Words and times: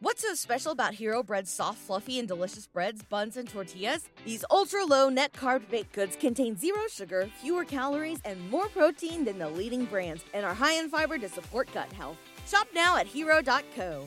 What's 0.00 0.22
so 0.22 0.32
special 0.34 0.70
about 0.70 0.94
Hero 0.94 1.24
Bread's 1.24 1.50
soft, 1.50 1.78
fluffy, 1.78 2.20
and 2.20 2.28
delicious 2.28 2.68
breads, 2.68 3.02
buns, 3.02 3.36
and 3.36 3.48
tortillas? 3.48 4.08
These 4.24 4.44
ultra 4.48 4.84
low 4.84 5.08
net 5.08 5.32
carb 5.32 5.68
baked 5.70 5.92
goods 5.92 6.14
contain 6.14 6.56
zero 6.56 6.78
sugar, 6.88 7.28
fewer 7.42 7.64
calories, 7.64 8.20
and 8.24 8.38
more 8.48 8.68
protein 8.68 9.24
than 9.24 9.40
the 9.40 9.48
leading 9.48 9.86
brands, 9.86 10.22
and 10.32 10.46
are 10.46 10.54
high 10.54 10.74
in 10.78 10.88
fiber 10.88 11.18
to 11.18 11.28
support 11.28 11.68
gut 11.74 11.92
health. 11.92 12.16
Shop 12.46 12.68
now 12.72 12.96
at 12.96 13.08
hero.co. 13.08 14.06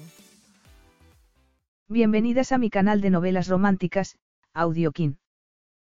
Bienvenidas 1.90 2.54
a 2.54 2.58
mi 2.58 2.70
canal 2.70 3.02
de 3.02 3.10
novelas 3.10 3.50
románticas, 3.50 4.16
Audiokin. 4.54 5.18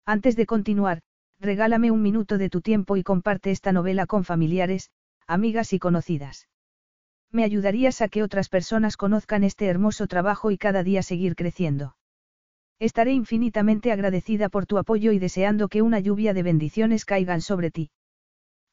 Antes 0.07 0.35
de 0.35 0.45
continuar, 0.45 1.03
regálame 1.39 1.93
un 1.93 2.03
minuto 2.03 2.37
de 2.37 2.49
tu 2.49 2.63
tiempo 2.63 2.97
y 2.97 3.05
comparte 3.05 3.53
esta 3.53 3.71
novela 3.71 4.07
con 4.07 4.25
familiares, 4.25 4.91
amigas 5.29 5.73
y 5.73 5.79
conocidas. 5.79 6.49
Me 7.35 7.43
ayudarías 7.43 8.01
a 8.01 8.07
que 8.09 8.23
otras 8.23 8.49
personas 8.49 8.97
conozcan 8.97 9.43
este 9.43 9.67
hermoso 9.67 10.07
trabajo 10.07 10.53
y 10.53 10.57
cada 10.57 10.85
día 10.85 11.03
seguir 11.03 11.35
creciendo. 11.35 11.97
Estaré 12.79 13.13
infinitamente 13.13 13.91
agradecida 13.91 14.49
por 14.49 14.67
tu 14.67 14.79
apoyo 14.79 15.11
y 15.11 15.19
deseando 15.19 15.67
que 15.67 15.83
una 15.83 15.99
lluvia 15.99 16.33
de 16.33 16.45
bendiciones 16.45 17.05
caigan 17.05 17.41
sobre 17.41 17.73
ti. 17.73 17.91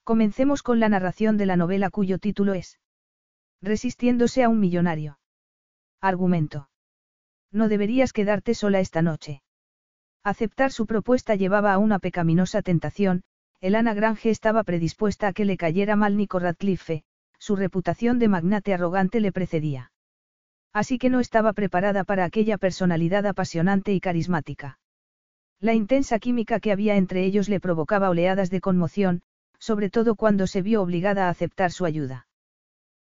Comencemos 0.03 0.62
con 0.62 0.80
la 0.80 0.89
narración 0.89 1.38
de 1.38 1.48
la 1.48 1.58
novela 1.58 1.89
cuyo 1.89 2.20
título 2.20 2.53
es 2.53 2.77
Resistiéndose 3.63 4.44
a 4.44 4.50
un 4.50 4.59
millonario. 4.59 5.17
Argumento. 6.00 6.70
No 7.52 7.67
deberías 7.67 8.14
quedarte 8.14 8.53
sola 8.53 8.80
esta 8.80 9.02
noche. 9.02 9.41
Aceptar 10.23 10.72
su 10.72 10.86
propuesta 10.86 11.34
llevaba 11.34 11.73
a 11.73 11.80
una 11.80 11.98
pecaminosa 11.98 12.62
tentación, 12.62 13.23
Elana 13.59 13.95
Grange 13.95 14.30
estaba 14.30 14.64
predispuesta 14.64 15.30
a 15.30 15.34
que 15.34 15.45
le 15.45 15.58
cayera 15.58 15.95
mal 15.95 16.16
Nico 16.16 16.38
Radcliffe, 16.38 17.05
su 17.41 17.55
reputación 17.55 18.20
de 18.20 18.27
magnate 18.27 18.72
arrogante 18.72 19.20
le 19.20 19.31
precedía. 19.31 19.91
Así 20.73 21.00
que 21.00 21.09
no 21.09 21.20
estaba 21.20 21.54
preparada 21.54 22.04
para 22.04 22.23
aquella 22.23 22.59
personalidad 22.59 23.26
apasionante 23.26 23.94
y 23.94 24.00
carismática. 24.00 24.77
La 25.59 25.73
intensa 25.73 26.19
química 26.19 26.59
que 26.59 26.72
había 26.72 26.97
entre 26.97 27.25
ellos 27.25 27.50
le 27.50 27.59
provocaba 27.59 28.12
oleadas 28.12 28.52
de 28.52 28.62
conmoción, 28.62 29.23
sobre 29.58 29.89
todo 29.89 30.14
cuando 30.16 30.45
se 30.45 30.62
vio 30.62 30.84
obligada 30.84 31.25
a 31.25 31.30
aceptar 31.30 31.72
su 31.72 31.86
ayuda. 31.86 32.28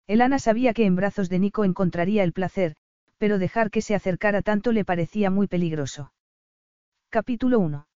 Elana 0.06 0.38
sabía 0.38 0.72
que 0.72 0.86
en 0.86 0.96
brazos 0.96 1.28
de 1.28 1.38
Nico 1.38 1.66
encontraría 1.66 2.24
el 2.24 2.32
placer, 2.32 2.76
pero 3.18 3.38
dejar 3.38 3.70
que 3.70 3.82
se 3.82 3.94
acercara 3.94 4.40
tanto 4.40 4.72
le 4.72 4.86
parecía 4.86 5.30
muy 5.30 5.48
peligroso. 5.48 6.14
Capítulo 7.10 7.58
1. 7.58 7.86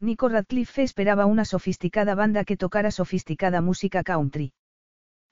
Nico 0.00 0.28
Radcliffe 0.28 0.82
esperaba 0.82 1.26
una 1.26 1.44
sofisticada 1.44 2.16
banda 2.16 2.44
que 2.44 2.56
tocara 2.56 2.90
sofisticada 2.90 3.60
música 3.60 4.02
country. 4.02 4.52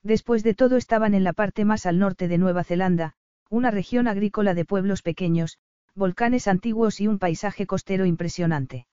Después 0.02 0.42
de 0.42 0.54
todo 0.54 0.76
estaban 0.76 1.14
en 1.14 1.24
la 1.24 1.32
parte 1.32 1.64
más 1.64 1.86
al 1.86 1.98
norte 1.98 2.28
de 2.28 2.38
Nueva 2.38 2.64
Zelanda, 2.64 3.14
una 3.50 3.70
región 3.70 4.08
agrícola 4.08 4.54
de 4.54 4.64
pueblos 4.64 5.02
pequeños, 5.02 5.58
volcanes 5.94 6.46
antiguos 6.48 7.00
y 7.00 7.08
un 7.08 7.18
paisaje 7.18 7.66
costero 7.66 8.06
impresionante. 8.06 8.86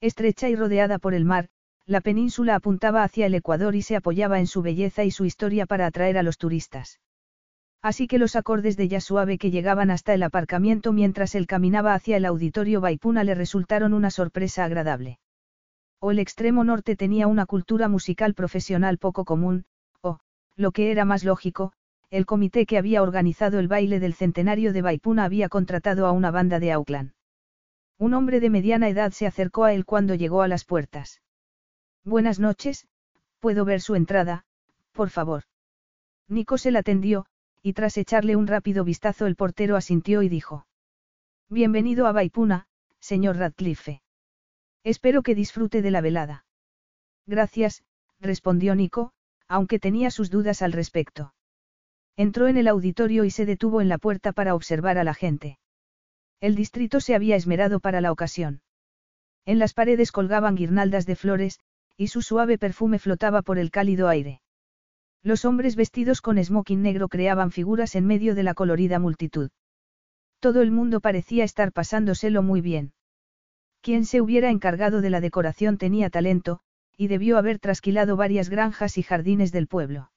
Estrecha 0.00 0.48
y 0.48 0.56
rodeada 0.56 0.98
por 0.98 1.14
el 1.14 1.24
mar, 1.24 1.48
la 1.86 2.00
península 2.00 2.54
apuntaba 2.54 3.02
hacia 3.02 3.26
el 3.26 3.34
Ecuador 3.34 3.74
y 3.74 3.82
se 3.82 3.96
apoyaba 3.96 4.38
en 4.38 4.46
su 4.46 4.62
belleza 4.62 5.04
y 5.04 5.10
su 5.10 5.24
historia 5.24 5.66
para 5.66 5.86
atraer 5.86 6.18
a 6.18 6.22
los 6.22 6.38
turistas. 6.38 7.00
Así 7.82 8.06
que 8.06 8.18
los 8.18 8.36
acordes 8.36 8.76
de 8.76 8.88
ya 8.88 9.00
suave 9.00 9.38
que 9.38 9.50
llegaban 9.50 9.90
hasta 9.90 10.14
el 10.14 10.22
aparcamiento 10.22 10.92
mientras 10.92 11.34
él 11.34 11.46
caminaba 11.46 11.94
hacia 11.94 12.18
el 12.18 12.26
auditorio 12.26 12.80
Baipuna 12.80 13.24
le 13.24 13.34
resultaron 13.34 13.94
una 13.94 14.10
sorpresa 14.10 14.64
agradable. 14.64 15.18
O 15.98 16.10
el 16.10 16.18
extremo 16.18 16.62
norte 16.62 16.94
tenía 16.94 17.26
una 17.26 17.46
cultura 17.46 17.88
musical 17.88 18.34
profesional 18.34 18.98
poco 18.98 19.24
común, 19.24 19.64
lo 20.60 20.72
que 20.72 20.90
era 20.90 21.06
más 21.06 21.24
lógico, 21.24 21.72
el 22.10 22.26
comité 22.26 22.66
que 22.66 22.76
había 22.76 23.02
organizado 23.02 23.58
el 23.58 23.66
baile 23.66 23.98
del 23.98 24.12
centenario 24.12 24.74
de 24.74 24.82
Baipuna 24.82 25.24
había 25.24 25.48
contratado 25.48 26.06
a 26.06 26.12
una 26.12 26.30
banda 26.30 26.60
de 26.60 26.70
Auckland. 26.72 27.12
Un 27.98 28.12
hombre 28.12 28.40
de 28.40 28.50
mediana 28.50 28.88
edad 28.90 29.12
se 29.12 29.26
acercó 29.26 29.64
a 29.64 29.72
él 29.72 29.86
cuando 29.86 30.14
llegó 30.14 30.42
a 30.42 30.48
las 30.48 30.66
puertas. 30.66 31.22
Buenas 32.04 32.40
noches, 32.40 32.86
puedo 33.38 33.64
ver 33.64 33.80
su 33.80 33.94
entrada, 33.94 34.44
por 34.92 35.08
favor. 35.08 35.44
Nico 36.28 36.58
se 36.58 36.70
la 36.70 36.80
atendió, 36.80 37.24
y 37.62 37.72
tras 37.72 37.96
echarle 37.96 38.36
un 38.36 38.46
rápido 38.46 38.84
vistazo 38.84 39.26
el 39.26 39.36
portero 39.36 39.76
asintió 39.76 40.22
y 40.22 40.28
dijo. 40.28 40.66
Bienvenido 41.48 42.06
a 42.06 42.12
Baipuna, 42.12 42.66
señor 42.98 43.36
Radcliffe. 43.36 44.02
Espero 44.84 45.22
que 45.22 45.34
disfrute 45.34 45.80
de 45.80 45.90
la 45.90 46.02
velada. 46.02 46.44
Gracias, 47.26 47.82
respondió 48.20 48.74
Nico, 48.74 49.12
aunque 49.50 49.80
tenía 49.80 50.12
sus 50.12 50.30
dudas 50.30 50.62
al 50.62 50.72
respecto. 50.72 51.34
Entró 52.16 52.46
en 52.46 52.56
el 52.56 52.68
auditorio 52.68 53.24
y 53.24 53.30
se 53.30 53.46
detuvo 53.46 53.80
en 53.80 53.88
la 53.88 53.98
puerta 53.98 54.32
para 54.32 54.54
observar 54.54 54.96
a 54.96 55.02
la 55.02 55.12
gente. 55.12 55.58
El 56.40 56.54
distrito 56.54 57.00
se 57.00 57.16
había 57.16 57.34
esmerado 57.34 57.80
para 57.80 58.00
la 58.00 58.12
ocasión. 58.12 58.62
En 59.44 59.58
las 59.58 59.74
paredes 59.74 60.12
colgaban 60.12 60.54
guirnaldas 60.54 61.04
de 61.04 61.16
flores, 61.16 61.58
y 61.96 62.06
su 62.06 62.22
suave 62.22 62.58
perfume 62.58 63.00
flotaba 63.00 63.42
por 63.42 63.58
el 63.58 63.72
cálido 63.72 64.06
aire. 64.06 64.40
Los 65.24 65.44
hombres 65.44 65.74
vestidos 65.74 66.20
con 66.20 66.42
smoking 66.42 66.80
negro 66.80 67.08
creaban 67.08 67.50
figuras 67.50 67.96
en 67.96 68.06
medio 68.06 68.36
de 68.36 68.44
la 68.44 68.54
colorida 68.54 69.00
multitud. 69.00 69.50
Todo 70.38 70.62
el 70.62 70.70
mundo 70.70 71.00
parecía 71.00 71.42
estar 71.42 71.72
pasándoselo 71.72 72.44
muy 72.44 72.60
bien. 72.60 72.92
Quien 73.80 74.04
se 74.04 74.20
hubiera 74.20 74.48
encargado 74.48 75.00
de 75.00 75.10
la 75.10 75.20
decoración 75.20 75.76
tenía 75.76 76.08
talento, 76.08 76.60
y 77.00 77.08
debió 77.08 77.38
haber 77.38 77.58
trasquilado 77.58 78.14
varias 78.14 78.50
granjas 78.50 78.98
y 78.98 79.02
jardines 79.02 79.52
del 79.52 79.68
pueblo. 79.68 80.10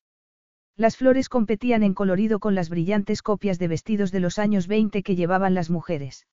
Las 0.75 0.97
flores 0.97 1.29
competían 1.29 1.81
en 1.81 1.93
colorido 1.93 2.39
con 2.39 2.55
las 2.55 2.67
brillantes 2.67 3.21
copias 3.21 3.57
de 3.57 3.69
vestidos 3.69 4.11
de 4.11 4.19
los 4.19 4.37
años 4.37 4.67
20 4.67 5.01
que 5.01 5.15
llevaban 5.15 5.53
las 5.53 5.69
mujeres. 5.69 6.27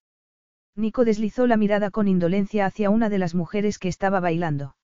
Nico 0.75 1.05
deslizó 1.05 1.47
la 1.47 1.56
mirada 1.56 1.93
con 1.93 2.09
indolencia 2.09 2.66
hacia 2.66 2.91
una 2.91 3.09
de 3.09 3.19
las 3.19 3.33
mujeres 3.33 3.78
que 3.78 3.87
estaba 3.87 4.19
bailando. 4.19 4.75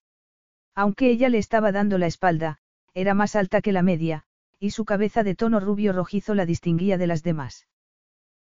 Aunque 0.73 1.09
ella 1.09 1.27
le 1.27 1.37
estaba 1.37 1.73
dando 1.73 1.97
la 1.97 2.07
espalda, 2.07 2.59
era 2.93 3.13
más 3.13 3.35
alta 3.35 3.59
que 3.61 3.73
la 3.73 3.81
media, 3.81 4.23
y 4.59 4.69
su 4.69 4.85
cabeza 4.85 5.23
de 5.23 5.35
tono 5.35 5.59
rubio 5.59 5.91
rojizo 5.91 6.33
la 6.33 6.45
distinguía 6.45 6.97
de 6.97 7.07
las 7.07 7.23
demás. 7.23 7.67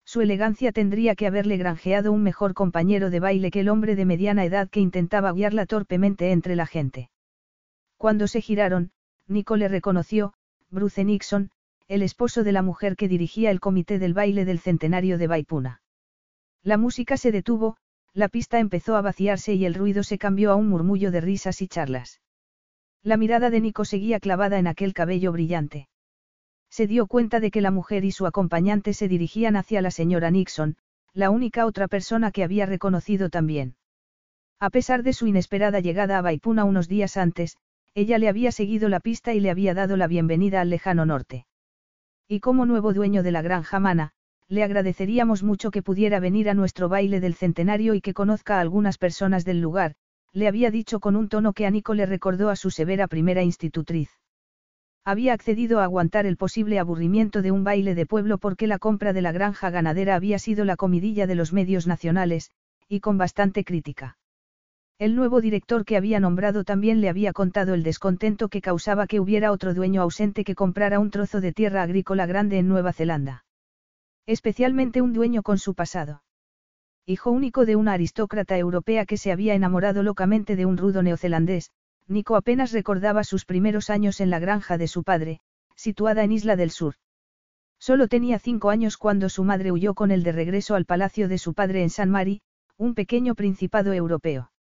Su 0.06 0.22
elegancia 0.22 0.72
tendría 0.72 1.16
que 1.16 1.28
haberle 1.28 1.58
granjeado 1.58 2.12
un 2.12 2.24
mejor 2.24 2.54
compañero 2.54 3.10
de 3.10 3.20
baile 3.20 3.52
que 3.52 3.62
el 3.62 3.70
hombre 3.70 3.96
de 3.96 4.06
mediana 4.06 4.46
edad 4.46 4.70
que 4.70 4.80
intentaba 4.80 5.32
guiarla 5.32 5.66
torpemente 5.66 6.32
entre 6.32 6.56
la 6.56 6.66
gente. 6.66 7.10
Cuando 7.98 8.28
se 8.28 8.42
giraron, 8.42 8.92
Nico 9.28 9.56
le 9.56 9.70
reconoció, 9.70 10.34
Bruce 10.70 11.04
Nixon, 11.04 11.52
el 11.88 12.02
esposo 12.02 12.44
de 12.44 12.52
la 12.52 12.62
mujer 12.62 12.96
que 12.96 13.08
dirigía 13.08 13.52
el 13.52 13.60
comité 13.60 14.00
del 14.00 14.14
baile 14.14 14.46
del 14.46 14.60
centenario 14.60 15.18
de 15.18 15.28
Baipuna. 15.28 15.82
La 16.64 16.78
música 16.78 17.18
se 17.18 17.32
detuvo, 17.32 17.78
la 18.14 18.30
pista 18.30 18.60
empezó 18.60 18.96
a 18.96 19.02
vaciarse 19.02 19.54
y 19.54 19.66
el 19.66 19.74
ruido 19.74 20.04
se 20.04 20.18
cambió 20.18 20.52
a 20.52 20.56
un 20.56 20.70
murmullo 20.70 21.12
de 21.12 21.22
risas 21.22 21.62
y 21.62 21.68
charlas. 21.68 22.22
La 23.02 23.18
mirada 23.18 23.50
de 23.50 23.60
Nico 23.60 23.86
seguía 23.86 24.20
clavada 24.20 24.60
en 24.60 24.68
aquel 24.68 24.94
cabello 24.94 25.32
brillante. 25.32 25.88
Se 26.76 26.88
dio 26.88 27.06
cuenta 27.06 27.40
de 27.40 27.52
que 27.52 27.62
la 27.62 27.70
mujer 27.70 28.04
y 28.04 28.12
su 28.12 28.26
acompañante 28.26 28.94
se 28.94 29.08
dirigían 29.08 29.56
hacia 29.56 29.80
la 29.80 29.92
señora 29.92 30.32
Nixon, 30.32 30.76
la 31.14 31.30
única 31.30 31.68
otra 31.68 31.88
persona 31.88 32.32
que 32.32 32.44
había 32.44 32.66
reconocido 32.66 33.30
también. 33.30 33.76
A 34.60 34.72
pesar 34.72 35.04
de 35.04 35.14
su 35.14 35.28
inesperada 35.28 35.82
llegada 35.82 36.18
a 36.18 36.24
Baipuna 36.24 36.64
unos 36.64 36.88
días 36.88 37.16
antes, 37.16 37.58
ella 37.94 38.18
le 38.18 38.28
había 38.28 38.52
seguido 38.52 38.90
la 38.90 39.02
pista 39.02 39.36
y 39.36 39.40
le 39.40 39.52
había 39.52 39.76
dado 39.76 39.98
la 39.98 40.08
bienvenida 40.08 40.62
al 40.62 40.72
lejano 40.72 41.06
norte. 41.06 41.46
Y 42.28 42.40
como 42.40 42.66
nuevo 42.66 42.92
dueño 42.92 43.22
de 43.22 43.32
la 43.32 43.44
granja 43.44 43.80
Mana, 43.80 44.14
le 44.48 44.64
agradeceríamos 44.64 45.44
mucho 45.44 45.70
que 45.70 45.84
pudiera 45.84 46.20
venir 46.20 46.50
a 46.50 46.56
nuestro 46.56 46.90
baile 46.90 47.20
del 47.20 47.36
centenario 47.36 47.94
y 47.94 48.02
que 48.02 48.16
conozca 48.16 48.58
a 48.58 48.62
algunas 48.62 48.98
personas 48.98 49.46
del 49.46 49.62
lugar, 49.62 49.94
le 50.32 50.48
había 50.48 50.72
dicho 50.72 51.00
con 51.00 51.18
un 51.18 51.30
tono 51.30 51.54
que 51.54 51.68
a 51.68 51.70
Nico 51.70 51.94
le 51.94 52.08
recordó 52.08 52.50
a 52.50 52.56
su 52.56 52.72
severa 52.72 53.08
primera 53.08 53.44
institutriz. 53.44 54.10
Había 55.06 55.34
accedido 55.34 55.80
a 55.80 55.84
aguantar 55.84 56.26
el 56.26 56.38
posible 56.38 56.80
aburrimiento 56.80 57.42
de 57.42 57.52
un 57.52 57.66
baile 57.66 57.94
de 57.94 58.06
pueblo 58.06 58.38
porque 58.38 58.68
la 58.68 58.80
compra 58.80 59.12
de 59.12 59.22
la 59.22 59.34
granja 59.34 59.70
ganadera 59.70 60.16
había 60.16 60.40
sido 60.40 60.64
la 60.64 60.78
comidilla 60.78 61.28
de 61.28 61.36
los 61.36 61.52
medios 61.52 61.88
nacionales, 61.88 62.52
y 62.88 63.02
con 63.02 63.18
bastante 63.18 63.66
crítica. 63.66 64.18
El 65.00 65.16
nuevo 65.16 65.42
director 65.42 65.84
que 65.84 65.98
había 65.98 66.22
nombrado 66.22 66.64
también 66.64 67.02
le 67.02 67.10
había 67.10 67.34
contado 67.34 67.74
el 67.74 67.84
descontento 67.84 68.48
que 68.48 68.62
causaba 68.62 69.06
que 69.06 69.20
hubiera 69.20 69.52
otro 69.52 69.74
dueño 69.74 70.02
ausente 70.02 70.46
que 70.46 70.56
comprara 70.56 71.00
un 71.00 71.10
trozo 71.10 71.42
de 71.42 71.52
tierra 71.52 71.82
agrícola 71.82 72.26
grande 72.26 72.60
en 72.60 72.70
Nueva 72.70 72.94
Zelanda. 72.94 73.44
Especialmente 74.26 75.02
un 75.02 75.12
dueño 75.12 75.44
con 75.44 75.58
su 75.58 75.74
pasado. 75.74 76.24
Hijo 77.06 77.32
único 77.32 77.66
de 77.66 77.76
una 77.76 77.92
aristócrata 77.92 78.58
europea 78.58 79.06
que 79.06 79.18
se 79.18 79.34
había 79.34 79.56
enamorado 79.56 80.04
locamente 80.04 80.56
de 80.56 80.66
un 80.66 80.78
rudo 80.78 81.04
neozelandés, 81.04 81.72
Nico 82.08 82.36
apenas 82.36 82.72
recordaba 82.72 83.24
sus 83.24 83.46
primeros 83.46 83.90
años 83.90 84.20
en 84.20 84.30
la 84.30 84.40
granja 84.40 84.78
de 84.78 84.88
su 84.88 85.04
padre, 85.04 85.40
situada 85.76 86.24
en 86.24 86.32
Isla 86.32 86.56
del 86.56 86.72
Sur. 86.72 86.96
Solo 87.80 88.08
tenía 88.08 88.40
cinco 88.40 88.70
años 88.70 88.98
cuando 88.98 89.30
su 89.30 89.44
madre 89.44 89.72
huyó 89.72 89.94
con 89.94 90.12
él 90.12 90.24
de 90.24 90.32
regreso 90.32 90.76
al 90.76 90.86
palacio 90.86 91.28
de 91.28 91.38
su 91.38 91.54
padre 91.54 91.84
en 91.84 91.90
San 91.90 92.10
Mari, 92.10 92.42
un 92.78 92.94
pequeño 92.94 93.36
principado 93.36 93.94
europeo. 93.94 94.52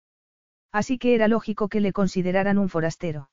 Así 0.72 0.98
que 0.98 1.14
era 1.14 1.28
lógico 1.28 1.68
que 1.68 1.80
le 1.80 1.92
consideraran 1.92 2.58
un 2.58 2.68
forastero. 2.68 3.30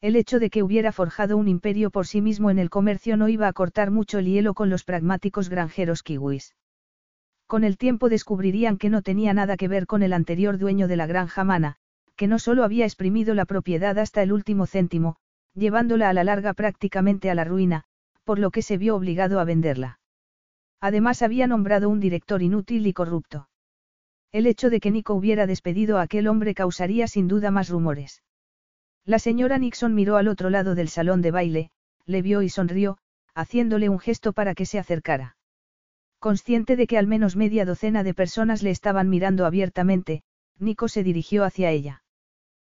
El 0.00 0.16
hecho 0.16 0.38
de 0.38 0.48
que 0.48 0.62
hubiera 0.62 0.92
forjado 0.92 1.36
un 1.36 1.48
imperio 1.48 1.90
por 1.90 2.06
sí 2.06 2.20
mismo 2.22 2.50
en 2.50 2.58
el 2.58 2.70
comercio 2.70 3.16
no 3.16 3.28
iba 3.28 3.48
a 3.48 3.52
cortar 3.52 3.90
mucho 3.90 4.18
el 4.18 4.26
hielo 4.26 4.54
con 4.54 4.70
los 4.70 4.84
pragmáticos 4.84 5.48
granjeros 5.48 6.02
kiwis. 6.02 6.54
Con 7.46 7.64
el 7.64 7.76
tiempo 7.76 8.08
descubrirían 8.08 8.78
que 8.78 8.90
no 8.90 9.02
tenía 9.02 9.34
nada 9.34 9.56
que 9.56 9.68
ver 9.68 9.86
con 9.86 10.02
el 10.02 10.12
anterior 10.12 10.56
dueño 10.56 10.86
de 10.86 10.96
la 10.96 11.06
granja 11.06 11.42
Mana, 11.42 11.79
que 12.20 12.26
no 12.26 12.38
solo 12.38 12.64
había 12.64 12.84
exprimido 12.84 13.32
la 13.32 13.46
propiedad 13.46 13.98
hasta 13.98 14.22
el 14.22 14.30
último 14.30 14.66
céntimo, 14.66 15.16
llevándola 15.54 16.10
a 16.10 16.12
la 16.12 16.22
larga 16.22 16.52
prácticamente 16.52 17.30
a 17.30 17.34
la 17.34 17.44
ruina, 17.44 17.84
por 18.24 18.38
lo 18.38 18.50
que 18.50 18.60
se 18.60 18.76
vio 18.76 18.94
obligado 18.94 19.40
a 19.40 19.44
venderla. 19.44 20.00
Además 20.82 21.22
había 21.22 21.46
nombrado 21.46 21.88
un 21.88 21.98
director 21.98 22.42
inútil 22.42 22.86
y 22.86 22.92
corrupto. 22.92 23.48
El 24.32 24.46
hecho 24.46 24.68
de 24.68 24.80
que 24.80 24.90
Nico 24.90 25.14
hubiera 25.14 25.46
despedido 25.46 25.96
a 25.96 26.02
aquel 26.02 26.28
hombre 26.28 26.52
causaría 26.52 27.08
sin 27.08 27.26
duda 27.26 27.50
más 27.50 27.70
rumores. 27.70 28.22
La 29.06 29.18
señora 29.18 29.56
Nixon 29.56 29.94
miró 29.94 30.18
al 30.18 30.28
otro 30.28 30.50
lado 30.50 30.74
del 30.74 30.90
salón 30.90 31.22
de 31.22 31.30
baile, 31.30 31.70
le 32.04 32.20
vio 32.20 32.42
y 32.42 32.50
sonrió, 32.50 32.98
haciéndole 33.34 33.88
un 33.88 33.98
gesto 33.98 34.34
para 34.34 34.54
que 34.54 34.66
se 34.66 34.78
acercara. 34.78 35.38
Consciente 36.18 36.76
de 36.76 36.86
que 36.86 36.98
al 36.98 37.06
menos 37.06 37.34
media 37.34 37.64
docena 37.64 38.04
de 38.04 38.12
personas 38.12 38.62
le 38.62 38.68
estaban 38.68 39.08
mirando 39.08 39.46
abiertamente, 39.46 40.22
Nico 40.58 40.88
se 40.88 41.02
dirigió 41.02 41.44
hacia 41.44 41.70
ella. 41.70 42.02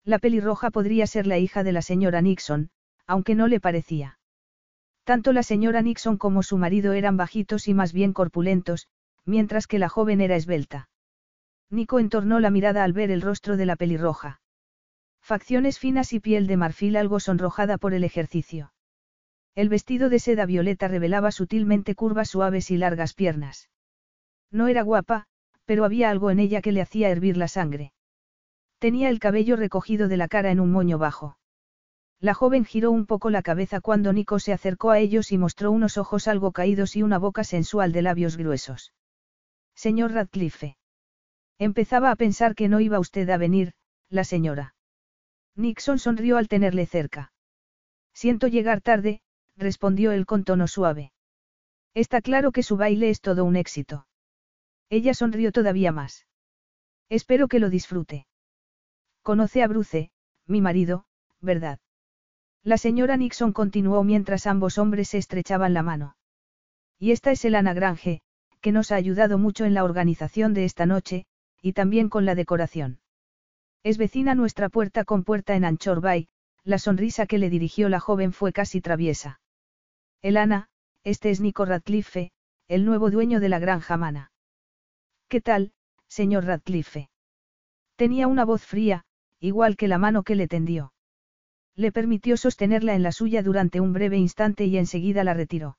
La 0.04 0.18
pelirroja 0.18 0.70
podría 0.70 1.06
ser 1.06 1.26
la 1.26 1.38
hija 1.38 1.62
de 1.62 1.72
la 1.72 1.82
señora 1.82 2.20
Nixon, 2.22 2.70
aunque 3.06 3.34
no 3.34 3.48
le 3.48 3.60
parecía. 3.60 4.18
Tanto 5.04 5.32
la 5.32 5.42
señora 5.42 5.82
Nixon 5.82 6.16
como 6.16 6.42
su 6.42 6.56
marido 6.56 6.92
eran 6.92 7.16
bajitos 7.16 7.68
y 7.68 7.74
más 7.74 7.92
bien 7.92 8.12
corpulentos, 8.12 8.86
mientras 9.24 9.66
que 9.66 9.78
la 9.78 9.88
joven 9.88 10.20
era 10.20 10.36
esbelta. 10.36 10.88
Nico 11.70 11.98
entornó 11.98 12.40
la 12.40 12.50
mirada 12.50 12.84
al 12.84 12.92
ver 12.92 13.10
el 13.10 13.22
rostro 13.22 13.56
de 13.56 13.66
la 13.66 13.76
pelirroja. 13.76 14.40
Facciones 15.20 15.78
finas 15.78 16.12
y 16.12 16.20
piel 16.20 16.46
de 16.46 16.56
marfil 16.56 16.96
algo 16.96 17.20
sonrojada 17.20 17.78
por 17.78 17.94
el 17.94 18.04
ejercicio. 18.04 18.72
El 19.54 19.68
vestido 19.68 20.08
de 20.08 20.18
seda 20.18 20.46
violeta 20.46 20.88
revelaba 20.88 21.30
sutilmente 21.30 21.94
curvas 21.94 22.30
suaves 22.30 22.70
y 22.70 22.76
largas 22.76 23.14
piernas. 23.14 23.68
No 24.50 24.68
era 24.68 24.82
guapa, 24.82 25.26
pero 25.64 25.84
había 25.84 26.10
algo 26.10 26.30
en 26.30 26.40
ella 26.40 26.62
que 26.62 26.72
le 26.72 26.80
hacía 26.80 27.10
hervir 27.10 27.36
la 27.36 27.48
sangre. 27.48 27.92
Tenía 28.80 29.10
el 29.10 29.18
cabello 29.18 29.56
recogido 29.56 30.08
de 30.08 30.16
la 30.16 30.26
cara 30.26 30.50
en 30.50 30.58
un 30.58 30.72
moño 30.72 30.96
bajo. 30.96 31.36
La 32.18 32.32
joven 32.32 32.64
giró 32.64 32.90
un 32.90 33.04
poco 33.04 33.28
la 33.28 33.42
cabeza 33.42 33.82
cuando 33.82 34.14
Nico 34.14 34.38
se 34.38 34.54
acercó 34.54 34.90
a 34.90 34.98
ellos 34.98 35.32
y 35.32 35.38
mostró 35.38 35.70
unos 35.70 35.98
ojos 35.98 36.26
algo 36.26 36.52
caídos 36.52 36.96
y 36.96 37.02
una 37.02 37.18
boca 37.18 37.44
sensual 37.44 37.92
de 37.92 38.00
labios 38.00 38.38
gruesos. 38.38 38.94
Señor 39.74 40.12
Radcliffe. 40.12 40.78
Empezaba 41.58 42.10
a 42.10 42.16
pensar 42.16 42.54
que 42.54 42.68
no 42.70 42.80
iba 42.80 42.98
usted 42.98 43.28
a 43.28 43.36
venir, 43.36 43.74
la 44.08 44.24
señora. 44.24 44.74
Nixon 45.56 45.98
sonrió 45.98 46.38
al 46.38 46.48
tenerle 46.48 46.86
cerca. 46.86 47.32
Siento 48.14 48.46
llegar 48.46 48.80
tarde, 48.80 49.20
respondió 49.58 50.10
él 50.12 50.24
con 50.24 50.44
tono 50.44 50.66
suave. 50.66 51.12
Está 51.92 52.22
claro 52.22 52.50
que 52.50 52.62
su 52.62 52.78
baile 52.78 53.10
es 53.10 53.20
todo 53.20 53.44
un 53.44 53.56
éxito. 53.56 54.06
Ella 54.88 55.12
sonrió 55.12 55.52
todavía 55.52 55.92
más. 55.92 56.26
Espero 57.10 57.46
que 57.46 57.58
lo 57.58 57.68
disfrute. 57.68 58.26
Conoce 59.30 59.62
a 59.62 59.68
Bruce, 59.68 60.10
mi 60.48 60.60
marido, 60.60 61.04
¿verdad? 61.40 61.78
La 62.64 62.76
señora 62.78 63.16
Nixon 63.16 63.52
continuó 63.52 64.02
mientras 64.02 64.48
ambos 64.48 64.76
hombres 64.76 65.10
se 65.10 65.18
estrechaban 65.18 65.72
la 65.72 65.84
mano. 65.84 66.16
Y 66.98 67.12
esta 67.12 67.30
es 67.30 67.44
Elana 67.44 67.72
Grange, 67.72 68.22
que 68.60 68.72
nos 68.72 68.90
ha 68.90 68.96
ayudado 68.96 69.38
mucho 69.38 69.64
en 69.66 69.72
la 69.72 69.84
organización 69.84 70.52
de 70.52 70.64
esta 70.64 70.84
noche, 70.84 71.26
y 71.62 71.74
también 71.74 72.08
con 72.08 72.24
la 72.24 72.34
decoración. 72.34 72.98
Es 73.84 73.98
vecina 73.98 74.34
nuestra 74.34 74.68
puerta 74.68 75.04
con 75.04 75.22
puerta 75.22 75.54
en 75.54 75.64
Anchor 75.64 76.00
Bay, 76.00 76.26
la 76.64 76.80
sonrisa 76.80 77.26
que 77.26 77.38
le 77.38 77.50
dirigió 77.50 77.88
la 77.88 78.00
joven 78.00 78.32
fue 78.32 78.52
casi 78.52 78.80
traviesa. 78.80 79.40
Elana, 80.22 80.70
este 81.04 81.30
es 81.30 81.40
Nico 81.40 81.64
Radcliffe, 81.64 82.32
el 82.66 82.84
nuevo 82.84 83.12
dueño 83.12 83.38
de 83.38 83.48
la 83.48 83.60
granja 83.60 83.96
Mana. 83.96 84.32
¿Qué 85.28 85.40
tal, 85.40 85.72
señor 86.08 86.46
Radcliffe? 86.46 87.10
Tenía 87.94 88.26
una 88.26 88.44
voz 88.44 88.66
fría, 88.66 89.04
igual 89.40 89.76
que 89.76 89.88
la 89.88 89.98
mano 89.98 90.22
que 90.22 90.34
le 90.34 90.46
tendió. 90.46 90.92
Le 91.74 91.92
permitió 91.92 92.36
sostenerla 92.36 92.94
en 92.94 93.02
la 93.02 93.12
suya 93.12 93.42
durante 93.42 93.80
un 93.80 93.92
breve 93.92 94.18
instante 94.18 94.66
y 94.66 94.76
enseguida 94.76 95.24
la 95.24 95.34
retiró. 95.34 95.78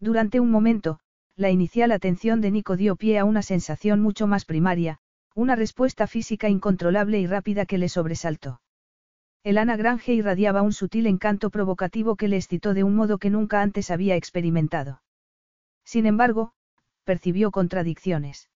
Durante 0.00 0.40
un 0.40 0.50
momento, 0.50 0.98
la 1.36 1.50
inicial 1.50 1.92
atención 1.92 2.40
de 2.40 2.50
Nico 2.50 2.76
dio 2.76 2.96
pie 2.96 3.18
a 3.18 3.24
una 3.24 3.42
sensación 3.42 4.00
mucho 4.00 4.26
más 4.26 4.44
primaria, 4.44 4.98
una 5.34 5.56
respuesta 5.56 6.06
física 6.06 6.48
incontrolable 6.48 7.20
y 7.20 7.26
rápida 7.26 7.66
que 7.66 7.78
le 7.78 7.88
sobresaltó. 7.88 8.60
El 9.42 9.56
Ana 9.56 9.76
Grange 9.76 10.12
irradiaba 10.12 10.62
un 10.62 10.72
sutil 10.72 11.06
encanto 11.06 11.50
provocativo 11.50 12.16
que 12.16 12.28
le 12.28 12.36
excitó 12.36 12.74
de 12.74 12.84
un 12.84 12.94
modo 12.94 13.18
que 13.18 13.30
nunca 13.30 13.62
antes 13.62 13.90
había 13.90 14.16
experimentado. 14.16 15.02
Sin 15.84 16.04
embargo, 16.04 16.52
percibió 17.04 17.50
contradicciones. 17.50 18.50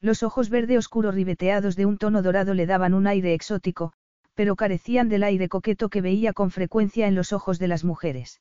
Los 0.00 0.22
ojos 0.22 0.48
verde 0.48 0.78
oscuro 0.78 1.12
ribeteados 1.12 1.76
de 1.76 1.84
un 1.86 1.98
tono 1.98 2.22
dorado 2.22 2.54
le 2.54 2.66
daban 2.66 2.94
un 2.94 3.06
aire 3.06 3.34
exótico, 3.34 3.92
pero 4.34 4.56
carecían 4.56 5.08
del 5.08 5.22
aire 5.22 5.48
coqueto 5.48 5.90
que 5.90 6.00
veía 6.00 6.32
con 6.32 6.50
frecuencia 6.50 7.06
en 7.06 7.14
los 7.14 7.32
ojos 7.32 7.58
de 7.58 7.68
las 7.68 7.84
mujeres. 7.84 8.40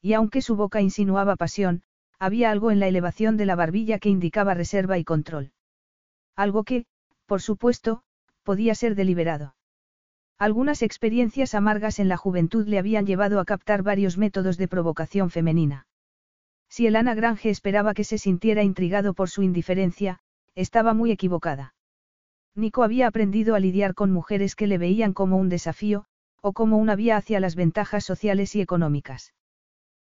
Y 0.00 0.12
aunque 0.12 0.42
su 0.42 0.54
boca 0.54 0.80
insinuaba 0.80 1.34
pasión, 1.34 1.82
había 2.20 2.50
algo 2.52 2.70
en 2.70 2.78
la 2.78 2.86
elevación 2.86 3.36
de 3.36 3.46
la 3.46 3.56
barbilla 3.56 3.98
que 3.98 4.08
indicaba 4.08 4.54
reserva 4.54 4.98
y 4.98 5.04
control. 5.04 5.52
Algo 6.36 6.62
que, 6.62 6.86
por 7.26 7.42
supuesto, 7.42 8.02
podía 8.44 8.76
ser 8.76 8.94
deliberado. 8.94 9.56
Algunas 10.38 10.82
experiencias 10.82 11.56
amargas 11.56 11.98
en 11.98 12.08
la 12.08 12.16
juventud 12.16 12.68
le 12.68 12.78
habían 12.78 13.06
llevado 13.06 13.40
a 13.40 13.44
captar 13.44 13.82
varios 13.82 14.16
métodos 14.18 14.56
de 14.56 14.68
provocación 14.68 15.30
femenina. 15.30 15.88
Si 16.68 16.86
el 16.86 16.94
Ana 16.94 17.14
Grange 17.14 17.50
esperaba 17.50 17.92
que 17.94 18.04
se 18.04 18.18
sintiera 18.18 18.62
intrigado 18.62 19.14
por 19.14 19.30
su 19.30 19.42
indiferencia, 19.42 20.20
estaba 20.58 20.92
muy 20.92 21.12
equivocada. 21.12 21.74
Nico 22.56 22.82
había 22.82 23.06
aprendido 23.06 23.54
a 23.54 23.60
lidiar 23.60 23.94
con 23.94 24.10
mujeres 24.10 24.56
que 24.56 24.66
le 24.66 24.76
veían 24.76 25.12
como 25.12 25.36
un 25.36 25.48
desafío, 25.48 26.06
o 26.42 26.52
como 26.52 26.78
una 26.78 26.96
vía 26.96 27.16
hacia 27.16 27.38
las 27.38 27.54
ventajas 27.54 28.04
sociales 28.04 28.56
y 28.56 28.60
económicas. 28.60 29.34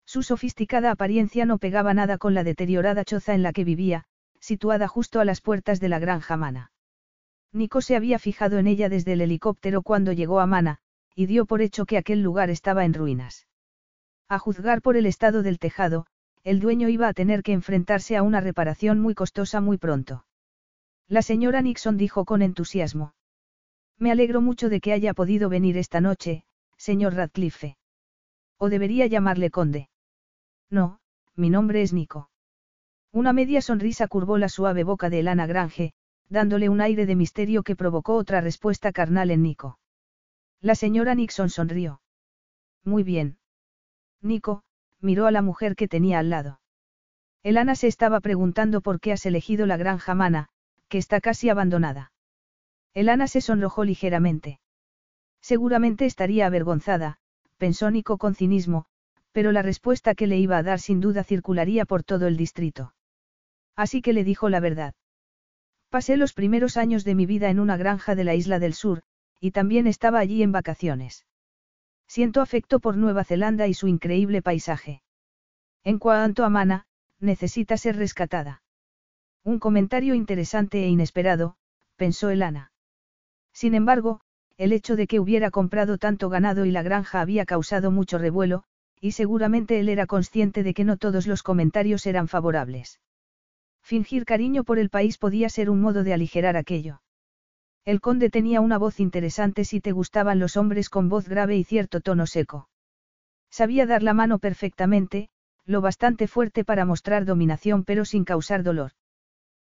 Su 0.06 0.22
sofisticada 0.22 0.90
apariencia 0.90 1.44
no 1.44 1.58
pegaba 1.58 1.92
nada 1.92 2.16
con 2.16 2.32
la 2.32 2.44
deteriorada 2.44 3.04
choza 3.04 3.34
en 3.34 3.42
la 3.42 3.52
que 3.52 3.64
vivía, 3.64 4.04
situada 4.40 4.88
justo 4.88 5.20
a 5.20 5.26
las 5.26 5.42
puertas 5.42 5.80
de 5.80 5.90
la 5.90 5.98
granja 5.98 6.38
Mana. 6.38 6.72
Nico 7.52 7.82
se 7.82 7.94
había 7.94 8.18
fijado 8.18 8.58
en 8.58 8.68
ella 8.68 8.88
desde 8.88 9.12
el 9.12 9.20
helicóptero 9.20 9.82
cuando 9.82 10.12
llegó 10.12 10.40
a 10.40 10.46
Mana, 10.46 10.78
y 11.14 11.26
dio 11.26 11.44
por 11.44 11.60
hecho 11.60 11.84
que 11.84 11.98
aquel 11.98 12.22
lugar 12.22 12.48
estaba 12.48 12.86
en 12.86 12.94
ruinas. 12.94 13.46
A 14.30 14.38
juzgar 14.38 14.80
por 14.80 14.96
el 14.96 15.04
estado 15.04 15.42
del 15.42 15.58
tejado, 15.58 16.06
el 16.42 16.60
dueño 16.60 16.88
iba 16.88 17.08
a 17.08 17.12
tener 17.12 17.42
que 17.42 17.52
enfrentarse 17.52 18.16
a 18.16 18.22
una 18.22 18.40
reparación 18.40 18.98
muy 18.98 19.14
costosa 19.14 19.60
muy 19.60 19.76
pronto. 19.76 20.24
La 21.08 21.22
señora 21.22 21.62
Nixon 21.62 21.96
dijo 21.96 22.26
con 22.26 22.42
entusiasmo. 22.42 23.14
Me 23.98 24.12
alegro 24.12 24.42
mucho 24.42 24.68
de 24.68 24.80
que 24.80 24.92
haya 24.92 25.14
podido 25.14 25.48
venir 25.48 25.78
esta 25.78 26.00
noche, 26.00 26.44
señor 26.76 27.14
Radcliffe. 27.14 27.78
¿O 28.58 28.68
debería 28.68 29.06
llamarle 29.06 29.50
conde? 29.50 29.88
No, 30.68 31.00
mi 31.34 31.48
nombre 31.48 31.80
es 31.80 31.94
Nico. 31.94 32.30
Una 33.10 33.32
media 33.32 33.62
sonrisa 33.62 34.06
curvó 34.06 34.36
la 34.36 34.50
suave 34.50 34.84
boca 34.84 35.08
de 35.08 35.20
Elana 35.20 35.46
Grange, 35.46 35.94
dándole 36.28 36.68
un 36.68 36.82
aire 36.82 37.06
de 37.06 37.16
misterio 37.16 37.62
que 37.62 37.74
provocó 37.74 38.14
otra 38.14 38.42
respuesta 38.42 38.92
carnal 38.92 39.30
en 39.30 39.42
Nico. 39.42 39.78
La 40.60 40.74
señora 40.74 41.14
Nixon 41.14 41.48
sonrió. 41.48 42.02
Muy 42.84 43.02
bien. 43.02 43.38
Nico, 44.20 44.62
miró 45.00 45.26
a 45.26 45.30
la 45.30 45.40
mujer 45.40 45.74
que 45.74 45.88
tenía 45.88 46.18
al 46.18 46.28
lado. 46.28 46.60
Elana 47.42 47.76
se 47.76 47.86
estaba 47.86 48.20
preguntando 48.20 48.82
por 48.82 49.00
qué 49.00 49.12
has 49.12 49.24
elegido 49.24 49.64
la 49.64 49.76
granja 49.76 50.14
Mana, 50.14 50.50
que 50.88 50.98
está 50.98 51.20
casi 51.20 51.48
abandonada. 51.48 52.12
Elana 52.94 53.28
se 53.28 53.40
sonrojó 53.40 53.84
ligeramente. 53.84 54.60
Seguramente 55.40 56.06
estaría 56.06 56.46
avergonzada, 56.46 57.18
pensó 57.56 57.90
Nico 57.90 58.18
con 58.18 58.34
cinismo, 58.34 58.86
pero 59.32 59.52
la 59.52 59.62
respuesta 59.62 60.14
que 60.14 60.26
le 60.26 60.38
iba 60.38 60.56
a 60.58 60.62
dar 60.62 60.80
sin 60.80 61.00
duda 61.00 61.22
circularía 61.24 61.84
por 61.84 62.02
todo 62.02 62.26
el 62.26 62.36
distrito. 62.36 62.94
Así 63.76 64.02
que 64.02 64.12
le 64.12 64.24
dijo 64.24 64.48
la 64.48 64.60
verdad. 64.60 64.94
Pasé 65.90 66.16
los 66.16 66.32
primeros 66.32 66.76
años 66.76 67.04
de 67.04 67.14
mi 67.14 67.26
vida 67.26 67.48
en 67.48 67.60
una 67.60 67.76
granja 67.76 68.14
de 68.14 68.24
la 68.24 68.34
isla 68.34 68.58
del 68.58 68.74
sur, 68.74 69.02
y 69.40 69.52
también 69.52 69.86
estaba 69.86 70.18
allí 70.18 70.42
en 70.42 70.52
vacaciones. 70.52 71.24
Siento 72.06 72.40
afecto 72.40 72.80
por 72.80 72.96
Nueva 72.96 73.22
Zelanda 73.24 73.68
y 73.68 73.74
su 73.74 73.86
increíble 73.86 74.42
paisaje. 74.42 75.02
En 75.84 75.98
cuanto 75.98 76.44
a 76.44 76.48
Mana, 76.48 76.86
necesita 77.20 77.76
ser 77.76 77.96
rescatada. 77.96 78.62
Un 79.44 79.58
comentario 79.58 80.14
interesante 80.14 80.84
e 80.84 80.88
inesperado, 80.88 81.56
pensó 81.96 82.30
Elana. 82.30 82.72
Sin 83.52 83.74
embargo, 83.74 84.20
el 84.56 84.72
hecho 84.72 84.96
de 84.96 85.06
que 85.06 85.20
hubiera 85.20 85.50
comprado 85.50 85.98
tanto 85.98 86.28
ganado 86.28 86.64
y 86.64 86.70
la 86.70 86.82
granja 86.82 87.20
había 87.20 87.46
causado 87.46 87.90
mucho 87.90 88.18
revuelo, 88.18 88.64
y 89.00 89.12
seguramente 89.12 89.78
él 89.78 89.88
era 89.88 90.06
consciente 90.06 90.62
de 90.62 90.74
que 90.74 90.84
no 90.84 90.96
todos 90.96 91.26
los 91.26 91.42
comentarios 91.42 92.06
eran 92.06 92.28
favorables. 92.28 93.00
Fingir 93.82 94.24
cariño 94.24 94.64
por 94.64 94.78
el 94.78 94.90
país 94.90 95.16
podía 95.16 95.48
ser 95.48 95.70
un 95.70 95.80
modo 95.80 96.04
de 96.04 96.12
aligerar 96.12 96.56
aquello. 96.56 97.00
El 97.84 98.00
conde 98.00 98.28
tenía 98.28 98.60
una 98.60 98.76
voz 98.76 99.00
interesante 99.00 99.64
si 99.64 99.80
te 99.80 99.92
gustaban 99.92 100.38
los 100.38 100.56
hombres 100.56 100.90
con 100.90 101.08
voz 101.08 101.28
grave 101.28 101.56
y 101.56 101.64
cierto 101.64 102.00
tono 102.00 102.26
seco. 102.26 102.68
Sabía 103.50 103.86
dar 103.86 104.02
la 104.02 104.12
mano 104.12 104.38
perfectamente, 104.38 105.30
lo 105.64 105.80
bastante 105.80 106.28
fuerte 106.28 106.64
para 106.64 106.84
mostrar 106.84 107.24
dominación 107.24 107.84
pero 107.84 108.04
sin 108.04 108.24
causar 108.24 108.62
dolor. 108.62 108.92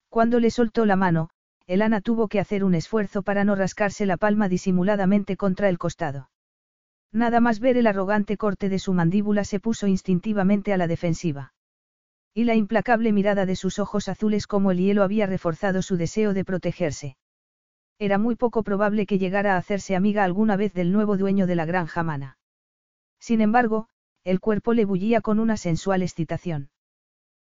Cuando 0.09 0.41
le 0.41 0.51
soltó 0.51 0.87
la 0.87 0.97
mano, 0.97 1.31
Elana 1.67 2.01
tuvo 2.01 2.29
que 2.29 2.41
hacer 2.41 2.65
un 2.65 2.75
esfuerzo 2.75 3.23
para 3.23 3.45
no 3.45 3.55
rascarse 3.55 4.07
la 4.07 4.17
palma 4.17 4.49
disimuladamente 4.49 5.37
contra 5.37 5.69
el 5.69 5.79
costado. 5.79 6.31
Nada 7.13 7.41
más 7.41 7.61
ver 7.61 7.77
el 7.77 7.87
arrogante 7.87 8.37
corte 8.37 8.69
de 8.69 8.79
su 8.79 8.95
mandíbula 8.95 9.45
se 9.45 9.61
puso 9.61 9.87
instintivamente 9.87 10.73
a 10.73 10.77
la 10.77 10.87
defensiva. 10.87 11.53
Y 12.35 12.45
la 12.45 12.55
implacable 12.55 13.13
mirada 13.13 13.47
de 13.47 13.57
sus 13.57 13.79
ojos 13.79 14.09
azules 14.09 14.47
como 14.47 14.71
el 14.71 14.79
hielo 14.79 15.03
había 15.03 15.27
reforzado 15.27 15.83
su 15.83 15.97
deseo 15.97 16.35
de 16.35 16.45
protegerse. 16.45 17.17
Era 17.99 18.17
muy 18.17 18.37
poco 18.37 18.63
probable 18.63 19.07
que 19.07 19.19
llegara 19.19 19.55
a 19.55 19.57
hacerse 19.59 19.97
amiga 19.97 20.25
alguna 20.25 20.57
vez 20.57 20.73
del 20.73 20.93
nuevo 20.93 21.17
dueño 21.17 21.47
de 21.47 21.57
la 21.57 21.65
granja 21.65 22.03
mana. 22.03 22.39
Sin 23.19 23.41
embargo, 23.41 23.89
el 24.25 24.41
cuerpo 24.41 24.73
le 24.73 24.85
bullía 24.85 25.21
con 25.21 25.39
una 25.39 25.57
sensual 25.57 26.03
excitación. 26.03 26.71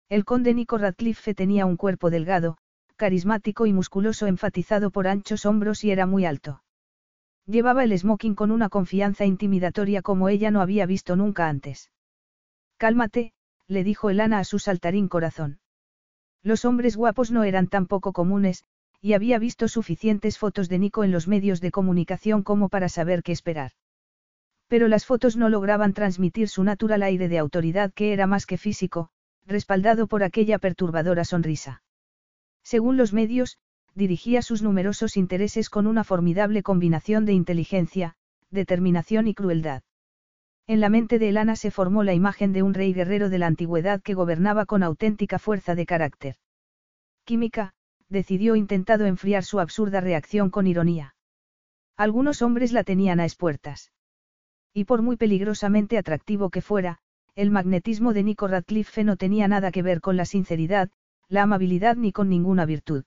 El 0.09 0.25
conde 0.25 0.53
Nico 0.53 0.77
Radcliffe 0.77 1.33
tenía 1.33 1.65
un 1.65 1.77
cuerpo 1.77 2.09
delgado, 2.09 2.57
carismático 2.95 3.65
y 3.65 3.73
musculoso 3.73 4.27
enfatizado 4.27 4.91
por 4.91 5.07
anchos 5.07 5.45
hombros 5.45 5.83
y 5.83 5.91
era 5.91 6.05
muy 6.05 6.25
alto. 6.25 6.63
Llevaba 7.45 7.83
el 7.83 7.97
smoking 7.97 8.35
con 8.35 8.51
una 8.51 8.69
confianza 8.69 9.25
intimidatoria 9.25 10.01
como 10.01 10.29
ella 10.29 10.51
no 10.51 10.61
había 10.61 10.85
visto 10.85 11.15
nunca 11.15 11.49
antes. 11.49 11.91
Cálmate, 12.77 13.33
le 13.67 13.83
dijo 13.83 14.09
Elana 14.09 14.39
a 14.39 14.43
su 14.43 14.59
saltarín 14.59 15.07
corazón. 15.07 15.59
Los 16.41 16.65
hombres 16.65 16.95
guapos 16.95 17.31
no 17.31 17.43
eran 17.43 17.67
tan 17.67 17.87
poco 17.87 18.13
comunes, 18.13 18.63
y 19.01 19.13
había 19.13 19.39
visto 19.39 19.67
suficientes 19.67 20.37
fotos 20.37 20.69
de 20.69 20.79
Nico 20.79 21.03
en 21.03 21.11
los 21.11 21.27
medios 21.27 21.59
de 21.59 21.71
comunicación 21.71 22.43
como 22.43 22.69
para 22.69 22.87
saber 22.87 23.23
qué 23.23 23.33
esperar. 23.33 23.71
Pero 24.67 24.87
las 24.87 25.05
fotos 25.05 25.35
no 25.35 25.49
lograban 25.49 25.93
transmitir 25.93 26.47
su 26.47 26.63
natural 26.63 27.03
aire 27.03 27.27
de 27.27 27.37
autoridad 27.37 27.91
que 27.93 28.13
era 28.13 28.27
más 28.27 28.45
que 28.45 28.57
físico, 28.57 29.09
respaldado 29.45 30.07
por 30.07 30.23
aquella 30.23 30.59
perturbadora 30.59 31.25
sonrisa. 31.25 31.83
Según 32.63 32.97
los 32.97 33.13
medios, 33.13 33.57
dirigía 33.95 34.41
sus 34.41 34.61
numerosos 34.61 35.17
intereses 35.17 35.69
con 35.69 35.87
una 35.87 36.03
formidable 36.03 36.63
combinación 36.63 37.25
de 37.25 37.33
inteligencia, 37.33 38.15
determinación 38.49 39.27
y 39.27 39.33
crueldad. 39.33 39.83
En 40.65 40.79
la 40.79 40.89
mente 40.89 41.19
de 41.19 41.29
Elana 41.29 41.55
se 41.55 41.71
formó 41.71 42.03
la 42.03 42.13
imagen 42.13 42.53
de 42.53 42.63
un 42.63 42.73
rey 42.73 42.93
guerrero 42.93 43.29
de 43.29 43.37
la 43.37 43.47
antigüedad 43.47 44.01
que 44.01 44.13
gobernaba 44.13 44.65
con 44.65 44.81
auténtica 44.81 45.37
fuerza 45.37 45.75
de 45.75 45.85
carácter. 45.85 46.37
Química, 47.25 47.73
decidió 48.07 48.55
intentado 48.55 49.05
enfriar 49.05 49.43
su 49.43 49.59
absurda 49.59 49.99
reacción 49.99 50.49
con 50.49 50.67
ironía. 50.67 51.15
Algunos 51.97 52.41
hombres 52.41 52.71
la 52.71 52.83
tenían 52.83 53.19
a 53.19 53.25
espuertas. 53.25 53.91
Y 54.73 54.85
por 54.85 55.01
muy 55.01 55.17
peligrosamente 55.17 55.97
atractivo 55.97 56.49
que 56.49 56.61
fuera, 56.61 56.99
el 57.35 57.49
magnetismo 57.49 58.13
de 58.13 58.23
Nico 58.23 58.47
Radcliffe 58.47 59.03
no 59.03 59.17
tenía 59.17 59.47
nada 59.47 59.71
que 59.71 59.81
ver 59.81 60.01
con 60.01 60.17
la 60.17 60.25
sinceridad, 60.25 60.89
la 61.29 61.43
amabilidad 61.43 61.95
ni 61.95 62.11
con 62.11 62.29
ninguna 62.29 62.65
virtud. 62.65 63.05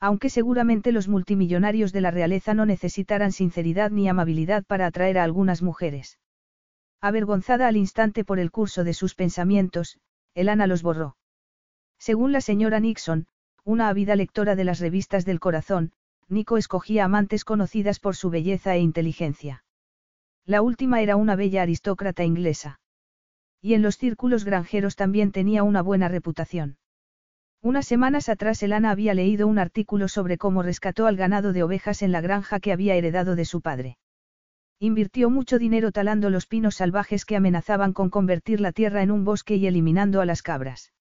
Aunque 0.00 0.30
seguramente 0.30 0.92
los 0.92 1.08
multimillonarios 1.08 1.92
de 1.92 2.00
la 2.00 2.10
realeza 2.10 2.54
no 2.54 2.64
necesitaran 2.66 3.32
sinceridad 3.32 3.90
ni 3.90 4.08
amabilidad 4.08 4.64
para 4.64 4.86
atraer 4.86 5.18
a 5.18 5.24
algunas 5.24 5.62
mujeres. 5.62 6.18
Avergonzada 7.00 7.68
al 7.68 7.76
instante 7.76 8.24
por 8.24 8.38
el 8.38 8.50
curso 8.50 8.82
de 8.82 8.94
sus 8.94 9.14
pensamientos, 9.14 9.98
Elana 10.34 10.66
los 10.66 10.82
borró. 10.82 11.16
Según 11.98 12.32
la 12.32 12.40
señora 12.40 12.80
Nixon, 12.80 13.26
una 13.62 13.88
ávida 13.88 14.16
lectora 14.16 14.56
de 14.56 14.64
las 14.64 14.80
revistas 14.80 15.24
del 15.24 15.40
corazón, 15.40 15.92
Nico 16.28 16.56
escogía 16.56 17.04
amantes 17.04 17.44
conocidas 17.44 18.00
por 18.00 18.16
su 18.16 18.30
belleza 18.30 18.74
e 18.74 18.80
inteligencia. 18.80 19.64
La 20.46 20.62
última 20.62 21.02
era 21.02 21.16
una 21.16 21.36
bella 21.36 21.62
aristócrata 21.62 22.24
inglesa. 22.24 22.80
Y 23.64 23.72
en 23.72 23.80
los 23.80 23.96
círculos 23.96 24.44
granjeros 24.44 24.94
también 24.94 25.32
tenía 25.32 25.62
una 25.62 25.80
buena 25.80 26.06
reputación. 26.06 26.76
Unas 27.62 27.86
semanas 27.86 28.28
atrás 28.28 28.62
Elana 28.62 28.90
había 28.90 29.14
leído 29.14 29.46
un 29.46 29.58
artículo 29.58 30.08
sobre 30.08 30.36
cómo 30.36 30.62
rescató 30.62 31.06
al 31.06 31.16
ganado 31.16 31.54
de 31.54 31.62
ovejas 31.62 32.02
en 32.02 32.12
la 32.12 32.20
granja 32.20 32.60
que 32.60 32.72
había 32.72 32.94
heredado 32.94 33.36
de 33.36 33.46
su 33.46 33.62
padre. 33.62 33.96
Invirtió 34.80 35.30
mucho 35.30 35.58
dinero 35.58 35.92
talando 35.92 36.28
los 36.28 36.46
pinos 36.46 36.74
salvajes 36.74 37.24
que 37.24 37.36
amenazaban 37.36 37.94
con 37.94 38.10
convertir 38.10 38.60
la 38.60 38.70
tierra 38.70 39.02
en 39.02 39.10
un 39.10 39.24
bosque 39.24 39.56
y 39.56 39.66
eliminando 39.66 40.20
a 40.20 40.26
las 40.26 40.42
cabras. 40.42 40.92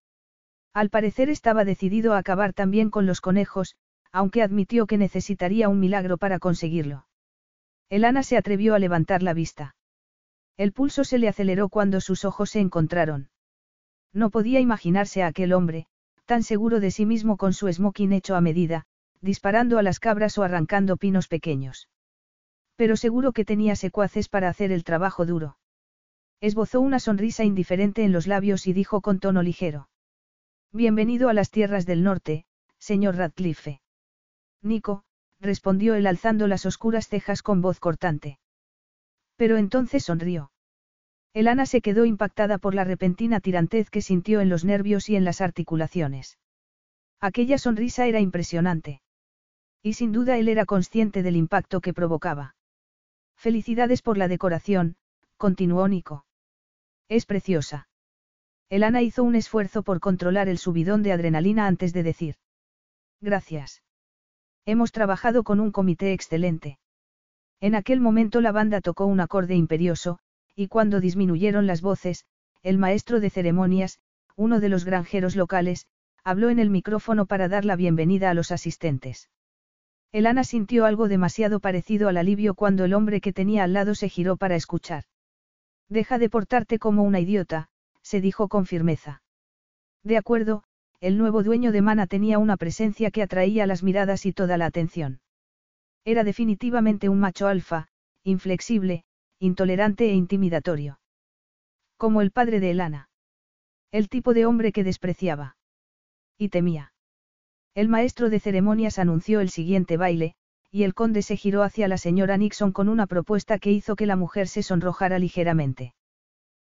Al 0.73 0.89
parecer 0.89 1.29
estaba 1.29 1.65
decidido 1.65 2.13
a 2.13 2.19
acabar 2.19 2.53
también 2.53 2.89
con 2.89 3.05
los 3.05 3.19
conejos, 3.19 3.75
aunque 4.13 4.41
admitió 4.41 4.87
que 4.87 4.97
necesitaría 4.97 5.67
un 5.67 5.81
milagro 5.81 6.17
para 6.17 6.39
conseguirlo. 6.39 7.07
Elana 7.89 8.23
se 8.23 8.37
atrevió 8.37 8.73
a 8.73 8.79
levantar 8.79 9.21
la 9.21 9.33
vista. 9.33 9.75
El 10.57 10.71
pulso 10.71 11.03
se 11.03 11.17
le 11.17 11.27
aceleró 11.27 11.69
cuando 11.69 11.99
sus 11.99 12.25
ojos 12.25 12.51
se 12.51 12.59
encontraron. 12.59 13.29
No 14.13 14.29
podía 14.29 14.59
imaginarse 14.59 15.23
a 15.23 15.27
aquel 15.27 15.53
hombre, 15.53 15.87
tan 16.25 16.43
seguro 16.43 16.79
de 16.79 16.91
sí 16.91 17.05
mismo 17.05 17.37
con 17.37 17.53
su 17.53 17.71
smoking 17.71 18.13
hecho 18.13 18.35
a 18.35 18.41
medida, 18.41 18.85
disparando 19.21 19.79
a 19.79 19.83
las 19.83 19.99
cabras 19.99 20.37
o 20.37 20.43
arrancando 20.43 20.97
pinos 20.97 21.27
pequeños. 21.27 21.89
Pero 22.75 22.95
seguro 22.95 23.31
que 23.31 23.45
tenía 23.45 23.75
secuaces 23.75 24.29
para 24.29 24.49
hacer 24.49 24.71
el 24.71 24.83
trabajo 24.83 25.25
duro. 25.25 25.57
Esbozó 26.41 26.81
una 26.81 26.99
sonrisa 26.99 27.43
indiferente 27.43 28.03
en 28.03 28.11
los 28.11 28.27
labios 28.27 28.67
y 28.67 28.73
dijo 28.73 29.01
con 29.01 29.19
tono 29.19 29.41
ligero. 29.41 29.89
Bienvenido 30.71 31.29
a 31.29 31.33
las 31.33 31.51
tierras 31.51 31.85
del 31.85 32.03
norte, 32.03 32.45
señor 32.79 33.15
Radcliffe. 33.15 33.81
Nico, 34.61 35.03
respondió 35.39 35.95
él 35.95 36.05
alzando 36.07 36.47
las 36.47 36.65
oscuras 36.65 37.07
cejas 37.07 37.41
con 37.41 37.61
voz 37.61 37.79
cortante. 37.79 38.39
Pero 39.35 39.57
entonces 39.57 40.03
sonrió. 40.03 40.51
Elana 41.33 41.65
se 41.65 41.81
quedó 41.81 42.05
impactada 42.05 42.59
por 42.59 42.75
la 42.75 42.83
repentina 42.83 43.39
tirantez 43.39 43.89
que 43.89 44.01
sintió 44.01 44.39
en 44.39 44.49
los 44.49 44.65
nervios 44.65 45.09
y 45.09 45.15
en 45.15 45.25
las 45.25 45.41
articulaciones. 45.41 46.37
Aquella 47.19 47.57
sonrisa 47.57 48.05
era 48.05 48.19
impresionante. 48.19 49.01
Y 49.81 49.93
sin 49.93 50.11
duda 50.11 50.37
él 50.37 50.47
era 50.47 50.65
consciente 50.65 51.23
del 51.23 51.35
impacto 51.35 51.81
que 51.81 51.93
provocaba. 51.93 52.55
Felicidades 53.35 54.01
por 54.01 54.17
la 54.17 54.27
decoración, 54.27 54.95
continuó 55.37 55.87
Nico. 55.87 56.25
Es 57.09 57.25
preciosa. 57.25 57.87
Elana 58.69 59.01
hizo 59.01 59.23
un 59.23 59.35
esfuerzo 59.35 59.83
por 59.83 59.99
controlar 59.99 60.49
el 60.49 60.57
subidón 60.57 61.03
de 61.03 61.11
adrenalina 61.11 61.67
antes 61.67 61.93
de 61.93 62.03
decir. 62.03 62.35
Gracias. 63.21 63.83
Hemos 64.65 64.91
trabajado 64.91 65.43
con 65.43 65.59
un 65.59 65.71
comité 65.71 66.13
excelente. 66.13 66.77
En 67.63 67.75
aquel 67.75 68.01
momento 68.01 68.41
la 68.41 68.51
banda 68.51 68.81
tocó 68.81 69.05
un 69.05 69.21
acorde 69.21 69.55
imperioso, 69.55 70.19
y 70.53 70.67
cuando 70.67 70.99
disminuyeron 70.99 71.65
las 71.65 71.81
voces, 71.81 72.25
el 72.61 72.77
maestro 72.77 73.21
de 73.21 73.29
ceremonias, 73.29 73.99
uno 74.35 74.59
de 74.59 74.67
los 74.67 74.83
granjeros 74.83 75.37
locales, 75.37 75.87
habló 76.25 76.49
en 76.49 76.59
el 76.59 76.69
micrófono 76.69 77.25
para 77.25 77.47
dar 77.47 77.63
la 77.63 77.77
bienvenida 77.77 78.29
a 78.29 78.33
los 78.33 78.51
asistentes. 78.51 79.29
Elana 80.11 80.43
sintió 80.43 80.83
algo 80.83 81.07
demasiado 81.07 81.61
parecido 81.61 82.09
al 82.09 82.17
alivio 82.17 82.53
cuando 82.53 82.83
el 82.83 82.93
hombre 82.93 83.21
que 83.21 83.31
tenía 83.31 83.63
al 83.63 83.71
lado 83.71 83.95
se 83.95 84.09
giró 84.09 84.35
para 84.35 84.57
escuchar. 84.57 85.05
Deja 85.87 86.17
de 86.17 86.29
portarte 86.29 86.79
como 86.79 87.03
una 87.03 87.21
idiota, 87.21 87.69
se 88.01 88.19
dijo 88.19 88.49
con 88.49 88.65
firmeza. 88.65 89.23
De 90.03 90.17
acuerdo, 90.17 90.65
el 90.99 91.17
nuevo 91.17 91.43
dueño 91.43 91.71
de 91.71 91.81
Mana 91.81 92.07
tenía 92.07 92.39
una 92.39 92.57
presencia 92.57 93.09
que 93.09 93.23
atraía 93.23 93.65
las 93.67 93.83
miradas 93.83 94.25
y 94.25 94.33
toda 94.33 94.57
la 94.57 94.65
atención. 94.65 95.21
Era 96.05 96.23
definitivamente 96.23 97.09
un 97.09 97.19
macho 97.19 97.47
alfa, 97.47 97.87
inflexible, 98.23 99.03
intolerante 99.39 100.09
e 100.09 100.13
intimidatorio. 100.13 100.99
Como 101.97 102.21
el 102.21 102.31
padre 102.31 102.59
de 102.59 102.71
Elana. 102.71 103.09
El 103.91 104.09
tipo 104.09 104.33
de 104.33 104.45
hombre 104.45 104.71
que 104.71 104.83
despreciaba. 104.83 105.55
Y 106.37 106.49
temía. 106.49 106.93
El 107.75 107.89
maestro 107.89 108.29
de 108.29 108.39
ceremonias 108.39 108.99
anunció 108.99 109.39
el 109.39 109.49
siguiente 109.49 109.97
baile, 109.97 110.35
y 110.69 110.83
el 110.83 110.93
conde 110.93 111.21
se 111.21 111.37
giró 111.37 111.63
hacia 111.63 111.87
la 111.87 111.97
señora 111.97 112.35
Nixon 112.37 112.71
con 112.71 112.89
una 112.89 113.07
propuesta 113.07 113.59
que 113.59 113.71
hizo 113.71 113.95
que 113.95 114.05
la 114.05 114.15
mujer 114.15 114.47
se 114.47 114.63
sonrojara 114.63 115.19
ligeramente. 115.19 115.93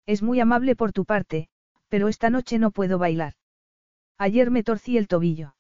Es 0.06 0.22
muy 0.22 0.40
amable 0.40 0.76
por 0.76 0.92
tu 0.92 1.06
parte, 1.06 1.48
pero 1.88 2.08
esta 2.08 2.30
noche 2.30 2.60
no 2.60 2.72
puedo 2.72 2.98
bailar. 2.98 3.34
Ayer 4.18 4.52
me 4.52 4.64
torcí 4.64 4.98
el 4.98 5.08
tobillo. 5.08 5.56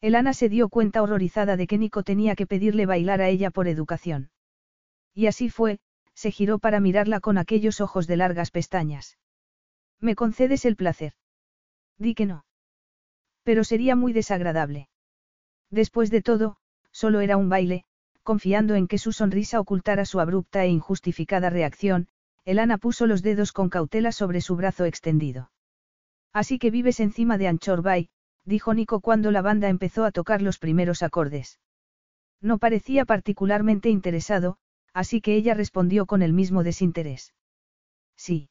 Elana 0.00 0.34
se 0.34 0.48
dio 0.48 0.68
cuenta 0.68 1.02
horrorizada 1.02 1.56
de 1.56 1.66
que 1.66 1.78
Nico 1.78 2.02
tenía 2.02 2.34
que 2.36 2.46
pedirle 2.46 2.86
bailar 2.86 3.20
a 3.20 3.28
ella 3.28 3.50
por 3.50 3.66
educación. 3.68 4.30
Y 5.14 5.26
así 5.26 5.48
fue, 5.48 5.78
se 6.14 6.30
giró 6.30 6.58
para 6.58 6.80
mirarla 6.80 7.20
con 7.20 7.38
aquellos 7.38 7.80
ojos 7.80 8.06
de 8.06 8.16
largas 8.16 8.50
pestañas. 8.50 9.18
¿Me 10.00 10.14
concedes 10.14 10.64
el 10.64 10.76
placer? 10.76 11.14
Di 11.98 12.14
que 12.14 12.26
no. 12.26 12.44
Pero 13.42 13.64
sería 13.64 13.96
muy 13.96 14.12
desagradable. 14.12 14.88
Después 15.70 16.10
de 16.10 16.22
todo, 16.22 16.56
solo 16.90 17.20
era 17.20 17.36
un 17.36 17.48
baile, 17.48 17.84
confiando 18.22 18.74
en 18.74 18.88
que 18.88 18.98
su 18.98 19.12
sonrisa 19.12 19.60
ocultara 19.60 20.04
su 20.04 20.20
abrupta 20.20 20.64
e 20.64 20.68
injustificada 20.68 21.48
reacción, 21.48 22.08
Elana 22.44 22.78
puso 22.78 23.06
los 23.06 23.22
dedos 23.22 23.52
con 23.52 23.70
cautela 23.70 24.12
sobre 24.12 24.40
su 24.40 24.56
brazo 24.56 24.84
extendido. 24.84 25.50
Así 26.32 26.58
que 26.58 26.70
vives 26.70 27.00
encima 27.00 27.38
de 27.38 27.48
Anchor 27.48 27.82
Bay, 27.82 28.10
dijo 28.46 28.72
Nico 28.72 29.00
cuando 29.00 29.30
la 29.30 29.42
banda 29.42 29.68
empezó 29.68 30.04
a 30.04 30.12
tocar 30.12 30.40
los 30.40 30.58
primeros 30.58 31.02
acordes. 31.02 31.60
No 32.40 32.58
parecía 32.58 33.04
particularmente 33.04 33.90
interesado, 33.90 34.56
así 34.94 35.20
que 35.20 35.34
ella 35.34 35.52
respondió 35.52 36.06
con 36.06 36.22
el 36.22 36.32
mismo 36.32 36.62
desinterés. 36.62 37.34
Sí. 38.16 38.48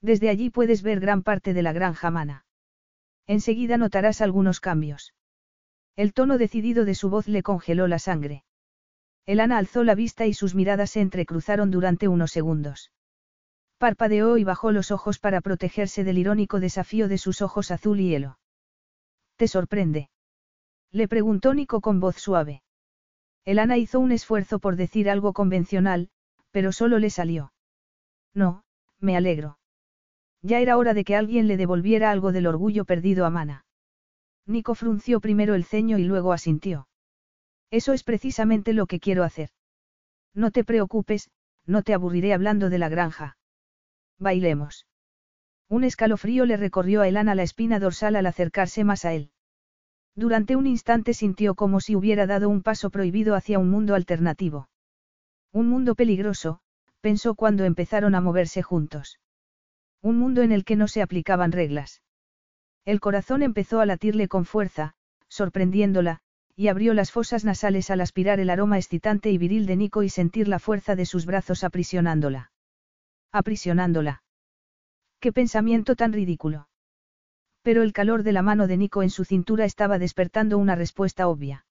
Desde 0.00 0.28
allí 0.28 0.50
puedes 0.50 0.82
ver 0.82 1.00
gran 1.00 1.22
parte 1.22 1.54
de 1.54 1.62
la 1.62 1.72
granja 1.72 2.10
mana. 2.10 2.44
Enseguida 3.26 3.78
notarás 3.78 4.20
algunos 4.20 4.60
cambios. 4.60 5.14
El 5.96 6.12
tono 6.12 6.36
decidido 6.38 6.84
de 6.84 6.94
su 6.94 7.08
voz 7.08 7.26
le 7.26 7.42
congeló 7.42 7.88
la 7.88 7.98
sangre. 7.98 8.44
Elana 9.24 9.58
alzó 9.58 9.82
la 9.82 9.94
vista 9.94 10.26
y 10.26 10.34
sus 10.34 10.54
miradas 10.54 10.90
se 10.90 11.00
entrecruzaron 11.00 11.70
durante 11.70 12.06
unos 12.06 12.30
segundos. 12.30 12.92
Parpadeó 13.78 14.36
y 14.36 14.44
bajó 14.44 14.70
los 14.72 14.90
ojos 14.90 15.18
para 15.18 15.40
protegerse 15.40 16.04
del 16.04 16.18
irónico 16.18 16.60
desafío 16.60 17.08
de 17.08 17.18
sus 17.18 17.42
ojos 17.42 17.70
azul 17.70 17.98
y 17.98 18.10
hielo. 18.10 18.38
¿Te 19.36 19.48
sorprende? 19.48 20.10
Le 20.90 21.08
preguntó 21.08 21.54
Nico 21.54 21.80
con 21.80 22.00
voz 22.00 22.16
suave. 22.16 22.62
Elana 23.44 23.76
hizo 23.76 24.00
un 24.00 24.12
esfuerzo 24.12 24.58
por 24.58 24.76
decir 24.76 25.08
algo 25.08 25.32
convencional, 25.32 26.08
pero 26.50 26.72
solo 26.72 26.98
le 26.98 27.10
salió. 27.10 27.52
No, 28.34 28.64
me 28.98 29.16
alegro. 29.16 29.58
Ya 30.42 30.60
era 30.60 30.76
hora 30.76 30.94
de 30.94 31.04
que 31.04 31.16
alguien 31.16 31.46
le 31.48 31.56
devolviera 31.56 32.10
algo 32.10 32.32
del 32.32 32.46
orgullo 32.46 32.84
perdido 32.84 33.26
a 33.26 33.30
Mana. 33.30 33.64
Nico 34.46 34.74
frunció 34.74 35.20
primero 35.20 35.54
el 35.54 35.64
ceño 35.64 35.98
y 35.98 36.04
luego 36.04 36.32
asintió. 36.32 36.88
Eso 37.70 37.92
es 37.92 38.04
precisamente 38.04 38.72
lo 38.72 38.86
que 38.86 39.00
quiero 39.00 39.24
hacer. 39.24 39.50
No 40.34 40.50
te 40.50 40.64
preocupes, 40.64 41.30
no 41.66 41.82
te 41.82 41.94
aburriré 41.94 42.32
hablando 42.32 42.70
de 42.70 42.78
la 42.78 42.88
granja. 42.88 43.36
Bailemos. 44.18 44.86
Un 45.68 45.84
escalofrío 45.84 46.46
le 46.46 46.56
recorrió 46.56 47.02
a 47.02 47.08
Elana 47.08 47.34
la 47.34 47.42
espina 47.42 47.78
dorsal 47.80 48.16
al 48.16 48.26
acercarse 48.26 48.84
más 48.84 49.04
a 49.04 49.14
él. 49.14 49.30
Durante 50.14 50.56
un 50.56 50.66
instante 50.66 51.12
sintió 51.12 51.54
como 51.54 51.80
si 51.80 51.96
hubiera 51.96 52.26
dado 52.26 52.48
un 52.48 52.62
paso 52.62 52.90
prohibido 52.90 53.34
hacia 53.34 53.58
un 53.58 53.68
mundo 53.68 53.94
alternativo. 53.94 54.68
Un 55.52 55.68
mundo 55.68 55.94
peligroso, 55.94 56.60
pensó 57.00 57.34
cuando 57.34 57.64
empezaron 57.64 58.14
a 58.14 58.20
moverse 58.20 58.62
juntos. 58.62 59.20
Un 60.02 60.18
mundo 60.18 60.42
en 60.42 60.52
el 60.52 60.64
que 60.64 60.76
no 60.76 60.88
se 60.88 61.02
aplicaban 61.02 61.52
reglas. 61.52 62.02
El 62.84 63.00
corazón 63.00 63.42
empezó 63.42 63.80
a 63.80 63.86
latirle 63.86 64.28
con 64.28 64.44
fuerza, 64.44 64.94
sorprendiéndola, 65.28 66.20
y 66.54 66.68
abrió 66.68 66.94
las 66.94 67.10
fosas 67.10 67.44
nasales 67.44 67.90
al 67.90 68.00
aspirar 68.00 68.40
el 68.40 68.48
aroma 68.48 68.78
excitante 68.78 69.30
y 69.30 69.38
viril 69.38 69.66
de 69.66 69.76
Nico 69.76 70.02
y 70.02 70.08
sentir 70.08 70.48
la 70.48 70.58
fuerza 70.58 70.94
de 70.94 71.04
sus 71.04 71.26
brazos 71.26 71.64
aprisionándola. 71.64 72.52
Aprisionándola. 73.32 74.22
Qué 75.20 75.32
pensamiento 75.32 75.96
tan 75.96 76.12
ridículo. 76.12 76.68
Pero 77.62 77.82
el 77.82 77.92
calor 77.92 78.22
de 78.22 78.32
la 78.32 78.42
mano 78.42 78.66
de 78.66 78.76
Nico 78.76 79.02
en 79.02 79.10
su 79.10 79.24
cintura 79.24 79.64
estaba 79.64 79.98
despertando 79.98 80.58
una 80.58 80.76
respuesta 80.76 81.26
obvia. 81.26 81.66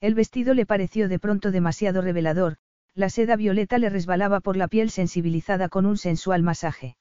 El 0.00 0.14
vestido 0.14 0.54
le 0.54 0.66
pareció 0.66 1.08
de 1.08 1.18
pronto 1.18 1.50
demasiado 1.50 2.00
revelador, 2.00 2.56
la 2.94 3.10
seda 3.10 3.36
violeta 3.36 3.78
le 3.78 3.90
resbalaba 3.90 4.40
por 4.40 4.56
la 4.56 4.68
piel 4.68 4.90
sensibilizada 4.90 5.68
con 5.68 5.84
un 5.84 5.98
sensual 5.98 6.42
masaje. 6.42 6.96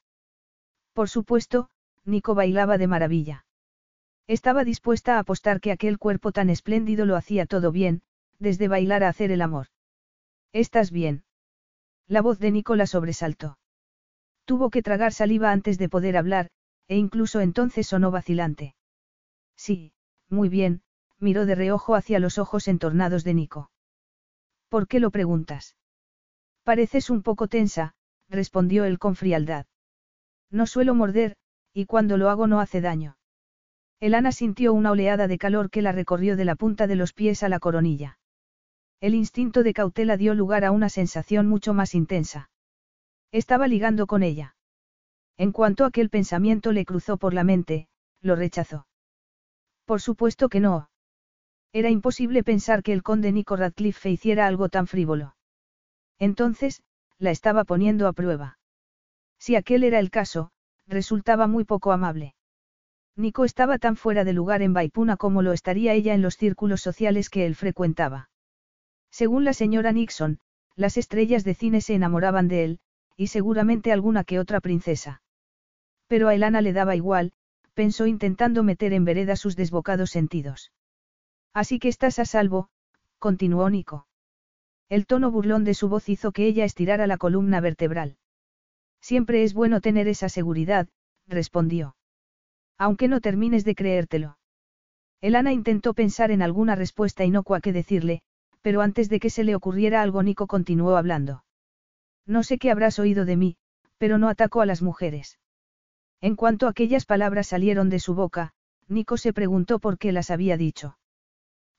Por 0.93 1.07
supuesto, 1.07 1.69
Nico 2.03 2.35
bailaba 2.35 2.77
de 2.77 2.87
maravilla. 2.87 3.45
Estaba 4.27 4.63
dispuesta 4.63 5.15
a 5.15 5.19
apostar 5.19 5.61
que 5.61 5.71
aquel 5.71 5.97
cuerpo 5.97 6.31
tan 6.31 6.49
espléndido 6.49 7.05
lo 7.05 7.15
hacía 7.15 7.45
todo 7.45 7.71
bien, 7.71 8.01
desde 8.37 8.67
bailar 8.67 9.03
a 9.03 9.09
hacer 9.09 9.31
el 9.31 9.41
amor. 9.41 9.67
¿Estás 10.51 10.91
bien? 10.91 11.23
La 12.07 12.21
voz 12.21 12.39
de 12.39 12.51
Nico 12.51 12.75
la 12.75 12.87
sobresaltó. 12.87 13.58
Tuvo 14.49 14.71
que 14.71 14.81
tragar 14.81 15.13
saliva 15.13 15.51
antes 15.51 15.77
de 15.77 15.89
poder 15.89 16.17
hablar, 16.17 16.47
e 16.87 16.97
incluso 16.97 17.39
entonces 17.39 17.85
sonó 17.85 18.09
vacilante. 18.09 18.73
Sí, 19.55 19.93
muy 20.27 20.49
bien, 20.49 20.81
miró 21.19 21.45
de 21.45 21.53
reojo 21.53 21.93
hacia 21.93 22.17
los 22.17 22.39
ojos 22.39 22.67
entornados 22.67 23.23
de 23.23 23.35
Nico. 23.35 23.69
¿Por 24.67 24.87
qué 24.87 24.99
lo 24.99 25.11
preguntas? 25.11 25.77
Pareces 26.63 27.11
un 27.11 27.21
poco 27.21 27.47
tensa, 27.47 27.93
respondió 28.27 28.85
él 28.85 28.97
con 28.97 29.15
frialdad. 29.15 29.67
No 30.49 30.65
suelo 30.65 30.95
morder, 30.95 31.35
y 31.71 31.85
cuando 31.85 32.17
lo 32.17 32.31
hago 32.31 32.47
no 32.47 32.59
hace 32.59 32.81
daño. 32.81 33.17
Elana 33.99 34.31
sintió 34.31 34.73
una 34.73 34.89
oleada 34.89 35.27
de 35.27 35.37
calor 35.37 35.69
que 35.69 35.83
la 35.83 35.91
recorrió 35.91 36.35
de 36.35 36.45
la 36.45 36.55
punta 36.55 36.87
de 36.87 36.95
los 36.95 37.13
pies 37.13 37.43
a 37.43 37.49
la 37.49 37.59
coronilla. 37.59 38.17
El 38.99 39.13
instinto 39.13 39.61
de 39.61 39.75
cautela 39.75 40.17
dio 40.17 40.33
lugar 40.33 40.65
a 40.65 40.71
una 40.71 40.89
sensación 40.89 41.45
mucho 41.45 41.75
más 41.75 41.93
intensa. 41.93 42.49
Estaba 43.31 43.67
ligando 43.67 44.07
con 44.07 44.23
ella. 44.23 44.55
En 45.37 45.51
cuanto 45.51 45.85
aquel 45.85 46.09
pensamiento 46.09 46.71
le 46.71 46.85
cruzó 46.85 47.17
por 47.17 47.33
la 47.33 47.43
mente, 47.43 47.87
lo 48.21 48.35
rechazó. 48.35 48.87
Por 49.85 50.01
supuesto 50.01 50.49
que 50.49 50.59
no. 50.59 50.89
Era 51.71 51.89
imposible 51.89 52.43
pensar 52.43 52.83
que 52.83 52.93
el 52.93 53.03
conde 53.03 53.31
Nico 53.31 53.55
Radcliffe 53.55 54.09
hiciera 54.09 54.47
algo 54.47 54.69
tan 54.69 54.87
frívolo. 54.87 55.35
Entonces, 56.17 56.81
la 57.19 57.31
estaba 57.31 57.63
poniendo 57.63 58.07
a 58.07 58.13
prueba. 58.13 58.59
Si 59.37 59.55
aquel 59.55 59.83
era 59.83 59.99
el 59.99 60.09
caso, 60.09 60.51
resultaba 60.87 61.47
muy 61.47 61.63
poco 61.63 61.91
amable. 61.91 62.35
Nico 63.15 63.45
estaba 63.45 63.77
tan 63.77 63.95
fuera 63.95 64.23
de 64.23 64.33
lugar 64.33 64.61
en 64.61 64.73
Baipuna 64.73 65.17
como 65.17 65.41
lo 65.41 65.53
estaría 65.53 65.93
ella 65.93 66.13
en 66.13 66.21
los 66.21 66.35
círculos 66.35 66.81
sociales 66.81 67.29
que 67.29 67.45
él 67.45 67.55
frecuentaba. 67.55 68.29
Según 69.11 69.43
la 69.43 69.53
señora 69.53 69.91
Nixon, 69.91 70.39
las 70.75 70.97
estrellas 70.97 71.43
de 71.43 71.53
cine 71.53 71.81
se 71.81 71.95
enamoraban 71.95 72.47
de 72.47 72.63
él, 72.63 72.79
y 73.19 73.27
seguramente 73.27 73.91
alguna 73.91 74.23
que 74.23 74.39
otra 74.39 74.61
princesa. 74.61 75.21
Pero 76.07 76.29
a 76.29 76.35
Elana 76.35 76.61
le 76.61 76.71
daba 76.71 76.95
igual, 76.95 77.33
pensó 77.73 78.07
intentando 78.07 78.63
meter 78.63 78.93
en 78.93 79.03
vereda 79.03 79.35
sus 79.35 79.57
desbocados 79.57 80.09
sentidos. 80.09 80.71
Así 81.53 81.79
que 81.79 81.89
estás 81.89 82.17
a 82.19 82.23
salvo, 82.23 82.69
continuó 83.17 83.69
Nico. 83.69 84.07
El 84.87 85.05
tono 85.05 85.31
burlón 85.31 85.65
de 85.65 85.73
su 85.73 85.89
voz 85.89 86.07
hizo 86.07 86.31
que 86.31 86.45
ella 86.45 86.63
estirara 86.63 87.07
la 87.07 87.17
columna 87.17 87.59
vertebral. 87.59 88.15
Siempre 89.01 89.43
es 89.43 89.53
bueno 89.53 89.81
tener 89.81 90.07
esa 90.07 90.29
seguridad, 90.29 90.87
respondió. 91.27 91.97
Aunque 92.77 93.09
no 93.09 93.19
termines 93.19 93.65
de 93.65 93.75
creértelo. 93.75 94.37
Elana 95.19 95.51
intentó 95.51 95.93
pensar 95.93 96.31
en 96.31 96.41
alguna 96.41 96.75
respuesta 96.75 97.25
inocua 97.25 97.59
que 97.59 97.73
decirle, 97.73 98.21
pero 98.61 98.79
antes 98.79 99.09
de 99.09 99.19
que 99.19 99.29
se 99.29 99.43
le 99.43 99.55
ocurriera 99.55 100.01
algo 100.01 100.23
Nico 100.23 100.47
continuó 100.47 100.95
hablando. 100.95 101.43
No 102.29 102.43
sé 102.43 102.59
qué 102.59 102.69
habrás 102.69 102.99
oído 102.99 103.25
de 103.25 103.35
mí, 103.35 103.57
pero 103.97 104.19
no 104.19 104.29
ataco 104.29 104.61
a 104.61 104.67
las 104.67 104.83
mujeres. 104.83 105.39
En 106.21 106.35
cuanto 106.35 106.67
aquellas 106.67 107.05
palabras 107.05 107.47
salieron 107.47 107.89
de 107.89 107.99
su 107.99 108.13
boca, 108.13 108.53
Nico 108.87 109.17
se 109.17 109.33
preguntó 109.33 109.79
por 109.79 109.97
qué 109.97 110.11
las 110.11 110.29
había 110.29 110.55
dicho. 110.55 110.99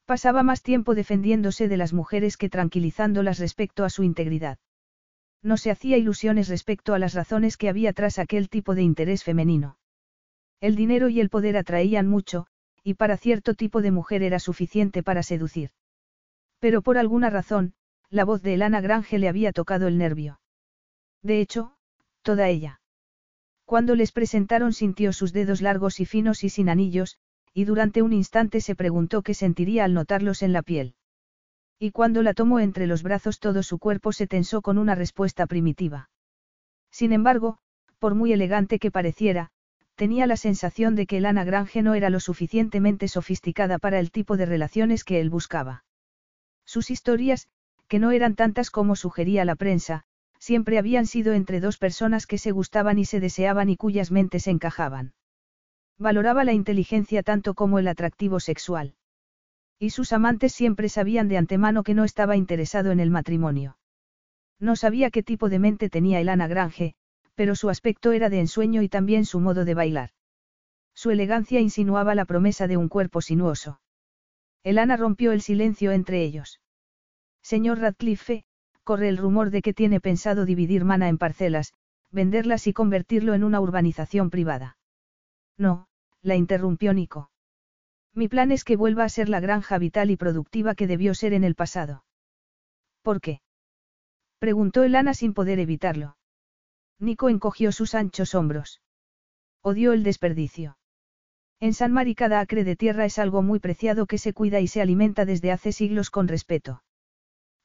Pasaba 0.06 0.42
más 0.42 0.62
tiempo 0.64 0.96
defendiéndose 0.96 1.68
de 1.68 1.76
las 1.76 1.92
mujeres 1.92 2.36
que 2.36 2.48
tranquilizándolas 2.48 3.38
respecto 3.38 3.84
a 3.84 3.90
su 3.90 4.02
integridad. 4.02 4.58
No 5.40 5.56
se 5.56 5.70
hacía 5.70 5.98
ilusiones 5.98 6.48
respecto 6.48 6.94
a 6.94 6.98
las 6.98 7.14
razones 7.14 7.56
que 7.56 7.68
había 7.68 7.92
tras 7.92 8.18
aquel 8.18 8.48
tipo 8.48 8.74
de 8.74 8.82
interés 8.82 9.22
femenino. 9.22 9.78
El 10.60 10.74
dinero 10.74 11.08
y 11.08 11.20
el 11.20 11.30
poder 11.30 11.56
atraían 11.56 12.08
mucho, 12.08 12.48
y 12.82 12.94
para 12.94 13.16
cierto 13.16 13.54
tipo 13.54 13.82
de 13.82 13.92
mujer 13.92 14.24
era 14.24 14.40
suficiente 14.40 15.04
para 15.04 15.22
seducir. 15.22 15.70
Pero 16.58 16.82
por 16.82 16.98
alguna 16.98 17.30
razón, 17.30 17.74
la 18.10 18.24
voz 18.24 18.42
de 18.42 18.54
Elana 18.54 18.80
Grange 18.80 19.18
le 19.18 19.28
había 19.28 19.52
tocado 19.52 19.86
el 19.86 19.96
nervio. 19.96 20.40
De 21.22 21.40
hecho, 21.40 21.76
toda 22.22 22.48
ella. 22.48 22.80
Cuando 23.64 23.94
les 23.94 24.10
presentaron 24.10 24.72
sintió 24.72 25.12
sus 25.12 25.32
dedos 25.32 25.62
largos 25.62 26.00
y 26.00 26.06
finos 26.06 26.42
y 26.42 26.48
sin 26.48 26.68
anillos, 26.68 27.18
y 27.54 27.64
durante 27.64 28.02
un 28.02 28.12
instante 28.12 28.60
se 28.60 28.74
preguntó 28.74 29.22
qué 29.22 29.32
sentiría 29.32 29.84
al 29.84 29.94
notarlos 29.94 30.42
en 30.42 30.52
la 30.52 30.62
piel. 30.62 30.94
Y 31.78 31.92
cuando 31.92 32.22
la 32.22 32.34
tomó 32.34 32.58
entre 32.58 32.88
los 32.88 33.02
brazos 33.02 33.38
todo 33.38 33.62
su 33.62 33.78
cuerpo 33.78 34.12
se 34.12 34.26
tensó 34.26 34.60
con 34.60 34.76
una 34.76 34.96
respuesta 34.96 35.46
primitiva. 35.46 36.10
Sin 36.90 37.12
embargo, 37.12 37.58
por 38.00 38.16
muy 38.16 38.32
elegante 38.32 38.78
que 38.78 38.90
pareciera, 38.90 39.50
tenía 39.94 40.26
la 40.26 40.36
sensación 40.36 40.96
de 40.96 41.06
que 41.06 41.18
el 41.18 41.26
Ana 41.26 41.44
Grange 41.44 41.82
no 41.82 41.94
era 41.94 42.10
lo 42.10 42.18
suficientemente 42.18 43.06
sofisticada 43.06 43.78
para 43.78 44.00
el 44.00 44.10
tipo 44.10 44.36
de 44.36 44.46
relaciones 44.46 45.04
que 45.04 45.20
él 45.20 45.30
buscaba. 45.30 45.84
Sus 46.64 46.90
historias, 46.90 47.48
que 47.90 47.98
no 47.98 48.12
eran 48.12 48.36
tantas 48.36 48.70
como 48.70 48.94
sugería 48.94 49.44
la 49.44 49.56
prensa, 49.56 50.04
siempre 50.38 50.78
habían 50.78 51.06
sido 51.06 51.32
entre 51.32 51.58
dos 51.58 51.76
personas 51.76 52.28
que 52.28 52.38
se 52.38 52.52
gustaban 52.52 53.00
y 53.00 53.04
se 53.04 53.18
deseaban 53.18 53.68
y 53.68 53.76
cuyas 53.76 54.12
mentes 54.12 54.46
encajaban. 54.46 55.12
Valoraba 55.98 56.44
la 56.44 56.52
inteligencia 56.52 57.24
tanto 57.24 57.54
como 57.54 57.80
el 57.80 57.88
atractivo 57.88 58.38
sexual. 58.38 58.94
Y 59.80 59.90
sus 59.90 60.12
amantes 60.12 60.52
siempre 60.52 60.88
sabían 60.88 61.26
de 61.26 61.36
antemano 61.36 61.82
que 61.82 61.94
no 61.94 62.04
estaba 62.04 62.36
interesado 62.36 62.92
en 62.92 63.00
el 63.00 63.10
matrimonio. 63.10 63.76
No 64.60 64.76
sabía 64.76 65.10
qué 65.10 65.24
tipo 65.24 65.48
de 65.48 65.58
mente 65.58 65.90
tenía 65.90 66.20
el 66.20 66.28
Ana 66.28 66.46
Grange, 66.46 66.94
pero 67.34 67.56
su 67.56 67.70
aspecto 67.70 68.12
era 68.12 68.30
de 68.30 68.38
ensueño 68.38 68.82
y 68.82 68.88
también 68.88 69.24
su 69.24 69.40
modo 69.40 69.64
de 69.64 69.74
bailar. 69.74 70.10
Su 70.94 71.10
elegancia 71.10 71.58
insinuaba 71.58 72.14
la 72.14 72.24
promesa 72.24 72.68
de 72.68 72.76
un 72.76 72.88
cuerpo 72.88 73.20
sinuoso. 73.20 73.80
Elana 74.62 74.96
rompió 74.96 75.32
el 75.32 75.42
silencio 75.42 75.90
entre 75.90 76.22
ellos. 76.22 76.60
Señor 77.42 77.78
Radcliffe, 77.78 78.44
corre 78.84 79.08
el 79.08 79.16
rumor 79.16 79.50
de 79.50 79.62
que 79.62 79.74
tiene 79.74 80.00
pensado 80.00 80.44
dividir 80.44 80.84
Mana 80.84 81.08
en 81.08 81.18
parcelas, 81.18 81.72
venderlas 82.10 82.66
y 82.66 82.72
convertirlo 82.72 83.34
en 83.34 83.44
una 83.44 83.60
urbanización 83.60 84.30
privada. 84.30 84.76
No, 85.56 85.86
la 86.22 86.36
interrumpió 86.36 86.92
Nico. 86.92 87.30
Mi 88.14 88.28
plan 88.28 88.50
es 88.50 88.64
que 88.64 88.76
vuelva 88.76 89.04
a 89.04 89.08
ser 89.08 89.28
la 89.28 89.40
granja 89.40 89.78
vital 89.78 90.10
y 90.10 90.16
productiva 90.16 90.74
que 90.74 90.86
debió 90.86 91.14
ser 91.14 91.32
en 91.32 91.44
el 91.44 91.54
pasado. 91.54 92.04
¿Por 93.02 93.20
qué? 93.20 93.40
Preguntó 94.38 94.82
Elana 94.82 95.14
sin 95.14 95.34
poder 95.34 95.58
evitarlo. 95.58 96.16
Nico 96.98 97.28
encogió 97.28 97.72
sus 97.72 97.94
anchos 97.94 98.34
hombros. 98.34 98.82
Odió 99.62 99.92
el 99.92 100.02
desperdicio. 100.02 100.76
En 101.60 101.74
San 101.74 101.92
Mari 101.92 102.14
cada 102.14 102.40
acre 102.40 102.64
de 102.64 102.74
tierra 102.74 103.04
es 103.04 103.18
algo 103.18 103.42
muy 103.42 103.60
preciado 103.60 104.06
que 104.06 104.18
se 104.18 104.32
cuida 104.32 104.60
y 104.60 104.66
se 104.66 104.80
alimenta 104.80 105.24
desde 105.24 105.52
hace 105.52 105.72
siglos 105.72 106.10
con 106.10 106.26
respeto. 106.26 106.82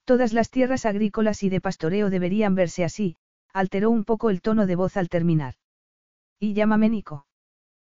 Todas 0.05 0.33
las 0.33 0.51
tierras 0.51 0.85
agrícolas 0.85 1.41
y 1.41 1.49
de 1.49 1.59
pastoreo 1.59 2.09
deberían 2.09 2.53
verse 2.53 2.83
así, 2.83 3.17
alteró 3.53 3.89
un 3.89 4.05
poco 4.05 4.29
el 4.29 4.41
tono 4.41 4.67
de 4.67 4.75
voz 4.75 4.97
al 4.97 5.09
terminar. 5.09 5.55
Y 6.39 6.53
llámame 6.53 6.89
Nico. 6.89 7.25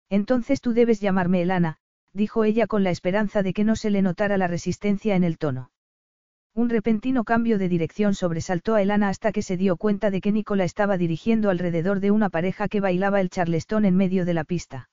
Entonces 0.09 0.61
tú 0.61 0.73
debes 0.73 1.01
llamarme 1.01 1.43
Elana, 1.43 1.79
dijo 2.13 2.45
ella 2.45 2.69
con 2.69 2.85
la 2.85 2.91
esperanza 2.91 3.43
de 3.43 3.53
que 3.53 3.65
no 3.65 3.75
se 3.75 3.91
le 3.91 4.03
notara 4.03 4.39
la 4.39 4.47
resistencia 4.47 5.17
en 5.17 5.25
el 5.25 5.37
tono. 5.37 5.71
Un 6.55 6.71
repentino 6.71 7.25
cambio 7.25 7.59
de 7.59 7.69
dirección 7.69 8.15
sobresaltó 8.15 8.77
a 8.77 8.83
Elana 8.83 9.09
hasta 9.09 9.33
que 9.33 9.43
se 9.43 9.57
dio 9.57 9.77
cuenta 9.77 10.11
de 10.11 10.21
que 10.21 10.33
Nico 10.33 10.57
la 10.57 10.65
estaba 10.65 10.97
dirigiendo 10.97 11.51
alrededor 11.51 12.01
de 12.01 12.13
una 12.13 12.31
pareja 12.31 12.69
que 12.69 12.81
bailaba 12.81 13.21
el 13.21 13.29
charlestón 13.29 13.85
en 13.85 13.97
medio 13.97 14.25
de 14.25 14.33
la 14.33 14.45
pista. 14.45 14.89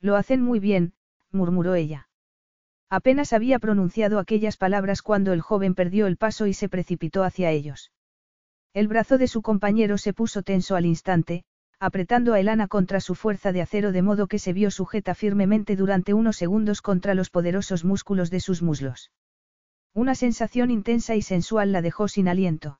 Lo 0.00 0.16
hacen 0.16 0.42
muy 0.42 0.60
bien, 0.60 0.92
murmuró 1.32 1.74
ella. 1.74 2.08
Apenas 2.88 3.32
había 3.32 3.58
pronunciado 3.58 4.18
aquellas 4.18 4.56
palabras 4.56 5.02
cuando 5.02 5.32
el 5.32 5.40
joven 5.40 5.74
perdió 5.74 6.06
el 6.06 6.16
paso 6.16 6.46
y 6.46 6.54
se 6.54 6.68
precipitó 6.68 7.24
hacia 7.24 7.50
ellos. 7.50 7.90
El 8.72 8.88
brazo 8.88 9.18
de 9.18 9.26
su 9.26 9.42
compañero 9.42 9.98
se 9.98 10.12
puso 10.12 10.42
tenso 10.42 10.76
al 10.76 10.86
instante, 10.86 11.44
apretando 11.80 12.32
a 12.32 12.40
Elana 12.40 12.68
contra 12.68 13.00
su 13.00 13.14
fuerza 13.14 13.52
de 13.52 13.60
acero 13.60 13.92
de 13.92 14.02
modo 14.02 14.28
que 14.28 14.38
se 14.38 14.52
vio 14.52 14.70
sujeta 14.70 15.14
firmemente 15.14 15.76
durante 15.76 16.14
unos 16.14 16.36
segundos 16.36 16.80
contra 16.80 17.14
los 17.14 17.28
poderosos 17.30 17.84
músculos 17.84 18.30
de 18.30 18.40
sus 18.40 18.62
muslos. 18.62 19.10
Una 19.92 20.14
sensación 20.14 20.70
intensa 20.70 21.16
y 21.16 21.22
sensual 21.22 21.72
la 21.72 21.82
dejó 21.82 22.06
sin 22.06 22.28
aliento. 22.28 22.78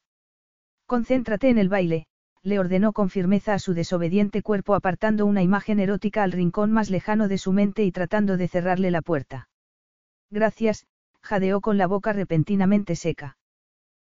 Concéntrate 0.87 1.49
en 1.49 1.59
el 1.59 1.69
baile, 1.69 2.07
le 2.43 2.59
ordenó 2.59 2.93
con 2.93 3.11
firmeza 3.11 3.55
a 3.55 3.59
su 3.59 3.75
desobediente 3.75 4.43
cuerpo 4.43 4.75
apartando 4.75 5.27
una 5.27 5.43
imagen 5.43 5.81
erótica 5.81 6.23
al 6.23 6.33
rincón 6.33 6.71
más 6.71 6.91
lejano 6.91 7.27
de 7.27 7.39
su 7.39 7.53
mente 7.53 7.85
y 7.85 7.91
tratando 7.91 8.37
de 8.37 8.49
cerrarle 8.49 8.91
la 8.91 9.03
puerta. 9.03 9.49
Gracias, 10.31 10.87
jadeó 11.23 11.61
con 11.61 11.79
la 11.79 11.87
boca 11.87 12.13
repentinamente 12.13 12.97
seca. 12.97 13.37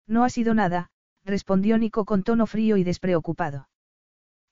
No 0.07 0.23
ha 0.23 0.29
sido 0.29 0.53
nada, 0.53 0.89
respondió 1.23 1.77
Nico 1.77 2.05
con 2.05 2.23
tono 2.23 2.45
frío 2.45 2.77
y 2.77 2.83
despreocupado. 2.83 3.67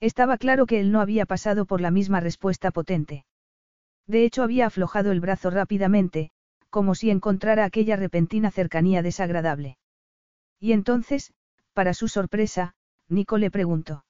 Estaba 0.00 0.38
claro 0.38 0.66
que 0.66 0.80
él 0.80 0.92
no 0.92 1.00
había 1.00 1.26
pasado 1.26 1.66
por 1.66 1.80
la 1.80 1.90
misma 1.90 2.20
respuesta 2.20 2.70
potente. 2.70 3.24
De 4.06 4.24
hecho 4.24 4.42
había 4.42 4.66
aflojado 4.66 5.12
el 5.12 5.20
brazo 5.20 5.50
rápidamente, 5.50 6.30
como 6.68 6.94
si 6.94 7.10
encontrara 7.10 7.64
aquella 7.64 7.96
repentina 7.96 8.50
cercanía 8.50 9.02
desagradable. 9.02 9.78
Y 10.58 10.72
entonces, 10.72 11.32
para 11.72 11.94
su 11.94 12.08
sorpresa, 12.08 12.74
Nico 13.08 13.38
le 13.38 13.50
preguntó. 13.50 14.04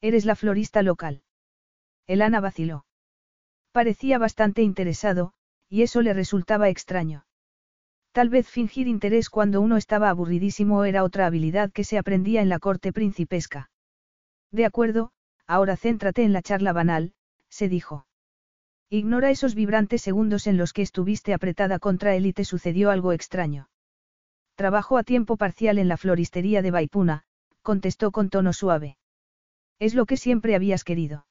¿Eres 0.00 0.24
la 0.24 0.36
florista 0.36 0.82
local? 0.82 1.22
Elana 2.06 2.40
vaciló. 2.40 2.84
Parecía 3.72 4.18
bastante 4.18 4.62
interesado, 4.62 5.32
y 5.68 5.82
eso 5.82 6.02
le 6.02 6.14
resultaba 6.14 6.68
extraño. 6.68 7.24
Tal 8.12 8.30
vez 8.30 8.48
fingir 8.48 8.88
interés 8.88 9.30
cuando 9.30 9.60
uno 9.60 9.76
estaba 9.76 10.08
aburridísimo 10.10 10.84
era 10.84 11.04
otra 11.04 11.26
habilidad 11.26 11.70
que 11.70 11.84
se 11.84 11.98
aprendía 11.98 12.42
en 12.42 12.48
la 12.48 12.58
corte 12.58 12.92
principesca. 12.92 13.70
De 14.50 14.64
acuerdo, 14.64 15.12
ahora 15.46 15.76
céntrate 15.76 16.24
en 16.24 16.32
la 16.32 16.42
charla 16.42 16.72
banal, 16.72 17.12
se 17.48 17.68
dijo. 17.68 18.06
Ignora 18.90 19.30
esos 19.30 19.54
vibrantes 19.54 20.00
segundos 20.00 20.46
en 20.46 20.56
los 20.56 20.72
que 20.72 20.82
estuviste 20.82 21.34
apretada 21.34 21.78
contra 21.78 22.14
él 22.14 22.24
y 22.24 22.32
te 22.32 22.44
sucedió 22.44 22.90
algo 22.90 23.12
extraño. 23.12 23.68
Trabajo 24.54 24.96
a 24.96 25.04
tiempo 25.04 25.36
parcial 25.36 25.78
en 25.78 25.88
la 25.88 25.98
floristería 25.98 26.62
de 26.62 26.70
Baipuna, 26.70 27.24
contestó 27.62 28.10
con 28.10 28.30
tono 28.30 28.52
suave. 28.52 28.96
Es 29.78 29.94
lo 29.94 30.06
que 30.06 30.16
siempre 30.16 30.54
habías 30.54 30.84
querido. 30.84 31.26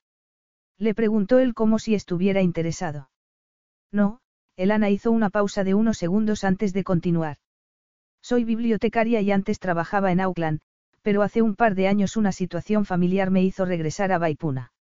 Le 0.78 0.94
preguntó 0.94 1.40
él 1.40 1.56
como 1.56 1.80
si 1.80 1.96
estuviera 1.96 2.42
interesado. 2.42 3.10
No, 3.92 4.22
Elana 4.58 4.90
hizo 4.90 5.12
una 5.12 5.30
pausa 5.30 5.64
de 5.64 5.76
unos 5.76 6.00
segundos 6.00 6.44
antes 6.44 6.74
de 6.74 6.84
continuar. 6.84 7.38
Soy 8.24 8.44
bibliotecaria 8.44 9.22
y 9.22 9.32
antes 9.32 9.60
trabajaba 9.60 10.12
en 10.12 10.20
Auckland, 10.20 10.62
pero 11.04 11.22
hace 11.22 11.44
un 11.44 11.56
par 11.56 11.76
de 11.76 11.88
años 11.88 12.18
una 12.18 12.32
situación 12.32 12.84
familiar 12.84 13.30
me 13.30 13.44
hizo 13.44 13.66
regresar 13.66 14.12
a 14.12 14.18
Baipuna. 14.18 14.74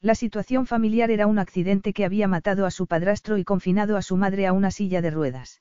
La 0.00 0.14
situación 0.14 0.66
familiar 0.66 1.10
era 1.10 1.26
un 1.26 1.38
accidente 1.38 1.92
que 1.92 2.06
había 2.06 2.28
matado 2.28 2.64
a 2.64 2.70
su 2.70 2.86
padrastro 2.86 3.36
y 3.36 3.44
confinado 3.44 3.98
a 3.98 4.02
su 4.02 4.16
madre 4.16 4.46
a 4.46 4.54
una 4.54 4.70
silla 4.70 5.02
de 5.02 5.10
ruedas. 5.10 5.60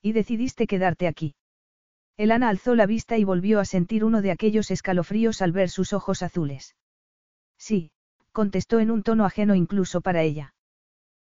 Y 0.00 0.12
decidiste 0.12 0.68
quedarte 0.68 1.08
aquí. 1.08 1.34
Elana 2.16 2.48
alzó 2.48 2.76
la 2.76 2.86
vista 2.86 3.18
y 3.18 3.24
volvió 3.24 3.58
a 3.58 3.64
sentir 3.64 4.04
uno 4.04 4.22
de 4.22 4.30
aquellos 4.30 4.70
escalofríos 4.70 5.42
al 5.42 5.50
ver 5.50 5.68
sus 5.68 5.92
ojos 5.92 6.22
azules. 6.22 6.76
Sí, 7.58 7.90
contestó 8.30 8.78
en 8.78 8.92
un 8.92 9.02
tono 9.02 9.24
ajeno 9.24 9.56
incluso 9.56 10.00
para 10.00 10.22
ella. 10.22 10.54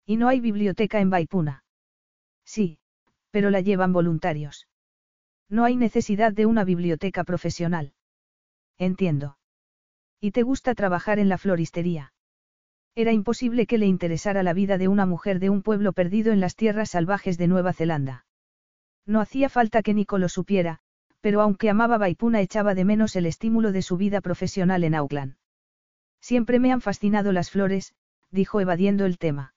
¿Y 0.06 0.16
no 0.16 0.28
hay 0.28 0.40
biblioteca 0.40 1.00
en 1.00 1.10
Baipuna? 1.10 1.64
Sí, 2.44 2.78
pero 3.30 3.50
la 3.50 3.60
llevan 3.60 3.92
voluntarios. 3.92 4.68
No 5.48 5.64
hay 5.64 5.76
necesidad 5.76 6.32
de 6.32 6.46
una 6.46 6.64
biblioteca 6.64 7.24
profesional. 7.24 7.92
Entiendo. 8.78 9.38
¿Y 10.20 10.30
te 10.30 10.42
gusta 10.42 10.74
trabajar 10.74 11.18
en 11.18 11.28
la 11.28 11.38
floristería? 11.38 12.12
Era 12.94 13.12
imposible 13.12 13.66
que 13.66 13.78
le 13.78 13.86
interesara 13.86 14.42
la 14.42 14.52
vida 14.52 14.76
de 14.76 14.88
una 14.88 15.06
mujer 15.06 15.38
de 15.38 15.50
un 15.50 15.62
pueblo 15.62 15.92
perdido 15.92 16.32
en 16.32 16.40
las 16.40 16.56
tierras 16.56 16.90
salvajes 16.90 17.38
de 17.38 17.48
Nueva 17.48 17.72
Zelanda. 17.72 18.26
No 19.06 19.20
hacía 19.20 19.48
falta 19.48 19.82
que 19.82 19.94
Nico 19.94 20.18
lo 20.18 20.28
supiera, 20.28 20.80
pero 21.20 21.40
aunque 21.40 21.70
amaba 21.70 21.98
Baipuna 21.98 22.40
echaba 22.40 22.74
de 22.74 22.84
menos 22.84 23.16
el 23.16 23.26
estímulo 23.26 23.72
de 23.72 23.82
su 23.82 23.96
vida 23.96 24.20
profesional 24.20 24.84
en 24.84 24.94
Auckland. 24.94 25.36
Siempre 26.20 26.58
me 26.58 26.72
han 26.72 26.80
fascinado 26.80 27.32
las 27.32 27.50
flores, 27.50 27.94
dijo 28.30 28.60
evadiendo 28.60 29.06
el 29.06 29.18
tema. 29.18 29.51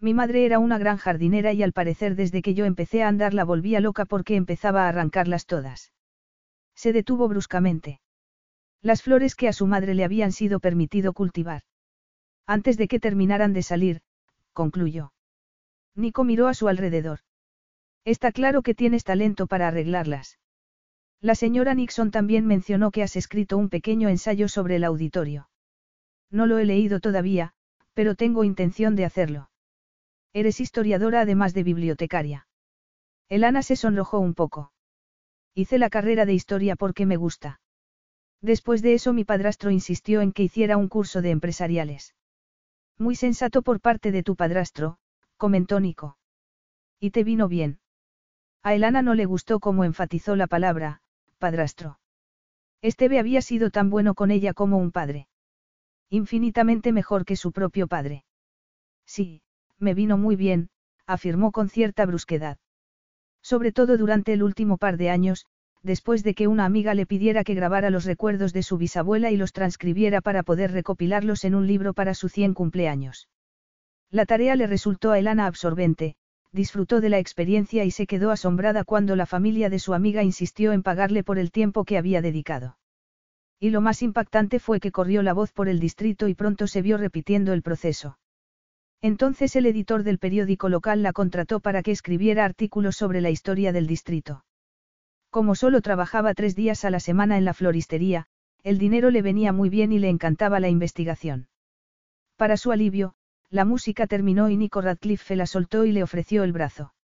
Mi 0.00 0.12
madre 0.12 0.44
era 0.44 0.58
una 0.58 0.78
gran 0.78 0.98
jardinera 0.98 1.52
y 1.52 1.62
al 1.62 1.72
parecer 1.72 2.16
desde 2.16 2.42
que 2.42 2.54
yo 2.54 2.64
empecé 2.64 3.02
a 3.02 3.08
andar 3.08 3.32
la 3.32 3.44
volvía 3.44 3.80
loca 3.80 4.04
porque 4.04 4.36
empezaba 4.36 4.84
a 4.84 4.88
arrancarlas 4.88 5.46
todas. 5.46 5.92
Se 6.74 6.92
detuvo 6.92 7.28
bruscamente. 7.28 8.00
Las 8.82 9.02
flores 9.02 9.34
que 9.34 9.48
a 9.48 9.52
su 9.52 9.66
madre 9.66 9.94
le 9.94 10.04
habían 10.04 10.32
sido 10.32 10.60
permitido 10.60 11.14
cultivar. 11.14 11.62
Antes 12.46 12.76
de 12.76 12.88
que 12.88 13.00
terminaran 13.00 13.54
de 13.54 13.62
salir, 13.62 14.02
concluyó. 14.52 15.12
Nico 15.94 16.24
miró 16.24 16.48
a 16.48 16.54
su 16.54 16.68
alrededor. 16.68 17.20
Está 18.04 18.30
claro 18.30 18.62
que 18.62 18.74
tienes 18.74 19.02
talento 19.02 19.46
para 19.46 19.68
arreglarlas. 19.68 20.38
La 21.20 21.34
señora 21.34 21.74
Nixon 21.74 22.10
también 22.10 22.46
mencionó 22.46 22.90
que 22.90 23.02
has 23.02 23.16
escrito 23.16 23.56
un 23.56 23.70
pequeño 23.70 24.10
ensayo 24.10 24.48
sobre 24.48 24.76
el 24.76 24.84
auditorio. 24.84 25.48
No 26.30 26.46
lo 26.46 26.58
he 26.58 26.66
leído 26.66 27.00
todavía, 27.00 27.54
pero 27.94 28.14
tengo 28.14 28.44
intención 28.44 28.94
de 28.94 29.06
hacerlo. 29.06 29.48
Eres 30.32 30.60
historiadora 30.60 31.22
además 31.22 31.54
de 31.54 31.62
bibliotecaria. 31.62 32.46
Elana 33.28 33.62
se 33.62 33.76
sonrojó 33.76 34.18
un 34.20 34.34
poco. 34.34 34.72
Hice 35.54 35.78
la 35.78 35.90
carrera 35.90 36.26
de 36.26 36.34
historia 36.34 36.76
porque 36.76 37.06
me 37.06 37.16
gusta. 37.16 37.60
Después 38.42 38.82
de 38.82 38.94
eso 38.94 39.12
mi 39.12 39.24
padrastro 39.24 39.70
insistió 39.70 40.20
en 40.20 40.32
que 40.32 40.42
hiciera 40.42 40.76
un 40.76 40.88
curso 40.88 41.22
de 41.22 41.30
empresariales. 41.30 42.14
Muy 42.98 43.16
sensato 43.16 43.62
por 43.62 43.80
parte 43.80 44.12
de 44.12 44.22
tu 44.22 44.36
padrastro, 44.36 44.98
comentó 45.36 45.80
Nico. 45.80 46.18
¿Y 47.00 47.10
te 47.10 47.24
vino 47.24 47.48
bien? 47.48 47.80
A 48.62 48.74
Elana 48.74 49.02
no 49.02 49.14
le 49.14 49.26
gustó 49.26 49.60
cómo 49.60 49.84
enfatizó 49.84 50.36
la 50.36 50.46
palabra, 50.46 51.00
padrastro. 51.38 51.98
Esteve 52.82 53.18
había 53.18 53.42
sido 53.42 53.70
tan 53.70 53.90
bueno 53.90 54.14
con 54.14 54.30
ella 54.30 54.54
como 54.54 54.78
un 54.78 54.92
padre. 54.92 55.28
Infinitamente 56.10 56.92
mejor 56.92 57.24
que 57.24 57.36
su 57.36 57.52
propio 57.52 57.86
padre. 57.86 58.24
Sí, 59.06 59.42
me 59.78 59.94
vino 59.94 60.16
muy 60.16 60.36
bien, 60.36 60.68
afirmó 61.06 61.52
con 61.52 61.68
cierta 61.68 62.06
brusquedad. 62.06 62.58
Sobre 63.42 63.72
todo 63.72 63.96
durante 63.96 64.32
el 64.32 64.42
último 64.42 64.76
par 64.76 64.96
de 64.96 65.10
años, 65.10 65.46
después 65.82 66.22
de 66.24 66.34
que 66.34 66.48
una 66.48 66.64
amiga 66.64 66.94
le 66.94 67.06
pidiera 67.06 67.44
que 67.44 67.54
grabara 67.54 67.90
los 67.90 68.04
recuerdos 68.04 68.52
de 68.52 68.62
su 68.62 68.76
bisabuela 68.76 69.30
y 69.30 69.36
los 69.36 69.52
transcribiera 69.52 70.20
para 70.20 70.42
poder 70.42 70.72
recopilarlos 70.72 71.44
en 71.44 71.54
un 71.54 71.66
libro 71.66 71.94
para 71.94 72.14
su 72.14 72.28
cien 72.28 72.54
cumpleaños. 72.54 73.28
La 74.10 74.26
tarea 74.26 74.56
le 74.56 74.66
resultó 74.66 75.12
a 75.12 75.18
Elana 75.18 75.46
absorbente, 75.46 76.16
disfrutó 76.52 77.00
de 77.00 77.08
la 77.08 77.18
experiencia 77.18 77.84
y 77.84 77.90
se 77.90 78.06
quedó 78.06 78.30
asombrada 78.30 78.84
cuando 78.84 79.14
la 79.14 79.26
familia 79.26 79.70
de 79.70 79.78
su 79.78 79.94
amiga 79.94 80.22
insistió 80.22 80.72
en 80.72 80.82
pagarle 80.82 81.22
por 81.22 81.38
el 81.38 81.52
tiempo 81.52 81.84
que 81.84 81.98
había 81.98 82.22
dedicado. 82.22 82.78
Y 83.60 83.70
lo 83.70 83.80
más 83.80 84.02
impactante 84.02 84.58
fue 84.58 84.80
que 84.80 84.92
corrió 84.92 85.22
la 85.22 85.32
voz 85.32 85.52
por 85.52 85.68
el 85.68 85.80
distrito 85.80 86.28
y 86.28 86.34
pronto 86.34 86.66
se 86.66 86.82
vio 86.82 86.98
repitiendo 86.98 87.52
el 87.52 87.62
proceso. 87.62 88.18
Entonces 89.02 89.56
el 89.56 89.66
editor 89.66 90.02
del 90.02 90.18
periódico 90.18 90.68
local 90.68 91.02
la 91.02 91.12
contrató 91.12 91.60
para 91.60 91.82
que 91.82 91.92
escribiera 91.92 92.44
artículos 92.44 92.96
sobre 92.96 93.20
la 93.20 93.30
historia 93.30 93.72
del 93.72 93.86
distrito. 93.86 94.44
Como 95.30 95.54
solo 95.54 95.82
trabajaba 95.82 96.34
tres 96.34 96.56
días 96.56 96.84
a 96.84 96.90
la 96.90 97.00
semana 97.00 97.36
en 97.36 97.44
la 97.44 97.54
floristería, 97.54 98.26
el 98.62 98.78
dinero 98.78 99.10
le 99.10 99.22
venía 99.22 99.52
muy 99.52 99.68
bien 99.68 99.92
y 99.92 99.98
le 99.98 100.08
encantaba 100.08 100.60
la 100.60 100.68
investigación. 100.68 101.48
Para 102.36 102.56
su 102.56 102.72
alivio, 102.72 103.14
la 103.50 103.64
música 103.64 104.06
terminó 104.06 104.48
y 104.48 104.56
Nico 104.56 104.80
Radcliffe 104.80 105.36
la 105.36 105.46
soltó 105.46 105.84
y 105.84 105.92
le 105.92 106.02
ofreció 106.02 106.42
el 106.42 106.52
brazo. 106.52 106.94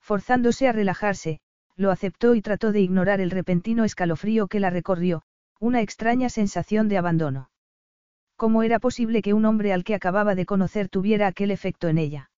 Forzándose 0.00 0.68
a 0.68 0.72
relajarse, 0.72 1.40
lo 1.76 1.90
aceptó 1.90 2.34
y 2.34 2.42
trató 2.42 2.72
de 2.72 2.80
ignorar 2.80 3.20
el 3.20 3.30
repentino 3.30 3.84
escalofrío 3.84 4.48
que 4.48 4.60
la 4.60 4.70
recorrió, 4.70 5.22
una 5.60 5.80
extraña 5.80 6.28
sensación 6.28 6.88
de 6.88 6.98
abandono. 6.98 7.49
¿Cómo 8.40 8.62
era 8.62 8.78
posible 8.78 9.20
que 9.20 9.34
un 9.34 9.44
hombre 9.44 9.74
al 9.74 9.84
que 9.84 9.94
acababa 9.94 10.34
de 10.34 10.46
conocer 10.46 10.88
tuviera 10.88 11.26
aquel 11.26 11.50
efecto 11.50 11.88
en 11.88 11.98
ella? 11.98 12.30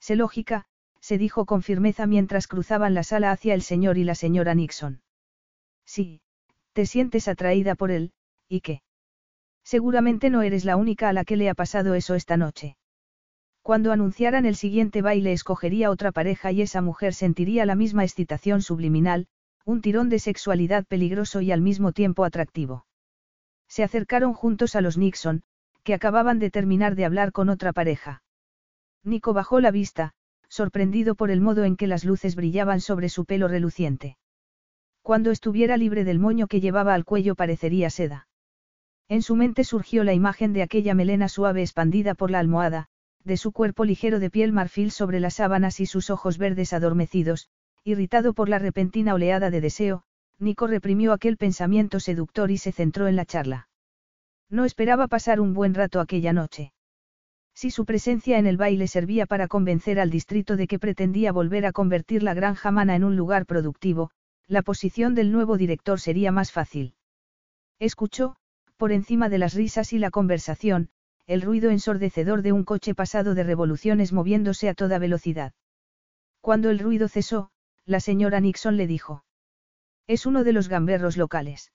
Sé 0.00 0.16
lógica, 0.16 0.64
se 1.00 1.18
dijo 1.18 1.44
con 1.44 1.62
firmeza 1.62 2.06
mientras 2.06 2.46
cruzaban 2.46 2.94
la 2.94 3.02
sala 3.02 3.30
hacia 3.30 3.52
el 3.52 3.60
señor 3.60 3.98
y 3.98 4.04
la 4.04 4.14
señora 4.14 4.54
Nixon. 4.54 5.02
Sí, 5.84 6.22
te 6.72 6.86
sientes 6.86 7.28
atraída 7.28 7.74
por 7.74 7.90
él, 7.90 8.12
¿y 8.48 8.62
qué? 8.62 8.80
Seguramente 9.62 10.30
no 10.30 10.40
eres 10.40 10.64
la 10.64 10.76
única 10.76 11.10
a 11.10 11.12
la 11.12 11.26
que 11.26 11.36
le 11.36 11.50
ha 11.50 11.54
pasado 11.54 11.92
eso 11.92 12.14
esta 12.14 12.38
noche. 12.38 12.78
Cuando 13.60 13.92
anunciaran 13.92 14.46
el 14.46 14.56
siguiente 14.56 15.02
baile 15.02 15.34
escogería 15.34 15.90
otra 15.90 16.10
pareja 16.10 16.52
y 16.52 16.62
esa 16.62 16.80
mujer 16.80 17.12
sentiría 17.12 17.66
la 17.66 17.74
misma 17.74 18.02
excitación 18.02 18.62
subliminal, 18.62 19.26
un 19.66 19.82
tirón 19.82 20.08
de 20.08 20.20
sexualidad 20.20 20.86
peligroso 20.86 21.42
y 21.42 21.52
al 21.52 21.60
mismo 21.60 21.92
tiempo 21.92 22.24
atractivo. 22.24 22.86
Se 23.68 23.84
acercaron 23.84 24.32
juntos 24.32 24.74
a 24.74 24.80
los 24.80 24.98
Nixon, 24.98 25.42
que 25.84 25.94
acababan 25.94 26.38
de 26.38 26.50
terminar 26.50 26.94
de 26.94 27.04
hablar 27.04 27.32
con 27.32 27.48
otra 27.48 27.72
pareja. 27.72 28.22
Nico 29.04 29.32
bajó 29.32 29.60
la 29.60 29.70
vista, 29.70 30.12
sorprendido 30.48 31.14
por 31.14 31.30
el 31.30 31.40
modo 31.40 31.64
en 31.64 31.76
que 31.76 31.86
las 31.86 32.04
luces 32.04 32.34
brillaban 32.34 32.80
sobre 32.80 33.08
su 33.08 33.24
pelo 33.24 33.48
reluciente. 33.48 34.16
Cuando 35.02 35.30
estuviera 35.30 35.76
libre 35.76 36.04
del 36.04 36.18
moño 36.18 36.46
que 36.46 36.60
llevaba 36.60 36.94
al 36.94 37.04
cuello 37.04 37.34
parecería 37.34 37.90
seda. 37.90 38.28
En 39.08 39.22
su 39.22 39.36
mente 39.36 39.64
surgió 39.64 40.04
la 40.04 40.12
imagen 40.12 40.52
de 40.52 40.62
aquella 40.62 40.94
melena 40.94 41.28
suave 41.28 41.62
expandida 41.62 42.14
por 42.14 42.30
la 42.30 42.40
almohada, 42.40 42.88
de 43.24 43.36
su 43.36 43.52
cuerpo 43.52 43.84
ligero 43.84 44.18
de 44.18 44.30
piel 44.30 44.52
marfil 44.52 44.90
sobre 44.90 45.20
las 45.20 45.34
sábanas 45.34 45.80
y 45.80 45.86
sus 45.86 46.10
ojos 46.10 46.36
verdes 46.36 46.72
adormecidos, 46.72 47.48
irritado 47.84 48.34
por 48.34 48.48
la 48.48 48.58
repentina 48.58 49.14
oleada 49.14 49.50
de 49.50 49.60
deseo, 49.60 50.02
Nico 50.38 50.66
reprimió 50.66 51.12
aquel 51.12 51.36
pensamiento 51.36 52.00
seductor 52.00 52.50
y 52.50 52.58
se 52.58 52.72
centró 52.72 53.08
en 53.08 53.16
la 53.16 53.24
charla. 53.24 53.68
No 54.48 54.64
esperaba 54.64 55.08
pasar 55.08 55.40
un 55.40 55.52
buen 55.52 55.74
rato 55.74 56.00
aquella 56.00 56.32
noche. 56.32 56.72
Si 57.54 57.70
su 57.70 57.84
presencia 57.84 58.38
en 58.38 58.46
el 58.46 58.56
baile 58.56 58.86
servía 58.86 59.26
para 59.26 59.48
convencer 59.48 59.98
al 59.98 60.10
distrito 60.10 60.56
de 60.56 60.68
que 60.68 60.78
pretendía 60.78 61.32
volver 61.32 61.66
a 61.66 61.72
convertir 61.72 62.22
la 62.22 62.32
granja 62.32 62.70
mana 62.70 62.94
en 62.94 63.02
un 63.02 63.16
lugar 63.16 63.46
productivo, 63.46 64.10
la 64.46 64.62
posición 64.62 65.14
del 65.16 65.32
nuevo 65.32 65.56
director 65.56 65.98
sería 65.98 66.30
más 66.30 66.52
fácil. 66.52 66.94
Escuchó, 67.80 68.36
por 68.76 68.92
encima 68.92 69.28
de 69.28 69.38
las 69.38 69.54
risas 69.54 69.92
y 69.92 69.98
la 69.98 70.10
conversación, 70.10 70.88
el 71.26 71.42
ruido 71.42 71.70
ensordecedor 71.70 72.42
de 72.42 72.52
un 72.52 72.64
coche 72.64 72.94
pasado 72.94 73.34
de 73.34 73.42
revoluciones 73.42 74.12
moviéndose 74.12 74.68
a 74.68 74.74
toda 74.74 74.98
velocidad. 74.98 75.52
Cuando 76.40 76.70
el 76.70 76.78
ruido 76.78 77.08
cesó, 77.08 77.50
la 77.84 77.98
señora 78.00 78.40
Nixon 78.40 78.76
le 78.76 78.86
dijo. 78.86 79.24
Es 80.08 80.24
uno 80.24 80.42
de 80.42 80.54
los 80.54 80.68
gamberros 80.68 81.18
locales. 81.18 81.70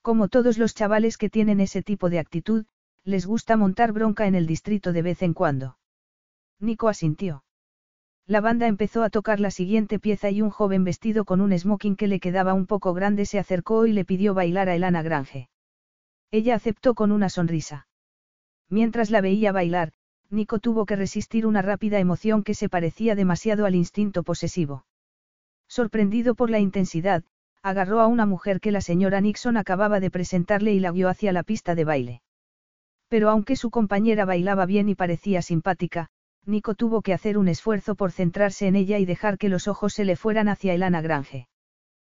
Como 0.00 0.28
todos 0.28 0.56
los 0.56 0.74
chavales 0.74 1.18
que 1.18 1.28
tienen 1.28 1.60
ese 1.60 1.82
tipo 1.82 2.08
de 2.08 2.18
actitud, 2.18 2.64
les 3.04 3.26
gusta 3.26 3.58
montar 3.58 3.92
bronca 3.92 4.26
en 4.26 4.34
el 4.34 4.46
distrito 4.46 4.92
de 4.92 5.02
vez 5.02 5.22
en 5.22 5.34
cuando. 5.34 5.76
Nico 6.58 6.88
asintió. 6.88 7.44
La 8.26 8.40
banda 8.40 8.68
empezó 8.68 9.02
a 9.02 9.10
tocar 9.10 9.38
la 9.38 9.50
siguiente 9.50 9.98
pieza 9.98 10.30
y 10.30 10.40
un 10.40 10.48
joven 10.48 10.82
vestido 10.82 11.26
con 11.26 11.42
un 11.42 11.56
smoking 11.56 11.94
que 11.94 12.06
le 12.06 12.20
quedaba 12.20 12.54
un 12.54 12.66
poco 12.66 12.94
grande 12.94 13.26
se 13.26 13.38
acercó 13.38 13.86
y 13.86 13.92
le 13.92 14.06
pidió 14.06 14.32
bailar 14.32 14.70
a 14.70 14.74
Elana 14.74 15.02
Grange. 15.02 15.50
Ella 16.30 16.54
aceptó 16.54 16.94
con 16.94 17.12
una 17.12 17.28
sonrisa. 17.28 17.86
Mientras 18.70 19.10
la 19.10 19.20
veía 19.20 19.52
bailar, 19.52 19.92
Nico 20.30 20.58
tuvo 20.58 20.86
que 20.86 20.96
resistir 20.96 21.46
una 21.46 21.60
rápida 21.60 21.98
emoción 21.98 22.44
que 22.44 22.54
se 22.54 22.70
parecía 22.70 23.14
demasiado 23.14 23.66
al 23.66 23.74
instinto 23.74 24.22
posesivo. 24.22 24.86
Sorprendido 25.68 26.34
por 26.34 26.48
la 26.48 26.58
intensidad, 26.58 27.24
agarró 27.62 28.00
a 28.00 28.06
una 28.06 28.26
mujer 28.26 28.60
que 28.60 28.72
la 28.72 28.80
señora 28.80 29.20
Nixon 29.20 29.56
acababa 29.56 30.00
de 30.00 30.10
presentarle 30.10 30.72
y 30.72 30.80
la 30.80 30.90
guió 30.90 31.08
hacia 31.08 31.32
la 31.32 31.42
pista 31.42 31.74
de 31.74 31.84
baile. 31.84 32.22
Pero 33.08 33.30
aunque 33.30 33.56
su 33.56 33.70
compañera 33.70 34.24
bailaba 34.24 34.66
bien 34.66 34.88
y 34.88 34.94
parecía 34.94 35.42
simpática, 35.42 36.08
Nico 36.44 36.74
tuvo 36.74 37.02
que 37.02 37.12
hacer 37.12 37.38
un 37.38 37.46
esfuerzo 37.46 37.94
por 37.94 38.10
centrarse 38.10 38.66
en 38.66 38.74
ella 38.74 38.98
y 38.98 39.04
dejar 39.04 39.38
que 39.38 39.48
los 39.48 39.68
ojos 39.68 39.92
se 39.92 40.04
le 40.04 40.16
fueran 40.16 40.48
hacia 40.48 40.74
Elana 40.74 41.00
Grange. 41.00 41.46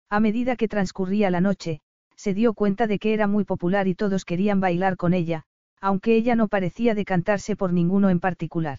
A 0.09 0.21
medida 0.21 0.55
que 0.55 0.69
transcurría 0.69 1.31
la 1.31 1.41
noche, 1.41 1.81
se 2.15 2.35
dio 2.35 2.55
cuenta 2.55 2.87
de 2.87 3.01
que 3.01 3.15
era 3.15 3.27
muy 3.27 3.45
popular 3.45 3.89
y 3.89 3.95
todos 3.95 4.25
querían 4.25 4.61
bailar 4.61 4.97
con 4.97 5.13
ella, 5.13 5.43
aunque 5.81 6.15
ella 6.15 6.37
no 6.37 6.47
parecía 6.47 6.95
decantarse 6.95 7.57
por 7.57 7.73
ninguno 7.73 8.11
en 8.11 8.21
particular. 8.21 8.79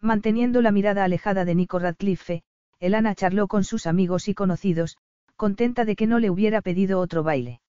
Manteniendo 0.00 0.60
la 0.60 0.72
mirada 0.72 1.04
alejada 1.04 1.44
de 1.44 1.54
Nico 1.54 1.78
Radcliffe, 1.78 2.42
Elana 2.80 3.14
charló 3.14 3.46
con 3.46 3.62
sus 3.62 3.86
amigos 3.86 4.28
y 4.28 4.34
conocidos, 4.34 4.96
contenta 5.38 5.86
de 5.86 5.94
que 5.94 6.08
no 6.08 6.18
le 6.18 6.30
hubiera 6.30 6.60
pedido 6.60 6.98
otro 6.98 7.22
baile. 7.22 7.60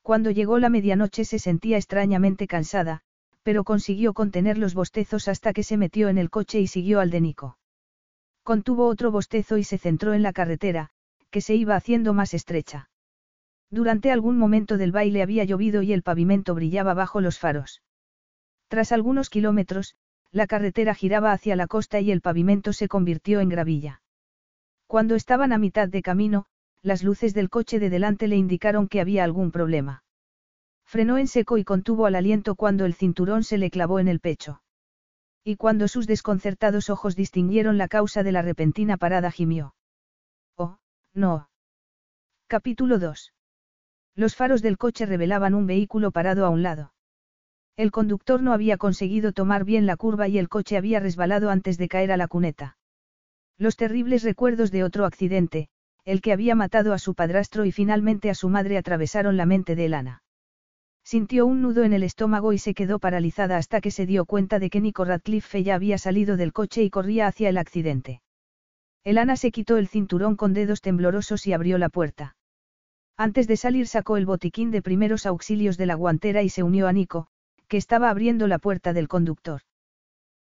Cuando 0.00 0.30
llegó 0.30 0.60
la 0.60 0.68
medianoche 0.68 1.24
se 1.24 1.40
sentía 1.40 1.76
extrañamente 1.76 2.46
cansada, 2.46 3.02
pero 3.42 3.64
consiguió 3.64 4.14
contener 4.14 4.58
los 4.58 4.74
bostezos 4.74 5.26
hasta 5.26 5.52
que 5.52 5.64
se 5.64 5.76
metió 5.76 6.08
en 6.08 6.18
el 6.18 6.30
coche 6.30 6.60
y 6.60 6.68
siguió 6.68 7.00
al 7.00 7.10
de 7.10 7.20
Nico. 7.20 7.58
Contuvo 8.44 8.86
otro 8.86 9.10
bostezo 9.10 9.58
y 9.58 9.64
se 9.64 9.76
centró 9.76 10.14
en 10.14 10.22
la 10.22 10.32
carretera, 10.32 10.90
que 11.30 11.40
se 11.40 11.56
iba 11.56 11.74
haciendo 11.74 12.14
más 12.14 12.32
estrecha. 12.32 12.88
Durante 13.70 14.12
algún 14.12 14.38
momento 14.38 14.78
del 14.78 14.92
baile 14.92 15.20
había 15.20 15.42
llovido 15.42 15.82
y 15.82 15.92
el 15.92 16.02
pavimento 16.04 16.54
brillaba 16.54 16.94
bajo 16.94 17.20
los 17.20 17.40
faros. 17.40 17.82
Tras 18.68 18.92
algunos 18.92 19.30
kilómetros, 19.30 19.96
la 20.30 20.46
carretera 20.46 20.94
giraba 20.94 21.32
hacia 21.32 21.56
la 21.56 21.66
costa 21.66 21.98
y 21.98 22.12
el 22.12 22.20
pavimento 22.20 22.72
se 22.72 22.86
convirtió 22.86 23.40
en 23.40 23.48
gravilla. 23.48 24.02
Cuando 24.86 25.16
estaban 25.16 25.52
a 25.52 25.58
mitad 25.58 25.88
de 25.88 26.02
camino, 26.02 26.46
las 26.84 27.02
luces 27.02 27.32
del 27.32 27.48
coche 27.48 27.80
de 27.80 27.88
delante 27.88 28.28
le 28.28 28.36
indicaron 28.36 28.88
que 28.88 29.00
había 29.00 29.24
algún 29.24 29.50
problema. 29.50 30.04
Frenó 30.84 31.16
en 31.16 31.26
seco 31.26 31.56
y 31.56 31.64
contuvo 31.64 32.04
al 32.04 32.14
aliento 32.14 32.56
cuando 32.56 32.84
el 32.84 32.92
cinturón 32.92 33.42
se 33.42 33.56
le 33.56 33.70
clavó 33.70 34.00
en 34.00 34.06
el 34.06 34.20
pecho. 34.20 34.60
Y 35.42 35.56
cuando 35.56 35.88
sus 35.88 36.06
desconcertados 36.06 36.90
ojos 36.90 37.16
distinguieron 37.16 37.78
la 37.78 37.88
causa 37.88 38.22
de 38.22 38.32
la 38.32 38.42
repentina 38.42 38.98
parada 38.98 39.30
gimió. 39.30 39.74
Oh, 40.56 40.76
no. 41.14 41.48
Capítulo 42.48 42.98
2. 42.98 43.32
Los 44.14 44.36
faros 44.36 44.60
del 44.60 44.76
coche 44.76 45.06
revelaban 45.06 45.54
un 45.54 45.66
vehículo 45.66 46.10
parado 46.10 46.44
a 46.44 46.50
un 46.50 46.62
lado. 46.62 46.92
El 47.76 47.92
conductor 47.92 48.42
no 48.42 48.52
había 48.52 48.76
conseguido 48.76 49.32
tomar 49.32 49.64
bien 49.64 49.86
la 49.86 49.96
curva 49.96 50.28
y 50.28 50.36
el 50.36 50.50
coche 50.50 50.76
había 50.76 51.00
resbalado 51.00 51.48
antes 51.48 51.78
de 51.78 51.88
caer 51.88 52.12
a 52.12 52.18
la 52.18 52.28
cuneta. 52.28 52.76
Los 53.56 53.76
terribles 53.76 54.22
recuerdos 54.22 54.70
de 54.70 54.84
otro 54.84 55.06
accidente, 55.06 55.70
el 56.04 56.20
que 56.20 56.32
había 56.32 56.54
matado 56.54 56.92
a 56.92 56.98
su 56.98 57.14
padrastro 57.14 57.64
y 57.64 57.72
finalmente 57.72 58.30
a 58.30 58.34
su 58.34 58.48
madre 58.48 58.76
atravesaron 58.78 59.36
la 59.36 59.46
mente 59.46 59.74
de 59.74 59.86
Elana. 59.86 60.22
Sintió 61.04 61.46
un 61.46 61.60
nudo 61.60 61.84
en 61.84 61.92
el 61.92 62.02
estómago 62.02 62.52
y 62.52 62.58
se 62.58 62.74
quedó 62.74 62.98
paralizada 62.98 63.58
hasta 63.58 63.80
que 63.80 63.90
se 63.90 64.06
dio 64.06 64.24
cuenta 64.24 64.58
de 64.58 64.70
que 64.70 64.80
Nico 64.80 65.04
Radcliffe 65.04 65.62
ya 65.62 65.74
había 65.74 65.98
salido 65.98 66.36
del 66.36 66.52
coche 66.52 66.82
y 66.82 66.90
corría 66.90 67.26
hacia 67.26 67.50
el 67.50 67.58
accidente. 67.58 68.22
Elana 69.02 69.36
se 69.36 69.50
quitó 69.50 69.76
el 69.76 69.88
cinturón 69.88 70.36
con 70.36 70.54
dedos 70.54 70.80
temblorosos 70.80 71.46
y 71.46 71.52
abrió 71.52 71.76
la 71.76 71.90
puerta. 71.90 72.36
Antes 73.18 73.46
de 73.46 73.56
salir 73.56 73.86
sacó 73.86 74.16
el 74.16 74.24
botiquín 74.24 74.70
de 74.70 74.82
primeros 74.82 75.26
auxilios 75.26 75.76
de 75.76 75.86
la 75.86 75.94
guantera 75.94 76.42
y 76.42 76.48
se 76.48 76.62
unió 76.62 76.88
a 76.88 76.92
Nico, 76.92 77.28
que 77.68 77.76
estaba 77.76 78.08
abriendo 78.08 78.46
la 78.46 78.58
puerta 78.58 78.92
del 78.92 79.08
conductor. 79.08 79.60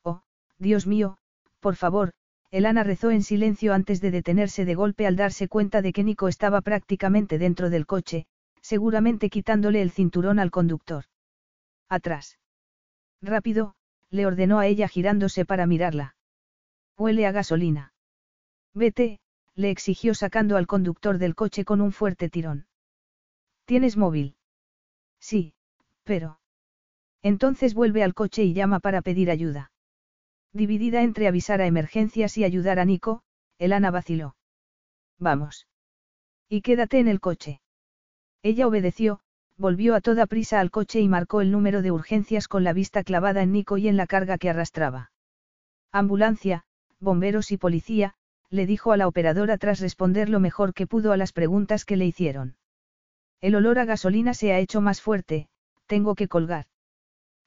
Oh, 0.04 0.22
Dios 0.60 0.86
mío, 0.86 1.18
por 1.60 1.76
favor, 1.76 2.12
Elana 2.52 2.84
rezó 2.84 3.12
en 3.12 3.24
silencio 3.24 3.74
antes 3.74 4.02
de 4.02 4.12
detenerse 4.12 4.66
de 4.66 4.76
golpe 4.76 5.08
al 5.08 5.16
darse 5.16 5.48
cuenta 5.48 5.82
de 5.82 5.94
que 5.94 6.04
Nico 6.04 6.28
estaba 6.28 6.60
prácticamente 6.60 7.38
dentro 7.38 7.70
del 7.70 7.86
coche, 7.86 8.26
seguramente 8.62 9.30
quitándole 9.30 9.82
el 9.82 9.90
cinturón 9.90 10.38
al 10.38 10.52
conductor. 10.52 11.06
Atrás. 11.88 12.40
Rápido, 13.22 13.76
le 14.10 14.26
ordenó 14.26 14.60
a 14.60 14.68
ella 14.68 14.90
girándose 14.90 15.46
para 15.46 15.66
mirarla. 15.66 16.16
Huele 16.98 17.26
a 17.26 17.32
gasolina. 17.32 17.94
Vete, 18.74 19.20
le 19.56 19.70
exigió 19.70 20.14
sacando 20.14 20.58
al 20.58 20.68
conductor 20.68 21.18
del 21.18 21.36
coche 21.36 21.64
con 21.64 21.80
un 21.80 21.94
fuerte 21.94 22.30
tirón. 22.30 22.68
¿Tienes 23.64 23.96
móvil? 23.96 24.36
Sí, 25.20 25.54
pero. 26.04 26.40
Entonces 27.22 27.74
vuelve 27.74 28.04
al 28.04 28.14
coche 28.14 28.44
y 28.44 28.54
llama 28.54 28.80
para 28.82 29.02
pedir 29.02 29.32
ayuda. 29.32 29.72
Dividida 30.54 31.02
entre 31.02 31.28
avisar 31.28 31.62
a 31.62 31.66
emergencias 31.66 32.38
y 32.38 32.44
ayudar 32.44 32.80
a 32.80 32.86
Nico, 32.86 33.24
Elana 33.58 33.92
vaciló. 33.92 34.36
Vamos. 35.18 35.68
Y 36.50 36.62
quédate 36.62 37.00
en 37.00 37.08
el 37.08 37.22
coche. 37.22 37.62
Ella 38.44 38.68
obedeció, 38.68 39.22
volvió 39.58 39.96
a 39.96 40.02
toda 40.02 40.26
prisa 40.26 40.60
al 40.60 40.72
coche 40.72 41.00
y 41.00 41.08
marcó 41.08 41.42
el 41.42 41.52
número 41.52 41.82
de 41.82 41.92
urgencias 41.92 42.48
con 42.48 42.64
la 42.64 42.74
vista 42.74 43.04
clavada 43.04 43.44
en 43.44 43.52
Nico 43.52 43.78
y 43.78 43.88
en 43.88 43.96
la 43.96 44.08
carga 44.08 44.38
que 44.38 44.50
arrastraba. 44.50 45.12
Ambulancia, 45.92 46.64
bomberos 47.00 47.52
y 47.52 47.58
policía, 47.58 48.16
le 48.50 48.66
dijo 48.66 48.92
a 48.92 48.98
la 48.98 49.08
operadora 49.08 49.58
tras 49.58 49.80
responder 49.80 50.28
lo 50.30 50.40
mejor 50.40 50.74
que 50.74 50.88
pudo 50.88 51.14
a 51.14 51.18
las 51.18 51.32
preguntas 51.32 51.86
que 51.86 51.96
le 51.96 52.06
hicieron. 52.06 52.58
El 53.40 53.56
olor 53.56 53.80
a 53.80 53.86
gasolina 53.86 54.34
se 54.34 54.52
ha 54.52 54.60
hecho 54.60 54.82
más 54.82 55.02
fuerte, 55.02 55.48
tengo 55.86 56.16
que 56.16 56.28
colgar. 56.28 56.66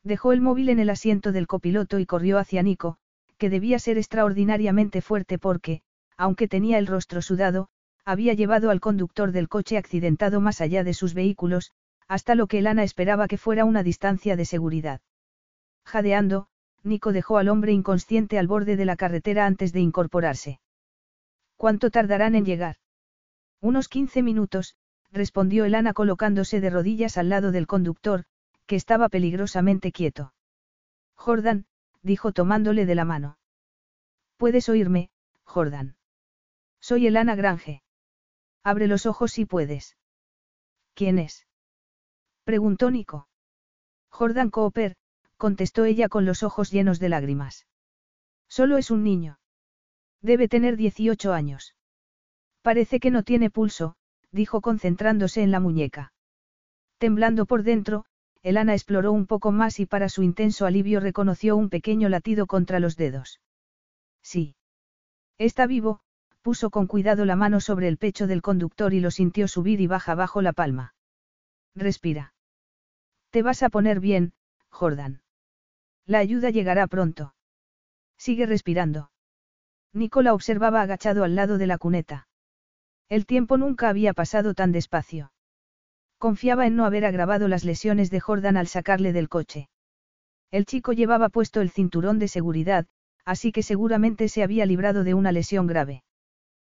Dejó 0.05 0.33
el 0.33 0.43
móvil 0.43 0.69
en 0.69 0.79
el 0.79 0.91
asiento 0.91 1.33
del 1.33 1.47
copiloto 1.47 1.99
y 1.99 2.05
corrió 2.05 2.39
hacia 2.39 2.63
Nico, 2.63 2.99
que 3.39 3.49
debía 3.49 3.79
ser 3.79 3.97
extraordinariamente 3.97 5.01
fuerte 5.01 5.39
porque, 5.39 5.81
aunque 6.19 6.47
tenía 6.47 6.79
el 6.79 6.87
rostro 6.87 7.23
sudado, 7.23 7.69
había 8.05 8.35
llevado 8.35 8.71
al 8.71 8.81
conductor 8.81 9.33
del 9.33 9.49
coche 9.49 9.79
accidentado 9.79 10.43
más 10.43 10.61
allá 10.61 10.85
de 10.85 10.93
sus 10.93 11.15
vehículos, 11.15 11.73
hasta 12.07 12.35
lo 12.35 12.47
que 12.47 12.59
Elana 12.59 12.83
esperaba 12.83 13.29
que 13.29 13.39
fuera 13.39 13.65
una 13.65 13.83
distancia 13.83 14.37
de 14.37 14.45
seguridad. 14.45 15.01
Jadeando, 15.87 16.49
Nico 16.83 17.13
dejó 17.13 17.39
al 17.39 17.49
hombre 17.49 17.73
inconsciente 17.73 18.39
al 18.39 18.47
borde 18.47 18.77
de 18.77 18.85
la 18.85 18.97
carretera 18.97 19.47
antes 19.47 19.73
de 19.73 19.81
incorporarse. 19.81 20.61
¿Cuánto 21.57 21.91
tardarán 21.91 22.35
en 22.35 22.45
llegar? 22.45 22.77
Unos 23.63 23.89
15 23.89 24.23
minutos, 24.23 24.77
respondió 25.11 25.65
Elana 25.65 25.95
colocándose 25.95 26.61
de 26.61 26.69
rodillas 26.69 27.17
al 27.17 27.31
lado 27.31 27.53
del 27.53 27.67
conductor, 27.67 28.27
que 28.67 28.77
estaba 28.77 29.09
peligrosamente 29.09 29.93
quieto. 29.93 30.33
Jordan, 31.15 31.67
dijo 32.03 32.33
tomándole 32.33 32.87
de 32.87 32.95
la 32.95 33.05
mano. 33.05 33.39
Puedes 34.37 34.69
oírme, 34.69 35.11
Jordan. 35.45 35.97
Soy 36.81 37.07
Elana 37.07 37.35
Grange. 37.35 37.83
Abre 38.63 38.87
los 38.87 39.07
ojos 39.07 39.33
si 39.33 39.47
puedes. 39.47 39.97
¿Quién 40.95 41.19
es? 41.19 41.47
preguntó 42.45 42.91
Nico. 42.91 43.29
Jordan 44.11 44.51
Cooper, 44.51 44.97
contestó 45.37 45.85
ella 45.85 46.09
con 46.09 46.25
los 46.25 46.43
ojos 46.43 46.71
llenos 46.71 46.99
de 47.01 47.09
lágrimas. 47.09 47.67
Solo 48.49 48.77
es 48.79 48.91
un 48.91 49.03
niño. 49.03 49.39
Debe 50.21 50.49
tener 50.49 50.77
18 50.77 51.33
años. 51.33 51.75
Parece 52.63 53.01
que 53.01 53.11
no 53.11 53.23
tiene 53.23 53.51
pulso, 53.51 53.97
dijo 54.31 54.61
concentrándose 54.61 55.43
en 55.43 55.51
la 55.51 55.61
muñeca. 55.61 56.13
Temblando 56.99 57.47
por 57.47 57.63
dentro, 57.63 58.07
Elana 58.45 58.75
exploró 58.75 59.11
un 59.11 59.27
poco 59.27 59.53
más 59.53 59.81
y 59.81 59.87
para 59.87 60.11
su 60.11 60.23
intenso 60.23 60.67
alivio 60.67 61.01
reconoció 61.01 61.57
un 61.57 61.71
pequeño 61.71 62.11
latido 62.11 62.47
contra 62.47 62.79
los 62.79 62.95
dedos. 62.97 63.41
Sí. 64.23 64.55
Está 65.39 65.67
vivo, 65.67 66.01
puso 66.43 66.69
con 66.69 66.87
cuidado 66.87 67.25
la 67.25 67.37
mano 67.37 67.59
sobre 67.61 67.89
el 67.89 67.97
pecho 67.97 68.27
del 68.27 68.43
conductor 68.43 68.93
y 68.93 69.01
lo 69.01 69.11
sintió 69.11 69.49
subir 69.49 69.81
y 69.81 69.87
baja 69.87 70.15
bajo 70.15 70.43
la 70.43 70.53
palma. 70.53 70.95
Respira. 71.75 72.35
Te 73.31 73.43
vas 73.43 73.63
a 73.63 73.71
poner 73.71 73.99
bien, 73.99 74.35
Jordan. 74.69 75.23
La 76.05 76.19
ayuda 76.19 76.51
llegará 76.51 76.87
pronto. 76.87 77.35
Sigue 78.19 78.45
respirando. 78.45 79.11
Nicola 79.95 80.35
observaba 80.35 80.83
agachado 80.83 81.25
al 81.25 81.35
lado 81.35 81.57
de 81.57 81.67
la 81.67 81.79
cuneta. 81.79 82.29
El 83.09 83.25
tiempo 83.25 83.57
nunca 83.57 83.89
había 83.89 84.13
pasado 84.13 84.53
tan 84.53 84.71
despacio. 84.71 85.33
Confiaba 86.25 86.67
en 86.67 86.75
no 86.75 86.87
haber 86.87 87.05
agravado 87.05 87.49
las 87.49 87.65
lesiones 87.65 88.11
de 88.11 88.19
Jordan 88.19 88.57
al 88.57 88.67
sacarle 88.67 89.13
del 89.13 89.29
coche. 89.29 89.69
El 90.51 90.65
chico 90.65 90.95
llevaba 90.95 91.29
puesto 91.29 91.61
el 91.61 91.69
cinturón 91.69 92.19
de 92.19 92.29
seguridad, 92.29 92.87
así 93.27 93.53
que 93.53 93.63
seguramente 93.63 94.31
se 94.31 94.43
había 94.43 94.65
librado 94.65 95.05
de 95.05 95.13
una 95.13 95.33
lesión 95.33 95.67
grave. 95.67 96.03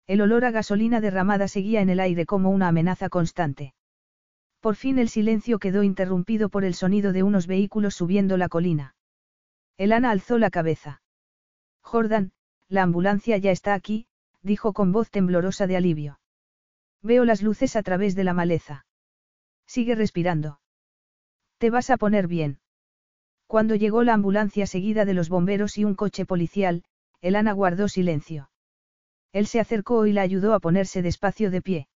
El 0.07 0.21
olor 0.21 0.45
a 0.45 0.49
gasolina 0.49 0.99
derramada 0.99 1.47
seguía 1.47 1.81
en 1.81 1.89
el 1.89 1.99
aire 1.99 2.25
como 2.25 2.49
una 2.49 2.69
amenaza 2.69 3.07
constante. 3.07 3.75
Por 4.61 4.75
fin 4.75 4.97
el 4.97 5.09
silencio 5.09 5.59
quedó 5.59 5.83
interrumpido 5.83 6.49
por 6.49 6.65
el 6.65 6.73
sonido 6.73 7.13
de 7.13 7.21
unos 7.21 7.45
vehículos 7.45 7.93
subiendo 7.93 8.37
la 8.37 8.49
colina. 8.49 8.95
Elana 9.77 10.09
alzó 10.09 10.39
la 10.39 10.49
cabeza. 10.49 11.03
Jordan, 11.81 12.31
la 12.67 12.81
ambulancia 12.81 13.37
ya 13.37 13.51
está 13.51 13.75
aquí, 13.75 14.07
dijo 14.41 14.73
con 14.73 14.91
voz 14.91 15.11
temblorosa 15.11 15.67
de 15.67 15.77
alivio. 15.77 16.19
Veo 17.03 17.25
las 17.25 17.43
luces 17.43 17.75
a 17.75 17.83
través 17.83 18.15
de 18.15 18.23
la 18.23 18.33
maleza. 18.33 18.85
Sigue 19.67 19.95
respirando. 19.95 20.59
Te 21.57 21.69
vas 21.69 21.89
a 21.89 21.97
poner 21.97 22.27
bien. 22.27 22.59
Cuando 23.47 23.75
llegó 23.75 24.03
la 24.03 24.13
ambulancia 24.13 24.67
seguida 24.67 25.05
de 25.05 25.13
los 25.13 25.29
bomberos 25.29 25.77
y 25.77 25.85
un 25.85 25.95
coche 25.95 26.25
policial, 26.25 26.83
Elana 27.21 27.53
guardó 27.53 27.87
silencio. 27.87 28.49
Él 29.31 29.47
se 29.47 29.59
acercó 29.59 30.05
y 30.05 30.13
la 30.13 30.21
ayudó 30.21 30.53
a 30.53 30.59
ponerse 30.59 31.01
despacio 31.01 31.51
de 31.51 31.61
pie. 31.61 31.87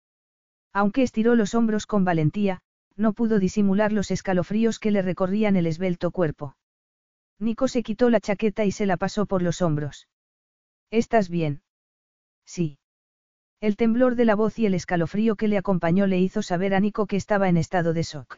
Aunque 0.73 1.03
estiró 1.03 1.35
los 1.35 1.55
hombros 1.55 1.85
con 1.85 2.03
valentía, 2.03 2.61
no 2.95 3.13
pudo 3.13 3.39
disimular 3.39 3.91
los 3.91 4.11
escalofríos 4.11 4.79
que 4.79 4.91
le 4.91 5.01
recorrían 5.01 5.55
el 5.55 5.67
esbelto 5.67 6.11
cuerpo. 6.11 6.57
Nico 7.39 7.67
se 7.67 7.83
quitó 7.83 8.09
la 8.09 8.19
chaqueta 8.19 8.65
y 8.65 8.71
se 8.71 8.85
la 8.85 8.97
pasó 8.97 9.25
por 9.25 9.41
los 9.41 9.61
hombros. 9.61 10.07
¿Estás 10.91 11.29
bien? 11.29 11.61
Sí. 12.45 12.78
El 13.61 13.75
temblor 13.75 14.15
de 14.15 14.23
la 14.25 14.35
voz 14.35 14.57
y 14.57 14.65
el 14.65 14.73
escalofrío 14.73 15.35
que 15.35 15.49
le 15.49 15.57
acompañó 15.57 16.07
le 16.07 16.19
hizo 16.19 16.41
saber 16.41 16.73
a 16.73 16.79
Nico 16.79 17.07
que 17.07 17.17
estaba 17.17 17.49
en 17.49 17.57
estado 17.57 17.91
de 17.93 18.03
shock. 18.03 18.37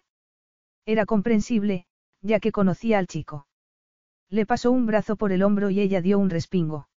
Era 0.85 1.05
comprensible, 1.05 1.85
ya 2.21 2.39
que 2.39 2.51
conocía 2.51 2.97
al 2.97 3.05
chico. 3.05 3.45
Le 4.29 4.47
pasó 4.47 4.71
un 4.71 4.87
brazo 4.87 5.17
por 5.17 5.31
el 5.31 5.43
hombro 5.43 5.69
y 5.69 5.79
ella 5.79 6.01
dio 6.01 6.17
un 6.17 6.31
respingo. 6.31 6.89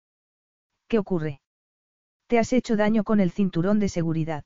¿Qué 0.88 1.00
ocurre? 1.00 1.42
Te 2.28 2.40
has 2.40 2.54
hecho 2.54 2.78
daño 2.78 3.04
con 3.04 3.20
el 3.20 3.32
cinturón 3.32 3.80
de 3.80 3.90
seguridad. 3.90 4.46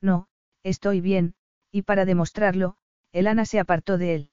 No, 0.00 0.28
estoy 0.62 1.00
bien, 1.00 1.34
y 1.70 1.82
para 1.82 2.06
demostrarlo, 2.06 2.76
Elana 3.12 3.44
se 3.44 3.58
apartó 3.58 3.98
de 3.98 4.14
él. 4.14 4.30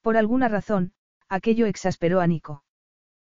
Por 0.00 0.16
alguna 0.16 0.48
razón, 0.48 0.92
aquello 1.28 1.66
exasperó 1.66 2.20
a 2.20 2.26
Nico. 2.26 2.64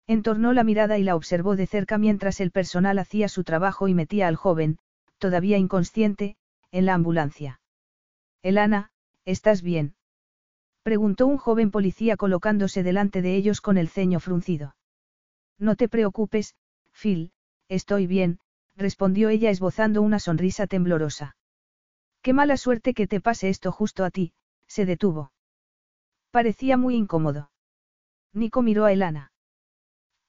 Entornó 0.09 0.53
la 0.53 0.63
mirada 0.63 0.97
y 0.97 1.03
la 1.03 1.15
observó 1.15 1.55
de 1.55 1.67
cerca 1.67 1.99
mientras 1.99 2.39
el 2.39 2.49
personal 2.49 2.97
hacía 2.97 3.29
su 3.29 3.43
trabajo 3.43 3.87
y 3.87 3.93
metía 3.93 4.27
al 4.27 4.37
joven, 4.37 4.79
todavía 5.19 5.59
inconsciente, 5.59 6.35
en 6.71 6.87
la 6.87 6.95
ambulancia. 6.95 7.61
Elana, 8.41 8.89
¿estás 9.23 9.61
bien? 9.61 9.93
Preguntó 10.81 11.27
un 11.27 11.37
joven 11.37 11.69
policía 11.69 12.17
colocándose 12.17 12.81
delante 12.81 13.21
de 13.21 13.35
ellos 13.35 13.61
con 13.61 13.77
el 13.77 13.87
ceño 13.87 14.19
fruncido. 14.19 14.75
No 15.59 15.75
te 15.75 15.87
preocupes, 15.87 16.55
Phil, 16.91 17.31
Estoy 17.67 18.07
bien, 18.07 18.39
respondió 18.75 19.29
ella 19.29 19.51
esbozando 19.51 20.01
una 20.01 20.17
sonrisa 20.17 20.65
temblorosa. 20.65 21.35
Qué 22.23 22.33
mala 22.33 22.57
suerte 22.57 22.95
que 22.95 23.05
te 23.05 23.21
pase 23.21 23.49
esto 23.49 23.71
justo 23.71 24.03
a 24.03 24.09
ti, 24.09 24.33
se 24.65 24.87
detuvo. 24.87 25.31
Parecía 26.31 26.77
muy 26.77 26.95
incómodo. 26.95 27.51
Nico 28.33 28.63
miró 28.63 28.85
a 28.85 28.91
Elana. 28.91 29.31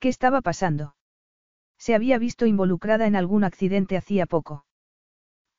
¿Qué 0.00 0.08
estaba 0.08 0.40
pasando? 0.40 0.96
Se 1.78 1.94
había 1.94 2.18
visto 2.18 2.46
involucrada 2.46 3.06
en 3.06 3.16
algún 3.16 3.44
accidente 3.44 3.98
hacía 3.98 4.24
poco. 4.24 4.64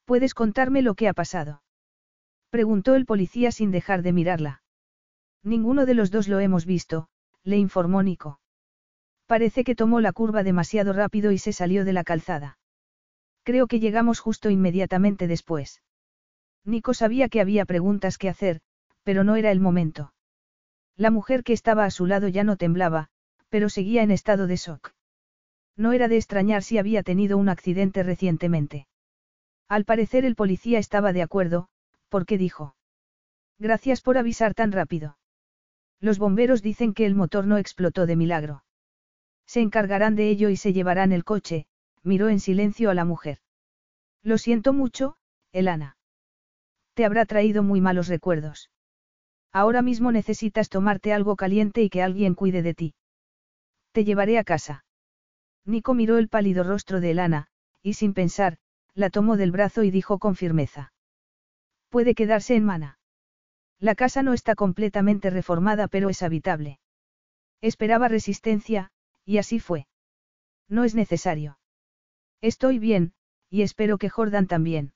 ¿Puedes 0.06 0.34
contarme 0.34 0.82
lo 0.82 0.96
que 0.96 1.08
ha 1.08 1.14
pasado? 1.14 1.62
Preguntó 2.50 2.96
el 2.96 3.06
policía 3.06 3.52
sin 3.52 3.70
dejar 3.70 4.02
de 4.02 4.14
mirarla. 4.14 4.64
Ninguno 5.44 5.86
de 5.86 5.94
los 5.94 6.10
dos 6.10 6.28
lo 6.28 6.40
hemos 6.40 6.66
visto, 6.66 7.08
le 7.44 7.58
informó 7.58 8.02
Nico. 8.02 8.40
Parece 9.28 9.64
que 9.64 9.76
tomó 9.76 10.02
la 10.02 10.12
curva 10.12 10.44
demasiado 10.44 10.92
rápido 10.92 11.32
y 11.32 11.38
se 11.38 11.54
salió 11.54 11.86
de 11.86 11.94
la 11.94 12.04
calzada. 12.04 12.58
Creo 13.44 13.68
que 13.68 13.80
llegamos 13.80 14.20
justo 14.20 14.50
inmediatamente 14.50 15.28
después. 15.28 15.82
Nico 16.66 16.94
sabía 16.96 17.30
que 17.30 17.42
había 17.42 17.66
preguntas 17.66 18.18
que 18.18 18.30
hacer, 18.30 18.62
pero 19.04 19.24
no 19.24 19.36
era 19.36 19.52
el 19.52 19.60
momento. 19.60 20.14
La 20.98 21.12
mujer 21.12 21.44
que 21.44 21.54
estaba 21.54 21.86
a 21.86 21.92
su 21.92 22.08
lado 22.08 22.28
ya 22.28 22.44
no 22.44 22.58
temblaba, 22.58 23.10
pero 23.52 23.70
seguía 23.70 24.02
en 24.02 24.12
estado 24.12 24.48
de 24.48 24.56
shock. 24.56 24.94
No 25.76 25.92
era 25.92 26.08
de 26.08 26.16
extrañar 26.16 26.64
si 26.64 26.78
había 26.78 27.04
tenido 27.04 27.38
un 27.38 27.50
accidente 27.50 28.02
recientemente. 28.02 28.88
Al 29.68 29.84
parecer 29.84 30.26
el 30.26 30.36
policía 30.36 30.80
estaba 30.80 31.12
de 31.12 31.22
acuerdo, 31.22 31.68
porque 32.10 32.38
dijo. 32.38 32.76
Gracias 33.60 34.02
por 34.02 34.18
avisar 34.18 34.54
tan 34.54 34.72
rápido. 34.72 35.18
Los 36.00 36.18
bomberos 36.18 36.62
dicen 36.62 36.94
que 36.94 37.06
el 37.06 37.14
motor 37.14 37.46
no 37.46 37.58
explotó 37.58 38.06
de 38.06 38.16
milagro. 38.16 38.64
Se 39.46 39.60
encargarán 39.60 40.16
de 40.16 40.30
ello 40.30 40.50
y 40.50 40.56
se 40.56 40.72
llevarán 40.72 41.12
el 41.12 41.26
coche, 41.26 41.68
miró 42.04 42.30
en 42.30 42.40
silencio 42.40 42.90
a 42.90 42.94
la 42.94 43.04
mujer. 43.04 43.40
Lo 44.24 44.38
siento 44.38 44.72
mucho, 44.72 45.18
Elana. 45.52 45.98
Te 46.94 47.04
habrá 47.04 47.26
traído 47.26 47.64
muy 47.64 47.82
malos 47.82 48.08
recuerdos. 48.08 48.72
Ahora 49.52 49.82
mismo 49.82 50.14
necesitas 50.14 50.70
tomarte 50.70 51.12
algo 51.12 51.36
caliente 51.36 51.82
y 51.82 51.90
que 51.90 52.02
alguien 52.02 52.34
cuide 52.34 52.62
de 52.62 52.74
ti. 52.74 52.94
Te 53.92 54.04
llevaré 54.06 54.38
a 54.38 54.44
casa. 54.44 54.86
Nico 55.66 55.94
miró 55.94 56.18
el 56.18 56.30
pálido 56.30 56.64
rostro 56.64 57.02
de 57.02 57.12
Elana, 57.12 57.48
y 57.84 57.94
sin 57.94 58.14
pensar, 58.14 58.58
la 58.94 59.10
tomó 59.10 59.38
del 59.38 59.52
brazo 59.52 59.84
y 59.84 59.92
dijo 59.92 60.20
con 60.20 60.36
firmeza. 60.36 60.94
Puede 61.90 62.16
quedarse 62.16 62.56
en 62.56 62.66
mana. 62.66 63.00
La 63.80 63.96
casa 63.96 64.24
no 64.24 64.34
está 64.34 64.56
completamente 64.56 65.30
reformada 65.30 65.88
pero 65.88 66.10
es 66.10 66.22
habitable. 66.24 66.80
Esperaba 67.62 68.08
resistencia, 68.08 68.92
y 69.26 69.38
así 69.38 69.60
fue. 69.60 69.88
No 70.68 70.84
es 70.84 70.96
necesario. 70.96 71.60
Estoy 72.42 72.80
bien, 72.80 73.14
y 73.50 73.62
espero 73.62 73.98
que 73.98 74.10
Jordan 74.10 74.48
también. 74.48 74.94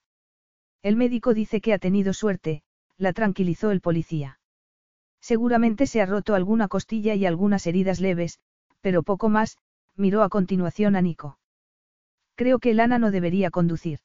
El 0.82 0.96
médico 0.96 1.34
dice 1.34 1.60
que 1.60 1.72
ha 1.72 1.78
tenido 1.78 2.12
suerte, 2.12 2.62
la 2.96 3.12
tranquilizó 3.12 3.70
el 3.70 3.80
policía. 3.80 4.40
Seguramente 5.20 5.86
se 5.86 6.00
ha 6.00 6.06
roto 6.06 6.34
alguna 6.34 6.68
costilla 6.68 7.14
y 7.14 7.26
algunas 7.26 7.66
heridas 7.66 8.00
leves, 8.00 8.38
pero 8.86 9.02
poco 9.02 9.28
más, 9.28 9.58
miró 9.96 10.22
a 10.22 10.28
continuación 10.28 10.94
a 10.94 11.02
Nico. 11.02 11.40
Creo 12.36 12.60
que 12.60 12.72
Lana 12.72 13.00
no 13.00 13.10
debería 13.10 13.50
conducir. 13.50 13.98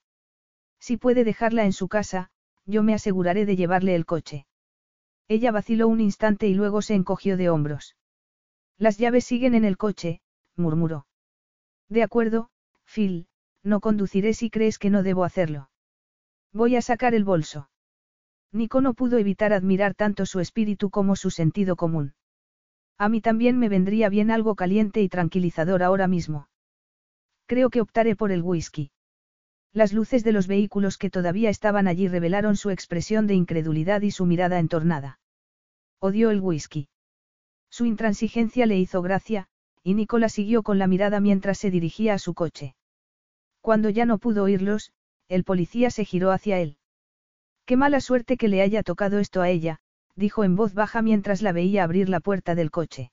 Si 0.79 0.97
puede 0.97 1.23
dejarla 1.23 1.65
en 1.65 1.71
su 1.71 1.87
casa, 1.87 2.31
yo 2.65 2.81
me 2.81 2.95
aseguraré 2.95 3.45
de 3.45 3.55
llevarle 3.55 3.93
el 3.93 4.07
coche. 4.07 4.47
Ella 5.27 5.51
vaciló 5.51 5.87
un 5.87 6.01
instante 6.01 6.47
y 6.47 6.55
luego 6.55 6.81
se 6.81 6.95
encogió 6.95 7.37
de 7.37 7.51
hombros. 7.51 7.95
Las 8.79 8.97
llaves 8.97 9.23
siguen 9.23 9.53
en 9.53 9.65
el 9.65 9.77
coche, 9.77 10.19
murmuró. 10.55 11.05
De 11.87 12.01
acuerdo, 12.01 12.49
Phil, 12.91 13.27
no 13.61 13.81
conduciré 13.81 14.33
si 14.33 14.49
crees 14.49 14.79
que 14.79 14.89
no 14.89 15.03
debo 15.03 15.25
hacerlo. 15.25 15.69
Voy 16.51 16.75
a 16.75 16.81
sacar 16.81 17.13
el 17.13 17.23
bolso. 17.23 17.69
Nico 18.51 18.81
no 18.81 18.95
pudo 18.95 19.19
evitar 19.19 19.53
admirar 19.53 19.93
tanto 19.93 20.25
su 20.25 20.39
espíritu 20.39 20.89
como 20.89 21.15
su 21.15 21.29
sentido 21.29 21.75
común. 21.75 22.15
A 23.01 23.09
mí 23.09 23.19
también 23.19 23.57
me 23.57 23.67
vendría 23.67 24.09
bien 24.09 24.29
algo 24.29 24.53
caliente 24.53 25.01
y 25.01 25.09
tranquilizador 25.09 25.81
ahora 25.81 26.07
mismo. 26.07 26.47
Creo 27.47 27.71
que 27.71 27.81
optaré 27.81 28.15
por 28.15 28.31
el 28.31 28.43
whisky. 28.43 28.91
Las 29.73 29.91
luces 29.91 30.23
de 30.23 30.31
los 30.31 30.45
vehículos 30.45 30.99
que 30.99 31.09
todavía 31.09 31.49
estaban 31.49 31.87
allí 31.87 32.07
revelaron 32.07 32.55
su 32.57 32.69
expresión 32.69 33.25
de 33.25 33.33
incredulidad 33.33 34.03
y 34.03 34.11
su 34.11 34.27
mirada 34.27 34.59
entornada. 34.59 35.19
Odió 35.99 36.29
el 36.29 36.41
whisky. 36.41 36.89
Su 37.71 37.85
intransigencia 37.85 38.67
le 38.67 38.77
hizo 38.77 39.01
gracia, 39.01 39.47
y 39.81 39.95
Nicola 39.95 40.29
siguió 40.29 40.61
con 40.61 40.77
la 40.77 40.85
mirada 40.85 41.19
mientras 41.19 41.57
se 41.57 41.71
dirigía 41.71 42.13
a 42.13 42.19
su 42.19 42.35
coche. 42.35 42.75
Cuando 43.61 43.89
ya 43.89 44.05
no 44.05 44.19
pudo 44.19 44.43
oírlos, 44.43 44.91
el 45.27 45.43
policía 45.43 45.89
se 45.89 46.05
giró 46.05 46.29
hacia 46.29 46.59
él. 46.59 46.77
Qué 47.65 47.77
mala 47.77 47.99
suerte 47.99 48.37
que 48.37 48.47
le 48.47 48.61
haya 48.61 48.83
tocado 48.83 49.17
esto 49.17 49.41
a 49.41 49.49
ella, 49.49 49.79
dijo 50.21 50.45
en 50.45 50.55
voz 50.55 50.73
baja 50.73 51.01
mientras 51.01 51.41
la 51.41 51.51
veía 51.51 51.83
abrir 51.83 52.07
la 52.07 52.21
puerta 52.21 52.55
del 52.55 52.71
coche. 52.71 53.11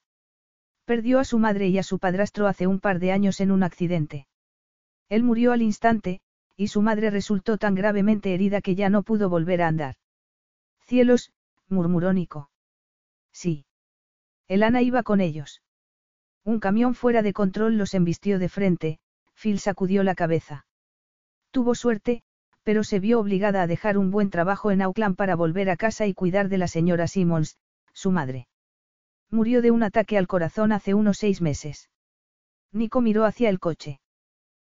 Perdió 0.85 1.19
a 1.19 1.25
su 1.25 1.39
madre 1.39 1.67
y 1.67 1.79
a 1.79 1.83
su 1.83 1.99
padrastro 1.99 2.47
hace 2.47 2.69
un 2.69 2.79
par 2.79 3.01
de 3.01 3.11
años 3.11 3.41
en 3.41 3.51
un 3.51 3.65
accidente. 3.65 4.29
Él 5.09 5.25
murió 5.25 5.53
al 5.53 5.63
instante, 5.63 6.21
y 6.57 6.69
su 6.69 6.83
madre 6.83 7.11
resultó 7.11 7.57
tan 7.57 7.75
gravemente 7.75 8.35
herida 8.35 8.61
que 8.61 8.75
ya 8.75 8.91
no 8.91 9.03
pudo 9.03 9.29
volver 9.29 9.63
a 9.63 9.69
andar. 9.69 9.97
Cielos, 10.87 11.33
murmuró 11.69 12.13
Nico. 12.13 12.51
Sí. 13.33 13.65
Elana 14.47 14.83
iba 14.83 15.03
con 15.03 15.21
ellos. 15.21 15.63
Un 16.45 16.61
camión 16.61 16.95
fuera 16.95 17.23
de 17.23 17.33
control 17.33 17.77
los 17.77 17.95
embistió 17.95 18.39
de 18.39 18.49
frente, 18.49 18.99
Phil 19.35 19.61
sacudió 19.61 20.03
la 20.03 20.15
cabeza. 20.15 20.67
Tuvo 21.51 21.75
suerte, 21.75 22.23
pero 22.69 22.85
se 22.85 23.01
vio 23.01 23.19
obligada 23.19 23.63
a 23.63 23.67
dejar 23.67 23.97
un 23.97 24.11
buen 24.11 24.29
trabajo 24.29 24.71
en 24.71 24.83
Auckland 24.83 25.17
para 25.17 25.37
volver 25.37 25.71
a 25.71 25.79
casa 25.79 26.07
y 26.07 26.13
cuidar 26.13 26.51
de 26.51 26.59
la 26.59 26.69
señora 26.69 27.09
Simmons, 27.09 27.57
su 27.95 28.11
madre. 28.11 28.47
Murió 29.31 29.63
de 29.63 29.71
un 29.71 29.83
ataque 29.83 30.19
al 30.19 30.27
corazón 30.27 30.73
hace 30.73 30.93
unos 30.93 31.17
seis 31.17 31.41
meses. 31.41 31.89
Nico 32.71 33.01
miró 33.01 33.25
hacia 33.25 33.49
el 33.49 33.59
coche. 33.59 34.01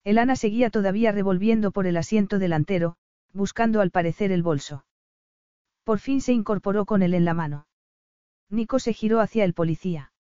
Elana 0.05 0.37
seguía 0.37 0.71
todavía 0.71 1.11
revolviendo 1.11 1.73
por 1.73 1.89
el 1.89 1.97
asiento 1.97 2.39
delantero, 2.39 2.95
buscando 3.33 3.81
al 3.81 3.91
parecer 3.91 4.31
el 4.31 4.45
bolso. 4.45 4.85
Por 5.83 5.99
fin 5.99 6.21
se 6.21 6.33
incorporó 6.33 6.87
con 6.87 7.03
él 7.03 7.13
en 7.13 7.25
la 7.25 7.35
mano. 7.35 7.67
Nico 8.51 8.79
se 8.79 8.93
giró 8.93 9.19
hacia 9.19 9.43
el 9.43 9.53
policía. 9.53 10.13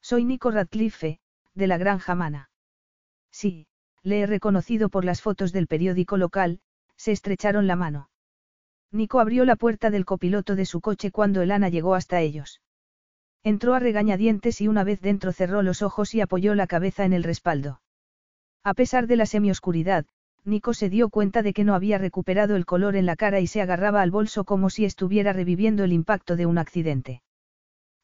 Soy 0.00 0.24
Nico 0.24 0.50
Radcliffe, 0.50 1.20
de 1.54 1.66
la 1.68 1.78
Granja 1.78 2.16
Mana. 2.16 2.50
Sí, 3.30 3.68
le 4.02 4.22
he 4.22 4.26
reconocido 4.26 4.88
por 4.88 5.04
las 5.04 5.22
fotos 5.22 5.52
del 5.52 5.68
periódico 5.68 6.16
local, 6.16 6.60
se 6.98 7.12
estrecharon 7.12 7.66
la 7.66 7.76
mano. 7.76 8.10
Nico 8.92 9.20
abrió 9.20 9.44
la 9.44 9.56
puerta 9.56 9.90
del 9.90 10.04
copiloto 10.04 10.56
de 10.56 10.66
su 10.66 10.80
coche 10.80 11.10
cuando 11.10 11.40
Elana 11.40 11.70
llegó 11.70 11.94
hasta 11.94 12.20
ellos. 12.20 12.60
Entró 13.44 13.74
a 13.74 13.78
regañadientes 13.78 14.60
y 14.60 14.68
una 14.68 14.84
vez 14.84 15.00
dentro 15.00 15.32
cerró 15.32 15.62
los 15.62 15.80
ojos 15.80 16.14
y 16.14 16.20
apoyó 16.20 16.54
la 16.54 16.66
cabeza 16.66 17.04
en 17.04 17.12
el 17.12 17.22
respaldo. 17.22 17.80
A 18.64 18.74
pesar 18.74 19.06
de 19.06 19.16
la 19.16 19.26
semioscuridad, 19.26 20.06
Nico 20.44 20.74
se 20.74 20.88
dio 20.88 21.08
cuenta 21.08 21.42
de 21.42 21.52
que 21.52 21.64
no 21.64 21.74
había 21.74 21.98
recuperado 21.98 22.56
el 22.56 22.66
color 22.66 22.96
en 22.96 23.06
la 23.06 23.16
cara 23.16 23.40
y 23.40 23.46
se 23.46 23.60
agarraba 23.60 24.02
al 24.02 24.10
bolso 24.10 24.44
como 24.44 24.70
si 24.70 24.84
estuviera 24.84 25.32
reviviendo 25.32 25.84
el 25.84 25.92
impacto 25.92 26.36
de 26.36 26.46
un 26.46 26.58
accidente. 26.58 27.22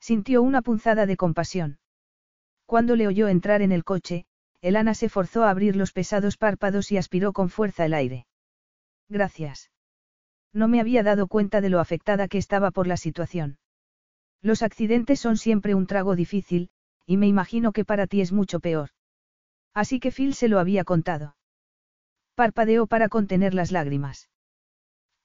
Sintió 0.00 0.42
una 0.42 0.62
punzada 0.62 1.06
de 1.06 1.16
compasión. 1.16 1.78
Cuando 2.66 2.96
le 2.96 3.06
oyó 3.06 3.28
entrar 3.28 3.62
en 3.62 3.72
el 3.72 3.84
coche, 3.84 4.26
Elana 4.60 4.94
se 4.94 5.08
forzó 5.08 5.44
a 5.44 5.50
abrir 5.50 5.76
los 5.76 5.92
pesados 5.92 6.36
párpados 6.36 6.92
y 6.92 6.98
aspiró 6.98 7.32
con 7.32 7.48
fuerza 7.48 7.86
el 7.86 7.94
aire. 7.94 8.26
Gracias. 9.08 9.70
No 10.52 10.68
me 10.68 10.80
había 10.80 11.02
dado 11.02 11.26
cuenta 11.26 11.60
de 11.60 11.68
lo 11.68 11.80
afectada 11.80 12.28
que 12.28 12.38
estaba 12.38 12.70
por 12.70 12.86
la 12.86 12.96
situación. 12.96 13.58
Los 14.40 14.62
accidentes 14.62 15.20
son 15.20 15.36
siempre 15.36 15.74
un 15.74 15.86
trago 15.86 16.14
difícil, 16.14 16.70
y 17.06 17.16
me 17.16 17.26
imagino 17.26 17.72
que 17.72 17.84
para 17.84 18.06
ti 18.06 18.20
es 18.20 18.32
mucho 18.32 18.60
peor. 18.60 18.90
Así 19.74 20.00
que 20.00 20.12
Phil 20.12 20.34
se 20.34 20.48
lo 20.48 20.58
había 20.58 20.84
contado. 20.84 21.36
Parpadeó 22.34 22.86
para 22.86 23.08
contener 23.08 23.54
las 23.54 23.72
lágrimas. 23.72 24.30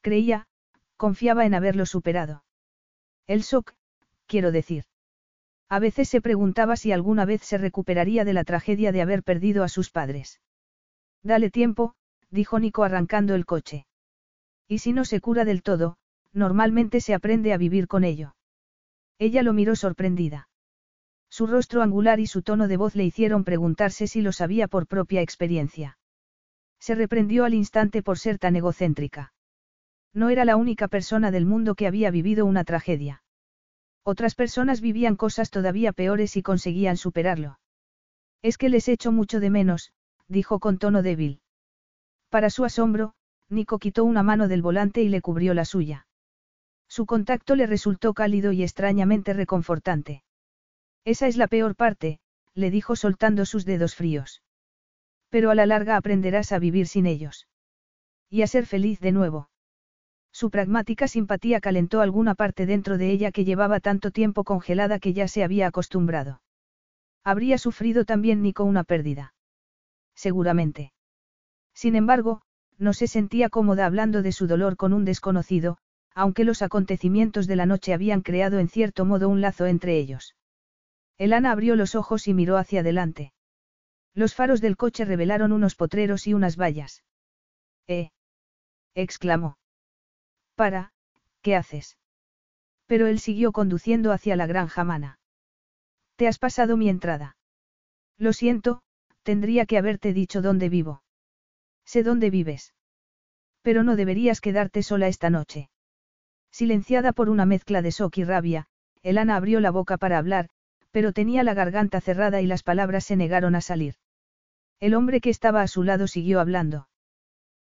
Creía, 0.01 0.47
confiaba 0.97 1.45
en 1.45 1.53
haberlo 1.53 1.85
superado. 1.85 2.43
El 3.27 3.41
shock, 3.41 3.73
quiero 4.25 4.51
decir. 4.51 4.85
A 5.69 5.79
veces 5.79 6.09
se 6.09 6.21
preguntaba 6.21 6.75
si 6.75 6.91
alguna 6.91 7.25
vez 7.25 7.43
se 7.43 7.57
recuperaría 7.57 8.25
de 8.25 8.33
la 8.33 8.43
tragedia 8.43 8.91
de 8.91 9.01
haber 9.01 9.23
perdido 9.23 9.63
a 9.63 9.69
sus 9.69 9.91
padres. 9.91 10.41
Dale 11.21 11.51
tiempo, 11.51 11.95
dijo 12.31 12.59
Nico 12.59 12.83
arrancando 12.83 13.35
el 13.35 13.45
coche. 13.45 13.85
Y 14.67 14.79
si 14.79 14.93
no 14.93 15.05
se 15.05 15.19
cura 15.19 15.45
del 15.45 15.63
todo, 15.63 15.97
normalmente 16.31 17.01
se 17.01 17.13
aprende 17.13 17.53
a 17.53 17.57
vivir 17.57 17.87
con 17.87 18.03
ello. 18.03 18.35
Ella 19.17 19.43
lo 19.43 19.53
miró 19.53 19.75
sorprendida. 19.75 20.49
Su 21.29 21.47
rostro 21.47 21.81
angular 21.81 22.19
y 22.19 22.27
su 22.27 22.41
tono 22.41 22.67
de 22.67 22.77
voz 22.77 22.95
le 22.95 23.03
hicieron 23.03 23.43
preguntarse 23.43 24.07
si 24.07 24.21
lo 24.21 24.31
sabía 24.31 24.67
por 24.67 24.87
propia 24.87 25.21
experiencia. 25.21 25.97
Se 26.79 26.95
reprendió 26.95 27.45
al 27.45 27.53
instante 27.53 28.01
por 28.01 28.17
ser 28.17 28.39
tan 28.39 28.55
egocéntrica. 28.55 29.33
No 30.13 30.29
era 30.29 30.45
la 30.45 30.55
única 30.55 30.87
persona 30.87 31.29
del 31.29 31.45
mundo 31.45 31.75
que 31.75 31.87
había 31.87 32.09
vivido 32.09 32.45
una 32.45 32.63
tragedia. 32.63 33.23
Otras 34.03 34.33
personas 34.33 34.81
vivían 34.81 35.15
cosas 35.15 35.51
todavía 35.51 35.91
peores 35.91 36.35
y 36.35 36.41
conseguían 36.41 36.97
superarlo. 36.97 37.59
Es 38.41 38.57
que 38.57 38.69
les 38.69 38.87
echo 38.87 39.11
mucho 39.11 39.39
de 39.39 39.49
menos, 39.49 39.91
dijo 40.27 40.59
con 40.59 40.77
tono 40.77 41.03
débil. 41.03 41.41
Para 42.29 42.49
su 42.49 42.63
asombro, 42.63 43.13
Nico 43.49 43.79
quitó 43.79 44.03
una 44.03 44.23
mano 44.23 44.47
del 44.47 44.61
volante 44.61 45.01
y 45.01 45.09
le 45.09 45.21
cubrió 45.21 45.53
la 45.53 45.65
suya. 45.65 46.07
Su 46.87 47.05
contacto 47.05 47.55
le 47.55 47.65
resultó 47.65 48.13
cálido 48.13 48.51
y 48.51 48.63
extrañamente 48.63 49.33
reconfortante. 49.33 50.23
Esa 51.05 51.27
es 51.27 51.37
la 51.37 51.47
peor 51.47 51.75
parte, 51.75 52.19
le 52.53 52.71
dijo 52.71 52.95
soltando 52.95 53.45
sus 53.45 53.65
dedos 53.65 53.95
fríos. 53.95 54.43
Pero 55.29 55.49
a 55.49 55.55
la 55.55 55.65
larga 55.65 55.97
aprenderás 55.97 56.51
a 56.51 56.59
vivir 56.59 56.87
sin 56.87 57.05
ellos. 57.05 57.47
Y 58.29 58.43
a 58.43 58.47
ser 58.47 58.65
feliz 58.65 58.99
de 58.99 59.11
nuevo. 59.11 59.49
Su 60.31 60.51
pragmática 60.51 61.07
simpatía 61.07 61.59
calentó 61.59 62.01
alguna 62.01 62.35
parte 62.35 62.65
dentro 62.65 62.97
de 62.97 63.11
ella 63.11 63.31
que 63.31 63.45
llevaba 63.45 63.79
tanto 63.79 64.11
tiempo 64.11 64.43
congelada 64.43 64.99
que 64.99 65.13
ya 65.13 65.27
se 65.27 65.43
había 65.43 65.67
acostumbrado. 65.67 66.41
Habría 67.23 67.57
sufrido 67.57 68.05
también 68.05 68.41
Nico 68.41 68.63
una 68.63 68.83
pérdida. 68.83 69.33
Seguramente. 70.15 70.91
Sin 71.73 71.95
embargo, 71.95 72.41
no 72.77 72.93
se 72.93 73.07
sentía 73.07 73.49
cómoda 73.49 73.85
hablando 73.85 74.21
de 74.21 74.31
su 74.31 74.47
dolor 74.47 74.77
con 74.77 74.93
un 74.93 75.05
desconocido, 75.05 75.77
aunque 76.13 76.43
los 76.43 76.61
acontecimientos 76.61 77.47
de 77.47 77.55
la 77.55 77.65
noche 77.65 77.93
habían 77.93 78.21
creado 78.21 78.59
en 78.59 78.69
cierto 78.69 79.05
modo 79.05 79.29
un 79.29 79.41
lazo 79.41 79.65
entre 79.65 79.97
ellos. 79.97 80.35
Elana 81.17 81.51
abrió 81.51 81.75
los 81.75 81.95
ojos 81.95 82.27
y 82.27 82.33
miró 82.33 82.57
hacia 82.57 82.79
adelante. 82.79 83.33
Los 84.13 84.33
faros 84.33 84.61
del 84.61 84.77
coche 84.77 85.05
revelaron 85.05 85.51
unos 85.51 85.75
potreros 85.75 86.27
y 86.27 86.33
unas 86.33 86.57
vallas. 86.57 87.03
¡Eh! 87.87 88.11
exclamó. 88.95 89.57
Para, 90.55 90.93
¿qué 91.41 91.55
haces? 91.55 91.97
Pero 92.85 93.07
él 93.07 93.19
siguió 93.19 93.51
conduciendo 93.51 94.11
hacia 94.11 94.35
la 94.35 94.47
granja 94.47 94.83
mana. 94.83 95.19
Te 96.15 96.27
has 96.27 96.39
pasado 96.39 96.75
mi 96.75 96.89
entrada. 96.89 97.37
Lo 98.17 98.33
siento, 98.33 98.81
tendría 99.23 99.65
que 99.65 99.77
haberte 99.77 100.11
dicho 100.11 100.41
dónde 100.41 100.69
vivo. 100.69 101.03
Sé 101.91 102.03
dónde 102.03 102.29
vives. 102.29 102.75
Pero 103.63 103.81
no 103.81 103.95
deberías 103.95 104.41
quedarte 104.41 104.83
sola 104.83 105.07
esta 105.07 105.31
noche. 105.31 105.71
Silenciada 106.51 107.13
por 107.13 107.31
una 107.31 107.47
mezcla 107.47 107.81
de 107.81 107.89
shock 107.89 108.19
y 108.19 108.23
rabia, 108.25 108.67
Elana 109.01 109.35
abrió 109.35 109.59
la 109.59 109.71
boca 109.71 109.97
para 109.97 110.19
hablar, 110.19 110.49
pero 110.91 111.13
tenía 111.13 111.41
la 111.41 111.55
garganta 111.55 111.99
cerrada 111.99 112.41
y 112.41 112.45
las 112.45 112.61
palabras 112.61 113.05
se 113.05 113.15
negaron 113.15 113.55
a 113.55 113.61
salir. 113.61 113.95
El 114.79 114.93
hombre 114.93 115.19
que 115.19 115.31
estaba 115.31 115.63
a 115.63 115.67
su 115.67 115.81
lado 115.81 116.05
siguió 116.05 116.39
hablando. 116.39 116.87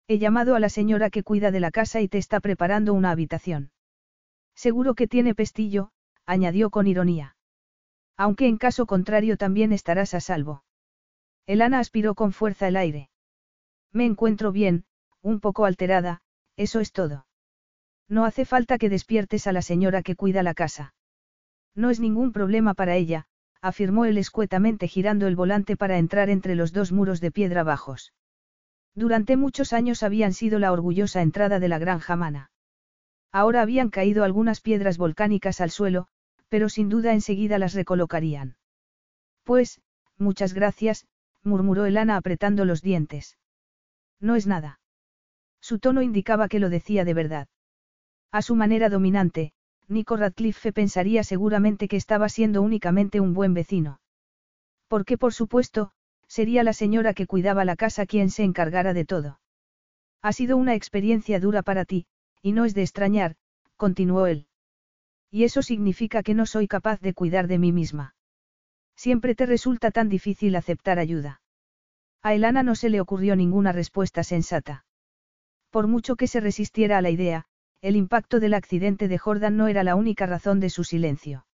He 0.08 0.18
llamado 0.18 0.56
a 0.56 0.60
la 0.60 0.70
señora 0.70 1.12
que 1.12 1.22
cuida 1.22 1.52
de 1.52 1.60
la 1.60 1.70
casa 1.70 2.02
y 2.02 2.08
te 2.08 2.18
está 2.18 2.40
preparando 2.40 2.96
una 2.96 3.12
habitación. 3.12 3.70
Seguro 4.56 4.96
que 4.96 5.08
tiene 5.08 5.36
pestillo, 5.36 5.92
añadió 6.26 6.72
con 6.72 6.88
ironía. 6.88 7.38
Aunque 8.18 8.48
en 8.48 8.58
caso 8.58 8.88
contrario 8.88 9.38
también 9.38 9.72
estarás 9.72 10.16
a 10.16 10.20
salvo. 10.20 10.64
Elana 11.46 11.78
aspiró 11.78 12.16
con 12.16 12.34
fuerza 12.34 12.68
el 12.68 12.76
aire. 12.76 13.12
Me 13.96 14.06
encuentro 14.06 14.52
bien, 14.52 14.84
un 15.22 15.40
poco 15.40 15.64
alterada, 15.64 16.20
eso 16.58 16.82
es 16.82 16.92
todo. 16.92 17.28
No 18.10 18.26
hace 18.26 18.44
falta 18.44 18.78
que 18.78 18.90
despiertes 18.90 19.48
a 19.48 19.54
la 19.54 19.62
señora 19.62 20.04
que 20.04 20.18
cuida 20.18 20.44
la 20.44 20.54
casa. 20.54 20.94
No 21.76 21.90
es 21.90 22.02
ningún 22.02 22.34
problema 22.34 22.74
para 22.74 22.98
ella, 22.98 23.26
afirmó 23.62 24.04
él 24.04 24.18
escuetamente 24.18 24.90
girando 24.90 25.28
el 25.28 25.38
volante 25.38 25.78
para 25.78 25.98
entrar 25.98 26.30
entre 26.30 26.56
los 26.56 26.74
dos 26.74 26.92
muros 26.92 27.22
de 27.22 27.32
piedra 27.32 27.64
bajos. 27.64 28.12
Durante 28.96 29.38
muchos 29.38 29.72
años 29.72 30.04
habían 30.04 30.34
sido 30.34 30.60
la 30.60 30.74
orgullosa 30.74 31.22
entrada 31.22 31.62
de 31.62 31.70
la 31.70 31.80
granja 31.80 32.18
mana. 32.18 32.52
Ahora 33.32 33.62
habían 33.62 33.90
caído 33.92 34.26
algunas 34.26 34.60
piedras 34.60 34.98
volcánicas 34.98 35.62
al 35.62 35.72
suelo, 35.72 36.08
pero 36.50 36.68
sin 36.68 36.90
duda 36.90 37.14
enseguida 37.14 37.60
las 37.60 37.74
recolocarían. 37.74 38.58
Pues, 39.46 39.80
muchas 40.18 40.54
gracias, 40.54 41.08
murmuró 41.44 41.86
Elana 41.86 42.18
apretando 42.18 42.66
los 42.66 42.82
dientes. 42.82 43.38
No 44.20 44.36
es 44.36 44.48
nada. 44.48 44.80
Su 45.62 45.80
tono 45.80 46.02
indicaba 46.02 46.48
que 46.48 46.60
lo 46.60 46.70
decía 46.70 47.06
de 47.06 47.14
verdad. 47.14 47.48
A 48.32 48.42
su 48.42 48.56
manera 48.56 48.90
dominante, 48.90 49.54
Nico 49.88 50.18
Radcliffe 50.18 50.74
pensaría 50.74 51.24
seguramente 51.24 51.88
que 51.88 51.98
estaba 51.98 52.30
siendo 52.30 52.62
únicamente 52.62 53.20
un 53.20 53.34
buen 53.34 53.54
vecino. 53.54 54.00
Porque 54.88 55.18
por 55.18 55.34
supuesto, 55.34 55.92
sería 56.28 56.64
la 56.64 56.74
señora 56.74 57.14
que 57.14 57.28
cuidaba 57.28 57.66
la 57.66 57.76
casa 57.76 58.06
quien 58.06 58.30
se 58.30 58.44
encargara 58.44 58.94
de 58.94 59.06
todo. 59.06 59.40
Ha 60.22 60.34
sido 60.34 60.58
una 60.58 60.76
experiencia 60.76 61.40
dura 61.40 61.62
para 61.62 61.86
ti, 61.86 62.08
y 62.42 62.52
no 62.52 62.66
es 62.66 62.74
de 62.74 62.82
extrañar, 62.82 63.36
continuó 63.78 64.26
él. 64.28 64.48
Y 65.30 65.44
eso 65.44 65.62
significa 65.62 66.24
que 66.24 66.34
no 66.34 66.46
soy 66.46 66.68
capaz 66.68 67.00
de 67.02 67.14
cuidar 67.14 67.48
de 67.48 67.60
mí 67.60 67.72
misma. 67.72 68.16
Siempre 68.96 69.36
te 69.36 69.46
resulta 69.46 69.92
tan 69.92 70.10
difícil 70.10 70.56
aceptar 70.56 70.98
ayuda. 71.00 71.42
A 72.26 72.34
Elana 72.34 72.64
no 72.64 72.74
se 72.74 72.90
le 72.90 73.02
ocurrió 73.02 73.36
ninguna 73.36 73.72
respuesta 73.72 74.24
sensata. 74.24 74.84
Por 75.70 75.86
mucho 75.86 76.16
que 76.16 76.26
se 76.26 76.40
resistiera 76.40 76.98
a 76.98 77.02
la 77.04 77.12
idea, 77.12 77.46
el 77.82 77.96
impacto 77.96 78.40
del 78.40 78.56
accidente 78.56 79.08
de 79.08 79.20
Jordan 79.20 79.58
no 79.58 79.68
era 79.68 79.84
la 79.84 79.94
única 79.94 80.26
razón 80.26 80.60
de 80.60 80.72
su 80.72 80.84
silencio. 80.84 81.46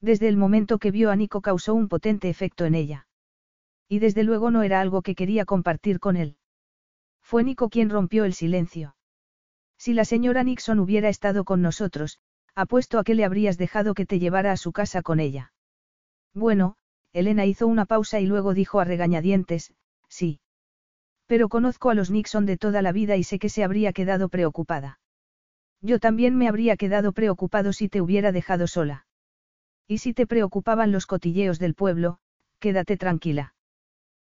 Desde 0.00 0.28
el 0.28 0.36
momento 0.36 0.78
que 0.78 0.92
vio 0.92 1.10
a 1.10 1.16
Nico 1.16 1.40
causó 1.40 1.74
un 1.74 1.88
potente 1.88 2.28
efecto 2.28 2.64
en 2.64 2.76
ella. 2.76 3.08
Y 3.88 3.98
desde 3.98 4.22
luego 4.22 4.52
no 4.52 4.62
era 4.62 4.80
algo 4.80 5.02
que 5.02 5.16
quería 5.16 5.44
compartir 5.44 5.98
con 5.98 6.16
él. 6.16 6.36
Fue 7.20 7.42
Nico 7.42 7.68
quien 7.68 7.90
rompió 7.90 8.24
el 8.24 8.34
silencio. 8.34 8.94
Si 9.78 9.94
la 9.94 10.04
señora 10.04 10.44
Nixon 10.44 10.78
hubiera 10.78 11.08
estado 11.08 11.42
con 11.42 11.60
nosotros, 11.60 12.20
apuesto 12.54 13.00
a 13.00 13.02
que 13.02 13.16
le 13.16 13.24
habrías 13.24 13.58
dejado 13.58 13.94
que 13.94 14.06
te 14.06 14.20
llevara 14.20 14.52
a 14.52 14.56
su 14.58 14.70
casa 14.70 15.02
con 15.02 15.18
ella. 15.18 15.52
Bueno, 16.34 16.76
Elena 17.12 17.46
hizo 17.46 17.66
una 17.66 17.84
pausa 17.84 18.20
y 18.20 18.26
luego 18.26 18.54
dijo 18.54 18.78
a 18.78 18.84
regañadientes, 18.84 19.74
sí. 20.08 20.40
Pero 21.26 21.48
conozco 21.48 21.90
a 21.90 21.94
los 21.94 22.10
Nixon 22.10 22.46
de 22.46 22.56
toda 22.56 22.82
la 22.82 22.92
vida 22.92 23.16
y 23.16 23.24
sé 23.24 23.38
que 23.38 23.48
se 23.48 23.64
habría 23.64 23.92
quedado 23.92 24.28
preocupada. 24.28 24.98
Yo 25.80 25.98
también 25.98 26.36
me 26.36 26.48
habría 26.48 26.76
quedado 26.76 27.12
preocupado 27.12 27.72
si 27.72 27.88
te 27.88 28.00
hubiera 28.00 28.32
dejado 28.32 28.66
sola. 28.66 29.06
Y 29.86 29.98
si 29.98 30.12
te 30.14 30.26
preocupaban 30.26 30.92
los 30.92 31.06
cotilleos 31.06 31.58
del 31.58 31.74
pueblo, 31.74 32.18
quédate 32.58 32.96
tranquila. 32.96 33.54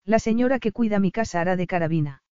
La 0.05 0.19
señora 0.19 0.59
que 0.59 0.71
cuida 0.71 0.99
mi 0.99 1.11
casa 1.11 1.41
hará 1.41 1.55
de 1.55 1.67
carabina. 1.67 2.23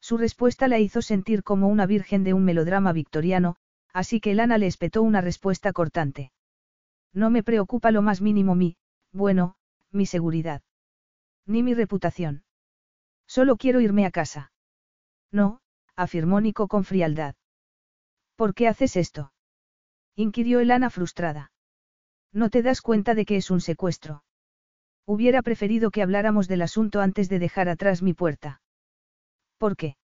Su 0.00 0.18
respuesta 0.18 0.68
la 0.68 0.78
hizo 0.78 1.00
sentir 1.02 1.42
como 1.42 1.68
una 1.68 1.86
virgen 1.86 2.24
de 2.24 2.34
un 2.34 2.44
melodrama 2.44 2.92
victoriano, 2.92 3.56
así 3.92 4.20
que 4.20 4.34
Lana 4.34 4.58
le 4.58 4.66
espetó 4.66 5.02
una 5.02 5.20
respuesta 5.20 5.72
cortante. 5.72 6.32
No 7.12 7.30
me 7.30 7.42
preocupa 7.42 7.90
lo 7.90 8.02
más 8.02 8.20
mínimo 8.20 8.54
mi, 8.54 8.76
bueno, 9.12 9.56
mi 9.90 10.04
seguridad. 10.04 10.62
Ni 11.46 11.62
mi 11.62 11.74
reputación. 11.74 12.42
Solo 13.26 13.56
quiero 13.56 13.80
irme 13.80 14.06
a 14.06 14.10
casa. 14.10 14.52
No, 15.32 15.60
afirmó 15.96 16.40
Nico 16.40 16.68
con 16.68 16.84
frialdad. 16.84 17.34
¿Por 18.36 18.54
qué 18.54 18.68
haces 18.68 18.96
esto? 18.96 19.32
inquirió 20.16 20.60
Elana 20.60 20.90
frustrada. 20.90 21.52
No 22.32 22.50
te 22.50 22.62
das 22.62 22.80
cuenta 22.80 23.14
de 23.14 23.24
que 23.24 23.36
es 23.36 23.50
un 23.50 23.60
secuestro. 23.60 24.24
Hubiera 25.06 25.42
preferido 25.42 25.90
que 25.90 26.02
habláramos 26.02 26.48
del 26.48 26.62
asunto 26.62 27.00
antes 27.00 27.28
de 27.28 27.38
dejar 27.38 27.68
atrás 27.68 28.02
mi 28.02 28.14
puerta. 28.14 28.60
¿Por 29.58 29.76
qué? 29.76 29.96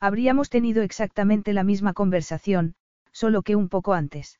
Habríamos 0.00 0.50
tenido 0.50 0.82
exactamente 0.82 1.52
la 1.52 1.64
misma 1.64 1.92
conversación, 1.92 2.74
solo 3.12 3.42
que 3.42 3.56
un 3.56 3.68
poco 3.68 3.94
antes. 3.94 4.38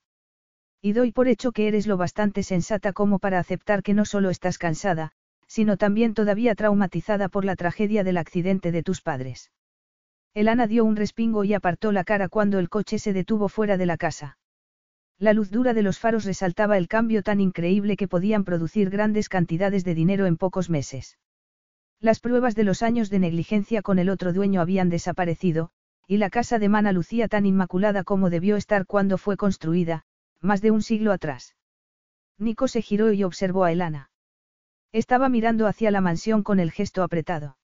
Y 0.82 0.92
doy 0.92 1.12
por 1.12 1.28
hecho 1.28 1.52
que 1.52 1.68
eres 1.68 1.86
lo 1.86 1.96
bastante 1.96 2.42
sensata 2.42 2.92
como 2.92 3.18
para 3.18 3.38
aceptar 3.38 3.82
que 3.82 3.94
no 3.94 4.04
solo 4.04 4.28
estás 4.30 4.58
cansada, 4.58 5.12
sino 5.46 5.76
también 5.76 6.14
todavía 6.14 6.54
traumatizada 6.54 7.28
por 7.28 7.44
la 7.44 7.56
tragedia 7.56 8.04
del 8.04 8.18
accidente 8.18 8.72
de 8.72 8.82
tus 8.82 9.00
padres. 9.00 9.50
Elana 10.34 10.66
dio 10.66 10.84
un 10.84 10.96
respingo 10.96 11.44
y 11.44 11.54
apartó 11.54 11.92
la 11.92 12.04
cara 12.04 12.28
cuando 12.28 12.58
el 12.58 12.68
coche 12.68 12.98
se 12.98 13.12
detuvo 13.12 13.48
fuera 13.48 13.76
de 13.76 13.86
la 13.86 13.96
casa. 13.96 14.38
La 15.18 15.32
luz 15.32 15.50
dura 15.50 15.72
de 15.72 15.82
los 15.82 15.98
faros 15.98 16.26
resaltaba 16.26 16.76
el 16.76 16.88
cambio 16.88 17.22
tan 17.22 17.40
increíble 17.40 17.96
que 17.96 18.06
podían 18.06 18.44
producir 18.44 18.90
grandes 18.90 19.30
cantidades 19.30 19.82
de 19.82 19.94
dinero 19.94 20.26
en 20.26 20.36
pocos 20.36 20.68
meses. 20.68 21.16
Las 22.00 22.20
pruebas 22.20 22.54
de 22.54 22.64
los 22.64 22.82
años 22.82 23.08
de 23.08 23.18
negligencia 23.18 23.80
con 23.80 23.98
el 23.98 24.10
otro 24.10 24.34
dueño 24.34 24.60
habían 24.60 24.90
desaparecido, 24.90 25.70
y 26.06 26.18
la 26.18 26.28
casa 26.28 26.58
de 26.58 26.68
Mana 26.68 26.92
lucía 26.92 27.28
tan 27.28 27.46
inmaculada 27.46 28.04
como 28.04 28.28
debió 28.28 28.56
estar 28.56 28.84
cuando 28.84 29.16
fue 29.16 29.38
construida, 29.38 30.04
más 30.42 30.60
de 30.60 30.70
un 30.70 30.82
siglo 30.82 31.12
atrás. 31.12 31.56
Nico 32.38 32.68
se 32.68 32.82
giró 32.82 33.12
y 33.12 33.24
observó 33.24 33.64
a 33.64 33.72
Elana. 33.72 34.10
Estaba 34.96 35.28
mirando 35.28 35.66
hacia 35.66 35.90
la 35.90 36.00
mansión 36.00 36.42
con 36.42 36.58
el 36.58 36.72
gesto 36.72 37.02
apretado. 37.02 37.58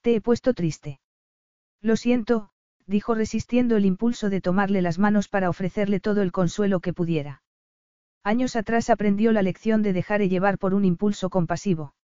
Te 0.00 0.16
he 0.16 0.20
puesto 0.20 0.54
triste. 0.54 0.98
Lo 1.80 1.94
siento, 1.94 2.50
dijo 2.84 3.14
resistiendo 3.14 3.76
el 3.76 3.84
impulso 3.84 4.28
de 4.28 4.40
tomarle 4.40 4.82
las 4.82 4.98
manos 4.98 5.28
para 5.28 5.48
ofrecerle 5.48 6.00
todo 6.00 6.20
el 6.20 6.32
consuelo 6.32 6.80
que 6.80 6.92
pudiera. 6.92 7.44
Años 8.24 8.56
atrás 8.56 8.90
aprendió 8.90 9.30
la 9.30 9.42
lección 9.42 9.84
de 9.84 9.92
dejar 9.92 10.20
llevar 10.22 10.58
por 10.58 10.74
un 10.74 10.84
impulso 10.84 11.30
compasivo. 11.30 11.94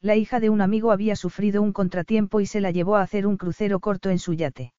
La 0.00 0.14
hija 0.14 0.38
de 0.38 0.48
un 0.48 0.60
amigo 0.60 0.92
había 0.92 1.16
sufrido 1.16 1.60
un 1.60 1.72
contratiempo 1.72 2.40
y 2.40 2.46
se 2.46 2.60
la 2.60 2.70
llevó 2.70 2.94
a 2.94 3.02
hacer 3.02 3.26
un 3.26 3.36
crucero 3.36 3.80
corto 3.80 4.10
en 4.10 4.20
su 4.20 4.32
yate. 4.34 4.74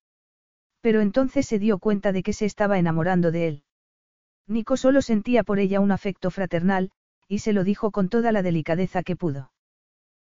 Pero 0.79 1.01
entonces 1.01 1.45
se 1.45 1.59
dio 1.59 1.77
cuenta 1.79 2.13
de 2.13 2.23
que 2.23 2.31
se 2.31 2.45
estaba 2.45 2.79
enamorando 2.79 3.31
de 3.31 3.49
él. 3.49 3.63
Nico 4.47 4.77
solo 4.77 5.01
sentía 5.01 5.43
por 5.43 5.59
ella 5.59 5.81
un 5.81 5.91
afecto 5.91 6.31
fraternal, 6.31 6.93
y 7.27 7.39
se 7.39 7.53
lo 7.53 7.63
dijo 7.63 7.91
con 7.91 8.09
toda 8.09 8.31
la 8.31 8.41
delicadeza 8.41 9.03
que 9.03 9.15
pudo. 9.15 9.51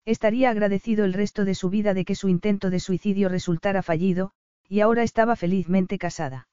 Estaría 0.04 0.50
agradecido 0.50 1.04
el 1.04 1.12
resto 1.12 1.44
de 1.44 1.54
su 1.54 1.70
vida 1.70 1.94
de 1.94 2.04
que 2.04 2.14
su 2.14 2.28
intento 2.28 2.70
de 2.70 2.80
suicidio 2.80 3.28
resultara 3.28 3.82
fallido, 3.82 4.32
y 4.68 4.80
ahora 4.80 5.02
estaba 5.02 5.36
felizmente 5.36 5.98
casada. 5.98 6.48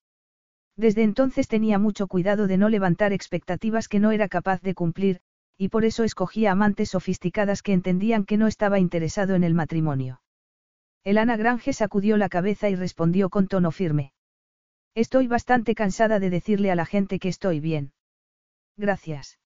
Desde 0.78 1.04
entonces 1.04 1.48
tenía 1.48 1.80
mucho 1.80 2.08
cuidado 2.08 2.48
de 2.48 2.58
no 2.58 2.70
levantar 2.70 3.14
expectativas 3.14 3.88
que 3.88 4.00
no 4.00 4.12
era 4.12 4.28
capaz 4.28 4.62
de 4.62 4.74
cumplir, 4.74 5.22
y 5.58 5.70
por 5.70 5.86
eso 5.86 6.04
escogía 6.04 6.52
amantes 6.52 6.90
sofisticadas 6.90 7.62
que 7.62 7.74
entendían 7.74 8.26
que 8.26 8.38
no 8.38 8.48
estaba 8.48 8.80
interesado 8.80 9.36
en 9.36 9.44
el 9.44 9.54
matrimonio. 9.54 10.22
El 11.06 11.18
Ana 11.18 11.38
Grange 11.38 11.72
sacudió 11.72 12.18
la 12.18 12.30
cabeza 12.30 12.70
y 12.70 12.76
respondió 12.76 13.30
con 13.30 13.48
tono 13.48 13.72
firme. 13.72 14.12
Estoy 14.96 15.28
bastante 15.28 15.76
cansada 15.76 16.20
de 16.20 16.30
decirle 16.30 16.72
a 16.72 16.76
la 16.76 16.86
gente 16.86 17.20
que 17.20 17.30
estoy 17.30 17.60
bien. 17.60 17.94
Gracias. 18.76 19.38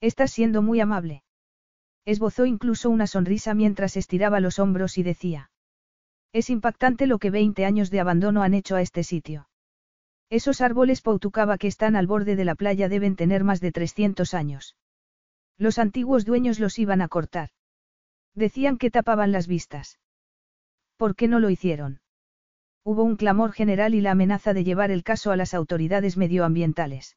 Estás 0.00 0.32
siendo 0.32 0.62
muy 0.62 0.80
amable. 0.80 1.22
Esbozó 2.04 2.46
incluso 2.46 2.90
una 2.90 3.06
sonrisa 3.06 3.54
mientras 3.54 3.96
estiraba 3.96 4.40
los 4.40 4.58
hombros 4.58 4.98
y 4.98 5.02
decía. 5.02 5.50
Es 6.32 6.50
impactante 6.50 7.06
lo 7.06 7.18
que 7.18 7.30
20 7.30 7.64
años 7.64 7.90
de 7.90 8.00
abandono 8.00 8.42
han 8.42 8.54
hecho 8.54 8.76
a 8.76 8.82
este 8.82 9.04
sitio. 9.04 9.48
Esos 10.30 10.60
árboles 10.60 11.00
pautucaba 11.00 11.58
que 11.58 11.68
están 11.68 11.96
al 11.96 12.06
borde 12.06 12.36
de 12.36 12.44
la 12.44 12.54
playa 12.54 12.88
deben 12.88 13.16
tener 13.16 13.44
más 13.44 13.60
de 13.60 13.72
300 13.72 14.34
años. 14.34 14.76
Los 15.58 15.78
antiguos 15.78 16.24
dueños 16.24 16.58
los 16.58 16.78
iban 16.78 17.00
a 17.00 17.08
cortar. 17.08 17.50
Decían 18.34 18.78
que 18.78 18.90
tapaban 18.90 19.30
las 19.30 19.46
vistas. 19.46 20.00
¿Por 20.96 21.14
qué 21.14 21.28
no 21.28 21.38
lo 21.38 21.50
hicieron? 21.50 22.00
Hubo 22.82 23.02
un 23.02 23.16
clamor 23.16 23.52
general 23.52 23.94
y 23.94 24.00
la 24.00 24.10
amenaza 24.10 24.52
de 24.52 24.64
llevar 24.64 24.90
el 24.90 25.04
caso 25.04 25.30
a 25.30 25.36
las 25.36 25.54
autoridades 25.54 26.16
medioambientales. 26.16 27.16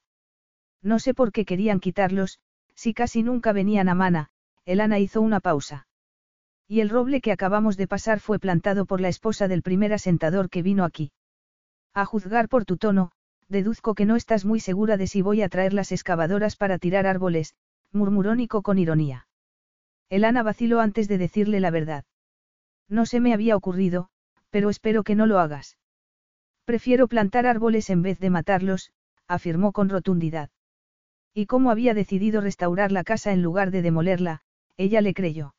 No 0.81 0.99
sé 0.99 1.13
por 1.13 1.31
qué 1.31 1.43
querían 1.43 1.79
quitarlos, 1.79 2.39
si 2.77 2.93
casi 2.93 3.23
nunca 3.23 3.53
venían 3.53 3.89
a 3.89 3.95
Mana, 3.95 4.29
Elana 4.63 4.99
hizo 4.99 5.19
una 5.21 5.39
pausa. 5.39 5.87
Y 6.67 6.81
el 6.81 6.89
roble 6.89 7.21
que 7.21 7.31
acabamos 7.31 7.75
de 7.75 7.87
pasar 7.87 8.19
fue 8.19 8.37
plantado 8.39 8.85
por 8.85 9.01
la 9.01 9.09
esposa 9.09 9.47
del 9.47 9.63
primer 9.63 9.93
asentador 9.93 10.49
que 10.49 10.61
vino 10.61 10.85
aquí. 10.85 11.11
A 11.93 12.05
juzgar 12.05 12.49
por 12.49 12.65
tu 12.65 12.77
tono, 12.77 13.11
deduzco 13.47 13.95
que 13.95 14.05
no 14.05 14.15
estás 14.15 14.45
muy 14.45 14.59
segura 14.59 14.95
de 14.95 15.07
si 15.07 15.23
voy 15.23 15.41
a 15.41 15.49
traer 15.49 15.73
las 15.73 15.91
excavadoras 15.91 16.55
para 16.55 16.77
tirar 16.77 17.07
árboles, 17.07 17.55
murmuró 17.91 18.35
Nico 18.35 18.61
con 18.61 18.77
ironía. 18.77 19.27
Elana 20.09 20.43
vaciló 20.43 20.79
antes 20.79 21.07
de 21.07 21.17
decirle 21.17 21.59
la 21.59 21.71
verdad. 21.71 22.05
No 22.87 23.05
se 23.05 23.19
me 23.19 23.33
había 23.33 23.55
ocurrido, 23.55 24.09
pero 24.51 24.69
espero 24.69 25.03
que 25.03 25.15
no 25.15 25.25
lo 25.25 25.39
hagas. 25.39 25.77
Prefiero 26.63 27.07
plantar 27.07 27.47
árboles 27.47 27.89
en 27.89 28.03
vez 28.03 28.19
de 28.19 28.29
matarlos, 28.29 28.91
afirmó 29.27 29.71
con 29.71 29.89
rotundidad. 29.89 30.49
Y 31.37 31.45
como 31.45 31.69
había 31.69 31.93
decidido 31.93 32.41
restaurar 32.41 32.91
la 32.91 33.03
casa 33.03 33.31
en 33.31 33.43
lugar 33.43 33.69
de 33.69 33.83
demolerla, 33.83 34.41
ella 34.75 35.01
le 35.01 35.13
creyó. 35.13 35.53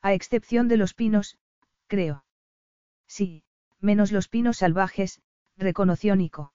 A 0.00 0.12
excepción 0.12 0.68
de 0.68 0.76
los 0.76 0.94
pinos, 0.94 1.38
creo. 1.88 2.24
Sí, 3.08 3.42
menos 3.80 4.12
los 4.12 4.28
pinos 4.28 4.58
salvajes, 4.58 5.20
reconoció 5.56 6.14
Nico. 6.14 6.52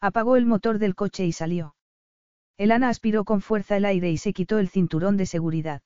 Apagó 0.00 0.36
el 0.36 0.46
motor 0.46 0.78
del 0.78 0.94
coche 0.94 1.26
y 1.26 1.32
salió. 1.32 1.76
Elana 2.56 2.88
aspiró 2.88 3.26
con 3.26 3.42
fuerza 3.42 3.76
el 3.76 3.84
aire 3.84 4.10
y 4.10 4.16
se 4.16 4.32
quitó 4.32 4.58
el 4.58 4.70
cinturón 4.70 5.18
de 5.18 5.26
seguridad. 5.26 5.82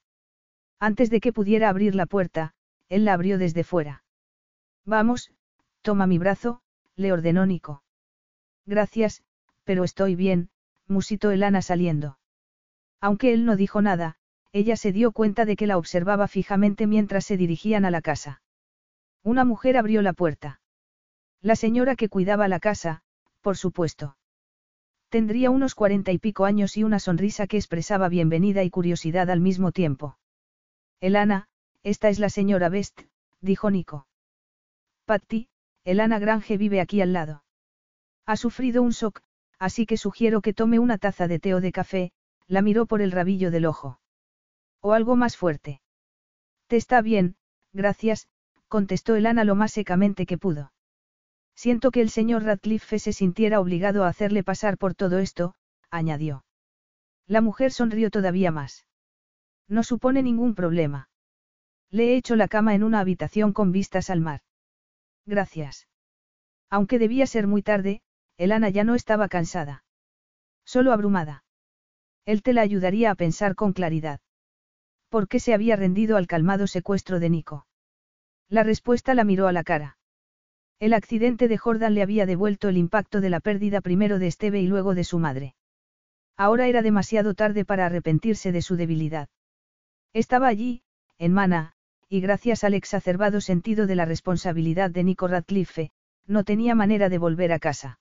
Antes 0.78 1.10
de 1.10 1.18
que 1.18 1.32
pudiera 1.32 1.68
abrir 1.68 1.96
la 1.96 2.06
puerta, 2.06 2.54
él 2.90 3.04
la 3.04 3.14
abrió 3.14 3.38
desde 3.38 3.64
fuera. 3.64 4.04
Vamos, 4.84 5.32
toma 5.80 6.06
mi 6.06 6.18
brazo, 6.18 6.62
le 6.94 7.12
ordenó 7.12 7.44
Nico. 7.44 7.82
Gracias, 8.66 9.24
pero 9.64 9.82
estoy 9.82 10.14
bien, 10.14 10.51
musitó 10.93 11.32
Elana 11.32 11.62
saliendo. 11.62 12.18
Aunque 13.01 13.32
él 13.32 13.45
no 13.45 13.57
dijo 13.57 13.82
nada, 13.82 14.16
ella 14.53 14.76
se 14.76 14.93
dio 14.93 15.11
cuenta 15.11 15.45
de 15.45 15.57
que 15.57 15.66
la 15.66 15.78
observaba 15.78 16.28
fijamente 16.28 16.86
mientras 16.86 17.24
se 17.24 17.36
dirigían 17.36 17.84
a 17.84 17.90
la 17.90 18.03
casa. 18.03 18.43
Una 19.24 19.45
mujer 19.45 19.76
abrió 19.76 20.03
la 20.03 20.12
puerta. 20.12 20.61
La 21.40 21.57
señora 21.57 21.97
que 21.97 22.09
cuidaba 22.09 22.47
la 22.47 22.61
casa, 22.61 23.03
por 23.40 23.57
supuesto. 23.57 24.16
Tendría 25.09 25.51
unos 25.51 25.74
cuarenta 25.74 26.12
y 26.12 26.18
pico 26.18 26.45
años 26.45 26.76
y 26.76 26.84
una 26.84 26.99
sonrisa 26.99 27.47
que 27.47 27.57
expresaba 27.57 28.09
bienvenida 28.09 28.62
y 28.62 28.70
curiosidad 28.70 29.30
al 29.30 29.40
mismo 29.40 29.72
tiempo. 29.72 30.16
Elana, 31.01 31.49
esta 31.82 32.09
es 32.09 32.18
la 32.18 32.28
señora 32.28 32.68
Best, 32.68 33.03
dijo 33.40 33.70
Nico. 33.70 34.07
Patty, 35.05 35.49
Elana 35.84 36.18
Grange 36.18 36.57
vive 36.57 36.80
aquí 36.80 37.01
al 37.01 37.12
lado. 37.12 37.43
Ha 38.24 38.36
sufrido 38.36 38.82
un 38.82 38.90
shock, 38.90 39.20
así 39.62 39.86
que 39.86 39.96
sugiero 39.96 40.40
que 40.40 40.52
tome 40.52 40.80
una 40.80 40.98
taza 40.98 41.28
de 41.28 41.38
té 41.38 41.54
o 41.54 41.60
de 41.60 41.70
café, 41.70 42.10
la 42.48 42.62
miró 42.62 42.84
por 42.84 43.00
el 43.00 43.12
rabillo 43.12 43.52
del 43.52 43.66
ojo. 43.66 44.00
O 44.80 44.92
algo 44.92 45.14
más 45.14 45.36
fuerte. 45.36 45.80
Te 46.66 46.76
está 46.76 47.00
bien, 47.00 47.36
gracias, 47.72 48.26
contestó 48.66 49.14
Elana 49.14 49.44
lo 49.44 49.54
más 49.54 49.70
secamente 49.70 50.26
que 50.26 50.36
pudo. 50.36 50.72
Siento 51.54 51.92
que 51.92 52.00
el 52.00 52.10
señor 52.10 52.42
Radcliffe 52.42 52.98
se 52.98 53.12
sintiera 53.12 53.60
obligado 53.60 54.02
a 54.02 54.08
hacerle 54.08 54.42
pasar 54.42 54.78
por 54.78 54.96
todo 54.96 55.20
esto, 55.20 55.54
añadió. 55.92 56.44
La 57.28 57.40
mujer 57.40 57.70
sonrió 57.70 58.10
todavía 58.10 58.50
más. 58.50 58.84
No 59.68 59.84
supone 59.84 60.24
ningún 60.24 60.56
problema. 60.56 61.08
Le 61.88 62.08
he 62.08 62.16
hecho 62.16 62.34
la 62.34 62.48
cama 62.48 62.74
en 62.74 62.82
una 62.82 62.98
habitación 62.98 63.52
con 63.52 63.70
vistas 63.70 64.10
al 64.10 64.20
mar. 64.20 64.40
Gracias. 65.24 65.86
Aunque 66.68 66.98
debía 66.98 67.28
ser 67.28 67.46
muy 67.46 67.62
tarde, 67.62 68.02
Elana 68.43 68.70
ya 68.70 68.82
no 68.82 68.97
estaba 68.97 69.28
cansada. 69.28 69.84
Solo 70.64 70.93
abrumada. 70.93 71.45
Él 72.24 72.43
te 72.43 72.53
la 72.53 72.62
ayudaría 72.62 73.12
a 73.12 73.14
pensar 73.14 73.55
con 73.55 73.72
claridad. 73.72 74.18
¿Por 75.09 75.28
qué 75.28 75.38
se 75.38 75.55
había 75.55 75.76
rendido 75.76 76.16
al 76.16 76.26
calmado 76.26 76.66
secuestro 76.66 77.20
de 77.20 77.30
Nico? 77.30 77.66
La 78.49 78.64
respuesta 78.64 79.14
la 79.14 79.22
miró 79.22 79.47
a 79.47 79.53
la 79.53 79.62
cara. 79.62 79.97
El 80.80 80.93
accidente 80.93 81.47
de 81.47 81.57
Jordan 81.57 81.95
le 81.95 82.03
había 82.03 82.26
devuelto 82.26 82.68
el 82.68 82.78
impacto 82.78 83.20
de 83.20 83.30
la 83.30 83.38
pérdida 83.38 83.80
primero 83.80 84.18
de 84.18 84.26
Esteve 84.26 84.61
y 84.61 84.66
luego 84.66 84.97
de 84.97 85.05
su 85.05 85.20
madre. 85.20 85.55
Ahora 86.36 86.66
era 86.66 86.82
demasiado 86.82 87.34
tarde 87.34 87.64
para 87.64 87.86
arrepentirse 87.86 88.51
de 88.51 88.62
su 88.62 88.74
debilidad. 88.74 89.28
Estaba 90.12 90.49
allí, 90.49 90.82
en 91.16 91.32
Mana, 91.32 91.74
y 92.09 92.20
gracias 92.20 92.64
al 92.64 92.74
exacerbado 92.74 93.40
sentido 93.40 93.86
de 93.86 93.95
la 93.95 94.05
responsabilidad 94.05 94.90
de 94.90 95.05
Nico 95.05 95.28
Radcliffe, 95.28 95.93
no 96.26 96.43
tenía 96.43 96.74
manera 96.74 97.09
de 97.09 97.18
volver 97.18 97.53
a 97.53 97.61
casa. 97.61 98.01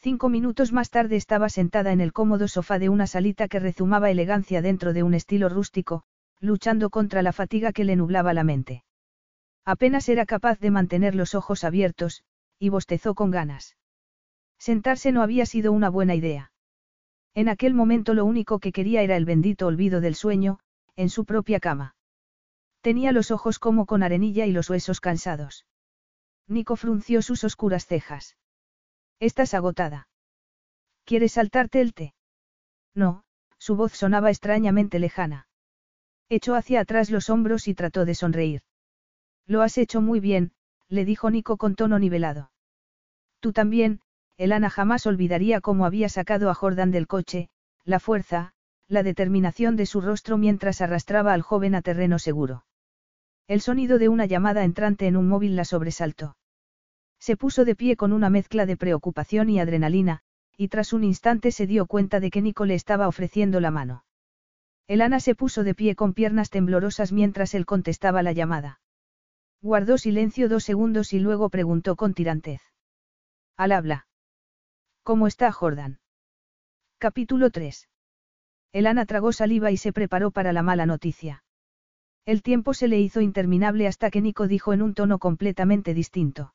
Cinco 0.00 0.28
minutos 0.28 0.72
más 0.72 0.90
tarde 0.90 1.16
estaba 1.16 1.48
sentada 1.48 1.90
en 1.90 2.00
el 2.00 2.12
cómodo 2.12 2.46
sofá 2.46 2.78
de 2.78 2.88
una 2.88 3.08
salita 3.08 3.48
que 3.48 3.58
rezumaba 3.58 4.10
elegancia 4.10 4.62
dentro 4.62 4.92
de 4.92 5.02
un 5.02 5.12
estilo 5.12 5.48
rústico, 5.48 6.04
luchando 6.38 6.88
contra 6.88 7.20
la 7.22 7.32
fatiga 7.32 7.72
que 7.72 7.82
le 7.82 7.96
nublaba 7.96 8.32
la 8.32 8.44
mente. 8.44 8.84
Apenas 9.64 10.08
era 10.08 10.24
capaz 10.24 10.60
de 10.60 10.70
mantener 10.70 11.16
los 11.16 11.34
ojos 11.34 11.64
abiertos, 11.64 12.22
y 12.60 12.68
bostezó 12.68 13.16
con 13.16 13.32
ganas. 13.32 13.76
Sentarse 14.56 15.10
no 15.10 15.22
había 15.22 15.46
sido 15.46 15.72
una 15.72 15.90
buena 15.90 16.14
idea. 16.14 16.52
En 17.34 17.48
aquel 17.48 17.74
momento 17.74 18.14
lo 18.14 18.24
único 18.24 18.60
que 18.60 18.72
quería 18.72 19.02
era 19.02 19.16
el 19.16 19.24
bendito 19.24 19.66
olvido 19.66 20.00
del 20.00 20.14
sueño, 20.14 20.60
en 20.94 21.10
su 21.10 21.24
propia 21.24 21.58
cama. 21.58 21.96
Tenía 22.82 23.10
los 23.10 23.32
ojos 23.32 23.58
como 23.58 23.84
con 23.84 24.04
arenilla 24.04 24.46
y 24.46 24.52
los 24.52 24.70
huesos 24.70 25.00
cansados. 25.00 25.66
Nico 26.46 26.76
frunció 26.76 27.20
sus 27.20 27.42
oscuras 27.42 27.86
cejas. 27.86 28.36
Estás 29.20 29.52
agotada. 29.52 30.08
¿Quieres 31.04 31.32
saltarte 31.32 31.80
el 31.80 31.92
té? 31.92 32.14
No, 32.94 33.24
su 33.58 33.74
voz 33.74 33.92
sonaba 33.92 34.30
extrañamente 34.30 35.00
lejana. 35.00 35.48
Echó 36.28 36.54
hacia 36.54 36.80
atrás 36.80 37.10
los 37.10 37.28
hombros 37.28 37.66
y 37.66 37.74
trató 37.74 38.04
de 38.04 38.14
sonreír. 38.14 38.62
Lo 39.46 39.62
has 39.62 39.76
hecho 39.76 40.00
muy 40.00 40.20
bien, 40.20 40.52
le 40.88 41.04
dijo 41.04 41.30
Nico 41.30 41.56
con 41.56 41.74
tono 41.74 41.98
nivelado. 41.98 42.52
Tú 43.40 43.52
también, 43.52 44.00
Elana 44.36 44.70
jamás 44.70 45.06
olvidaría 45.06 45.60
cómo 45.60 45.84
había 45.84 46.08
sacado 46.08 46.48
a 46.48 46.54
Jordan 46.54 46.92
del 46.92 47.08
coche, 47.08 47.48
la 47.84 47.98
fuerza, 47.98 48.52
la 48.86 49.02
determinación 49.02 49.74
de 49.74 49.86
su 49.86 50.00
rostro 50.00 50.38
mientras 50.38 50.80
arrastraba 50.80 51.32
al 51.32 51.42
joven 51.42 51.74
a 51.74 51.82
terreno 51.82 52.18
seguro. 52.18 52.64
El 53.48 53.60
sonido 53.60 53.98
de 53.98 54.08
una 54.08 54.26
llamada 54.26 54.62
entrante 54.62 55.06
en 55.06 55.16
un 55.16 55.28
móvil 55.28 55.56
la 55.56 55.64
sobresaltó. 55.64 56.37
Se 57.18 57.36
puso 57.36 57.64
de 57.64 57.74
pie 57.74 57.96
con 57.96 58.12
una 58.12 58.30
mezcla 58.30 58.66
de 58.66 58.76
preocupación 58.76 59.50
y 59.50 59.60
adrenalina, 59.60 60.22
y 60.56 60.68
tras 60.68 60.92
un 60.92 61.04
instante 61.04 61.52
se 61.52 61.66
dio 61.66 61.86
cuenta 61.86 62.20
de 62.20 62.30
que 62.30 62.42
Nico 62.42 62.64
le 62.64 62.74
estaba 62.74 63.08
ofreciendo 63.08 63.60
la 63.60 63.70
mano. 63.70 64.04
Elana 64.86 65.20
se 65.20 65.34
puso 65.34 65.64
de 65.64 65.74
pie 65.74 65.94
con 65.94 66.14
piernas 66.14 66.50
temblorosas 66.50 67.12
mientras 67.12 67.54
él 67.54 67.66
contestaba 67.66 68.22
la 68.22 68.32
llamada. 68.32 68.80
Guardó 69.60 69.98
silencio 69.98 70.48
dos 70.48 70.64
segundos 70.64 71.12
y 71.12 71.18
luego 71.18 71.50
preguntó 71.50 71.96
con 71.96 72.14
tirantez. 72.14 72.62
Al 73.56 73.72
habla. 73.72 74.06
¿Cómo 75.02 75.26
está 75.26 75.52
Jordan? 75.52 76.00
Capítulo 76.98 77.50
3. 77.50 77.88
Elana 78.72 79.06
tragó 79.06 79.32
saliva 79.32 79.70
y 79.70 79.76
se 79.76 79.92
preparó 79.92 80.30
para 80.30 80.52
la 80.52 80.62
mala 80.62 80.86
noticia. 80.86 81.44
El 82.24 82.42
tiempo 82.42 82.74
se 82.74 82.88
le 82.88 83.00
hizo 83.00 83.20
interminable 83.20 83.86
hasta 83.86 84.10
que 84.10 84.20
Nico 84.20 84.48
dijo 84.48 84.72
en 84.72 84.82
un 84.82 84.94
tono 84.94 85.18
completamente 85.18 85.94
distinto. 85.94 86.52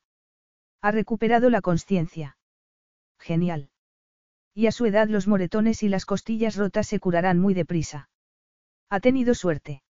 Ha 0.84 0.90
recuperado 0.90 1.48
la 1.48 1.62
conciencia. 1.62 2.36
Genial. 3.18 3.70
Y 4.52 4.66
a 4.66 4.70
su 4.70 4.84
edad 4.84 5.08
los 5.08 5.26
moretones 5.26 5.82
y 5.82 5.88
las 5.88 6.04
costillas 6.04 6.56
rotas 6.56 6.86
se 6.86 7.00
curarán 7.00 7.40
muy 7.40 7.54
deprisa. 7.54 8.10
Ha 8.90 9.00
tenido 9.00 9.32
suerte. 9.32 9.82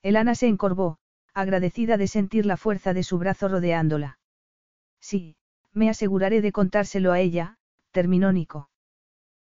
Elana 0.00 0.36
se 0.36 0.46
encorvó, 0.46 1.00
agradecida 1.34 1.96
de 1.96 2.06
sentir 2.06 2.46
la 2.46 2.56
fuerza 2.56 2.94
de 2.94 3.02
su 3.02 3.18
brazo 3.18 3.48
rodeándola. 3.48 4.20
Sí, 5.00 5.34
me 5.72 5.90
aseguraré 5.90 6.40
de 6.40 6.52
contárselo 6.52 7.10
a 7.10 7.18
ella, 7.18 7.58
terminó 7.90 8.30
Nico. 8.30 8.70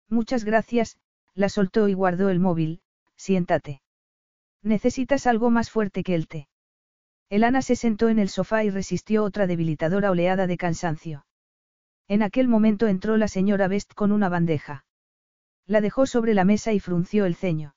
Muchas 0.09 0.45
gracias, 0.45 0.97
la 1.35 1.49
soltó 1.49 1.89
y 1.89 1.95
guardó 1.95 2.29
el 2.29 2.39
móvil, 2.39 2.83
siéntate. 3.16 3.83
Necesitas 4.62 5.26
algo 5.26 5.51
más 5.51 5.72
fuerte 5.72 6.05
que 6.05 6.14
el 6.14 6.29
té. 6.29 6.47
Elana 7.31 7.61
se 7.61 7.76
sentó 7.76 8.09
en 8.09 8.18
el 8.18 8.29
sofá 8.31 8.64
y 8.64 8.70
resistió 8.70 9.22
otra 9.22 9.47
debilitadora 9.47 10.11
oleada 10.11 10.47
de 10.47 10.57
cansancio. 10.57 11.26
En 12.09 12.22
aquel 12.22 12.49
momento 12.49 12.87
entró 12.87 13.18
la 13.18 13.29
señora 13.29 13.68
Best 13.68 13.93
con 13.93 14.12
una 14.12 14.31
bandeja. 14.31 14.87
La 15.66 15.83
dejó 15.83 16.07
sobre 16.07 16.33
la 16.33 16.45
mesa 16.45 16.72
y 16.72 16.81
frunció 16.81 17.26
el 17.26 17.35
ceño. 17.35 17.74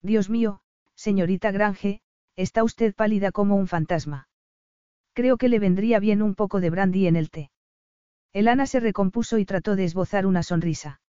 Dios 0.00 0.30
mío, 0.30 0.62
señorita 0.94 1.50
Grange, 1.50 2.00
está 2.34 2.64
usted 2.64 2.94
pálida 2.94 3.30
como 3.30 3.56
un 3.56 3.68
fantasma. 3.68 4.28
Creo 5.12 5.36
que 5.36 5.50
le 5.50 5.58
vendría 5.58 6.00
bien 6.00 6.22
un 6.22 6.34
poco 6.34 6.60
de 6.60 6.70
brandy 6.70 7.06
en 7.06 7.16
el 7.16 7.30
té. 7.30 7.50
Elana 8.32 8.64
se 8.64 8.80
recompuso 8.80 9.36
y 9.36 9.44
trató 9.44 9.76
de 9.76 9.84
esbozar 9.84 10.24
una 10.24 10.42
sonrisa. 10.42 11.02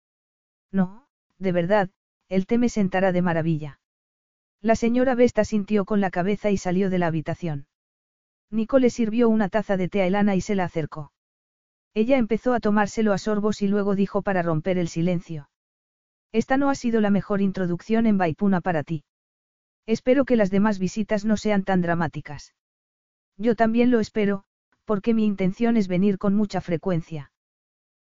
No, 0.70 1.08
de 1.38 1.54
verdad, 1.54 1.90
el 2.28 2.46
té 2.46 2.58
me 2.58 2.68
sentará 2.68 3.14
de 3.14 3.22
maravilla. 3.22 3.80
La 4.64 4.78
señora 4.78 5.14
Vesta 5.14 5.44
sintió 5.44 5.84
con 5.84 6.00
la 6.00 6.10
cabeza 6.10 6.50
y 6.50 6.56
salió 6.56 6.90
de 6.90 6.98
la 6.98 7.08
habitación. 7.08 7.68
Nico 8.50 8.80
le 8.80 8.90
sirvió 8.90 9.28
una 9.28 9.50
taza 9.50 9.76
de 9.76 9.90
té 9.90 10.02
a 10.02 10.08
Elana 10.08 10.38
y 10.38 10.42
se 10.42 10.56
la 10.56 10.64
acercó. 10.64 11.12
Ella 11.94 12.18
empezó 12.18 12.54
a 12.54 12.62
tomárselo 12.62 13.12
a 13.12 13.18
sorbos 13.18 13.62
y 13.62 13.68
luego 13.68 13.94
dijo 13.94 14.22
para 14.22 14.42
romper 14.42 14.78
el 14.78 14.88
silencio. 14.88 15.50
Esta 16.32 16.56
no 16.56 16.70
ha 16.70 16.76
sido 16.76 17.02
la 17.02 17.10
mejor 17.10 17.42
introducción 17.42 18.06
en 18.06 18.18
Baipuna 18.18 18.62
para 18.62 18.84
ti. 18.84 19.04
Espero 19.86 20.24
que 20.24 20.38
las 20.38 20.50
demás 20.50 20.80
visitas 20.80 21.26
no 21.26 21.36
sean 21.36 21.66
tan 21.66 21.82
dramáticas. 21.82 22.54
Yo 23.36 23.58
también 23.58 23.92
lo 23.92 24.00
espero, 24.00 24.46
porque 24.86 25.14
mi 25.14 25.26
intención 25.26 25.76
es 25.76 25.90
venir 25.90 26.18
con 26.18 26.36
mucha 26.36 26.62
frecuencia. 26.62 27.34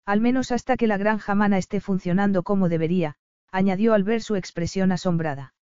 Al 0.07 0.23
menos 0.23 0.53
hasta 0.53 0.79
que 0.79 0.87
la 0.87 0.97
granja 0.97 1.35
mana 1.35 1.59
esté 1.59 1.83
funcionando 1.83 2.43
como 2.45 2.71
debería, 2.71 3.17
añadió 3.53 3.93
al 3.93 4.05
ver 4.05 4.23
su 4.23 4.37
expresión 4.37 4.91
asombrada. 4.91 5.53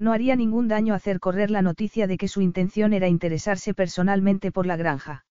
No 0.00 0.14
haría 0.14 0.34
ningún 0.34 0.66
daño 0.66 0.94
hacer 0.94 1.20
correr 1.20 1.50
la 1.50 1.60
noticia 1.60 2.06
de 2.06 2.16
que 2.16 2.26
su 2.26 2.40
intención 2.40 2.94
era 2.94 3.06
interesarse 3.06 3.74
personalmente 3.74 4.50
por 4.50 4.64
la 4.64 4.76
granja. 4.76 5.26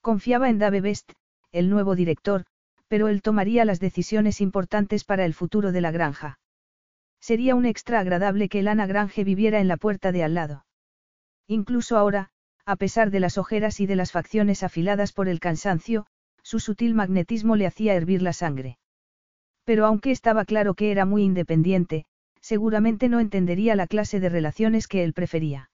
Confiaba 0.00 0.48
en 0.48 0.58
Dave 0.58 0.80
Best, 0.80 1.12
el 1.52 1.68
nuevo 1.68 1.94
director, 1.94 2.46
pero 2.88 3.08
él 3.08 3.20
tomaría 3.20 3.66
las 3.66 3.80
decisiones 3.80 4.40
importantes 4.40 5.04
para 5.04 5.26
el 5.26 5.34
futuro 5.34 5.72
de 5.72 5.82
la 5.82 5.90
granja. 5.90 6.38
Sería 7.20 7.54
un 7.54 7.66
extra 7.66 8.00
agradable 8.00 8.48
que 8.48 8.60
Elana 8.60 8.86
Grange 8.86 9.24
viviera 9.24 9.60
en 9.60 9.68
la 9.68 9.76
puerta 9.76 10.10
de 10.10 10.24
al 10.24 10.32
lado. 10.32 10.64
Incluso 11.46 11.98
ahora, 11.98 12.30
a 12.64 12.76
pesar 12.76 13.10
de 13.10 13.20
las 13.20 13.36
ojeras 13.36 13.78
y 13.78 13.86
de 13.86 13.96
las 13.96 14.10
facciones 14.10 14.62
afiladas 14.62 15.12
por 15.12 15.28
el 15.28 15.38
cansancio, 15.38 16.06
su 16.42 16.60
sutil 16.60 16.94
magnetismo 16.94 17.56
le 17.56 17.66
hacía 17.66 17.94
hervir 17.94 18.22
la 18.22 18.32
sangre. 18.32 18.78
Pero 19.64 19.84
aunque 19.84 20.12
estaba 20.12 20.46
claro 20.46 20.72
que 20.74 20.90
era 20.90 21.04
muy 21.04 21.24
independiente, 21.24 22.06
seguramente 22.42 23.08
no 23.08 23.20
entendería 23.20 23.76
la 23.76 23.86
clase 23.86 24.20
de 24.20 24.28
relaciones 24.28 24.88
que 24.88 25.04
él 25.04 25.14
prefería. 25.14 25.70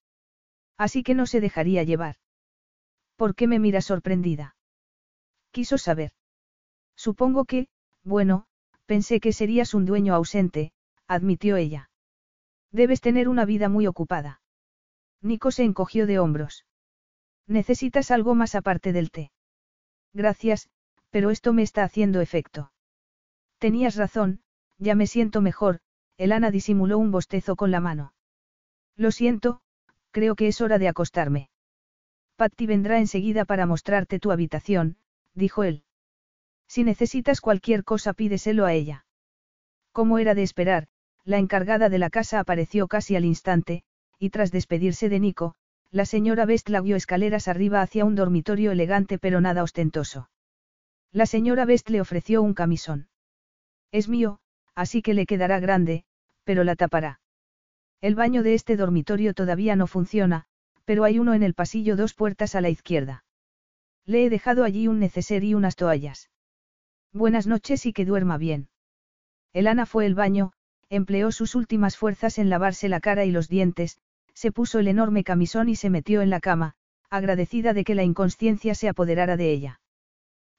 Así 0.76 1.02
que 1.02 1.14
no 1.14 1.26
se 1.26 1.40
dejaría 1.40 1.82
llevar. 1.82 2.16
¿Por 3.16 3.34
qué 3.34 3.48
me 3.48 3.58
mira 3.58 3.80
sorprendida? 3.80 4.54
Quiso 5.50 5.78
saber. 5.78 6.12
Supongo 6.94 7.46
que, 7.46 7.68
bueno, 8.04 8.46
pensé 8.86 9.18
que 9.18 9.32
serías 9.32 9.74
un 9.74 9.86
dueño 9.86 10.14
ausente, 10.14 10.72
admitió 11.08 11.56
ella. 11.56 11.90
Debes 12.70 13.00
tener 13.00 13.28
una 13.28 13.44
vida 13.44 13.68
muy 13.68 13.86
ocupada. 13.86 14.40
Nico 15.20 15.50
se 15.50 15.64
encogió 15.64 16.06
de 16.06 16.18
hombros. 16.18 16.64
Necesitas 17.46 18.10
algo 18.10 18.34
más 18.34 18.54
aparte 18.54 18.92
del 18.92 19.10
té. 19.10 19.32
Gracias, 20.12 20.68
pero 21.10 21.30
esto 21.30 21.52
me 21.52 21.62
está 21.62 21.82
haciendo 21.82 22.20
efecto. 22.20 22.72
Tenías 23.58 23.96
razón, 23.96 24.42
ya 24.76 24.94
me 24.94 25.06
siento 25.06 25.40
mejor, 25.40 25.80
Elana 26.18 26.50
disimuló 26.50 26.98
un 26.98 27.12
bostezo 27.12 27.54
con 27.54 27.70
la 27.70 27.80
mano. 27.80 28.12
Lo 28.96 29.12
siento, 29.12 29.60
creo 30.10 30.34
que 30.34 30.48
es 30.48 30.60
hora 30.60 30.78
de 30.78 30.88
acostarme. 30.88 31.48
Patty 32.36 32.66
vendrá 32.66 32.98
enseguida 32.98 33.44
para 33.44 33.66
mostrarte 33.66 34.18
tu 34.18 34.32
habitación, 34.32 34.96
dijo 35.34 35.62
él. 35.62 35.84
Si 36.66 36.82
necesitas 36.82 37.40
cualquier 37.40 37.84
cosa 37.84 38.12
pídeselo 38.12 38.66
a 38.66 38.72
ella. 38.74 39.06
Como 39.92 40.18
era 40.18 40.34
de 40.34 40.42
esperar, 40.42 40.88
la 41.24 41.38
encargada 41.38 41.88
de 41.88 41.98
la 41.98 42.10
casa 42.10 42.40
apareció 42.40 42.88
casi 42.88 43.14
al 43.14 43.24
instante, 43.24 43.84
y 44.18 44.30
tras 44.30 44.50
despedirse 44.50 45.08
de 45.08 45.20
Nico, 45.20 45.54
la 45.90 46.04
señora 46.04 46.46
Best 46.46 46.68
la 46.68 46.80
guió 46.80 46.96
escaleras 46.96 47.48
arriba 47.48 47.80
hacia 47.80 48.04
un 48.04 48.14
dormitorio 48.14 48.72
elegante 48.72 49.18
pero 49.18 49.40
nada 49.40 49.62
ostentoso. 49.62 50.30
La 51.12 51.26
señora 51.26 51.64
Best 51.64 51.88
le 51.90 52.00
ofreció 52.00 52.42
un 52.42 52.54
camisón. 52.54 53.08
Es 53.92 54.08
mío, 54.08 54.40
así 54.74 55.00
que 55.00 55.14
le 55.14 55.24
quedará 55.24 55.60
grande, 55.60 56.04
pero 56.48 56.64
la 56.64 56.76
tapará. 56.76 57.20
El 58.00 58.14
baño 58.14 58.42
de 58.42 58.54
este 58.54 58.78
dormitorio 58.78 59.34
todavía 59.34 59.76
no 59.76 59.86
funciona, 59.86 60.46
pero 60.86 61.04
hay 61.04 61.18
uno 61.18 61.34
en 61.34 61.42
el 61.42 61.52
pasillo 61.52 61.94
dos 61.94 62.14
puertas 62.14 62.54
a 62.54 62.62
la 62.62 62.70
izquierda. 62.70 63.22
Le 64.06 64.24
he 64.24 64.30
dejado 64.30 64.64
allí 64.64 64.88
un 64.88 64.98
neceser 64.98 65.44
y 65.44 65.52
unas 65.52 65.76
toallas. 65.76 66.30
Buenas 67.12 67.46
noches 67.46 67.84
y 67.84 67.92
que 67.92 68.06
duerma 68.06 68.38
bien. 68.38 68.70
Elana 69.52 69.84
fue 69.84 70.06
el 70.06 70.14
baño, 70.14 70.54
empleó 70.88 71.32
sus 71.32 71.54
últimas 71.54 71.98
fuerzas 71.98 72.38
en 72.38 72.48
lavarse 72.48 72.88
la 72.88 73.00
cara 73.00 73.26
y 73.26 73.30
los 73.30 73.50
dientes, 73.50 73.98
se 74.32 74.50
puso 74.50 74.78
el 74.78 74.88
enorme 74.88 75.24
camisón 75.24 75.68
y 75.68 75.76
se 75.76 75.90
metió 75.90 76.22
en 76.22 76.30
la 76.30 76.40
cama, 76.40 76.76
agradecida 77.10 77.74
de 77.74 77.84
que 77.84 77.94
la 77.94 78.04
inconsciencia 78.04 78.74
se 78.74 78.88
apoderara 78.88 79.36
de 79.36 79.52
ella. 79.52 79.80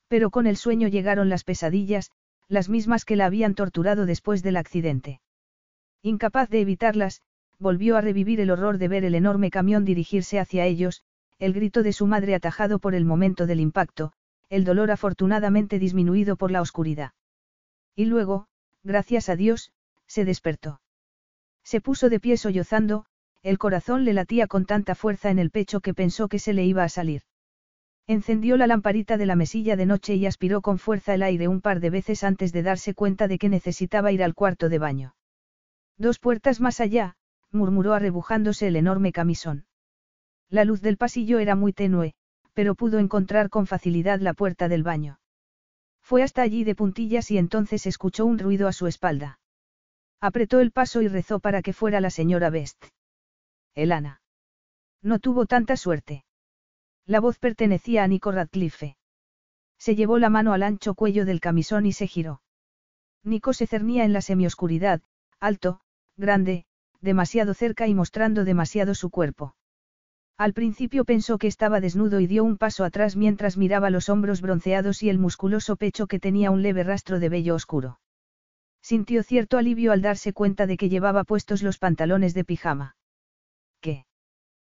Pero 0.07 0.29
con 0.29 0.45
el 0.45 0.55
sueño 0.55 0.87
llegaron 0.87 1.29
las 1.29 1.43
pesadillas, 1.43 2.11
las 2.47 2.69
mismas 2.69 3.05
que 3.05 3.15
la 3.15 3.25
habían 3.25 3.55
torturado 3.55 4.05
después 4.05 4.43
del 4.43 4.57
accidente. 4.57 5.19
Incapaz 6.02 6.50
de 6.50 6.62
evitarlas, 6.62 7.22
volvió 7.60 7.97
a 7.97 8.02
revivir 8.02 8.39
el 8.39 8.52
horror 8.52 8.78
de 8.78 8.88
ver 8.88 9.04
el 9.04 9.16
enorme 9.16 9.52
camión 9.52 9.84
dirigirse 9.84 10.39
hacia 10.39 10.66
ellos, 10.66 11.04
el 11.39 11.54
grito 11.54 11.84
de 11.84 11.91
su 11.91 12.08
madre 12.08 12.36
atajado 12.36 12.80
por 12.80 12.95
el 12.95 13.04
momento 13.04 13.45
del 13.47 13.60
impacto, 13.60 14.14
el 14.50 14.64
dolor 14.64 14.91
afortunadamente 14.91 15.78
disminuido 15.78 16.38
por 16.38 16.52
la 16.52 16.62
oscuridad. 16.62 17.12
Y 17.95 18.06
luego, 18.06 18.47
gracias 18.84 19.28
a 19.28 19.36
Dios, 19.36 19.74
se 20.08 20.24
despertó. 20.24 20.82
Se 21.64 21.82
puso 21.82 22.10
de 22.10 22.20
pie 22.20 22.38
sollozando, 22.38 23.06
el 23.43 23.58
corazón 23.58 24.06
le 24.06 24.14
latía 24.14 24.47
con 24.47 24.66
tanta 24.66 24.95
fuerza 24.95 25.30
en 25.30 25.39
el 25.39 25.52
pecho 25.52 25.82
que 25.82 25.93
pensó 25.93 26.30
que 26.30 26.39
se 26.39 26.54
le 26.54 26.66
iba 26.66 26.84
a 26.84 26.89
salir. 26.89 27.24
Encendió 28.08 28.58
la 28.58 28.68
lamparita 28.68 29.18
de 29.18 29.26
la 29.26 29.36
mesilla 29.36 29.76
de 29.76 29.86
noche 29.86 30.16
y 30.16 30.26
aspiró 30.26 30.62
con 30.62 30.80
fuerza 30.80 31.14
el 31.14 31.24
aire 31.24 31.47
un 31.47 31.62
par 31.62 31.80
de 31.80 31.89
veces 31.89 32.24
antes 32.24 32.52
de 32.54 32.64
darse 32.64 32.93
cuenta 32.93 33.28
de 33.28 33.38
que 33.38 33.50
necesitaba 33.50 34.12
ir 34.12 34.24
al 34.24 34.34
cuarto 34.34 34.68
de 34.70 34.80
baño. 34.80 35.14
Dos 36.00 36.18
puertas 36.18 36.62
más 36.62 36.80
allá, 36.80 37.18
murmuró 37.52 37.93
arrebujándose 37.93 38.68
el 38.68 38.78
enorme 38.78 39.12
camisón. 39.12 39.66
La 40.50 40.64
luz 40.64 40.82
del 40.82 40.95
pasillo 40.95 41.39
era 41.39 41.56
muy 41.56 41.74
tenue, 41.74 42.14
pero 42.54 42.74
pudo 42.74 43.00
encontrar 43.00 43.50
con 43.50 43.68
facilidad 43.68 44.22
la 44.22 44.34
puerta 44.34 44.70
del 44.70 44.82
baño. 44.82 45.20
Fue 46.02 46.24
hasta 46.24 46.41
allí 46.41 46.64
de 46.64 46.74
puntillas 46.74 47.30
y 47.32 47.38
entonces 47.38 47.86
escuchó 47.86 48.26
un 48.26 48.39
ruido 48.39 48.70
a 48.70 48.74
su 48.74 48.88
espalda. 48.88 49.39
Apretó 50.22 50.62
el 50.62 50.72
paso 50.72 51.02
y 51.02 51.10
rezó 51.10 51.41
para 51.41 51.62
que 51.62 51.74
fuera 51.74 52.00
la 52.00 52.10
señora 52.10 52.50
Best. 52.50 52.86
Elana. 53.76 54.22
No 55.02 55.20
tuvo 55.20 55.45
tanta 55.45 55.78
suerte. 55.78 56.24
La 57.06 57.20
voz 57.20 57.39
pertenecía 57.39 58.04
a 58.04 58.08
Nico 58.08 58.32
Radcliffe. 58.32 58.97
Se 59.78 59.95
llevó 59.95 60.18
la 60.18 60.30
mano 60.30 60.54
al 60.54 60.64
ancho 60.64 60.95
cuello 60.95 61.26
del 61.26 61.41
camisón 61.41 61.86
y 61.86 61.91
se 61.91 62.08
giró. 62.08 62.41
Nico 63.24 63.52
se 63.52 63.68
cernía 63.68 64.06
en 64.06 64.14
la 64.14 64.22
semioscuridad, 64.22 65.02
alto, 65.39 65.82
grande, 66.20 66.65
demasiado 67.01 67.53
cerca 67.53 67.88
y 67.88 67.95
mostrando 67.95 68.43
demasiado 68.43 68.93
su 68.93 69.09
cuerpo. 69.09 69.55
Al 70.38 70.53
principio 70.53 71.03
pensó 71.03 71.38
que 71.38 71.47
estaba 71.47 71.82
desnudo 71.82 72.20
y 72.20 72.28
dio 72.28 72.43
un 72.43 72.57
paso 72.57 72.84
atrás 72.84 73.15
mientras 73.15 73.57
miraba 73.57 73.89
los 73.89 74.09
hombros 74.09 74.41
bronceados 74.41 75.01
y 75.03 75.09
el 75.09 75.17
musculoso 75.17 75.76
pecho 75.76 76.07
que 76.07 76.20
tenía 76.20 76.51
un 76.51 76.61
leve 76.61 76.84
rastro 76.84 77.20
de 77.20 77.30
vello 77.30 77.55
oscuro. 77.55 77.99
Sintió 78.82 79.24
cierto 79.24 79.57
alivio 79.57 79.91
al 79.91 80.01
darse 80.01 80.32
cuenta 80.32 80.65
de 80.67 80.78
que 80.78 80.88
llevaba 80.88 81.24
puestos 81.24 81.61
los 81.63 81.78
pantalones 81.78 82.34
de 82.34 82.45
pijama. 82.45 82.95
¿Qué? 83.82 84.05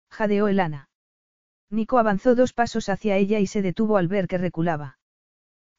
jadeó 0.10 0.48
Elana. 0.48 0.89
Nico 1.70 2.00
avanzó 2.00 2.36
dos 2.36 2.54
pasos 2.54 2.89
hacia 2.89 3.18
ella 3.18 3.39
y 3.39 3.48
se 3.48 3.62
detuvo 3.62 3.98
al 3.98 4.08
ver 4.08 4.28
que 4.28 4.38
reculaba. 4.38 4.98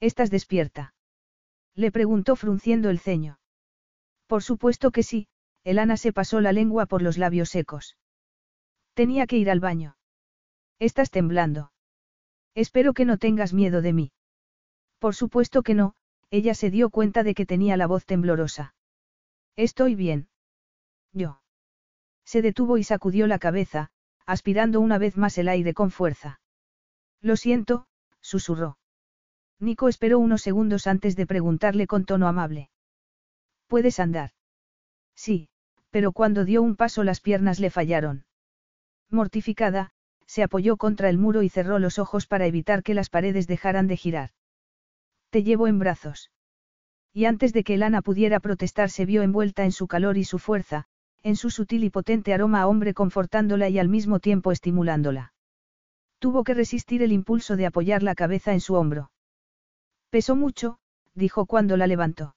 ¿Estás 0.00 0.30
despierta? 0.30 0.94
Le 1.74 1.90
preguntó 1.90 2.36
frunciendo 2.36 2.88
el 2.88 2.98
ceño. 2.98 3.38
Por 4.26 4.42
supuesto 4.42 4.92
que 4.92 5.02
sí, 5.02 5.28
Elana 5.64 5.96
se 5.96 6.12
pasó 6.12 6.40
la 6.40 6.52
lengua 6.52 6.86
por 6.86 7.02
los 7.02 7.18
labios 7.18 7.50
secos. 7.50 7.96
Tenía 8.94 9.26
que 9.26 9.36
ir 9.36 9.50
al 9.50 9.60
baño. 9.60 9.96
Estás 10.78 11.10
temblando. 11.10 11.72
Espero 12.54 12.92
que 12.92 13.04
no 13.04 13.16
tengas 13.16 13.52
miedo 13.52 13.80
de 13.80 13.92
mí. 13.92 14.12
Por 14.98 15.14
supuesto 15.14 15.62
que 15.62 15.74
no, 15.74 15.94
ella 16.30 16.54
se 16.54 16.70
dio 16.70 16.90
cuenta 16.90 17.22
de 17.22 17.34
que 17.34 17.46
tenía 17.46 17.76
la 17.76 17.86
voz 17.86 18.04
temblorosa. 18.04 18.74
Estoy 19.56 19.94
bien. 19.94 20.28
Yo. 21.12 21.40
Se 22.24 22.42
detuvo 22.42 22.78
y 22.78 22.84
sacudió 22.84 23.26
la 23.26 23.38
cabeza, 23.38 23.90
aspirando 24.26 24.80
una 24.80 24.98
vez 24.98 25.16
más 25.16 25.38
el 25.38 25.48
aire 25.48 25.74
con 25.74 25.90
fuerza. 25.90 26.40
Lo 27.20 27.36
siento, 27.36 27.86
susurró. 28.20 28.78
Nico 29.58 29.88
esperó 29.88 30.18
unos 30.18 30.42
segundos 30.42 30.86
antes 30.86 31.14
de 31.14 31.26
preguntarle 31.26 31.86
con 31.86 32.04
tono 32.04 32.26
amable. 32.26 32.70
¿Puedes 33.68 34.00
andar? 34.00 34.32
Sí, 35.14 35.50
pero 35.92 36.10
cuando 36.10 36.44
dio 36.44 36.62
un 36.62 36.74
paso 36.74 37.04
las 37.04 37.20
piernas 37.20 37.60
le 37.60 37.70
fallaron. 37.70 38.24
Mortificada, 39.10 39.90
se 40.26 40.42
apoyó 40.42 40.78
contra 40.78 41.10
el 41.10 41.18
muro 41.18 41.42
y 41.42 41.50
cerró 41.50 41.78
los 41.78 41.98
ojos 41.98 42.26
para 42.26 42.46
evitar 42.46 42.82
que 42.82 42.94
las 42.94 43.10
paredes 43.10 43.46
dejaran 43.46 43.86
de 43.86 43.98
girar. 43.98 44.30
Te 45.28 45.42
llevo 45.42 45.68
en 45.68 45.78
brazos. 45.78 46.30
Y 47.12 47.26
antes 47.26 47.52
de 47.52 47.62
que 47.62 47.74
Elana 47.74 48.00
pudiera 48.00 48.40
protestar 48.40 48.88
se 48.88 49.04
vio 49.04 49.22
envuelta 49.22 49.64
en 49.64 49.72
su 49.72 49.86
calor 49.86 50.16
y 50.16 50.24
su 50.24 50.38
fuerza, 50.38 50.86
en 51.22 51.36
su 51.36 51.50
sutil 51.50 51.84
y 51.84 51.90
potente 51.90 52.32
aroma 52.32 52.62
a 52.62 52.68
hombre 52.68 52.94
confortándola 52.94 53.68
y 53.68 53.78
al 53.78 53.90
mismo 53.90 54.18
tiempo 54.18 54.50
estimulándola. 54.50 55.34
Tuvo 56.18 56.42
que 56.42 56.54
resistir 56.54 57.02
el 57.02 57.12
impulso 57.12 57.56
de 57.56 57.66
apoyar 57.66 58.02
la 58.02 58.14
cabeza 58.14 58.54
en 58.54 58.60
su 58.60 58.74
hombro. 58.74 59.10
Pesó 60.08 60.36
mucho, 60.36 60.78
dijo 61.14 61.44
cuando 61.44 61.76
la 61.76 61.86
levantó. 61.86 62.34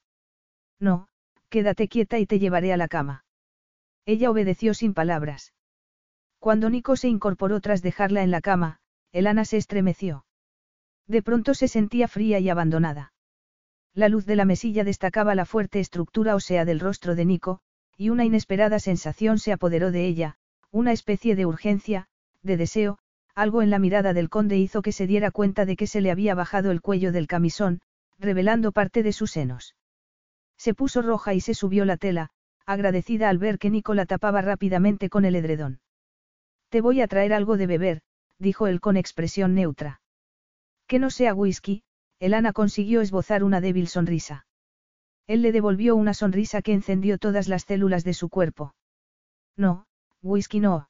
No, 0.79 1.07
quédate 1.49 1.87
quieta 1.87 2.19
y 2.19 2.25
te 2.25 2.39
llevaré 2.39 2.73
a 2.73 2.77
la 2.77 2.89
cama. 2.89 3.24
Ella 4.05 4.29
obedeció 4.29 4.73
sin 4.73 4.93
palabras. 4.93 5.53
Cuando 6.39 6.69
Nico 6.69 6.95
se 6.95 7.07
incorporó 7.07 7.59
tras 7.59 7.81
dejarla 7.81 8.23
en 8.23 8.31
la 8.31 8.41
cama, 8.41 8.79
Elana 9.11 9.45
se 9.45 9.57
estremeció. 9.57 10.25
De 11.07 11.21
pronto 11.21 11.53
se 11.53 11.67
sentía 11.67 12.07
fría 12.07 12.39
y 12.39 12.49
abandonada. 12.49 13.13
La 13.93 14.09
luz 14.09 14.25
de 14.25 14.35
la 14.35 14.45
mesilla 14.45 14.83
destacaba 14.83 15.35
la 15.35 15.45
fuerte 15.45 15.79
estructura 15.79 16.35
ósea 16.35 16.65
del 16.65 16.79
rostro 16.79 17.15
de 17.15 17.25
Nico, 17.25 17.61
y 17.97 18.09
una 18.09 18.25
inesperada 18.25 18.79
sensación 18.79 19.39
se 19.39 19.53
apoderó 19.53 19.91
de 19.91 20.05
ella, 20.05 20.37
una 20.69 20.91
especie 20.91 21.35
de 21.35 21.45
urgencia, 21.45 22.07
de 22.43 22.57
deseo, 22.57 22.99
algo 23.33 23.61
en 23.61 23.69
la 23.69 23.79
mirada 23.79 24.13
del 24.13 24.29
conde 24.29 24.57
hizo 24.57 24.81
que 24.81 24.91
se 24.91 25.07
diera 25.07 25.31
cuenta 25.31 25.65
de 25.65 25.75
que 25.75 25.87
se 25.87 26.01
le 26.01 26.11
había 26.11 26.35
bajado 26.35 26.71
el 26.71 26.81
cuello 26.81 27.11
del 27.11 27.27
camisón, 27.27 27.81
revelando 28.19 28.71
parte 28.71 29.01
de 29.01 29.13
sus 29.13 29.31
senos. 29.31 29.75
Se 30.57 30.73
puso 30.73 31.01
roja 31.01 31.33
y 31.33 31.41
se 31.41 31.53
subió 31.53 31.85
la 31.85 31.97
tela, 31.97 32.31
agradecida 32.65 33.29
al 33.29 33.37
ver 33.37 33.59
que 33.59 33.69
Nico 33.69 33.93
la 33.93 34.05
tapaba 34.05 34.41
rápidamente 34.41 35.09
con 35.09 35.25
el 35.25 35.35
edredón. 35.35 35.79
Te 36.69 36.81
voy 36.81 37.01
a 37.01 37.07
traer 37.07 37.33
algo 37.33 37.57
de 37.57 37.67
beber, 37.67 38.01
dijo 38.39 38.67
él 38.67 38.81
con 38.81 38.97
expresión 38.97 39.55
neutra. 39.55 40.01
Que 40.87 40.99
no 40.99 41.09
sea 41.09 41.33
whisky, 41.33 41.83
Elana 42.19 42.53
consiguió 42.53 43.01
esbozar 43.01 43.43
una 43.43 43.61
débil 43.61 43.87
sonrisa. 43.87 44.45
Él 45.27 45.41
le 45.41 45.51
devolvió 45.51 45.95
una 45.95 46.13
sonrisa 46.13 46.61
que 46.61 46.73
encendió 46.73 47.17
todas 47.17 47.47
las 47.47 47.63
células 47.63 48.03
de 48.03 48.13
su 48.13 48.29
cuerpo. 48.29 48.75
No, 49.57 49.85
whisky 50.21 50.59
no. 50.59 50.89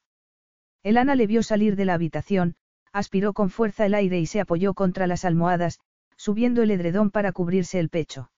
Elana 0.82 1.14
le 1.14 1.26
vio 1.26 1.42
salir 1.42 1.76
de 1.76 1.84
la 1.84 1.94
habitación, 1.94 2.56
aspiró 2.92 3.32
con 3.32 3.50
fuerza 3.50 3.86
el 3.86 3.94
aire 3.94 4.18
y 4.20 4.26
se 4.26 4.40
apoyó 4.40 4.74
contra 4.74 5.06
las 5.06 5.24
almohadas, 5.24 5.80
subiendo 6.16 6.62
el 6.62 6.70
edredón 6.70 7.10
para 7.10 7.32
cubrirse 7.32 7.78
el 7.78 7.88
pecho. 7.88 8.30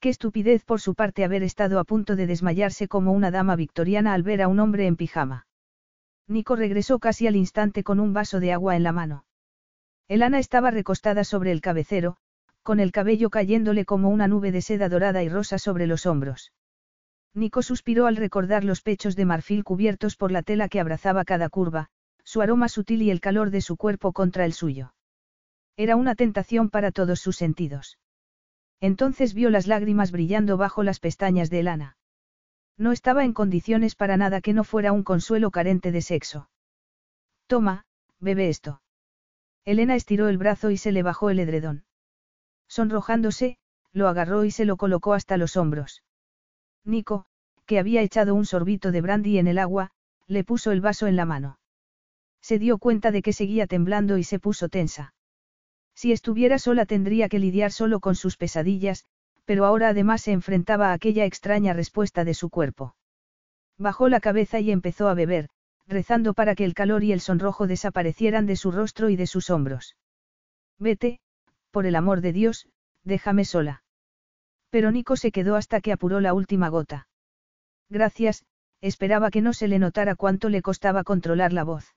Qué 0.00 0.10
estupidez 0.10 0.64
por 0.64 0.80
su 0.80 0.94
parte 0.94 1.24
haber 1.24 1.42
estado 1.42 1.80
a 1.80 1.84
punto 1.84 2.14
de 2.14 2.28
desmayarse 2.28 2.86
como 2.86 3.12
una 3.12 3.32
dama 3.32 3.56
victoriana 3.56 4.14
al 4.14 4.22
ver 4.22 4.42
a 4.42 4.48
un 4.48 4.60
hombre 4.60 4.86
en 4.86 4.94
pijama. 4.94 5.46
Nico 6.28 6.54
regresó 6.54 7.00
casi 7.00 7.26
al 7.26 7.34
instante 7.34 7.82
con 7.82 7.98
un 7.98 8.12
vaso 8.12 8.38
de 8.38 8.52
agua 8.52 8.76
en 8.76 8.84
la 8.84 8.92
mano. 8.92 9.24
Elana 10.06 10.38
estaba 10.38 10.70
recostada 10.70 11.24
sobre 11.24 11.50
el 11.50 11.60
cabecero, 11.60 12.16
con 12.62 12.78
el 12.78 12.92
cabello 12.92 13.28
cayéndole 13.28 13.84
como 13.84 14.08
una 14.10 14.28
nube 14.28 14.52
de 14.52 14.62
seda 14.62 14.88
dorada 14.88 15.24
y 15.24 15.28
rosa 15.28 15.58
sobre 15.58 15.88
los 15.88 16.06
hombros. 16.06 16.52
Nico 17.34 17.62
suspiró 17.62 18.06
al 18.06 18.16
recordar 18.16 18.62
los 18.62 18.82
pechos 18.82 19.16
de 19.16 19.24
marfil 19.24 19.64
cubiertos 19.64 20.16
por 20.16 20.30
la 20.30 20.42
tela 20.42 20.68
que 20.68 20.80
abrazaba 20.80 21.24
cada 21.24 21.48
curva, 21.48 21.88
su 22.22 22.40
aroma 22.40 22.68
sutil 22.68 23.02
y 23.02 23.10
el 23.10 23.20
calor 23.20 23.50
de 23.50 23.62
su 23.62 23.76
cuerpo 23.76 24.12
contra 24.12 24.44
el 24.44 24.52
suyo. 24.52 24.94
Era 25.76 25.96
una 25.96 26.14
tentación 26.14 26.70
para 26.70 26.92
todos 26.92 27.20
sus 27.20 27.36
sentidos. 27.36 27.98
Entonces 28.80 29.34
vio 29.34 29.50
las 29.50 29.66
lágrimas 29.66 30.12
brillando 30.12 30.56
bajo 30.56 30.82
las 30.82 31.00
pestañas 31.00 31.50
de 31.50 31.60
Elana. 31.60 31.96
No 32.76 32.92
estaba 32.92 33.24
en 33.24 33.32
condiciones 33.32 33.96
para 33.96 34.16
nada 34.16 34.40
que 34.40 34.52
no 34.52 34.62
fuera 34.62 34.92
un 34.92 35.02
consuelo 35.02 35.50
carente 35.50 35.90
de 35.90 36.00
sexo. 36.00 36.48
Toma, 37.48 37.86
bebe 38.20 38.48
esto. 38.48 38.82
Elena 39.64 39.96
estiró 39.96 40.28
el 40.28 40.38
brazo 40.38 40.70
y 40.70 40.76
se 40.76 40.92
le 40.92 41.02
bajó 41.02 41.30
el 41.30 41.40
edredón. 41.40 41.84
Sonrojándose, 42.68 43.58
lo 43.92 44.08
agarró 44.08 44.44
y 44.44 44.50
se 44.50 44.64
lo 44.64 44.76
colocó 44.76 45.14
hasta 45.14 45.36
los 45.36 45.56
hombros. 45.56 46.04
Nico, 46.84 47.26
que 47.66 47.78
había 47.78 48.02
echado 48.02 48.34
un 48.34 48.46
sorbito 48.46 48.92
de 48.92 49.00
brandy 49.00 49.38
en 49.38 49.48
el 49.48 49.58
agua, 49.58 49.90
le 50.26 50.44
puso 50.44 50.70
el 50.70 50.80
vaso 50.80 51.06
en 51.06 51.16
la 51.16 51.24
mano. 51.24 51.58
Se 52.40 52.58
dio 52.58 52.78
cuenta 52.78 53.10
de 53.10 53.22
que 53.22 53.32
seguía 53.32 53.66
temblando 53.66 54.18
y 54.18 54.24
se 54.24 54.38
puso 54.38 54.68
tensa. 54.68 55.14
Si 55.98 56.12
estuviera 56.12 56.60
sola 56.60 56.86
tendría 56.86 57.28
que 57.28 57.40
lidiar 57.40 57.72
solo 57.72 57.98
con 57.98 58.14
sus 58.14 58.36
pesadillas, 58.36 59.04
pero 59.44 59.64
ahora 59.64 59.88
además 59.88 60.22
se 60.22 60.30
enfrentaba 60.30 60.90
a 60.90 60.92
aquella 60.92 61.24
extraña 61.24 61.72
respuesta 61.72 62.24
de 62.24 62.34
su 62.34 62.50
cuerpo. 62.50 62.94
Bajó 63.78 64.08
la 64.08 64.20
cabeza 64.20 64.60
y 64.60 64.70
empezó 64.70 65.08
a 65.08 65.14
beber, 65.14 65.48
rezando 65.88 66.34
para 66.34 66.54
que 66.54 66.64
el 66.64 66.74
calor 66.74 67.02
y 67.02 67.10
el 67.10 67.20
sonrojo 67.20 67.66
desaparecieran 67.66 68.46
de 68.46 68.54
su 68.54 68.70
rostro 68.70 69.10
y 69.10 69.16
de 69.16 69.26
sus 69.26 69.50
hombros. 69.50 69.96
Vete, 70.78 71.18
por 71.72 71.84
el 71.84 71.96
amor 71.96 72.20
de 72.20 72.32
Dios, 72.32 72.68
déjame 73.02 73.44
sola. 73.44 73.82
Pero 74.70 74.92
Nico 74.92 75.16
se 75.16 75.32
quedó 75.32 75.56
hasta 75.56 75.80
que 75.80 75.90
apuró 75.90 76.20
la 76.20 76.32
última 76.32 76.68
gota. 76.68 77.08
Gracias, 77.88 78.44
esperaba 78.80 79.32
que 79.32 79.42
no 79.42 79.52
se 79.52 79.66
le 79.66 79.80
notara 79.80 80.14
cuánto 80.14 80.48
le 80.48 80.62
costaba 80.62 81.02
controlar 81.02 81.52
la 81.52 81.64
voz. 81.64 81.96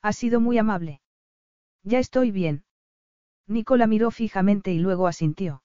Ha 0.00 0.14
sido 0.14 0.40
muy 0.40 0.56
amable. 0.56 1.02
Ya 1.82 1.98
estoy 1.98 2.30
bien. 2.30 2.64
Nico 3.50 3.76
la 3.76 3.88
miró 3.88 4.12
fijamente 4.12 4.72
y 4.72 4.78
luego 4.78 5.08
asintió. 5.08 5.64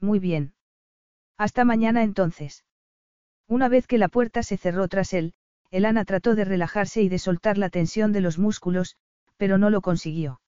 Muy 0.00 0.18
bien. 0.18 0.54
Hasta 1.36 1.66
mañana 1.66 2.02
entonces. 2.02 2.64
Una 3.46 3.68
vez 3.68 3.86
que 3.86 3.98
la 3.98 4.08
puerta 4.08 4.42
se 4.42 4.56
cerró 4.56 4.88
tras 4.88 5.12
él, 5.12 5.34
Elana 5.70 6.06
trató 6.06 6.34
de 6.34 6.46
relajarse 6.46 7.02
y 7.02 7.10
de 7.10 7.18
soltar 7.18 7.58
la 7.58 7.68
tensión 7.68 8.12
de 8.12 8.22
los 8.22 8.38
músculos, 8.38 8.96
pero 9.36 9.58
no 9.58 9.68
lo 9.68 9.82
consiguió. 9.82 10.40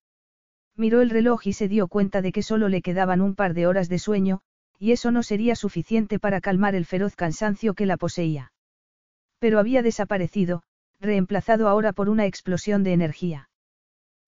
Miró 0.76 1.02
el 1.02 1.10
reloj 1.10 1.46
y 1.46 1.52
se 1.52 1.68
dio 1.68 1.88
cuenta 1.88 2.22
de 2.22 2.32
que 2.32 2.42
solo 2.42 2.70
le 2.70 2.80
quedaban 2.80 3.20
un 3.20 3.34
par 3.34 3.52
de 3.52 3.66
horas 3.66 3.90
de 3.90 3.98
sueño, 3.98 4.40
y 4.78 4.92
eso 4.92 5.10
no 5.10 5.22
sería 5.22 5.56
suficiente 5.56 6.18
para 6.18 6.40
calmar 6.40 6.74
el 6.74 6.86
feroz 6.86 7.16
cansancio 7.16 7.74
que 7.74 7.84
la 7.84 7.98
poseía. 7.98 8.52
Pero 9.40 9.58
había 9.58 9.82
desaparecido, 9.82 10.62
reemplazado 11.00 11.68
ahora 11.68 11.92
por 11.92 12.08
una 12.08 12.24
explosión 12.24 12.82
de 12.82 12.94
energía. 12.94 13.50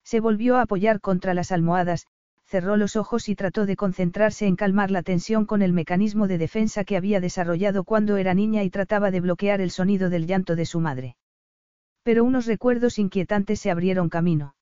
Se 0.03 0.19
volvió 0.19 0.57
a 0.57 0.61
apoyar 0.61 1.01
contra 1.01 1.33
las 1.33 1.51
almohadas, 1.51 2.05
cerró 2.49 2.77
los 2.77 2.95
ojos 2.95 3.29
y 3.29 3.35
trató 3.35 3.67
de 3.67 3.75
concentrarse 3.75 4.47
en 4.47 4.55
calmar 4.55 4.89
la 4.89 5.03
tensión 5.03 5.45
con 5.45 5.61
el 5.61 5.71
mecanismo 5.71 6.27
de 6.27 6.39
defensa 6.39 6.83
que 6.83 6.97
había 6.97 7.19
desarrollado 7.19 7.83
cuando 7.83 8.17
era 8.17 8.33
niña 8.33 8.63
y 8.63 8.71
trataba 8.71 9.11
de 9.11 9.21
bloquear 9.21 9.61
el 9.61 9.69
sonido 9.69 10.09
del 10.09 10.25
llanto 10.25 10.55
de 10.55 10.65
su 10.65 10.79
madre. 10.79 11.15
Pero 12.01 12.23
unos 12.23 12.47
recuerdos 12.47 12.97
inquietantes 12.97 13.59
se 13.59 13.69
abrieron 13.69 14.09
camino. 14.09 14.55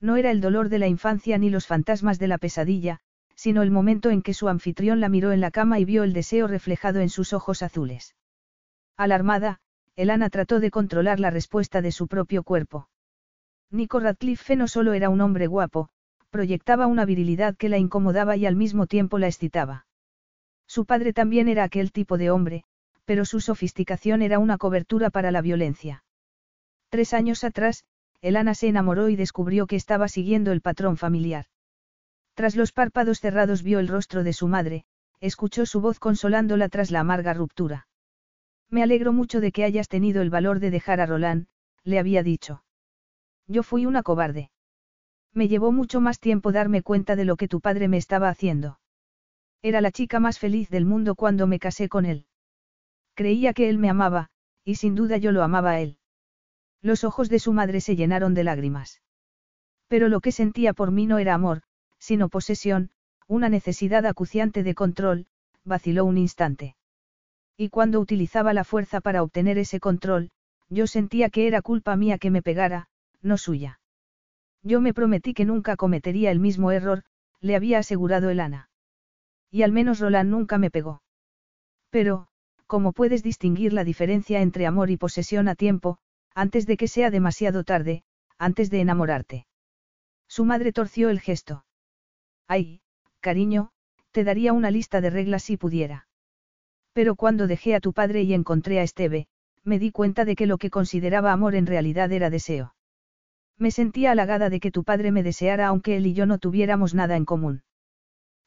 No 0.00 0.16
era 0.16 0.30
el 0.30 0.40
dolor 0.40 0.70
de 0.70 0.78
la 0.78 0.88
infancia 0.88 1.36
ni 1.36 1.50
los 1.50 1.66
fantasmas 1.66 2.18
de 2.18 2.28
la 2.28 2.38
pesadilla, 2.38 3.00
sino 3.34 3.60
el 3.60 3.70
momento 3.70 4.08
en 4.08 4.22
que 4.22 4.32
su 4.32 4.48
anfitrión 4.48 5.00
la 5.00 5.10
miró 5.10 5.32
en 5.32 5.42
la 5.42 5.50
cama 5.50 5.78
y 5.78 5.84
vio 5.84 6.04
el 6.04 6.14
deseo 6.14 6.46
reflejado 6.46 7.00
en 7.00 7.10
sus 7.10 7.34
ojos 7.34 7.62
azules. 7.62 8.16
Alarmada, 8.96 9.60
Elana 9.96 10.30
trató 10.30 10.60
de 10.60 10.70
controlar 10.70 11.20
la 11.20 11.28
respuesta 11.28 11.82
de 11.82 11.92
su 11.92 12.08
propio 12.08 12.42
cuerpo. 12.42 12.88
Nico 13.70 14.00
Radcliffe 14.00 14.56
no 14.56 14.66
solo 14.66 14.94
era 14.94 15.10
un 15.10 15.20
hombre 15.20 15.46
guapo, 15.46 15.90
proyectaba 16.32 16.86
una 16.86 17.04
virilidad 17.04 17.56
que 17.56 17.68
la 17.68 17.76
incomodaba 17.76 18.36
y 18.36 18.46
al 18.46 18.56
mismo 18.56 18.86
tiempo 18.86 19.18
la 19.18 19.26
excitaba. 19.26 19.86
Su 20.66 20.86
padre 20.86 21.12
también 21.12 21.46
era 21.46 21.62
aquel 21.62 21.92
tipo 21.92 22.16
de 22.16 22.30
hombre, 22.30 22.64
pero 23.04 23.26
su 23.26 23.40
sofisticación 23.40 24.22
era 24.22 24.38
una 24.38 24.56
cobertura 24.56 25.10
para 25.10 25.30
la 25.30 25.42
violencia. 25.42 26.04
Tres 26.88 27.12
años 27.12 27.44
atrás, 27.44 27.84
Elana 28.22 28.54
se 28.54 28.68
enamoró 28.68 29.10
y 29.10 29.16
descubrió 29.16 29.66
que 29.66 29.76
estaba 29.76 30.08
siguiendo 30.08 30.52
el 30.52 30.62
patrón 30.62 30.96
familiar. 30.96 31.46
Tras 32.32 32.56
los 32.56 32.72
párpados 32.72 33.20
cerrados 33.20 33.62
vio 33.62 33.78
el 33.78 33.88
rostro 33.88 34.24
de 34.24 34.32
su 34.32 34.48
madre, 34.48 34.84
escuchó 35.20 35.66
su 35.66 35.82
voz 35.82 35.98
consolándola 35.98 36.70
tras 36.70 36.90
la 36.90 37.00
amarga 37.00 37.34
ruptura. 37.34 37.88
Me 38.70 38.82
alegro 38.82 39.12
mucho 39.12 39.42
de 39.42 39.52
que 39.52 39.64
hayas 39.64 39.88
tenido 39.88 40.22
el 40.22 40.30
valor 40.30 40.60
de 40.60 40.70
dejar 40.70 41.00
a 41.00 41.06
Roland, 41.06 41.46
le 41.84 41.98
había 41.98 42.22
dicho. 42.22 42.64
Yo 43.46 43.62
fui 43.62 43.84
una 43.84 44.02
cobarde. 44.02 44.51
Me 45.34 45.48
llevó 45.48 45.72
mucho 45.72 46.00
más 46.00 46.20
tiempo 46.20 46.52
darme 46.52 46.82
cuenta 46.82 47.16
de 47.16 47.24
lo 47.24 47.36
que 47.36 47.48
tu 47.48 47.60
padre 47.60 47.88
me 47.88 47.96
estaba 47.96 48.28
haciendo. 48.28 48.78
Era 49.62 49.80
la 49.80 49.90
chica 49.90 50.20
más 50.20 50.38
feliz 50.38 50.68
del 50.68 50.84
mundo 50.84 51.14
cuando 51.14 51.46
me 51.46 51.58
casé 51.58 51.88
con 51.88 52.04
él. 52.04 52.26
Creía 53.14 53.52
que 53.52 53.68
él 53.68 53.78
me 53.78 53.88
amaba, 53.88 54.30
y 54.64 54.74
sin 54.74 54.94
duda 54.94 55.16
yo 55.16 55.32
lo 55.32 55.42
amaba 55.42 55.72
a 55.72 55.80
él. 55.80 55.98
Los 56.82 57.04
ojos 57.04 57.28
de 57.28 57.38
su 57.38 57.52
madre 57.52 57.80
se 57.80 57.96
llenaron 57.96 58.34
de 58.34 58.44
lágrimas. 58.44 59.00
Pero 59.88 60.08
lo 60.08 60.20
que 60.20 60.32
sentía 60.32 60.72
por 60.72 60.90
mí 60.90 61.06
no 61.06 61.18
era 61.18 61.34
amor, 61.34 61.62
sino 61.98 62.28
posesión, 62.28 62.90
una 63.28 63.48
necesidad 63.48 64.04
acuciante 64.04 64.62
de 64.62 64.74
control, 64.74 65.26
vaciló 65.64 66.04
un 66.04 66.18
instante. 66.18 66.76
Y 67.56 67.68
cuando 67.68 68.00
utilizaba 68.00 68.52
la 68.52 68.64
fuerza 68.64 69.00
para 69.00 69.22
obtener 69.22 69.58
ese 69.58 69.78
control, 69.78 70.30
yo 70.68 70.86
sentía 70.86 71.30
que 71.30 71.46
era 71.46 71.62
culpa 71.62 71.94
mía 71.96 72.18
que 72.18 72.30
me 72.30 72.42
pegara, 72.42 72.88
no 73.20 73.36
suya. 73.36 73.78
Yo 74.62 74.80
me 74.80 74.94
prometí 74.94 75.34
que 75.34 75.44
nunca 75.44 75.76
cometería 75.76 76.30
el 76.30 76.38
mismo 76.38 76.70
error, 76.70 77.02
le 77.40 77.56
había 77.56 77.78
asegurado 77.78 78.30
Elana. 78.30 78.70
Y 79.50 79.62
al 79.62 79.72
menos 79.72 79.98
Roland 79.98 80.30
nunca 80.30 80.58
me 80.58 80.70
pegó. 80.70 81.02
Pero, 81.90 82.28
¿cómo 82.66 82.92
puedes 82.92 83.22
distinguir 83.22 83.72
la 83.72 83.84
diferencia 83.84 84.40
entre 84.40 84.66
amor 84.66 84.90
y 84.90 84.96
posesión 84.96 85.48
a 85.48 85.54
tiempo, 85.54 85.98
antes 86.34 86.66
de 86.66 86.76
que 86.76 86.88
sea 86.88 87.10
demasiado 87.10 87.64
tarde, 87.64 88.04
antes 88.38 88.70
de 88.70 88.80
enamorarte? 88.80 89.46
Su 90.28 90.44
madre 90.44 90.72
torció 90.72 91.10
el 91.10 91.20
gesto. 91.20 91.66
Ay, 92.48 92.80
cariño, 93.20 93.70
te 94.12 94.24
daría 94.24 94.52
una 94.52 94.70
lista 94.70 95.00
de 95.00 95.10
reglas 95.10 95.42
si 95.42 95.56
pudiera. 95.56 96.06
Pero 96.92 97.16
cuando 97.16 97.46
dejé 97.46 97.74
a 97.74 97.80
tu 97.80 97.92
padre 97.92 98.22
y 98.22 98.32
encontré 98.32 98.78
a 98.78 98.82
Esteve, 98.82 99.26
me 99.64 99.78
di 99.78 99.90
cuenta 99.90 100.24
de 100.24 100.36
que 100.36 100.46
lo 100.46 100.58
que 100.58 100.70
consideraba 100.70 101.32
amor 101.32 101.54
en 101.54 101.66
realidad 101.66 102.12
era 102.12 102.30
deseo. 102.30 102.74
Me 103.58 103.70
sentía 103.70 104.10
halagada 104.12 104.50
de 104.50 104.60
que 104.60 104.70
tu 104.70 104.84
padre 104.84 105.12
me 105.12 105.22
deseara 105.22 105.68
aunque 105.68 105.96
él 105.96 106.06
y 106.06 106.14
yo 106.14 106.26
no 106.26 106.38
tuviéramos 106.38 106.94
nada 106.94 107.16
en 107.16 107.24
común. 107.24 107.62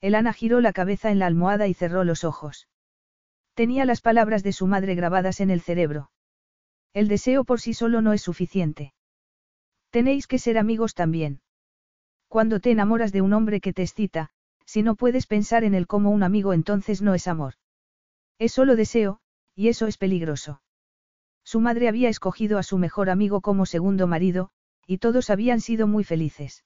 Elana 0.01 0.33
giró 0.33 0.61
la 0.61 0.73
cabeza 0.73 1.11
en 1.11 1.19
la 1.19 1.25
almohada 1.25 1.67
y 1.67 1.73
cerró 1.73 2.03
los 2.03 2.23
ojos. 2.23 2.67
Tenía 3.53 3.85
las 3.85 4.01
palabras 4.01 4.43
de 4.43 4.51
su 4.51 4.67
madre 4.67 4.95
grabadas 4.95 5.39
en 5.39 5.49
el 5.49 5.61
cerebro. 5.61 6.11
El 6.93 7.07
deseo 7.07 7.43
por 7.43 7.61
sí 7.61 7.73
solo 7.73 8.01
no 8.01 8.13
es 8.13 8.21
suficiente. 8.21 8.93
Tenéis 9.89 10.27
que 10.27 10.39
ser 10.39 10.57
amigos 10.57 10.93
también. 10.93 11.41
Cuando 12.27 12.59
te 12.59 12.71
enamoras 12.71 13.11
de 13.13 13.21
un 13.21 13.33
hombre 13.33 13.61
que 13.61 13.73
te 13.73 13.83
excita, 13.83 14.29
si 14.65 14.83
no 14.83 14.95
puedes 14.95 15.27
pensar 15.27 15.63
en 15.63 15.73
él 15.73 15.87
como 15.87 16.11
un 16.11 16.23
amigo 16.23 16.53
entonces 16.53 17.01
no 17.01 17.13
es 17.13 17.27
amor. 17.27 17.53
Es 18.39 18.51
solo 18.51 18.75
deseo, 18.75 19.19
y 19.55 19.69
eso 19.69 19.87
es 19.87 19.97
peligroso. 19.97 20.61
Su 21.43 21.61
madre 21.61 21.87
había 21.87 22.09
escogido 22.09 22.57
a 22.57 22.63
su 22.63 22.77
mejor 22.77 23.09
amigo 23.09 23.39
como 23.39 23.65
segundo 23.65 24.07
marido, 24.07 24.49
y 24.87 24.97
todos 24.97 25.29
habían 25.29 25.61
sido 25.61 25.87
muy 25.87 26.03
felices. 26.03 26.63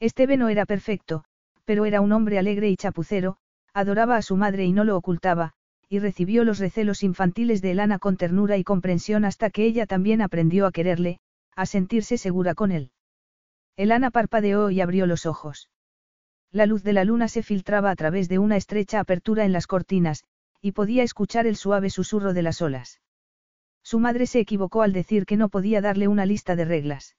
Esteve 0.00 0.36
no 0.36 0.48
era 0.48 0.66
perfecto, 0.66 1.24
pero 1.64 1.84
era 1.84 2.00
un 2.00 2.12
hombre 2.12 2.38
alegre 2.38 2.70
y 2.70 2.76
chapucero, 2.76 3.36
adoraba 3.74 4.16
a 4.16 4.22
su 4.22 4.36
madre 4.36 4.64
y 4.64 4.72
no 4.72 4.84
lo 4.84 4.96
ocultaba, 4.96 5.52
y 5.88 5.98
recibió 5.98 6.44
los 6.44 6.58
recelos 6.58 7.02
infantiles 7.02 7.62
de 7.62 7.72
Elana 7.72 7.98
con 7.98 8.16
ternura 8.16 8.56
y 8.56 8.64
comprensión 8.64 9.24
hasta 9.24 9.50
que 9.50 9.64
ella 9.64 9.86
también 9.86 10.20
aprendió 10.20 10.66
a 10.66 10.72
quererle, 10.72 11.20
a 11.56 11.66
sentirse 11.66 12.18
segura 12.18 12.54
con 12.54 12.72
él. 12.72 12.92
Elana 13.76 14.10
parpadeó 14.10 14.70
y 14.70 14.80
abrió 14.80 15.06
los 15.06 15.26
ojos. 15.26 15.70
La 16.50 16.66
luz 16.66 16.82
de 16.82 16.92
la 16.92 17.04
luna 17.04 17.28
se 17.28 17.42
filtraba 17.42 17.90
a 17.90 17.96
través 17.96 18.28
de 18.28 18.38
una 18.38 18.56
estrecha 18.56 19.00
apertura 19.00 19.44
en 19.44 19.52
las 19.52 19.66
cortinas, 19.66 20.24
y 20.60 20.72
podía 20.72 21.02
escuchar 21.02 21.46
el 21.46 21.56
suave 21.56 21.90
susurro 21.90 22.32
de 22.32 22.42
las 22.42 22.60
olas. 22.62 23.00
Su 23.82 24.00
madre 24.00 24.26
se 24.26 24.40
equivocó 24.40 24.82
al 24.82 24.92
decir 24.92 25.24
que 25.24 25.36
no 25.36 25.48
podía 25.48 25.80
darle 25.80 26.08
una 26.08 26.26
lista 26.26 26.56
de 26.56 26.64
reglas. 26.64 27.16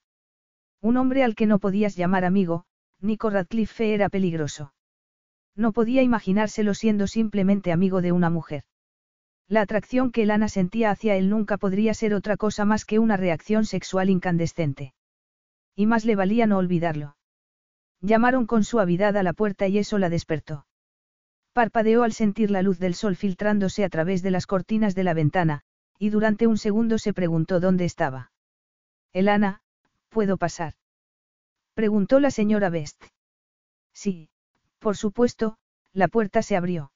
Un 0.82 0.96
hombre 0.96 1.22
al 1.24 1.34
que 1.34 1.46
no 1.46 1.58
podías 1.58 1.96
llamar 1.96 2.24
amigo, 2.24 2.64
Nico 3.00 3.30
Radcliffe 3.30 3.94
era 3.94 4.08
peligroso. 4.08 4.72
No 5.54 5.72
podía 5.72 6.02
imaginárselo 6.02 6.74
siendo 6.74 7.06
simplemente 7.06 7.72
amigo 7.72 8.00
de 8.00 8.12
una 8.12 8.30
mujer. 8.30 8.64
La 9.48 9.62
atracción 9.62 10.12
que 10.12 10.22
Elana 10.22 10.48
sentía 10.48 10.90
hacia 10.90 11.16
él 11.16 11.28
nunca 11.28 11.58
podría 11.58 11.92
ser 11.92 12.14
otra 12.14 12.36
cosa 12.36 12.64
más 12.64 12.84
que 12.84 12.98
una 12.98 13.16
reacción 13.16 13.64
sexual 13.64 14.08
incandescente. 14.08 14.94
Y 15.74 15.86
más 15.86 16.04
le 16.04 16.16
valía 16.16 16.46
no 16.46 16.58
olvidarlo. 16.58 17.16
Llamaron 18.00 18.46
con 18.46 18.64
suavidad 18.64 19.16
a 19.16 19.22
la 19.22 19.32
puerta 19.32 19.66
y 19.66 19.78
eso 19.78 19.98
la 19.98 20.08
despertó. 20.08 20.66
Parpadeó 21.52 22.04
al 22.04 22.12
sentir 22.12 22.50
la 22.50 22.62
luz 22.62 22.78
del 22.78 22.94
sol 22.94 23.16
filtrándose 23.16 23.84
a 23.84 23.88
través 23.88 24.22
de 24.22 24.30
las 24.30 24.46
cortinas 24.46 24.94
de 24.94 25.04
la 25.04 25.14
ventana, 25.14 25.62
y 25.98 26.10
durante 26.10 26.46
un 26.46 26.56
segundo 26.56 26.98
se 26.98 27.12
preguntó 27.12 27.60
dónde 27.60 27.84
estaba. 27.84 28.30
Elana, 29.12 29.60
¿puedo 30.10 30.36
pasar? 30.36 30.74
Preguntó 31.74 32.20
la 32.20 32.30
señora 32.30 32.68
Best. 32.68 33.02
Sí, 33.94 34.28
por 34.78 34.96
supuesto, 34.96 35.56
la 35.92 36.08
puerta 36.08 36.42
se 36.42 36.56
abrió. 36.56 36.92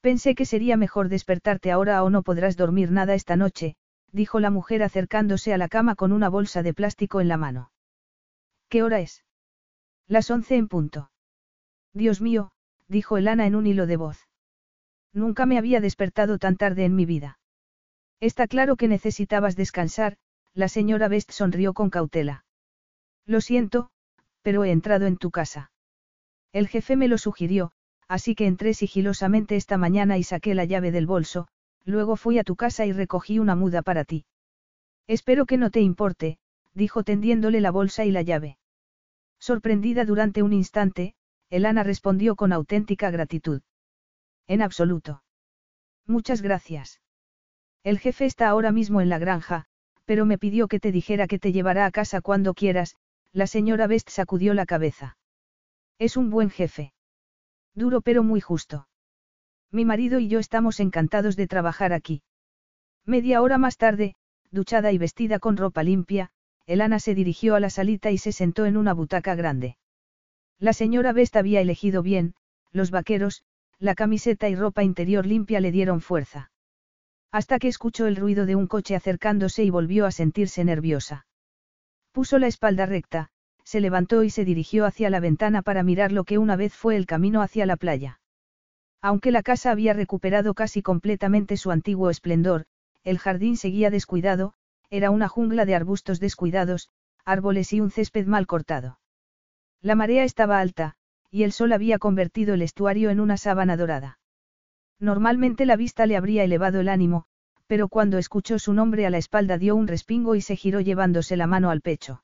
Pensé 0.00 0.34
que 0.34 0.46
sería 0.46 0.76
mejor 0.76 1.08
despertarte 1.08 1.70
ahora 1.70 2.02
o 2.02 2.10
no 2.10 2.22
podrás 2.22 2.56
dormir 2.56 2.90
nada 2.90 3.14
esta 3.14 3.36
noche, 3.36 3.76
dijo 4.10 4.40
la 4.40 4.50
mujer 4.50 4.82
acercándose 4.82 5.54
a 5.54 5.58
la 5.58 5.68
cama 5.68 5.94
con 5.94 6.12
una 6.12 6.28
bolsa 6.28 6.62
de 6.62 6.74
plástico 6.74 7.20
en 7.20 7.28
la 7.28 7.36
mano. 7.36 7.70
¿Qué 8.68 8.82
hora 8.82 9.00
es? 9.00 9.24
Las 10.08 10.30
once 10.30 10.56
en 10.56 10.68
punto. 10.68 11.10
Dios 11.94 12.20
mío, 12.20 12.50
dijo 12.88 13.16
Elana 13.16 13.46
en 13.46 13.54
un 13.54 13.66
hilo 13.66 13.86
de 13.86 13.96
voz. 13.96 14.28
Nunca 15.12 15.46
me 15.46 15.58
había 15.58 15.80
despertado 15.80 16.38
tan 16.38 16.56
tarde 16.56 16.84
en 16.84 16.96
mi 16.96 17.06
vida. 17.06 17.38
Está 18.18 18.46
claro 18.46 18.76
que 18.76 18.88
necesitabas 18.88 19.56
descansar, 19.56 20.16
la 20.54 20.68
señora 20.68 21.08
Best 21.08 21.30
sonrió 21.30 21.72
con 21.72 21.90
cautela. 21.90 22.44
Lo 23.26 23.40
siento, 23.40 23.90
pero 24.42 24.64
he 24.64 24.70
entrado 24.70 25.06
en 25.06 25.16
tu 25.16 25.30
casa. 25.30 25.70
El 26.52 26.68
jefe 26.68 26.96
me 26.96 27.08
lo 27.08 27.18
sugirió, 27.18 27.72
así 28.08 28.34
que 28.34 28.46
entré 28.46 28.74
sigilosamente 28.74 29.56
esta 29.56 29.78
mañana 29.78 30.18
y 30.18 30.22
saqué 30.22 30.54
la 30.54 30.64
llave 30.64 30.90
del 30.90 31.06
bolso, 31.06 31.48
luego 31.84 32.16
fui 32.16 32.38
a 32.38 32.44
tu 32.44 32.56
casa 32.56 32.84
y 32.84 32.92
recogí 32.92 33.38
una 33.38 33.56
muda 33.56 33.82
para 33.82 34.04
ti. 34.04 34.26
Espero 35.06 35.46
que 35.46 35.56
no 35.56 35.70
te 35.70 35.80
importe, 35.80 36.38
dijo 36.74 37.04
tendiéndole 37.04 37.60
la 37.60 37.70
bolsa 37.70 38.04
y 38.04 38.10
la 38.10 38.22
llave. 38.22 38.58
Sorprendida 39.38 40.04
durante 40.04 40.42
un 40.42 40.52
instante, 40.52 41.14
Elana 41.50 41.82
respondió 41.82 42.36
con 42.36 42.52
auténtica 42.52 43.10
gratitud. 43.10 43.62
En 44.46 44.62
absoluto. 44.62 45.22
Muchas 46.06 46.42
gracias. 46.42 47.00
El 47.82 47.98
jefe 47.98 48.26
está 48.26 48.48
ahora 48.48 48.72
mismo 48.72 49.00
en 49.00 49.08
la 49.08 49.18
granja, 49.18 49.66
pero 50.04 50.26
me 50.26 50.38
pidió 50.38 50.68
que 50.68 50.80
te 50.80 50.92
dijera 50.92 51.26
que 51.26 51.38
te 51.38 51.52
llevará 51.52 51.86
a 51.86 51.90
casa 51.90 52.20
cuando 52.20 52.54
quieras, 52.54 52.96
la 53.32 53.46
señora 53.46 53.86
Best 53.86 54.10
sacudió 54.10 54.54
la 54.54 54.66
cabeza. 54.66 55.16
Es 55.98 56.16
un 56.16 56.30
buen 56.30 56.50
jefe. 56.50 56.92
Duro 57.74 58.00
pero 58.00 58.22
muy 58.22 58.40
justo. 58.40 58.88
Mi 59.70 59.84
marido 59.84 60.18
y 60.18 60.28
yo 60.28 60.38
estamos 60.38 60.80
encantados 60.80 61.36
de 61.36 61.46
trabajar 61.46 61.92
aquí. 61.92 62.22
Media 63.06 63.40
hora 63.40 63.58
más 63.58 63.78
tarde, 63.78 64.14
duchada 64.50 64.92
y 64.92 64.98
vestida 64.98 65.38
con 65.38 65.56
ropa 65.56 65.82
limpia, 65.82 66.30
Elana 66.66 67.00
se 67.00 67.14
dirigió 67.14 67.54
a 67.54 67.60
la 67.60 67.70
salita 67.70 68.10
y 68.10 68.18
se 68.18 68.32
sentó 68.32 68.66
en 68.66 68.76
una 68.76 68.92
butaca 68.92 69.34
grande. 69.34 69.76
La 70.58 70.72
señora 70.72 71.12
Best 71.12 71.36
había 71.36 71.60
elegido 71.60 72.02
bien, 72.02 72.34
los 72.70 72.90
vaqueros, 72.90 73.42
la 73.78 73.94
camiseta 73.96 74.48
y 74.48 74.54
ropa 74.54 74.84
interior 74.84 75.26
limpia 75.26 75.60
le 75.60 75.72
dieron 75.72 76.00
fuerza. 76.00 76.51
Hasta 77.32 77.58
que 77.58 77.68
escuchó 77.68 78.06
el 78.06 78.16
ruido 78.16 78.44
de 78.44 78.56
un 78.56 78.66
coche 78.66 78.94
acercándose 78.94 79.64
y 79.64 79.70
volvió 79.70 80.04
a 80.04 80.10
sentirse 80.10 80.64
nerviosa. 80.64 81.26
Puso 82.12 82.38
la 82.38 82.46
espalda 82.46 82.84
recta, 82.84 83.30
se 83.64 83.80
levantó 83.80 84.22
y 84.22 84.28
se 84.28 84.44
dirigió 84.44 84.84
hacia 84.84 85.08
la 85.08 85.18
ventana 85.18 85.62
para 85.62 85.82
mirar 85.82 86.12
lo 86.12 86.24
que 86.24 86.36
una 86.36 86.56
vez 86.56 86.74
fue 86.74 86.94
el 86.94 87.06
camino 87.06 87.40
hacia 87.40 87.64
la 87.64 87.76
playa. 87.76 88.20
Aunque 89.00 89.30
la 89.30 89.42
casa 89.42 89.70
había 89.70 89.94
recuperado 89.94 90.52
casi 90.52 90.82
completamente 90.82 91.56
su 91.56 91.70
antiguo 91.70 92.10
esplendor, 92.10 92.66
el 93.02 93.18
jardín 93.18 93.56
seguía 93.56 93.90
descuidado, 93.90 94.52
era 94.90 95.10
una 95.10 95.26
jungla 95.26 95.64
de 95.64 95.74
arbustos 95.74 96.20
descuidados, 96.20 96.90
árboles 97.24 97.72
y 97.72 97.80
un 97.80 97.90
césped 97.90 98.26
mal 98.26 98.46
cortado. 98.46 99.00
La 99.80 99.94
marea 99.94 100.24
estaba 100.24 100.60
alta, 100.60 100.96
y 101.30 101.44
el 101.44 101.52
sol 101.52 101.72
había 101.72 101.98
convertido 101.98 102.54
el 102.54 102.62
estuario 102.62 103.08
en 103.08 103.20
una 103.20 103.38
sábana 103.38 103.78
dorada. 103.78 104.18
Normalmente 105.02 105.66
la 105.66 105.74
vista 105.74 106.06
le 106.06 106.16
habría 106.16 106.44
elevado 106.44 106.78
el 106.78 106.88
ánimo, 106.88 107.24
pero 107.66 107.88
cuando 107.88 108.18
escuchó 108.18 108.60
su 108.60 108.72
nombre 108.72 109.04
a 109.04 109.10
la 109.10 109.18
espalda 109.18 109.58
dio 109.58 109.74
un 109.74 109.88
respingo 109.88 110.36
y 110.36 110.40
se 110.40 110.54
giró 110.54 110.80
llevándose 110.80 111.36
la 111.36 111.48
mano 111.48 111.70
al 111.70 111.80
pecho. 111.80 112.22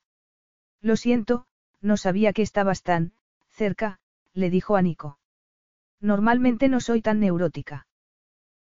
Lo 0.80 0.94
siento, 0.94 1.46
no 1.80 1.96
sabía 1.96 2.32
que 2.32 2.42
estabas 2.42 2.84
tan, 2.84 3.14
cerca, 3.48 3.98
le 4.32 4.48
dijo 4.48 4.76
a 4.76 4.82
Nico. 4.82 5.18
Normalmente 6.00 6.68
no 6.68 6.78
soy 6.78 7.02
tan 7.02 7.18
neurótica. 7.18 7.88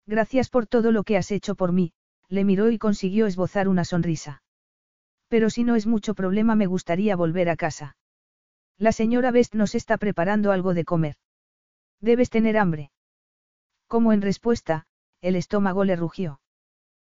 Gracias 0.06 0.48
por 0.48 0.66
todo 0.66 0.92
lo 0.92 1.02
que 1.04 1.18
has 1.18 1.30
hecho 1.30 1.54
por 1.54 1.72
mí, 1.72 1.92
le 2.30 2.44
miró 2.44 2.70
y 2.70 2.78
consiguió 2.78 3.26
esbozar 3.26 3.68
una 3.68 3.84
sonrisa. 3.84 4.42
Pero 5.28 5.50
si 5.50 5.62
no 5.62 5.76
es 5.76 5.86
mucho 5.86 6.14
problema 6.14 6.54
me 6.54 6.64
gustaría 6.64 7.16
volver 7.16 7.50
a 7.50 7.56
casa. 7.56 7.98
La 8.78 8.92
señora 8.92 9.30
Best 9.30 9.54
nos 9.54 9.74
está 9.74 9.98
preparando 9.98 10.52
algo 10.52 10.72
de 10.72 10.86
comer. 10.86 11.16
Debes 12.00 12.30
tener 12.30 12.56
hambre. 12.56 12.92
Como 13.89 14.12
en 14.12 14.22
respuesta, 14.22 14.84
el 15.20 15.37
estómago 15.37 15.84
le 15.84 15.97
rugió. 15.97 16.41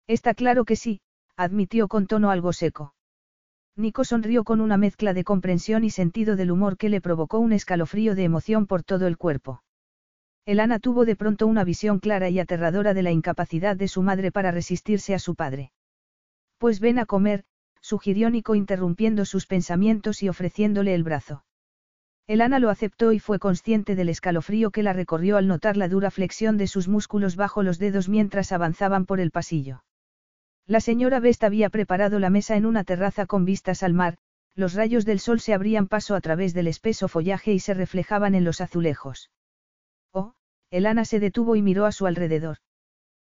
Está 0.06 0.34
claro 0.34 0.64
que 0.64 0.76
sí, 0.76 1.00
admitió 1.36 1.88
con 1.88 2.06
tono 2.06 2.30
algo 2.30 2.52
seco. 2.52 2.94
Nico 3.76 4.04
sonrió 4.04 4.44
con 4.44 4.60
una 4.60 4.76
mezcla 4.76 5.14
de 5.14 5.24
comprensión 5.24 5.84
y 5.84 5.90
sentido 5.90 6.36
del 6.36 6.50
humor 6.50 6.76
que 6.76 6.88
le 6.88 7.00
provocó 7.00 7.38
un 7.38 7.52
escalofrío 7.52 8.14
de 8.14 8.24
emoción 8.24 8.66
por 8.66 8.82
todo 8.82 9.06
el 9.06 9.16
cuerpo. 9.16 9.62
Elana 10.44 10.78
tuvo 10.78 11.04
de 11.04 11.16
pronto 11.16 11.46
una 11.46 11.64
visión 11.64 11.98
clara 11.98 12.28
y 12.28 12.38
aterradora 12.40 12.94
de 12.94 13.02
la 13.02 13.12
incapacidad 13.12 13.76
de 13.76 13.88
su 13.88 14.02
madre 14.02 14.32
para 14.32 14.50
resistirse 14.50 15.14
a 15.14 15.18
su 15.18 15.34
padre. 15.34 15.72
Pues 16.58 16.80
ven 16.80 16.98
a 16.98 17.06
comer, 17.06 17.44
sugirió 17.80 18.30
Nico 18.30 18.54
interrumpiendo 18.54 19.24
sus 19.24 19.46
pensamientos 19.46 20.22
y 20.22 20.28
ofreciéndole 20.28 20.94
el 20.94 21.04
brazo. 21.04 21.44
Elana 22.26 22.58
lo 22.58 22.70
aceptó 22.70 23.12
y 23.12 23.18
fue 23.18 23.38
consciente 23.38 23.96
del 23.96 24.08
escalofrío 24.08 24.70
que 24.70 24.82
la 24.82 24.92
recorrió 24.92 25.36
al 25.36 25.48
notar 25.48 25.76
la 25.76 25.88
dura 25.88 26.10
flexión 26.10 26.56
de 26.56 26.66
sus 26.66 26.88
músculos 26.88 27.36
bajo 27.36 27.62
los 27.62 27.78
dedos 27.78 28.08
mientras 28.08 28.52
avanzaban 28.52 29.06
por 29.06 29.20
el 29.20 29.30
pasillo. 29.30 29.82
La 30.66 30.80
señora 30.80 31.18
Best 31.18 31.42
había 31.42 31.70
preparado 31.70 32.18
la 32.20 32.30
mesa 32.30 32.56
en 32.56 32.66
una 32.66 32.84
terraza 32.84 33.26
con 33.26 33.44
vistas 33.44 33.82
al 33.82 33.94
mar, 33.94 34.18
los 34.54 34.74
rayos 34.74 35.04
del 35.04 35.18
sol 35.18 35.40
se 35.40 35.54
abrían 35.54 35.88
paso 35.88 36.14
a 36.14 36.20
través 36.20 36.54
del 36.54 36.68
espeso 36.68 37.08
follaje 37.08 37.52
y 37.52 37.58
se 37.58 37.74
reflejaban 37.74 38.34
en 38.34 38.44
los 38.44 38.60
azulejos. 38.60 39.30
Oh, 40.12 40.34
Elana 40.70 41.04
se 41.04 41.18
detuvo 41.18 41.56
y 41.56 41.62
miró 41.62 41.86
a 41.86 41.92
su 41.92 42.06
alrededor. 42.06 42.58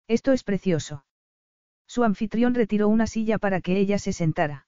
Esto 0.08 0.32
es 0.32 0.44
precioso. 0.44 1.06
Su 1.88 2.04
anfitrión 2.04 2.54
retiró 2.54 2.88
una 2.88 3.08
silla 3.08 3.38
para 3.38 3.62
que 3.62 3.78
ella 3.78 4.00
se 4.00 4.14
sentara. 4.14 4.68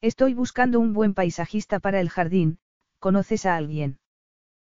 Estoy 0.00 0.34
buscando 0.34 0.80
un 0.80 0.92
buen 0.92 1.14
paisajista 1.14 1.80
para 1.80 2.00
el 2.00 2.10
jardín, 2.10 2.58
¿conoces 2.98 3.46
a 3.46 3.56
alguien? 3.56 3.98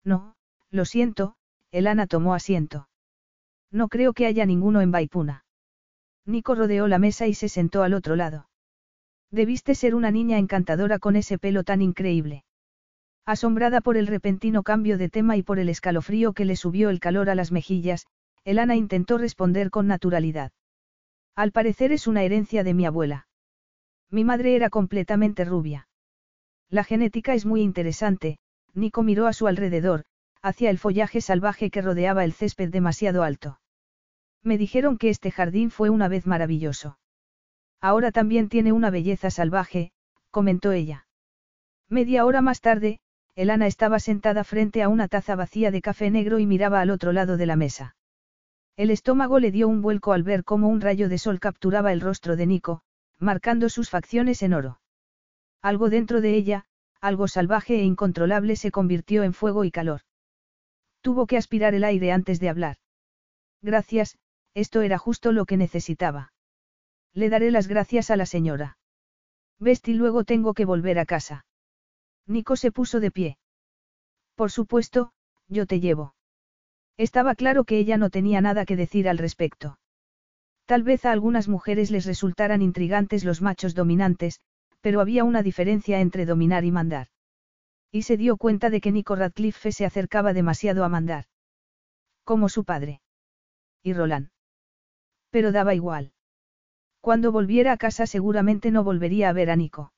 No, 0.04 0.34
lo 0.70 0.84
siento, 0.84 1.34
Elana 1.70 2.06
tomó 2.06 2.34
asiento. 2.34 2.88
No 3.70 3.88
creo 3.88 4.12
que 4.12 4.26
haya 4.26 4.46
ninguno 4.46 4.80
en 4.80 4.90
Baipuna. 4.90 5.44
Nico 6.26 6.54
rodeó 6.54 6.88
la 6.88 6.98
mesa 6.98 7.26
y 7.26 7.34
se 7.34 7.48
sentó 7.48 7.82
al 7.82 7.94
otro 7.94 8.16
lado. 8.16 8.48
Debiste 9.30 9.74
ser 9.74 9.94
una 9.94 10.10
niña 10.10 10.38
encantadora 10.38 10.98
con 10.98 11.16
ese 11.16 11.38
pelo 11.38 11.62
tan 11.62 11.82
increíble. 11.82 12.44
Asombrada 13.26 13.80
por 13.80 13.96
el 13.96 14.06
repentino 14.06 14.62
cambio 14.62 14.98
de 14.98 15.08
tema 15.08 15.36
y 15.36 15.42
por 15.42 15.58
el 15.58 15.68
escalofrío 15.68 16.32
que 16.32 16.44
le 16.44 16.56
subió 16.56 16.90
el 16.90 16.98
calor 16.98 17.30
a 17.30 17.34
las 17.34 17.52
mejillas, 17.52 18.06
Elana 18.44 18.74
intentó 18.74 19.18
responder 19.18 19.70
con 19.70 19.86
naturalidad. 19.86 20.52
Al 21.36 21.52
parecer 21.52 21.92
es 21.92 22.06
una 22.06 22.24
herencia 22.24 22.64
de 22.64 22.74
mi 22.74 22.86
abuela. 22.86 23.28
Mi 24.10 24.24
madre 24.24 24.56
era 24.56 24.70
completamente 24.70 25.44
rubia. 25.44 25.88
La 26.70 26.84
genética 26.84 27.34
es 27.34 27.44
muy 27.44 27.62
interesante, 27.62 28.38
Nico 28.74 29.02
miró 29.02 29.26
a 29.26 29.32
su 29.32 29.48
alrededor, 29.48 30.04
hacia 30.40 30.70
el 30.70 30.78
follaje 30.78 31.20
salvaje 31.20 31.70
que 31.70 31.82
rodeaba 31.82 32.24
el 32.24 32.32
césped 32.32 32.70
demasiado 32.70 33.24
alto. 33.24 33.60
Me 34.42 34.56
dijeron 34.56 34.96
que 34.96 35.10
este 35.10 35.30
jardín 35.30 35.70
fue 35.70 35.90
una 35.90 36.08
vez 36.08 36.26
maravilloso. 36.26 36.98
Ahora 37.80 38.12
también 38.12 38.48
tiene 38.48 38.72
una 38.72 38.90
belleza 38.90 39.30
salvaje, 39.30 39.92
comentó 40.30 40.72
ella. 40.72 41.06
Media 41.88 42.24
hora 42.24 42.40
más 42.40 42.60
tarde, 42.60 43.00
Elana 43.34 43.66
estaba 43.66 43.98
sentada 43.98 44.44
frente 44.44 44.82
a 44.82 44.88
una 44.88 45.08
taza 45.08 45.34
vacía 45.34 45.70
de 45.70 45.82
café 45.82 46.10
negro 46.10 46.38
y 46.38 46.46
miraba 46.46 46.80
al 46.80 46.90
otro 46.90 47.12
lado 47.12 47.36
de 47.36 47.46
la 47.46 47.56
mesa. 47.56 47.96
El 48.76 48.90
estómago 48.90 49.40
le 49.40 49.50
dio 49.50 49.66
un 49.66 49.82
vuelco 49.82 50.12
al 50.12 50.22
ver 50.22 50.44
cómo 50.44 50.68
un 50.68 50.80
rayo 50.80 51.08
de 51.08 51.18
sol 51.18 51.40
capturaba 51.40 51.92
el 51.92 52.00
rostro 52.00 52.36
de 52.36 52.46
Nico, 52.46 52.82
marcando 53.18 53.68
sus 53.68 53.90
facciones 53.90 54.42
en 54.42 54.54
oro. 54.54 54.80
Algo 55.62 55.90
dentro 55.90 56.20
de 56.20 56.34
ella, 56.34 56.64
algo 57.00 57.28
salvaje 57.28 57.76
e 57.80 57.84
incontrolable 57.84 58.56
se 58.56 58.70
convirtió 58.70 59.22
en 59.22 59.32
fuego 59.32 59.64
y 59.64 59.70
calor. 59.70 60.02
Tuvo 61.00 61.26
que 61.26 61.36
aspirar 61.36 61.74
el 61.74 61.84
aire 61.84 62.12
antes 62.12 62.40
de 62.40 62.48
hablar. 62.48 62.76
Gracias, 63.62 64.18
esto 64.54 64.82
era 64.82 64.98
justo 64.98 65.32
lo 65.32 65.44
que 65.44 65.56
necesitaba. 65.56 66.32
Le 67.12 67.28
daré 67.28 67.50
las 67.50 67.68
gracias 67.68 68.10
a 68.10 68.16
la 68.16 68.26
señora. 68.26 68.78
Vesti 69.58 69.94
luego 69.94 70.24
tengo 70.24 70.54
que 70.54 70.64
volver 70.64 70.98
a 70.98 71.06
casa. 71.06 71.44
Nico 72.26 72.56
se 72.56 72.72
puso 72.72 73.00
de 73.00 73.10
pie. 73.10 73.38
Por 74.34 74.50
supuesto, 74.50 75.12
yo 75.48 75.66
te 75.66 75.80
llevo. 75.80 76.14
Estaba 76.96 77.34
claro 77.34 77.64
que 77.64 77.78
ella 77.78 77.96
no 77.96 78.10
tenía 78.10 78.40
nada 78.40 78.64
que 78.64 78.76
decir 78.76 79.08
al 79.08 79.18
respecto. 79.18 79.78
Tal 80.64 80.82
vez 80.82 81.04
a 81.04 81.12
algunas 81.12 81.48
mujeres 81.48 81.90
les 81.90 82.06
resultaran 82.06 82.62
intrigantes 82.62 83.24
los 83.24 83.42
machos 83.42 83.74
dominantes, 83.74 84.40
pero 84.80 85.00
había 85.00 85.24
una 85.24 85.42
diferencia 85.42 86.00
entre 86.00 86.26
dominar 86.26 86.64
y 86.64 86.70
mandar. 86.70 87.08
Y 87.90 88.02
se 88.02 88.16
dio 88.16 88.36
cuenta 88.36 88.70
de 88.70 88.80
que 88.80 88.92
Nico 88.92 89.16
Radcliffe 89.16 89.72
se 89.72 89.84
acercaba 89.84 90.32
demasiado 90.32 90.84
a 90.84 90.88
mandar. 90.88 91.24
Como 92.24 92.48
su 92.48 92.64
padre. 92.64 93.00
Y 93.82 93.92
Roland. 93.92 94.30
Pero 95.30 95.52
daba 95.52 95.74
igual. 95.74 96.12
Cuando 97.00 97.32
volviera 97.32 97.72
a 97.72 97.76
casa 97.76 98.06
seguramente 98.06 98.70
no 98.70 98.84
volvería 98.84 99.28
a 99.28 99.32
ver 99.32 99.50
a 99.50 99.56
Nico. 99.56 99.92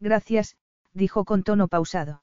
Gracias, 0.00 0.56
dijo 0.92 1.24
con 1.24 1.42
tono 1.42 1.68
pausado. 1.68 2.22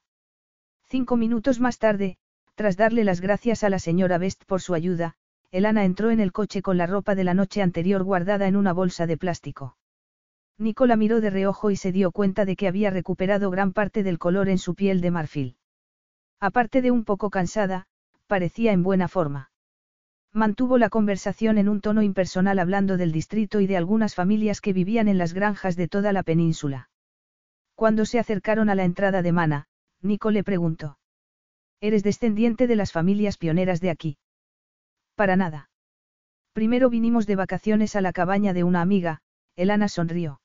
Cinco 0.88 1.16
minutos 1.16 1.60
más 1.60 1.78
tarde, 1.78 2.18
tras 2.54 2.76
darle 2.76 3.04
las 3.04 3.20
gracias 3.20 3.64
a 3.64 3.70
la 3.70 3.78
señora 3.78 4.18
Best 4.18 4.44
por 4.44 4.60
su 4.60 4.74
ayuda, 4.74 5.14
Elana 5.50 5.84
entró 5.84 6.10
en 6.10 6.20
el 6.20 6.32
coche 6.32 6.62
con 6.62 6.78
la 6.78 6.86
ropa 6.86 7.14
de 7.14 7.24
la 7.24 7.34
noche 7.34 7.62
anterior 7.62 8.02
guardada 8.02 8.46
en 8.46 8.56
una 8.56 8.72
bolsa 8.72 9.06
de 9.06 9.16
plástico. 9.16 9.76
Nicola 10.58 10.96
miró 10.96 11.20
de 11.20 11.30
reojo 11.30 11.70
y 11.70 11.76
se 11.76 11.92
dio 11.92 12.12
cuenta 12.12 12.44
de 12.44 12.56
que 12.56 12.68
había 12.68 12.90
recuperado 12.90 13.50
gran 13.50 13.72
parte 13.72 14.02
del 14.02 14.18
color 14.18 14.48
en 14.48 14.58
su 14.58 14.74
piel 14.74 15.00
de 15.00 15.10
marfil. 15.10 15.56
Aparte 16.40 16.82
de 16.82 16.90
un 16.90 17.04
poco 17.04 17.30
cansada, 17.30 17.86
parecía 18.26 18.72
en 18.72 18.82
buena 18.82 19.08
forma. 19.08 19.50
Mantuvo 20.32 20.78
la 20.78 20.88
conversación 20.88 21.58
en 21.58 21.68
un 21.68 21.80
tono 21.80 22.02
impersonal 22.02 22.58
hablando 22.58 22.96
del 22.96 23.12
distrito 23.12 23.60
y 23.60 23.66
de 23.66 23.76
algunas 23.76 24.14
familias 24.14 24.60
que 24.60 24.72
vivían 24.72 25.08
en 25.08 25.18
las 25.18 25.34
granjas 25.34 25.76
de 25.76 25.88
toda 25.88 26.12
la 26.12 26.22
península. 26.22 26.90
Cuando 27.74 28.06
se 28.06 28.18
acercaron 28.18 28.70
a 28.70 28.74
la 28.74 28.84
entrada 28.84 29.22
de 29.22 29.32
Mana, 29.32 29.66
Nico 30.00 30.30
le 30.30 30.42
preguntó. 30.42 30.98
¿Eres 31.80 32.02
descendiente 32.02 32.66
de 32.66 32.76
las 32.76 32.92
familias 32.92 33.36
pioneras 33.36 33.80
de 33.80 33.90
aquí? 33.90 34.18
Para 35.16 35.36
nada. 35.36 35.70
Primero 36.52 36.90
vinimos 36.90 37.26
de 37.26 37.36
vacaciones 37.36 37.96
a 37.96 38.00
la 38.00 38.12
cabaña 38.12 38.52
de 38.52 38.64
una 38.64 38.80
amiga, 38.80 39.20
Elana 39.56 39.88
sonrió. 39.88 40.40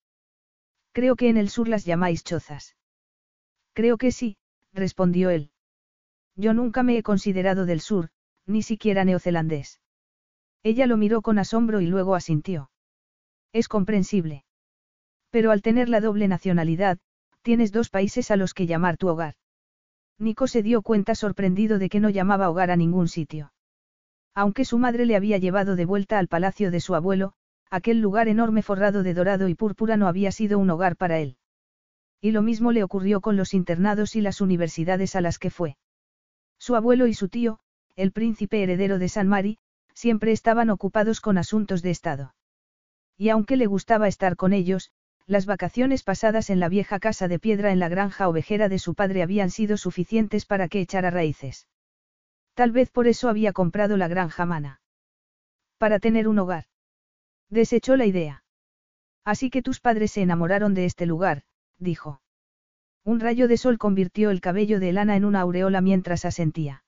Creo 0.98 1.16
que 1.16 1.30
en 1.30 1.38
el 1.38 1.50
sur 1.50 1.68
las 1.68 1.86
llamáis 1.86 2.24
chozas. 2.24 2.76
Creo 3.74 4.00
que 4.00 4.12
sí, 4.12 4.36
respondió 4.74 5.30
él. 5.30 5.52
Yo 6.36 6.56
nunca 6.56 6.82
me 6.82 6.98
he 6.98 7.04
considerado 7.04 7.68
del 7.68 7.82
sur, 7.82 8.10
ni 8.48 8.64
siquiera 8.64 9.06
neozelandés. 9.06 9.80
Ella 10.64 10.88
lo 10.88 10.98
miró 10.98 11.22
con 11.22 11.38
asombro 11.38 11.82
y 11.82 11.86
luego 11.86 12.16
asintió. 12.16 12.72
Es 13.54 13.68
comprensible. 13.68 14.44
Pero 15.30 15.52
al 15.52 15.62
tener 15.62 15.88
la 15.88 16.02
doble 16.02 16.28
nacionalidad, 16.28 16.98
tienes 17.44 17.72
dos 17.72 17.92
países 17.92 18.32
a 18.32 18.36
los 18.36 18.56
que 18.56 18.66
llamar 18.66 18.98
tu 18.98 19.08
hogar. 19.08 19.36
Nico 20.18 20.48
se 20.48 20.64
dio 20.64 20.82
cuenta 20.82 21.14
sorprendido 21.14 21.78
de 21.78 21.90
que 21.90 22.00
no 22.00 22.10
llamaba 22.10 22.50
hogar 22.50 22.72
a 22.72 22.76
ningún 22.76 23.08
sitio. 23.08 23.54
Aunque 24.34 24.66
su 24.66 24.80
madre 24.80 25.06
le 25.06 25.16
había 25.16 25.38
llevado 25.38 25.76
de 25.76 25.86
vuelta 25.86 26.18
al 26.18 26.28
palacio 26.28 26.72
de 26.72 26.80
su 26.80 26.96
abuelo, 26.96 27.36
aquel 27.70 28.00
lugar 28.00 28.28
enorme 28.28 28.62
forrado 28.62 29.04
de 29.04 29.14
dorado 29.14 29.48
y 29.48 29.56
púrpura 29.56 29.98
no 29.98 30.08
había 30.08 30.32
sido 30.32 30.60
un 30.60 30.70
hogar 30.70 30.96
para 30.96 31.20
él. 31.20 31.38
Y 32.22 32.32
lo 32.32 32.42
mismo 32.42 32.72
le 32.72 32.84
ocurrió 32.84 33.22
con 33.22 33.38
los 33.38 33.54
internados 33.54 34.16
y 34.16 34.22
las 34.22 34.42
universidades 34.42 35.16
a 35.16 35.22
las 35.22 35.40
que 35.40 35.50
fue. 35.50 35.78
Su 36.58 36.76
abuelo 36.76 37.08
y 37.08 37.14
su 37.14 37.30
tío, 37.30 37.60
el 37.96 38.12
príncipe 38.12 38.64
heredero 38.64 39.00
de 39.00 39.10
San 39.10 39.28
Mari, 39.28 39.58
siempre 39.94 40.32
estaban 40.32 40.70
ocupados 40.70 41.22
con 41.22 41.38
asuntos 41.38 41.82
de 41.82 41.92
Estado. 41.92 42.36
Y 43.18 43.30
aunque 43.30 43.58
le 43.58 43.66
gustaba 43.66 44.08
estar 44.08 44.36
con 44.36 44.54
ellos, 44.54 44.92
las 45.26 45.46
vacaciones 45.46 46.04
pasadas 46.04 46.50
en 46.50 46.60
la 46.60 46.70
vieja 46.70 47.00
casa 47.00 47.28
de 47.28 47.40
piedra 47.40 47.72
en 47.72 47.80
la 47.80 47.90
granja 47.90 48.30
ovejera 48.30 48.70
de 48.70 48.80
su 48.80 48.96
padre 48.96 49.24
habían 49.24 49.50
sido 49.50 49.76
suficientes 49.76 50.46
para 50.46 50.68
que 50.68 50.80
echara 50.80 51.10
raíces. 51.10 51.68
Tal 52.54 52.72
vez 52.72 52.90
por 52.92 53.08
eso 53.08 53.28
había 53.28 53.54
comprado 53.54 53.98
la 53.98 54.08
granja 54.08 54.46
mana. 54.46 54.82
Para 55.78 56.00
tener 56.00 56.28
un 56.28 56.40
hogar. 56.40 56.66
Desechó 57.50 57.96
la 57.96 58.06
idea. 58.06 58.44
Así 59.24 59.50
que 59.50 59.62
tus 59.62 59.80
padres 59.80 60.12
se 60.12 60.22
enamoraron 60.22 60.74
de 60.74 60.86
este 60.86 61.06
lugar, 61.06 61.44
dijo. 61.78 62.22
Un 63.04 63.20
rayo 63.20 63.48
de 63.48 63.58
sol 63.58 63.78
convirtió 63.78 64.32
el 64.32 64.42
cabello 64.42 64.80
de 64.80 64.90
Elana 64.90 65.16
en 65.16 65.26
una 65.26 65.42
aureola 65.42 65.82
mientras 65.82 66.26
asentía. 66.26 66.84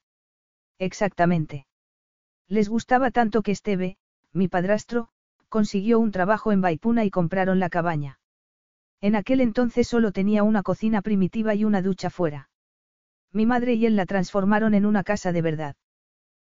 Exactamente. 0.77 1.65
Les 2.47 2.67
gustaba 2.67 3.11
tanto 3.11 3.41
que 3.41 3.51
Esteve, 3.51 3.97
mi 4.33 4.47
padrastro, 4.47 5.09
consiguió 5.49 5.99
un 5.99 6.11
trabajo 6.11 6.51
en 6.51 6.61
Baipuna 6.61 7.05
y 7.05 7.09
compraron 7.09 7.59
la 7.59 7.69
cabaña. 7.69 8.19
En 9.01 9.15
aquel 9.15 9.39
entonces 9.39 9.87
solo 9.87 10.11
tenía 10.11 10.43
una 10.43 10.63
cocina 10.63 11.01
primitiva 11.01 11.55
y 11.55 11.63
una 11.63 11.81
ducha 11.81 12.09
fuera. 12.09 12.49
Mi 13.31 13.45
madre 13.45 13.75
y 13.75 13.85
él 13.85 13.95
la 13.95 14.05
transformaron 14.05 14.73
en 14.73 14.85
una 14.85 15.03
casa 15.03 15.31
de 15.31 15.41
verdad. 15.41 15.75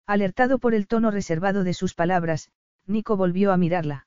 Alertado 0.06 0.58
por 0.58 0.74
el 0.74 0.86
tono 0.86 1.10
reservado 1.10 1.64
de 1.64 1.74
sus 1.74 1.94
palabras, 1.94 2.50
Nico 2.86 3.16
volvió 3.16 3.52
a 3.52 3.56
mirarla. 3.56 4.06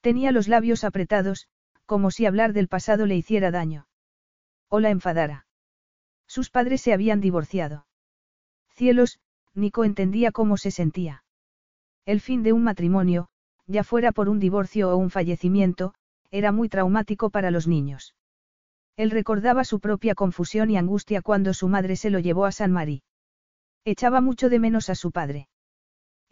Tenía 0.00 0.32
los 0.32 0.48
labios 0.48 0.84
apretados, 0.84 1.48
como 1.86 2.10
si 2.10 2.26
hablar 2.26 2.52
del 2.52 2.68
pasado 2.68 3.06
le 3.06 3.16
hiciera 3.16 3.50
daño. 3.50 3.86
O 4.68 4.80
la 4.80 4.90
enfadara. 4.90 5.46
Sus 6.26 6.50
padres 6.50 6.80
se 6.80 6.92
habían 6.92 7.20
divorciado. 7.20 7.86
Cielos, 8.74 9.20
Nico 9.54 9.84
entendía 9.84 10.32
cómo 10.32 10.56
se 10.56 10.70
sentía. 10.70 11.24
El 12.06 12.20
fin 12.20 12.42
de 12.42 12.52
un 12.52 12.64
matrimonio, 12.64 13.28
ya 13.66 13.84
fuera 13.84 14.12
por 14.12 14.28
un 14.28 14.40
divorcio 14.40 14.90
o 14.90 14.96
un 14.96 15.10
fallecimiento, 15.10 15.94
era 16.30 16.52
muy 16.52 16.68
traumático 16.68 17.30
para 17.30 17.50
los 17.50 17.68
niños. 17.68 18.14
Él 18.96 19.10
recordaba 19.10 19.64
su 19.64 19.80
propia 19.80 20.14
confusión 20.14 20.70
y 20.70 20.76
angustia 20.76 21.22
cuando 21.22 21.54
su 21.54 21.68
madre 21.68 21.96
se 21.96 22.10
lo 22.10 22.18
llevó 22.18 22.44
a 22.44 22.52
San 22.52 22.72
Marí. 22.72 23.02
Echaba 23.84 24.20
mucho 24.20 24.48
de 24.48 24.58
menos 24.58 24.90
a 24.90 24.94
su 24.94 25.12
padre. 25.12 25.48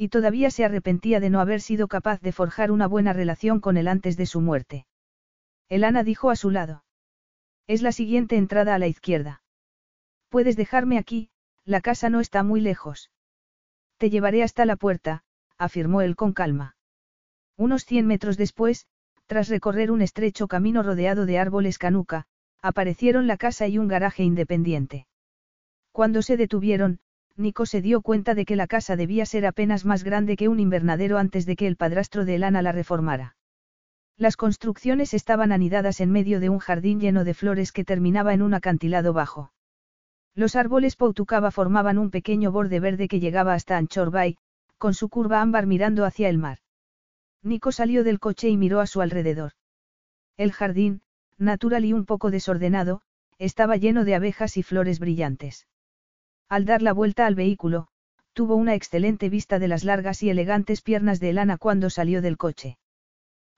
Y 0.02 0.08
todavía 0.08 0.50
se 0.50 0.64
arrepentía 0.64 1.20
de 1.20 1.30
no 1.30 1.38
haber 1.38 1.60
sido 1.60 1.86
capaz 1.86 2.20
de 2.20 2.32
forjar 2.32 2.72
una 2.72 2.88
buena 2.88 3.12
relación 3.12 3.60
con 3.60 3.76
él 3.76 3.86
antes 3.86 4.16
de 4.16 4.26
su 4.26 4.40
muerte. 4.40 4.84
Elana 5.68 6.02
dijo 6.02 6.28
a 6.30 6.34
su 6.34 6.50
lado. 6.50 6.82
Es 7.68 7.82
la 7.82 7.92
siguiente 7.92 8.36
entrada 8.36 8.74
a 8.74 8.80
la 8.80 8.88
izquierda. 8.88 9.44
Puedes 10.28 10.56
dejarme 10.56 10.98
aquí, 10.98 11.30
la 11.64 11.80
casa 11.80 12.10
no 12.10 12.18
está 12.18 12.42
muy 12.42 12.60
lejos. 12.60 13.12
Te 13.96 14.10
llevaré 14.10 14.42
hasta 14.42 14.64
la 14.64 14.74
puerta, 14.74 15.22
afirmó 15.56 16.02
él 16.02 16.16
con 16.16 16.32
calma. 16.32 16.74
Unos 17.56 17.84
cien 17.84 18.08
metros 18.08 18.36
después, 18.36 18.88
tras 19.26 19.48
recorrer 19.48 19.92
un 19.92 20.02
estrecho 20.02 20.48
camino 20.48 20.82
rodeado 20.82 21.26
de 21.26 21.38
árboles 21.38 21.78
canuca, 21.78 22.26
aparecieron 22.60 23.28
la 23.28 23.36
casa 23.36 23.68
y 23.68 23.78
un 23.78 23.86
garaje 23.86 24.24
independiente. 24.24 25.06
Cuando 25.92 26.22
se 26.22 26.36
detuvieron, 26.36 26.98
Nico 27.42 27.66
se 27.66 27.82
dio 27.82 28.00
cuenta 28.00 28.34
de 28.34 28.44
que 28.44 28.56
la 28.56 28.66
casa 28.66 28.96
debía 28.96 29.26
ser 29.26 29.44
apenas 29.46 29.84
más 29.84 30.04
grande 30.04 30.36
que 30.36 30.48
un 30.48 30.60
invernadero 30.60 31.18
antes 31.18 31.44
de 31.44 31.56
que 31.56 31.66
el 31.66 31.76
padrastro 31.76 32.24
de 32.24 32.36
Elana 32.36 32.62
la 32.62 32.72
reformara. 32.72 33.36
Las 34.16 34.36
construcciones 34.36 35.12
estaban 35.12 35.50
anidadas 35.50 36.00
en 36.00 36.12
medio 36.12 36.38
de 36.38 36.48
un 36.48 36.60
jardín 36.60 37.00
lleno 37.00 37.24
de 37.24 37.34
flores 37.34 37.72
que 37.72 37.84
terminaba 37.84 38.32
en 38.32 38.42
un 38.42 38.54
acantilado 38.54 39.12
bajo. 39.12 39.52
Los 40.34 40.54
árboles 40.54 40.94
Pautucaba 40.96 41.50
formaban 41.50 41.98
un 41.98 42.10
pequeño 42.10 42.52
borde 42.52 42.78
verde 42.78 43.08
que 43.08 43.20
llegaba 43.20 43.54
hasta 43.54 43.76
Anchor 43.76 44.10
Bay, 44.10 44.38
con 44.78 44.94
su 44.94 45.08
curva 45.08 45.42
ámbar 45.42 45.66
mirando 45.66 46.04
hacia 46.04 46.28
el 46.28 46.38
mar. 46.38 46.58
Nico 47.42 47.72
salió 47.72 48.04
del 48.04 48.20
coche 48.20 48.48
y 48.48 48.56
miró 48.56 48.80
a 48.80 48.86
su 48.86 49.00
alrededor. 49.00 49.52
El 50.36 50.52
jardín, 50.52 51.02
natural 51.38 51.84
y 51.84 51.92
un 51.92 52.06
poco 52.06 52.30
desordenado, 52.30 53.02
estaba 53.38 53.76
lleno 53.76 54.04
de 54.04 54.14
abejas 54.14 54.56
y 54.56 54.62
flores 54.62 55.00
brillantes. 55.00 55.66
Al 56.52 56.66
dar 56.66 56.82
la 56.82 56.92
vuelta 56.92 57.24
al 57.24 57.34
vehículo, 57.34 57.88
tuvo 58.34 58.56
una 58.56 58.74
excelente 58.74 59.30
vista 59.30 59.58
de 59.58 59.68
las 59.68 59.84
largas 59.84 60.22
y 60.22 60.28
elegantes 60.28 60.82
piernas 60.82 61.18
de 61.18 61.30
Elana 61.30 61.56
cuando 61.56 61.88
salió 61.88 62.20
del 62.20 62.36
coche. 62.36 62.76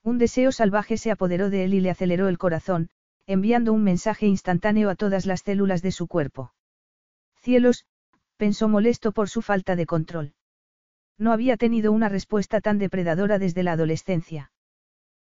Un 0.01 0.17
deseo 0.17 0.53
salvaje 0.53 0.95
se 0.95 1.11
apoderó 1.11 1.49
de 1.49 1.65
él 1.65 1.73
y 1.73 1.81
le 1.81 1.89
aceleró 1.89 2.29
el 2.29 2.37
corazón, 2.37 2.89
enviando 3.27 3.73
un 3.73 3.83
mensaje 3.83 4.27
instantáneo 4.27 4.89
a 4.89 4.95
todas 4.95 5.25
las 5.25 5.41
células 5.41 5.81
de 5.81 5.91
su 5.91 6.07
cuerpo. 6.07 6.53
Cielos, 7.41 7.85
pensó 8.37 8.69
molesto 8.69 9.11
por 9.11 9.27
su 9.27 9.41
falta 9.41 9.75
de 9.75 9.85
control. 9.85 10.33
No 11.17 11.33
había 11.33 11.57
tenido 11.57 11.91
una 11.91 12.07
respuesta 12.07 12.61
tan 12.61 12.77
depredadora 12.77 13.39
desde 13.39 13.63
la 13.63 13.73
adolescencia. 13.73 14.53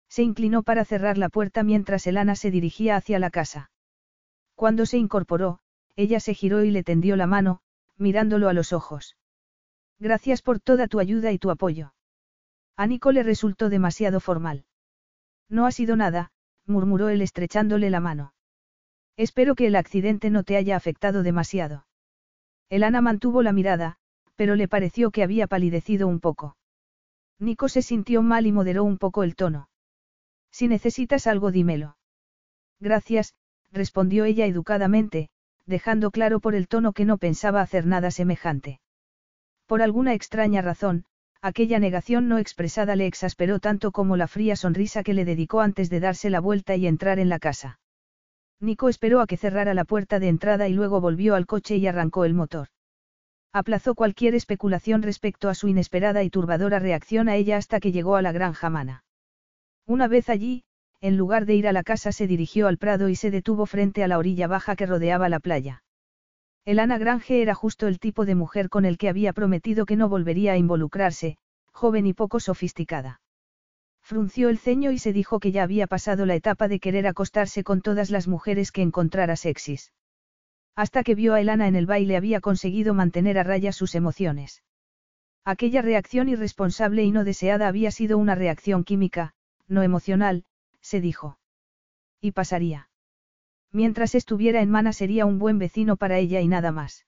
Se 0.09 0.23
inclinó 0.23 0.63
para 0.63 0.83
cerrar 0.83 1.17
la 1.17 1.29
puerta 1.29 1.63
mientras 1.63 2.05
Elana 2.05 2.35
se 2.35 2.51
dirigía 2.51 2.97
hacia 2.97 3.17
la 3.17 3.29
casa. 3.29 3.71
Cuando 4.55 4.85
se 4.85 4.97
incorporó, 4.97 5.61
ella 5.95 6.19
se 6.19 6.33
giró 6.33 6.63
y 6.63 6.71
le 6.71 6.83
tendió 6.83 7.15
la 7.15 7.27
mano, 7.27 7.61
mirándolo 7.97 8.49
a 8.49 8.53
los 8.53 8.73
ojos. 8.73 9.17
Gracias 9.99 10.41
por 10.41 10.59
toda 10.59 10.87
tu 10.87 10.99
ayuda 10.99 11.31
y 11.31 11.37
tu 11.37 11.51
apoyo. 11.51 11.93
A 12.75 12.87
Nico 12.87 13.11
le 13.11 13.23
resultó 13.23 13.69
demasiado 13.69 14.19
formal. 14.19 14.65
No 15.49 15.65
ha 15.65 15.71
sido 15.71 15.95
nada, 15.95 16.31
murmuró 16.65 17.09
él 17.09 17.21
estrechándole 17.21 17.89
la 17.89 17.99
mano. 17.99 18.33
Espero 19.17 19.55
que 19.55 19.67
el 19.67 19.75
accidente 19.75 20.29
no 20.29 20.43
te 20.43 20.57
haya 20.57 20.75
afectado 20.75 21.21
demasiado. 21.21 21.85
Elana 22.69 23.01
mantuvo 23.01 23.43
la 23.43 23.51
mirada, 23.51 23.97
pero 24.35 24.55
le 24.55 24.67
pareció 24.67 25.11
que 25.11 25.23
había 25.23 25.45
palidecido 25.45 26.07
un 26.07 26.19
poco. 26.19 26.57
Nico 27.37 27.69
se 27.69 27.81
sintió 27.81 28.21
mal 28.21 28.47
y 28.47 28.51
moderó 28.51 28.83
un 28.83 28.97
poco 28.97 29.23
el 29.23 29.35
tono. 29.35 29.69
Si 30.51 30.67
necesitas 30.67 31.27
algo 31.27 31.51
dímelo. 31.51 31.97
Gracias, 32.79 33.35
respondió 33.71 34.25
ella 34.25 34.45
educadamente, 34.45 35.29
dejando 35.71 36.11
claro 36.11 36.39
por 36.39 36.53
el 36.53 36.67
tono 36.67 36.93
que 36.93 37.05
no 37.05 37.17
pensaba 37.17 37.61
hacer 37.61 37.87
nada 37.87 38.11
semejante. 38.11 38.79
Por 39.65 39.81
alguna 39.81 40.13
extraña 40.13 40.61
razón, 40.61 41.05
aquella 41.41 41.79
negación 41.79 42.27
no 42.27 42.37
expresada 42.37 42.95
le 42.95 43.07
exasperó 43.07 43.59
tanto 43.59 43.91
como 43.91 44.17
la 44.17 44.27
fría 44.27 44.55
sonrisa 44.55 45.01
que 45.01 45.15
le 45.15 45.25
dedicó 45.25 45.61
antes 45.61 45.89
de 45.89 45.99
darse 45.99 46.29
la 46.29 46.39
vuelta 46.39 46.75
y 46.75 46.85
entrar 46.85 47.17
en 47.17 47.29
la 47.29 47.39
casa. 47.39 47.79
Nico 48.59 48.89
esperó 48.89 49.21
a 49.21 49.25
que 49.25 49.37
cerrara 49.37 49.73
la 49.73 49.85
puerta 49.85 50.19
de 50.19 50.27
entrada 50.27 50.67
y 50.67 50.73
luego 50.73 51.01
volvió 51.01 51.33
al 51.33 51.47
coche 51.47 51.77
y 51.77 51.87
arrancó 51.87 52.25
el 52.25 52.35
motor. 52.35 52.67
Aplazó 53.53 53.95
cualquier 53.95 54.35
especulación 54.35 55.01
respecto 55.01 55.49
a 55.49 55.55
su 55.55 55.67
inesperada 55.67 56.21
y 56.21 56.29
turbadora 56.29 56.77
reacción 56.77 57.27
a 57.27 57.35
ella 57.35 57.57
hasta 57.57 57.79
que 57.79 57.91
llegó 57.91 58.15
a 58.15 58.21
la 58.21 58.31
granja 58.31 58.69
Mana. 58.69 59.03
Una 59.87 60.07
vez 60.07 60.29
allí, 60.29 60.63
en 61.01 61.17
lugar 61.17 61.45
de 61.45 61.55
ir 61.55 61.67
a 61.67 61.73
la 61.73 61.83
casa 61.83 62.11
se 62.11 62.27
dirigió 62.27 62.67
al 62.67 62.77
prado 62.77 63.09
y 63.09 63.15
se 63.15 63.31
detuvo 63.31 63.65
frente 63.65 64.03
a 64.03 64.07
la 64.07 64.19
orilla 64.19 64.47
baja 64.47 64.75
que 64.75 64.85
rodeaba 64.85 65.29
la 65.29 65.39
playa. 65.39 65.83
Elana 66.63 66.99
Grange 66.99 67.41
era 67.41 67.55
justo 67.55 67.87
el 67.87 67.99
tipo 67.99 68.25
de 68.25 68.35
mujer 68.35 68.69
con 68.69 68.85
el 68.85 68.99
que 68.99 69.09
había 69.09 69.33
prometido 69.33 69.87
que 69.87 69.95
no 69.95 70.09
volvería 70.09 70.53
a 70.53 70.57
involucrarse, 70.57 71.37
joven 71.71 72.05
y 72.05 72.13
poco 72.13 72.39
sofisticada. 72.39 73.19
Frunció 74.03 74.49
el 74.49 74.59
ceño 74.59 74.91
y 74.91 74.99
se 74.99 75.11
dijo 75.11 75.39
que 75.39 75.51
ya 75.51 75.63
había 75.63 75.87
pasado 75.87 76.27
la 76.27 76.35
etapa 76.35 76.67
de 76.67 76.79
querer 76.79 77.07
acostarse 77.07 77.63
con 77.63 77.81
todas 77.81 78.11
las 78.11 78.27
mujeres 78.27 78.71
que 78.71 78.83
encontrara 78.83 79.35
sexys. 79.35 79.91
Hasta 80.75 81.03
que 81.03 81.15
vio 81.15 81.33
a 81.33 81.41
Elana 81.41 81.67
en 81.67 81.75
el 81.75 81.87
baile 81.87 82.15
había 82.15 82.41
conseguido 82.41 82.93
mantener 82.93 83.39
a 83.39 83.43
raya 83.43 83.71
sus 83.71 83.95
emociones. 83.95 84.63
Aquella 85.43 85.81
reacción 85.81 86.29
irresponsable 86.29 87.03
y 87.03 87.11
no 87.11 87.23
deseada 87.23 87.67
había 87.67 87.89
sido 87.89 88.19
una 88.19 88.35
reacción 88.35 88.83
química, 88.83 89.33
no 89.67 89.81
emocional, 89.81 90.43
se 90.81 91.01
dijo. 91.01 91.39
Y 92.19 92.31
pasaría. 92.31 92.89
Mientras 93.71 94.15
estuviera 94.15 94.61
en 94.61 94.69
Mana 94.69 94.93
sería 94.93 95.25
un 95.25 95.39
buen 95.39 95.57
vecino 95.57 95.95
para 95.95 96.17
ella 96.17 96.41
y 96.41 96.47
nada 96.47 96.71
más. 96.71 97.05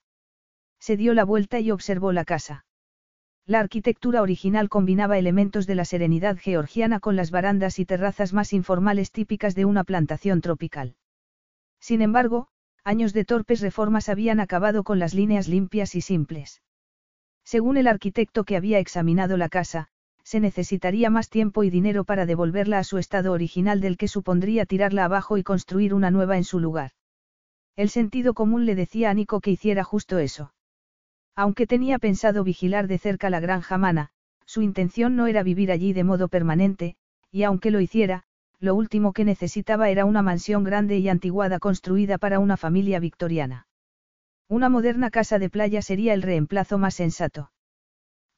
Se 0.80 0.98
dio 0.98 1.14
la 1.14 1.26
vuelta 1.26 1.60
y 1.60 1.72
observó 1.72 2.12
la 2.12 2.26
casa. 2.26 2.66
La 3.46 3.60
arquitectura 3.60 4.22
original 4.22 4.70
combinaba 4.70 5.18
elementos 5.18 5.68
de 5.68 5.76
la 5.76 5.84
serenidad 5.84 6.38
georgiana 6.38 7.02
con 7.02 7.18
las 7.18 7.30
barandas 7.30 7.78
y 7.80 7.86
terrazas 7.86 8.32
más 8.32 8.54
informales 8.54 9.12
típicas 9.12 9.54
de 9.54 9.66
una 9.66 9.84
plantación 9.84 10.40
tropical. 10.40 10.96
Sin 11.80 12.02
embargo, 12.02 12.48
años 12.86 13.12
de 13.12 13.26
torpes 13.26 13.60
reformas 13.60 14.08
habían 14.08 14.40
acabado 14.40 14.84
con 14.84 15.00
las 15.00 15.14
líneas 15.14 15.50
limpias 15.50 15.96
y 15.96 16.02
simples. 16.02 16.62
Según 17.44 17.76
el 17.76 17.88
arquitecto 17.88 18.46
que 18.46 18.56
había 18.56 18.80
examinado 18.80 19.36
la 19.36 19.50
casa, 19.50 19.90
se 20.24 20.40
necesitaría 20.40 21.10
más 21.10 21.30
tiempo 21.30 21.64
y 21.64 21.70
dinero 21.70 22.04
para 22.06 22.26
devolverla 22.26 22.80
a 22.80 22.84
su 22.84 22.98
estado 22.98 23.32
original 23.32 23.82
del 23.82 23.98
que 23.98 24.08
supondría 24.08 24.66
tirarla 24.66 25.06
abajo 25.06 25.38
y 25.38 25.44
construir 25.44 25.94
una 25.94 26.12
nueva 26.12 26.38
en 26.38 26.44
su 26.44 26.60
lugar. 26.60 26.92
El 27.76 27.90
sentido 27.90 28.34
común 28.34 28.66
le 28.66 28.76
decía 28.76 29.10
a 29.10 29.14
Nico 29.14 29.42
que 29.42 29.52
hiciera 29.52 29.84
justo 29.84 30.20
eso. 30.20 30.54
Aunque 31.36 31.66
tenía 31.66 31.98
pensado 32.00 32.44
vigilar 32.44 32.88
de 32.88 33.00
cerca 33.00 33.30
la 33.30 33.40
granja 33.40 33.78
Mana, 33.78 34.10
su 34.46 34.62
intención 34.62 35.16
no 35.16 35.28
era 35.28 35.42
vivir 35.44 35.72
allí 35.72 35.94
de 35.94 36.04
modo 36.04 36.28
permanente, 36.28 36.96
y 37.32 37.44
aunque 37.44 37.72
lo 37.72 37.82
hiciera, 37.82 38.24
lo 38.60 38.76
último 38.76 39.14
que 39.14 39.26
necesitaba 39.26 39.90
era 39.90 40.06
una 40.06 40.22
mansión 40.22 40.64
grande 40.64 40.98
y 41.00 41.10
antiguada 41.10 41.60
construida 41.60 42.18
para 42.18 42.40
una 42.40 42.58
familia 42.58 43.00
victoriana. 43.00 43.68
Una 44.48 44.70
moderna 44.70 45.10
casa 45.10 45.40
de 45.40 45.50
playa 45.50 45.82
sería 45.82 46.14
el 46.14 46.22
reemplazo 46.22 46.78
más 46.78 46.94
sensato. 46.94 47.53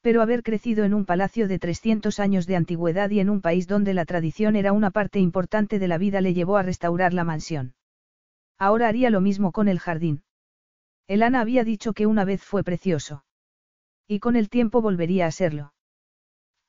Pero 0.06 0.22
haber 0.22 0.44
crecido 0.44 0.84
en 0.84 0.94
un 0.94 1.04
palacio 1.04 1.48
de 1.48 1.58
300 1.58 2.20
años 2.20 2.46
de 2.46 2.56
antigüedad 2.56 3.10
y 3.10 3.20
en 3.20 3.28
un 3.28 3.42
país 3.42 3.68
donde 3.68 3.96
la 3.96 4.06
tradición 4.06 4.56
era 4.56 4.72
una 4.72 4.92
parte 4.92 5.20
importante 5.20 5.80
de 5.80 5.88
la 5.88 5.98
vida 5.98 6.22
le 6.22 6.36
llevó 6.36 6.58
a 6.58 6.62
restaurar 6.62 7.12
la 7.12 7.24
mansión. 7.24 7.74
Ahora 8.60 8.88
haría 8.88 9.10
lo 9.10 9.20
mismo 9.20 9.52
con 9.52 9.68
el 9.68 9.80
jardín. 9.80 10.22
Elana 11.08 11.42
había 11.42 11.64
dicho 11.64 11.94
que 11.94 12.06
una 12.06 12.24
vez 12.24 12.44
fue 12.44 12.64
precioso. 12.64 13.26
Y 14.08 14.20
con 14.20 14.36
el 14.36 14.48
tiempo 14.48 14.80
volvería 14.80 15.26
a 15.26 15.32
serlo. 15.32 15.74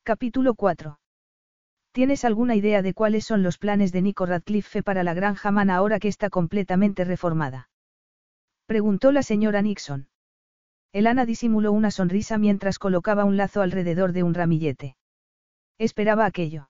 Capítulo 0.01 0.55
4. 0.55 0.99
¿Tienes 1.91 2.25
alguna 2.25 2.55
idea 2.55 2.81
de 2.81 2.95
cuáles 2.95 3.23
son 3.23 3.43
los 3.43 3.59
planes 3.59 3.91
de 3.91 4.01
Nico 4.01 4.25
Radcliffe 4.25 4.81
para 4.81 5.03
la 5.03 5.13
granja 5.13 5.51
Man 5.51 5.69
ahora 5.69 5.99
que 5.99 6.07
está 6.07 6.31
completamente 6.31 7.03
reformada? 7.03 7.69
Preguntó 8.65 9.11
la 9.11 9.21
señora 9.21 9.61
Nixon. 9.61 10.09
Elana 10.93 11.25
disimuló 11.25 11.71
una 11.71 11.91
sonrisa 11.91 12.37
mientras 12.37 12.79
colocaba 12.79 13.25
un 13.25 13.37
lazo 13.37 13.61
alrededor 13.61 14.13
de 14.13 14.23
un 14.23 14.33
ramillete. 14.33 14.95
Esperaba 15.77 16.25
aquello. 16.25 16.69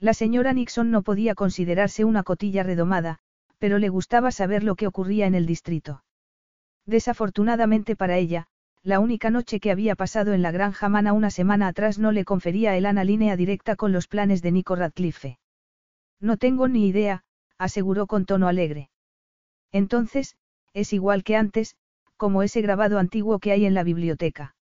La 0.00 0.14
señora 0.14 0.52
Nixon 0.52 0.90
no 0.90 1.02
podía 1.02 1.34
considerarse 1.34 2.04
una 2.04 2.22
cotilla 2.22 2.62
redomada, 2.62 3.18
pero 3.58 3.78
le 3.78 3.88
gustaba 3.88 4.30
saber 4.30 4.62
lo 4.62 4.76
que 4.76 4.86
ocurría 4.86 5.26
en 5.26 5.34
el 5.34 5.46
distrito. 5.46 6.04
Desafortunadamente 6.86 7.96
para 7.96 8.18
ella, 8.18 8.46
la 8.82 9.00
única 9.00 9.30
noche 9.30 9.60
que 9.60 9.70
había 9.70 9.94
pasado 9.94 10.34
en 10.34 10.42
la 10.42 10.50
granja 10.50 10.88
Mana 10.90 11.14
una 11.14 11.30
semana 11.30 11.68
atrás 11.68 11.98
no 11.98 12.12
le 12.12 12.26
confería 12.26 12.72
a 12.72 12.76
Elana 12.76 13.04
línea 13.04 13.36
directa 13.36 13.76
con 13.76 13.92
los 13.92 14.08
planes 14.08 14.42
de 14.42 14.52
Nico 14.52 14.76
Radcliffe. 14.76 15.38
No 16.20 16.36
tengo 16.36 16.68
ni 16.68 16.86
idea, 16.86 17.24
aseguró 17.56 18.06
con 18.06 18.26
tono 18.26 18.46
alegre. 18.46 18.90
Entonces, 19.72 20.36
es 20.74 20.92
igual 20.92 21.24
que 21.24 21.36
antes, 21.36 21.76
como 22.16 22.42
ese 22.42 22.62
grabado 22.62 22.98
antiguo 22.98 23.38
que 23.38 23.52
hay 23.52 23.66
en 23.66 23.74
la 23.74 23.84
biblioteca. 23.84 24.54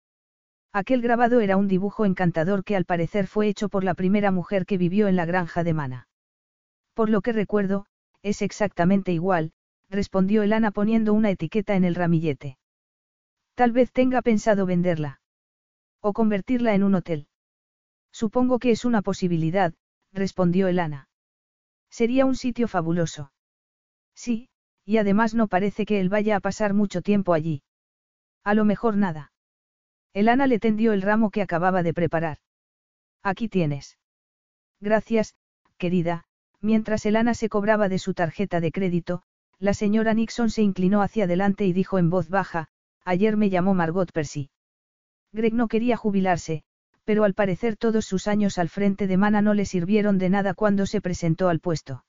Aquel 0.74 1.02
grabado 1.02 1.42
era 1.42 1.58
un 1.58 1.68
dibujo 1.68 2.06
encantador 2.06 2.64
que 2.64 2.76
al 2.76 2.86
parecer 2.86 3.28
fue 3.28 3.48
hecho 3.48 3.68
por 3.68 3.84
la 3.84 3.94
primera 3.94 4.32
mujer 4.32 4.66
que 4.66 4.78
vivió 4.78 5.08
en 5.08 5.18
la 5.18 5.26
granja 5.26 5.64
de 5.64 5.74
Mana. 5.74 6.08
Por 6.94 7.10
lo 7.10 7.22
que 7.22 7.34
recuerdo, 7.34 7.86
es 8.22 8.42
exactamente 8.42 9.12
igual, 9.12 9.52
respondió 9.90 10.44
Elana 10.44 10.72
poniendo 10.72 11.14
una 11.14 11.30
etiqueta 11.30 11.76
en 11.76 11.84
el 11.84 11.96
ramillete. 11.96 12.58
Tal 13.56 13.74
vez 13.74 13.92
tenga 13.92 14.22
pensado 14.22 14.66
venderla. 14.66 15.20
O 16.02 16.14
convertirla 16.14 16.74
en 16.74 16.84
un 16.84 16.96
hotel. 16.96 17.28
Supongo 18.12 18.60
que 18.60 18.72
es 18.72 18.86
una 18.86 19.02
posibilidad, 19.02 19.74
respondió 20.14 20.68
Elana. 20.68 21.10
Sería 21.90 22.26
un 22.26 22.36
sitio 22.36 22.68
fabuloso. 22.68 23.34
Sí, 24.16 24.50
y 24.92 24.98
además 24.98 25.34
no 25.34 25.48
parece 25.48 25.86
que 25.86 26.02
él 26.02 26.10
vaya 26.10 26.36
a 26.36 26.42
pasar 26.42 26.74
mucho 26.74 27.02
tiempo 27.02 27.32
allí. 27.32 27.64
A 28.44 28.54
lo 28.54 28.66
mejor 28.66 28.98
nada. 28.98 29.32
Elana 30.14 30.48
le 30.48 30.60
tendió 30.60 30.92
el 30.92 31.02
ramo 31.02 31.30
que 31.30 31.42
acababa 31.42 31.82
de 31.82 31.94
preparar. 31.94 32.40
Aquí 33.24 33.48
tienes. 33.48 33.98
Gracias, 34.82 35.34
querida, 35.78 36.26
mientras 36.60 37.06
Elana 37.06 37.36
se 37.36 37.48
cobraba 37.48 37.88
de 37.88 38.00
su 38.00 38.14
tarjeta 38.14 38.60
de 38.60 38.74
crédito, 38.74 39.22
la 39.60 39.74
señora 39.74 40.14
Nixon 40.14 40.50
se 40.50 40.62
inclinó 40.62 41.02
hacia 41.02 41.24
adelante 41.24 41.66
y 41.66 41.72
dijo 41.72 41.98
en 41.98 42.10
voz 42.10 42.28
baja, 42.28 42.68
ayer 43.06 43.38
me 43.38 43.50
llamó 43.50 43.74
Margot 43.74 44.12
Percy. 44.12 44.50
Greg 45.32 45.54
no 45.54 45.70
quería 45.70 45.96
jubilarse, 45.96 46.64
pero 47.06 47.24
al 47.24 47.34
parecer 47.34 47.78
todos 47.78 48.04
sus 48.04 48.28
años 48.28 48.58
al 48.58 48.68
frente 48.68 49.08
de 49.08 49.16
Mana 49.16 49.42
no 49.42 49.54
le 49.54 49.64
sirvieron 49.64 50.18
de 50.18 50.30
nada 50.30 50.54
cuando 50.54 50.86
se 50.86 51.00
presentó 51.00 51.48
al 51.48 51.62
puesto. 51.62 52.04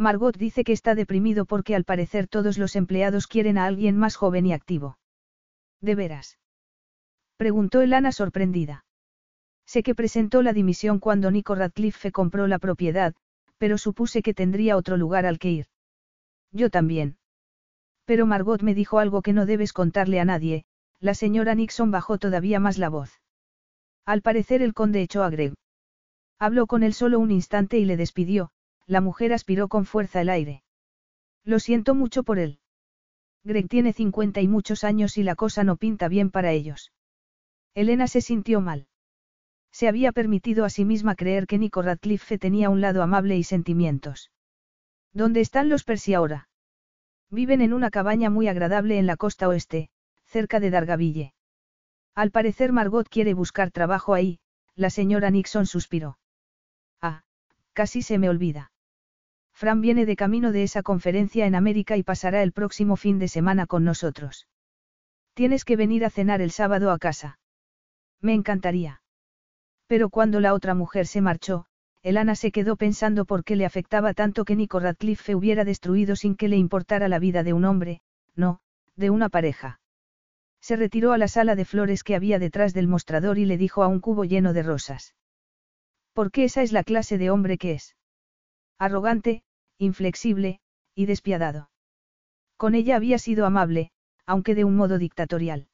Margot 0.00 0.34
dice 0.34 0.64
que 0.64 0.72
está 0.72 0.94
deprimido 0.94 1.44
porque 1.44 1.76
al 1.76 1.84
parecer 1.84 2.26
todos 2.26 2.56
los 2.56 2.74
empleados 2.74 3.26
quieren 3.26 3.58
a 3.58 3.66
alguien 3.66 3.98
más 3.98 4.16
joven 4.16 4.46
y 4.46 4.54
activo. 4.54 4.98
¿De 5.82 5.94
veras? 5.94 6.38
Preguntó 7.36 7.82
Elana 7.82 8.10
sorprendida. 8.10 8.86
Sé 9.66 9.82
que 9.82 9.94
presentó 9.94 10.40
la 10.40 10.54
dimisión 10.54 11.00
cuando 11.00 11.30
Nico 11.30 11.54
Radcliffe 11.54 12.12
compró 12.12 12.46
la 12.46 12.58
propiedad, 12.58 13.14
pero 13.58 13.76
supuse 13.76 14.22
que 14.22 14.32
tendría 14.32 14.78
otro 14.78 14.96
lugar 14.96 15.26
al 15.26 15.38
que 15.38 15.50
ir. 15.50 15.66
Yo 16.50 16.70
también. 16.70 17.18
Pero 18.06 18.24
Margot 18.24 18.62
me 18.62 18.74
dijo 18.74 19.00
algo 19.00 19.20
que 19.20 19.34
no 19.34 19.44
debes 19.44 19.74
contarle 19.74 20.18
a 20.18 20.24
nadie, 20.24 20.64
la 20.98 21.12
señora 21.12 21.54
Nixon 21.54 21.90
bajó 21.90 22.16
todavía 22.16 22.58
más 22.58 22.78
la 22.78 22.88
voz. 22.88 23.20
Al 24.06 24.22
parecer 24.22 24.62
el 24.62 24.72
conde 24.72 25.02
echó 25.02 25.22
a 25.24 25.28
Greg. 25.28 25.52
Habló 26.38 26.66
con 26.66 26.84
él 26.84 26.94
solo 26.94 27.18
un 27.18 27.30
instante 27.30 27.78
y 27.78 27.84
le 27.84 27.98
despidió, 27.98 28.50
la 28.90 29.00
mujer 29.00 29.32
aspiró 29.32 29.68
con 29.68 29.84
fuerza 29.84 30.20
el 30.20 30.28
aire. 30.28 30.64
Lo 31.44 31.60
siento 31.60 31.94
mucho 31.94 32.24
por 32.24 32.40
él. 32.40 32.58
Greg 33.44 33.68
tiene 33.68 33.92
cincuenta 33.92 34.40
y 34.40 34.48
muchos 34.48 34.82
años 34.82 35.16
y 35.16 35.22
la 35.22 35.36
cosa 35.36 35.62
no 35.62 35.76
pinta 35.76 36.08
bien 36.08 36.32
para 36.32 36.50
ellos. 36.50 36.92
Elena 37.72 38.08
se 38.08 38.20
sintió 38.20 38.60
mal. 38.60 38.88
Se 39.70 39.86
había 39.86 40.10
permitido 40.10 40.64
a 40.64 40.70
sí 40.70 40.84
misma 40.84 41.14
creer 41.14 41.46
que 41.46 41.56
Nico 41.56 41.82
Radcliffe 41.82 42.36
tenía 42.36 42.68
un 42.68 42.80
lado 42.80 43.04
amable 43.04 43.36
y 43.36 43.44
sentimientos. 43.44 44.32
¿Dónde 45.12 45.40
están 45.40 45.68
los 45.68 45.84
Percy 45.84 46.14
ahora? 46.14 46.48
Viven 47.30 47.60
en 47.60 47.72
una 47.72 47.90
cabaña 47.90 48.28
muy 48.28 48.48
agradable 48.48 48.98
en 48.98 49.06
la 49.06 49.16
costa 49.16 49.46
oeste, 49.46 49.88
cerca 50.24 50.58
de 50.58 50.70
Dargaville. 50.70 51.32
Al 52.16 52.32
parecer 52.32 52.72
Margot 52.72 53.08
quiere 53.08 53.34
buscar 53.34 53.70
trabajo 53.70 54.14
ahí, 54.14 54.40
la 54.74 54.90
señora 54.90 55.30
Nixon 55.30 55.66
suspiró. 55.66 56.18
Ah, 57.00 57.22
casi 57.72 58.02
se 58.02 58.18
me 58.18 58.28
olvida. 58.28 58.69
Fran 59.60 59.82
viene 59.82 60.06
de 60.06 60.16
camino 60.16 60.52
de 60.52 60.62
esa 60.62 60.82
conferencia 60.82 61.44
en 61.44 61.54
América 61.54 61.98
y 61.98 62.02
pasará 62.02 62.42
el 62.42 62.50
próximo 62.50 62.96
fin 62.96 63.18
de 63.18 63.28
semana 63.28 63.66
con 63.66 63.84
nosotros. 63.84 64.48
Tienes 65.34 65.66
que 65.66 65.76
venir 65.76 66.06
a 66.06 66.08
cenar 66.08 66.40
el 66.40 66.50
sábado 66.50 66.90
a 66.90 66.98
casa. 66.98 67.38
Me 68.22 68.32
encantaría. 68.32 69.02
Pero 69.86 70.08
cuando 70.08 70.40
la 70.40 70.54
otra 70.54 70.74
mujer 70.74 71.06
se 71.06 71.20
marchó, 71.20 71.66
Elana 72.02 72.36
se 72.36 72.52
quedó 72.52 72.76
pensando 72.76 73.26
por 73.26 73.44
qué 73.44 73.54
le 73.54 73.66
afectaba 73.66 74.14
tanto 74.14 74.46
que 74.46 74.56
Nico 74.56 74.80
Radcliffe 74.80 75.34
hubiera 75.34 75.66
destruido 75.66 76.16
sin 76.16 76.36
que 76.36 76.48
le 76.48 76.56
importara 76.56 77.08
la 77.08 77.18
vida 77.18 77.42
de 77.42 77.52
un 77.52 77.66
hombre, 77.66 78.00
no, 78.34 78.60
de 78.96 79.10
una 79.10 79.28
pareja. 79.28 79.78
Se 80.62 80.76
retiró 80.76 81.12
a 81.12 81.18
la 81.18 81.28
sala 81.28 81.54
de 81.54 81.66
flores 81.66 82.02
que 82.02 82.16
había 82.16 82.38
detrás 82.38 82.72
del 82.72 82.88
mostrador 82.88 83.36
y 83.36 83.44
le 83.44 83.58
dijo 83.58 83.82
a 83.82 83.88
un 83.88 84.00
cubo 84.00 84.24
lleno 84.24 84.54
de 84.54 84.62
rosas. 84.62 85.14
¿Por 86.14 86.30
qué 86.30 86.44
esa 86.44 86.62
es 86.62 86.72
la 86.72 86.82
clase 86.82 87.18
de 87.18 87.28
hombre 87.28 87.58
que 87.58 87.72
es? 87.72 87.94
Arrogante, 88.78 89.42
inflexible, 89.80 90.60
y 90.94 91.06
despiadado. 91.06 91.70
Con 92.58 92.74
ella 92.74 92.96
había 92.96 93.18
sido 93.18 93.46
amable, 93.46 93.90
aunque 94.26 94.54
de 94.54 94.64
un 94.64 94.76
modo 94.76 94.98
dictatorial. 94.98 95.68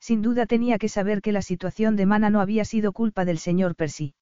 Sin 0.00 0.22
duda 0.22 0.46
tenía 0.46 0.78
que 0.78 0.88
saber 0.88 1.20
que 1.20 1.32
la 1.32 1.42
situación 1.42 1.94
de 1.94 2.06
Mana 2.06 2.30
no 2.30 2.40
había 2.40 2.64
sido 2.64 2.92
culpa 2.92 3.26
del 3.26 3.38
señor 3.38 3.76
Percy. 3.76 4.14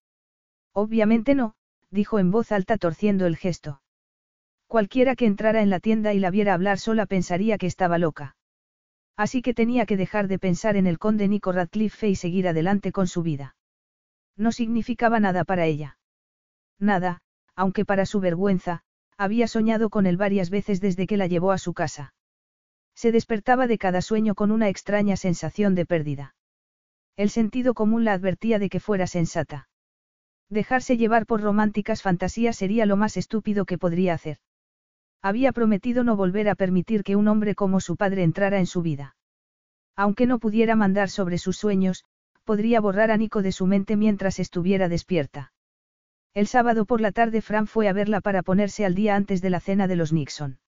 Obviamente 0.72 1.36
no, 1.36 1.54
dijo 1.90 2.18
en 2.18 2.32
voz 2.32 2.50
alta 2.50 2.78
torciendo 2.78 3.26
el 3.26 3.36
gesto. 3.36 3.80
Cualquiera 4.66 5.14
que 5.14 5.26
entrara 5.26 5.62
en 5.62 5.70
la 5.70 5.78
tienda 5.78 6.12
y 6.12 6.18
la 6.18 6.30
viera 6.30 6.54
hablar 6.54 6.78
sola 6.78 7.06
pensaría 7.06 7.58
que 7.58 7.66
estaba 7.66 7.98
loca. 7.98 8.36
Así 9.16 9.40
que 9.40 9.54
tenía 9.54 9.86
que 9.86 9.96
dejar 9.96 10.26
de 10.26 10.40
pensar 10.40 10.76
en 10.76 10.88
el 10.88 10.98
conde 10.98 11.28
Nico 11.28 11.52
Radcliffe 11.52 12.08
y 12.08 12.16
seguir 12.16 12.48
adelante 12.48 12.90
con 12.90 13.06
su 13.06 13.22
vida. 13.22 13.54
No 14.36 14.50
significaba 14.50 15.20
nada 15.20 15.44
para 15.44 15.66
ella. 15.66 15.98
Nada, 16.80 17.22
aunque 17.54 17.84
para 17.84 18.04
su 18.04 18.20
vergüenza, 18.20 18.82
había 19.18 19.48
soñado 19.48 19.90
con 19.90 20.06
él 20.06 20.16
varias 20.16 20.50
veces 20.50 20.80
desde 20.80 21.06
que 21.06 21.16
la 21.16 21.26
llevó 21.26 21.52
a 21.52 21.58
su 21.58 21.74
casa. 21.74 22.14
Se 22.94 23.12
despertaba 23.12 23.66
de 23.66 23.78
cada 23.78 24.00
sueño 24.02 24.34
con 24.34 24.50
una 24.50 24.68
extraña 24.68 25.16
sensación 25.16 25.74
de 25.74 25.86
pérdida. 25.86 26.34
El 27.16 27.30
sentido 27.30 27.74
común 27.74 28.04
la 28.04 28.12
advertía 28.12 28.58
de 28.58 28.68
que 28.68 28.80
fuera 28.80 29.06
sensata. 29.06 29.68
Dejarse 30.48 30.96
llevar 30.96 31.26
por 31.26 31.40
románticas 31.40 32.02
fantasías 32.02 32.56
sería 32.56 32.86
lo 32.86 32.96
más 32.96 33.16
estúpido 33.16 33.64
que 33.64 33.78
podría 33.78 34.14
hacer. 34.14 34.38
Había 35.22 35.52
prometido 35.52 36.04
no 36.04 36.16
volver 36.16 36.48
a 36.48 36.54
permitir 36.54 37.02
que 37.02 37.16
un 37.16 37.26
hombre 37.28 37.54
como 37.54 37.80
su 37.80 37.96
padre 37.96 38.22
entrara 38.22 38.58
en 38.58 38.66
su 38.66 38.82
vida. 38.82 39.16
Aunque 39.96 40.26
no 40.26 40.38
pudiera 40.38 40.76
mandar 40.76 41.08
sobre 41.08 41.38
sus 41.38 41.56
sueños, 41.56 42.04
podría 42.44 42.80
borrar 42.80 43.10
a 43.10 43.16
Nico 43.16 43.42
de 43.42 43.50
su 43.50 43.66
mente 43.66 43.96
mientras 43.96 44.38
estuviera 44.38 44.88
despierta. 44.88 45.52
El 46.36 46.48
sábado 46.48 46.84
por 46.84 47.00
la 47.00 47.12
tarde 47.12 47.40
Fran 47.40 47.66
fue 47.66 47.88
a 47.88 47.94
verla 47.94 48.20
para 48.20 48.42
ponerse 48.42 48.84
al 48.84 48.94
día 48.94 49.16
antes 49.16 49.40
de 49.40 49.48
la 49.48 49.58
cena 49.58 49.88
de 49.88 49.96
los 49.96 50.12
Nixon. 50.12 50.58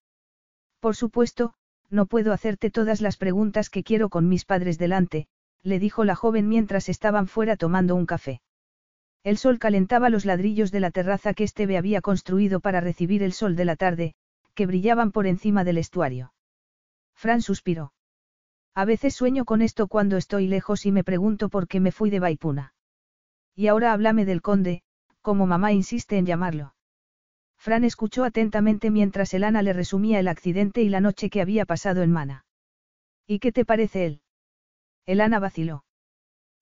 Por 0.80 0.96
supuesto, 0.96 1.52
no 1.90 2.06
puedo 2.06 2.32
hacerte 2.32 2.70
todas 2.70 3.02
las 3.02 3.18
preguntas 3.18 3.68
que 3.68 3.84
quiero 3.84 4.08
con 4.08 4.30
mis 4.30 4.46
padres 4.46 4.78
delante, 4.78 5.26
le 5.62 5.78
dijo 5.78 6.04
la 6.04 6.14
joven 6.14 6.48
mientras 6.48 6.88
estaban 6.88 7.26
fuera 7.26 7.58
tomando 7.58 7.96
un 7.96 8.06
café. 8.06 8.40
El 9.24 9.36
sol 9.36 9.58
calentaba 9.58 10.08
los 10.08 10.24
ladrillos 10.24 10.70
de 10.72 10.80
la 10.80 10.90
terraza 10.90 11.34
que 11.34 11.44
Esteve 11.44 11.76
había 11.76 12.00
construido 12.00 12.60
para 12.60 12.80
recibir 12.80 13.22
el 13.22 13.34
sol 13.34 13.54
de 13.54 13.66
la 13.66 13.76
tarde, 13.76 14.14
que 14.54 14.64
brillaban 14.64 15.12
por 15.12 15.26
encima 15.26 15.64
del 15.64 15.76
estuario. 15.76 16.32
Fran 17.14 17.42
suspiró. 17.42 17.92
A 18.74 18.86
veces 18.86 19.12
sueño 19.14 19.44
con 19.44 19.60
esto 19.60 19.86
cuando 19.86 20.16
estoy 20.16 20.46
lejos 20.46 20.86
y 20.86 20.92
me 20.92 21.04
pregunto 21.04 21.50
por 21.50 21.68
qué 21.68 21.78
me 21.78 21.92
fui 21.92 22.08
de 22.08 22.20
Baipuna. 22.20 22.72
Y 23.54 23.66
ahora 23.66 23.92
háblame 23.92 24.24
del 24.24 24.40
conde, 24.40 24.82
como 25.28 25.46
mamá 25.46 25.72
insiste 25.72 26.16
en 26.16 26.24
llamarlo. 26.24 26.72
Fran 27.58 27.84
escuchó 27.84 28.24
atentamente 28.24 28.90
mientras 28.90 29.34
Elana 29.34 29.60
le 29.60 29.74
resumía 29.74 30.20
el 30.20 30.26
accidente 30.26 30.80
y 30.80 30.88
la 30.88 31.02
noche 31.02 31.28
que 31.28 31.42
había 31.42 31.66
pasado 31.66 32.02
en 32.02 32.10
Mana. 32.10 32.46
¿Y 33.26 33.38
qué 33.38 33.52
te 33.52 33.66
parece 33.66 34.06
él? 34.06 34.22
Elana 35.04 35.38
vaciló. 35.38 35.84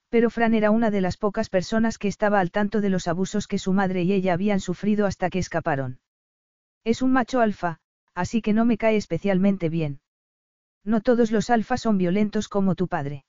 Pero 0.09 0.31
Fran 0.31 0.53
era 0.53 0.73
una 0.73 0.91
de 0.91 1.01
las 1.01 1.17
pocas 1.17 1.49
personas 1.49 1.97
que 1.97 2.09
estaba 2.09 2.41
al 2.41 2.51
tanto 2.51 2.81
de 2.81 2.91
los 2.91 3.07
abusos 3.07 3.47
que 3.47 3.59
su 3.59 3.73
madre 3.73 4.03
y 4.03 4.13
ella 4.13 4.33
habían 4.33 4.59
sufrido 4.59 5.07
hasta 5.07 5.31
que 5.31 5.39
escaparon. 5.39 6.01
Es 6.83 7.03
un 7.03 7.13
macho 7.13 7.39
alfa, 7.39 7.79
así 8.17 8.43
que 8.43 8.53
no 8.53 8.65
me 8.65 8.79
cae 8.79 8.97
especialmente 8.97 9.69
bien. 9.69 10.01
No 10.83 11.03
todos 11.03 11.31
los 11.31 11.51
alfas 11.51 11.83
son 11.83 11.99
violentos 11.99 12.49
como 12.49 12.75
tu 12.75 12.89
padre. 12.89 13.27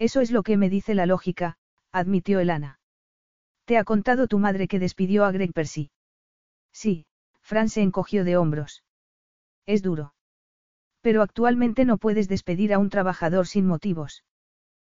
Eso 0.00 0.20
es 0.20 0.32
lo 0.32 0.42
que 0.42 0.56
me 0.56 0.68
dice 0.68 0.96
la 0.96 1.06
lógica, 1.06 1.58
admitió 1.92 2.40
Elana. 2.40 2.77
¿Te 3.68 3.76
ha 3.76 3.84
contado 3.84 4.28
tu 4.28 4.38
madre 4.38 4.66
que 4.66 4.78
despidió 4.78 5.26
a 5.26 5.30
Greg 5.30 5.52
Percy? 5.52 5.90
Sí, 6.72 7.04
Fran 7.42 7.68
se 7.68 7.82
encogió 7.82 8.24
de 8.24 8.38
hombros. 8.38 8.82
Es 9.66 9.82
duro. 9.82 10.14
Pero 11.02 11.20
actualmente 11.20 11.84
no 11.84 11.98
puedes 11.98 12.28
despedir 12.28 12.72
a 12.72 12.78
un 12.78 12.88
trabajador 12.88 13.46
sin 13.46 13.66
motivos. 13.66 14.24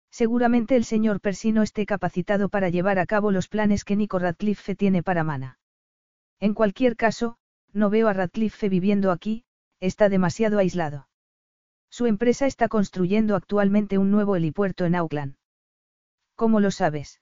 Seguramente 0.09 0.75
el 0.75 0.85
señor 0.85 1.21
Percy 1.21 1.51
no 1.51 1.61
esté 1.61 1.85
capacitado 1.85 2.49
para 2.49 2.69
llevar 2.69 2.97
a 2.97 3.05
cabo 3.05 3.29
los 3.29 3.47
planes 3.47 3.85
que 3.85 3.95
Nico 3.95 4.17
Radcliffe 4.17 4.73
tiene 4.73 5.03
para 5.03 5.23
Mana. 5.23 5.59
En 6.39 6.55
cualquier 6.55 6.95
caso, 6.95 7.37
no 7.73 7.91
veo 7.91 8.07
a 8.07 8.13
Radcliffe 8.13 8.69
viviendo 8.69 9.11
aquí, 9.11 9.45
está 9.81 10.09
demasiado 10.09 10.57
aislado. 10.57 11.07
Su 11.91 12.07
empresa 12.07 12.47
está 12.47 12.69
construyendo 12.69 13.35
actualmente 13.35 13.99
un 13.99 14.09
nuevo 14.09 14.35
helipuerto 14.35 14.85
en 14.85 14.95
Auckland. 14.95 15.35
¿Cómo 16.33 16.59
lo 16.59 16.71
sabes? 16.71 17.19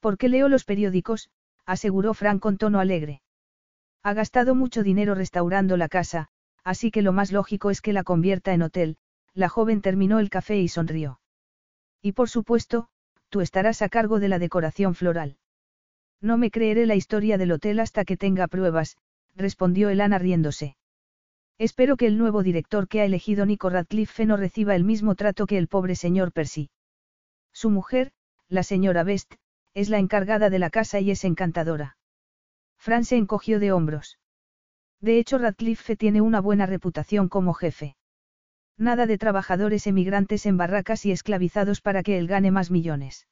Porque 0.00 0.28
leo 0.28 0.48
los 0.48 0.64
periódicos, 0.64 1.30
aseguró 1.66 2.14
Frank 2.14 2.40
con 2.40 2.58
tono 2.58 2.80
alegre. 2.80 3.22
Ha 4.02 4.14
gastado 4.14 4.54
mucho 4.54 4.82
dinero 4.82 5.14
restaurando 5.14 5.76
la 5.76 5.88
casa, 5.88 6.28
así 6.64 6.90
que 6.90 7.02
lo 7.02 7.12
más 7.12 7.32
lógico 7.32 7.70
es 7.70 7.80
que 7.80 7.92
la 7.92 8.02
convierta 8.02 8.52
en 8.54 8.62
hotel, 8.62 8.96
la 9.34 9.48
joven 9.48 9.82
terminó 9.82 10.18
el 10.18 10.30
café 10.30 10.58
y 10.58 10.68
sonrió. 10.68 11.20
Y 12.02 12.12
por 12.12 12.28
supuesto, 12.28 12.88
tú 13.28 13.40
estarás 13.40 13.82
a 13.82 13.88
cargo 13.88 14.20
de 14.20 14.28
la 14.28 14.38
decoración 14.38 14.94
floral. 14.94 15.36
No 16.20 16.38
me 16.38 16.50
creeré 16.50 16.86
la 16.86 16.96
historia 16.96 17.38
del 17.38 17.52
hotel 17.52 17.78
hasta 17.78 18.04
que 18.04 18.16
tenga 18.16 18.48
pruebas, 18.48 18.96
respondió 19.36 19.90
Elana 19.90 20.18
riéndose. 20.18 20.76
Espero 21.58 21.96
que 21.96 22.06
el 22.06 22.16
nuevo 22.16 22.42
director 22.42 22.88
que 22.88 23.02
ha 23.02 23.04
elegido 23.04 23.44
Nico 23.44 23.68
Radcliffe 23.68 24.24
no 24.24 24.36
reciba 24.36 24.74
el 24.74 24.84
mismo 24.84 25.14
trato 25.14 25.46
que 25.46 25.58
el 25.58 25.68
pobre 25.68 25.94
señor 25.94 26.32
Percy. 26.32 26.70
Su 27.52 27.68
mujer, 27.68 28.12
la 28.48 28.62
señora 28.62 29.02
Best, 29.02 29.34
es 29.74 29.88
la 29.88 29.98
encargada 29.98 30.50
de 30.50 30.58
la 30.58 30.70
casa 30.70 31.00
y 31.00 31.10
es 31.10 31.24
encantadora. 31.24 31.96
Fran 32.78 33.04
se 33.04 33.16
encogió 33.16 33.60
de 33.60 33.72
hombros. 33.72 34.18
De 35.00 35.18
hecho, 35.18 35.38
Radcliffe 35.38 35.96
tiene 35.96 36.20
una 36.20 36.40
buena 36.40 36.66
reputación 36.66 37.28
como 37.28 37.54
jefe. 37.54 37.96
Nada 38.76 39.06
de 39.06 39.18
trabajadores 39.18 39.86
emigrantes 39.86 40.46
en 40.46 40.56
barracas 40.56 41.04
y 41.04 41.12
esclavizados 41.12 41.80
para 41.80 42.02
que 42.02 42.18
él 42.18 42.26
gane 42.26 42.50
más 42.50 42.70
millones. 42.70 43.28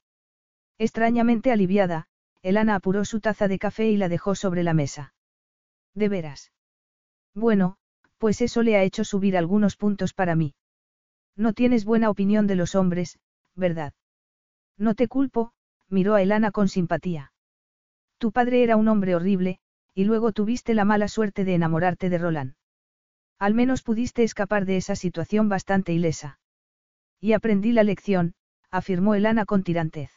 Extrañamente 0.77 1.51
aliviada, 1.51 2.07
Elana 2.41 2.75
apuró 2.75 3.03
su 3.05 3.19
taza 3.19 3.47
de 3.47 3.59
café 3.59 3.89
y 3.89 3.97
la 3.97 4.09
dejó 4.09 4.35
sobre 4.35 4.63
la 4.63 4.73
mesa. 4.73 5.13
¿De 5.93 6.07
veras? 6.07 6.51
Bueno, 7.33 7.77
pues 8.17 8.41
eso 8.41 8.63
le 8.63 8.75
ha 8.75 8.83
hecho 8.83 9.03
subir 9.03 9.37
algunos 9.37 9.75
puntos 9.75 10.13
para 10.13 10.35
mí. 10.35 10.53
No 11.35 11.53
tienes 11.53 11.85
buena 11.85 12.09
opinión 12.09 12.47
de 12.47 12.55
los 12.55 12.75
hombres, 12.75 13.19
¿verdad? 13.55 13.93
No 14.77 14.93
te 14.93 15.07
culpo, 15.07 15.51
miró 15.89 16.15
a 16.15 16.21
Elana 16.21 16.51
con 16.51 16.67
simpatía. 16.67 17.31
Tu 18.17 18.31
padre 18.31 18.63
era 18.63 18.75
un 18.75 18.87
hombre 18.87 19.15
horrible, 19.15 19.59
y 19.93 20.05
luego 20.05 20.31
tuviste 20.31 20.73
la 20.73 20.85
mala 20.85 21.07
suerte 21.07 21.45
de 21.45 21.55
enamorarte 21.55 22.09
de 22.09 22.17
Roland. 22.17 22.55
Al 23.37 23.53
menos 23.53 23.81
pudiste 23.81 24.23
escapar 24.23 24.65
de 24.65 24.77
esa 24.77 24.95
situación 24.95 25.49
bastante 25.49 25.93
ilesa. 25.93 26.39
Y 27.19 27.33
aprendí 27.33 27.71
la 27.71 27.83
lección, 27.83 28.33
afirmó 28.71 29.15
Elana 29.15 29.45
con 29.45 29.63
tirantez. 29.63 30.11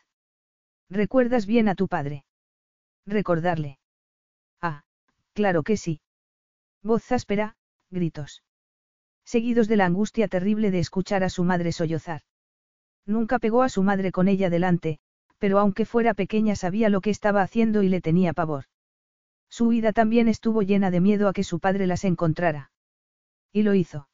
¿Recuerdas 0.90 1.46
bien 1.46 1.68
a 1.68 1.74
tu 1.74 1.88
padre? 1.88 2.24
Recordarle. 3.06 3.78
Ah, 4.60 4.82
Claro 5.32 5.62
que 5.62 5.76
sí. 5.76 6.00
Voz 6.82 7.10
áspera, 7.10 7.56
gritos. 7.90 8.42
Seguidos 9.24 9.68
de 9.68 9.76
la 9.76 9.86
angustia 9.86 10.28
terrible 10.28 10.70
de 10.70 10.80
escuchar 10.80 11.24
a 11.24 11.30
su 11.30 11.44
madre 11.44 11.72
sollozar. 11.72 12.22
Nunca 13.06 13.38
pegó 13.38 13.62
a 13.62 13.68
su 13.68 13.82
madre 13.82 14.12
con 14.12 14.28
ella 14.28 14.50
delante, 14.50 15.00
pero 15.42 15.58
aunque 15.58 15.86
fuera 15.86 16.14
pequeña 16.14 16.54
sabía 16.54 16.88
lo 16.88 17.00
que 17.00 17.10
estaba 17.10 17.42
haciendo 17.42 17.82
y 17.82 17.88
le 17.88 18.00
tenía 18.00 18.32
pavor. 18.32 18.66
Su 19.50 19.66
huida 19.66 19.92
también 19.92 20.28
estuvo 20.28 20.62
llena 20.62 20.92
de 20.92 21.00
miedo 21.00 21.26
a 21.26 21.32
que 21.32 21.42
su 21.42 21.58
padre 21.58 21.88
las 21.88 22.04
encontrara. 22.04 22.70
Y 23.52 23.64
lo 23.64 23.74
hizo. 23.74 24.08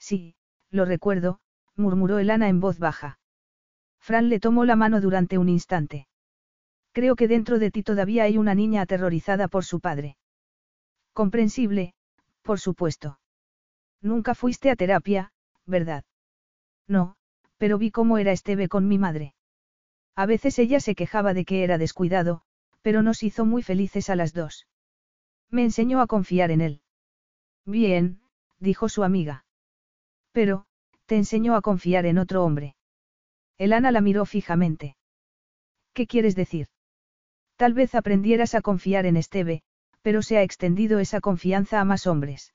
Sí, 0.00 0.34
lo 0.68 0.86
recuerdo, 0.86 1.38
murmuró 1.76 2.18
Elana 2.18 2.48
en 2.48 2.58
voz 2.58 2.80
baja. 2.80 3.20
Fran 4.00 4.28
le 4.28 4.40
tomó 4.40 4.64
la 4.64 4.74
mano 4.74 5.00
durante 5.00 5.38
un 5.38 5.48
instante. 5.48 6.08
Creo 6.90 7.14
que 7.14 7.28
dentro 7.28 7.60
de 7.60 7.70
ti 7.70 7.84
todavía 7.84 8.24
hay 8.24 8.36
una 8.36 8.56
niña 8.56 8.82
aterrorizada 8.82 9.46
por 9.46 9.64
su 9.64 9.78
padre. 9.78 10.16
Comprensible, 11.12 11.94
por 12.42 12.58
supuesto. 12.58 13.20
Nunca 14.02 14.34
fuiste 14.34 14.68
a 14.70 14.74
terapia, 14.74 15.32
¿verdad? 15.64 16.02
No, 16.88 17.14
pero 17.56 17.78
vi 17.78 17.92
cómo 17.92 18.18
era 18.18 18.32
Esteve 18.32 18.68
con 18.68 18.88
mi 18.88 18.98
madre. 18.98 19.32
A 20.20 20.26
veces 20.26 20.58
ella 20.58 20.80
se 20.80 20.94
quejaba 20.94 21.32
de 21.32 21.46
que 21.46 21.64
era 21.64 21.78
descuidado, 21.78 22.42
pero 22.82 23.00
nos 23.00 23.22
hizo 23.22 23.46
muy 23.46 23.62
felices 23.62 24.10
a 24.10 24.16
las 24.16 24.34
dos. 24.34 24.66
Me 25.48 25.62
enseñó 25.62 26.02
a 26.02 26.06
confiar 26.06 26.50
en 26.50 26.60
él. 26.60 26.82
Bien, 27.64 28.20
dijo 28.58 28.90
su 28.90 29.02
amiga. 29.02 29.46
Pero, 30.32 30.66
te 31.06 31.16
enseñó 31.16 31.56
a 31.56 31.62
confiar 31.62 32.04
en 32.04 32.18
otro 32.18 32.44
hombre. 32.44 32.76
Elana 33.56 33.90
la 33.92 34.02
miró 34.02 34.26
fijamente. 34.26 34.98
¿Qué 35.94 36.06
quieres 36.06 36.36
decir? 36.36 36.66
Tal 37.56 37.72
vez 37.72 37.94
aprendieras 37.94 38.54
a 38.54 38.60
confiar 38.60 39.06
en 39.06 39.16
Esteve, 39.16 39.62
pero 40.02 40.20
se 40.20 40.36
ha 40.36 40.42
extendido 40.42 40.98
esa 40.98 41.22
confianza 41.22 41.80
a 41.80 41.86
más 41.86 42.06
hombres. 42.06 42.52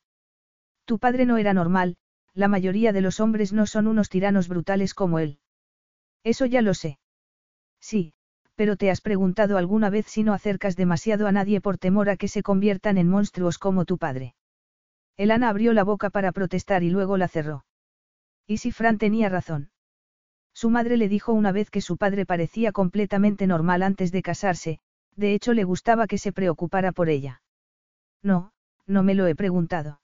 Tu 0.86 1.00
padre 1.00 1.26
no 1.26 1.38
era 1.38 1.56
normal, 1.56 1.98
la 2.36 2.48
mayoría 2.48 2.94
de 2.94 3.02
los 3.02 3.20
hombres 3.20 3.54
no 3.54 3.66
son 3.66 3.88
unos 3.88 4.10
tiranos 4.10 4.50
brutales 4.50 4.94
como 4.94 5.18
él. 5.18 5.40
Eso 6.24 6.46
ya 6.46 6.62
lo 6.62 6.76
sé. 6.76 7.00
Sí, 7.86 8.14
pero 8.56 8.78
te 8.78 8.90
has 8.90 8.99
preguntado 8.99 9.60
alguna 9.60 9.91
vez 9.91 10.07
si 10.07 10.24
no 10.24 10.34
acercas 10.34 10.76
demasiado 10.76 11.28
a 11.28 11.32
nadie 11.32 11.62
por 11.62 11.78
temor 11.78 12.10
a 12.10 12.18
que 12.18 12.28
se 12.28 12.41
conviertan 12.41 12.98
en 12.98 13.07
monstruos 13.07 13.60
como 13.60 13.86
tu 13.86 13.99
padre. 13.99 14.34
Elana 15.18 15.49
abrió 15.49 15.72
la 15.72 15.84
boca 15.84 16.10
para 16.10 16.32
protestar 16.32 16.82
y 16.82 16.90
luego 16.90 17.16
la 17.16 17.28
cerró. 17.28 17.64
¿Y 18.48 18.57
si 18.57 18.72
Fran 18.72 18.98
tenía 18.98 19.30
razón? 19.30 19.70
Su 20.52 20.72
madre 20.72 20.98
le 20.98 21.07
dijo 21.10 21.32
una 21.32 21.52
vez 21.52 21.70
que 21.70 21.80
su 21.80 21.98
padre 21.98 22.26
parecía 22.26 22.72
completamente 22.72 23.45
normal 23.45 23.84
antes 23.84 24.12
de 24.12 24.24
casarse, 24.24 24.80
de 25.16 25.36
hecho 25.36 25.53
le 25.53 25.64
gustaba 25.64 26.07
que 26.07 26.18
se 26.18 26.32
preocupara 26.32 26.91
por 26.91 27.07
ella. 27.10 27.44
No, 28.24 28.52
no 28.88 29.03
me 29.03 29.14
lo 29.14 29.28
he 29.28 29.36
preguntado. 29.36 30.02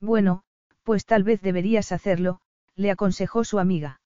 Bueno, 0.00 0.44
pues 0.84 1.04
tal 1.04 1.24
vez 1.24 1.40
deberías 1.42 1.90
hacerlo, 1.90 2.40
le 2.76 2.92
aconsejó 2.92 3.42
su 3.42 3.58
amiga. 3.58 4.01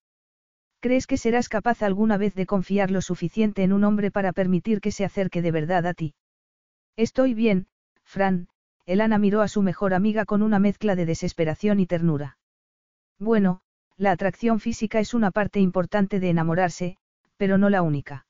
¿Crees 0.86 1.08
que 1.08 1.16
serás 1.16 1.48
capaz 1.48 1.82
alguna 1.82 2.16
vez 2.16 2.36
de 2.36 2.46
confiar 2.46 2.92
lo 2.92 3.02
suficiente 3.02 3.64
en 3.64 3.72
un 3.72 3.82
hombre 3.82 4.12
para 4.12 4.32
permitir 4.32 4.80
que 4.80 4.92
se 4.92 5.04
acerque 5.04 5.42
de 5.42 5.50
verdad 5.50 5.84
a 5.84 5.94
ti? 5.94 6.14
Estoy 6.94 7.34
bien, 7.34 7.66
Fran, 8.04 8.46
Elana 8.84 9.18
miró 9.18 9.42
a 9.42 9.48
su 9.48 9.62
mejor 9.62 9.94
amiga 9.94 10.24
con 10.24 10.44
una 10.44 10.60
mezcla 10.60 10.94
de 10.94 11.04
desesperación 11.04 11.80
y 11.80 11.86
ternura. 11.86 12.38
Bueno, 13.18 13.62
la 13.96 14.12
atracción 14.12 14.60
física 14.60 15.00
es 15.00 15.12
una 15.12 15.32
parte 15.32 15.58
importante 15.58 16.20
de 16.20 16.30
enamorarse, 16.30 16.98
pero 17.36 17.58
no 17.58 17.68
la 17.68 17.82
única. 17.82 18.28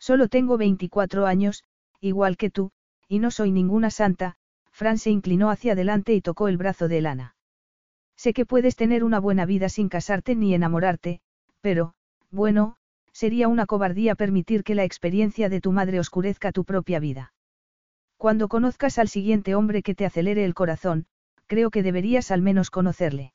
Solo 0.00 0.26
tengo 0.26 0.58
24 0.58 1.26
años, 1.26 1.62
igual 2.00 2.36
que 2.36 2.50
tú, 2.50 2.72
y 3.06 3.20
no 3.20 3.30
soy 3.30 3.52
ninguna 3.52 3.90
santa, 3.90 4.34
Fran 4.72 4.98
se 4.98 5.10
inclinó 5.10 5.48
hacia 5.48 5.74
adelante 5.74 6.12
y 6.12 6.22
tocó 6.22 6.48
el 6.48 6.56
brazo 6.56 6.88
de 6.88 6.98
Elana. 6.98 7.36
Sé 8.16 8.32
que 8.32 8.46
puedes 8.46 8.74
tener 8.74 9.04
una 9.04 9.20
buena 9.20 9.46
vida 9.46 9.68
sin 9.68 9.88
casarte 9.88 10.34
ni 10.34 10.54
enamorarte, 10.54 11.20
pero, 11.68 11.92
bueno, 12.30 12.76
sería 13.12 13.46
una 13.46 13.66
cobardía 13.66 14.14
permitir 14.14 14.64
que 14.64 14.74
la 14.74 14.84
experiencia 14.84 15.50
de 15.50 15.60
tu 15.60 15.70
madre 15.70 16.00
oscurezca 16.00 16.50
tu 16.50 16.64
propia 16.64 16.98
vida. 16.98 17.34
Cuando 18.16 18.48
conozcas 18.48 18.98
al 18.98 19.08
siguiente 19.08 19.54
hombre 19.54 19.82
que 19.82 19.94
te 19.94 20.06
acelere 20.06 20.46
el 20.46 20.54
corazón, 20.54 21.04
creo 21.46 21.70
que 21.70 21.82
deberías 21.82 22.30
al 22.30 22.40
menos 22.40 22.70
conocerle. 22.70 23.34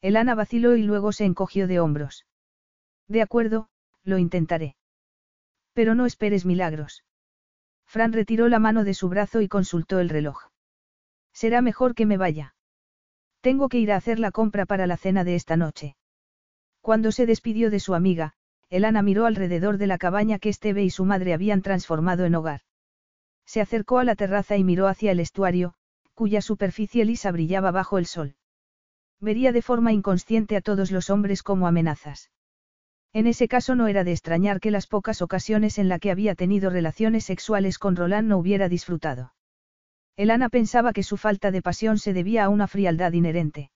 Elana 0.00 0.34
vaciló 0.34 0.74
y 0.74 0.82
luego 0.82 1.12
se 1.12 1.26
encogió 1.26 1.68
de 1.68 1.78
hombros. 1.78 2.26
De 3.06 3.22
acuerdo, 3.22 3.68
lo 4.02 4.18
intentaré. 4.18 4.74
Pero 5.74 5.94
no 5.94 6.06
esperes 6.06 6.44
milagros. 6.44 7.04
Fran 7.86 8.12
retiró 8.12 8.48
la 8.48 8.58
mano 8.58 8.82
de 8.82 8.94
su 8.94 9.08
brazo 9.08 9.42
y 9.42 9.46
consultó 9.46 10.00
el 10.00 10.08
reloj. 10.08 10.48
Será 11.32 11.62
mejor 11.62 11.94
que 11.94 12.04
me 12.04 12.16
vaya. 12.16 12.56
Tengo 13.42 13.68
que 13.68 13.78
ir 13.78 13.92
a 13.92 13.96
hacer 13.96 14.18
la 14.18 14.32
compra 14.32 14.66
para 14.66 14.88
la 14.88 14.96
cena 14.96 15.22
de 15.22 15.36
esta 15.36 15.56
noche. 15.56 15.94
Cuando 16.84 17.12
se 17.12 17.24
despidió 17.24 17.70
de 17.70 17.80
su 17.80 17.94
amiga, 17.94 18.34
Elana 18.68 19.00
miró 19.00 19.24
alrededor 19.24 19.78
de 19.78 19.86
la 19.86 19.96
cabaña 19.96 20.38
que 20.38 20.50
Esteve 20.50 20.84
y 20.84 20.90
su 20.90 21.06
madre 21.06 21.32
habían 21.32 21.62
transformado 21.62 22.26
en 22.26 22.34
hogar. 22.34 22.60
Se 23.46 23.62
acercó 23.62 24.00
a 24.00 24.04
la 24.04 24.16
terraza 24.16 24.58
y 24.58 24.64
miró 24.64 24.86
hacia 24.86 25.10
el 25.10 25.18
estuario, 25.18 25.72
cuya 26.12 26.42
superficie 26.42 27.06
lisa 27.06 27.32
brillaba 27.32 27.70
bajo 27.70 27.96
el 27.96 28.04
sol. 28.04 28.34
Vería 29.18 29.50
de 29.50 29.62
forma 29.62 29.94
inconsciente 29.94 30.56
a 30.56 30.60
todos 30.60 30.90
los 30.90 31.08
hombres 31.08 31.42
como 31.42 31.66
amenazas. 31.66 32.30
En 33.14 33.28
ese 33.28 33.48
caso 33.48 33.74
no 33.74 33.88
era 33.88 34.04
de 34.04 34.12
extrañar 34.12 34.60
que 34.60 34.70
las 34.70 34.86
pocas 34.86 35.22
ocasiones 35.22 35.78
en 35.78 35.88
la 35.88 35.98
que 35.98 36.10
había 36.10 36.34
tenido 36.34 36.68
relaciones 36.68 37.24
sexuales 37.24 37.78
con 37.78 37.96
Roland 37.96 38.28
no 38.28 38.36
hubiera 38.36 38.68
disfrutado. 38.68 39.32
Elana 40.16 40.50
pensaba 40.50 40.92
que 40.92 41.02
su 41.02 41.16
falta 41.16 41.50
de 41.50 41.62
pasión 41.62 41.96
se 41.96 42.12
debía 42.12 42.44
a 42.44 42.50
una 42.50 42.66
frialdad 42.66 43.14
inherente. 43.14 43.70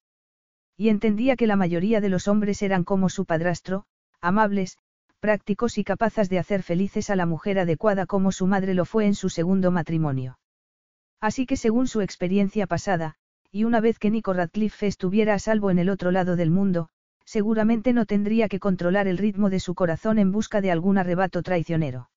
Y 0.80 0.90
entendía 0.90 1.34
que 1.34 1.48
la 1.48 1.56
mayoría 1.56 2.00
de 2.00 2.08
los 2.08 2.28
hombres 2.28 2.62
eran 2.62 2.84
como 2.84 3.08
su 3.08 3.24
padrastro, 3.24 3.84
amables, 4.20 4.78
prácticos 5.18 5.76
y 5.76 5.82
capaces 5.82 6.28
de 6.28 6.38
hacer 6.38 6.62
felices 6.62 7.10
a 7.10 7.16
la 7.16 7.26
mujer 7.26 7.58
adecuada 7.58 8.06
como 8.06 8.30
su 8.30 8.46
madre 8.46 8.74
lo 8.74 8.84
fue 8.84 9.04
en 9.06 9.16
su 9.16 9.28
segundo 9.28 9.72
matrimonio. 9.72 10.38
Así 11.20 11.46
que 11.46 11.56
según 11.56 11.88
su 11.88 12.00
experiencia 12.00 12.68
pasada, 12.68 13.16
y 13.50 13.64
una 13.64 13.80
vez 13.80 13.98
que 13.98 14.10
Nico 14.10 14.32
Radcliffe 14.32 14.86
estuviera 14.86 15.34
a 15.34 15.40
salvo 15.40 15.72
en 15.72 15.80
el 15.80 15.88
otro 15.88 16.12
lado 16.12 16.36
del 16.36 16.52
mundo, 16.52 16.90
seguramente 17.24 17.92
no 17.92 18.06
tendría 18.06 18.48
que 18.48 18.60
controlar 18.60 19.08
el 19.08 19.18
ritmo 19.18 19.50
de 19.50 19.58
su 19.58 19.74
corazón 19.74 20.20
en 20.20 20.30
busca 20.30 20.60
de 20.60 20.70
algún 20.70 20.96
arrebato 20.96 21.42
traicionero. 21.42 22.08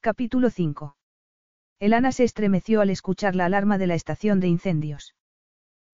Capítulo 0.00 0.50
5. 0.50 0.94
Elana 1.80 2.12
se 2.12 2.24
estremeció 2.24 2.82
al 2.82 2.90
escuchar 2.90 3.34
la 3.34 3.46
alarma 3.46 3.78
de 3.78 3.86
la 3.86 3.94
estación 3.94 4.40
de 4.40 4.48
incendios. 4.48 5.14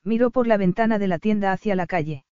Miró 0.08 0.30
por 0.30 0.46
la 0.46 0.56
ventana 0.56 0.98
de 0.98 1.06
la 1.06 1.18
tienda 1.18 1.52
hacia 1.52 1.76
la 1.76 1.86
calle. 1.86 2.24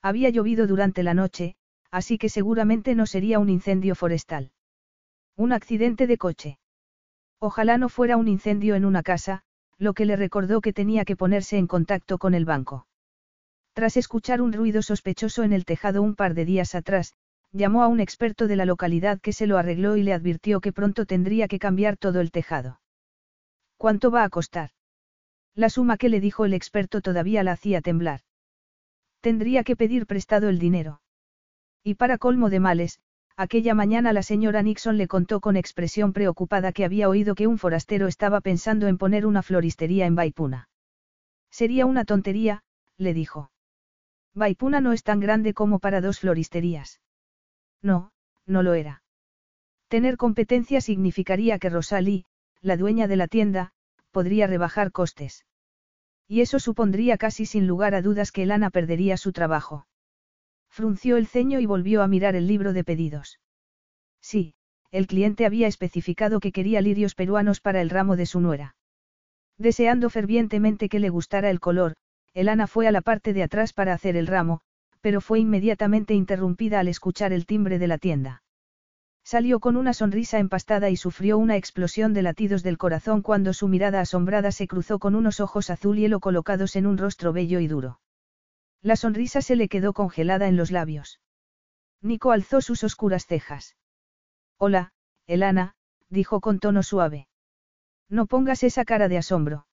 Había 0.00 0.30
llovido 0.30 0.66
durante 0.66 1.02
la 1.02 1.12
noche, 1.12 1.54
así 1.90 2.16
que 2.16 2.30
seguramente 2.30 2.94
no 2.94 3.04
sería 3.04 3.38
un 3.38 3.50
incendio 3.50 3.94
forestal. 3.94 4.52
Un 5.36 5.52
accidente 5.52 6.06
de 6.06 6.16
coche. 6.16 6.58
Ojalá 7.38 7.76
no 7.76 7.90
fuera 7.90 8.16
un 8.16 8.26
incendio 8.26 8.74
en 8.74 8.86
una 8.86 9.02
casa, 9.02 9.42
lo 9.76 9.92
que 9.92 10.06
le 10.06 10.16
recordó 10.16 10.62
que 10.62 10.72
tenía 10.72 11.04
que 11.04 11.14
ponerse 11.14 11.58
en 11.58 11.66
contacto 11.66 12.16
con 12.16 12.32
el 12.32 12.46
banco. 12.46 12.86
Tras 13.74 13.98
escuchar 13.98 14.40
un 14.40 14.54
ruido 14.54 14.80
sospechoso 14.80 15.42
en 15.42 15.52
el 15.52 15.66
tejado 15.66 16.00
un 16.00 16.14
par 16.14 16.32
de 16.32 16.46
días 16.46 16.74
atrás, 16.74 17.12
llamó 17.52 17.82
a 17.82 17.88
un 17.88 18.00
experto 18.00 18.46
de 18.46 18.56
la 18.56 18.64
localidad 18.64 19.20
que 19.20 19.34
se 19.34 19.46
lo 19.46 19.58
arregló 19.58 19.98
y 19.98 20.04
le 20.04 20.14
advirtió 20.14 20.62
que 20.62 20.72
pronto 20.72 21.04
tendría 21.04 21.48
que 21.48 21.58
cambiar 21.58 21.98
todo 21.98 22.22
el 22.22 22.30
tejado. 22.30 22.80
¿Cuánto 23.76 24.10
va 24.10 24.24
a 24.24 24.30
costar? 24.30 24.70
La 25.54 25.70
suma 25.70 25.96
que 25.96 26.08
le 26.08 26.20
dijo 26.20 26.44
el 26.44 26.54
experto 26.54 27.00
todavía 27.00 27.42
la 27.44 27.52
hacía 27.52 27.80
temblar. 27.80 28.20
Tendría 29.20 29.64
que 29.64 29.76
pedir 29.76 30.06
prestado 30.06 30.48
el 30.48 30.58
dinero. 30.58 31.00
Y 31.82 31.94
para 31.94 32.18
colmo 32.18 32.50
de 32.50 32.60
males, 32.60 33.00
aquella 33.36 33.74
mañana 33.74 34.12
la 34.12 34.22
señora 34.22 34.62
Nixon 34.62 34.96
le 34.96 35.08
contó 35.08 35.40
con 35.40 35.56
expresión 35.56 36.12
preocupada 36.12 36.72
que 36.72 36.84
había 36.84 37.08
oído 37.08 37.34
que 37.34 37.46
un 37.46 37.58
forastero 37.58 38.06
estaba 38.06 38.40
pensando 38.40 38.86
en 38.86 38.98
poner 38.98 39.26
una 39.26 39.42
floristería 39.42 40.06
en 40.06 40.14
Baipuna. 40.14 40.68
Sería 41.50 41.86
una 41.86 42.04
tontería, 42.04 42.62
le 42.96 43.14
dijo. 43.14 43.50
Baipuna 44.34 44.80
no 44.80 44.92
es 44.92 45.04
tan 45.04 45.20
grande 45.20 45.54
como 45.54 45.78
para 45.78 46.00
dos 46.00 46.20
floristerías. 46.20 47.00
No, 47.80 48.10
no 48.46 48.62
lo 48.62 48.74
era. 48.74 49.02
Tener 49.88 50.16
competencia 50.16 50.80
significaría 50.80 51.58
que 51.58 51.70
Rosalie, 51.70 52.24
la 52.60 52.76
dueña 52.76 53.06
de 53.06 53.16
la 53.16 53.28
tienda, 53.28 53.72
podría 54.14 54.46
rebajar 54.46 54.92
costes. 54.92 55.44
Y 56.26 56.40
eso 56.40 56.58
supondría 56.58 57.18
casi 57.18 57.44
sin 57.44 57.66
lugar 57.66 57.94
a 57.94 58.00
dudas 58.00 58.32
que 58.32 58.44
Elana 58.44 58.70
perdería 58.70 59.18
su 59.18 59.32
trabajo. 59.32 59.86
Frunció 60.70 61.18
el 61.18 61.26
ceño 61.26 61.60
y 61.60 61.66
volvió 61.66 62.02
a 62.02 62.08
mirar 62.08 62.36
el 62.36 62.46
libro 62.46 62.72
de 62.72 62.84
pedidos. 62.84 63.40
Sí, 64.22 64.54
el 64.90 65.06
cliente 65.06 65.44
había 65.44 65.66
especificado 65.66 66.40
que 66.40 66.52
quería 66.52 66.80
lirios 66.80 67.14
peruanos 67.14 67.60
para 67.60 67.82
el 67.82 67.90
ramo 67.90 68.16
de 68.16 68.26
su 68.26 68.40
nuera. 68.40 68.76
Deseando 69.58 70.08
fervientemente 70.08 70.88
que 70.88 71.00
le 71.00 71.10
gustara 71.10 71.50
el 71.50 71.58
color, 71.58 71.94
Elana 72.32 72.68
fue 72.68 72.86
a 72.86 72.92
la 72.92 73.02
parte 73.02 73.32
de 73.32 73.42
atrás 73.42 73.72
para 73.72 73.92
hacer 73.92 74.16
el 74.16 74.28
ramo, 74.28 74.60
pero 75.00 75.20
fue 75.20 75.40
inmediatamente 75.40 76.14
interrumpida 76.14 76.80
al 76.80 76.88
escuchar 76.88 77.32
el 77.32 77.44
timbre 77.44 77.78
de 77.78 77.88
la 77.88 77.98
tienda. 77.98 78.43
Salió 79.24 79.58
con 79.58 79.76
una 79.76 79.94
sonrisa 79.94 80.38
empastada 80.38 80.90
y 80.90 80.96
sufrió 80.96 81.38
una 81.38 81.56
explosión 81.56 82.12
de 82.12 82.20
latidos 82.20 82.62
del 82.62 82.76
corazón 82.76 83.22
cuando 83.22 83.54
su 83.54 83.68
mirada 83.68 84.00
asombrada 84.00 84.52
se 84.52 84.68
cruzó 84.68 84.98
con 84.98 85.14
unos 85.14 85.40
ojos 85.40 85.70
azul 85.70 85.96
hielo 85.96 86.20
colocados 86.20 86.76
en 86.76 86.86
un 86.86 86.98
rostro 86.98 87.32
bello 87.32 87.58
y 87.58 87.66
duro. 87.66 88.00
La 88.82 88.96
sonrisa 88.96 89.40
se 89.40 89.56
le 89.56 89.68
quedó 89.68 89.94
congelada 89.94 90.46
en 90.46 90.58
los 90.58 90.70
labios. 90.70 91.20
Nico 92.02 92.32
alzó 92.32 92.60
sus 92.60 92.84
oscuras 92.84 93.24
cejas. 93.26 93.76
Hola, 94.58 94.92
Elana, 95.26 95.74
dijo 96.10 96.42
con 96.42 96.58
tono 96.58 96.82
suave. 96.82 97.26
No 98.10 98.26
pongas 98.26 98.62
esa 98.62 98.84
cara 98.84 99.08
de 99.08 99.16
asombro. 99.16 99.66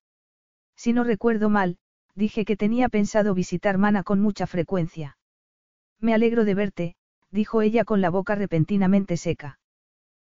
Si 0.78 0.94
no 0.94 1.04
recuerdo 1.04 1.50
mal, 1.50 1.78
dije 2.16 2.46
que 2.46 2.56
tenía 2.56 2.88
pensado 2.88 3.34
visitar 3.34 3.78
Mana 3.78 4.04
con 4.04 4.22
mucha 4.22 4.48
frecuencia. 4.48 5.18
Me 6.00 6.14
alegro 6.14 6.46
de 6.46 6.56
verte, 6.56 6.96
dijo 7.32 7.62
ella 7.62 7.86
con 7.86 8.02
la 8.02 8.10
boca 8.10 8.36
repentinamente 8.36 9.18
seca. 9.18 9.60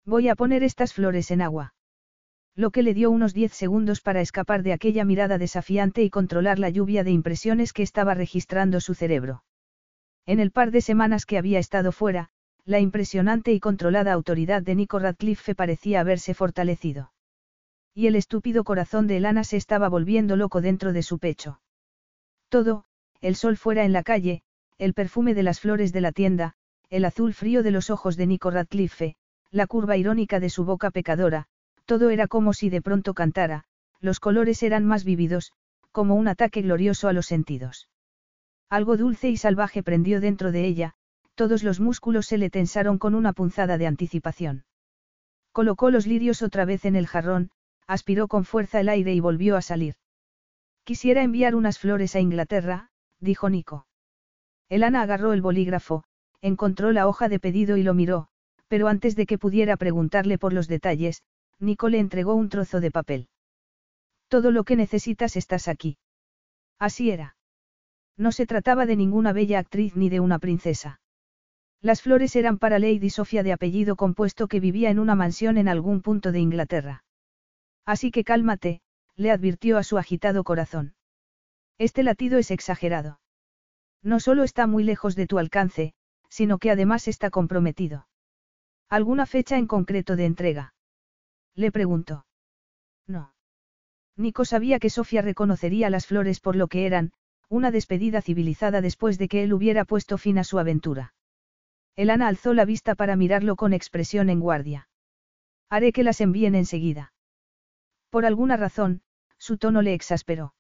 Voy 0.05 0.29
a 0.29 0.35
poner 0.35 0.63
estas 0.63 0.93
flores 0.93 1.31
en 1.31 1.43
agua. 1.43 1.75
Lo 2.55 2.71
que 2.71 2.83
le 2.83 2.95
dio 2.95 3.11
unos 3.11 3.35
diez 3.35 3.53
segundos 3.53 4.01
para 4.01 4.23
escapar 4.23 4.63
de 4.63 4.73
aquella 4.73 5.05
mirada 5.05 5.37
desafiante 5.37 6.03
y 6.03 6.11
controlar 6.11 6.59
la 6.59 6.71
lluvia 6.71 7.05
de 7.05 7.11
impresiones 7.11 7.73
que 7.73 7.83
estaba 7.83 8.15
registrando 8.15 8.81
su 8.81 8.95
cerebro. 8.95 9.45
En 10.25 10.41
el 10.41 10.51
par 10.51 10.71
de 10.71 10.81
semanas 10.81 11.27
que 11.27 11.39
había 11.39 11.59
estado 11.59 11.93
fuera, 11.93 12.31
la 12.65 12.81
impresionante 12.81 13.53
y 13.53 13.61
controlada 13.61 14.13
autoridad 14.13 14.63
de 14.63 14.75
Nico 14.75 14.99
Radcliffe 14.99 15.55
parecía 15.55 16.01
haberse 16.01 16.35
fortalecido. 16.35 17.13
Y 17.95 18.09
el 18.09 18.17
estúpido 18.17 18.65
corazón 18.65 19.07
de 19.07 19.19
Elana 19.19 19.45
se 19.45 19.57
estaba 19.57 19.89
volviendo 19.89 20.35
loco 20.37 20.61
dentro 20.61 20.93
de 20.93 21.03
su 21.03 21.19
pecho. 21.19 21.61
Todo, 22.49 22.85
el 23.21 23.37
sol 23.37 23.57
fuera 23.57 23.85
en 23.85 23.93
la 23.93 24.03
calle, 24.03 24.43
el 24.79 24.95
perfume 24.95 25.35
de 25.35 25.43
las 25.43 25.61
flores 25.61 25.93
de 25.93 26.01
la 26.01 26.13
tienda, 26.13 26.55
el 26.91 27.05
azul 27.05 27.35
frío 27.35 27.63
de 27.63 27.71
los 27.71 27.91
ojos 27.91 28.17
de 28.17 28.27
Nico 28.27 28.51
Radcliffe, 28.51 29.17
la 29.51 29.67
curva 29.67 29.97
irónica 29.97 30.41
de 30.41 30.51
su 30.51 30.65
boca 30.65 30.91
pecadora, 30.91 31.47
todo 31.85 32.11
era 32.11 32.27
como 32.27 32.53
si 32.53 32.71
de 32.71 32.83
pronto 32.83 33.15
cantara, 33.15 33.65
los 34.01 34.21
colores 34.21 34.63
eran 34.63 34.85
más 34.85 35.05
vívidos, 35.05 35.53
como 35.93 36.15
un 36.15 36.29
ataque 36.29 36.63
glorioso 36.63 37.09
a 37.09 37.13
los 37.13 37.27
sentidos. 37.27 37.89
Algo 38.69 38.97
dulce 38.97 39.29
y 39.31 39.37
salvaje 39.37 39.83
prendió 39.83 40.21
dentro 40.21 40.53
de 40.53 40.65
ella, 40.67 40.95
todos 41.35 41.63
los 41.63 41.81
músculos 41.81 42.27
se 42.27 42.39
le 42.39 42.51
tensaron 42.51 42.99
con 42.99 43.15
una 43.15 43.33
punzada 43.33 43.79
de 43.79 43.87
anticipación. 43.87 44.65
Colocó 45.53 45.91
los 45.91 46.07
lirios 46.07 46.43
otra 46.43 46.65
vez 46.65 46.85
en 46.85 46.97
el 46.97 47.07
jarrón, 47.07 47.51
aspiró 47.87 48.29
con 48.29 48.45
fuerza 48.45 48.81
el 48.81 48.89
aire 48.89 49.15
y 49.15 49.21
volvió 49.21 49.57
a 49.57 49.63
salir. 49.63 49.95
Quisiera 50.85 51.23
enviar 51.23 51.55
unas 51.55 51.79
flores 51.79 52.15
a 52.15 52.21
Inglaterra, 52.21 52.91
dijo 53.21 53.49
Nico. 53.49 53.87
Elana 54.69 55.03
agarró 55.03 55.33
el 55.33 55.43
bolígrafo, 55.43 56.05
encontró 56.41 56.93
la 56.93 57.09
hoja 57.09 57.29
de 57.29 57.39
pedido 57.39 57.77
y 57.77 57.83
lo 57.83 57.95
miró, 57.95 58.29
pero 58.69 58.89
antes 58.89 59.17
de 59.17 59.27
que 59.27 59.39
pudiera 59.39 59.77
preguntarle 59.77 60.39
por 60.39 60.53
los 60.53 60.69
detalles, 60.69 61.23
Nico 61.59 61.89
le 61.89 61.99
entregó 61.99 62.35
un 62.35 62.49
trozo 62.49 62.81
de 62.81 62.91
papel. 62.91 63.29
Todo 64.29 64.51
lo 64.51 64.65
que 64.65 64.77
necesitas 64.77 65.37
estás 65.37 65.69
aquí. 65.69 65.99
Así 66.79 67.11
era. 67.11 67.37
No 68.17 68.33
se 68.33 68.47
trataba 68.47 68.87
de 68.87 68.97
ninguna 68.97 69.33
bella 69.33 69.59
actriz 69.59 69.97
ni 69.97 70.09
de 70.09 70.21
una 70.21 70.39
princesa. 70.39 71.01
Las 71.81 72.03
flores 72.03 72.35
eran 72.35 72.59
para 72.59 72.79
Lady 72.79 73.11
Sofia 73.11 73.43
de 73.43 73.53
apellido 73.53 73.97
compuesto 73.97 74.49
que 74.49 74.61
vivía 74.61 74.91
en 74.91 74.99
una 74.99 75.15
mansión 75.15 75.59
en 75.59 75.69
algún 75.69 76.03
punto 76.03 76.33
de 76.33 76.41
Inglaterra. 76.41 77.05
Así 77.85 78.11
que 78.11 78.25
cálmate, 78.25 78.81
le 79.15 79.31
advirtió 79.31 79.79
a 79.79 79.85
su 79.85 79.99
agitado 79.99 80.43
corazón. 80.43 80.95
Este 81.79 82.03
latido 82.03 82.39
es 82.39 82.51
exagerado. 82.51 83.21
No 84.03 84.19
solo 84.21 84.43
está 84.43 84.67
muy 84.67 84.83
lejos 84.85 85.15
de 85.15 85.27
tu 85.27 85.39
alcance, 85.39 85.95
sino 86.37 86.59
que 86.59 86.71
además 86.71 87.09
está 87.09 87.31
comprometido. 87.31 88.09
¿Alguna 88.91 89.25
fecha 89.25 89.57
en 89.57 89.67
concreto 89.67 90.17
de 90.17 90.27
entrega? 90.27 90.75
Le 91.55 91.73
preguntó. 91.73 92.27
No. 93.07 93.33
Nico 94.17 94.45
sabía 94.45 94.79
que 94.79 94.91
Sofía 94.91 95.23
reconocería 95.23 95.89
las 95.89 96.07
flores 96.07 96.41
por 96.41 96.55
lo 96.55 96.69
que 96.69 96.85
eran, 96.85 97.13
una 97.49 97.71
despedida 97.71 98.21
civilizada 98.21 98.83
después 98.83 99.17
de 99.17 99.29
que 99.29 99.45
él 99.45 99.55
hubiera 99.55 99.87
puesto 99.87 100.19
fin 100.19 100.37
a 100.37 100.45
su 100.45 100.59
aventura. 100.59 101.15
Elana 101.95 102.29
alzó 102.29 102.53
la 102.53 102.67
vista 102.67 102.95
para 102.95 103.17
mirarlo 103.17 103.57
con 103.57 103.73
expresión 103.73 104.29
en 104.29 104.41
guardia. 104.41 104.91
Haré 105.71 105.91
que 105.91 106.05
las 106.05 106.21
envíen 106.21 106.55
enseguida. 106.55 107.15
Por 108.11 108.27
alguna 108.27 108.59
razón, 108.59 109.01
su 109.39 109.57
tono 109.57 109.81
le 109.81 109.95
exasperó. 109.95 110.53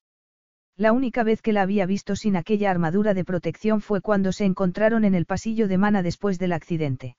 La 0.78 0.92
única 0.92 1.22
vez 1.22 1.40
que 1.40 1.54
la 1.54 1.62
había 1.62 1.86
visto 1.86 2.16
sin 2.16 2.36
aquella 2.36 2.70
armadura 2.70 3.14
de 3.14 3.24
protección 3.24 3.80
fue 3.80 4.02
cuando 4.02 4.32
se 4.32 4.44
encontraron 4.44 5.06
en 5.06 5.14
el 5.14 5.24
pasillo 5.24 5.68
de 5.68 5.78
Mana 5.78 6.02
después 6.02 6.38
del 6.38 6.52
accidente. 6.52 7.16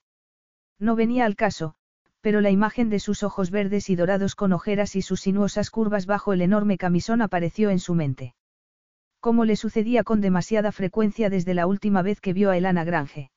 No 0.77 0.95
venía 0.95 1.25
al 1.25 1.35
caso, 1.35 1.73
pero 2.21 2.39
la 2.39 2.51
imagen 2.51 2.89
de 2.89 2.99
sus 2.99 3.23
ojos 3.23 3.49
verdes 3.49 3.89
y 3.89 3.95
dorados 3.95 4.35
con 4.35 4.53
ojeras 4.53 4.95
y 4.95 5.01
sus 5.01 5.21
sinuosas 5.21 5.71
curvas 5.71 6.05
bajo 6.05 6.33
el 6.33 6.41
enorme 6.41 6.77
camisón 6.77 7.21
apareció 7.21 7.71
en 7.71 7.79
su 7.79 7.95
mente. 7.95 8.35
Como 9.19 9.43
le 9.43 9.55
sucedía 9.55 10.03
con 10.03 10.21
demasiada 10.21 10.71
frecuencia 10.71 11.31
desde 11.31 11.55
la 11.55 11.65
última 11.65 12.03
vez 12.03 12.21
que 12.21 12.33
vio 12.33 12.51
a 12.51 12.57
Elana 12.57 12.83
Grange. 12.83 13.31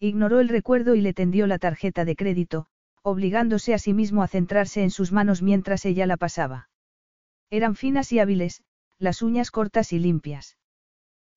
Ignoró 0.00 0.40
el 0.40 0.48
recuerdo 0.48 0.94
y 0.94 1.02
le 1.02 1.12
tendió 1.12 1.46
la 1.46 1.58
tarjeta 1.58 2.06
de 2.06 2.16
crédito, 2.16 2.66
obligándose 3.02 3.74
a 3.74 3.78
sí 3.78 3.92
mismo 3.92 4.22
a 4.22 4.28
centrarse 4.28 4.82
en 4.82 4.90
sus 4.90 5.12
manos 5.12 5.42
mientras 5.42 5.84
ella 5.84 6.06
la 6.06 6.16
pasaba. 6.16 6.70
Eran 7.50 7.76
finas 7.76 8.10
y 8.12 8.18
hábiles, 8.18 8.62
las 8.98 9.22
uñas 9.22 9.50
cortas 9.50 9.92
y 9.92 9.98
limpias. 9.98 10.56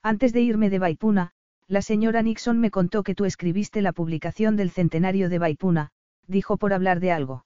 Antes 0.04 0.34
de 0.34 0.42
irme 0.42 0.70
de 0.70 0.80
Baipuna, 0.80 1.32
la 1.68 1.82
señora 1.82 2.22
Nixon 2.22 2.60
me 2.60 2.72
contó 2.72 3.04
que 3.04 3.16
tú 3.16 3.26
escribiste 3.26 3.82
la 3.82 3.92
publicación 3.92 4.56
del 4.56 4.72
centenario 4.72 5.28
de 5.30 5.40
Baipuna, 5.40 5.92
dijo 6.28 6.58
por 6.58 6.74
hablar 6.74 7.00
de 7.00 7.12
algo. 7.12 7.46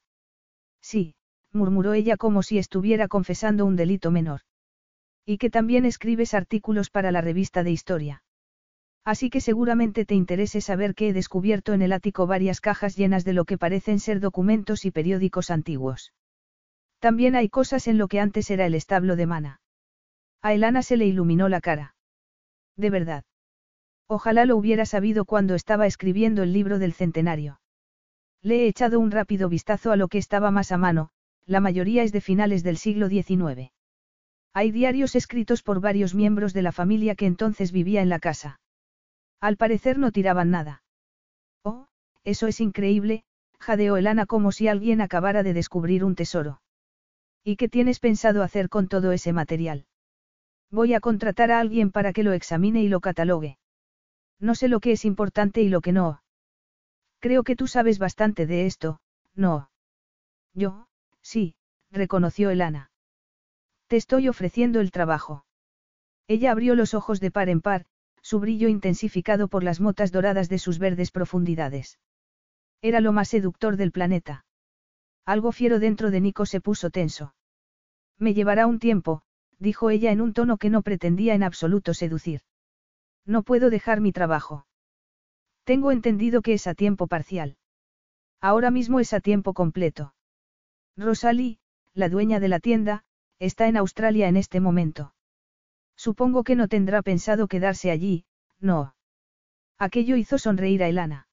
Sí, 0.82 1.16
murmuró 1.54 1.94
ella 1.94 2.18
como 2.18 2.44
si 2.44 2.58
estuviera 2.58 3.08
confesando 3.08 3.66
un 3.66 3.76
delito 3.76 4.12
menor. 4.12 4.42
Y 5.26 5.38
que 5.38 5.50
también 5.50 5.86
escribes 5.86 6.34
artículos 6.34 6.90
para 6.90 7.12
la 7.12 7.22
revista 7.22 7.64
de 7.64 7.72
historia. 7.72 8.24
Así 9.04 9.30
que 9.30 9.42
seguramente 9.42 10.06
te 10.06 10.14
interese 10.14 10.62
saber 10.62 10.94
que 10.94 11.10
he 11.10 11.14
descubierto 11.14 11.74
en 11.74 11.82
el 11.82 11.94
ático 11.94 12.28
varias 12.28 12.62
cajas 12.62 12.96
llenas 12.96 13.26
de 13.26 13.34
lo 13.34 13.46
que 13.46 13.58
parecen 13.58 14.00
ser 14.00 14.20
documentos 14.20 14.86
y 14.86 14.92
periódicos 14.92 15.50
antiguos. 15.50 16.14
También 17.00 17.36
hay 17.36 17.50
cosas 17.50 17.88
en 17.88 17.98
lo 17.98 18.08
que 18.08 18.20
antes 18.20 18.52
era 18.52 18.68
el 18.68 18.76
establo 18.76 19.16
de 19.16 19.26
Mana. 19.26 19.61
A 20.42 20.54
Elana 20.54 20.82
se 20.82 20.98
le 20.98 21.06
iluminó 21.06 21.50
la 21.50 21.62
cara. 21.62 21.96
De 22.76 22.90
verdad. 22.90 23.24
Ojalá 24.08 24.46
lo 24.46 24.58
hubiera 24.58 24.86
sabido 24.86 25.26
cuando 25.26 25.56
estaba 25.56 25.86
escribiendo 25.86 26.44
el 26.44 26.52
libro 26.52 26.80
del 26.80 26.94
centenario. 26.94 27.62
Le 28.42 28.64
he 28.64 28.68
echado 28.68 29.00
un 29.00 29.12
rápido 29.12 29.50
vistazo 29.50 29.92
a 29.92 29.96
lo 29.96 30.08
que 30.08 30.18
estaba 30.18 30.52
más 30.52 30.72
a 30.72 30.78
mano, 30.78 31.12
la 31.46 31.60
mayoría 31.60 32.04
es 32.04 32.12
de 32.12 32.22
finales 32.22 32.64
del 32.64 32.78
siglo 32.78 33.08
XIX. 33.08 33.72
Hay 34.54 34.72
diarios 34.72 35.16
escritos 35.16 35.64
por 35.64 35.80
varios 35.80 36.16
miembros 36.16 36.54
de 36.54 36.62
la 36.62 36.72
familia 36.72 37.16
que 37.16 37.26
entonces 37.26 37.72
vivía 37.72 38.02
en 38.02 38.10
la 38.10 38.20
casa. 38.20 38.60
Al 39.40 39.58
parecer 39.58 39.98
no 39.98 40.12
tiraban 40.12 40.52
nada. 40.52 40.84
Oh, 41.64 41.88
eso 42.24 42.48
es 42.48 42.60
increíble, 42.60 43.24
jadeó 43.60 43.96
Elana 43.96 44.26
como 44.26 44.52
si 44.52 44.68
alguien 44.68 45.02
acabara 45.02 45.44
de 45.44 45.54
descubrir 45.54 46.04
un 46.04 46.16
tesoro. 46.16 46.62
¿Y 47.44 47.56
qué 47.56 47.70
tienes 47.70 48.00
pensado 48.00 48.44
hacer 48.44 48.70
con 48.70 48.88
todo 48.88 49.12
ese 49.12 49.34
material? 49.34 49.86
Voy 50.72 50.93
a 50.93 51.02
contratar 51.02 51.52
a 51.52 51.60
alguien 51.60 51.91
para 51.91 52.14
que 52.14 52.23
lo 52.23 52.31
examine 52.31 52.81
y 52.81 52.88
lo 52.88 53.02
catalogue. 53.02 53.57
No 54.39 54.56
sé 54.56 54.69
lo 54.69 54.80
que 54.80 54.93
es 54.93 55.03
importante 55.06 55.61
y 55.61 55.69
lo 55.69 55.81
que 55.81 55.91
no. 55.91 56.23
Creo 57.19 57.43
que 57.43 57.56
tú 57.56 57.68
sabes 57.68 57.99
bastante 57.99 58.48
de 58.48 58.65
esto, 58.65 58.99
¿no? 59.35 59.69
Yo, 60.53 60.88
sí, 61.22 61.56
reconoció 61.91 62.49
Elana. 62.49 62.91
Te 63.88 63.98
estoy 63.98 64.30
ofreciendo 64.30 64.80
el 64.80 64.91
trabajo. 64.91 65.45
Ella 66.27 66.52
abrió 66.52 66.76
los 66.76 66.93
ojos 66.93 67.19
de 67.19 67.30
par 67.30 67.49
en 67.49 67.61
par, 67.61 67.85
su 68.22 68.39
brillo 68.39 68.69
intensificado 68.69 69.49
por 69.49 69.64
las 69.64 69.81
motas 69.81 70.11
doradas 70.11 70.48
de 70.48 70.57
sus 70.57 70.80
verdes 70.80 71.11
profundidades. 71.11 71.99
Era 72.81 73.02
lo 73.02 73.11
más 73.11 73.27
seductor 73.27 73.76
del 73.76 73.91
planeta. 73.91 74.45
Algo 75.26 75.52
fiero 75.52 75.80
dentro 75.80 76.10
de 76.10 76.22
Nico 76.22 76.45
se 76.45 76.61
puso 76.61 76.89
tenso. 76.89 77.35
Me 78.18 78.34
llevará 78.34 78.65
un 78.65 78.80
tiempo, 78.80 79.23
dijo 79.62 79.92
ella 79.92 80.12
en 80.12 80.22
un 80.22 80.34
tono 80.34 80.58
que 80.58 80.72
no 80.72 80.82
pretendía 80.82 81.36
en 81.36 81.44
absoluto 81.44 81.94
seducir. 81.94 82.42
No 83.26 83.44
puedo 83.44 83.70
dejar 83.70 84.02
mi 84.02 84.12
trabajo. 84.12 84.66
Tengo 85.64 85.92
entendido 85.92 86.42
que 86.42 86.54
es 86.54 86.66
a 86.66 86.74
tiempo 86.74 87.06
parcial. 87.06 87.58
Ahora 88.42 88.72
mismo 88.72 89.00
es 89.00 89.14
a 89.14 89.20
tiempo 89.20 89.54
completo. 89.54 90.16
Rosalie, 90.98 91.60
la 91.94 92.10
dueña 92.10 92.40
de 92.40 92.48
la 92.48 92.60
tienda, 92.60 93.04
está 93.38 93.68
en 93.68 93.78
Australia 93.78 94.28
en 94.28 94.36
este 94.36 94.60
momento. 94.60 95.14
Supongo 95.96 96.44
que 96.44 96.56
no 96.56 96.68
tendrá 96.68 97.04
pensado 97.04 97.48
quedarse 97.48 97.92
allí, 97.92 98.26
no. 98.60 98.96
Aquello 99.78 100.16
hizo 100.16 100.40
sonreír 100.40 100.84
a 100.84 100.88
Elana. 100.88 101.28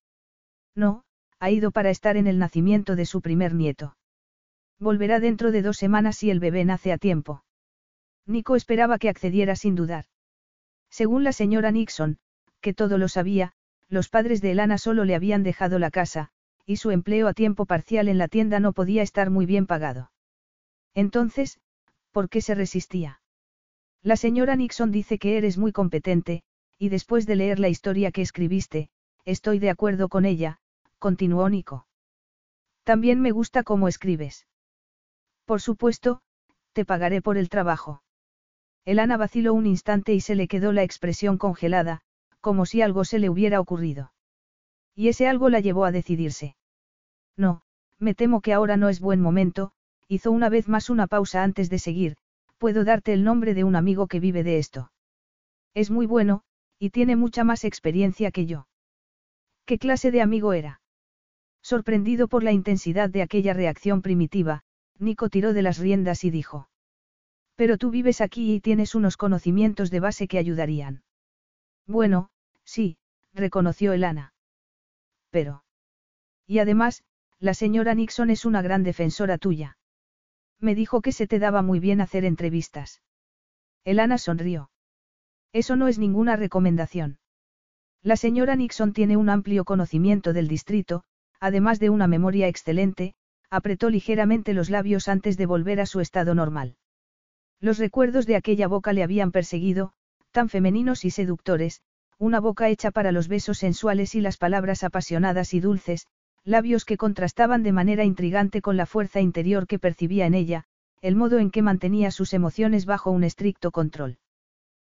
No, 0.74 1.04
ha 1.38 1.50
ido 1.50 1.70
para 1.70 1.88
estar 1.88 2.18
en 2.18 2.26
el 2.26 2.38
nacimiento 2.38 2.94
de 2.94 3.06
su 3.06 3.22
primer 3.22 3.54
nieto. 3.54 3.96
Volverá 4.78 5.18
dentro 5.18 5.50
de 5.50 5.62
dos 5.62 5.78
semanas 5.78 6.16
si 6.16 6.30
el 6.30 6.40
bebé 6.40 6.66
nace 6.66 6.92
a 6.92 6.98
tiempo. 6.98 7.42
Nico 8.28 8.56
esperaba 8.56 8.98
que 8.98 9.08
accediera 9.08 9.56
sin 9.56 9.74
dudar. 9.74 10.04
Según 10.90 11.24
la 11.24 11.32
señora 11.32 11.70
Nixon, 11.70 12.18
que 12.60 12.74
todo 12.74 12.98
lo 12.98 13.08
sabía, 13.08 13.52
los 13.88 14.10
padres 14.10 14.42
de 14.42 14.50
Elana 14.50 14.76
solo 14.76 15.04
le 15.04 15.14
habían 15.14 15.42
dejado 15.42 15.78
la 15.78 15.90
casa, 15.90 16.28
y 16.66 16.76
su 16.76 16.90
empleo 16.90 17.26
a 17.26 17.32
tiempo 17.32 17.64
parcial 17.64 18.06
en 18.06 18.18
la 18.18 18.28
tienda 18.28 18.60
no 18.60 18.74
podía 18.74 19.02
estar 19.02 19.30
muy 19.30 19.46
bien 19.46 19.66
pagado. 19.66 20.12
Entonces, 20.94 21.58
¿por 22.12 22.28
qué 22.28 22.42
se 22.42 22.54
resistía? 22.54 23.22
La 24.02 24.16
señora 24.16 24.56
Nixon 24.56 24.92
dice 24.92 25.18
que 25.18 25.38
eres 25.38 25.56
muy 25.56 25.72
competente, 25.72 26.42
y 26.76 26.90
después 26.90 27.26
de 27.26 27.36
leer 27.36 27.58
la 27.58 27.70
historia 27.70 28.12
que 28.12 28.20
escribiste, 28.20 28.90
estoy 29.24 29.58
de 29.58 29.70
acuerdo 29.70 30.10
con 30.10 30.26
ella, 30.26 30.60
continuó 30.98 31.48
Nico. 31.48 31.86
También 32.84 33.22
me 33.22 33.30
gusta 33.30 33.62
cómo 33.62 33.88
escribes. 33.88 34.46
Por 35.46 35.62
supuesto, 35.62 36.20
te 36.74 36.84
pagaré 36.84 37.22
por 37.22 37.38
el 37.38 37.48
trabajo. 37.48 38.02
Elana 38.88 39.18
vaciló 39.18 39.52
un 39.52 39.66
instante 39.66 40.14
y 40.14 40.20
se 40.22 40.34
le 40.34 40.48
quedó 40.48 40.72
la 40.72 40.82
expresión 40.82 41.36
congelada, 41.36 42.00
como 42.40 42.64
si 42.64 42.80
algo 42.80 43.04
se 43.04 43.18
le 43.18 43.28
hubiera 43.28 43.60
ocurrido. 43.60 44.14
Y 44.94 45.08
ese 45.08 45.28
algo 45.28 45.50
la 45.50 45.60
llevó 45.60 45.84
a 45.84 45.92
decidirse. 45.92 46.56
No, 47.36 47.60
me 47.98 48.14
temo 48.14 48.40
que 48.40 48.54
ahora 48.54 48.78
no 48.78 48.88
es 48.88 49.00
buen 49.00 49.20
momento, 49.20 49.72
hizo 50.08 50.32
una 50.32 50.48
vez 50.48 50.68
más 50.68 50.88
una 50.88 51.06
pausa 51.06 51.42
antes 51.42 51.68
de 51.68 51.78
seguir, 51.78 52.16
puedo 52.56 52.82
darte 52.82 53.12
el 53.12 53.24
nombre 53.24 53.52
de 53.52 53.62
un 53.62 53.76
amigo 53.76 54.06
que 54.06 54.20
vive 54.20 54.42
de 54.42 54.56
esto. 54.56 54.90
Es 55.74 55.90
muy 55.90 56.06
bueno, 56.06 56.40
y 56.78 56.88
tiene 56.88 57.14
mucha 57.14 57.44
más 57.44 57.64
experiencia 57.64 58.30
que 58.30 58.46
yo. 58.46 58.68
¿Qué 59.66 59.78
clase 59.78 60.10
de 60.10 60.22
amigo 60.22 60.54
era? 60.54 60.80
Sorprendido 61.60 62.26
por 62.26 62.42
la 62.42 62.52
intensidad 62.52 63.10
de 63.10 63.20
aquella 63.20 63.52
reacción 63.52 64.00
primitiva, 64.00 64.62
Nico 64.98 65.28
tiró 65.28 65.52
de 65.52 65.60
las 65.60 65.76
riendas 65.76 66.24
y 66.24 66.30
dijo. 66.30 66.70
Pero 67.58 67.76
tú 67.76 67.90
vives 67.90 68.20
aquí 68.20 68.54
y 68.54 68.60
tienes 68.60 68.94
unos 68.94 69.16
conocimientos 69.16 69.90
de 69.90 69.98
base 69.98 70.28
que 70.28 70.38
ayudarían. 70.38 71.02
Bueno, 71.88 72.30
sí, 72.62 72.98
reconoció 73.34 73.92
Elana. 73.92 74.32
Pero. 75.30 75.64
Y 76.46 76.60
además, 76.60 77.02
la 77.40 77.54
señora 77.54 77.94
Nixon 77.94 78.30
es 78.30 78.44
una 78.44 78.62
gran 78.62 78.84
defensora 78.84 79.38
tuya. 79.38 79.76
Me 80.60 80.76
dijo 80.76 81.00
que 81.02 81.10
se 81.10 81.26
te 81.26 81.40
daba 81.40 81.62
muy 81.62 81.80
bien 81.80 82.00
hacer 82.00 82.24
entrevistas. 82.24 83.02
Elana 83.82 84.18
sonrió. 84.18 84.70
Eso 85.52 85.74
no 85.74 85.88
es 85.88 85.98
ninguna 85.98 86.36
recomendación. 86.36 87.18
La 88.04 88.14
señora 88.14 88.54
Nixon 88.54 88.92
tiene 88.92 89.16
un 89.16 89.28
amplio 89.28 89.64
conocimiento 89.64 90.32
del 90.32 90.46
distrito, 90.46 91.02
además 91.40 91.80
de 91.80 91.90
una 91.90 92.06
memoria 92.06 92.46
excelente, 92.46 93.16
apretó 93.50 93.90
ligeramente 93.90 94.54
los 94.54 94.70
labios 94.70 95.08
antes 95.08 95.36
de 95.36 95.46
volver 95.46 95.80
a 95.80 95.86
su 95.86 95.98
estado 95.98 96.36
normal. 96.36 96.76
Los 97.60 97.78
recuerdos 97.78 98.26
de 98.26 98.36
aquella 98.36 98.68
boca 98.68 98.92
le 98.92 99.02
habían 99.02 99.32
perseguido, 99.32 99.92
tan 100.30 100.48
femeninos 100.48 101.04
y 101.04 101.10
seductores, 101.10 101.82
una 102.18 102.40
boca 102.40 102.68
hecha 102.68 102.90
para 102.90 103.12
los 103.12 103.28
besos 103.28 103.58
sensuales 103.58 104.14
y 104.14 104.20
las 104.20 104.36
palabras 104.36 104.84
apasionadas 104.84 105.54
y 105.54 105.60
dulces, 105.60 106.06
labios 106.44 106.84
que 106.84 106.96
contrastaban 106.96 107.62
de 107.62 107.72
manera 107.72 108.04
intrigante 108.04 108.62
con 108.62 108.76
la 108.76 108.86
fuerza 108.86 109.20
interior 109.20 109.66
que 109.66 109.78
percibía 109.78 110.26
en 110.26 110.34
ella, 110.34 110.64
el 111.00 111.16
modo 111.16 111.38
en 111.38 111.50
que 111.50 111.62
mantenía 111.62 112.10
sus 112.10 112.32
emociones 112.32 112.86
bajo 112.86 113.10
un 113.10 113.24
estricto 113.24 113.70
control. 113.70 114.18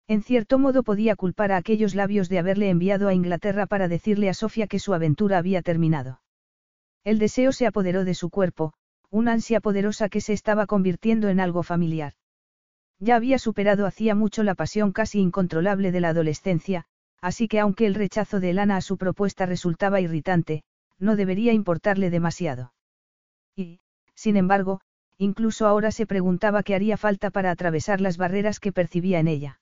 En 0.09 0.23
cierto 0.23 0.59
modo 0.59 0.83
podía 0.83 1.17
culpar 1.17 1.53
a 1.53 1.57
aquellos 1.57 1.95
labios 1.95 2.29
de 2.29 2.39
haberle 2.39 2.71
enviado 2.71 3.09
a 3.09 3.15
Inglaterra 3.15 3.67
para 3.67 3.89
decirle 3.89 4.29
a 4.29 4.35
Sofía 4.35 4.67
que 4.67 4.79
su 4.79 4.95
aventura 4.95 5.39
había 5.39 5.63
terminado. 5.63 6.21
El 7.05 7.19
deseo 7.19 7.53
se 7.53 7.67
apoderó 7.67 8.05
de 8.05 8.15
su 8.15 8.31
cuerpo, 8.31 8.73
una 9.11 9.33
ansia 9.33 9.61
poderosa 9.61 10.09
que 10.09 10.21
se 10.21 10.33
estaba 10.33 10.67
convirtiendo 10.67 11.29
en 11.29 11.41
algo 11.41 11.63
familiar. 11.63 12.15
Ya 12.98 13.16
había 13.16 13.39
superado 13.39 13.86
hacía 13.86 14.14
mucho 14.14 14.43
la 14.43 14.55
pasión 14.55 14.93
casi 14.93 15.20
incontrolable 15.20 15.93
de 15.93 16.01
la 16.01 16.10
adolescencia, 16.10 16.85
así 17.20 17.48
que 17.48 17.60
aunque 17.60 17.86
el 17.86 17.94
rechazo 17.94 18.40
de 18.40 18.51
Elana 18.51 18.77
a 18.77 18.81
su 18.81 18.97
propuesta 18.97 19.47
resultaba 19.47 20.01
irritante, 20.01 20.62
no 20.98 21.16
debería 21.16 21.52
importarle 21.52 22.10
demasiado. 22.10 22.73
Y, 23.56 23.81
sin 24.14 24.36
embargo, 24.36 24.81
incluso 25.19 25.66
ahora 25.66 25.90
se 25.90 26.06
preguntaba 26.06 26.62
qué 26.62 26.74
haría 26.74 26.97
falta 26.97 27.31
para 27.31 27.51
atravesar 27.51 28.01
las 28.01 28.16
barreras 28.16 28.60
que 28.60 28.73
percibía 28.73 29.19
en 29.19 29.28
ella. 29.28 29.60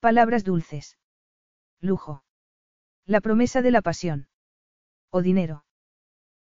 Palabras 0.00 0.44
dulces. 0.44 0.98
Lujo. 1.80 2.24
La 3.06 3.20
promesa 3.20 3.62
de 3.62 3.70
la 3.70 3.82
pasión. 3.82 4.28
O 5.10 5.22
dinero. 5.22 5.64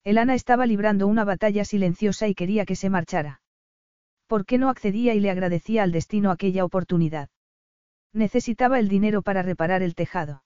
Elana 0.02 0.34
estaba 0.34 0.66
librando 0.66 1.06
una 1.06 1.24
batalla 1.24 1.64
silenciosa 1.64 2.26
y 2.26 2.34
quería 2.34 2.64
que 2.64 2.76
se 2.76 2.88
marchara. 2.88 3.42
¿Por 4.30 4.46
qué 4.46 4.58
no 4.58 4.68
accedía 4.68 5.12
y 5.14 5.18
le 5.18 5.28
agradecía 5.28 5.82
al 5.82 5.90
destino 5.90 6.30
aquella 6.30 6.64
oportunidad? 6.64 7.30
Necesitaba 8.12 8.78
el 8.78 8.88
dinero 8.88 9.22
para 9.22 9.42
reparar 9.42 9.82
el 9.82 9.96
tejado. 9.96 10.44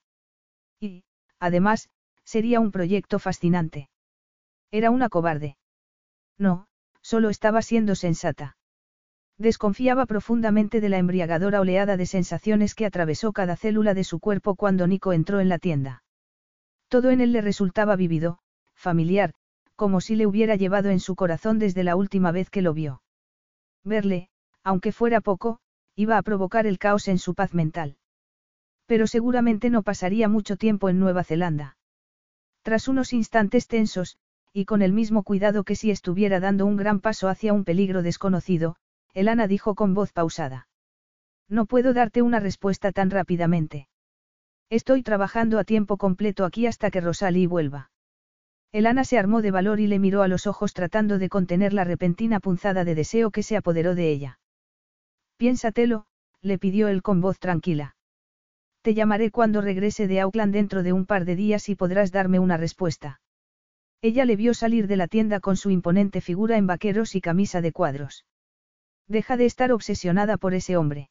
Y, 0.81 1.05
además, 1.39 1.90
sería 2.24 2.61
un 2.61 2.73
proyecto 2.73 3.19
fascinante. 3.19 3.90
Era 4.70 4.90
una 4.90 5.11
cobarde. 5.11 5.59
No, 6.39 6.66
solo 7.02 7.28
estaba 7.28 7.61
siendo 7.61 7.94
sensata. 7.94 8.56
Desconfiaba 9.36 10.06
profundamente 10.06 10.81
de 10.81 10.89
la 10.89 10.97
embriagadora 10.97 11.61
oleada 11.61 11.98
de 11.98 12.06
sensaciones 12.06 12.74
que 12.74 12.86
atravesó 12.86 13.35
cada 13.35 13.55
célula 13.55 13.93
de 13.93 14.05
su 14.05 14.19
cuerpo 14.19 14.55
cuando 14.55 14.86
Nico 14.86 15.12
entró 15.12 15.40
en 15.40 15.51
la 15.51 15.59
tienda. 15.59 16.02
Todo 16.89 17.11
en 17.11 17.20
él 17.20 17.32
le 17.32 17.43
resultaba 17.43 17.97
vivido, 17.97 18.39
familiar, 18.73 19.35
como 19.77 20.01
si 20.01 20.16
le 20.16 20.27
hubiera 20.27 20.56
llevado 20.56 20.89
en 20.89 21.01
su 21.01 21.15
corazón 21.16 21.59
desde 21.59 21.85
la 21.85 21.97
última 21.97 22.32
vez 22.32 22.48
que 22.48 22.62
lo 22.62 22.73
vio. 22.73 23.02
Verle, 23.85 24.28
aunque 24.62 24.93
fuera 24.93 25.20
poco, 25.20 25.59
iba 25.94 26.19
a 26.19 26.23
provocar 26.23 26.66
el 26.66 26.78
caos 26.78 27.09
en 27.09 27.19
su 27.19 27.35
paz 27.35 27.55
mental. 27.55 27.97
Pero 28.86 29.06
seguramente 29.06 29.70
no 29.70 29.82
pasaría 29.82 30.28
mucho 30.28 30.56
tiempo 30.56 30.89
en 30.89 30.98
Nueva 30.98 31.24
Zelanda. 31.24 31.77
Tras 32.62 32.89
unos 32.89 33.12
instantes 33.12 33.69
tensos, 33.69 34.16
y 34.52 34.65
con 34.65 34.82
el 34.82 34.93
mismo 34.93 35.23
cuidado 35.23 35.65
que 35.65 35.77
si 35.77 35.90
estuviera 35.90 36.40
dando 36.40 36.65
un 36.65 36.77
gran 36.77 37.01
paso 37.01 37.28
hacia 37.28 37.52
un 37.52 37.65
peligro 37.65 38.02
desconocido, 38.02 38.77
Elana 39.12 39.47
dijo 39.47 39.74
con 39.74 39.94
voz 39.94 40.12
pausada. 40.12 40.69
No 41.48 41.66
puedo 41.66 41.93
darte 41.93 42.23
una 42.23 42.40
respuesta 42.40 42.90
tan 42.93 43.11
rápidamente. 43.11 43.89
Estoy 44.70 45.02
trabajando 45.02 45.59
a 45.59 45.65
tiempo 45.65 45.98
completo 45.98 46.44
aquí 46.44 46.66
hasta 46.66 46.90
que 46.90 47.01
Rosalie 47.01 47.47
vuelva. 47.47 47.90
Elana 48.74 49.05
se 49.05 49.18
armó 49.18 49.40
de 49.40 49.52
valor 49.52 49.78
y 49.78 49.86
le 49.86 50.01
miró 50.01 50.22
a 50.22 50.26
los 50.26 50.48
ojos 50.48 50.74
tratando 50.74 51.20
de 51.20 51.28
contener 51.28 51.72
la 51.72 51.84
repentina 51.84 52.40
punzada 52.40 52.84
de 52.84 52.96
deseo 52.96 53.30
que 53.30 53.44
se 53.44 53.56
apoderó 53.56 53.94
de 53.94 54.10
ella. 54.10 54.40
Piénsatelo, 55.36 56.06
le 56.40 56.59
pidió 56.59 56.88
él 56.88 57.01
con 57.01 57.20
voz 57.20 57.38
tranquila. 57.38 57.94
Te 58.82 58.92
llamaré 58.92 59.30
cuando 59.30 59.60
regrese 59.60 60.09
de 60.09 60.18
Auckland 60.18 60.52
dentro 60.52 60.82
de 60.82 60.92
un 60.92 61.06
par 61.06 61.24
de 61.24 61.36
días 61.36 61.68
y 61.68 61.76
podrás 61.76 62.10
darme 62.10 62.40
una 62.40 62.56
respuesta. 62.56 63.20
Ella 64.02 64.24
le 64.24 64.34
vio 64.34 64.55
salir 64.55 64.88
de 64.88 64.96
la 64.96 65.06
tienda 65.06 65.38
con 65.38 65.56
su 65.56 65.70
imponente 65.70 66.20
figura 66.20 66.56
en 66.56 66.66
vaqueros 66.66 67.14
y 67.14 67.20
camisa 67.20 67.60
de 67.60 67.70
cuadros. 67.70 68.26
Deja 69.06 69.36
de 69.36 69.46
estar 69.46 69.70
obsesionada 69.70 70.36
por 70.36 70.52
ese 70.52 70.76
hombre. 70.76 71.10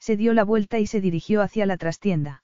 Se 0.00 0.16
dio 0.16 0.34
la 0.34 0.42
vuelta 0.42 0.80
y 0.80 0.88
se 0.88 1.00
dirigió 1.00 1.42
hacia 1.42 1.64
la 1.64 1.76
trastienda. 1.76 2.42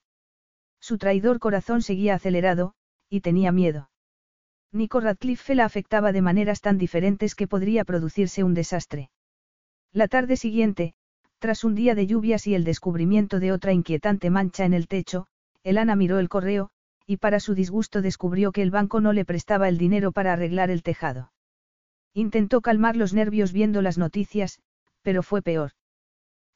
Su 0.78 0.96
traidor 0.96 1.40
corazón 1.40 1.82
seguía 1.82 2.14
acelerado, 2.14 2.74
y 3.10 3.20
tenía 3.20 3.50
miedo. 3.50 3.90
Nico 4.72 5.00
Radcliffe 5.00 5.54
la 5.54 5.64
afectaba 5.64 6.12
de 6.12 6.20
maneras 6.20 6.60
tan 6.60 6.76
diferentes 6.76 7.34
que 7.34 7.48
podría 7.48 7.84
producirse 7.84 8.44
un 8.44 8.52
desastre. 8.52 9.10
La 9.92 10.08
tarde 10.08 10.36
siguiente, 10.36 10.94
tras 11.38 11.64
un 11.64 11.74
día 11.74 11.94
de 11.94 12.06
lluvias 12.06 12.46
y 12.46 12.54
el 12.54 12.64
descubrimiento 12.64 13.40
de 13.40 13.52
otra 13.52 13.72
inquietante 13.72 14.28
mancha 14.28 14.64
en 14.64 14.74
el 14.74 14.86
techo, 14.86 15.26
Elana 15.62 15.96
miró 15.96 16.18
el 16.18 16.28
correo, 16.28 16.70
y 17.06 17.16
para 17.16 17.40
su 17.40 17.54
disgusto 17.54 18.02
descubrió 18.02 18.52
que 18.52 18.60
el 18.60 18.70
banco 18.70 19.00
no 19.00 19.14
le 19.14 19.24
prestaba 19.24 19.68
el 19.68 19.78
dinero 19.78 20.12
para 20.12 20.34
arreglar 20.34 20.70
el 20.70 20.82
tejado. 20.82 21.32
Intentó 22.12 22.60
calmar 22.60 22.96
los 22.96 23.14
nervios 23.14 23.52
viendo 23.52 23.80
las 23.80 23.96
noticias, 23.96 24.60
pero 25.00 25.22
fue 25.22 25.40
peor. 25.40 25.72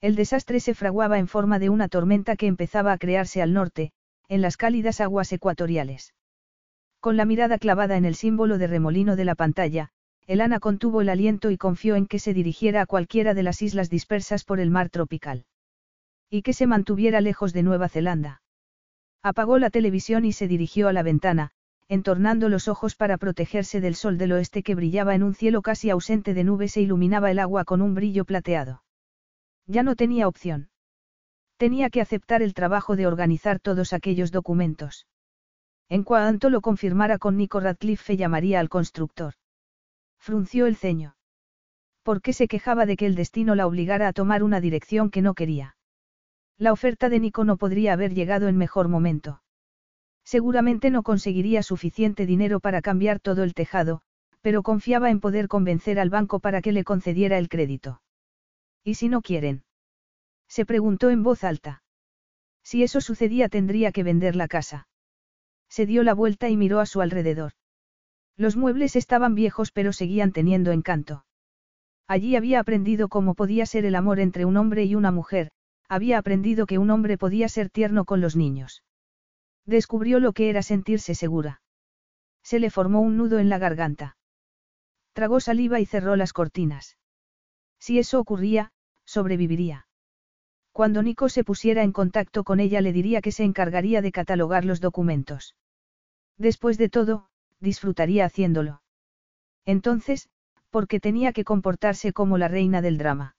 El 0.02 0.16
desastre 0.16 0.60
se 0.60 0.74
fraguaba 0.74 1.18
en 1.18 1.28
forma 1.28 1.58
de 1.58 1.70
una 1.70 1.88
tormenta 1.88 2.36
que 2.36 2.48
empezaba 2.48 2.92
a 2.92 2.98
crearse 2.98 3.40
al 3.40 3.54
norte, 3.54 3.92
en 4.28 4.42
las 4.42 4.58
cálidas 4.58 5.00
aguas 5.00 5.32
ecuatoriales. 5.32 6.12
Con 7.02 7.16
la 7.16 7.24
mirada 7.24 7.58
clavada 7.58 7.96
en 7.96 8.04
el 8.04 8.14
símbolo 8.14 8.58
de 8.58 8.68
remolino 8.68 9.16
de 9.16 9.24
la 9.24 9.34
pantalla, 9.34 9.88
Elana 10.28 10.60
contuvo 10.60 11.00
el 11.00 11.08
aliento 11.08 11.50
y 11.50 11.58
confió 11.58 11.96
en 11.96 12.06
que 12.06 12.20
se 12.20 12.32
dirigiera 12.32 12.80
a 12.80 12.86
cualquiera 12.86 13.34
de 13.34 13.42
las 13.42 13.60
islas 13.60 13.90
dispersas 13.90 14.44
por 14.44 14.60
el 14.60 14.70
mar 14.70 14.88
tropical. 14.88 15.44
Y 16.30 16.42
que 16.42 16.52
se 16.52 16.68
mantuviera 16.68 17.20
lejos 17.20 17.52
de 17.52 17.64
Nueva 17.64 17.88
Zelanda. 17.88 18.40
Apagó 19.20 19.58
la 19.58 19.68
televisión 19.70 20.24
y 20.24 20.32
se 20.32 20.46
dirigió 20.46 20.86
a 20.86 20.92
la 20.92 21.02
ventana, 21.02 21.50
entornando 21.88 22.48
los 22.48 22.68
ojos 22.68 22.94
para 22.94 23.18
protegerse 23.18 23.80
del 23.80 23.96
sol 23.96 24.16
del 24.16 24.30
oeste 24.30 24.62
que 24.62 24.76
brillaba 24.76 25.16
en 25.16 25.24
un 25.24 25.34
cielo 25.34 25.60
casi 25.60 25.90
ausente 25.90 26.34
de 26.34 26.44
nubes 26.44 26.76
e 26.76 26.82
iluminaba 26.82 27.32
el 27.32 27.40
agua 27.40 27.64
con 27.64 27.82
un 27.82 27.96
brillo 27.96 28.24
plateado. 28.24 28.84
Ya 29.66 29.82
no 29.82 29.96
tenía 29.96 30.28
opción. 30.28 30.70
Tenía 31.56 31.90
que 31.90 32.00
aceptar 32.00 32.42
el 32.42 32.54
trabajo 32.54 32.94
de 32.94 33.08
organizar 33.08 33.58
todos 33.58 33.92
aquellos 33.92 34.30
documentos. 34.30 35.08
En 35.88 36.04
cuanto 36.04 36.50
lo 36.50 36.60
confirmara 36.60 37.18
con 37.18 37.36
Nico 37.36 37.60
Radcliffe 37.60 38.16
llamaría 38.16 38.60
al 38.60 38.68
constructor. 38.68 39.34
Frunció 40.18 40.66
el 40.66 40.76
ceño. 40.76 41.16
¿Por 42.02 42.22
qué 42.22 42.32
se 42.32 42.48
quejaba 42.48 42.86
de 42.86 42.96
que 42.96 43.06
el 43.06 43.14
destino 43.14 43.54
la 43.54 43.66
obligara 43.66 44.08
a 44.08 44.12
tomar 44.12 44.42
una 44.42 44.60
dirección 44.60 45.10
que 45.10 45.22
no 45.22 45.34
quería? 45.34 45.76
La 46.58 46.72
oferta 46.72 47.08
de 47.08 47.20
Nico 47.20 47.44
no 47.44 47.56
podría 47.56 47.92
haber 47.92 48.14
llegado 48.14 48.48
en 48.48 48.56
mejor 48.56 48.88
momento. 48.88 49.42
Seguramente 50.24 50.90
no 50.90 51.02
conseguiría 51.02 51.62
suficiente 51.62 52.26
dinero 52.26 52.60
para 52.60 52.82
cambiar 52.82 53.20
todo 53.20 53.42
el 53.42 53.54
tejado, 53.54 54.02
pero 54.40 54.62
confiaba 54.62 55.10
en 55.10 55.20
poder 55.20 55.48
convencer 55.48 55.98
al 55.98 56.10
banco 56.10 56.40
para 56.40 56.62
que 56.62 56.72
le 56.72 56.84
concediera 56.84 57.38
el 57.38 57.48
crédito. 57.48 58.02
¿Y 58.84 58.94
si 58.94 59.08
no 59.08 59.22
quieren? 59.22 59.64
Se 60.48 60.66
preguntó 60.66 61.10
en 61.10 61.22
voz 61.22 61.44
alta. 61.44 61.82
Si 62.62 62.82
eso 62.82 63.00
sucedía 63.00 63.48
tendría 63.48 63.92
que 63.92 64.02
vender 64.02 64.36
la 64.36 64.48
casa. 64.48 64.86
Se 65.72 65.86
dio 65.86 66.02
la 66.02 66.12
vuelta 66.12 66.50
y 66.50 66.56
miró 66.58 66.80
a 66.80 66.84
su 66.84 67.00
alrededor. 67.00 67.52
Los 68.36 68.58
muebles 68.58 68.94
estaban 68.94 69.34
viejos 69.34 69.72
pero 69.72 69.94
seguían 69.94 70.30
teniendo 70.30 70.70
encanto. 70.70 71.24
Allí 72.06 72.36
había 72.36 72.60
aprendido 72.60 73.08
cómo 73.08 73.34
podía 73.34 73.64
ser 73.64 73.86
el 73.86 73.94
amor 73.94 74.20
entre 74.20 74.44
un 74.44 74.58
hombre 74.58 74.84
y 74.84 74.96
una 74.96 75.10
mujer, 75.10 75.50
había 75.88 76.18
aprendido 76.18 76.66
que 76.66 76.76
un 76.76 76.90
hombre 76.90 77.16
podía 77.16 77.48
ser 77.48 77.70
tierno 77.70 78.04
con 78.04 78.20
los 78.20 78.36
niños. 78.36 78.84
Descubrió 79.64 80.20
lo 80.20 80.34
que 80.34 80.50
era 80.50 80.60
sentirse 80.60 81.14
segura. 81.14 81.62
Se 82.42 82.58
le 82.58 82.68
formó 82.68 83.00
un 83.00 83.16
nudo 83.16 83.38
en 83.38 83.48
la 83.48 83.56
garganta. 83.56 84.18
Tragó 85.14 85.40
saliva 85.40 85.80
y 85.80 85.86
cerró 85.86 86.16
las 86.16 86.34
cortinas. 86.34 86.98
Si 87.78 87.98
eso 87.98 88.20
ocurría, 88.20 88.72
sobreviviría. 89.06 89.86
Cuando 90.70 91.02
Nico 91.02 91.30
se 91.30 91.44
pusiera 91.44 91.82
en 91.82 91.92
contacto 91.92 92.44
con 92.44 92.60
ella 92.60 92.82
le 92.82 92.92
diría 92.92 93.22
que 93.22 93.32
se 93.32 93.44
encargaría 93.44 94.02
de 94.02 94.12
catalogar 94.12 94.66
los 94.66 94.82
documentos. 94.82 95.54
Después 96.42 96.76
de 96.76 96.88
todo, 96.88 97.28
disfrutaría 97.60 98.24
haciéndolo. 98.24 98.82
Entonces, 99.64 100.28
¿por 100.70 100.88
qué 100.88 100.98
tenía 100.98 101.32
que 101.32 101.44
comportarse 101.44 102.12
como 102.12 102.36
la 102.36 102.48
reina 102.48 102.82
del 102.82 102.98
drama? 102.98 103.36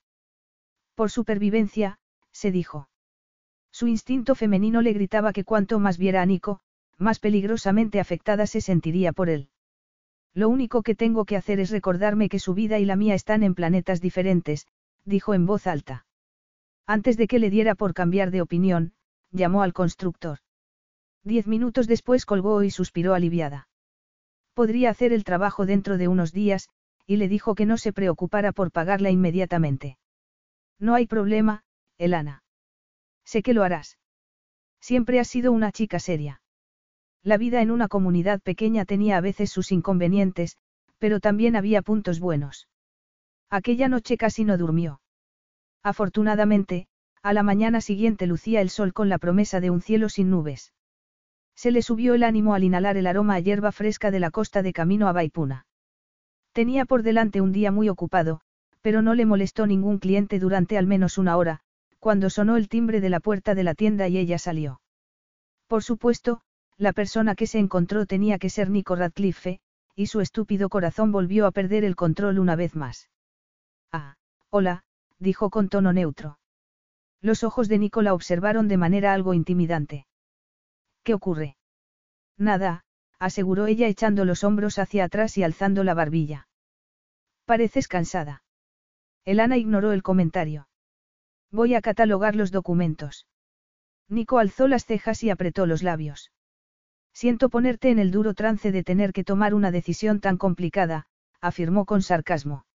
Por 0.94 1.10
supervivencia, 1.10 1.98
se 2.32 2.50
dijo. 2.50 2.88
Su 3.70 3.88
instinto 3.88 4.34
femenino 4.34 4.80
le 4.80 4.94
gritaba 4.94 5.34
que 5.34 5.44
cuanto 5.44 5.78
más 5.78 5.98
viera 5.98 6.22
a 6.22 6.26
Nico, 6.26 6.60
más 6.96 7.18
peligrosamente 7.18 8.00
afectada 8.00 8.46
se 8.46 8.62
sentiría 8.62 9.12
por 9.12 9.28
él. 9.28 9.50
Lo 10.32 10.48
único 10.48 10.82
que 10.82 10.94
tengo 10.94 11.26
que 11.26 11.36
hacer 11.36 11.60
es 11.60 11.70
recordarme 11.70 12.30
que 12.30 12.38
su 12.38 12.54
vida 12.54 12.78
y 12.78 12.86
la 12.86 12.96
mía 12.96 13.14
están 13.14 13.42
en 13.42 13.54
planetas 13.54 14.00
diferentes, 14.00 14.66
dijo 15.04 15.34
en 15.34 15.44
voz 15.44 15.66
alta. 15.66 16.06
Antes 16.86 17.18
de 17.18 17.26
que 17.26 17.38
le 17.38 17.50
diera 17.50 17.74
por 17.74 17.92
cambiar 17.92 18.30
de 18.30 18.40
opinión, 18.40 18.94
llamó 19.30 19.62
al 19.62 19.74
constructor. 19.74 20.38
Diez 21.24 21.46
minutos 21.46 21.86
después 21.86 22.26
colgó 22.26 22.62
y 22.62 22.70
suspiró 22.70 23.14
aliviada. 23.14 23.68
Podría 24.52 24.90
hacer 24.90 25.12
el 25.12 25.24
trabajo 25.24 25.64
dentro 25.64 25.96
de 25.96 26.06
unos 26.06 26.32
días, 26.32 26.68
y 27.06 27.16
le 27.16 27.28
dijo 27.28 27.54
que 27.54 27.66
no 27.66 27.78
se 27.78 27.92
preocupara 27.92 28.52
por 28.52 28.70
pagarla 28.70 29.10
inmediatamente. 29.10 29.98
No 30.78 30.94
hay 30.94 31.06
problema, 31.06 31.64
Elana. 31.98 32.42
Sé 33.24 33.42
que 33.42 33.54
lo 33.54 33.62
harás. 33.62 33.98
Siempre 34.80 35.18
has 35.18 35.28
sido 35.28 35.50
una 35.50 35.72
chica 35.72 35.98
seria. 35.98 36.42
La 37.22 37.38
vida 37.38 37.62
en 37.62 37.70
una 37.70 37.88
comunidad 37.88 38.42
pequeña 38.42 38.84
tenía 38.84 39.16
a 39.16 39.22
veces 39.22 39.50
sus 39.50 39.72
inconvenientes, 39.72 40.58
pero 40.98 41.20
también 41.20 41.56
había 41.56 41.80
puntos 41.80 42.20
buenos. 42.20 42.68
Aquella 43.48 43.88
noche 43.88 44.18
casi 44.18 44.44
no 44.44 44.58
durmió. 44.58 45.00
Afortunadamente, 45.82 46.86
a 47.22 47.32
la 47.32 47.42
mañana 47.42 47.80
siguiente 47.80 48.26
lucía 48.26 48.60
el 48.60 48.68
sol 48.68 48.92
con 48.92 49.08
la 49.08 49.18
promesa 49.18 49.60
de 49.60 49.70
un 49.70 49.80
cielo 49.80 50.10
sin 50.10 50.30
nubes. 50.30 50.72
Se 51.54 51.70
le 51.70 51.82
subió 51.82 52.14
el 52.14 52.22
ánimo 52.22 52.54
al 52.54 52.64
inhalar 52.64 52.96
el 52.96 53.06
aroma 53.06 53.34
a 53.34 53.40
hierba 53.40 53.72
fresca 53.72 54.10
de 54.10 54.20
la 54.20 54.30
costa 54.30 54.62
de 54.62 54.72
camino 54.72 55.08
a 55.08 55.12
Baipuna. 55.12 55.66
Tenía 56.52 56.84
por 56.84 57.02
delante 57.02 57.40
un 57.40 57.52
día 57.52 57.70
muy 57.70 57.88
ocupado, 57.88 58.40
pero 58.80 59.02
no 59.02 59.14
le 59.14 59.26
molestó 59.26 59.66
ningún 59.66 59.98
cliente 59.98 60.38
durante 60.38 60.76
al 60.78 60.86
menos 60.86 61.18
una 61.18 61.36
hora, 61.36 61.60
cuando 61.98 62.28
sonó 62.28 62.56
el 62.56 62.68
timbre 62.68 63.00
de 63.00 63.08
la 63.08 63.18
puerta 63.18 63.54
de 63.54 63.64
la 63.64 63.74
tienda 63.74 64.08
y 64.08 64.18
ella 64.18 64.38
salió. 64.38 64.80
Por 65.66 65.82
supuesto, 65.82 66.42
la 66.76 66.92
persona 66.92 67.34
que 67.34 67.46
se 67.46 67.58
encontró 67.58 68.04
tenía 68.04 68.38
que 68.38 68.50
ser 68.50 68.68
Nico 68.68 68.94
Radcliffe, 68.94 69.60
y 69.96 70.06
su 70.06 70.20
estúpido 70.20 70.68
corazón 70.68 71.12
volvió 71.12 71.46
a 71.46 71.52
perder 71.52 71.84
el 71.84 71.96
control 71.96 72.38
una 72.38 72.56
vez 72.56 72.74
más. 72.74 73.08
Ah, 73.92 74.16
hola, 74.50 74.84
dijo 75.18 75.50
con 75.50 75.68
tono 75.68 75.92
neutro. 75.92 76.38
Los 77.20 77.42
ojos 77.42 77.68
de 77.68 77.78
Nico 77.78 78.02
la 78.02 78.12
observaron 78.12 78.68
de 78.68 78.76
manera 78.76 79.14
algo 79.14 79.32
intimidante. 79.32 80.06
¿Qué 81.04 81.14
ocurre? 81.14 81.56
Nada, 82.38 82.84
aseguró 83.18 83.66
ella 83.66 83.86
echando 83.86 84.24
los 84.24 84.42
hombros 84.42 84.78
hacia 84.78 85.04
atrás 85.04 85.36
y 85.38 85.42
alzando 85.42 85.84
la 85.84 85.94
barbilla. 85.94 86.48
Pareces 87.44 87.88
cansada. 87.88 88.42
Elana 89.24 89.58
ignoró 89.58 89.92
el 89.92 90.02
comentario. 90.02 90.66
Voy 91.50 91.74
a 91.74 91.82
catalogar 91.82 92.34
los 92.34 92.50
documentos. 92.50 93.26
Nico 94.08 94.38
alzó 94.38 94.66
las 94.66 94.86
cejas 94.86 95.22
y 95.22 95.30
apretó 95.30 95.66
los 95.66 95.82
labios. 95.82 96.32
Siento 97.12 97.48
ponerte 97.48 97.90
en 97.90 97.98
el 97.98 98.10
duro 98.10 98.34
trance 98.34 98.72
de 98.72 98.82
tener 98.82 99.12
que 99.12 99.24
tomar 99.24 99.54
una 99.54 99.70
decisión 99.70 100.20
tan 100.20 100.36
complicada, 100.36 101.06
afirmó 101.40 101.84
con 101.84 102.02
sarcasmo. 102.02 102.66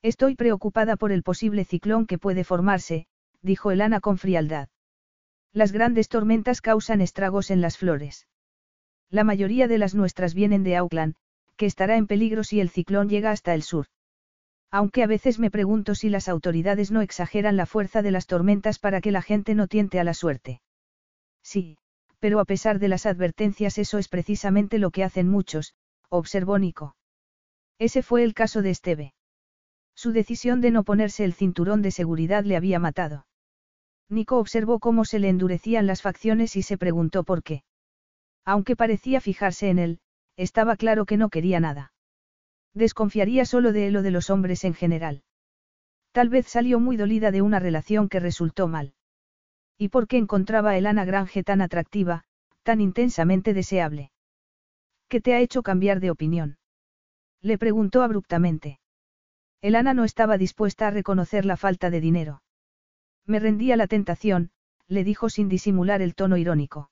Estoy 0.00 0.36
preocupada 0.36 0.96
por 0.96 1.12
el 1.12 1.22
posible 1.22 1.64
ciclón 1.64 2.06
que 2.06 2.18
puede 2.18 2.44
formarse, 2.44 3.06
dijo 3.42 3.72
Elana 3.72 4.00
con 4.00 4.16
frialdad. 4.16 4.68
Las 5.52 5.72
grandes 5.72 6.08
tormentas 6.08 6.60
causan 6.60 7.00
estragos 7.00 7.50
en 7.50 7.60
las 7.60 7.78
flores. 7.78 8.26
La 9.10 9.24
mayoría 9.24 9.68
de 9.68 9.78
las 9.78 9.94
nuestras 9.94 10.34
vienen 10.34 10.62
de 10.62 10.76
Auckland, 10.76 11.14
que 11.56 11.66
estará 11.66 11.96
en 11.96 12.06
peligro 12.06 12.44
si 12.44 12.60
el 12.60 12.70
ciclón 12.70 13.08
llega 13.08 13.30
hasta 13.30 13.54
el 13.54 13.62
sur. 13.62 13.86
Aunque 14.70 15.02
a 15.02 15.06
veces 15.06 15.38
me 15.38 15.50
pregunto 15.50 15.94
si 15.94 16.10
las 16.10 16.28
autoridades 16.28 16.90
no 16.90 17.00
exageran 17.00 17.56
la 17.56 17.64
fuerza 17.64 18.02
de 18.02 18.10
las 18.10 18.26
tormentas 18.26 18.78
para 18.78 19.00
que 19.00 19.10
la 19.10 19.22
gente 19.22 19.54
no 19.54 19.66
tiente 19.66 19.98
a 19.98 20.04
la 20.04 20.12
suerte. 20.12 20.60
Sí, 21.42 21.78
pero 22.18 22.40
a 22.40 22.44
pesar 22.44 22.78
de 22.78 22.88
las 22.88 23.06
advertencias 23.06 23.78
eso 23.78 23.96
es 23.96 24.08
precisamente 24.08 24.78
lo 24.78 24.90
que 24.90 25.04
hacen 25.04 25.28
muchos, 25.28 25.74
observó 26.10 26.58
Nico. 26.58 26.96
Ese 27.78 28.02
fue 28.02 28.24
el 28.24 28.34
caso 28.34 28.60
de 28.60 28.70
Esteve. 28.70 29.14
Su 29.94 30.12
decisión 30.12 30.60
de 30.60 30.70
no 30.70 30.84
ponerse 30.84 31.24
el 31.24 31.32
cinturón 31.32 31.80
de 31.80 31.90
seguridad 31.90 32.44
le 32.44 32.56
había 32.56 32.78
matado. 32.78 33.26
Nico 34.08 34.38
observó 34.38 34.78
cómo 34.78 35.04
se 35.04 35.18
le 35.18 35.28
endurecían 35.28 35.86
las 35.86 36.02
facciones 36.02 36.56
y 36.56 36.62
se 36.62 36.78
preguntó 36.78 37.24
por 37.24 37.42
qué. 37.42 37.62
Aunque 38.44 38.76
parecía 38.76 39.20
fijarse 39.20 39.68
en 39.68 39.78
él, 39.78 40.00
estaba 40.36 40.76
claro 40.76 41.04
que 41.04 41.16
no 41.16 41.28
quería 41.28 41.60
nada. 41.60 41.92
Desconfiaría 42.72 43.44
solo 43.44 43.72
de 43.72 43.88
él 43.88 43.96
o 43.96 44.02
de 44.02 44.10
los 44.10 44.30
hombres 44.30 44.64
en 44.64 44.74
general. 44.74 45.22
Tal 46.12 46.28
vez 46.28 46.46
salió 46.46 46.80
muy 46.80 46.96
dolida 46.96 47.30
de 47.30 47.42
una 47.42 47.58
relación 47.58 48.08
que 48.08 48.20
resultó 48.20 48.68
mal. 48.68 48.94
¿Y 49.76 49.88
por 49.88 50.08
qué 50.08 50.16
encontraba 50.16 50.70
a 50.70 50.78
Elana 50.78 51.04
Grange 51.04 51.42
tan 51.44 51.60
atractiva, 51.60 52.24
tan 52.62 52.80
intensamente 52.80 53.52
deseable? 53.52 54.10
¿Qué 55.08 55.20
te 55.20 55.34
ha 55.34 55.40
hecho 55.40 55.62
cambiar 55.62 56.00
de 56.00 56.10
opinión? 56.10 56.58
Le 57.40 57.58
preguntó 57.58 58.02
abruptamente. 58.02 58.80
Elana 59.60 59.94
no 59.94 60.04
estaba 60.04 60.38
dispuesta 60.38 60.88
a 60.88 60.90
reconocer 60.90 61.44
la 61.44 61.56
falta 61.56 61.90
de 61.90 62.00
dinero. 62.00 62.42
Me 63.28 63.38
rendí 63.40 63.70
a 63.72 63.76
la 63.76 63.86
tentación, 63.86 64.50
le 64.86 65.04
dijo 65.04 65.28
sin 65.28 65.50
disimular 65.50 66.00
el 66.00 66.14
tono 66.14 66.38
irónico. 66.38 66.90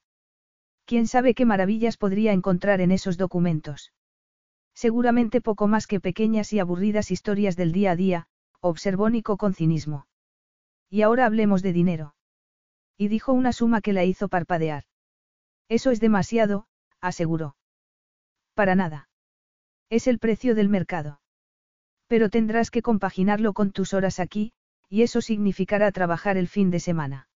¿Quién 0.84 1.06
sabe 1.06 1.34
qué 1.34 1.46
maravillas 1.46 1.96
podría 1.96 2.32
encontrar 2.32 2.82
en 2.82 2.92
esos 2.92 3.16
documentos? 3.16 3.94
Seguramente 4.74 5.40
poco 5.40 5.66
más 5.66 5.86
que 5.86 5.98
pequeñas 5.98 6.52
y 6.52 6.58
aburridas 6.58 7.10
historias 7.10 7.56
del 7.56 7.72
día 7.72 7.92
a 7.92 7.96
día, 7.96 8.26
observó 8.60 9.08
Nico 9.08 9.38
con 9.38 9.54
cinismo. 9.54 10.06
Y 10.90 11.00
ahora 11.00 11.24
hablemos 11.24 11.62
de 11.62 11.72
dinero. 11.72 12.14
Y 12.98 13.08
dijo 13.08 13.32
una 13.32 13.52
suma 13.52 13.80
que 13.80 13.94
la 13.94 14.04
hizo 14.04 14.28
parpadear. 14.28 14.84
Eso 15.70 15.90
es 15.90 16.00
demasiado, 16.00 16.66
aseguró. 17.00 17.56
Para 18.52 18.74
nada. 18.74 19.08
Es 19.88 20.06
el 20.06 20.18
precio 20.18 20.54
del 20.54 20.68
mercado. 20.68 21.20
Pero 22.08 22.28
tendrás 22.28 22.70
que 22.70 22.82
compaginarlo 22.82 23.54
con 23.54 23.72
tus 23.72 23.94
horas 23.94 24.20
aquí, 24.20 24.52
y 24.88 25.02
eso 25.02 25.20
significará 25.20 25.90
trabajar 25.92 26.36
el 26.36 26.48
fin 26.48 26.70
de 26.70 26.80
semana. 26.80 27.28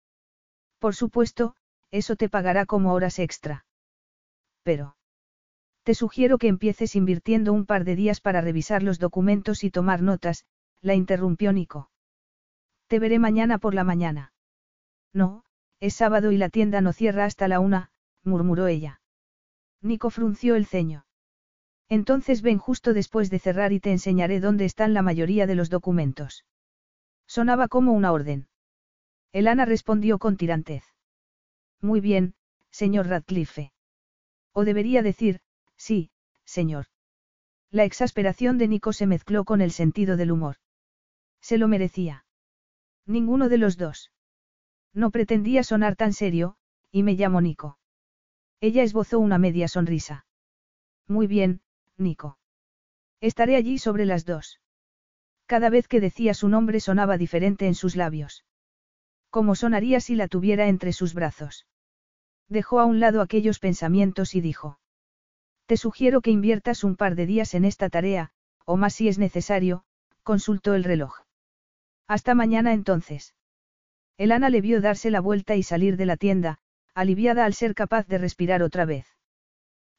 Por 0.78 0.94
supuesto, 0.94 1.56
eso 1.90 2.16
te 2.16 2.28
pagará 2.28 2.66
como 2.66 2.92
horas 2.92 3.18
extra. 3.18 3.66
Pero. 4.62 4.96
Te 5.82 5.94
sugiero 5.94 6.38
que 6.38 6.48
empieces 6.48 6.94
invirtiendo 6.94 7.52
un 7.52 7.66
par 7.66 7.84
de 7.84 7.96
días 7.96 8.20
para 8.20 8.40
revisar 8.40 8.82
los 8.82 8.98
documentos 8.98 9.64
y 9.64 9.70
tomar 9.70 10.02
notas, 10.02 10.44
la 10.80 10.94
interrumpió 10.94 11.52
Nico. 11.52 11.90
Te 12.86 12.98
veré 12.98 13.18
mañana 13.18 13.58
por 13.58 13.74
la 13.74 13.84
mañana. 13.84 14.32
No, 15.12 15.44
es 15.80 15.94
sábado 15.94 16.32
y 16.32 16.36
la 16.36 16.50
tienda 16.50 16.80
no 16.80 16.92
cierra 16.92 17.24
hasta 17.24 17.48
la 17.48 17.60
una, 17.60 17.90
murmuró 18.22 18.66
ella. 18.66 19.00
Nico 19.80 20.10
frunció 20.10 20.54
el 20.54 20.66
ceño. 20.66 21.06
Entonces 21.88 22.42
ven 22.42 22.58
justo 22.58 22.92
después 22.94 23.30
de 23.30 23.38
cerrar 23.38 23.72
y 23.72 23.80
te 23.80 23.90
enseñaré 23.90 24.38
dónde 24.40 24.64
están 24.64 24.94
la 24.94 25.02
mayoría 25.02 25.46
de 25.46 25.54
los 25.54 25.70
documentos. 25.70 26.44
Sonaba 27.30 27.68
como 27.68 27.92
una 27.92 28.10
orden. 28.10 28.48
Elana 29.30 29.64
respondió 29.64 30.18
con 30.18 30.36
tirantez. 30.36 30.82
Muy 31.80 32.00
bien, 32.00 32.34
señor 32.72 33.06
Radcliffe. 33.06 33.72
O 34.52 34.64
debería 34.64 35.00
decir, 35.00 35.40
sí, 35.76 36.10
señor. 36.44 36.86
La 37.70 37.84
exasperación 37.84 38.58
de 38.58 38.66
Nico 38.66 38.92
se 38.92 39.06
mezcló 39.06 39.44
con 39.44 39.60
el 39.60 39.70
sentido 39.70 40.16
del 40.16 40.32
humor. 40.32 40.56
Se 41.40 41.56
lo 41.56 41.68
merecía. 41.68 42.24
Ninguno 43.06 43.48
de 43.48 43.58
los 43.58 43.76
dos. 43.76 44.10
No 44.92 45.12
pretendía 45.12 45.62
sonar 45.62 45.94
tan 45.94 46.12
serio, 46.12 46.56
y 46.90 47.04
me 47.04 47.12
llamo 47.12 47.40
Nico. 47.40 47.78
Ella 48.60 48.82
esbozó 48.82 49.20
una 49.20 49.38
media 49.38 49.68
sonrisa. 49.68 50.26
Muy 51.06 51.28
bien, 51.28 51.62
Nico. 51.96 52.38
Estaré 53.20 53.54
allí 53.54 53.78
sobre 53.78 54.04
las 54.04 54.24
dos. 54.24 54.59
Cada 55.50 55.68
vez 55.68 55.88
que 55.88 56.00
decía 56.00 56.32
su 56.32 56.48
nombre 56.48 56.78
sonaba 56.78 57.18
diferente 57.18 57.66
en 57.66 57.74
sus 57.74 57.96
labios. 57.96 58.44
¿Cómo 59.30 59.56
sonaría 59.56 59.98
si 59.98 60.14
la 60.14 60.28
tuviera 60.28 60.68
entre 60.68 60.92
sus 60.92 61.12
brazos? 61.12 61.66
Dejó 62.48 62.78
a 62.78 62.84
un 62.84 63.00
lado 63.00 63.20
aquellos 63.20 63.58
pensamientos 63.58 64.36
y 64.36 64.40
dijo. 64.40 64.78
Te 65.66 65.76
sugiero 65.76 66.20
que 66.20 66.30
inviertas 66.30 66.84
un 66.84 66.94
par 66.94 67.16
de 67.16 67.26
días 67.26 67.54
en 67.54 67.64
esta 67.64 67.88
tarea, 67.88 68.30
o 68.64 68.76
más 68.76 68.94
si 68.94 69.08
es 69.08 69.18
necesario, 69.18 69.82
consultó 70.22 70.74
el 70.74 70.84
reloj. 70.84 71.16
Hasta 72.06 72.36
mañana 72.36 72.72
entonces. 72.72 73.34
Elana 74.18 74.50
le 74.50 74.60
vio 74.60 74.80
darse 74.80 75.10
la 75.10 75.20
vuelta 75.20 75.56
y 75.56 75.64
salir 75.64 75.96
de 75.96 76.06
la 76.06 76.16
tienda, 76.16 76.58
aliviada 76.94 77.44
al 77.44 77.54
ser 77.54 77.74
capaz 77.74 78.06
de 78.06 78.18
respirar 78.18 78.62
otra 78.62 78.84
vez. 78.84 79.08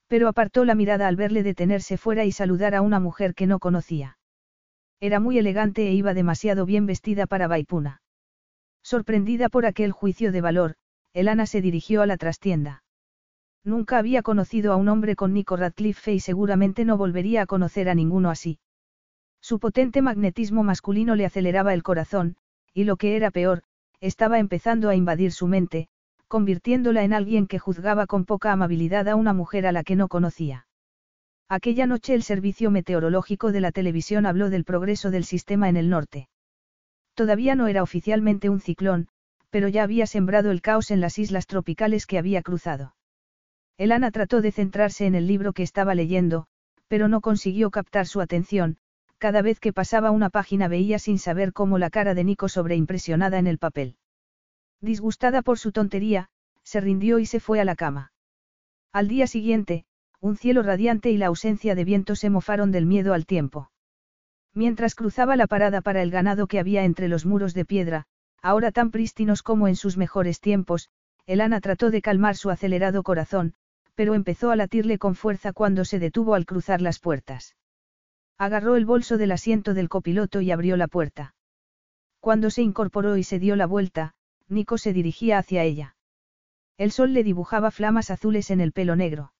Pero 0.07 0.29
apartó 0.29 0.63
la 0.63 0.75
mirada 0.75 1.09
al 1.09 1.17
verle 1.17 1.43
detenerse 1.43 1.97
fuera 1.97 2.23
y 2.23 2.31
saludar 2.31 2.73
a 2.73 2.81
una 2.81 3.01
mujer 3.01 3.35
que 3.35 3.47
no 3.47 3.59
conocía. 3.59 4.17
Era 5.01 5.19
muy 5.19 5.39
elegante 5.39 5.87
e 5.87 5.93
iba 5.93 6.13
demasiado 6.13 6.65
bien 6.67 6.85
vestida 6.85 7.25
para 7.25 7.47
Vaipuna. 7.47 8.03
Sorprendida 8.83 9.49
por 9.49 9.65
aquel 9.65 9.91
juicio 9.91 10.31
de 10.31 10.41
valor, 10.41 10.75
Elana 11.13 11.47
se 11.47 11.59
dirigió 11.59 12.03
a 12.03 12.05
la 12.05 12.17
trastienda. 12.17 12.83
Nunca 13.63 13.97
había 13.97 14.21
conocido 14.21 14.71
a 14.71 14.75
un 14.75 14.87
hombre 14.89 15.15
con 15.15 15.33
Nico 15.33 15.55
Radcliffe 15.55 16.13
y 16.13 16.19
seguramente 16.19 16.85
no 16.85 16.97
volvería 16.97 17.41
a 17.41 17.45
conocer 17.47 17.89
a 17.89 17.95
ninguno 17.95 18.29
así. 18.29 18.59
Su 19.41 19.59
potente 19.59 20.03
magnetismo 20.03 20.61
masculino 20.61 21.15
le 21.15 21.25
aceleraba 21.25 21.73
el 21.73 21.81
corazón, 21.81 22.35
y 22.71 22.83
lo 22.83 22.95
que 22.95 23.15
era 23.15 23.31
peor, 23.31 23.63
estaba 24.01 24.37
empezando 24.37 24.87
a 24.87 24.95
invadir 24.95 25.31
su 25.31 25.47
mente, 25.47 25.89
convirtiéndola 26.27 27.03
en 27.03 27.13
alguien 27.13 27.47
que 27.47 27.57
juzgaba 27.57 28.05
con 28.05 28.25
poca 28.25 28.51
amabilidad 28.51 29.07
a 29.07 29.15
una 29.15 29.33
mujer 29.33 29.65
a 29.65 29.71
la 29.71 29.83
que 29.83 29.95
no 29.95 30.07
conocía. 30.09 30.67
Aquella 31.53 31.85
noche 31.85 32.13
el 32.13 32.23
servicio 32.23 32.71
meteorológico 32.71 33.51
de 33.51 33.59
la 33.59 33.73
televisión 33.73 34.25
habló 34.25 34.49
del 34.49 34.63
progreso 34.63 35.11
del 35.11 35.25
sistema 35.25 35.67
en 35.67 35.75
el 35.75 35.89
norte. 35.89 36.29
Todavía 37.13 37.55
no 37.55 37.67
era 37.67 37.83
oficialmente 37.83 38.47
un 38.47 38.61
ciclón, 38.61 39.09
pero 39.49 39.67
ya 39.67 39.83
había 39.83 40.07
sembrado 40.07 40.49
el 40.51 40.61
caos 40.61 40.91
en 40.91 41.01
las 41.01 41.19
islas 41.19 41.47
tropicales 41.47 42.05
que 42.05 42.17
había 42.17 42.41
cruzado. 42.41 42.95
Elana 43.77 44.11
trató 44.11 44.39
de 44.39 44.53
centrarse 44.53 45.05
en 45.05 45.13
el 45.13 45.27
libro 45.27 45.51
que 45.51 45.63
estaba 45.63 45.93
leyendo, 45.93 46.45
pero 46.87 47.09
no 47.09 47.19
consiguió 47.19 47.69
captar 47.69 48.07
su 48.07 48.21
atención, 48.21 48.77
cada 49.17 49.41
vez 49.41 49.59
que 49.59 49.73
pasaba 49.73 50.11
una 50.11 50.29
página 50.29 50.69
veía 50.69 50.99
sin 50.99 51.19
saber 51.19 51.51
cómo 51.51 51.77
la 51.77 51.89
cara 51.89 52.13
de 52.13 52.23
Nico 52.23 52.47
sobreimpresionada 52.47 53.39
en 53.39 53.47
el 53.47 53.57
papel. 53.57 53.97
Disgustada 54.79 55.41
por 55.41 55.59
su 55.59 55.73
tontería, 55.73 56.29
se 56.63 56.79
rindió 56.79 57.19
y 57.19 57.25
se 57.25 57.41
fue 57.41 57.59
a 57.59 57.65
la 57.65 57.75
cama. 57.75 58.13
Al 58.93 59.09
día 59.09 59.27
siguiente, 59.27 59.83
un 60.21 60.37
cielo 60.37 60.61
radiante 60.61 61.09
y 61.09 61.17
la 61.17 61.27
ausencia 61.27 61.73
de 61.73 61.83
viento 61.83 62.15
se 62.15 62.29
mofaron 62.29 62.71
del 62.71 62.85
miedo 62.85 63.13
al 63.13 63.25
tiempo. 63.25 63.71
Mientras 64.53 64.93
cruzaba 64.93 65.35
la 65.35 65.47
parada 65.47 65.81
para 65.81 66.03
el 66.03 66.11
ganado 66.11 66.45
que 66.45 66.59
había 66.59 66.83
entre 66.83 67.07
los 67.07 67.25
muros 67.25 67.55
de 67.55 67.65
piedra, 67.65 68.05
ahora 68.41 68.71
tan 68.71 68.91
prístinos 68.91 69.41
como 69.41 69.67
en 69.67 69.75
sus 69.75 69.97
mejores 69.97 70.39
tiempos, 70.39 70.89
Elana 71.25 71.59
trató 71.59 71.89
de 71.89 72.03
calmar 72.03 72.35
su 72.35 72.51
acelerado 72.51 73.01
corazón, 73.01 73.55
pero 73.95 74.13
empezó 74.13 74.51
a 74.51 74.55
latirle 74.55 74.99
con 74.99 75.15
fuerza 75.15 75.53
cuando 75.53 75.85
se 75.85 75.97
detuvo 75.97 76.35
al 76.35 76.45
cruzar 76.45 76.81
las 76.81 76.99
puertas. 76.99 77.55
Agarró 78.37 78.75
el 78.75 78.85
bolso 78.85 79.17
del 79.17 79.31
asiento 79.31 79.73
del 79.73 79.89
copiloto 79.89 80.41
y 80.41 80.51
abrió 80.51 80.77
la 80.77 80.87
puerta. 80.87 81.33
Cuando 82.19 82.51
se 82.51 82.61
incorporó 82.61 83.17
y 83.17 83.23
se 83.23 83.39
dio 83.39 83.55
la 83.55 83.65
vuelta, 83.65 84.13
Nico 84.47 84.77
se 84.77 84.93
dirigía 84.93 85.39
hacia 85.39 85.63
ella. 85.63 85.95
El 86.77 86.91
sol 86.91 87.13
le 87.13 87.23
dibujaba 87.23 87.71
flamas 87.71 88.11
azules 88.11 88.51
en 88.51 88.61
el 88.61 88.71
pelo 88.71 88.95
negro. 88.95 89.33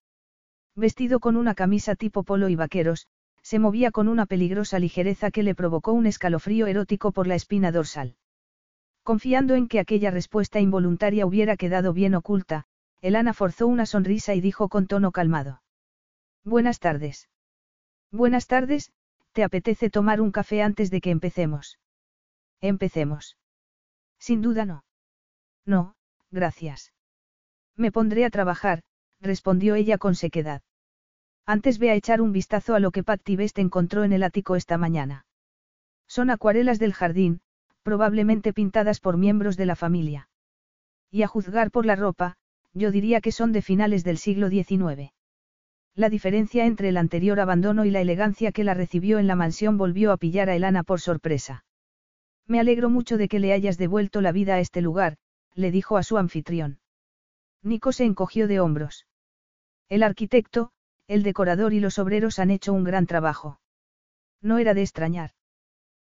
Vestido 0.76 1.20
con 1.20 1.36
una 1.36 1.54
camisa 1.54 1.96
tipo 1.96 2.24
polo 2.24 2.50
y 2.50 2.56
vaqueros, 2.56 3.08
se 3.42 3.60
movía 3.60 3.92
con 3.92 4.08
una 4.08 4.26
peligrosa 4.26 4.80
ligereza 4.80 5.32
que 5.32 5.44
le 5.44 5.56
provocó 5.56 5.94
un 5.94 6.06
escalofrío 6.06 6.68
erótico 6.68 7.12
por 7.12 7.28
la 7.28 7.36
espina 7.36 7.72
dorsal. 7.72 8.16
Confiando 9.04 9.56
en 9.56 9.68
que 9.68 9.80
aquella 9.80 10.12
respuesta 10.12 10.60
involuntaria 10.60 11.26
hubiera 11.26 11.58
quedado 11.58 11.92
bien 11.92 12.16
oculta, 12.16 12.66
Elana 13.02 13.34
forzó 13.34 13.68
una 13.68 13.86
sonrisa 13.86 14.36
y 14.36 14.42
dijo 14.42 14.70
con 14.70 14.88
tono 14.88 15.12
calmado. 15.12 15.62
Buenas 16.44 16.80
tardes. 16.80 17.30
Buenas 18.12 18.46
tardes, 18.48 18.92
¿te 19.32 19.44
apetece 19.44 19.90
tomar 19.90 20.22
un 20.22 20.32
café 20.32 20.62
antes 20.62 20.92
de 20.92 21.02
que 21.02 21.10
empecemos? 21.10 21.80
Empecemos. 22.62 23.38
Sin 24.20 24.42
duda 24.42 24.66
no. 24.66 24.84
No, 25.66 25.96
gracias. 26.30 26.94
Me 27.76 27.92
pondré 27.92 28.26
a 28.26 28.30
trabajar, 28.30 28.84
respondió 29.22 29.76
ella 29.76 29.98
con 29.98 30.16
sequedad. 30.16 30.62
Antes 31.46 31.80
ve 31.80 31.92
a 31.92 31.96
echar 31.96 32.22
un 32.22 32.32
vistazo 32.32 32.76
a 32.76 32.80
lo 32.80 32.92
que 32.92 33.04
Patty 33.04 33.36
Best 33.36 33.60
encontró 33.60 34.04
en 34.04 34.14
el 34.14 34.24
ático 34.24 34.56
esta 34.56 34.78
mañana. 34.78 35.26
Son 36.08 36.30
acuarelas 36.30 36.80
del 36.80 36.94
jardín, 36.94 37.42
probablemente 37.84 38.54
pintadas 38.54 39.00
por 39.00 39.18
miembros 39.18 39.58
de 39.58 39.66
la 39.66 39.76
familia. 39.76 40.30
Y 41.10 41.24
a 41.24 41.28
juzgar 41.28 41.72
por 41.72 41.86
la 41.86 41.96
ropa, 41.96 42.38
yo 42.74 42.92
diría 42.92 43.22
que 43.22 43.32
son 43.32 43.52
de 43.52 43.62
finales 43.62 44.04
del 44.04 44.18
siglo 44.18 44.50
XIX. 44.50 45.12
La 45.94 46.10
diferencia 46.10 46.66
entre 46.66 46.90
el 46.90 46.98
anterior 46.98 47.40
abandono 47.40 47.84
y 47.86 47.92
la 47.92 48.02
elegancia 48.02 48.52
que 48.52 48.64
la 48.64 48.74
recibió 48.74 49.20
en 49.20 49.28
la 49.28 49.36
mansión 49.36 49.78
volvió 49.78 50.12
a 50.12 50.18
pillar 50.18 50.50
a 50.50 50.56
Elana 50.56 50.84
por 50.84 51.02
sorpresa. 51.02 51.66
Me 52.48 52.60
alegro 52.60 52.90
mucho 52.90 53.18
de 53.18 53.28
que 53.28 53.40
le 53.40 53.54
hayas 53.54 53.78
devuelto 53.78 54.22
la 54.22 54.32
vida 54.32 54.56
a 54.56 54.60
este 54.60 54.82
lugar, 54.82 55.18
le 55.54 55.72
dijo 55.72 55.98
a 55.98 56.04
su 56.04 56.18
anfitrión. 56.18 56.80
Nico 57.62 57.92
se 57.92 58.06
encogió 58.06 58.48
de 58.48 58.60
hombros. 58.60 59.06
El 59.92 60.04
arquitecto, 60.04 60.72
el 61.10 61.22
decorador 61.22 61.74
y 61.74 61.82
los 61.82 62.00
obreros 62.00 62.40
han 62.40 62.50
hecho 62.50 62.72
un 62.72 62.86
gran 62.86 63.08
trabajo. 63.08 63.60
No 64.42 64.58
era 64.58 64.74
de 64.74 64.84
extrañar. 64.84 65.32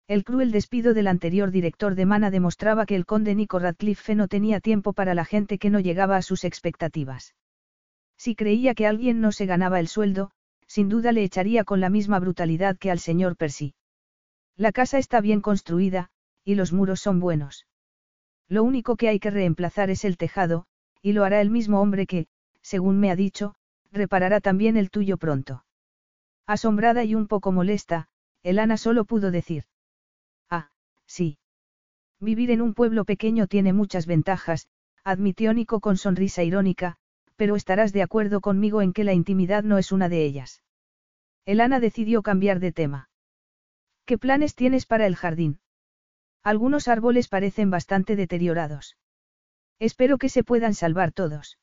El 0.07 0.23
cruel 0.23 0.53
despido 0.53 0.93
del 0.93 1.05
anterior 1.05 1.51
director 1.51 1.93
de 1.93 2.05
Mana 2.05 2.31
demostraba 2.31 2.85
que 2.85 2.95
el 2.95 3.05
conde 3.05 3.35
Nico 3.35 3.59
Radcliffe 3.59 4.15
no 4.15 4.29
tenía 4.29 4.61
tiempo 4.61 4.93
para 4.93 5.13
la 5.13 5.25
gente 5.25 5.57
que 5.57 5.69
no 5.69 5.81
llegaba 5.81 6.15
a 6.15 6.21
sus 6.21 6.45
expectativas. 6.45 7.35
Si 8.17 8.35
creía 8.35 8.73
que 8.73 8.87
alguien 8.87 9.19
no 9.19 9.33
se 9.33 9.47
ganaba 9.47 9.81
el 9.81 9.89
sueldo, 9.89 10.31
sin 10.65 10.87
duda 10.87 11.11
le 11.11 11.25
echaría 11.25 11.65
con 11.65 11.81
la 11.81 11.89
misma 11.89 12.19
brutalidad 12.19 12.77
que 12.77 12.89
al 12.89 12.99
señor 12.99 13.35
Percy. 13.35 13.75
La 14.55 14.71
casa 14.71 14.97
está 14.97 15.19
bien 15.19 15.41
construida, 15.41 16.09
y 16.45 16.55
los 16.55 16.71
muros 16.71 17.01
son 17.01 17.19
buenos. 17.19 17.67
Lo 18.47 18.63
único 18.63 18.95
que 18.95 19.09
hay 19.09 19.19
que 19.19 19.29
reemplazar 19.29 19.89
es 19.89 20.05
el 20.05 20.15
tejado, 20.15 20.67
y 21.01 21.11
lo 21.11 21.25
hará 21.25 21.41
el 21.41 21.49
mismo 21.49 21.81
hombre 21.81 22.07
que, 22.07 22.27
según 22.61 23.01
me 23.01 23.11
ha 23.11 23.17
dicho, 23.17 23.55
reparará 23.93 24.41
también 24.41 24.75
el 24.75 24.89
tuyo 24.89 25.17
pronto. 25.17 25.63
Asombrada 26.45 27.05
y 27.05 27.15
un 27.15 27.27
poco 27.27 27.53
molesta, 27.53 28.09
Elana 28.41 28.75
solo 28.75 29.05
pudo 29.05 29.31
decir. 29.31 29.63
Sí. 31.05 31.37
Vivir 32.19 32.51
en 32.51 32.61
un 32.61 32.73
pueblo 32.73 33.05
pequeño 33.05 33.47
tiene 33.47 33.73
muchas 33.73 34.07
ventajas, 34.07 34.67
admitió 35.03 35.53
Nico 35.53 35.79
con 35.79 35.97
sonrisa 35.97 36.43
irónica, 36.43 36.97
pero 37.35 37.55
estarás 37.55 37.93
de 37.93 38.01
acuerdo 38.01 38.41
conmigo 38.41 38.81
en 38.81 38.93
que 38.93 39.03
la 39.03 39.13
intimidad 39.13 39.63
no 39.63 39.77
es 39.77 39.91
una 39.91 40.09
de 40.09 40.23
ellas. 40.23 40.63
Elana 41.45 41.79
decidió 41.79 42.21
cambiar 42.21 42.59
de 42.59 42.71
tema. 42.71 43.09
¿Qué 44.05 44.17
planes 44.17 44.55
tienes 44.55 44.85
para 44.85 45.05
el 45.05 45.15
jardín? 45.15 45.59
Algunos 46.41 46.87
árboles 46.87 47.27
parecen 47.27 47.69
bastante 47.69 48.15
deteriorados. 48.15 48.97
Espero 49.79 50.17
que 50.17 50.29
se 50.29 50.43
puedan 50.43 50.73
salvar 50.73 51.11
todos. 51.11 51.57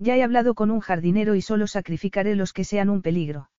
Ya 0.00 0.16
he 0.16 0.22
hablado 0.22 0.54
con 0.54 0.70
un 0.70 0.80
jardinero 0.80 1.34
y 1.34 1.42
solo 1.42 1.66
sacrificaré 1.66 2.34
los 2.34 2.54
que 2.54 2.64
sean 2.64 2.88
un 2.88 3.02
peligro. 3.02 3.50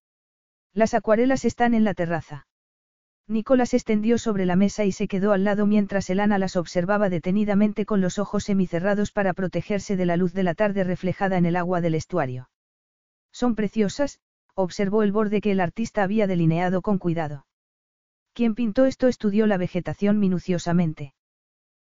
Las 0.73 0.95
acuarelas 0.95 1.45
están 1.45 1.75
en 1.75 1.83
la 1.83 1.93
terraza. 1.93 2.47
Nicolás 3.27 3.75
extendió 3.75 4.17
sobre 4.17 4.47
la 4.47 4.55
mesa 4.55 4.83
y 4.83 4.91
se 4.91 5.07
quedó 5.07 5.33
al 5.33 5.43
lado 5.43 5.67
mientras 5.67 6.09
Elana 6.09 6.39
las 6.39 6.55
observaba 6.55 7.09
detenidamente 7.09 7.85
con 7.85 8.01
los 8.01 8.17
ojos 8.17 8.45
semicerrados 8.45 9.11
para 9.11 9.33
protegerse 9.33 9.95
de 9.95 10.07
la 10.07 10.17
luz 10.17 10.33
de 10.33 10.41
la 10.41 10.55
tarde 10.55 10.83
reflejada 10.83 11.37
en 11.37 11.45
el 11.45 11.55
agua 11.55 11.79
del 11.79 11.93
estuario. 11.93 12.49
Son 13.31 13.53
preciosas, 13.53 14.19
observó 14.55 15.03
el 15.03 15.11
borde 15.11 15.41
que 15.41 15.51
el 15.51 15.59
artista 15.59 16.01
había 16.01 16.25
delineado 16.25 16.81
con 16.81 16.97
cuidado. 16.97 17.45
Quien 18.33 18.55
pintó 18.55 18.85
esto 18.85 19.07
estudió 19.07 19.45
la 19.45 19.57
vegetación 19.57 20.17
minuciosamente. 20.17 21.13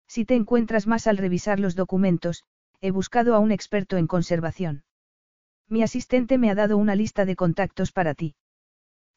Si 0.08 0.26
te 0.26 0.36
encuentras 0.36 0.86
más 0.86 1.08
al 1.08 1.18
revisar 1.18 1.60
los 1.60 1.76
documentos, 1.76 2.44
he 2.84 2.92
buscado 2.92 3.34
a 3.34 3.40
un 3.40 3.54
experto 3.54 3.96
en 3.96 4.08
conservación. 4.08 4.84
Mi 5.70 5.84
asistente 5.84 6.38
me 6.38 6.52
ha 6.52 6.56
dado 6.56 6.76
una 6.76 6.96
lista 6.96 7.24
de 7.24 7.38
contactos 7.38 7.94
para 7.94 8.14
ti. 8.14 8.36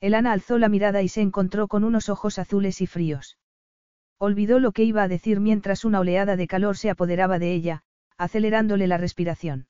Elana 0.01 0.30
alzó 0.30 0.56
la 0.56 0.68
mirada 0.68 1.02
y 1.02 1.09
se 1.09 1.20
encontró 1.20 1.66
con 1.66 1.82
unos 1.82 2.09
ojos 2.09 2.38
azules 2.38 2.80
y 2.80 2.86
fríos. 2.86 3.38
Olvidó 4.18 4.60
lo 4.60 4.70
que 4.70 4.84
iba 4.84 5.02
a 5.02 5.09
decir 5.09 5.40
mientras 5.40 5.84
una 5.84 5.98
oleada 5.98 6.36
de 6.36 6.47
calor 6.47 6.76
se 6.76 6.90
apoderaba 6.90 7.40
de 7.40 7.55
ella, 7.55 7.82
acelerándole 8.16 8.86
la 8.86 8.98
respiración. 8.98 9.66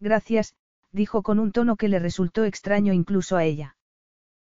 Gracias, 0.00 0.56
dijo 0.90 1.22
con 1.22 1.38
un 1.38 1.52
tono 1.52 1.76
que 1.76 1.86
le 1.86 2.00
resultó 2.00 2.42
extraño 2.42 2.92
incluso 2.92 3.36
a 3.36 3.44
ella. 3.44 3.76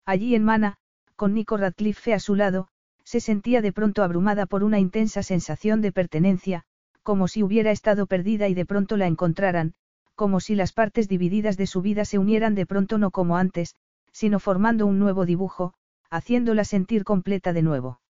Allí 0.07 0.37
en 0.37 0.45
Mana, 0.45 0.77
con 1.17 1.35
Nico 1.35 1.57
Radcliffe 1.57 2.15
a 2.15 2.21
su 2.21 2.37
lado, 2.37 2.69
se 3.03 3.19
sentía 3.19 3.61
de 3.61 3.73
pronto 3.73 4.05
abrumada 4.05 4.47
por 4.47 4.63
una 4.63 4.79
intensa 4.79 5.25
sensación 5.25 5.81
de 5.81 5.91
pertenencia, 5.91 6.65
como 7.03 7.29
si 7.29 7.43
hubiera 7.43 7.71
estado 7.71 8.07
perdida 8.07 8.49
y 8.49 8.55
de 8.55 8.67
pronto 8.67 8.97
la 8.97 9.07
encontraran, 9.07 9.75
como 10.15 10.41
si 10.41 10.55
las 10.55 10.73
partes 10.73 11.09
divididas 11.09 11.57
de 11.57 11.67
su 11.67 11.83
vida 11.83 12.05
se 12.05 12.19
unieran 12.19 12.55
de 12.55 12.67
pronto 12.67 12.99
no 12.99 13.11
como 13.11 13.37
antes, 13.37 13.77
sino 14.13 14.39
formando 14.39 14.87
un 14.87 14.99
nuevo 14.99 15.27
dibujo, 15.27 15.75
haciéndola 16.11 16.65
sentir 16.65 17.05
completa 17.05 17.53
de 17.53 17.63
nuevo. 17.63 18.01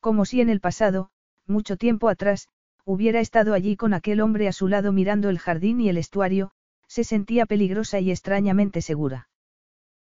Como 0.00 0.24
si 0.24 0.40
en 0.40 0.48
el 0.48 0.60
pasado, 0.60 1.10
mucho 1.46 1.76
tiempo 1.76 2.08
atrás, 2.08 2.48
hubiera 2.84 3.20
estado 3.20 3.52
allí 3.52 3.76
con 3.76 3.92
aquel 3.92 4.20
hombre 4.20 4.46
a 4.48 4.52
su 4.52 4.68
lado 4.68 4.92
mirando 4.92 5.28
el 5.28 5.38
jardín 5.38 5.80
y 5.80 5.88
el 5.88 5.98
estuario, 5.98 6.52
se 6.86 7.02
sentía 7.02 7.46
peligrosa 7.46 7.98
y 7.98 8.10
extrañamente 8.10 8.80
segura. 8.80 9.28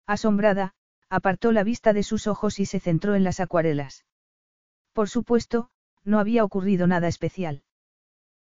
Asombrada, 0.05 0.73
apartó 1.09 1.51
la 1.53 1.63
vista 1.63 1.93
de 1.93 2.03
sus 2.03 2.27
ojos 2.27 2.59
y 2.59 2.65
se 2.65 2.79
centró 2.79 3.15
en 3.15 3.23
las 3.23 3.39
acuarelas. 3.39 4.05
Por 4.91 5.09
supuesto, 5.09 5.69
no 6.03 6.19
había 6.19 6.43
ocurrido 6.43 6.87
nada 6.87 7.07
especial. 7.07 7.63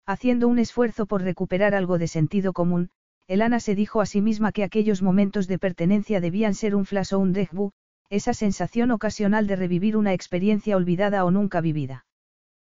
Haciendo 0.07 0.49
un 0.49 0.59
esfuerzo 0.59 1.07
por 1.07 1.23
recuperar 1.23 1.75
algo 1.75 1.99
de 1.99 2.09
sentido 2.09 2.53
común, 2.53 2.91
Elana 3.29 3.61
se 3.61 3.75
dijo 3.75 4.01
a 4.01 4.07
sí 4.07 4.21
misma 4.21 4.53
que 4.53 4.65
aquellos 4.65 5.03
momentos 5.03 5.47
de 5.47 5.59
pertenencia 5.59 6.21
debían 6.21 6.55
ser 6.55 6.75
un 6.75 6.85
flash 6.85 7.15
o 7.15 7.19
un 7.19 7.33
déjà 7.33 7.71
esa 8.11 8.35
sensación 8.35 8.91
ocasional 8.91 9.47
de 9.47 9.57
revivir 9.57 9.97
una 9.97 10.13
experiencia 10.13 10.77
olvidada 10.77 11.25
o 11.25 11.31
nunca 11.31 11.63
vivida. 11.63 12.05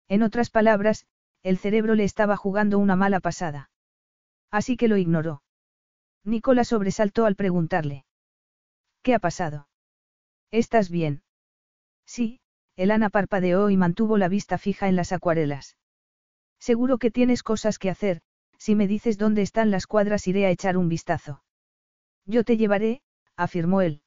En 0.07 0.21
otras 0.21 0.51
palabras, 0.51 1.07
el 1.41 1.57
cerebro 1.57 1.95
le 1.95 2.03
estaba 2.03 2.37
jugando 2.37 2.77
una 2.77 2.95
mala 2.95 3.19
pasada. 3.19 3.71
Así 4.51 4.77
que 4.77 4.87
lo 4.87 4.97
ignoró. 4.97 5.41
Nicola 6.23 6.63
sobresaltó 6.63 7.25
al 7.25 7.35
preguntarle. 7.35 8.05
¿Qué 9.01 9.15
ha 9.15 9.19
pasado? 9.19 9.67
¿Estás 10.51 10.91
bien? 10.91 11.23
Sí, 12.05 12.39
Elana 12.75 13.09
parpadeó 13.09 13.71
y 13.71 13.77
mantuvo 13.77 14.19
la 14.19 14.27
vista 14.27 14.59
fija 14.59 14.87
en 14.87 14.95
las 14.95 15.11
acuarelas. 15.11 15.77
Seguro 16.63 16.97
que 16.97 17.11
tienes 17.11 17.43
cosas 17.43 17.77
que 17.77 17.89
hacer, 17.89 18.21
si 18.57 18.73
me 18.73 18.87
dices 18.87 19.17
dónde 19.17 19.41
están 19.41 19.69
las 19.69 19.85
cuadras 19.85 20.25
iré 20.29 20.45
a 20.45 20.49
echar 20.49 20.77
un 20.77 20.87
vistazo. 20.87 21.43
Yo 22.25 22.45
te 22.45 22.55
llevaré, 22.55 23.01
afirmó 23.35 23.81
él. 23.81 24.01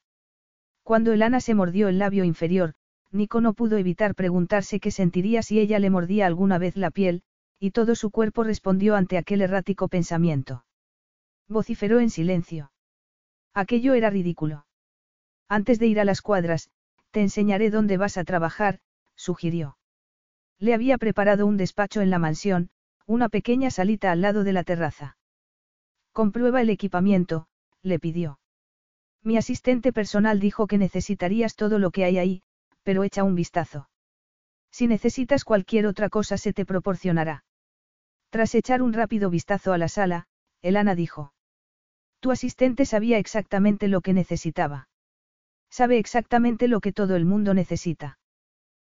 Cuando 0.81 1.13
Elana 1.13 1.39
se 1.39 1.53
mordió 1.53 1.87
el 1.87 1.99
labio 1.99 2.23
inferior, 2.23 2.73
Nico 3.11 3.41
no 3.41 3.53
pudo 3.53 3.77
evitar 3.77 4.15
preguntarse 4.15 4.79
qué 4.79 4.89
sentiría 4.89 5.43
si 5.43 5.59
ella 5.59 5.77
le 5.77 5.91
mordía 5.91 6.25
alguna 6.25 6.57
vez 6.57 6.75
la 6.77 6.89
piel, 6.89 7.21
y 7.59 7.69
todo 7.69 7.93
su 7.93 8.09
cuerpo 8.09 8.43
respondió 8.43 8.95
ante 8.95 9.19
aquel 9.19 9.41
errático 9.41 9.87
pensamiento. 9.87 10.65
Vociferó 11.47 11.99
en 11.99 12.09
silencio. 12.09 12.71
Aquello 13.53 13.93
era 13.93 14.09
ridículo. 14.09 14.65
Antes 15.47 15.77
de 15.77 15.85
ir 15.85 15.99
a 15.99 16.05
las 16.05 16.23
cuadras, 16.23 16.71
Te 17.11 17.21
enseñaré 17.21 17.69
dónde 17.69 17.97
vas 17.97 18.17
a 18.17 18.23
trabajar, 18.23 18.79
sugirió. 19.15 19.76
Le 20.59 20.73
había 20.73 20.97
preparado 20.97 21.45
un 21.45 21.57
despacho 21.57 22.01
en 22.01 22.09
la 22.09 22.19
mansión, 22.19 22.69
una 23.05 23.29
pequeña 23.29 23.69
salita 23.71 24.11
al 24.11 24.21
lado 24.21 24.43
de 24.43 24.53
la 24.53 24.63
terraza. 24.63 25.17
Comprueba 26.11 26.61
el 26.61 26.69
equipamiento, 26.69 27.47
le 27.83 27.99
pidió. 27.99 28.39
Mi 29.23 29.37
asistente 29.37 29.93
personal 29.93 30.39
dijo 30.39 30.67
que 30.67 30.77
necesitarías 30.77 31.55
todo 31.55 31.79
lo 31.79 31.91
que 31.91 32.05
hay 32.05 32.17
ahí, 32.17 32.43
pero 32.83 33.03
echa 33.03 33.23
un 33.23 33.35
vistazo. 33.35 33.89
Si 34.71 34.87
necesitas 34.87 35.43
cualquier 35.43 35.85
otra 35.85 36.09
cosa 36.09 36.37
se 36.37 36.53
te 36.53 36.65
proporcionará. 36.65 37.43
Tras 38.29 38.55
echar 38.55 38.81
un 38.81 38.93
rápido 38.93 39.29
vistazo 39.29 39.73
a 39.73 39.77
la 39.77 39.87
sala, 39.87 40.27
Elana 40.61 40.95
dijo. 40.95 41.33
Tu 42.19 42.31
asistente 42.31 42.85
sabía 42.85 43.19
exactamente 43.19 43.87
lo 43.87 44.01
que 44.01 44.13
necesitaba. 44.13 44.89
Sabe 45.69 45.97
exactamente 45.97 46.67
lo 46.67 46.79
que 46.79 46.93
todo 46.93 47.15
el 47.15 47.25
mundo 47.25 47.53
necesita. 47.53 48.17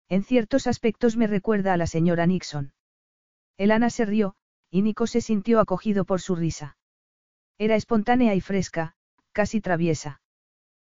En 0.08 0.22
ciertos 0.22 0.66
aspectos 0.66 1.16
me 1.16 1.26
recuerda 1.26 1.72
a 1.72 1.76
la 1.76 1.86
señora 1.86 2.26
Nixon. 2.26 2.72
Elana 3.58 3.90
se 3.90 4.04
rió, 4.04 4.36
y 4.70 4.82
Nico 4.82 5.06
se 5.06 5.20
sintió 5.20 5.60
acogido 5.60 6.04
por 6.04 6.20
su 6.20 6.36
risa. 6.36 6.76
Era 7.58 7.74
espontánea 7.74 8.34
y 8.34 8.40
fresca, 8.40 8.94
casi 9.32 9.60
traviesa. 9.60 10.20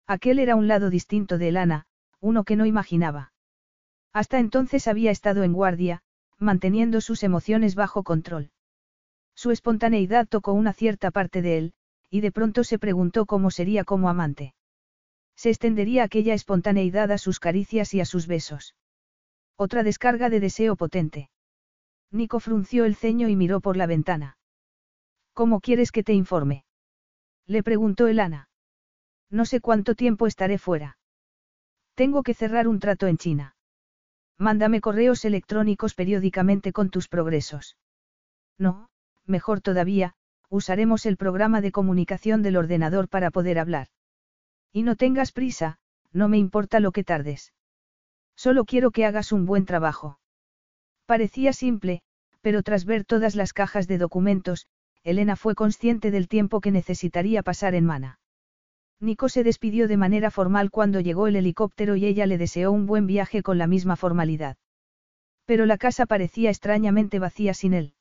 Aquel 0.07 0.39
era 0.39 0.55
un 0.55 0.67
lado 0.67 0.89
distinto 0.89 1.37
de 1.37 1.49
Elana, 1.49 1.85
uno 2.19 2.43
que 2.43 2.55
no 2.55 2.65
imaginaba. 2.65 3.33
Hasta 4.13 4.39
entonces 4.39 4.87
había 4.87 5.11
estado 5.11 5.43
en 5.43 5.53
guardia, 5.53 6.03
manteniendo 6.37 7.01
sus 7.01 7.23
emociones 7.23 7.75
bajo 7.75 8.03
control. 8.03 8.51
Su 9.35 9.51
espontaneidad 9.51 10.27
tocó 10.27 10.53
una 10.53 10.73
cierta 10.73 11.11
parte 11.11 11.41
de 11.41 11.57
él, 11.57 11.73
y 12.09 12.21
de 12.21 12.31
pronto 12.31 12.63
se 12.63 12.77
preguntó 12.77 13.25
cómo 13.25 13.51
sería 13.51 13.83
como 13.83 14.09
amante. 14.09 14.53
Se 15.35 15.49
extendería 15.49 16.03
aquella 16.03 16.33
espontaneidad 16.33 17.11
a 17.11 17.17
sus 17.17 17.39
caricias 17.39 17.93
y 17.93 18.01
a 18.01 18.05
sus 18.05 18.27
besos. 18.27 18.75
Otra 19.63 19.83
descarga 19.83 20.31
de 20.31 20.39
deseo 20.39 20.75
potente. 20.75 21.29
Nico 22.09 22.39
frunció 22.39 22.83
el 22.83 22.95
ceño 22.95 23.29
y 23.29 23.35
miró 23.35 23.61
por 23.61 23.77
la 23.77 23.85
ventana. 23.85 24.35
¿Cómo 25.33 25.59
quieres 25.59 25.91
que 25.91 26.01
te 26.01 26.13
informe? 26.13 26.65
Le 27.45 27.61
preguntó 27.61 28.07
Elana. 28.07 28.49
No 29.29 29.45
sé 29.45 29.61
cuánto 29.61 29.93
tiempo 29.93 30.25
estaré 30.25 30.57
fuera. 30.57 30.97
Tengo 31.93 32.23
que 32.23 32.33
cerrar 32.33 32.67
un 32.67 32.79
trato 32.79 33.05
en 33.05 33.19
China. 33.19 33.55
Mándame 34.39 34.81
correos 34.81 35.25
electrónicos 35.25 35.93
periódicamente 35.93 36.73
con 36.73 36.89
tus 36.89 37.07
progresos. 37.07 37.77
No, 38.57 38.89
mejor 39.27 39.61
todavía, 39.61 40.15
usaremos 40.49 41.05
el 41.05 41.17
programa 41.17 41.61
de 41.61 41.71
comunicación 41.71 42.41
del 42.41 42.57
ordenador 42.57 43.09
para 43.09 43.29
poder 43.29 43.59
hablar. 43.59 43.89
Y 44.73 44.81
no 44.81 44.95
tengas 44.95 45.31
prisa, 45.31 45.77
no 46.11 46.29
me 46.29 46.39
importa 46.39 46.79
lo 46.79 46.91
que 46.91 47.03
tardes. 47.03 47.53
Solo 48.43 48.65
quiero 48.65 48.89
que 48.89 49.05
hagas 49.05 49.31
un 49.31 49.45
buen 49.45 49.65
trabajo. 49.65 50.17
Parecía 51.05 51.53
simple, 51.53 52.01
pero 52.41 52.63
tras 52.63 52.85
ver 52.85 53.05
todas 53.05 53.35
las 53.35 53.53
cajas 53.53 53.87
de 53.87 53.99
documentos, 53.99 54.65
Elena 55.03 55.35
fue 55.35 55.53
consciente 55.53 56.09
del 56.09 56.27
tiempo 56.27 56.59
que 56.59 56.71
necesitaría 56.71 57.43
pasar 57.43 57.75
en 57.75 57.85
Mana. 57.85 58.19
Nico 58.99 59.29
se 59.29 59.43
despidió 59.43 59.87
de 59.87 59.97
manera 59.97 60.31
formal 60.31 60.71
cuando 60.71 61.01
llegó 61.01 61.27
el 61.27 61.35
helicóptero 61.35 61.95
y 61.95 62.07
ella 62.07 62.25
le 62.25 62.39
deseó 62.39 62.71
un 62.71 62.87
buen 62.87 63.05
viaje 63.05 63.43
con 63.43 63.59
la 63.59 63.67
misma 63.67 63.95
formalidad. 63.95 64.57
Pero 65.45 65.67
la 65.67 65.77
casa 65.77 66.07
parecía 66.07 66.49
extrañamente 66.49 67.19
vacía 67.19 67.53
sin 67.53 67.75
él. 67.75 67.93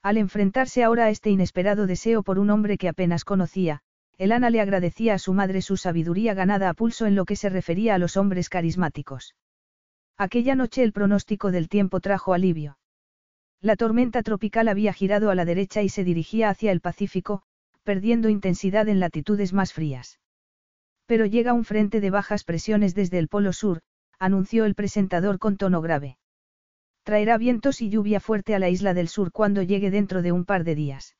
Al 0.00 0.16
enfrentarse 0.16 0.84
ahora 0.84 1.06
a 1.06 1.10
este 1.10 1.30
inesperado 1.30 1.88
deseo 1.88 2.22
por 2.22 2.38
un 2.38 2.50
hombre 2.50 2.78
que 2.78 2.88
apenas 2.88 3.24
conocía, 3.24 3.80
Elana 4.16 4.48
le 4.48 4.60
agradecía 4.60 5.14
a 5.14 5.18
su 5.18 5.32
madre 5.32 5.60
su 5.60 5.76
sabiduría 5.76 6.34
ganada 6.34 6.68
a 6.68 6.74
pulso 6.74 7.04
en 7.06 7.16
lo 7.16 7.24
que 7.24 7.34
se 7.34 7.48
refería 7.48 7.96
a 7.96 7.98
los 7.98 8.16
hombres 8.16 8.48
carismáticos. 8.48 9.34
Aquella 10.18 10.54
noche 10.54 10.82
el 10.82 10.92
pronóstico 10.92 11.50
del 11.50 11.68
tiempo 11.68 12.00
trajo 12.00 12.32
alivio. 12.32 12.78
La 13.60 13.76
tormenta 13.76 14.22
tropical 14.22 14.68
había 14.68 14.94
girado 14.94 15.30
a 15.30 15.34
la 15.34 15.44
derecha 15.44 15.82
y 15.82 15.90
se 15.90 16.04
dirigía 16.04 16.48
hacia 16.48 16.72
el 16.72 16.80
Pacífico, 16.80 17.42
perdiendo 17.82 18.30
intensidad 18.30 18.88
en 18.88 18.98
latitudes 18.98 19.52
más 19.52 19.74
frías. 19.74 20.18
Pero 21.04 21.26
llega 21.26 21.52
un 21.52 21.64
frente 21.64 22.00
de 22.00 22.10
bajas 22.10 22.44
presiones 22.44 22.94
desde 22.94 23.18
el 23.18 23.28
Polo 23.28 23.52
Sur, 23.52 23.82
anunció 24.18 24.64
el 24.64 24.74
presentador 24.74 25.38
con 25.38 25.58
tono 25.58 25.82
grave. 25.82 26.16
Traerá 27.02 27.36
vientos 27.36 27.82
y 27.82 27.90
lluvia 27.90 28.18
fuerte 28.18 28.54
a 28.54 28.58
la 28.58 28.70
isla 28.70 28.94
del 28.94 29.08
sur 29.08 29.30
cuando 29.30 29.62
llegue 29.62 29.90
dentro 29.90 30.22
de 30.22 30.32
un 30.32 30.44
par 30.44 30.64
de 30.64 30.74
días. 30.74 31.14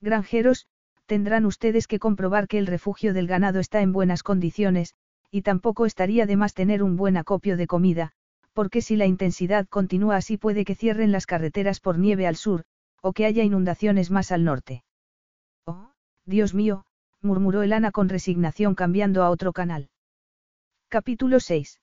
Granjeros, 0.00 0.66
tendrán 1.06 1.46
ustedes 1.46 1.86
que 1.86 1.98
comprobar 1.98 2.48
que 2.48 2.58
el 2.58 2.66
refugio 2.66 3.14
del 3.14 3.26
ganado 3.26 3.60
está 3.60 3.80
en 3.80 3.92
buenas 3.92 4.22
condiciones, 4.22 4.94
y 5.30 5.42
tampoco 5.42 5.86
estaría 5.86 6.26
de 6.26 6.36
más 6.36 6.54
tener 6.54 6.82
un 6.82 6.96
buen 6.96 7.16
acopio 7.16 7.56
de 7.56 7.66
comida, 7.66 8.12
porque 8.52 8.82
si 8.82 8.96
la 8.96 9.06
intensidad 9.06 9.66
continúa 9.68 10.16
así 10.16 10.36
puede 10.36 10.64
que 10.64 10.74
cierren 10.74 11.12
las 11.12 11.26
carreteras 11.26 11.80
por 11.80 11.98
nieve 11.98 12.26
al 12.26 12.36
sur, 12.36 12.64
o 13.02 13.12
que 13.12 13.26
haya 13.26 13.44
inundaciones 13.44 14.10
más 14.10 14.32
al 14.32 14.44
norte. 14.44 14.84
Oh, 15.66 15.92
Dios 16.24 16.54
mío, 16.54 16.84
murmuró 17.20 17.62
Elana 17.62 17.90
con 17.90 18.08
resignación 18.08 18.74
cambiando 18.74 19.22
a 19.22 19.30
otro 19.30 19.52
canal. 19.52 19.90
Capítulo 20.88 21.40
6. 21.40 21.80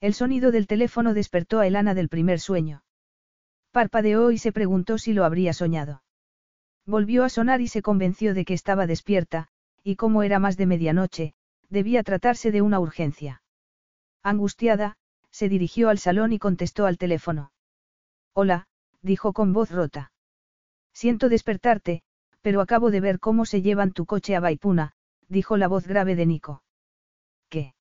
El 0.00 0.14
sonido 0.14 0.50
del 0.50 0.66
teléfono 0.66 1.14
despertó 1.14 1.60
a 1.60 1.66
Elana 1.66 1.94
del 1.94 2.08
primer 2.08 2.40
sueño. 2.40 2.82
Parpadeó 3.70 4.30
y 4.30 4.38
se 4.38 4.52
preguntó 4.52 4.98
si 4.98 5.12
lo 5.12 5.24
habría 5.24 5.52
soñado. 5.52 6.02
Volvió 6.86 7.24
a 7.24 7.28
sonar 7.28 7.60
y 7.60 7.68
se 7.68 7.82
convenció 7.82 8.34
de 8.34 8.44
que 8.44 8.54
estaba 8.54 8.86
despierta, 8.86 9.48
y 9.82 9.96
como 9.96 10.22
era 10.22 10.38
más 10.38 10.56
de 10.56 10.66
medianoche, 10.66 11.34
Debía 11.70 12.02
tratarse 12.02 12.50
de 12.52 12.62
una 12.62 12.80
urgencia. 12.80 13.42
Angustiada, 14.22 14.96
se 15.30 15.48
dirigió 15.48 15.88
al 15.88 15.98
salón 15.98 16.32
y 16.32 16.38
contestó 16.38 16.86
al 16.86 16.98
teléfono. 16.98 17.52
Hola, 18.32 18.66
dijo 19.02 19.32
con 19.32 19.52
voz 19.52 19.70
rota. 19.70 20.12
Siento 20.92 21.28
despertarte, 21.28 22.02
pero 22.40 22.60
acabo 22.60 22.90
de 22.90 23.00
ver 23.00 23.20
cómo 23.20 23.46
se 23.46 23.62
llevan 23.62 23.92
tu 23.92 24.06
coche 24.06 24.36
a 24.36 24.40
Baipuna, 24.40 24.92
dijo 25.28 25.56
la 25.56 25.68
voz 25.68 25.86
grave 25.86 26.14
de 26.14 26.26
Nico. 26.26 26.62
¿Qué? 27.48 27.74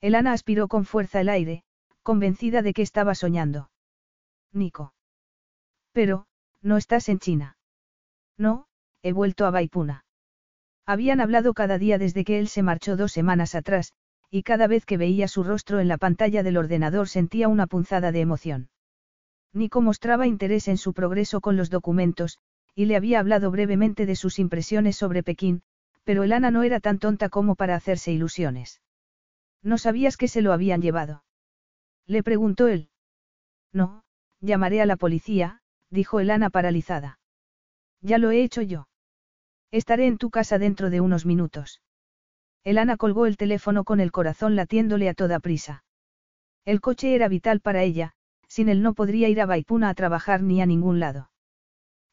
Elana 0.00 0.32
aspiró 0.32 0.68
con 0.68 0.84
fuerza 0.84 1.20
el 1.20 1.28
aire, 1.28 1.64
convencida 2.02 2.62
de 2.62 2.72
que 2.72 2.82
estaba 2.82 3.14
soñando. 3.14 3.70
Nico. 4.52 4.94
Pero, 5.92 6.26
no 6.62 6.76
estás 6.76 7.08
en 7.08 7.18
China. 7.18 7.56
No, 8.36 8.66
he 9.02 9.12
vuelto 9.12 9.46
a 9.46 9.50
Baipuna. 9.50 10.04
Habían 10.88 11.20
hablado 11.20 11.52
cada 11.52 11.76
día 11.76 11.98
desde 11.98 12.24
que 12.24 12.38
él 12.38 12.48
se 12.48 12.62
marchó 12.62 12.96
dos 12.96 13.12
semanas 13.12 13.54
atrás, 13.54 13.92
y 14.30 14.42
cada 14.42 14.66
vez 14.66 14.86
que 14.86 14.96
veía 14.96 15.28
su 15.28 15.44
rostro 15.44 15.80
en 15.80 15.88
la 15.88 15.98
pantalla 15.98 16.42
del 16.42 16.56
ordenador 16.56 17.10
sentía 17.10 17.48
una 17.48 17.66
punzada 17.66 18.10
de 18.10 18.22
emoción. 18.22 18.70
Nico 19.52 19.82
mostraba 19.82 20.26
interés 20.26 20.66
en 20.66 20.78
su 20.78 20.94
progreso 20.94 21.42
con 21.42 21.58
los 21.58 21.68
documentos, 21.68 22.38
y 22.74 22.86
le 22.86 22.96
había 22.96 23.20
hablado 23.20 23.50
brevemente 23.50 24.06
de 24.06 24.16
sus 24.16 24.38
impresiones 24.38 24.96
sobre 24.96 25.22
Pekín, 25.22 25.60
pero 26.04 26.22
Elana 26.22 26.50
no 26.50 26.62
era 26.62 26.80
tan 26.80 26.98
tonta 26.98 27.28
como 27.28 27.54
para 27.54 27.74
hacerse 27.74 28.10
ilusiones. 28.10 28.80
¿No 29.62 29.76
sabías 29.76 30.16
que 30.16 30.26
se 30.26 30.40
lo 30.40 30.54
habían 30.54 30.80
llevado? 30.80 31.22
Le 32.06 32.22
preguntó 32.22 32.66
él. 32.66 32.88
No, 33.74 34.04
llamaré 34.40 34.80
a 34.80 34.86
la 34.86 34.96
policía, 34.96 35.60
dijo 35.90 36.18
Elana 36.18 36.48
paralizada. 36.48 37.18
Ya 38.00 38.16
lo 38.16 38.30
he 38.30 38.42
hecho 38.42 38.62
yo. 38.62 38.88
Estaré 39.70 40.06
en 40.06 40.18
tu 40.18 40.30
casa 40.30 40.58
dentro 40.58 40.90
de 40.90 41.00
unos 41.00 41.26
minutos. 41.26 41.82
Elana 42.64 42.96
colgó 42.96 43.26
el 43.26 43.36
teléfono 43.36 43.84
con 43.84 44.00
el 44.00 44.12
corazón 44.12 44.56
latiéndole 44.56 45.08
a 45.08 45.14
toda 45.14 45.40
prisa. 45.40 45.84
El 46.64 46.80
coche 46.80 47.14
era 47.14 47.28
vital 47.28 47.60
para 47.60 47.82
ella, 47.82 48.12
sin 48.46 48.68
él 48.68 48.82
no 48.82 48.94
podría 48.94 49.28
ir 49.28 49.40
a 49.40 49.46
Baipuna 49.46 49.90
a 49.90 49.94
trabajar 49.94 50.42
ni 50.42 50.60
a 50.60 50.66
ningún 50.66 51.00
lado. 51.00 51.30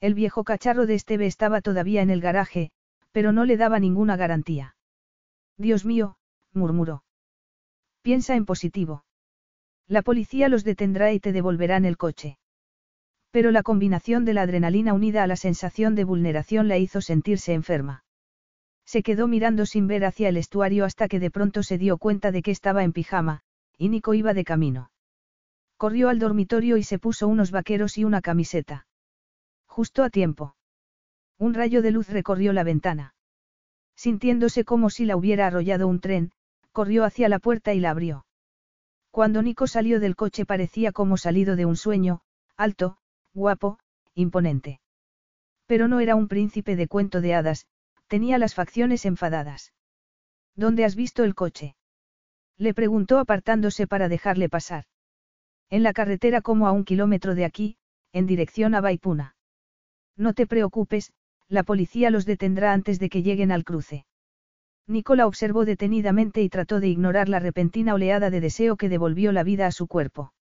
El 0.02 0.14
viejo 0.14 0.44
cacharro 0.44 0.86
de 0.86 0.96
Esteve 0.96 1.26
estaba 1.26 1.62
todavía 1.62 2.02
en 2.02 2.10
el 2.10 2.22
garaje, 2.22 2.72
pero 3.12 3.32
no 3.32 3.46
le 3.46 3.58
daba 3.58 3.80
ninguna 3.80 4.18
garantía. 4.18 4.76
Dios 5.58 5.86
mío, 5.86 6.18
murmuró. 6.54 7.04
Piensa 8.02 8.36
en 8.36 8.46
positivo. 8.46 9.06
La 9.88 10.02
policía 10.02 10.50
los 10.50 10.64
detendrá 10.64 11.14
y 11.14 11.20
te 11.20 11.32
devolverán 11.32 11.86
el 11.86 11.98
coche. 11.98 12.38
Pero 13.36 13.52
la 13.52 13.64
combinación 13.64 14.24
de 14.24 14.34
la 14.34 14.44
adrenalina 14.44 14.94
unida 14.94 15.22
a 15.22 15.28
la 15.28 15.36
sensación 15.36 15.94
de 15.94 16.06
vulneración 16.06 16.70
la 16.70 16.78
hizo 16.78 17.02
sentirse 17.02 17.52
enferma. 17.52 18.06
Se 18.86 19.04
quedó 19.04 19.28
mirando 19.28 19.66
sin 19.66 19.88
ver 19.88 20.06
hacia 20.06 20.30
el 20.30 20.38
estuario 20.38 20.86
hasta 20.86 21.10
que 21.10 21.20
de 21.20 21.32
pronto 21.32 21.62
se 21.62 21.78
dio 21.78 21.98
cuenta 21.98 22.32
de 22.32 22.42
que 22.42 22.52
estaba 22.52 22.86
en 22.86 22.94
pijama, 22.94 23.42
y 23.78 23.90
Nico 23.90 24.14
iba 24.14 24.34
de 24.34 24.46
camino. 24.46 24.90
Corrió 25.76 26.08
al 26.08 26.18
dormitorio 26.18 26.78
y 26.78 26.84
se 26.84 26.98
puso 26.98 27.28
unos 27.28 27.52
vaqueros 27.52 27.98
y 27.98 28.06
una 28.06 28.22
camiseta. 28.22 28.88
Justo 29.66 30.04
a 30.04 30.10
tiempo. 30.10 30.56
Un 31.38 31.56
rayo 31.56 31.82
de 31.82 31.92
luz 31.92 32.08
recorrió 32.08 32.54
la 32.54 32.64
ventana. 32.64 33.16
Sintiéndose 33.98 34.64
como 34.64 34.90
si 34.90 35.04
la 35.04 35.18
hubiera 35.18 35.48
arrollado 35.48 35.90
un 35.90 36.00
tren, 36.00 36.32
corrió 36.72 37.04
hacia 37.04 37.28
la 37.28 37.40
puerta 37.40 37.74
y 37.74 37.82
la 37.82 37.90
abrió. 37.90 38.26
Cuando 39.12 39.42
Nico 39.42 39.68
salió 39.68 40.00
del 40.00 40.16
coche 40.16 40.46
parecía 40.46 40.94
como 40.94 41.18
salido 41.18 41.58
de 41.58 41.66
un 41.66 41.76
sueño, 41.76 42.22
alto, 42.56 42.98
guapo, 43.36 43.78
imponente. 44.16 44.80
Pero 45.68 45.88
no 45.88 46.00
era 46.00 46.16
un 46.16 46.28
príncipe 46.28 46.76
de 46.76 46.88
cuento 46.88 47.22
de 47.22 47.36
hadas, 47.36 47.68
tenía 48.08 48.38
las 48.38 48.56
facciones 48.56 49.06
enfadadas. 49.06 49.74
¿Dónde 50.56 50.86
has 50.86 50.96
visto 50.96 51.24
el 51.24 51.36
coche? 51.36 51.76
Le 52.58 52.74
preguntó 52.74 53.20
apartándose 53.20 53.88
para 53.88 54.08
dejarle 54.08 54.48
pasar. 54.48 54.86
En 55.70 55.84
la 55.84 55.92
carretera 55.92 56.42
como 56.42 56.68
a 56.68 56.72
un 56.72 56.86
kilómetro 56.86 57.36
de 57.36 57.44
aquí, 57.44 57.78
en 58.14 58.26
dirección 58.26 58.74
a 58.74 58.82
Baipuna. 58.82 59.36
No 60.16 60.34
te 60.34 60.48
preocupes, 60.48 61.12
la 61.50 61.64
policía 61.64 62.10
los 62.10 62.26
detendrá 62.26 62.72
antes 62.72 63.00
de 63.00 63.10
que 63.10 63.22
lleguen 63.22 63.52
al 63.52 63.66
cruce. 63.66 64.06
Nicola 64.88 65.28
observó 65.28 65.66
detenidamente 65.66 66.42
y 66.42 66.50
trató 66.50 66.80
de 66.80 66.88
ignorar 66.88 67.28
la 67.28 67.40
repentina 67.40 67.96
oleada 67.96 68.30
de 68.30 68.40
deseo 68.40 68.78
que 68.78 68.88
devolvió 68.88 69.32
la 69.32 69.44
vida 69.44 69.68
a 69.68 69.72
su 69.72 69.88
cuerpo. 69.88 70.32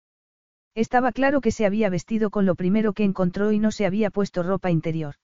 Estaba 0.75 1.13
claro 1.13 1.41
que 1.41 1.53
se 1.53 1.67
había 1.67 1.89
vestido 1.89 2.31
con 2.31 2.47
lo 2.47 2.57
primero 2.57 2.93
que 2.93 3.05
encontró 3.05 3.53
y 3.53 3.59
no 3.61 3.71
se 3.71 3.87
había 3.87 4.11
puesto 4.11 4.43
ropa 4.43 4.71
interior. 4.71 5.15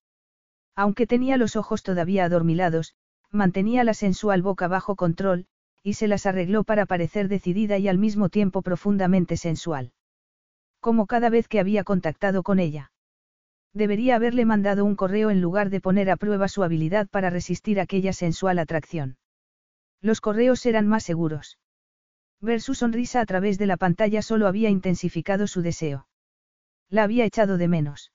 Aunque 0.76 1.06
tenía 1.06 1.36
los 1.36 1.56
ojos 1.56 1.82
todavía 1.82 2.24
adormilados, 2.24 2.94
mantenía 3.30 3.82
la 3.82 3.94
sensual 3.94 4.42
boca 4.42 4.68
bajo 4.68 4.94
control, 4.94 5.46
y 5.82 5.94
se 5.94 6.08
las 6.08 6.26
arregló 6.26 6.62
para 6.62 6.86
parecer 6.86 7.28
decidida 7.28 7.78
y 7.78 7.88
al 7.88 7.98
mismo 7.98 8.28
tiempo 8.28 8.62
profundamente 8.62 9.36
sensual. 9.36 9.92
Como 10.80 11.06
cada 11.06 11.30
vez 11.30 11.48
que 11.48 11.60
había 11.60 11.84
contactado 11.84 12.42
con 12.42 12.58
ella. 12.58 12.92
Debería 13.72 14.16
haberle 14.16 14.44
mandado 14.44 14.84
un 14.84 14.96
correo 14.96 15.30
en 15.30 15.40
lugar 15.40 15.70
de 15.70 15.80
poner 15.80 16.10
a 16.10 16.16
prueba 16.16 16.48
su 16.48 16.62
habilidad 16.62 17.08
para 17.08 17.30
resistir 17.30 17.80
aquella 17.80 18.12
sensual 18.12 18.58
atracción. 18.58 19.16
Los 20.00 20.20
correos 20.20 20.64
eran 20.66 20.86
más 20.86 21.04
seguros. 21.04 21.58
Ver 22.40 22.60
su 22.60 22.74
sonrisa 22.74 23.20
a 23.20 23.26
través 23.26 23.58
de 23.58 23.66
la 23.66 23.76
pantalla 23.76 24.22
solo 24.22 24.46
había 24.46 24.70
intensificado 24.70 25.46
su 25.46 25.62
deseo. 25.62 26.06
La 26.88 27.02
había 27.02 27.24
echado 27.24 27.58
de 27.58 27.68
menos. 27.68 28.12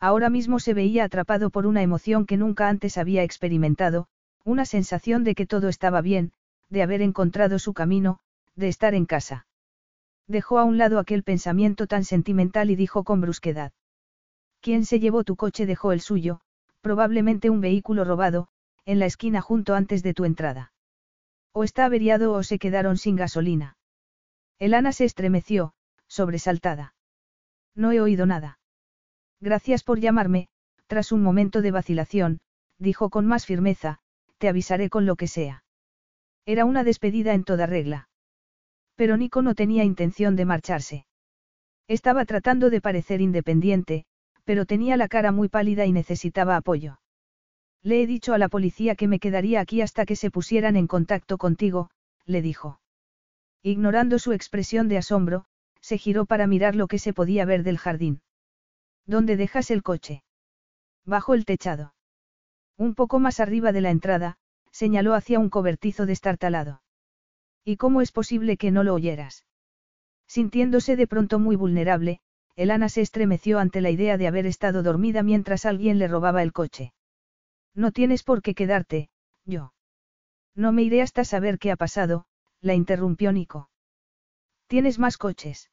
Ahora 0.00 0.30
mismo 0.30 0.58
se 0.58 0.74
veía 0.74 1.04
atrapado 1.04 1.50
por 1.50 1.66
una 1.66 1.82
emoción 1.82 2.26
que 2.26 2.36
nunca 2.36 2.68
antes 2.68 2.98
había 2.98 3.22
experimentado, 3.22 4.08
una 4.44 4.64
sensación 4.64 5.24
de 5.24 5.34
que 5.34 5.46
todo 5.46 5.68
estaba 5.68 6.00
bien, 6.00 6.32
de 6.68 6.82
haber 6.82 7.02
encontrado 7.02 7.58
su 7.58 7.72
camino, 7.72 8.18
de 8.56 8.68
estar 8.68 8.94
en 8.94 9.06
casa. 9.06 9.46
Dejó 10.26 10.58
a 10.58 10.64
un 10.64 10.76
lado 10.76 10.98
aquel 10.98 11.22
pensamiento 11.22 11.86
tan 11.86 12.04
sentimental 12.04 12.70
y 12.70 12.76
dijo 12.76 13.04
con 13.04 13.20
brusquedad. 13.20 13.72
¿Quién 14.60 14.84
se 14.84 14.98
llevó 14.98 15.22
tu 15.22 15.36
coche 15.36 15.66
dejó 15.66 15.92
el 15.92 16.00
suyo, 16.00 16.40
probablemente 16.80 17.48
un 17.50 17.60
vehículo 17.60 18.04
robado, 18.04 18.48
en 18.84 18.98
la 18.98 19.06
esquina 19.06 19.40
junto 19.40 19.74
antes 19.74 20.02
de 20.02 20.14
tu 20.14 20.24
entrada. 20.24 20.72
O 21.58 21.64
está 21.64 21.86
averiado 21.86 22.34
o 22.34 22.42
se 22.42 22.58
quedaron 22.58 22.98
sin 22.98 23.16
gasolina. 23.16 23.78
Elana 24.58 24.92
se 24.92 25.06
estremeció, 25.06 25.72
sobresaltada. 26.06 26.94
No 27.74 27.92
he 27.92 28.00
oído 28.02 28.26
nada. 28.26 28.58
Gracias 29.40 29.82
por 29.82 29.98
llamarme, 29.98 30.48
tras 30.86 31.12
un 31.12 31.22
momento 31.22 31.62
de 31.62 31.70
vacilación, 31.70 32.40
dijo 32.78 33.08
con 33.08 33.24
más 33.24 33.46
firmeza, 33.46 34.00
te 34.36 34.50
avisaré 34.50 34.90
con 34.90 35.06
lo 35.06 35.16
que 35.16 35.28
sea. 35.28 35.64
Era 36.44 36.66
una 36.66 36.84
despedida 36.84 37.32
en 37.32 37.44
toda 37.44 37.64
regla. 37.64 38.10
Pero 38.94 39.16
Nico 39.16 39.40
no 39.40 39.54
tenía 39.54 39.82
intención 39.82 40.36
de 40.36 40.44
marcharse. 40.44 41.06
Estaba 41.88 42.26
tratando 42.26 42.68
de 42.68 42.82
parecer 42.82 43.22
independiente, 43.22 44.04
pero 44.44 44.66
tenía 44.66 44.98
la 44.98 45.08
cara 45.08 45.32
muy 45.32 45.48
pálida 45.48 45.86
y 45.86 45.92
necesitaba 45.92 46.56
apoyo. 46.56 46.98
Le 47.86 48.02
he 48.02 48.06
dicho 48.08 48.34
a 48.34 48.38
la 48.38 48.48
policía 48.48 48.96
que 48.96 49.06
me 49.06 49.20
quedaría 49.20 49.60
aquí 49.60 49.80
hasta 49.80 50.06
que 50.06 50.16
se 50.16 50.32
pusieran 50.32 50.74
en 50.74 50.88
contacto 50.88 51.38
contigo, 51.38 51.88
le 52.24 52.42
dijo. 52.42 52.80
Ignorando 53.62 54.18
su 54.18 54.32
expresión 54.32 54.88
de 54.88 54.98
asombro, 54.98 55.44
se 55.80 55.96
giró 55.96 56.26
para 56.26 56.48
mirar 56.48 56.74
lo 56.74 56.88
que 56.88 56.98
se 56.98 57.12
podía 57.12 57.44
ver 57.44 57.62
del 57.62 57.78
jardín. 57.78 58.22
¿Dónde 59.06 59.36
dejas 59.36 59.70
el 59.70 59.84
coche? 59.84 60.24
Bajo 61.04 61.32
el 61.34 61.44
techado. 61.44 61.94
Un 62.76 62.96
poco 62.96 63.20
más 63.20 63.38
arriba 63.38 63.70
de 63.70 63.82
la 63.82 63.90
entrada, 63.90 64.36
señaló 64.72 65.14
hacia 65.14 65.38
un 65.38 65.48
cobertizo 65.48 66.06
destartalado. 66.06 66.82
¿Y 67.64 67.76
cómo 67.76 68.00
es 68.00 68.10
posible 68.10 68.56
que 68.56 68.72
no 68.72 68.82
lo 68.82 68.94
oyeras? 68.94 69.46
Sintiéndose 70.26 70.96
de 70.96 71.06
pronto 71.06 71.38
muy 71.38 71.54
vulnerable, 71.54 72.18
Elana 72.56 72.88
se 72.88 73.02
estremeció 73.02 73.60
ante 73.60 73.80
la 73.80 73.90
idea 73.90 74.18
de 74.18 74.26
haber 74.26 74.46
estado 74.46 74.82
dormida 74.82 75.22
mientras 75.22 75.64
alguien 75.64 76.00
le 76.00 76.08
robaba 76.08 76.42
el 76.42 76.52
coche. 76.52 76.92
No 77.76 77.92
tienes 77.92 78.22
por 78.22 78.40
qué 78.40 78.54
quedarte, 78.54 79.10
yo. 79.44 79.74
No 80.54 80.72
me 80.72 80.82
iré 80.82 81.02
hasta 81.02 81.24
saber 81.24 81.58
qué 81.58 81.70
ha 81.70 81.76
pasado, 81.76 82.24
la 82.62 82.74
interrumpió 82.74 83.32
Nico. 83.32 83.70
¿Tienes 84.66 84.98
más 84.98 85.18
coches? 85.18 85.70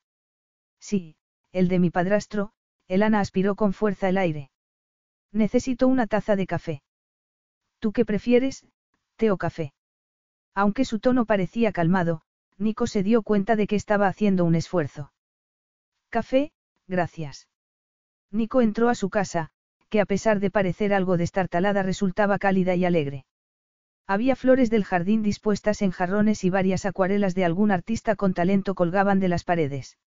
Sí, 0.79 1.15
el 1.53 1.69
de 1.69 1.79
mi 1.79 1.89
padrastro, 1.89 2.51
Elana 2.89 3.21
aspiró 3.21 3.55
con 3.55 3.71
fuerza 3.71 4.09
el 4.09 4.17
aire. 4.17 4.51
Necesito 5.31 5.87
una 5.87 6.05
taza 6.05 6.35
de 6.35 6.45
café. 6.45 6.83
¿Tú 7.79 7.93
qué 7.93 8.05
prefieres, 8.05 8.67
té 9.15 9.31
o 9.31 9.37
café. 9.37 9.73
Aunque 10.53 10.83
su 10.83 10.99
tono 10.99 11.25
parecía 11.25 11.71
calmado, 11.71 12.21
Nico 12.57 12.85
se 12.85 13.01
dio 13.01 13.23
cuenta 13.23 13.55
de 13.55 13.65
que 13.65 13.77
estaba 13.77 14.07
haciendo 14.07 14.43
un 14.43 14.55
esfuerzo. 14.55 15.13
Café, 16.09 16.51
gracias. 16.85 17.47
Nico 18.29 18.61
entró 18.61 18.89
a 18.89 18.95
su 18.95 19.09
casa, 19.09 19.51
que 19.93 20.01
a 20.01 20.07
pesar 20.07 20.39
de 20.39 20.49
parecer 20.49 20.91
algo 20.91 21.17
destartalada 21.17 21.83
resultaba 21.83 22.39
cálida 22.39 22.73
y 22.73 22.83
alegre. 22.83 23.25
Había 24.07 24.35
flores 24.35 24.71
del 24.71 24.85
jardín 24.85 25.21
dispuestas 25.21 25.83
en 25.83 25.91
jarrones 25.91 26.43
y 26.43 26.49
varias 26.49 26.87
acuarelas 26.87 27.35
de 27.35 27.45
algún 27.45 27.69
artista 27.69 28.15
con 28.15 28.33
talento 28.33 28.73
colgaban 28.73 29.19
de 29.19 29.27
las 29.27 29.43
paredes. 29.43 29.99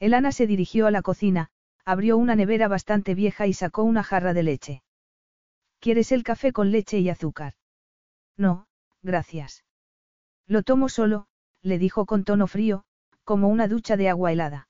Elana 0.00 0.32
se 0.32 0.46
dirigió 0.46 0.86
a 0.86 0.90
la 0.90 1.02
cocina, 1.02 1.50
abrió 1.84 2.16
una 2.16 2.36
nevera 2.36 2.68
bastante 2.68 3.14
vieja 3.14 3.46
y 3.46 3.52
sacó 3.52 3.82
una 3.82 4.02
jarra 4.02 4.32
de 4.32 4.44
leche. 4.44 4.82
¿Quieres 5.78 6.10
el 6.10 6.22
café 6.22 6.54
con 6.54 6.72
leche 6.72 6.98
y 6.98 7.10
azúcar? 7.10 7.52
No, 8.38 8.66
gracias. 9.02 9.62
Lo 10.46 10.62
tomo 10.62 10.88
solo, 10.88 11.26
le 11.60 11.78
dijo 11.78 12.06
con 12.06 12.24
tono 12.24 12.46
frío, 12.46 12.84
como 13.24 13.48
una 13.48 13.68
ducha 13.68 13.98
de 13.98 14.08
agua 14.08 14.32
helada. 14.32 14.68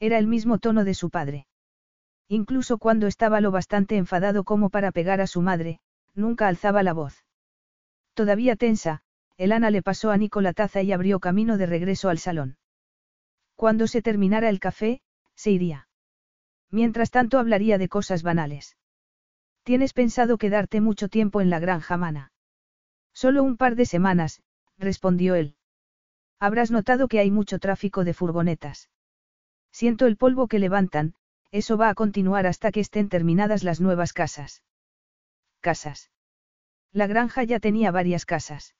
Era 0.00 0.18
el 0.18 0.26
mismo 0.26 0.58
tono 0.58 0.82
de 0.82 0.94
su 0.94 1.10
padre. 1.10 1.46
Incluso 2.38 2.78
cuando 2.78 3.08
estaba 3.08 3.42
lo 3.42 3.50
bastante 3.50 3.98
enfadado 3.98 4.42
como 4.44 4.70
para 4.70 4.90
pegar 4.90 5.20
a 5.20 5.26
su 5.26 5.42
madre, 5.42 5.80
nunca 6.14 6.48
alzaba 6.48 6.82
la 6.82 6.94
voz. 6.94 7.26
Todavía 8.14 8.56
tensa, 8.56 9.02
Elana 9.36 9.68
le 9.68 9.82
pasó 9.82 10.10
a 10.10 10.16
Nico 10.16 10.40
la 10.40 10.54
taza 10.54 10.80
y 10.80 10.92
abrió 10.92 11.20
camino 11.20 11.58
de 11.58 11.66
regreso 11.66 12.08
al 12.08 12.16
salón. 12.16 12.56
Cuando 13.54 13.86
se 13.86 14.00
terminara 14.00 14.48
el 14.48 14.60
café, 14.60 15.02
se 15.34 15.50
iría. 15.50 15.88
Mientras 16.70 17.10
tanto 17.10 17.38
hablaría 17.38 17.76
de 17.76 17.90
cosas 17.90 18.22
banales. 18.22 18.78
¿Tienes 19.62 19.92
pensado 19.92 20.38
quedarte 20.38 20.80
mucho 20.80 21.08
tiempo 21.08 21.42
en 21.42 21.50
la 21.50 21.58
granja 21.58 21.98
mana? 21.98 22.32
Solo 23.12 23.42
un 23.42 23.58
par 23.58 23.76
de 23.76 23.84
semanas, 23.84 24.40
respondió 24.78 25.34
él. 25.34 25.56
Habrás 26.40 26.70
notado 26.70 27.08
que 27.08 27.18
hay 27.18 27.30
mucho 27.30 27.58
tráfico 27.58 28.04
de 28.04 28.14
furgonetas. 28.14 28.88
Siento 29.70 30.06
el 30.06 30.16
polvo 30.16 30.48
que 30.48 30.58
levantan, 30.58 31.14
eso 31.52 31.76
va 31.76 31.90
a 31.90 31.94
continuar 31.94 32.46
hasta 32.46 32.72
que 32.72 32.80
estén 32.80 33.08
terminadas 33.08 33.62
las 33.62 33.80
nuevas 33.80 34.12
casas. 34.12 34.62
Casas. 35.60 36.10
La 36.92 37.06
granja 37.06 37.44
ya 37.44 37.60
tenía 37.60 37.90
varias 37.90 38.24
casas. 38.24 38.74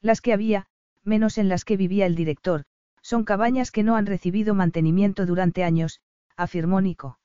Las 0.00 0.20
que 0.20 0.32
había, 0.32 0.66
menos 1.02 1.38
en 1.38 1.48
las 1.48 1.64
que 1.64 1.76
vivía 1.76 2.06
el 2.06 2.14
director, 2.14 2.64
son 3.02 3.24
cabañas 3.24 3.70
que 3.70 3.82
no 3.82 3.96
han 3.96 4.06
recibido 4.06 4.54
mantenimiento 4.54 5.26
durante 5.26 5.64
años, 5.64 6.00
afirmó 6.36 6.80
Nico. 6.80 7.18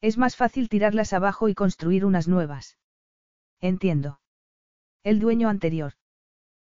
Es 0.00 0.18
más 0.18 0.36
fácil 0.36 0.68
tirarlas 0.68 1.12
abajo 1.12 1.48
y 1.48 1.54
construir 1.54 2.04
unas 2.04 2.28
nuevas. 2.28 2.76
Entiendo. 3.60 4.20
El 5.02 5.20
dueño 5.20 5.48
anterior. 5.48 5.94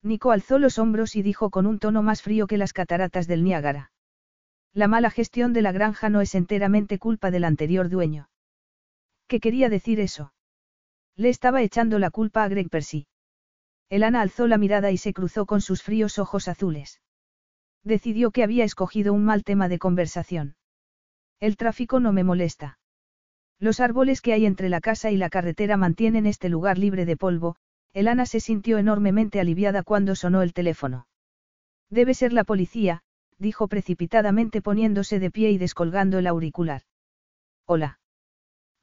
Nico 0.02 0.32
alzó 0.32 0.58
los 0.58 0.80
hombros 0.80 1.16
y 1.16 1.22
dijo 1.22 1.52
con 1.52 1.68
un 1.68 1.78
tono 1.78 2.02
más 2.02 2.24
frío 2.24 2.48
que 2.48 2.58
las 2.58 2.74
cataratas 2.74 3.28
del 3.28 3.44
Niágara. 3.44 3.92
La 4.74 4.88
mala 4.88 5.10
gestión 5.10 5.52
de 5.52 5.62
la 5.62 5.74
granja 5.74 6.10
no 6.10 6.22
es 6.22 6.34
enteramente 6.34 6.98
culpa 6.98 7.30
del 7.30 7.44
anterior 7.44 7.90
dueño. 7.90 8.30
¿Qué 9.28 9.40
quería 9.40 9.68
decir 9.68 10.00
eso? 10.00 10.34
Le 11.16 11.30
estaba 11.30 11.62
echando 11.62 12.00
la 12.00 12.10
culpa 12.10 12.44
a 12.44 12.48
Greg 12.48 12.70
Percy. 12.70 13.08
Elana 13.90 14.22
alzó 14.22 14.48
la 14.48 14.58
mirada 14.58 14.92
y 14.92 14.98
se 14.98 15.14
cruzó 15.14 15.46
con 15.46 15.60
sus 15.60 15.84
fríos 15.84 16.20
ojos 16.20 16.48
azules. 16.48 17.02
Decidió 17.84 18.32
que 18.32 18.44
había 18.44 18.64
escogido 18.64 19.14
un 19.14 19.26
mal 19.26 19.44
tema 19.44 19.68
de 19.68 19.80
conversación. 19.80 20.56
El 21.42 21.58
tráfico 21.58 22.00
no 22.00 22.14
me 22.14 22.24
molesta. 22.24 22.80
Los 23.60 23.82
árboles 23.82 24.22
que 24.22 24.32
hay 24.32 24.46
entre 24.46 24.70
la 24.70 24.80
casa 24.80 25.12
y 25.12 25.18
la 25.18 25.30
carretera 25.30 25.76
mantienen 25.76 26.26
este 26.26 26.48
lugar 26.48 26.78
libre 26.78 27.06
de 27.06 27.18
polvo, 27.18 27.58
Elana 27.94 28.26
se 28.26 28.40
sintió 28.40 28.78
enormemente 28.78 29.42
aliviada 29.42 29.84
cuando 29.84 30.16
sonó 30.16 30.42
el 30.42 30.54
teléfono. 30.54 31.08
Debe 31.90 32.14
ser 32.14 32.32
la 32.32 32.46
policía, 32.46 33.04
dijo 33.42 33.68
precipitadamente 33.68 34.62
poniéndose 34.62 35.20
de 35.20 35.32
pie 35.32 35.50
y 35.50 35.58
descolgando 35.58 36.20
el 36.20 36.28
auricular. 36.28 36.84
Hola. 37.66 38.00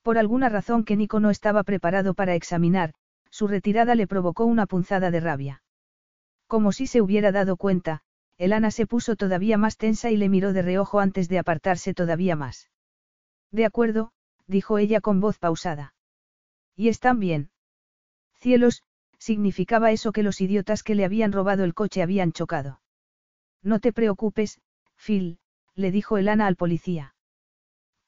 Por 0.03 0.19
alguna 0.19 0.49
razón 0.49 0.85
que 0.85 0.97
Nico 0.97 1.21
no 1.21 1.31
estaba 1.31 1.63
preparado 1.63 2.13
para 2.15 2.35
examinar, 2.35 2.93
su 3.31 3.47
retirada 3.47 3.95
le 3.95 4.09
provocó 4.09 4.45
una 4.47 4.67
punzada 4.67 5.13
de 5.13 5.21
rabia. 5.21 5.63
Como 6.49 6.73
si 6.73 6.89
se 6.89 7.01
hubiera 7.01 7.31
dado 7.31 7.57
cuenta, 7.57 8.01
Elana 8.37 8.73
se 8.73 8.87
puso 8.87 9.15
todavía 9.15 9.59
más 9.59 9.77
tensa 9.77 10.11
y 10.11 10.17
le 10.17 10.29
miró 10.29 10.53
de 10.53 10.63
reojo 10.63 10.99
antes 10.99 11.29
de 11.29 11.39
apartarse 11.39 11.95
todavía 11.95 12.35
más. 12.35 12.69
De 13.53 13.65
acuerdo, 13.65 14.11
dijo 14.47 14.79
ella 14.79 15.01
con 15.01 15.21
voz 15.21 15.39
pausada. 15.39 15.95
¿Y 16.75 16.89
están 16.89 17.21
bien? 17.21 17.51
Cielos, 18.35 18.83
significaba 19.19 19.93
eso 19.93 20.11
que 20.11 20.23
los 20.23 20.41
idiotas 20.41 20.83
que 20.83 20.97
le 20.97 21.05
habían 21.05 21.33
robado 21.33 21.65
el 21.65 21.75
coche 21.75 22.03
habían 22.03 22.33
chocado. 22.33 22.81
No 23.69 23.81
te 23.81 23.93
preocupes, 23.93 24.63
Phil, 24.97 25.41
le 25.75 25.91
dijo 25.91 26.17
Elana 26.17 26.47
al 26.47 26.57
policía. 26.57 27.15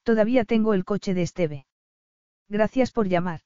Todavía 0.05 0.47
tengo 0.47 0.73
el 0.73 0.87
coche 0.87 1.13
de 1.13 1.21
Esteve. 1.21 1.67
Gracias 2.49 2.93
por 2.93 3.09
llamar. 3.09 3.43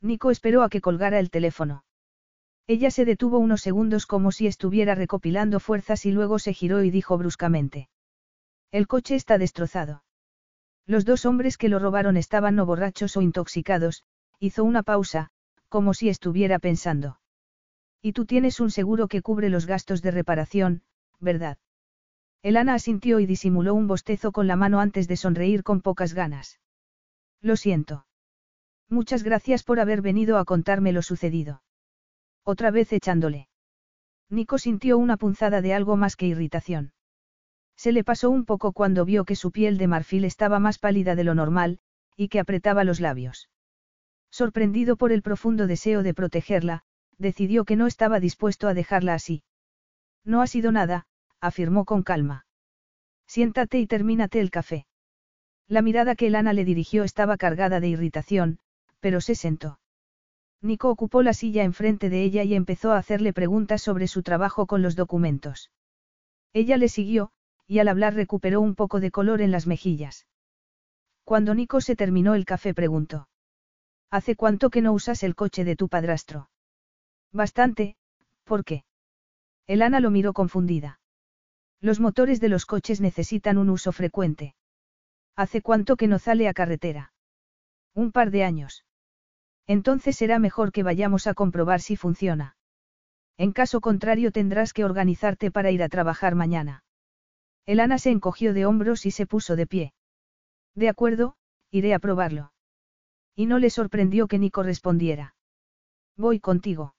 Nico 0.00 0.30
esperó 0.30 0.62
a 0.62 0.70
que 0.70 0.80
colgara 0.80 1.18
el 1.18 1.28
teléfono. 1.28 1.84
Ella 2.66 2.90
se 2.90 3.04
detuvo 3.04 3.36
unos 3.36 3.60
segundos 3.60 4.06
como 4.06 4.32
si 4.32 4.46
estuviera 4.46 4.94
recopilando 4.94 5.60
fuerzas 5.60 6.06
y 6.06 6.10
luego 6.10 6.38
se 6.38 6.54
giró 6.54 6.82
y 6.82 6.90
dijo 6.90 7.18
bruscamente. 7.18 7.90
El 8.70 8.86
coche 8.86 9.14
está 9.14 9.36
destrozado. 9.36 10.04
Los 10.86 11.04
dos 11.04 11.26
hombres 11.26 11.58
que 11.58 11.68
lo 11.68 11.78
robaron 11.78 12.16
estaban 12.16 12.56
no 12.56 12.64
borrachos 12.64 13.14
o 13.18 13.20
intoxicados, 13.20 14.04
hizo 14.38 14.64
una 14.64 14.82
pausa, 14.82 15.28
como 15.68 15.92
si 15.92 16.08
estuviera 16.08 16.58
pensando. 16.58 17.20
Y 18.00 18.14
tú 18.14 18.24
tienes 18.24 18.58
un 18.58 18.70
seguro 18.70 19.06
que 19.06 19.20
cubre 19.20 19.50
los 19.50 19.66
gastos 19.66 20.00
de 20.00 20.12
reparación, 20.12 20.82
¿verdad? 21.20 21.58
Elana 22.42 22.74
asintió 22.74 23.20
y 23.20 23.26
disimuló 23.26 23.74
un 23.74 23.86
bostezo 23.88 24.32
con 24.32 24.46
la 24.46 24.56
mano 24.56 24.80
antes 24.80 25.08
de 25.08 25.16
sonreír 25.16 25.62
con 25.62 25.80
pocas 25.80 26.14
ganas. 26.14 26.60
Lo 27.40 27.56
siento. 27.56 28.06
Muchas 28.88 29.22
gracias 29.22 29.64
por 29.64 29.80
haber 29.80 30.00
venido 30.00 30.38
a 30.38 30.44
contarme 30.44 30.92
lo 30.92 31.02
sucedido. 31.02 31.62
Otra 32.44 32.70
vez 32.70 32.92
echándole. 32.92 33.48
Nico 34.28 34.58
sintió 34.58 34.98
una 34.98 35.16
punzada 35.16 35.60
de 35.60 35.74
algo 35.74 35.96
más 35.96 36.16
que 36.16 36.26
irritación. 36.26 36.92
Se 37.76 37.92
le 37.92 38.04
pasó 38.04 38.30
un 38.30 38.44
poco 38.44 38.72
cuando 38.72 39.04
vio 39.04 39.24
que 39.24 39.36
su 39.36 39.50
piel 39.52 39.76
de 39.78 39.86
marfil 39.86 40.24
estaba 40.24 40.58
más 40.58 40.78
pálida 40.78 41.14
de 41.14 41.24
lo 41.24 41.34
normal, 41.34 41.78
y 42.16 42.28
que 42.28 42.40
apretaba 42.40 42.84
los 42.84 43.00
labios. 43.00 43.50
Sorprendido 44.30 44.96
por 44.96 45.12
el 45.12 45.22
profundo 45.22 45.66
deseo 45.66 46.02
de 46.02 46.14
protegerla, 46.14 46.84
decidió 47.18 47.64
que 47.64 47.76
no 47.76 47.86
estaba 47.86 48.20
dispuesto 48.20 48.68
a 48.68 48.74
dejarla 48.74 49.14
así. 49.14 49.42
No 50.26 50.42
ha 50.42 50.46
sido 50.48 50.72
nada, 50.72 51.06
afirmó 51.40 51.84
con 51.84 52.02
calma. 52.02 52.44
Siéntate 53.26 53.78
y 53.78 53.86
termínate 53.86 54.40
el 54.40 54.50
café. 54.50 54.86
La 55.68 55.82
mirada 55.82 56.16
que 56.16 56.26
Elana 56.26 56.52
le 56.52 56.64
dirigió 56.64 57.04
estaba 57.04 57.36
cargada 57.36 57.80
de 57.80 57.88
irritación, 57.88 58.58
pero 59.00 59.20
se 59.20 59.36
sentó. 59.36 59.78
Nico 60.60 60.90
ocupó 60.90 61.22
la 61.22 61.32
silla 61.32 61.62
enfrente 61.62 62.10
de 62.10 62.22
ella 62.24 62.42
y 62.42 62.54
empezó 62.54 62.92
a 62.92 62.98
hacerle 62.98 63.32
preguntas 63.32 63.82
sobre 63.82 64.08
su 64.08 64.22
trabajo 64.22 64.66
con 64.66 64.82
los 64.82 64.96
documentos. 64.96 65.70
Ella 66.52 66.76
le 66.76 66.88
siguió, 66.88 67.30
y 67.66 67.78
al 67.78 67.88
hablar 67.88 68.14
recuperó 68.14 68.60
un 68.60 68.74
poco 68.74 68.98
de 68.98 69.12
color 69.12 69.42
en 69.42 69.52
las 69.52 69.66
mejillas. 69.66 70.26
Cuando 71.24 71.54
Nico 71.54 71.80
se 71.80 71.94
terminó 71.94 72.34
el 72.34 72.44
café 72.44 72.74
preguntó. 72.74 73.28
¿Hace 74.10 74.34
cuánto 74.34 74.70
que 74.70 74.82
no 74.82 74.92
usas 74.92 75.22
el 75.22 75.36
coche 75.36 75.64
de 75.64 75.76
tu 75.76 75.88
padrastro? 75.88 76.50
Bastante, 77.32 77.96
¿por 78.44 78.64
qué? 78.64 78.84
Elana 79.66 80.00
lo 80.00 80.10
miró 80.10 80.32
confundida. 80.32 81.00
Los 81.80 82.00
motores 82.00 82.40
de 82.40 82.48
los 82.48 82.66
coches 82.66 83.00
necesitan 83.00 83.58
un 83.58 83.70
uso 83.70 83.92
frecuente. 83.92 84.54
¿Hace 85.34 85.60
cuánto 85.60 85.96
que 85.96 86.08
no 86.08 86.18
sale 86.18 86.48
a 86.48 86.54
carretera? 86.54 87.12
Un 87.94 88.12
par 88.12 88.30
de 88.30 88.44
años. 88.44 88.84
Entonces 89.66 90.16
será 90.16 90.38
mejor 90.38 90.72
que 90.72 90.82
vayamos 90.82 91.26
a 91.26 91.34
comprobar 91.34 91.80
si 91.80 91.96
funciona. 91.96 92.56
En 93.36 93.52
caso 93.52 93.80
contrario 93.80 94.32
tendrás 94.32 94.72
que 94.72 94.84
organizarte 94.84 95.50
para 95.50 95.70
ir 95.70 95.82
a 95.82 95.88
trabajar 95.88 96.34
mañana. 96.34 96.84
Elana 97.66 97.98
se 97.98 98.10
encogió 98.10 98.54
de 98.54 98.64
hombros 98.64 99.06
y 99.06 99.10
se 99.10 99.26
puso 99.26 99.56
de 99.56 99.66
pie. 99.66 99.94
De 100.74 100.88
acuerdo, 100.88 101.36
iré 101.70 101.94
a 101.94 101.98
probarlo. 101.98 102.52
Y 103.34 103.46
no 103.46 103.58
le 103.58 103.70
sorprendió 103.70 104.28
que 104.28 104.38
ni 104.38 104.50
correspondiera. 104.50 105.34
Voy 106.16 106.40
contigo. 106.40 106.95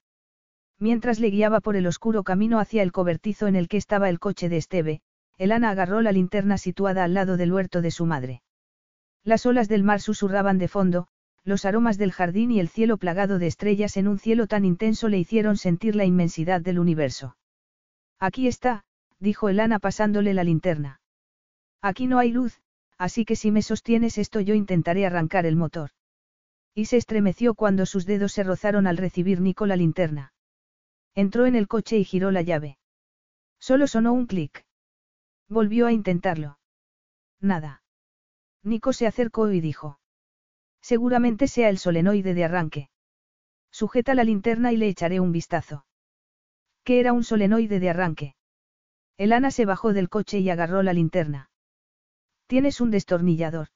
Mientras 0.80 1.20
le 1.20 1.30
guiaba 1.30 1.60
por 1.60 1.76
el 1.76 1.88
oscuro 1.88 2.24
camino 2.24 2.60
hacia 2.60 2.84
el 2.84 2.92
cobertizo 2.92 3.48
en 3.48 3.56
el 3.56 3.68
que 3.68 3.78
estaba 3.78 4.10
el 4.10 4.20
coche 4.20 4.48
de 4.48 4.58
Esteve, 4.58 5.02
Elana 5.38 5.70
agarró 5.72 6.02
la 6.02 6.12
linterna 6.12 6.58
situada 6.58 7.04
al 7.04 7.14
lado 7.14 7.38
del 7.38 7.52
huerto 7.52 7.82
de 7.82 7.92
su 7.92 8.06
madre. 8.06 8.42
Las 9.24 9.46
olas 9.46 9.68
del 9.68 9.84
mar 9.84 10.02
susurraban 10.02 10.58
de 10.58 10.68
fondo, 10.68 11.08
los 11.44 11.66
aromas 11.66 11.98
del 11.98 12.12
jardín 12.12 12.52
y 12.52 12.60
el 12.60 12.70
cielo 12.70 12.98
plagado 12.98 13.40
de 13.40 13.48
estrellas 13.48 13.98
en 13.98 14.08
un 14.08 14.20
cielo 14.20 14.48
tan 14.48 14.66
intenso 14.66 15.10
le 15.10 15.18
hicieron 15.18 15.58
sentir 15.58 15.96
la 15.96 16.06
inmensidad 16.06 16.62
del 16.62 16.80
universo. 16.80 17.38
Aquí 18.20 18.48
está, 18.48 18.84
dijo 19.20 19.50
Elana 19.50 19.80
pasándole 19.80 20.34
la 20.34 20.44
linterna. 20.44 21.02
Aquí 21.82 22.08
no 22.08 22.20
hay 22.20 22.32
luz, 22.32 22.62
así 22.98 23.26
que 23.26 23.36
si 23.36 23.52
me 23.52 23.62
sostienes 23.62 24.18
esto 24.18 24.42
yo 24.42 24.56
intentaré 24.56 25.06
arrancar 25.06 25.46
el 25.46 25.56
motor. 25.56 25.92
Y 26.74 26.86
se 26.86 26.98
estremeció 26.98 27.56
cuando 27.56 27.86
sus 27.86 28.06
dedos 28.06 28.34
se 28.34 28.44
rozaron 28.44 28.88
al 28.88 28.98
recibir 28.98 29.42
Nico 29.42 29.66
la 29.66 29.76
linterna. 29.76 30.34
Entró 31.18 31.48
en 31.48 31.56
el 31.56 31.68
coche 31.68 31.98
y 31.98 32.04
giró 32.04 32.30
la 32.30 32.44
llave. 32.44 32.78
Solo 33.60 33.88
sonó 33.88 34.14
un 34.14 34.28
clic. 34.28 34.68
Volvió 35.50 35.88
a 35.88 35.92
intentarlo. 35.92 36.60
Nada. 37.42 37.82
Nico 38.62 38.94
se 38.94 39.08
acercó 39.08 39.52
y 39.52 39.60
dijo. 39.60 40.00
Seguramente 40.80 41.48
sea 41.48 41.70
el 41.70 41.80
solenoide 41.80 42.36
de 42.36 42.44
arranque. 42.44 42.90
Sujeta 43.72 44.14
la 44.14 44.24
linterna 44.24 44.72
y 44.72 44.78
le 44.78 44.90
echaré 44.90 45.20
un 45.20 45.32
vistazo. 45.32 45.88
¿Qué 46.84 47.00
era 47.00 47.14
un 47.14 47.24
solenoide 47.24 47.80
de 47.80 47.90
arranque? 47.90 48.36
Elana 49.18 49.50
se 49.50 49.66
bajó 49.66 49.94
del 49.94 50.10
coche 50.10 50.38
y 50.38 50.52
agarró 50.52 50.84
la 50.84 50.94
linterna. 50.94 51.50
Tienes 52.46 52.80
un 52.80 52.92
destornillador. 52.92 53.70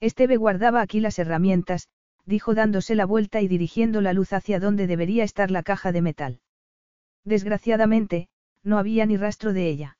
Esteve 0.00 0.38
guardaba 0.38 0.80
aquí 0.80 1.00
las 1.00 1.18
herramientas, 1.18 1.88
dijo 2.24 2.54
dándose 2.54 2.94
la 2.94 3.04
vuelta 3.04 3.42
y 3.42 3.48
dirigiendo 3.48 4.00
la 4.00 4.14
luz 4.14 4.32
hacia 4.32 4.60
donde 4.60 4.86
debería 4.86 5.24
estar 5.24 5.50
la 5.50 5.62
caja 5.62 5.92
de 5.92 6.00
metal. 6.00 6.40
Desgraciadamente, 7.24 8.28
no 8.62 8.78
había 8.78 9.06
ni 9.06 9.16
rastro 9.16 9.52
de 9.52 9.68
ella. 9.68 9.98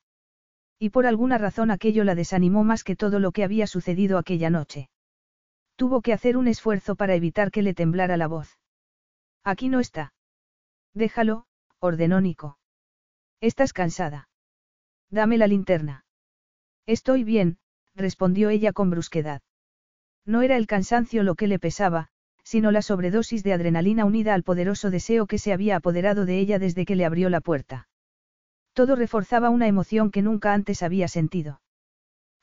Y 0.78 0.90
por 0.90 1.06
alguna 1.06 1.38
razón 1.38 1.70
aquello 1.70 2.05
la 2.05 2.14
desanimó 2.14 2.64
más 2.64 2.84
que 2.84 2.96
todo 2.96 3.18
lo 3.18 3.32
que 3.32 3.44
había 3.44 3.66
sucedido 3.66 4.18
aquella 4.18 4.51
noche. 4.51 4.90
Tuvo 5.76 6.02
que 6.02 6.12
hacer 6.12 6.36
un 6.36 6.48
esfuerzo 6.48 6.94
para 6.96 7.14
evitar 7.14 7.51
que 7.51 7.62
le 7.62 7.74
temblara 7.74 8.16
la 8.16 8.26
voz. 8.26 8.59
Aquí 9.42 9.68
no 9.68 9.80
está. 9.80 10.12
Déjalo, 10.94 11.46
ordenó 11.78 12.20
Nico. 12.20 12.59
Estás 13.40 13.72
cansada. 13.72 14.28
Dame 15.10 15.38
la 15.38 15.46
linterna. 15.46 16.05
Estoy 16.86 17.24
bien, 17.24 17.59
respondió 17.94 18.51
ella 18.51 18.72
con 18.72 18.90
brusquedad. 18.90 19.42
No 20.24 20.42
era 20.42 20.56
el 20.56 20.66
cansancio 20.66 21.22
lo 21.22 21.34
que 21.34 21.46
le 21.46 21.59
pesaba, 21.59 22.09
sino 22.44 22.70
la 22.70 22.82
sobredosis 22.82 23.42
de 23.42 23.54
adrenalina 23.54 24.04
unida 24.04 24.34
al 24.34 24.44
poderoso 24.44 24.90
deseo 24.90 25.26
que 25.26 25.38
se 25.38 25.52
había 25.52 25.76
apoderado 25.76 26.26
de 26.26 26.38
ella 26.38 26.58
desde 26.58 26.84
que 26.84 26.94
le 26.94 27.04
abrió 27.04 27.30
la 27.30 27.40
puerta. 27.40 27.88
Todo 28.74 28.94
reforzaba 28.96 29.50
una 29.50 29.66
emoción 29.66 30.10
que 30.10 30.22
nunca 30.22 30.52
antes 30.52 30.82
había 30.82 31.08
sentido. 31.08 31.60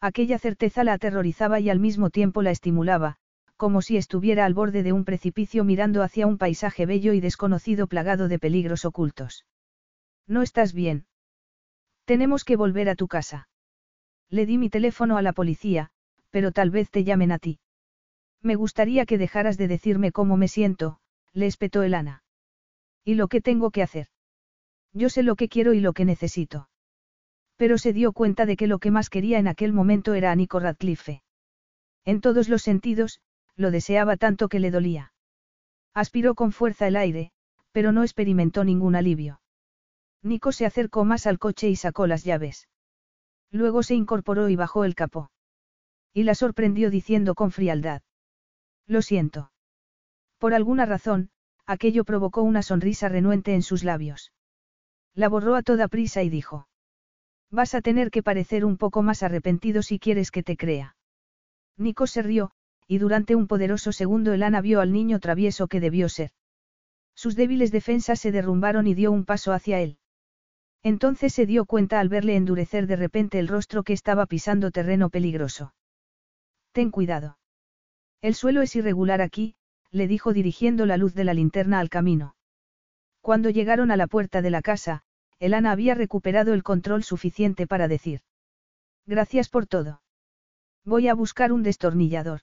Aquella 0.02 0.40
certeza 0.40 0.84
la 0.84 0.94
aterrorizaba 0.94 1.60
y 1.60 1.70
al 1.70 1.80
mismo 1.80 2.10
tiempo 2.10 2.42
la 2.42 2.52
estimulaba, 2.52 3.18
como 3.56 3.84
si 3.84 3.96
estuviera 3.96 4.46
al 4.46 4.56
borde 4.56 4.82
de 4.82 4.92
un 4.92 5.06
precipicio 5.06 5.64
mirando 5.64 6.02
hacia 6.02 6.26
un 6.26 6.40
paisaje 6.40 6.88
bello 6.88 7.14
y 7.14 7.22
desconocido 7.22 7.86
plagado 7.86 8.28
de 8.28 8.40
peligros 8.40 8.86
ocultos. 8.86 9.46
No 10.26 10.42
estás 10.42 10.74
bien. 10.74 11.06
Tenemos 12.06 12.44
que 12.44 12.56
volver 12.56 12.90
a 12.90 12.96
tu 12.96 13.08
casa. 13.08 13.50
Le 14.30 14.48
di 14.48 14.58
mi 14.58 14.70
teléfono 14.72 15.18
a 15.18 15.22
la 15.22 15.34
policía, 15.34 15.92
pero 16.32 16.52
tal 16.52 16.72
vez 16.72 16.90
te 16.90 17.04
llamen 17.04 17.32
a 17.32 17.38
ti. 17.38 17.60
Me 18.42 18.56
gustaría 18.56 19.06
que 19.06 19.18
dejaras 19.18 19.58
de 19.58 19.68
decirme 19.68 20.12
cómo 20.12 20.38
me 20.38 20.48
siento, 20.48 21.00
le 21.34 21.46
espetó 21.46 21.84
Elana. 21.84 22.24
¿Y 23.04 23.16
lo 23.16 23.28
que 23.28 23.42
tengo 23.42 23.72
que 23.72 23.84
hacer? 23.84 24.08
Yo 24.94 25.10
sé 25.10 25.24
lo 25.24 25.36
que 25.36 25.48
quiero 25.48 25.74
y 25.74 25.80
lo 25.80 25.94
que 25.94 26.06
necesito. 26.06 26.70
Pero 27.56 27.78
se 27.78 27.94
dio 27.94 28.12
cuenta 28.14 28.46
de 28.46 28.58
que 28.58 28.68
lo 28.68 28.80
que 28.80 28.92
más 28.92 29.10
quería 29.10 29.38
en 29.38 29.48
aquel 29.48 29.74
momento 29.74 30.14
era 30.16 30.32
a 30.32 30.36
Nico 30.36 30.60
Radcliffe. 30.60 31.22
En 32.04 32.20
todos 32.22 32.50
los 32.50 32.64
sentidos, 32.64 33.22
lo 33.56 33.72
deseaba 33.72 34.18
tanto 34.18 34.50
que 34.50 34.60
le 34.60 34.72
dolía. 34.72 35.14
Aspiró 35.94 36.36
con 36.36 36.52
fuerza 36.52 36.88
el 36.88 36.96
aire, 36.96 37.32
pero 37.72 37.92
no 37.92 38.04
experimentó 38.04 38.64
ningún 38.64 38.96
alivio. 38.96 39.42
Nico 40.24 40.52
se 40.52 40.66
acercó 40.66 41.06
más 41.06 41.28
al 41.28 41.40
coche 41.40 41.70
y 41.70 41.76
sacó 41.76 42.08
las 42.08 42.24
llaves. 42.24 42.68
Luego 43.52 43.84
se 43.84 43.96
incorporó 43.96 44.50
y 44.50 44.56
bajó 44.56 44.86
el 44.86 44.96
capó. 44.96 45.32
Y 46.14 46.24
la 46.24 46.36
sorprendió 46.36 46.90
diciendo 46.90 47.36
con 47.36 47.52
frialdad. 47.52 48.02
Lo 48.92 49.02
siento. 49.02 49.54
Por 50.38 50.54
alguna 50.54 50.86
razón, 50.86 51.30
aquello 51.66 52.04
provocó 52.04 52.42
una 52.42 52.62
sonrisa 52.62 53.08
renuente 53.08 53.56
en 53.56 53.62
sus 53.62 53.86
labios. 53.86 54.34
La 55.16 55.30
borró 55.30 55.56
a 55.56 55.62
toda 55.64 55.88
prisa 55.88 56.24
y 56.24 56.30
dijo. 56.30 56.68
Vas 57.50 57.74
a 57.74 57.80
tener 57.80 58.12
que 58.12 58.22
parecer 58.22 58.66
un 58.66 58.76
poco 58.76 59.02
más 59.02 59.24
arrepentido 59.24 59.82
si 59.82 59.98
quieres 59.98 60.30
que 60.30 60.44
te 60.44 60.58
crea. 60.58 60.98
Nico 61.78 62.06
se 62.06 62.22
rió, 62.22 62.52
y 62.86 62.98
durante 62.98 63.34
un 63.34 63.48
poderoso 63.48 63.94
segundo 63.94 64.34
Elana 64.34 64.60
vio 64.60 64.82
al 64.82 64.92
niño 64.92 65.22
travieso 65.22 65.70
que 65.70 65.80
debió 65.80 66.10
ser. 66.10 66.32
Sus 67.16 67.38
débiles 67.38 67.72
defensas 67.72 68.20
se 68.20 68.34
derrumbaron 68.34 68.88
y 68.88 68.94
dio 68.94 69.14
un 69.14 69.24
paso 69.24 69.54
hacia 69.54 69.80
él. 69.80 70.00
Entonces 70.84 71.34
se 71.34 71.46
dio 71.46 71.64
cuenta 71.64 72.02
al 72.02 72.10
verle 72.10 72.36
endurecer 72.36 72.88
de 72.88 72.98
repente 72.98 73.40
el 73.40 73.48
rostro 73.48 73.84
que 73.84 73.94
estaba 73.94 74.26
pisando 74.26 74.70
terreno 74.70 75.10
peligroso. 75.10 75.74
Ten 76.74 76.92
cuidado. 76.92 77.38
El 78.22 78.36
suelo 78.36 78.62
es 78.62 78.76
irregular 78.76 79.22
aquí, 79.22 79.56
le 79.92 80.08
dijo 80.08 80.34
dirigiendo 80.34 80.86
la 80.86 80.98
luz 80.98 81.14
de 81.14 81.24
la 81.24 81.34
linterna 81.34 81.80
al 81.80 81.90
camino. 81.90 82.36
Cuando 83.20 83.50
llegaron 83.50 83.92
a 83.92 83.98
la 83.98 84.08
puerta 84.08 84.42
de 84.42 84.50
la 84.50 84.62
casa, 84.62 85.04
Elana 85.40 85.72
había 85.72 85.96
recuperado 85.96 86.54
el 86.54 86.64
control 86.64 87.04
suficiente 87.04 87.66
para 87.68 87.88
decir. 87.88 88.22
Gracias 89.06 89.50
por 89.50 89.66
todo. 89.66 90.02
Voy 90.86 91.08
a 91.08 91.16
buscar 91.16 91.52
un 91.52 91.64
destornillador. 91.64 92.42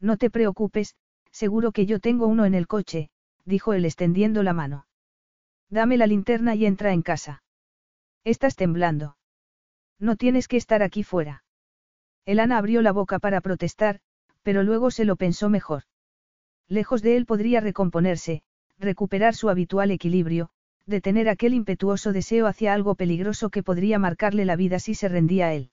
No 0.00 0.16
te 0.16 0.30
preocupes, 0.30 0.96
seguro 1.30 1.72
que 1.72 1.86
yo 1.86 2.00
tengo 2.00 2.26
uno 2.26 2.44
en 2.46 2.54
el 2.54 2.66
coche, 2.66 3.10
dijo 3.44 3.74
él 3.74 3.84
extendiendo 3.84 4.42
la 4.42 4.54
mano. 4.54 4.86
Dame 5.68 5.96
la 5.96 6.06
linterna 6.06 6.54
y 6.54 6.64
entra 6.64 6.92
en 6.92 7.02
casa. 7.02 7.42
Estás 8.24 8.56
temblando. 8.56 9.16
No 9.98 10.16
tienes 10.16 10.48
que 10.48 10.56
estar 10.56 10.82
aquí 10.82 11.02
fuera. 11.02 11.44
Elana 12.24 12.58
abrió 12.58 12.82
la 12.82 12.92
boca 12.92 13.18
para 13.18 13.40
protestar, 13.40 14.00
pero 14.46 14.62
luego 14.62 14.92
se 14.92 15.04
lo 15.04 15.16
pensó 15.16 15.48
mejor. 15.48 15.82
Lejos 16.68 17.02
de 17.02 17.16
él 17.16 17.26
podría 17.26 17.60
recomponerse, 17.60 18.42
recuperar 18.78 19.34
su 19.34 19.48
habitual 19.48 19.90
equilibrio, 19.90 20.50
detener 20.86 21.28
aquel 21.28 21.52
impetuoso 21.52 22.12
deseo 22.12 22.46
hacia 22.46 22.72
algo 22.72 22.94
peligroso 22.94 23.50
que 23.50 23.64
podría 23.64 23.98
marcarle 23.98 24.44
la 24.44 24.54
vida 24.54 24.78
si 24.78 24.94
se 24.94 25.08
rendía 25.08 25.48
a 25.48 25.54
él. 25.54 25.72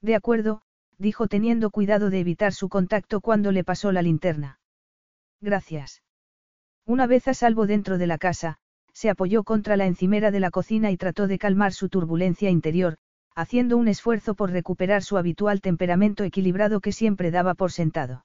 De 0.00 0.14
acuerdo, 0.14 0.62
dijo 0.96 1.26
teniendo 1.26 1.68
cuidado 1.68 2.08
de 2.08 2.20
evitar 2.20 2.54
su 2.54 2.70
contacto 2.70 3.20
cuando 3.20 3.52
le 3.52 3.62
pasó 3.62 3.92
la 3.92 4.00
linterna. 4.00 4.58
Gracias. 5.42 6.02
Una 6.86 7.06
vez 7.06 7.28
a 7.28 7.34
salvo 7.34 7.66
dentro 7.66 7.98
de 7.98 8.06
la 8.06 8.16
casa, 8.16 8.56
se 8.94 9.10
apoyó 9.10 9.44
contra 9.44 9.76
la 9.76 9.84
encimera 9.84 10.30
de 10.30 10.40
la 10.40 10.50
cocina 10.50 10.90
y 10.90 10.96
trató 10.96 11.26
de 11.26 11.38
calmar 11.38 11.74
su 11.74 11.90
turbulencia 11.90 12.48
interior, 12.48 12.96
haciendo 13.34 13.76
un 13.76 13.88
esfuerzo 13.88 14.34
por 14.34 14.50
recuperar 14.50 15.02
su 15.02 15.16
habitual 15.16 15.60
temperamento 15.60 16.24
equilibrado 16.24 16.80
que 16.80 16.92
siempre 16.92 17.30
daba 17.30 17.54
por 17.54 17.72
sentado. 17.72 18.24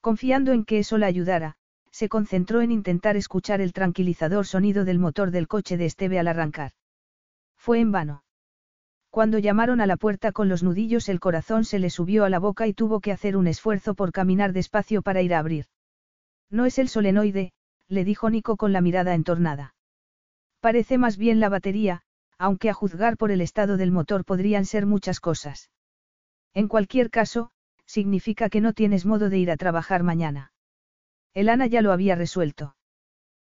Confiando 0.00 0.52
en 0.52 0.64
que 0.64 0.78
eso 0.78 0.98
la 0.98 1.06
ayudara, 1.06 1.56
se 1.90 2.08
concentró 2.08 2.62
en 2.62 2.72
intentar 2.72 3.16
escuchar 3.16 3.60
el 3.60 3.72
tranquilizador 3.72 4.46
sonido 4.46 4.84
del 4.84 4.98
motor 4.98 5.30
del 5.30 5.46
coche 5.46 5.76
de 5.76 5.86
Esteve 5.86 6.18
al 6.18 6.28
arrancar. 6.28 6.72
Fue 7.56 7.80
en 7.80 7.92
vano. 7.92 8.24
Cuando 9.10 9.38
llamaron 9.38 9.80
a 9.82 9.86
la 9.86 9.98
puerta 9.98 10.32
con 10.32 10.48
los 10.48 10.62
nudillos 10.62 11.08
el 11.10 11.20
corazón 11.20 11.64
se 11.64 11.78
le 11.78 11.90
subió 11.90 12.24
a 12.24 12.30
la 12.30 12.38
boca 12.38 12.66
y 12.66 12.72
tuvo 12.72 13.00
que 13.00 13.12
hacer 13.12 13.36
un 13.36 13.46
esfuerzo 13.46 13.94
por 13.94 14.10
caminar 14.10 14.52
despacio 14.52 15.02
para 15.02 15.20
ir 15.20 15.34
a 15.34 15.38
abrir. 15.38 15.66
No 16.48 16.64
es 16.64 16.78
el 16.78 16.88
solenoide, 16.88 17.52
le 17.88 18.04
dijo 18.04 18.30
Nico 18.30 18.56
con 18.56 18.72
la 18.72 18.80
mirada 18.80 19.14
entornada. 19.14 19.74
Parece 20.60 20.96
más 20.96 21.18
bien 21.18 21.40
la 21.40 21.50
batería, 21.50 22.02
aunque 22.42 22.68
a 22.68 22.74
juzgar 22.74 23.16
por 23.16 23.30
el 23.30 23.40
estado 23.40 23.76
del 23.76 23.92
motor 23.92 24.24
podrían 24.24 24.64
ser 24.64 24.84
muchas 24.84 25.20
cosas. 25.20 25.70
En 26.52 26.66
cualquier 26.66 27.08
caso, 27.08 27.52
significa 27.86 28.48
que 28.48 28.60
no 28.60 28.72
tienes 28.72 29.06
modo 29.06 29.30
de 29.30 29.38
ir 29.38 29.48
a 29.48 29.56
trabajar 29.56 30.02
mañana. 30.02 30.52
Elana 31.34 31.68
ya 31.68 31.82
lo 31.82 31.92
había 31.92 32.16
resuelto. 32.16 32.74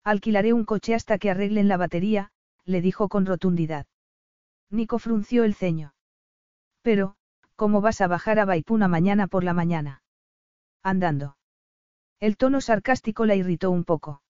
Alquilaré 0.04 0.54
un 0.54 0.64
coche 0.64 0.94
hasta 0.94 1.18
que 1.18 1.28
arreglen 1.28 1.68
la 1.68 1.76
batería, 1.76 2.30
le 2.64 2.80
dijo 2.80 3.10
con 3.10 3.26
rotundidad. 3.26 3.84
Nico 4.70 4.98
frunció 4.98 5.44
el 5.44 5.54
ceño. 5.54 5.92
Pero, 6.80 7.14
¿cómo 7.56 7.82
vas 7.82 8.00
a 8.00 8.06
bajar 8.06 8.38
a 8.38 8.46
Baipuna 8.46 8.88
mañana 8.88 9.26
por 9.26 9.44
la 9.44 9.52
mañana? 9.52 10.02
Andando. 10.82 11.36
El 12.20 12.38
tono 12.38 12.62
sarcástico 12.62 13.26
la 13.26 13.34
irritó 13.34 13.70
un 13.70 13.84
poco. 13.84 14.22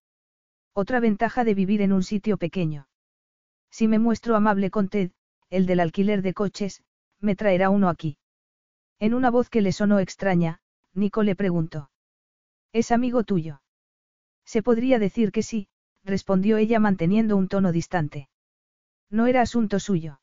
Otra 0.72 0.98
ventaja 0.98 1.44
de 1.44 1.55
vivir 1.55 1.80
en 1.80 1.93
un 1.93 2.02
sitio 2.02 2.39
pequeño. 2.39 2.89
Si 3.70 3.89
me 3.89 3.99
muestro 3.99 4.36
amable 4.36 4.70
con 4.70 4.89
Ted, 4.89 5.11
el 5.51 5.66
del 5.66 5.81
alquiler 5.81 6.23
de 6.23 6.35
coches, 6.35 6.82
me 7.20 7.36
traerá 7.36 7.70
uno 7.70 7.89
aquí. 7.89 8.19
En 8.99 9.15
una 9.15 9.31
voz 9.31 9.51
que 9.51 9.62
le 9.62 9.73
sonó 9.73 9.99
extraña, 9.99 10.61
Nico 10.95 11.23
le 11.23 11.36
preguntó. 11.36 11.90
¿Es 12.73 12.90
amigo 12.90 13.24
tuyo? 13.24 13.62
Se 14.45 14.62
podría 14.62 14.99
decir 14.99 15.32
que 15.32 15.43
sí, 15.43 15.69
respondió 16.05 16.57
ella 16.57 16.81
manteniendo 16.81 17.36
un 17.36 17.49
tono 17.49 17.73
distante. 17.73 18.28
No 19.11 19.27
era 19.27 19.43
asunto 19.43 19.78
suyo. 19.78 20.20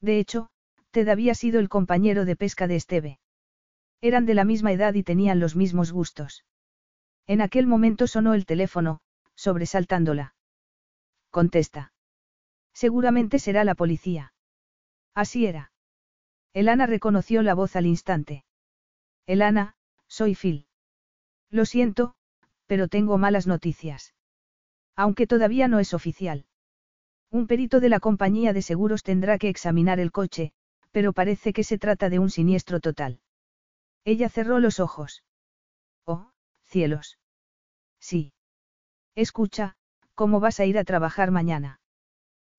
De 0.00 0.18
hecho, 0.18 0.50
Ted 0.90 1.08
había 1.08 1.34
sido 1.34 1.60
el 1.60 1.68
compañero 1.68 2.24
de 2.24 2.36
pesca 2.36 2.66
de 2.66 2.76
Esteve. 2.76 3.18
Eran 4.00 4.26
de 4.26 4.34
la 4.34 4.44
misma 4.44 4.72
edad 4.72 4.94
y 4.94 5.02
tenían 5.02 5.40
los 5.40 5.56
mismos 5.56 5.92
gustos. 5.92 6.44
En 7.26 7.40
aquel 7.40 7.66
momento 7.66 8.06
sonó 8.06 8.34
el 8.34 8.46
teléfono, 8.46 9.00
sobresaltándola. 9.34 10.34
Contesta. 11.30 11.92
Seguramente 12.76 13.38
será 13.38 13.64
la 13.64 13.74
policía. 13.74 14.34
Así 15.14 15.46
era. 15.46 15.72
Elana 16.52 16.84
reconoció 16.84 17.40
la 17.40 17.54
voz 17.54 17.74
al 17.74 17.86
instante. 17.86 18.44
Elana, 19.24 19.76
soy 20.08 20.34
Phil. 20.34 20.66
Lo 21.48 21.64
siento, 21.64 22.16
pero 22.66 22.86
tengo 22.88 23.16
malas 23.16 23.46
noticias. 23.46 24.14
Aunque 24.94 25.26
todavía 25.26 25.68
no 25.68 25.78
es 25.78 25.94
oficial. 25.94 26.44
Un 27.30 27.46
perito 27.46 27.80
de 27.80 27.88
la 27.88 27.98
compañía 27.98 28.52
de 28.52 28.60
seguros 28.60 29.02
tendrá 29.02 29.38
que 29.38 29.48
examinar 29.48 29.98
el 29.98 30.12
coche, 30.12 30.52
pero 30.90 31.14
parece 31.14 31.54
que 31.54 31.64
se 31.64 31.78
trata 31.78 32.10
de 32.10 32.18
un 32.18 32.28
siniestro 32.28 32.80
total. 32.80 33.20
Ella 34.04 34.28
cerró 34.28 34.60
los 34.60 34.80
ojos. 34.80 35.24
Oh, 36.04 36.30
cielos. 36.64 37.18
Sí. 38.00 38.34
Escucha, 39.14 39.76
¿cómo 40.14 40.40
vas 40.40 40.60
a 40.60 40.66
ir 40.66 40.76
a 40.76 40.84
trabajar 40.84 41.30
mañana? 41.30 41.80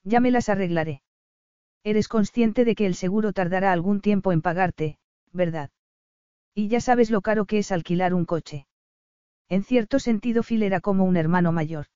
Ya 0.07 0.21
me 0.21 0.31
las 0.31 0.47
arreglaré. 0.47 1.01
Eres 1.83 2.07
consciente 2.07 2.63
de 2.63 2.75
que 2.75 2.85
el 2.85 2.95
seguro 2.95 3.33
tardará 3.33 3.73
algún 3.73 3.99
tiempo 3.99 4.31
en 4.31 4.41
pagarte, 4.41 4.99
¿verdad? 5.33 5.69
Y 6.55 6.69
ya 6.69 6.79
sabes 6.79 7.11
lo 7.11 7.19
caro 7.19 7.45
que 7.45 7.57
es 7.57 7.73
alquilar 7.73 8.13
un 8.13 8.23
coche. 8.23 8.67
En 9.49 9.63
cierto 9.63 9.99
sentido 9.99 10.43
Phil 10.43 10.63
era 10.63 10.79
como 10.79 11.03
un 11.03 11.17
hermano 11.17 11.51
mayor. 11.51 11.87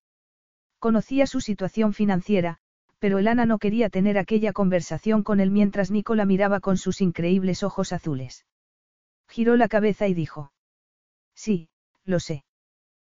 Conocía 0.77 1.25
su 1.25 1.39
situación 1.39 1.93
financiera, 1.93 2.57
pero 2.99 3.17
Elana 3.17 3.45
no 3.45 3.59
quería 3.59 3.89
tener 3.89 4.17
aquella 4.17 4.51
conversación 4.51 5.23
con 5.23 5.39
él 5.39 5.49
mientras 5.49 5.89
Nicola 5.89 6.25
miraba 6.25 6.59
con 6.59 6.75
sus 6.75 6.99
increíbles 6.99 7.63
ojos 7.63 7.93
azules. 7.93 8.45
Giró 9.29 9.55
la 9.55 9.69
cabeza 9.69 10.09
y 10.09 10.13
dijo. 10.13 10.51
Sí, 11.33 11.69
lo 12.03 12.19
sé. 12.19 12.43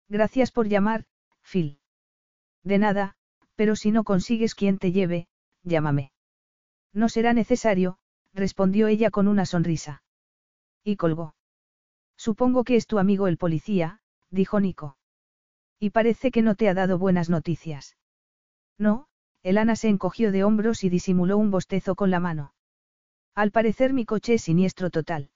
Gracias 0.08 0.52
por 0.52 0.68
llamar, 0.68 1.06
Phil. 1.42 1.80
De 2.64 2.78
nada, 2.78 3.18
pero 3.56 3.76
si 3.76 3.92
no 3.92 4.04
consigues 4.04 4.56
quien 4.56 4.78
te 4.78 4.92
lleve, 4.92 5.28
llámame. 5.64 6.12
No 6.94 7.10
será 7.10 7.34
necesario, 7.34 7.98
respondió 8.34 8.88
ella 8.88 9.12
con 9.12 9.28
una 9.28 9.46
sonrisa. 9.46 10.04
Y 10.84 10.96
colgó. 10.96 11.36
Supongo 12.18 12.64
que 12.64 12.76
es 12.76 12.88
tu 12.88 13.00
amigo 13.00 13.28
el 13.28 13.38
policía, 13.38 14.00
dijo 14.30 14.60
Nico. 14.60 14.98
Y 15.80 15.90
parece 15.90 16.32
que 16.32 16.42
no 16.42 16.56
te 16.56 16.70
ha 16.70 16.74
dado 16.74 16.98
buenas 16.98 17.30
noticias. 17.30 17.98
No, 18.78 19.08
Elana 19.42 19.76
se 19.76 19.90
encogió 19.90 20.32
de 20.32 20.44
hombros 20.44 20.84
y 20.84 20.90
disimuló 20.90 21.38
un 21.38 21.52
bostezo 21.52 21.96
con 21.96 22.10
la 22.12 22.20
mano. 22.20 22.54
Al 23.36 23.52
parecer 23.52 23.94
mi 23.94 24.06
coche 24.06 24.36
es 24.36 24.44
siniestro 24.44 24.90
total. 24.90 25.32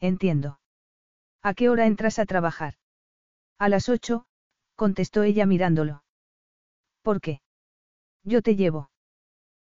Entiendo. 0.00 0.60
¿A 1.42 1.54
qué 1.54 1.68
hora 1.68 1.86
entras 1.86 2.18
a 2.18 2.26
trabajar? 2.26 2.74
A 3.58 3.68
las 3.68 3.88
ocho, 3.88 4.26
contestó 4.76 5.24
ella 5.24 5.44
mirándolo. 5.44 6.04
¿Por 7.08 7.22
qué? 7.22 7.40
Yo 8.22 8.42
te 8.42 8.54
llevo. 8.54 8.90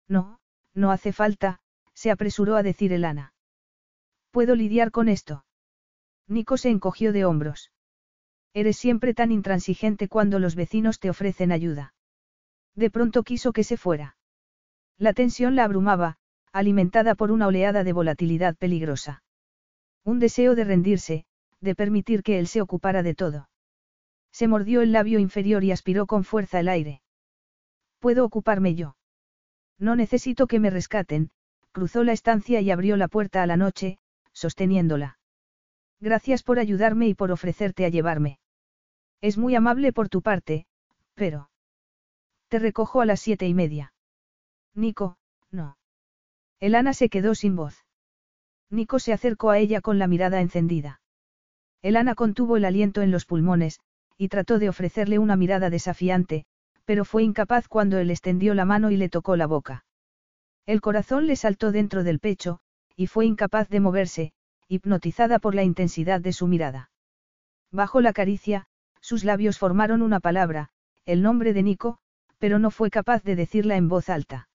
No, 0.08 0.40
no 0.72 0.90
hace 0.90 1.12
falta, 1.12 1.60
se 1.92 2.10
apresuró 2.10 2.56
a 2.56 2.62
decir 2.62 2.90
Elana. 2.90 3.34
¿Puedo 4.30 4.54
lidiar 4.54 4.90
con 4.90 5.10
esto? 5.10 5.44
Nico 6.26 6.56
se 6.56 6.70
encogió 6.70 7.12
de 7.12 7.26
hombros. 7.26 7.70
Eres 8.54 8.78
siempre 8.78 9.12
tan 9.12 9.30
intransigente 9.30 10.08
cuando 10.08 10.38
los 10.38 10.54
vecinos 10.54 10.98
te 11.00 11.10
ofrecen 11.10 11.52
ayuda. 11.52 11.92
De 12.74 12.90
pronto 12.90 13.22
quiso 13.24 13.52
que 13.52 13.62
se 13.62 13.76
fuera. 13.76 14.16
La 14.96 15.12
tensión 15.12 15.54
la 15.54 15.64
abrumaba, 15.64 16.16
alimentada 16.50 17.14
por 17.14 17.30
una 17.30 17.46
oleada 17.46 17.84
de 17.84 17.92
volatilidad 17.92 18.56
peligrosa. 18.56 19.22
Un 20.02 20.18
deseo 20.18 20.54
de 20.54 20.64
rendirse, 20.64 21.26
de 21.60 21.74
permitir 21.74 22.22
que 22.22 22.38
él 22.38 22.46
se 22.46 22.62
ocupara 22.62 23.02
de 23.02 23.14
todo. 23.14 23.50
Se 24.32 24.48
mordió 24.48 24.80
el 24.80 24.92
labio 24.92 25.18
inferior 25.18 25.62
y 25.62 25.72
aspiró 25.72 26.06
con 26.06 26.24
fuerza 26.24 26.58
el 26.58 26.68
aire. 26.70 27.02
¿Puedo 28.04 28.26
ocuparme 28.26 28.74
yo? 28.74 28.98
No 29.78 29.96
necesito 29.96 30.46
que 30.46 30.60
me 30.60 30.68
rescaten, 30.68 31.30
cruzó 31.72 32.04
la 32.04 32.12
estancia 32.12 32.60
y 32.60 32.70
abrió 32.70 32.98
la 32.98 33.08
puerta 33.08 33.42
a 33.42 33.46
la 33.46 33.56
noche, 33.56 33.98
sosteniéndola. 34.34 35.18
Gracias 36.00 36.42
por 36.42 36.58
ayudarme 36.58 37.08
y 37.08 37.14
por 37.14 37.32
ofrecerte 37.32 37.86
a 37.86 37.88
llevarme. 37.88 38.40
Es 39.22 39.38
muy 39.38 39.54
amable 39.54 39.94
por 39.94 40.10
tu 40.10 40.20
parte, 40.20 40.66
pero... 41.14 41.48
Te 42.48 42.58
recojo 42.58 43.00
a 43.00 43.06
las 43.06 43.20
siete 43.20 43.48
y 43.48 43.54
media. 43.54 43.94
Nico, 44.74 45.16
no. 45.50 45.78
Elana 46.60 46.92
se 46.92 47.08
quedó 47.08 47.34
sin 47.34 47.56
voz. 47.56 47.86
Nico 48.68 48.98
se 48.98 49.14
acercó 49.14 49.48
a 49.48 49.58
ella 49.58 49.80
con 49.80 49.98
la 49.98 50.08
mirada 50.08 50.42
encendida. 50.42 51.00
Elana 51.80 52.14
contuvo 52.14 52.58
el 52.58 52.66
aliento 52.66 53.00
en 53.00 53.10
los 53.10 53.24
pulmones, 53.24 53.80
y 54.18 54.28
trató 54.28 54.58
de 54.58 54.68
ofrecerle 54.68 55.18
una 55.18 55.36
mirada 55.36 55.70
desafiante, 55.70 56.44
pero 56.84 57.04
fue 57.04 57.22
incapaz 57.22 57.68
cuando 57.68 57.98
él 57.98 58.10
extendió 58.10 58.54
la 58.54 58.64
mano 58.64 58.90
y 58.90 58.96
le 58.96 59.08
tocó 59.08 59.36
la 59.36 59.46
boca. 59.46 59.84
El 60.66 60.80
corazón 60.80 61.26
le 61.26 61.36
saltó 61.36 61.72
dentro 61.72 62.04
del 62.04 62.20
pecho, 62.20 62.60
y 62.96 63.06
fue 63.06 63.26
incapaz 63.26 63.68
de 63.68 63.80
moverse, 63.80 64.32
hipnotizada 64.68 65.38
por 65.38 65.54
la 65.54 65.62
intensidad 65.62 66.20
de 66.20 66.32
su 66.32 66.46
mirada. 66.46 66.90
Bajo 67.70 68.00
la 68.00 68.12
caricia, 68.12 68.66
sus 69.00 69.24
labios 69.24 69.58
formaron 69.58 70.00
una 70.00 70.20
palabra, 70.20 70.70
el 71.04 71.22
nombre 71.22 71.52
de 71.52 71.62
Nico, 71.62 71.98
pero 72.38 72.58
no 72.58 72.70
fue 72.70 72.90
capaz 72.90 73.22
de 73.22 73.36
decirla 73.36 73.76
en 73.76 73.88
voz 73.88 74.08
alta. 74.08 74.48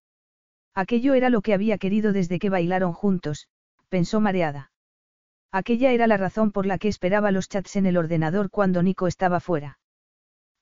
Aquello 0.74 1.14
era 1.14 1.30
lo 1.30 1.42
que 1.42 1.54
había 1.54 1.78
querido 1.78 2.14
desde 2.14 2.40
que 2.40 2.50
bailaron 2.50 2.94
juntos, 2.94 3.48
pensó 3.90 4.22
mareada. 4.22 4.72
Aquella 5.52 5.92
era 5.92 6.06
la 6.08 6.18
razón 6.18 6.52
por 6.52 6.66
la 6.66 6.78
que 6.78 6.88
esperaba 6.88 7.32
los 7.32 7.50
chats 7.50 7.76
en 7.76 7.88
el 7.88 7.98
ordenador 7.98 8.50
cuando 8.52 8.84
Nico 8.84 9.08
estaba 9.08 9.40
fuera. 9.40 9.79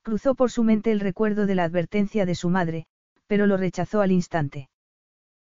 Cruzó 0.07 0.35
por 0.35 0.49
su 0.51 0.63
mente 0.63 0.93
el 0.93 1.01
recuerdo 1.01 1.47
de 1.47 1.55
la 1.55 1.65
advertencia 1.65 2.25
de 2.25 2.33
su 2.33 2.47
madre, 2.47 2.85
pero 3.25 3.45
lo 3.45 3.57
rechazó 3.57 3.99
al 3.99 4.13
instante. 4.13 4.69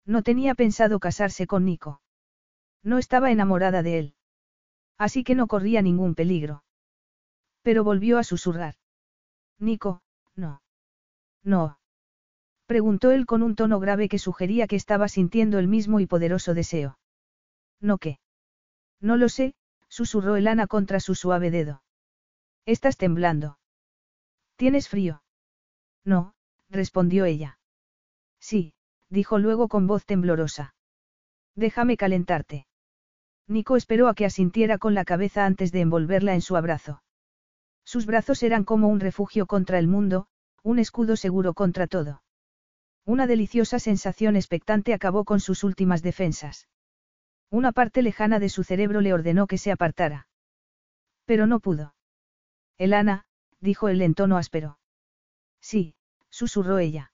No 0.06 0.22
tenía 0.22 0.54
pensado 0.54 1.00
casarse 1.00 1.48
con 1.48 1.64
Nico. 1.64 2.00
No 2.84 2.98
estaba 2.98 3.32
enamorada 3.32 3.82
de 3.82 3.98
él. 3.98 4.14
Así 4.98 5.24
que 5.24 5.34
no 5.34 5.48
corría 5.48 5.82
ningún 5.82 6.14
peligro. 6.14 6.62
Pero 7.62 7.82
volvió 7.82 8.18
a 8.18 8.22
susurrar. 8.22 8.76
Nico, 9.58 10.00
no. 10.36 10.62
No. 11.42 11.80
Preguntó 12.66 13.10
él 13.10 13.26
con 13.26 13.42
un 13.42 13.56
tono 13.56 13.80
grave 13.80 14.08
que 14.08 14.20
sugería 14.20 14.68
que 14.68 14.76
estaba 14.76 15.08
sintiendo 15.08 15.58
el 15.58 15.66
mismo 15.66 15.98
y 15.98 16.06
poderoso 16.06 16.54
deseo. 16.54 17.00
¿No 17.80 17.98
qué? 17.98 18.20
No 19.00 19.16
lo 19.16 19.28
sé, 19.28 19.56
susurró 19.88 20.36
Elana 20.36 20.68
contra 20.68 21.00
su 21.00 21.16
suave 21.16 21.50
dedo. 21.50 21.82
Estás 22.64 22.96
temblando. 22.96 23.58
¿Tienes 24.62 24.88
frío? 24.88 25.24
No, 26.04 26.36
respondió 26.70 27.24
ella. 27.24 27.58
Sí, 28.38 28.74
dijo 29.10 29.40
luego 29.40 29.66
con 29.66 29.88
voz 29.88 30.06
temblorosa. 30.06 30.76
Déjame 31.56 31.96
calentarte. 31.96 32.68
Nico 33.48 33.74
esperó 33.74 34.06
a 34.06 34.14
que 34.14 34.24
asintiera 34.24 34.78
con 34.78 34.94
la 34.94 35.04
cabeza 35.04 35.46
antes 35.46 35.72
de 35.72 35.80
envolverla 35.80 36.34
en 36.34 36.42
su 36.42 36.54
abrazo. 36.54 37.02
Sus 37.82 38.06
brazos 38.06 38.44
eran 38.44 38.62
como 38.62 38.86
un 38.86 39.00
refugio 39.00 39.46
contra 39.46 39.80
el 39.80 39.88
mundo, 39.88 40.28
un 40.62 40.78
escudo 40.78 41.16
seguro 41.16 41.54
contra 41.54 41.88
todo. 41.88 42.22
Una 43.04 43.26
deliciosa 43.26 43.80
sensación 43.80 44.36
expectante 44.36 44.94
acabó 44.94 45.24
con 45.24 45.40
sus 45.40 45.64
últimas 45.64 46.02
defensas. 46.02 46.68
Una 47.50 47.72
parte 47.72 48.00
lejana 48.00 48.38
de 48.38 48.48
su 48.48 48.62
cerebro 48.62 49.00
le 49.00 49.12
ordenó 49.12 49.48
que 49.48 49.58
se 49.58 49.72
apartara. 49.72 50.28
Pero 51.24 51.48
no 51.48 51.58
pudo. 51.58 51.96
Elana, 52.78 53.26
dijo 53.62 53.88
él 53.88 54.02
en 54.02 54.14
tono 54.14 54.36
áspero. 54.36 54.78
Sí, 55.60 55.94
susurró 56.28 56.78
ella. 56.78 57.12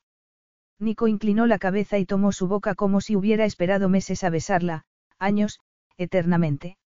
Nico 0.80 1.06
inclinó 1.06 1.46
la 1.46 1.58
cabeza 1.58 1.98
y 1.98 2.06
tomó 2.06 2.32
su 2.32 2.48
boca 2.48 2.74
como 2.74 3.00
si 3.00 3.14
hubiera 3.14 3.44
esperado 3.44 3.88
meses 3.88 4.24
a 4.24 4.30
besarla, 4.30 4.84
años, 5.18 5.60
eternamente. 5.96 6.78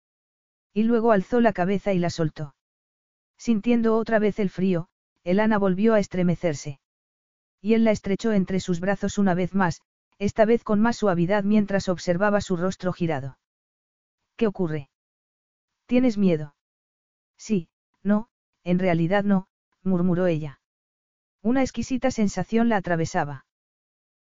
Y 0.74 0.82
luego 0.82 1.12
alzó 1.12 1.40
la 1.40 1.52
cabeza 1.52 1.92
y 1.92 1.98
la 1.98 2.10
soltó. 2.10 2.54
Sintiendo 3.38 3.96
otra 3.96 4.18
vez 4.18 4.38
el 4.38 4.50
frío, 4.50 4.88
Elana 5.24 5.58
volvió 5.58 5.94
a 5.94 6.00
estremecerse. 6.00 6.80
Y 7.60 7.74
él 7.74 7.84
la 7.84 7.92
estrechó 7.92 8.32
entre 8.32 8.60
sus 8.60 8.80
brazos 8.80 9.18
una 9.18 9.34
vez 9.34 9.54
más, 9.54 9.82
esta 10.18 10.44
vez 10.44 10.64
con 10.64 10.80
más 10.80 10.96
suavidad 10.96 11.44
mientras 11.44 11.88
observaba 11.88 12.40
su 12.40 12.56
rostro 12.56 12.92
girado. 12.92 13.38
¿Qué 14.36 14.46
ocurre? 14.46 14.88
¿Tienes 15.86 16.18
miedo? 16.18 16.54
Sí, 17.36 17.68
no, 18.02 18.28
en 18.64 18.78
realidad 18.78 19.24
no, 19.24 19.48
murmuró 19.84 20.26
ella. 20.26 20.60
Una 21.42 21.62
exquisita 21.62 22.10
sensación 22.10 22.68
la 22.68 22.76
atravesaba. 22.76 23.46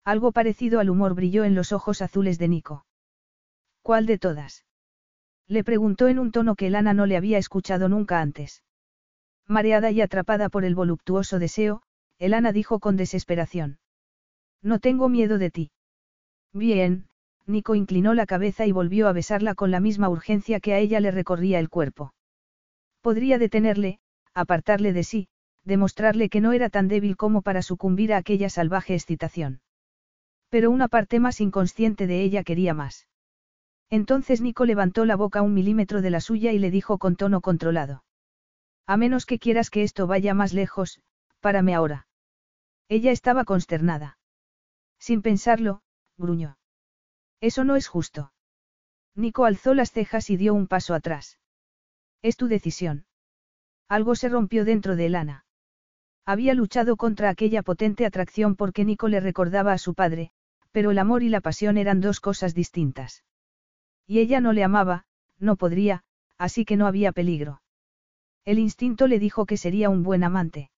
Algo 0.05 0.33
parecido 0.33 0.81
al 0.81 0.91
humor 0.91 1.15
brilló 1.15 1.45
en 1.45 1.55
los 1.55 1.73
ojos 1.73 2.01
azules 2.03 2.39
de 2.39 2.49
Nico. 2.49 2.87
¿Cuál 3.83 4.07
de 4.07 4.19
todas? 4.19 4.65
Le 5.47 5.65
preguntó 5.65 6.09
en 6.09 6.19
un 6.19 6.33
tono 6.33 6.55
que 6.55 6.69
Elana 6.69 6.95
no 6.95 7.07
le 7.07 7.17
había 7.17 7.39
escuchado 7.39 7.89
nunca 7.89 8.21
antes. 8.21 8.63
Mareada 9.47 9.91
y 9.91 10.01
atrapada 10.01 10.49
por 10.49 10.65
el 10.65 10.75
voluptuoso 10.75 11.39
deseo, 11.39 11.83
Elana 12.19 12.53
dijo 12.53 12.79
con 12.79 12.97
desesperación. 12.97 13.79
No 14.63 14.79
tengo 14.79 15.09
miedo 15.09 15.39
de 15.39 15.51
ti. 15.51 15.71
Bien, 16.53 17.09
Nico 17.47 17.75
inclinó 17.75 18.15
la 18.15 18.27
cabeza 18.27 18.67
y 18.67 18.73
volvió 18.73 19.09
a 19.09 19.13
besarla 19.13 19.55
con 19.55 19.71
la 19.71 19.81
misma 19.81 20.09
urgencia 20.09 20.61
que 20.61 20.73
a 20.73 20.79
ella 20.79 21.01
le 21.01 21.11
recorría 21.11 21.59
el 21.59 21.69
cuerpo. 21.69 22.15
Podría 23.01 23.39
detenerle, 23.39 23.99
apartarle 24.35 24.93
de 24.93 25.05
sí, 25.05 25.29
demostrarle 25.65 26.29
que 26.29 26.41
no 26.41 26.53
era 26.53 26.71
tan 26.71 26.89
débil 26.89 27.17
como 27.17 27.43
para 27.43 27.63
sucumbir 27.63 28.13
a 28.13 28.19
aquella 28.19 28.49
salvaje 28.49 28.95
excitación. 28.95 29.61
Pero 30.49 30.71
una 30.71 30.89
parte 30.89 31.21
más 31.21 31.41
inconsciente 31.41 32.07
de 32.07 32.23
ella 32.23 32.43
quería 32.43 32.75
más. 32.75 33.09
Entonces 33.91 34.41
Nico 34.41 34.65
levantó 34.65 35.05
la 35.05 35.17
boca 35.17 35.43
un 35.43 35.55
milímetro 35.55 36.01
de 36.01 36.11
la 36.11 36.21
suya 36.21 36.53
y 36.53 36.59
le 36.59 36.71
dijo 36.71 36.99
con 36.99 37.17
tono 37.17 37.41
controlado. 37.41 38.05
A 38.87 38.97
menos 38.97 39.27
que 39.27 39.39
quieras 39.39 39.71
que 39.71 39.83
esto 39.83 40.07
vaya 40.07 40.35
más 40.35 40.53
lejos, 40.53 41.01
párame 41.41 41.75
ahora. 41.75 42.07
Ella 42.89 43.13
estaba 43.13 43.45
consternada. 43.45 44.19
Sin 44.99 45.23
pensarlo, 45.23 45.83
gruñó. 46.17 46.59
Eso 47.41 47.65
no 47.65 47.77
es 47.77 47.89
justo. 47.89 48.33
Nico 49.15 49.45
alzó 49.45 49.75
las 49.75 49.93
cejas 49.93 50.31
y 50.31 50.37
dio 50.37 50.55
un 50.55 50.67
paso 50.67 50.95
atrás. 50.95 51.39
Es 52.23 52.37
tu 52.37 52.49
decisión. 52.49 53.07
Algo 53.89 54.15
se 54.15 54.29
rompió 54.29 54.65
dentro 54.65 54.95
de 54.95 55.07
Elana. 55.07 55.45
Había 56.31 56.55
luchado 56.55 56.97
contra 56.97 57.29
aquella 57.29 57.65
potente 57.65 58.07
atracción 58.07 58.55
porque 58.55 58.85
Nico 58.85 59.09
le 59.09 59.19
recordaba 59.19 59.73
a 59.73 59.79
su 59.79 59.95
padre, 59.95 60.31
pero 60.71 60.93
el 60.93 61.01
amor 61.01 61.25
y 61.25 61.29
la 61.29 61.41
pasión 61.41 61.77
eran 61.77 62.01
dos 62.01 62.21
cosas 62.21 62.55
distintas. 62.55 63.25
Y 64.07 64.21
ella 64.21 64.41
no 64.41 64.53
le 64.53 64.63
amaba, 64.63 65.07
no 65.41 65.57
podría, 65.57 66.05
así 66.39 66.65
que 66.65 66.77
no 66.77 66.87
había 66.87 67.11
peligro. 67.11 67.63
El 68.45 68.61
instinto 68.61 69.09
le 69.09 69.19
dijo 69.19 69.45
que 69.45 69.57
sería 69.57 69.91
un 69.91 70.05
buen 70.05 70.23
amante. 70.23 70.71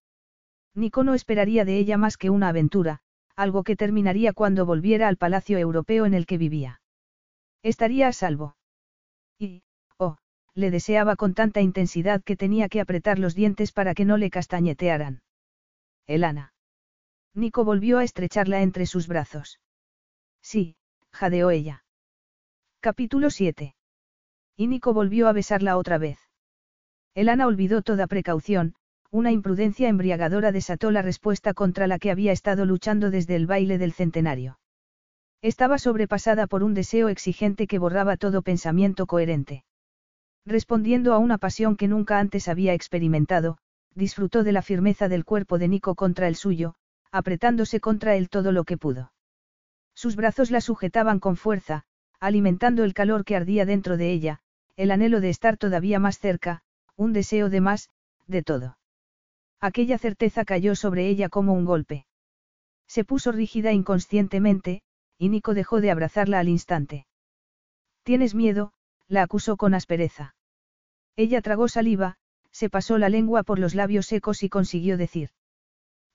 Nico 0.73 1.03
no 1.03 1.13
esperaría 1.13 1.65
de 1.65 1.77
ella 1.77 1.99
más 1.99 2.17
que 2.17 2.31
una 2.31 2.47
aventura, 2.47 3.01
algo 3.35 3.63
que 3.63 3.75
terminaría 3.75 4.33
cuando 4.33 4.65
volviera 4.65 5.07
al 5.07 5.17
palacio 5.17 5.59
europeo 5.59 6.07
en 6.07 6.15
el 6.15 6.25
que 6.25 6.39
vivía. 6.39 6.81
Estaría 7.61 8.07
a 8.07 8.11
salvo. 8.11 8.55
Y, 9.37 9.61
oh, 9.97 10.17
le 10.55 10.71
deseaba 10.71 11.15
con 11.15 11.35
tanta 11.35 11.61
intensidad 11.61 12.23
que 12.23 12.35
tenía 12.35 12.69
que 12.69 12.81
apretar 12.81 13.19
los 13.19 13.35
dientes 13.35 13.71
para 13.71 13.93
que 13.93 14.03
no 14.03 14.17
le 14.17 14.31
castañetearan. 14.31 15.21
Elana. 16.07 16.53
Nico 17.33 17.63
volvió 17.63 17.97
a 17.97 18.03
estrecharla 18.03 18.61
entre 18.61 18.85
sus 18.85 19.07
brazos. 19.07 19.59
Sí, 20.41 20.75
jadeó 21.11 21.49
ella. 21.49 21.85
Capítulo 22.81 23.29
7. 23.29 23.75
Y 24.57 24.67
Nico 24.67 24.93
volvió 24.93 25.27
a 25.27 25.33
besarla 25.33 25.77
otra 25.77 25.97
vez. 25.97 26.19
Elana 27.15 27.47
olvidó 27.47 27.81
toda 27.81 28.07
precaución, 28.07 28.75
una 29.09 29.31
imprudencia 29.31 29.87
embriagadora 29.87 30.51
desató 30.51 30.91
la 30.91 31.01
respuesta 31.01 31.53
contra 31.53 31.87
la 31.87 31.99
que 31.99 32.11
había 32.11 32.31
estado 32.31 32.65
luchando 32.65 33.09
desde 33.09 33.35
el 33.35 33.47
baile 33.47 33.77
del 33.77 33.93
centenario. 33.93 34.59
Estaba 35.41 35.77
sobrepasada 35.77 36.47
por 36.47 36.63
un 36.63 36.73
deseo 36.73 37.09
exigente 37.09 37.67
que 37.67 37.79
borraba 37.79 38.17
todo 38.17 38.41
pensamiento 38.41 39.05
coherente. 39.05 39.63
Respondiendo 40.45 41.13
a 41.13 41.19
una 41.19 41.37
pasión 41.37 41.75
que 41.77 41.87
nunca 41.87 42.19
antes 42.19 42.47
había 42.47 42.73
experimentado, 42.73 43.57
disfrutó 43.95 44.43
de 44.43 44.51
la 44.51 44.61
firmeza 44.61 45.07
del 45.07 45.25
cuerpo 45.25 45.57
de 45.57 45.67
Nico 45.67 45.95
contra 45.95 46.27
el 46.27 46.35
suyo, 46.35 46.75
apretándose 47.11 47.79
contra 47.79 48.15
él 48.15 48.29
todo 48.29 48.51
lo 48.51 48.63
que 48.63 48.77
pudo. 48.77 49.13
Sus 49.93 50.15
brazos 50.15 50.51
la 50.51 50.61
sujetaban 50.61 51.19
con 51.19 51.35
fuerza, 51.35 51.83
alimentando 52.19 52.83
el 52.83 52.93
calor 52.93 53.25
que 53.25 53.35
ardía 53.35 53.65
dentro 53.65 53.97
de 53.97 54.11
ella, 54.11 54.39
el 54.75 54.91
anhelo 54.91 55.19
de 55.19 55.29
estar 55.29 55.57
todavía 55.57 55.99
más 55.99 56.19
cerca, 56.19 56.61
un 56.95 57.13
deseo 57.13 57.49
de 57.49 57.61
más, 57.61 57.89
de 58.27 58.43
todo. 58.43 58.77
Aquella 59.59 59.97
certeza 59.97 60.45
cayó 60.45 60.75
sobre 60.75 61.07
ella 61.07 61.29
como 61.29 61.53
un 61.53 61.65
golpe. 61.65 62.05
Se 62.87 63.03
puso 63.03 63.31
rígida 63.31 63.71
inconscientemente, 63.71 64.81
y 65.17 65.29
Nico 65.29 65.53
dejó 65.53 65.81
de 65.81 65.91
abrazarla 65.91 66.39
al 66.39 66.49
instante. 66.49 67.05
¿Tienes 68.03 68.35
miedo? 68.35 68.73
la 69.07 69.23
acusó 69.23 69.57
con 69.57 69.73
aspereza. 69.73 70.35
Ella 71.15 71.41
tragó 71.41 71.67
saliva, 71.67 72.17
se 72.53 72.69
pasó 72.69 72.97
la 72.97 73.09
lengua 73.09 73.43
por 73.43 73.59
los 73.59 73.75
labios 73.75 74.05
secos 74.05 74.43
y 74.43 74.49
consiguió 74.49 74.95
decir. 74.95 75.31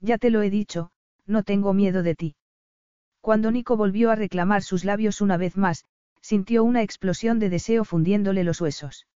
Ya 0.00 0.16
te 0.16 0.30
lo 0.30 0.40
he 0.40 0.48
dicho, 0.48 0.90
no 1.26 1.42
tengo 1.42 1.74
miedo 1.74 2.02
de 2.02 2.14
ti. 2.14 2.36
Cuando 3.20 3.50
Nico 3.50 3.76
volvió 3.76 4.10
a 4.10 4.14
reclamar 4.14 4.62
sus 4.62 4.84
labios 4.84 5.20
una 5.20 5.36
vez 5.36 5.56
más, 5.56 5.84
sintió 6.22 6.64
una 6.64 6.82
explosión 6.82 7.38
de 7.40 7.50
deseo 7.50 7.84
fundiéndole 7.84 8.44
los 8.44 8.60
huesos. 8.60 9.06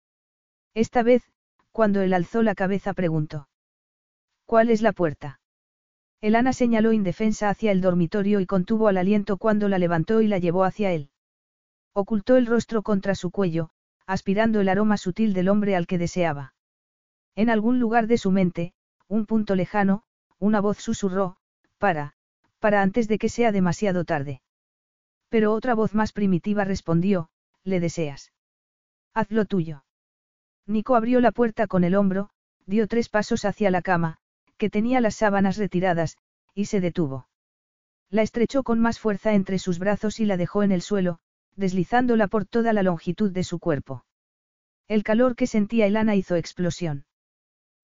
Esta 0.73 1.01
vez, 1.01 1.23
cuando 1.71 2.01
él 2.01 2.13
alzó 2.13 2.43
la 2.43 2.53
cabeza 2.53 2.93
preguntó. 2.93 3.47
¿Cuál 4.45 4.69
es 4.69 4.81
la 4.81 4.91
puerta? 4.91 5.39
Elana 6.21 6.53
señaló 6.53 6.93
indefensa 6.93 7.49
hacia 7.49 7.71
el 7.71 7.81
dormitorio 7.81 8.39
y 8.39 8.45
contuvo 8.45 8.87
al 8.87 8.97
aliento 8.97 9.37
cuando 9.37 9.69
la 9.69 9.79
levantó 9.79 10.21
y 10.21 10.27
la 10.27 10.37
llevó 10.37 10.63
hacia 10.65 10.91
él. 10.91 11.09
Ocultó 11.93 12.37
el 12.37 12.45
rostro 12.45 12.81
contra 12.81 13.15
su 13.15 13.31
cuello, 13.31 13.69
aspirando 14.05 14.59
el 14.59 14.69
aroma 14.69 14.97
sutil 14.97 15.33
del 15.33 15.49
hombre 15.49 15.75
al 15.75 15.87
que 15.87 15.97
deseaba. 15.97 16.52
En 17.35 17.49
algún 17.49 17.79
lugar 17.79 18.07
de 18.07 18.17
su 18.17 18.31
mente, 18.31 18.73
un 19.07 19.25
punto 19.25 19.55
lejano, 19.55 20.03
una 20.39 20.61
voz 20.61 20.77
susurró, 20.77 21.37
para, 21.77 22.13
para 22.59 22.81
antes 22.81 23.07
de 23.07 23.17
que 23.17 23.29
sea 23.29 23.51
demasiado 23.51 24.05
tarde. 24.05 24.41
Pero 25.29 25.53
otra 25.53 25.73
voz 25.73 25.95
más 25.95 26.11
primitiva 26.11 26.63
respondió, 26.63 27.29
le 27.63 27.79
deseas. 27.79 28.31
Hazlo 29.13 29.45
tuyo. 29.45 29.83
Nico 30.65 30.95
abrió 30.95 31.19
la 31.19 31.31
puerta 31.31 31.67
con 31.67 31.83
el 31.83 31.95
hombro, 31.95 32.29
dio 32.65 32.87
tres 32.87 33.09
pasos 33.09 33.45
hacia 33.45 33.71
la 33.71 33.81
cama, 33.81 34.17
que 34.57 34.69
tenía 34.69 35.01
las 35.01 35.15
sábanas 35.15 35.57
retiradas, 35.57 36.17
y 36.53 36.65
se 36.65 36.81
detuvo. 36.81 37.27
La 38.09 38.21
estrechó 38.21 38.63
con 38.63 38.79
más 38.79 38.99
fuerza 38.99 39.33
entre 39.33 39.59
sus 39.59 39.79
brazos 39.79 40.19
y 40.19 40.25
la 40.25 40.37
dejó 40.37 40.63
en 40.63 40.71
el 40.71 40.81
suelo, 40.81 41.19
deslizándola 41.55 42.27
por 42.27 42.45
toda 42.45 42.71
la 42.73 42.83
longitud 42.83 43.31
de 43.31 43.43
su 43.43 43.59
cuerpo. 43.59 44.05
El 44.87 45.03
calor 45.03 45.35
que 45.35 45.47
sentía 45.47 45.87
Elana 45.87 46.15
hizo 46.15 46.35
explosión. 46.35 47.05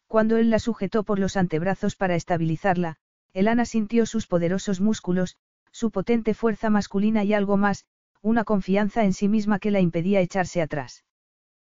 Cuando 0.09 0.37
él 0.37 0.49
la 0.49 0.57
sujetó 0.57 1.03
por 1.03 1.19
los 1.19 1.37
antebrazos 1.37 1.95
para 1.95 2.15
estabilizarla, 2.15 2.95
Elana 3.31 3.63
sintió 3.65 4.07
sus 4.07 4.25
poderosos 4.25 4.81
músculos, 4.81 5.37
su 5.71 5.91
potente 5.91 6.33
fuerza 6.33 6.71
masculina 6.71 7.23
y 7.23 7.35
algo 7.35 7.57
más, 7.57 7.85
una 8.23 8.43
confianza 8.43 9.03
en 9.03 9.13
sí 9.13 9.27
misma 9.27 9.59
que 9.59 9.69
la 9.69 9.81
impedía 9.81 10.19
echarse 10.19 10.63
atrás. 10.63 11.05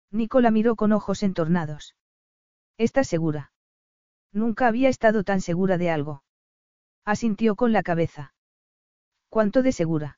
Nicola 0.10 0.50
miró 0.50 0.76
con 0.76 0.94
ojos 0.94 1.22
entornados. 1.22 1.96
¿Estás 2.80 3.08
segura? 3.08 3.52
Nunca 4.32 4.66
había 4.66 4.90
estado 4.90 5.24
tan 5.24 5.40
segura 5.40 5.78
de 5.78 5.92
algo. 5.92 6.24
Asintió 7.06 7.56
con 7.56 7.72
la 7.72 7.84
cabeza. 7.84 8.34
¿Cuánto 9.30 9.62
de 9.62 9.74
segura? 9.74 10.18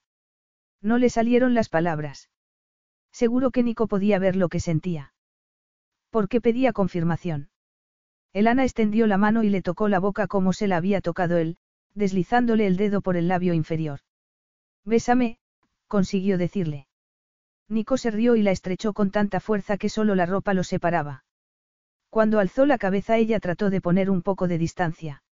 No 0.81 0.97
le 0.99 1.09
salieron 1.09 1.53
las 1.53 1.67
palabras. 1.67 2.29
Seguro 3.11 3.51
que 3.51 3.61
Nico 3.61 3.87
podía 3.87 4.19
ver 4.19 4.37
lo 4.37 4.47
que 4.47 4.61
sentía. 4.61 5.13
¿Por 6.11 6.29
qué 6.29 6.39
pedía 6.39 6.71
confirmación? 6.71 7.49
Elana 8.35 8.65
extendió 8.65 9.07
la 9.07 9.17
mano 9.17 9.43
y 9.43 9.49
le 9.49 9.61
tocó 9.61 9.87
la 9.87 9.97
boca 9.97 10.27
como 10.27 10.51
se 10.51 10.67
la 10.67 10.75
había 10.75 10.99
tocado 10.99 11.37
él, 11.37 11.55
deslizándole 11.93 12.67
el 12.67 12.75
dedo 12.75 12.99
por 12.99 13.15
el 13.15 13.29
labio 13.29 13.53
inferior. 13.53 14.01
Bésame, 14.83 15.37
consiguió 15.87 16.37
decirle. 16.37 16.89
Nico 17.69 17.95
se 17.95 18.11
rió 18.11 18.35
y 18.35 18.41
la 18.41 18.51
estrechó 18.51 18.91
con 18.91 19.09
tanta 19.09 19.39
fuerza 19.39 19.77
que 19.77 19.87
solo 19.87 20.15
la 20.15 20.25
ropa 20.25 20.53
lo 20.53 20.65
separaba. 20.65 21.23
Cuando 22.09 22.39
alzó 22.39 22.65
la 22.65 22.77
cabeza 22.77 23.15
ella 23.15 23.39
trató 23.39 23.69
de 23.69 23.79
poner 23.79 24.09
un 24.09 24.21
poco 24.21 24.49
de 24.49 24.57
distancia. 24.57 25.23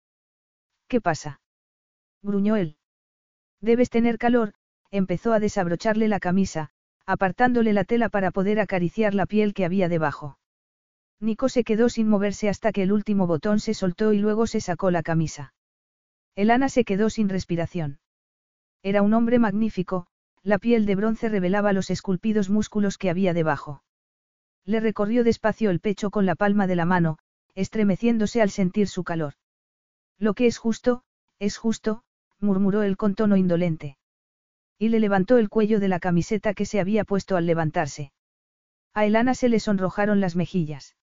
¿Qué 0.87 1.01
pasa? 1.01 1.41
gruñó 2.21 2.55
él. 2.55 2.77
Debes 3.59 3.89
tener 3.89 4.17
calor, 4.17 4.53
empezó 4.91 5.33
a 5.33 5.41
desabrocharle 5.41 6.07
la 6.07 6.21
camisa, 6.21 6.69
apartándole 7.05 7.73
la 7.73 7.83
tela 7.83 8.07
para 8.07 8.31
poder 8.31 8.61
acariciar 8.61 9.13
la 9.13 9.25
piel 9.25 9.53
que 9.53 9.65
había 9.65 9.89
debajo. 9.89 10.37
Nico 11.23 11.47
se 11.47 11.63
quedó 11.63 11.87
sin 11.87 12.09
moverse 12.09 12.49
hasta 12.49 12.73
que 12.73 12.83
el 12.83 12.91
último 12.91 13.27
botón 13.27 13.61
se 13.61 13.73
soltó 13.73 14.11
y 14.11 14.19
luego 14.19 14.45
se 14.45 14.59
sacó 14.59 14.91
la 14.91 15.03
camisa. 15.03 15.53
Elana 16.35 16.67
se 16.67 16.83
quedó 16.83 17.09
sin 17.09 17.29
respiración. 17.29 17.99
Era 18.81 19.01
un 19.01 19.13
hombre 19.13 19.39
magnífico, 19.39 20.05
la 20.41 20.59
piel 20.59 20.85
de 20.85 20.95
bronce 20.95 21.29
revelaba 21.29 21.71
los 21.71 21.89
esculpidos 21.91 22.49
músculos 22.49 22.97
que 22.97 23.09
había 23.09 23.33
debajo. 23.33 23.83
Le 24.65 24.81
recorrió 24.81 25.23
despacio 25.23 25.69
el 25.69 25.79
pecho 25.79 26.09
con 26.09 26.25
la 26.25 26.35
palma 26.35 26.67
de 26.67 26.75
la 26.75 26.83
mano, 26.83 27.17
estremeciéndose 27.55 28.41
al 28.41 28.49
sentir 28.49 28.89
su 28.89 29.05
calor. 29.05 29.35
Lo 30.19 30.33
que 30.33 30.45
es 30.45 30.57
justo, 30.57 31.03
es 31.39 31.55
justo, 31.55 32.03
murmuró 32.41 32.83
él 32.83 32.97
con 32.97 33.15
tono 33.15 33.37
indolente. 33.37 33.97
Y 34.77 34.89
le 34.89 34.99
levantó 34.99 35.37
el 35.37 35.47
cuello 35.47 35.79
de 35.79 35.87
la 35.87 36.01
camiseta 36.01 36.53
que 36.53 36.65
se 36.65 36.81
había 36.81 37.05
puesto 37.05 37.37
al 37.37 37.45
levantarse. 37.45 38.11
A 38.93 39.05
Elana 39.05 39.35
se 39.35 39.47
le 39.47 39.61
sonrojaron 39.61 40.19
las 40.19 40.35
mejillas. 40.35 40.97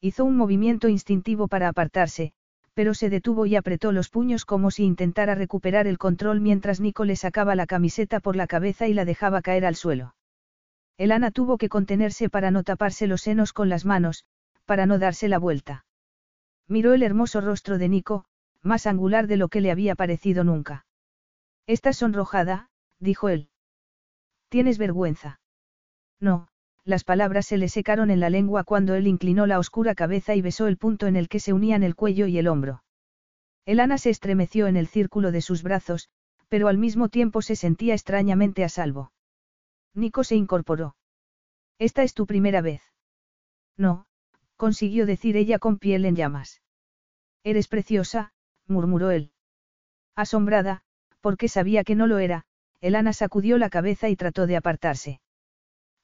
Hizo 0.00 0.24
un 0.24 0.36
movimiento 0.36 0.88
instintivo 0.88 1.48
para 1.48 1.68
apartarse, 1.68 2.32
pero 2.74 2.92
se 2.92 3.08
detuvo 3.08 3.46
y 3.46 3.56
apretó 3.56 3.90
los 3.92 4.10
puños 4.10 4.44
como 4.44 4.70
si 4.70 4.84
intentara 4.84 5.34
recuperar 5.34 5.86
el 5.86 5.96
control 5.96 6.40
mientras 6.40 6.80
Nico 6.80 7.04
le 7.04 7.16
sacaba 7.16 7.54
la 7.54 7.66
camiseta 7.66 8.20
por 8.20 8.36
la 8.36 8.46
cabeza 8.46 8.86
y 8.86 8.92
la 8.92 9.06
dejaba 9.06 9.40
caer 9.40 9.64
al 9.64 9.76
suelo. 9.76 10.14
Elana 10.98 11.30
tuvo 11.30 11.56
que 11.56 11.70
contenerse 11.70 12.28
para 12.28 12.50
no 12.50 12.64
taparse 12.64 13.06
los 13.06 13.22
senos 13.22 13.52
con 13.52 13.68
las 13.68 13.84
manos, 13.86 14.26
para 14.66 14.84
no 14.84 14.98
darse 14.98 15.28
la 15.28 15.38
vuelta. 15.38 15.86
Miró 16.68 16.92
el 16.92 17.02
hermoso 17.02 17.40
rostro 17.40 17.78
de 17.78 17.88
Nico, 17.88 18.24
más 18.62 18.86
angular 18.86 19.26
de 19.26 19.36
lo 19.36 19.48
que 19.48 19.60
le 19.60 19.70
había 19.70 19.94
parecido 19.94 20.44
nunca. 20.44 20.84
Estás 21.66 21.96
sonrojada, 21.96 22.68
dijo 22.98 23.28
él. 23.28 23.48
¿Tienes 24.48 24.78
vergüenza? 24.78 25.40
No, 26.20 26.48
las 26.86 27.02
palabras 27.02 27.46
se 27.46 27.58
le 27.58 27.68
secaron 27.68 28.10
en 28.10 28.20
la 28.20 28.30
lengua 28.30 28.62
cuando 28.62 28.94
él 28.94 29.08
inclinó 29.08 29.46
la 29.46 29.58
oscura 29.58 29.96
cabeza 29.96 30.36
y 30.36 30.40
besó 30.40 30.68
el 30.68 30.76
punto 30.76 31.08
en 31.08 31.16
el 31.16 31.28
que 31.28 31.40
se 31.40 31.52
unían 31.52 31.82
el 31.82 31.96
cuello 31.96 32.28
y 32.28 32.38
el 32.38 32.46
hombro. 32.46 32.84
Elana 33.64 33.98
se 33.98 34.10
estremeció 34.10 34.68
en 34.68 34.76
el 34.76 34.86
círculo 34.86 35.32
de 35.32 35.42
sus 35.42 35.64
brazos, 35.64 36.08
pero 36.48 36.68
al 36.68 36.78
mismo 36.78 37.08
tiempo 37.08 37.42
se 37.42 37.56
sentía 37.56 37.94
extrañamente 37.94 38.62
a 38.62 38.68
salvo. 38.68 39.12
Nico 39.94 40.22
se 40.22 40.36
incorporó. 40.36 40.94
Esta 41.80 42.04
es 42.04 42.14
tu 42.14 42.24
primera 42.24 42.60
vez. 42.60 42.82
No, 43.76 44.06
consiguió 44.56 45.06
decir 45.06 45.36
ella 45.36 45.58
con 45.58 45.78
piel 45.78 46.04
en 46.04 46.14
llamas. 46.14 46.62
Eres 47.42 47.66
preciosa, 47.66 48.32
murmuró 48.68 49.10
él. 49.10 49.32
Asombrada, 50.14 50.82
porque 51.20 51.48
sabía 51.48 51.82
que 51.82 51.96
no 51.96 52.06
lo 52.06 52.18
era, 52.18 52.44
Elana 52.80 53.12
sacudió 53.12 53.58
la 53.58 53.70
cabeza 53.70 54.08
y 54.08 54.14
trató 54.14 54.46
de 54.46 54.56
apartarse. 54.56 55.20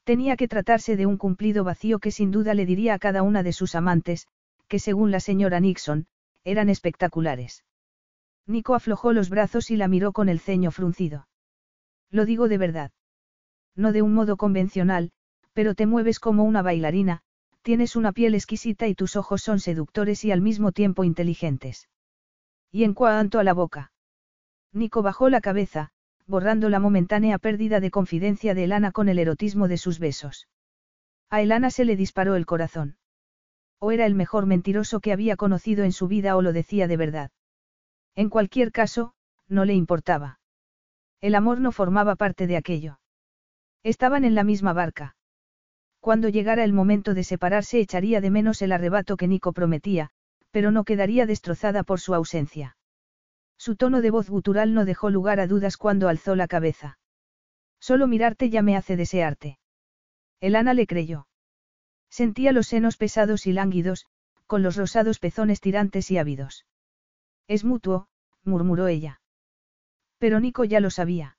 Tenía 0.03 0.35
que 0.35 0.47
tratarse 0.47 0.97
de 0.97 1.05
un 1.05 1.17
cumplido 1.17 1.63
vacío 1.63 1.99
que 1.99 2.11
sin 2.11 2.31
duda 2.31 2.53
le 2.53 2.65
diría 2.65 2.93
a 2.93 2.99
cada 2.99 3.23
una 3.23 3.41
de 3.41 3.53
sus 3.53 3.75
amantes, 3.75 4.27
que 4.67 4.79
según 4.79 5.11
la 5.11 5.19
señora 5.19 5.59
Nixon, 5.59 6.07
eran 6.43 6.69
espectaculares. 6.69 7.63
Nico 8.45 8.75
aflojó 8.75 9.13
los 9.13 9.29
brazos 9.29 9.71
y 9.71 9.77
la 9.77 9.87
miró 9.87 10.11
con 10.11 10.27
el 10.27 10.39
ceño 10.39 10.71
fruncido. 10.71 11.27
Lo 12.09 12.25
digo 12.25 12.49
de 12.49 12.57
verdad. 12.57 12.91
No 13.75 13.93
de 13.93 14.01
un 14.01 14.13
modo 14.13 14.35
convencional, 14.35 15.11
pero 15.53 15.73
te 15.73 15.85
mueves 15.85 16.19
como 16.19 16.43
una 16.43 16.61
bailarina, 16.61 17.21
tienes 17.61 17.95
una 17.95 18.11
piel 18.11 18.35
exquisita 18.35 18.87
y 18.87 18.95
tus 18.95 19.15
ojos 19.15 19.41
son 19.41 19.61
seductores 19.61 20.25
y 20.25 20.31
al 20.31 20.41
mismo 20.41 20.73
tiempo 20.73 21.05
inteligentes. 21.05 21.87
Y 22.71 22.83
en 22.83 22.93
cuanto 22.93 23.39
a 23.39 23.43
la 23.43 23.53
boca. 23.53 23.91
Nico 24.73 25.01
bajó 25.01 25.29
la 25.29 25.39
cabeza, 25.39 25.92
borrando 26.25 26.69
la 26.69 26.79
momentánea 26.79 27.37
pérdida 27.37 27.79
de 27.79 27.91
confidencia 27.91 28.53
de 28.53 28.65
Elana 28.65 28.91
con 28.91 29.09
el 29.09 29.19
erotismo 29.19 29.67
de 29.67 29.77
sus 29.77 29.99
besos. 29.99 30.47
A 31.29 31.41
Elana 31.41 31.69
se 31.71 31.85
le 31.85 31.95
disparó 31.95 32.35
el 32.35 32.45
corazón. 32.45 32.97
O 33.79 33.91
era 33.91 34.05
el 34.05 34.15
mejor 34.15 34.45
mentiroso 34.45 34.99
que 34.99 35.11
había 35.11 35.35
conocido 35.35 35.83
en 35.83 35.91
su 35.91 36.07
vida 36.07 36.35
o 36.35 36.41
lo 36.41 36.53
decía 36.53 36.87
de 36.87 36.97
verdad. 36.97 37.31
En 38.15 38.29
cualquier 38.29 38.71
caso, 38.71 39.13
no 39.47 39.65
le 39.65 39.73
importaba. 39.73 40.39
El 41.19 41.35
amor 41.35 41.59
no 41.59 41.71
formaba 41.71 42.15
parte 42.15 42.47
de 42.47 42.57
aquello. 42.57 42.99
Estaban 43.83 44.23
en 44.23 44.35
la 44.35 44.43
misma 44.43 44.73
barca. 44.73 45.15
Cuando 45.99 46.29
llegara 46.29 46.63
el 46.63 46.73
momento 46.73 47.13
de 47.13 47.23
separarse 47.23 47.79
echaría 47.79 48.21
de 48.21 48.29
menos 48.29 48.61
el 48.61 48.71
arrebato 48.71 49.17
que 49.17 49.27
Nico 49.27 49.53
prometía, 49.53 50.09
pero 50.51 50.71
no 50.71 50.83
quedaría 50.83 51.25
destrozada 51.25 51.83
por 51.83 51.99
su 51.99 52.13
ausencia. 52.13 52.77
Su 53.65 53.77
tono 53.77 54.01
de 54.01 54.11
voz 54.11 54.29
gutural 54.29 54.73
no 54.73 54.83
dejó 54.83 55.09
lugar 55.09 55.39
a 55.39 55.47
dudas 55.47 55.77
cuando 55.77 56.09
alzó 56.09 56.35
la 56.35 56.49
cabeza. 56.49 56.99
Solo 57.79 58.07
mirarte 58.07 58.49
ya 58.49 58.61
me 58.61 58.75
hace 58.75 58.97
desearte. 58.97 59.57
Elana 60.41 60.73
le 60.73 60.85
creyó. 60.85 61.29
Sentía 62.09 62.51
los 62.51 62.67
senos 62.67 62.97
pesados 62.97 63.47
y 63.47 63.53
lánguidos, 63.53 64.05
con 64.47 64.63
los 64.63 64.75
rosados 64.75 65.19
pezones 65.19 65.61
tirantes 65.61 66.11
y 66.11 66.17
ávidos. 66.17 66.65
Es 67.47 67.63
mutuo, 67.63 68.09
murmuró 68.43 68.87
ella. 68.87 69.21
Pero 70.17 70.41
Nico 70.41 70.65
ya 70.65 70.81
lo 70.81 70.89
sabía. 70.89 71.37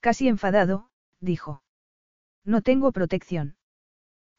Casi 0.00 0.26
enfadado, 0.26 0.90
dijo. 1.20 1.62
No 2.44 2.60
tengo 2.60 2.90
protección. 2.90 3.56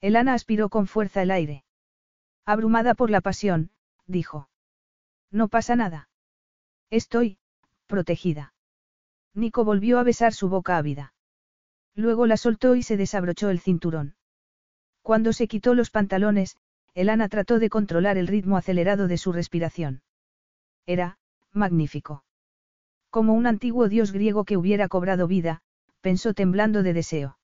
Elana 0.01 0.33
aspiró 0.33 0.67
con 0.67 0.87
fuerza 0.87 1.21
el 1.21 1.31
aire. 1.31 1.63
Abrumada 2.45 2.95
por 2.95 3.09
la 3.09 3.21
pasión, 3.21 3.71
dijo. 4.07 4.49
No 5.31 5.47
pasa 5.47 5.77
nada. 5.77 6.09
Estoy, 6.91 7.37
protegida. 7.87 8.53
Nico 9.33 9.63
volvió 9.63 9.97
a 9.97 10.03
besar 10.03 10.33
su 10.33 10.49
boca 10.49 10.77
ávida. 10.77 11.13
Luego 11.95 12.27
la 12.27 12.35
soltó 12.35 12.75
y 12.75 12.83
se 12.83 12.97
desabrochó 12.97 13.49
el 13.49 13.61
cinturón. 13.61 14.15
Cuando 15.01 15.31
se 15.31 15.47
quitó 15.47 15.73
los 15.73 15.89
pantalones, 15.89 16.57
Elana 16.93 17.29
trató 17.29 17.59
de 17.59 17.69
controlar 17.69 18.17
el 18.17 18.27
ritmo 18.27 18.57
acelerado 18.57 19.07
de 19.07 19.17
su 19.17 19.31
respiración. 19.31 20.03
Era, 20.85 21.17
magnífico. 21.53 22.25
Como 23.09 23.33
un 23.33 23.47
antiguo 23.47 23.87
dios 23.87 24.11
griego 24.11 24.43
que 24.43 24.57
hubiera 24.57 24.89
cobrado 24.89 25.27
vida, 25.27 25.61
pensó 26.01 26.33
temblando 26.33 26.83
de 26.83 26.93
deseo. 26.93 27.37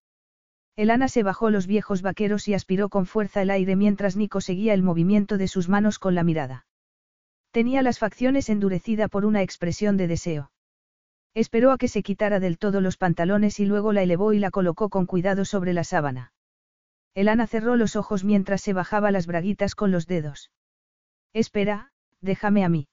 Elana 0.75 1.07
se 1.07 1.23
bajó 1.23 1.49
los 1.49 1.67
viejos 1.67 2.01
vaqueros 2.01 2.49
y 2.49 2.53
aspiró 2.53 2.89
con 2.89 3.05
fuerza 3.05 3.41
el 3.41 3.49
aire 3.49 3.77
mientras 3.77 4.17
Nico 4.17 4.41
seguía 4.41 4.73
el 4.73 4.83
movimiento 4.83 5.37
de 5.37 5.47
sus 5.47 5.69
manos 5.69 5.99
con 5.99 6.15
la 6.15 6.23
mirada. 6.23 6.66
Tenía 7.51 7.81
las 7.81 7.99
facciones 7.99 8.49
endurecida 8.49 9.07
por 9.07 9.25
una 9.25 9.41
expresión 9.41 9.97
de 9.97 10.07
deseo. 10.07 10.51
Esperó 11.33 11.71
a 11.71 11.77
que 11.77 11.87
se 11.87 12.03
quitara 12.03 12.39
del 12.39 12.57
todo 12.57 12.81
los 12.81 12.97
pantalones 12.97 13.59
y 13.59 13.65
luego 13.65 13.93
la 13.93 14.01
elevó 14.03 14.33
y 14.33 14.39
la 14.39 14.51
colocó 14.51 14.89
con 14.89 15.05
cuidado 15.05 15.45
sobre 15.45 15.73
la 15.73 15.83
sábana. 15.83 16.33
Elana 17.13 17.47
cerró 17.47 17.75
los 17.75 17.95
ojos 17.95 18.23
mientras 18.23 18.61
se 18.61 18.73
bajaba 18.73 19.11
las 19.11 19.27
braguitas 19.27 19.75
con 19.75 19.91
los 19.91 20.07
dedos. 20.07 20.51
Espera, 21.33 21.91
déjame 22.21 22.63
a 22.63 22.69
mí. 22.69 22.87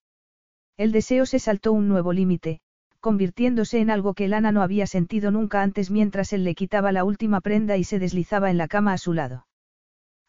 El 0.77 0.93
deseo 0.93 1.27
se 1.27 1.39
saltó 1.39 1.73
un 1.73 1.89
nuevo 1.89 2.13
límite, 2.13 2.61
convirtiéndose 3.01 3.81
en 3.81 3.91
algo 3.91 4.15
que 4.15 4.25
Elana 4.25 4.51
no 4.51 4.63
había 4.63 4.87
sentido 4.87 5.31
nunca 5.31 5.63
antes 5.63 5.91
mientras 5.91 6.33
él 6.33 6.43
le 6.45 6.55
quitaba 6.55 6.91
la 6.91 7.05
última 7.05 7.41
prenda 7.41 7.77
y 7.77 7.85
se 7.85 7.99
deslizaba 7.99 8.51
en 8.51 8.57
la 8.57 8.67
cama 8.67 8.95
a 8.95 8.99
su 8.99 9.13
lado. 9.13 9.47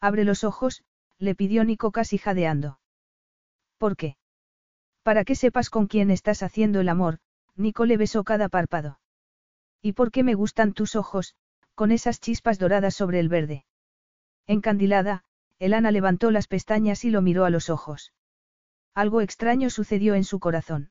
Abre 0.00 0.24
los 0.24 0.44
ojos, 0.44 0.84
le 1.18 1.34
pidió 1.34 1.64
Nico 1.64 1.90
casi 1.90 2.18
jadeando. 2.18 2.78
¿Por 3.78 3.96
qué? 3.96 4.16
Para 5.02 5.24
que 5.24 5.34
sepas 5.34 5.70
con 5.70 5.86
quién 5.86 6.10
estás 6.10 6.42
haciendo 6.42 6.80
el 6.80 6.88
amor, 6.88 7.18
Nico 7.54 7.86
le 7.86 7.96
besó 7.96 8.24
cada 8.24 8.48
párpado. 8.48 8.98
¿Y 9.82 9.92
por 9.92 10.10
qué 10.10 10.22
me 10.24 10.34
gustan 10.34 10.72
tus 10.72 10.96
ojos, 10.96 11.34
con 11.74 11.92
esas 11.92 12.20
chispas 12.20 12.58
doradas 12.58 12.94
sobre 12.94 13.20
el 13.20 13.28
verde? 13.28 13.64
Encandilada, 14.46 15.24
Elana 15.58 15.90
levantó 15.90 16.30
las 16.30 16.48
pestañas 16.48 17.04
y 17.04 17.10
lo 17.10 17.22
miró 17.22 17.44
a 17.44 17.50
los 17.50 17.70
ojos. 17.70 18.12
Algo 18.94 19.20
extraño 19.20 19.70
sucedió 19.70 20.14
en 20.14 20.24
su 20.24 20.40
corazón. 20.40 20.90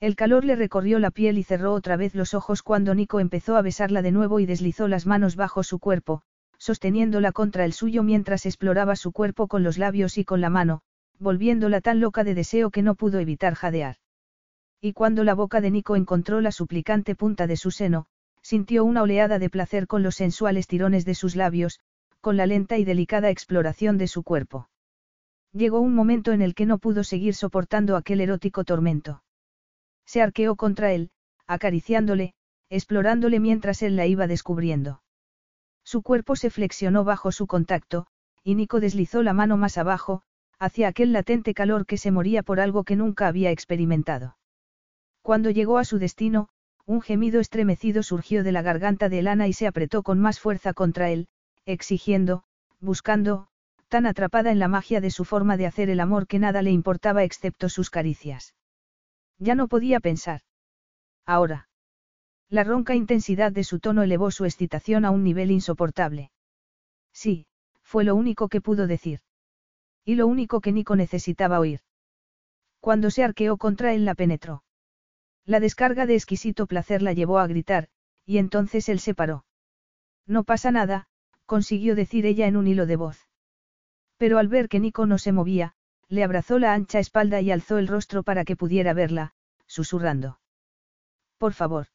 El 0.00 0.16
calor 0.16 0.44
le 0.44 0.56
recorrió 0.56 0.98
la 0.98 1.12
piel 1.12 1.38
y 1.38 1.44
cerró 1.44 1.72
otra 1.72 1.96
vez 1.96 2.14
los 2.14 2.34
ojos 2.34 2.62
cuando 2.62 2.94
Nico 2.94 3.20
empezó 3.20 3.56
a 3.56 3.62
besarla 3.62 4.02
de 4.02 4.10
nuevo 4.10 4.40
y 4.40 4.46
deslizó 4.46 4.88
las 4.88 5.06
manos 5.06 5.36
bajo 5.36 5.62
su 5.62 5.78
cuerpo, 5.78 6.22
sosteniéndola 6.58 7.30
contra 7.32 7.64
el 7.64 7.72
suyo 7.72 8.02
mientras 8.02 8.44
exploraba 8.44 8.96
su 8.96 9.12
cuerpo 9.12 9.46
con 9.46 9.62
los 9.62 9.78
labios 9.78 10.18
y 10.18 10.24
con 10.24 10.40
la 10.40 10.50
mano, 10.50 10.82
volviéndola 11.22 11.80
tan 11.80 12.00
loca 12.00 12.24
de 12.24 12.34
deseo 12.34 12.70
que 12.70 12.82
no 12.82 12.94
pudo 12.94 13.18
evitar 13.18 13.54
jadear. 13.54 13.96
Y 14.80 14.92
cuando 14.92 15.24
la 15.24 15.34
boca 15.34 15.60
de 15.60 15.70
Nico 15.70 15.96
encontró 15.96 16.40
la 16.40 16.52
suplicante 16.52 17.14
punta 17.14 17.46
de 17.46 17.56
su 17.56 17.70
seno, 17.70 18.06
sintió 18.42 18.84
una 18.84 19.02
oleada 19.02 19.38
de 19.38 19.48
placer 19.48 19.86
con 19.86 20.02
los 20.02 20.16
sensuales 20.16 20.66
tirones 20.66 21.04
de 21.04 21.14
sus 21.14 21.36
labios, 21.36 21.80
con 22.20 22.36
la 22.36 22.46
lenta 22.46 22.76
y 22.78 22.84
delicada 22.84 23.30
exploración 23.30 23.96
de 23.98 24.08
su 24.08 24.24
cuerpo. 24.24 24.68
Llegó 25.52 25.80
un 25.80 25.94
momento 25.94 26.32
en 26.32 26.42
el 26.42 26.54
que 26.54 26.66
no 26.66 26.78
pudo 26.78 27.04
seguir 27.04 27.34
soportando 27.34 27.96
aquel 27.96 28.20
erótico 28.20 28.64
tormento. 28.64 29.22
Se 30.04 30.22
arqueó 30.22 30.56
contra 30.56 30.92
él, 30.92 31.10
acariciándole, 31.46 32.34
explorándole 32.68 33.38
mientras 33.38 33.82
él 33.82 33.96
la 33.96 34.06
iba 34.06 34.26
descubriendo. 34.26 35.02
Su 35.84 36.02
cuerpo 36.02 36.36
se 36.36 36.50
flexionó 36.50 37.04
bajo 37.04 37.32
su 37.32 37.46
contacto, 37.46 38.06
y 38.42 38.54
Nico 38.54 38.80
deslizó 38.80 39.22
la 39.22 39.34
mano 39.34 39.56
más 39.56 39.78
abajo, 39.78 40.22
hacia 40.62 40.86
aquel 40.86 41.12
latente 41.12 41.54
calor 41.54 41.86
que 41.86 41.98
se 41.98 42.12
moría 42.12 42.44
por 42.44 42.60
algo 42.60 42.84
que 42.84 42.94
nunca 42.94 43.26
había 43.26 43.50
experimentado. 43.50 44.36
Cuando 45.20 45.50
llegó 45.50 45.76
a 45.76 45.84
su 45.84 45.98
destino, 45.98 46.50
un 46.86 47.00
gemido 47.00 47.40
estremecido 47.40 48.04
surgió 48.04 48.44
de 48.44 48.52
la 48.52 48.62
garganta 48.62 49.08
de 49.08 49.18
Elana 49.18 49.48
y 49.48 49.54
se 49.54 49.66
apretó 49.66 50.04
con 50.04 50.20
más 50.20 50.38
fuerza 50.38 50.72
contra 50.72 51.10
él, 51.10 51.26
exigiendo, 51.66 52.44
buscando, 52.78 53.48
tan 53.88 54.06
atrapada 54.06 54.52
en 54.52 54.60
la 54.60 54.68
magia 54.68 55.00
de 55.00 55.10
su 55.10 55.24
forma 55.24 55.56
de 55.56 55.66
hacer 55.66 55.90
el 55.90 55.98
amor 55.98 56.28
que 56.28 56.38
nada 56.38 56.62
le 56.62 56.70
importaba 56.70 57.24
excepto 57.24 57.68
sus 57.68 57.90
caricias. 57.90 58.54
Ya 59.40 59.56
no 59.56 59.66
podía 59.66 59.98
pensar. 59.98 60.42
Ahora. 61.26 61.68
La 62.48 62.62
ronca 62.62 62.94
intensidad 62.94 63.50
de 63.50 63.64
su 63.64 63.80
tono 63.80 64.04
elevó 64.04 64.30
su 64.30 64.44
excitación 64.44 65.04
a 65.04 65.10
un 65.10 65.24
nivel 65.24 65.50
insoportable. 65.50 66.30
Sí, 67.12 67.46
fue 67.82 68.04
lo 68.04 68.14
único 68.14 68.48
que 68.48 68.60
pudo 68.60 68.86
decir. 68.86 69.22
Y 70.04 70.16
lo 70.16 70.26
único 70.26 70.60
que 70.60 70.72
Nico 70.72 70.96
necesitaba 70.96 71.60
oír. 71.60 71.80
Cuando 72.80 73.10
se 73.10 73.22
arqueó 73.22 73.56
contra 73.56 73.94
él 73.94 74.04
la 74.04 74.14
penetró. 74.14 74.64
La 75.44 75.60
descarga 75.60 76.06
de 76.06 76.14
exquisito 76.14 76.66
placer 76.66 77.02
la 77.02 77.12
llevó 77.12 77.38
a 77.38 77.46
gritar, 77.46 77.88
y 78.26 78.38
entonces 78.38 78.88
él 78.88 79.00
se 79.00 79.14
paró. 79.14 79.44
No 80.26 80.44
pasa 80.44 80.70
nada, 80.70 81.06
consiguió 81.46 81.94
decir 81.94 82.26
ella 82.26 82.46
en 82.46 82.56
un 82.56 82.66
hilo 82.66 82.86
de 82.86 82.96
voz. 82.96 83.28
Pero 84.16 84.38
al 84.38 84.48
ver 84.48 84.68
que 84.68 84.80
Nico 84.80 85.06
no 85.06 85.18
se 85.18 85.32
movía, 85.32 85.74
le 86.08 86.24
abrazó 86.24 86.58
la 86.58 86.74
ancha 86.74 86.98
espalda 86.98 87.40
y 87.40 87.50
alzó 87.50 87.78
el 87.78 87.88
rostro 87.88 88.22
para 88.22 88.44
que 88.44 88.56
pudiera 88.56 88.94
verla, 88.94 89.32
susurrando. 89.66 90.38
Por 91.38 91.52
favor. 91.54 91.86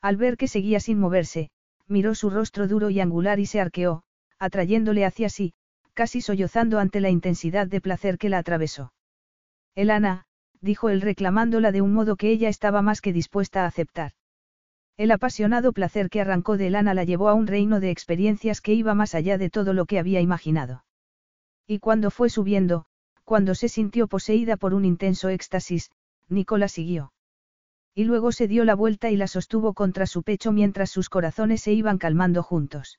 Al 0.00 0.16
ver 0.16 0.36
que 0.36 0.48
seguía 0.48 0.80
sin 0.80 0.98
moverse, 0.98 1.50
miró 1.86 2.14
su 2.14 2.30
rostro 2.30 2.68
duro 2.68 2.90
y 2.90 3.00
angular 3.00 3.38
y 3.38 3.46
se 3.46 3.60
arqueó, 3.60 4.02
atrayéndole 4.38 5.04
hacia 5.04 5.28
sí, 5.28 5.54
casi 5.94 6.20
sollozando 6.20 6.78
ante 6.78 7.00
la 7.00 7.10
intensidad 7.10 7.66
de 7.66 7.80
placer 7.80 8.18
que 8.18 8.28
la 8.28 8.38
atravesó. 8.38 8.92
Elana, 9.74 10.24
dijo 10.60 10.88
él 10.88 11.00
reclamándola 11.00 11.72
de 11.72 11.82
un 11.82 11.92
modo 11.92 12.16
que 12.16 12.30
ella 12.30 12.48
estaba 12.48 12.82
más 12.82 13.00
que 13.00 13.12
dispuesta 13.12 13.64
a 13.64 13.66
aceptar. 13.66 14.12
El 14.96 15.10
apasionado 15.10 15.72
placer 15.72 16.10
que 16.10 16.20
arrancó 16.20 16.56
de 16.56 16.68
Elana 16.68 16.94
la 16.94 17.04
llevó 17.04 17.28
a 17.28 17.34
un 17.34 17.46
reino 17.46 17.80
de 17.80 17.90
experiencias 17.90 18.60
que 18.60 18.74
iba 18.74 18.94
más 18.94 19.14
allá 19.14 19.38
de 19.38 19.50
todo 19.50 19.72
lo 19.72 19.86
que 19.86 19.98
había 19.98 20.20
imaginado. 20.20 20.84
Y 21.66 21.78
cuando 21.78 22.10
fue 22.10 22.28
subiendo, 22.28 22.84
cuando 23.24 23.54
se 23.54 23.68
sintió 23.68 24.08
poseída 24.08 24.56
por 24.56 24.74
un 24.74 24.84
intenso 24.84 25.28
éxtasis, 25.28 25.90
Nicola 26.28 26.68
siguió. 26.68 27.12
Y 27.94 28.04
luego 28.04 28.32
se 28.32 28.48
dio 28.48 28.64
la 28.64 28.74
vuelta 28.74 29.10
y 29.10 29.16
la 29.16 29.26
sostuvo 29.26 29.74
contra 29.74 30.06
su 30.06 30.22
pecho 30.22 30.52
mientras 30.52 30.90
sus 30.90 31.08
corazones 31.08 31.62
se 31.62 31.72
iban 31.72 31.98
calmando 31.98 32.42
juntos. 32.42 32.98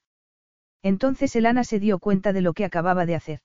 Entonces 0.84 1.36
Elana 1.36 1.64
se 1.64 1.80
dio 1.80 1.98
cuenta 1.98 2.34
de 2.34 2.42
lo 2.42 2.54
que 2.54 2.66
acababa 2.66 3.06
de 3.06 3.16
hacer. 3.16 3.40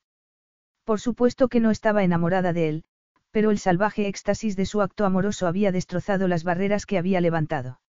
Por 0.84 1.00
supuesto 1.00 1.48
que 1.48 1.60
no 1.60 1.70
estaba 1.70 2.02
enamorada 2.02 2.52
de 2.52 2.68
él, 2.68 2.84
pero 3.30 3.50
el 3.50 3.58
salvaje 3.58 4.08
éxtasis 4.08 4.56
de 4.56 4.66
su 4.66 4.82
acto 4.82 5.04
amoroso 5.06 5.46
había 5.46 5.72
destrozado 5.72 6.28
las 6.28 6.44
barreras 6.44 6.84
que 6.84 6.98
había 6.98 7.20
levantado. 7.20 7.80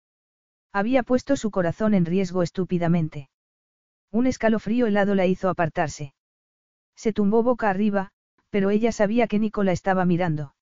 Había 0.72 1.02
puesto 1.02 1.36
su 1.36 1.50
corazón 1.50 1.94
en 1.94 2.04
riesgo 2.04 2.42
estúpidamente. 2.42 3.30
Un 4.10 4.26
escalofrío 4.26 4.86
helado 4.86 5.14
la 5.14 5.26
hizo 5.26 5.48
apartarse. 5.48 6.14
Se 6.94 7.12
tumbó 7.12 7.42
boca 7.42 7.70
arriba, 7.70 8.10
pero 8.50 8.70
ella 8.70 8.92
sabía 8.92 9.28
que 9.28 9.38
Nicola 9.38 9.72
estaba 9.72 10.04
mirando. 10.04 10.54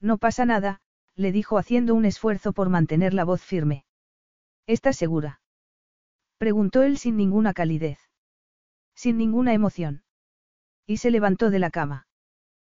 No 0.00 0.18
pasa 0.18 0.44
nada, 0.44 0.80
le 1.14 1.32
dijo 1.32 1.58
haciendo 1.58 1.94
un 1.94 2.04
esfuerzo 2.04 2.52
por 2.52 2.68
mantener 2.68 3.14
la 3.14 3.24
voz 3.24 3.42
firme. 3.42 3.84
¿Estás 4.66 4.96
segura? 4.96 5.41
Preguntó 6.42 6.82
él 6.82 6.98
sin 6.98 7.16
ninguna 7.16 7.54
calidez. 7.54 8.00
Sin 8.96 9.16
ninguna 9.16 9.54
emoción. 9.54 10.02
Y 10.88 10.96
se 10.96 11.12
levantó 11.12 11.50
de 11.50 11.60
la 11.60 11.70
cama. 11.70 12.08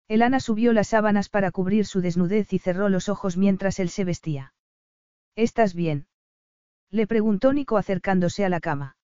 Elana 0.09 0.41
subió 0.41 0.73
las 0.73 0.89
sábanas 0.89 1.29
para 1.29 1.53
cubrir 1.53 1.87
su 1.87 2.01
desnudez 2.01 2.53
y 2.53 2.59
cerró 2.59 2.89
los 2.89 3.09
ojos 3.09 3.37
mientras 3.37 3.79
él 3.79 3.89
se 3.89 4.03
vestía. 4.03 4.53
¿Estás 5.37 5.75
bien? 5.75 6.09
Le 6.91 7.07
preguntó 7.07 7.53
Nico 7.53 7.77
acercándose 7.77 8.45
a 8.45 8.49
la 8.49 8.59
cama. 8.59 8.97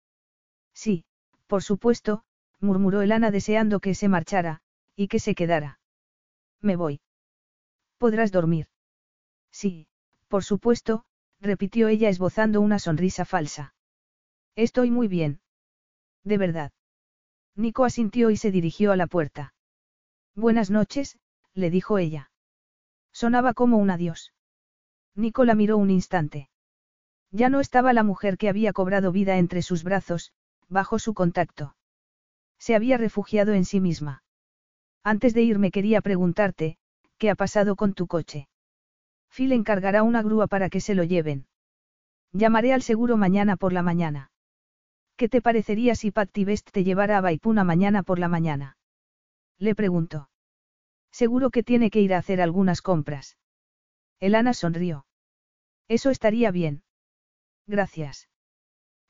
Sí, 0.75 1.05
por 1.47 1.63
supuesto, 1.63 2.25
murmuró 2.59 3.01
Elana 3.01 3.31
deseando 3.31 3.79
que 3.79 3.95
se 3.95 4.09
marchara, 4.09 4.61
y 4.97 5.07
que 5.07 5.21
se 5.21 5.37
quedara. 5.37 5.79
Me 6.61 6.75
voy. 6.75 7.01
¿Podrás 7.97 8.33
dormir? 8.33 8.67
Sí, 9.53 9.87
por 10.27 10.43
supuesto, 10.43 11.05
repitió 11.41 11.87
ella 11.87 12.09
esbozando 12.09 12.61
una 12.61 12.81
sonrisa 12.81 13.25
falsa. 13.25 13.73
Estoy 14.59 14.91
muy 14.91 15.07
bien. 15.07 15.39
De 16.25 16.37
verdad. 16.37 16.73
Nico 17.55 17.85
asintió 17.85 18.31
y 18.31 18.37
se 18.37 18.51
dirigió 18.51 18.91
a 18.91 18.97
la 18.97 19.07
puerta. 19.07 19.55
Buenas 20.35 20.69
noches, 20.69 21.17
le 21.55 21.71
dijo 21.71 21.97
ella. 21.97 22.33
Sonaba 23.13 23.55
como 23.55 23.77
un 23.77 23.89
adiós. 23.89 24.33
Nico 25.15 25.45
la 25.45 25.55
miró 25.55 25.77
un 25.77 25.91
instante. 25.91 26.51
Ya 27.31 27.51
no 27.51 27.61
estaba 27.61 27.93
la 27.93 28.03
mujer 28.03 28.37
que 28.37 28.49
había 28.49 28.73
cobrado 28.73 29.13
vida 29.13 29.39
entre 29.39 29.63
sus 29.63 29.85
brazos, 29.85 30.33
bajo 30.69 30.99
su 30.99 31.15
contacto. 31.15 31.77
Se 32.59 32.75
había 32.75 32.97
refugiado 32.99 33.53
en 33.53 33.65
sí 33.65 33.79
misma. 33.79 34.25
Antes 35.05 35.35
de 35.35 35.43
irme 35.43 35.71
quería 35.71 36.01
preguntarte, 36.01 36.79
¿qué 37.17 37.31
ha 37.31 37.37
pasado 37.37 37.77
con 37.77 37.95
tu 37.95 38.09
coche? 38.09 38.49
Phil 39.29 39.53
encargará 39.53 40.03
una 40.03 40.21
grúa 40.21 40.49
para 40.49 40.69
que 40.69 40.81
se 40.81 40.97
lo 40.97 41.05
lleven. 41.05 41.47
Llamaré 42.33 42.73
al 42.73 42.83
seguro 42.83 43.17
mañana 43.17 43.57
por 43.57 43.73
la 43.73 43.85
mañana. 43.85 44.33
¿Qué 45.19 45.29
te 45.29 45.43
parecería 45.43 45.95
si 45.95 46.11
Patty 46.11 46.45
Best 46.47 46.71
te 46.71 46.83
llevara 46.85 47.19
a 47.19 47.21
Baipuna 47.21 47.65
mañana 47.65 48.03
por 48.03 48.19
la 48.19 48.29
mañana? 48.29 48.79
Le 49.59 49.75
preguntó. 49.75 50.31
Seguro 51.11 51.51
que 51.51 51.63
tiene 51.63 51.91
que 51.91 52.01
ir 52.01 52.15
a 52.15 52.19
hacer 52.19 52.41
algunas 52.41 52.81
compras. 52.81 53.37
Elana 54.21 54.55
sonrió. 54.55 55.05
Eso 55.89 56.09
estaría 56.09 56.51
bien. 56.51 56.83
Gracias. 57.67 58.31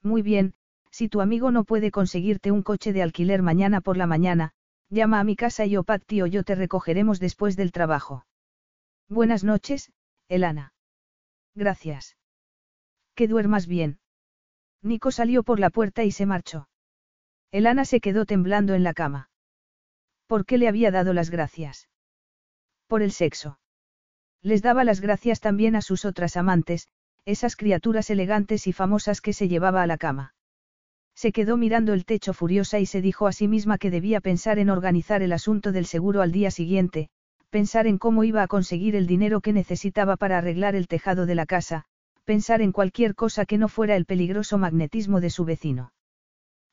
Muy 0.02 0.22
bien, 0.22 0.54
si 0.90 1.08
tu 1.08 1.20
amigo 1.20 1.52
no 1.52 1.62
puede 1.62 1.92
conseguirte 1.92 2.50
un 2.50 2.62
coche 2.62 2.92
de 2.92 3.02
alquiler 3.02 3.42
mañana 3.42 3.80
por 3.80 3.96
la 3.96 4.06
mañana, 4.06 4.54
Llama 4.90 5.20
a 5.20 5.24
mi 5.24 5.36
casa 5.36 5.66
y 5.66 5.76
o 5.76 5.84
Patty 5.84 6.22
o 6.22 6.26
yo 6.26 6.44
te 6.44 6.54
recogeremos 6.54 7.20
después 7.20 7.56
del 7.56 7.72
trabajo. 7.72 8.24
Buenas 9.08 9.44
noches, 9.44 9.92
Elana. 10.28 10.72
Gracias. 11.54 12.16
Que 13.14 13.28
duermas 13.28 13.66
bien. 13.66 13.98
Nico 14.82 15.10
salió 15.10 15.42
por 15.42 15.60
la 15.60 15.70
puerta 15.70 16.04
y 16.04 16.10
se 16.10 16.26
marchó. 16.26 16.68
Elana 17.50 17.84
se 17.84 18.00
quedó 18.00 18.26
temblando 18.26 18.74
en 18.74 18.82
la 18.84 18.94
cama. 18.94 19.30
¿Por 20.26 20.44
qué 20.44 20.58
le 20.58 20.68
había 20.68 20.90
dado 20.90 21.12
las 21.14 21.30
gracias? 21.30 21.88
Por 22.86 23.02
el 23.02 23.12
sexo. 23.12 23.58
Les 24.42 24.62
daba 24.62 24.84
las 24.84 25.00
gracias 25.00 25.40
también 25.40 25.74
a 25.74 25.80
sus 25.80 26.04
otras 26.04 26.36
amantes, 26.36 26.88
esas 27.24 27.56
criaturas 27.56 28.10
elegantes 28.10 28.66
y 28.66 28.72
famosas 28.72 29.20
que 29.20 29.32
se 29.32 29.48
llevaba 29.48 29.82
a 29.82 29.86
la 29.86 29.98
cama. 29.98 30.34
Se 31.14 31.32
quedó 31.32 31.56
mirando 31.56 31.94
el 31.94 32.04
techo 32.04 32.32
furiosa 32.32 32.78
y 32.78 32.86
se 32.86 33.02
dijo 33.02 33.26
a 33.26 33.32
sí 33.32 33.48
misma 33.48 33.78
que 33.78 33.90
debía 33.90 34.20
pensar 34.20 34.58
en 34.58 34.70
organizar 34.70 35.22
el 35.22 35.32
asunto 35.32 35.72
del 35.72 35.86
seguro 35.86 36.22
al 36.22 36.30
día 36.30 36.50
siguiente, 36.50 37.08
pensar 37.50 37.86
en 37.86 37.98
cómo 37.98 38.22
iba 38.22 38.42
a 38.42 38.46
conseguir 38.46 38.94
el 38.94 39.06
dinero 39.06 39.40
que 39.40 39.52
necesitaba 39.52 40.16
para 40.16 40.38
arreglar 40.38 40.76
el 40.76 40.86
tejado 40.86 41.26
de 41.26 41.34
la 41.34 41.46
casa, 41.46 41.86
pensar 42.28 42.60
en 42.60 42.72
cualquier 42.72 43.14
cosa 43.14 43.46
que 43.46 43.56
no 43.56 43.68
fuera 43.68 43.96
el 43.96 44.04
peligroso 44.04 44.58
magnetismo 44.58 45.22
de 45.22 45.30
su 45.30 45.46
vecino. 45.46 45.94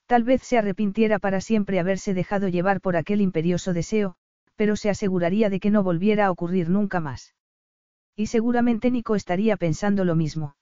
Tal 0.06 0.26
vez 0.26 0.42
se 0.44 0.58
arrepintiera 0.58 1.18
para 1.18 1.40
siempre 1.40 1.80
haberse 1.80 2.14
dejado 2.14 2.50
llevar 2.50 2.82
por 2.82 2.98
aquel 2.98 3.22
imperioso 3.22 3.72
deseo, 3.72 4.18
pero 4.58 4.76
se 4.76 4.90
aseguraría 4.90 5.50
de 5.50 5.62
que 5.62 5.72
no 5.72 5.82
volviera 5.82 6.26
a 6.26 6.32
ocurrir 6.32 6.70
nunca 6.70 7.00
más. 7.00 7.36
Y 8.18 8.26
seguramente 8.26 8.92
Nico 8.92 9.16
estaría 9.16 9.56
pensando 9.56 10.04
lo 10.04 10.14
mismo. 10.14 10.58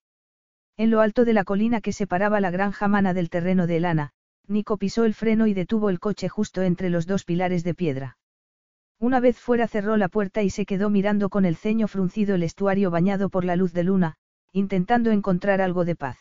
En 0.78 0.92
lo 0.92 1.02
alto 1.02 1.26
de 1.26 1.34
la 1.34 1.44
colina 1.44 1.82
que 1.82 1.92
separaba 1.92 2.40
la 2.40 2.52
granja 2.52 2.88
mana 2.88 3.16
del 3.16 3.32
terreno 3.32 3.66
de 3.66 3.78
Elana, 3.78 4.12
Nico 4.48 4.78
pisó 4.78 5.06
el 5.06 5.16
freno 5.16 5.48
y 5.48 5.56
detuvo 5.56 5.90
el 5.90 6.00
coche 6.00 6.30
justo 6.30 6.62
entre 6.62 6.92
los 6.92 7.08
dos 7.08 7.26
pilares 7.26 7.64
de 7.64 7.74
piedra. 7.74 8.20
Una 9.00 9.20
vez 9.20 9.40
fuera 9.40 9.68
cerró 9.68 9.98
la 9.98 10.08
puerta 10.08 10.44
y 10.44 10.52
se 10.52 10.68
quedó 10.68 10.92
mirando 10.92 11.30
con 11.30 11.46
el 11.46 11.56
ceño 11.56 11.88
fruncido 11.88 12.36
el 12.36 12.44
estuario 12.44 12.92
bañado 12.92 13.30
por 13.30 13.44
la 13.44 13.56
luz 13.56 13.74
de 13.74 13.86
luna, 13.86 14.18
intentando 14.54 15.12
encontrar 15.12 15.60
algo 15.62 15.84
de 15.84 15.96
paz. 15.96 16.18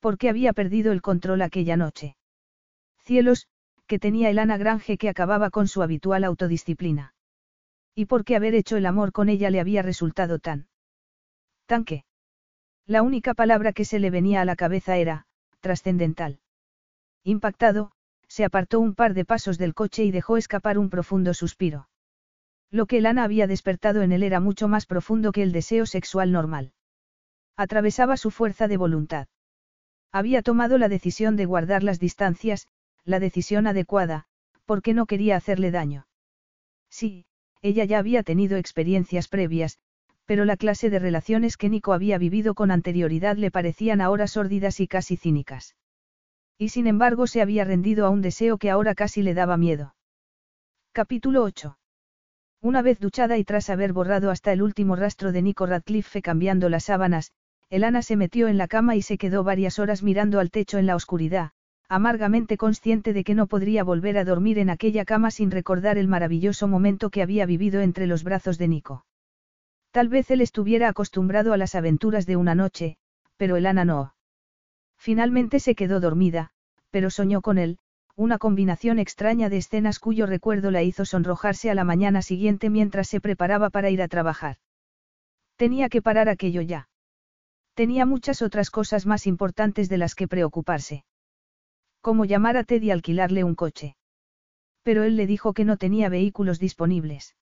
¿Por 0.00 0.16
qué 0.18 0.28
había 0.28 0.52
perdido 0.52 0.92
el 0.92 1.02
control 1.02 1.42
aquella 1.42 1.76
noche? 1.76 2.16
Cielos, 3.02 3.48
que 3.86 3.98
tenía 3.98 4.30
Elana 4.30 4.56
Grange 4.56 4.96
que 4.96 5.08
acababa 5.08 5.50
con 5.50 5.68
su 5.68 5.82
habitual 5.82 6.24
autodisciplina. 6.24 7.14
¿Y 7.94 8.06
por 8.06 8.24
qué 8.24 8.36
haber 8.36 8.54
hecho 8.54 8.76
el 8.76 8.86
amor 8.86 9.12
con 9.12 9.28
ella 9.28 9.50
le 9.50 9.60
había 9.60 9.82
resultado 9.82 10.38
tan... 10.38 10.68
tan 11.66 11.84
que... 11.84 12.04
La 12.86 13.02
única 13.02 13.34
palabra 13.34 13.72
que 13.72 13.84
se 13.84 13.98
le 13.98 14.10
venía 14.10 14.40
a 14.40 14.44
la 14.44 14.56
cabeza 14.56 14.96
era, 14.96 15.26
trascendental. 15.60 16.38
Impactado, 17.24 17.90
se 18.28 18.44
apartó 18.44 18.78
un 18.78 18.94
par 18.94 19.14
de 19.14 19.24
pasos 19.24 19.56
del 19.58 19.74
coche 19.74 20.04
y 20.04 20.10
dejó 20.10 20.36
escapar 20.36 20.78
un 20.78 20.90
profundo 20.90 21.34
suspiro. 21.34 21.88
Lo 22.70 22.86
que 22.86 22.98
Elana 22.98 23.24
había 23.24 23.46
despertado 23.46 24.02
en 24.02 24.12
él 24.12 24.22
era 24.22 24.38
mucho 24.38 24.68
más 24.68 24.86
profundo 24.86 25.32
que 25.32 25.42
el 25.42 25.52
deseo 25.52 25.86
sexual 25.86 26.30
normal. 26.30 26.73
Atravesaba 27.56 28.16
su 28.16 28.30
fuerza 28.30 28.68
de 28.68 28.76
voluntad. 28.76 29.28
Había 30.10 30.42
tomado 30.42 30.78
la 30.78 30.88
decisión 30.88 31.36
de 31.36 31.44
guardar 31.44 31.82
las 31.82 32.00
distancias, 32.00 32.66
la 33.04 33.20
decisión 33.20 33.66
adecuada, 33.66 34.26
porque 34.64 34.94
no 34.94 35.06
quería 35.06 35.36
hacerle 35.36 35.70
daño. 35.70 36.06
Sí, 36.88 37.26
ella 37.62 37.84
ya 37.84 37.98
había 37.98 38.22
tenido 38.22 38.56
experiencias 38.56 39.28
previas, 39.28 39.78
pero 40.24 40.44
la 40.44 40.56
clase 40.56 40.90
de 40.90 40.98
relaciones 40.98 41.56
que 41.56 41.68
Nico 41.68 41.92
había 41.92 42.18
vivido 42.18 42.54
con 42.54 42.70
anterioridad 42.70 43.36
le 43.36 43.50
parecían 43.50 44.00
ahora 44.00 44.26
sórdidas 44.26 44.80
y 44.80 44.88
casi 44.88 45.16
cínicas. 45.16 45.76
Y 46.58 46.70
sin 46.70 46.86
embargo 46.86 47.26
se 47.26 47.42
había 47.42 47.64
rendido 47.64 48.06
a 48.06 48.10
un 48.10 48.22
deseo 48.22 48.58
que 48.58 48.70
ahora 48.70 48.94
casi 48.94 49.22
le 49.22 49.34
daba 49.34 49.56
miedo. 49.56 49.94
Capítulo 50.92 51.42
8. 51.42 51.78
Una 52.62 52.80
vez 52.80 52.98
duchada 52.98 53.36
y 53.36 53.44
tras 53.44 53.68
haber 53.68 53.92
borrado 53.92 54.30
hasta 54.30 54.52
el 54.52 54.62
último 54.62 54.96
rastro 54.96 55.32
de 55.32 55.42
Nico 55.42 55.66
Radcliffe 55.66 56.22
cambiando 56.22 56.68
las 56.68 56.84
sábanas, 56.84 57.32
Elana 57.70 58.02
se 58.02 58.16
metió 58.16 58.48
en 58.48 58.58
la 58.58 58.68
cama 58.68 58.96
y 58.96 59.02
se 59.02 59.18
quedó 59.18 59.44
varias 59.44 59.78
horas 59.78 60.02
mirando 60.02 60.40
al 60.40 60.50
techo 60.50 60.78
en 60.78 60.86
la 60.86 60.96
oscuridad, 60.96 61.52
amargamente 61.88 62.56
consciente 62.56 63.12
de 63.12 63.24
que 63.24 63.34
no 63.34 63.46
podría 63.46 63.84
volver 63.84 64.18
a 64.18 64.24
dormir 64.24 64.58
en 64.58 64.70
aquella 64.70 65.04
cama 65.04 65.30
sin 65.30 65.50
recordar 65.50 65.98
el 65.98 66.08
maravilloso 66.08 66.68
momento 66.68 67.10
que 67.10 67.22
había 67.22 67.46
vivido 67.46 67.80
entre 67.80 68.06
los 68.06 68.24
brazos 68.24 68.58
de 68.58 68.68
Nico. 68.68 69.06
Tal 69.90 70.08
vez 70.08 70.30
él 70.30 70.40
estuviera 70.40 70.88
acostumbrado 70.88 71.52
a 71.52 71.56
las 71.56 71.74
aventuras 71.74 72.26
de 72.26 72.36
una 72.36 72.54
noche, 72.54 72.96
pero 73.36 73.56
Elana 73.56 73.84
no. 73.84 74.14
Finalmente 74.98 75.60
se 75.60 75.74
quedó 75.74 76.00
dormida, 76.00 76.50
pero 76.90 77.10
soñó 77.10 77.42
con 77.42 77.58
él, 77.58 77.78
una 78.16 78.38
combinación 78.38 78.98
extraña 78.98 79.48
de 79.48 79.58
escenas 79.58 79.98
cuyo 79.98 80.26
recuerdo 80.26 80.70
la 80.70 80.82
hizo 80.82 81.04
sonrojarse 81.04 81.70
a 81.70 81.74
la 81.74 81.84
mañana 81.84 82.22
siguiente 82.22 82.70
mientras 82.70 83.08
se 83.08 83.20
preparaba 83.20 83.70
para 83.70 83.90
ir 83.90 84.02
a 84.02 84.08
trabajar. 84.08 84.56
Tenía 85.56 85.88
que 85.88 86.02
parar 86.02 86.28
aquello 86.28 86.60
ya. 86.60 86.88
Tenía 87.74 88.06
muchas 88.06 88.40
otras 88.40 88.70
cosas 88.70 89.04
más 89.04 89.26
importantes 89.26 89.88
de 89.88 89.98
las 89.98 90.14
que 90.14 90.28
preocuparse. 90.28 91.04
Como 92.00 92.24
llamar 92.24 92.56
a 92.56 92.64
Ted 92.64 92.82
y 92.82 92.90
alquilarle 92.90 93.42
un 93.42 93.54
coche. 93.54 93.96
Pero 94.82 95.02
él 95.02 95.16
le 95.16 95.26
dijo 95.26 95.54
que 95.54 95.64
no 95.64 95.76
tenía 95.76 96.08
vehículos 96.08 96.60
disponibles. 96.60 97.34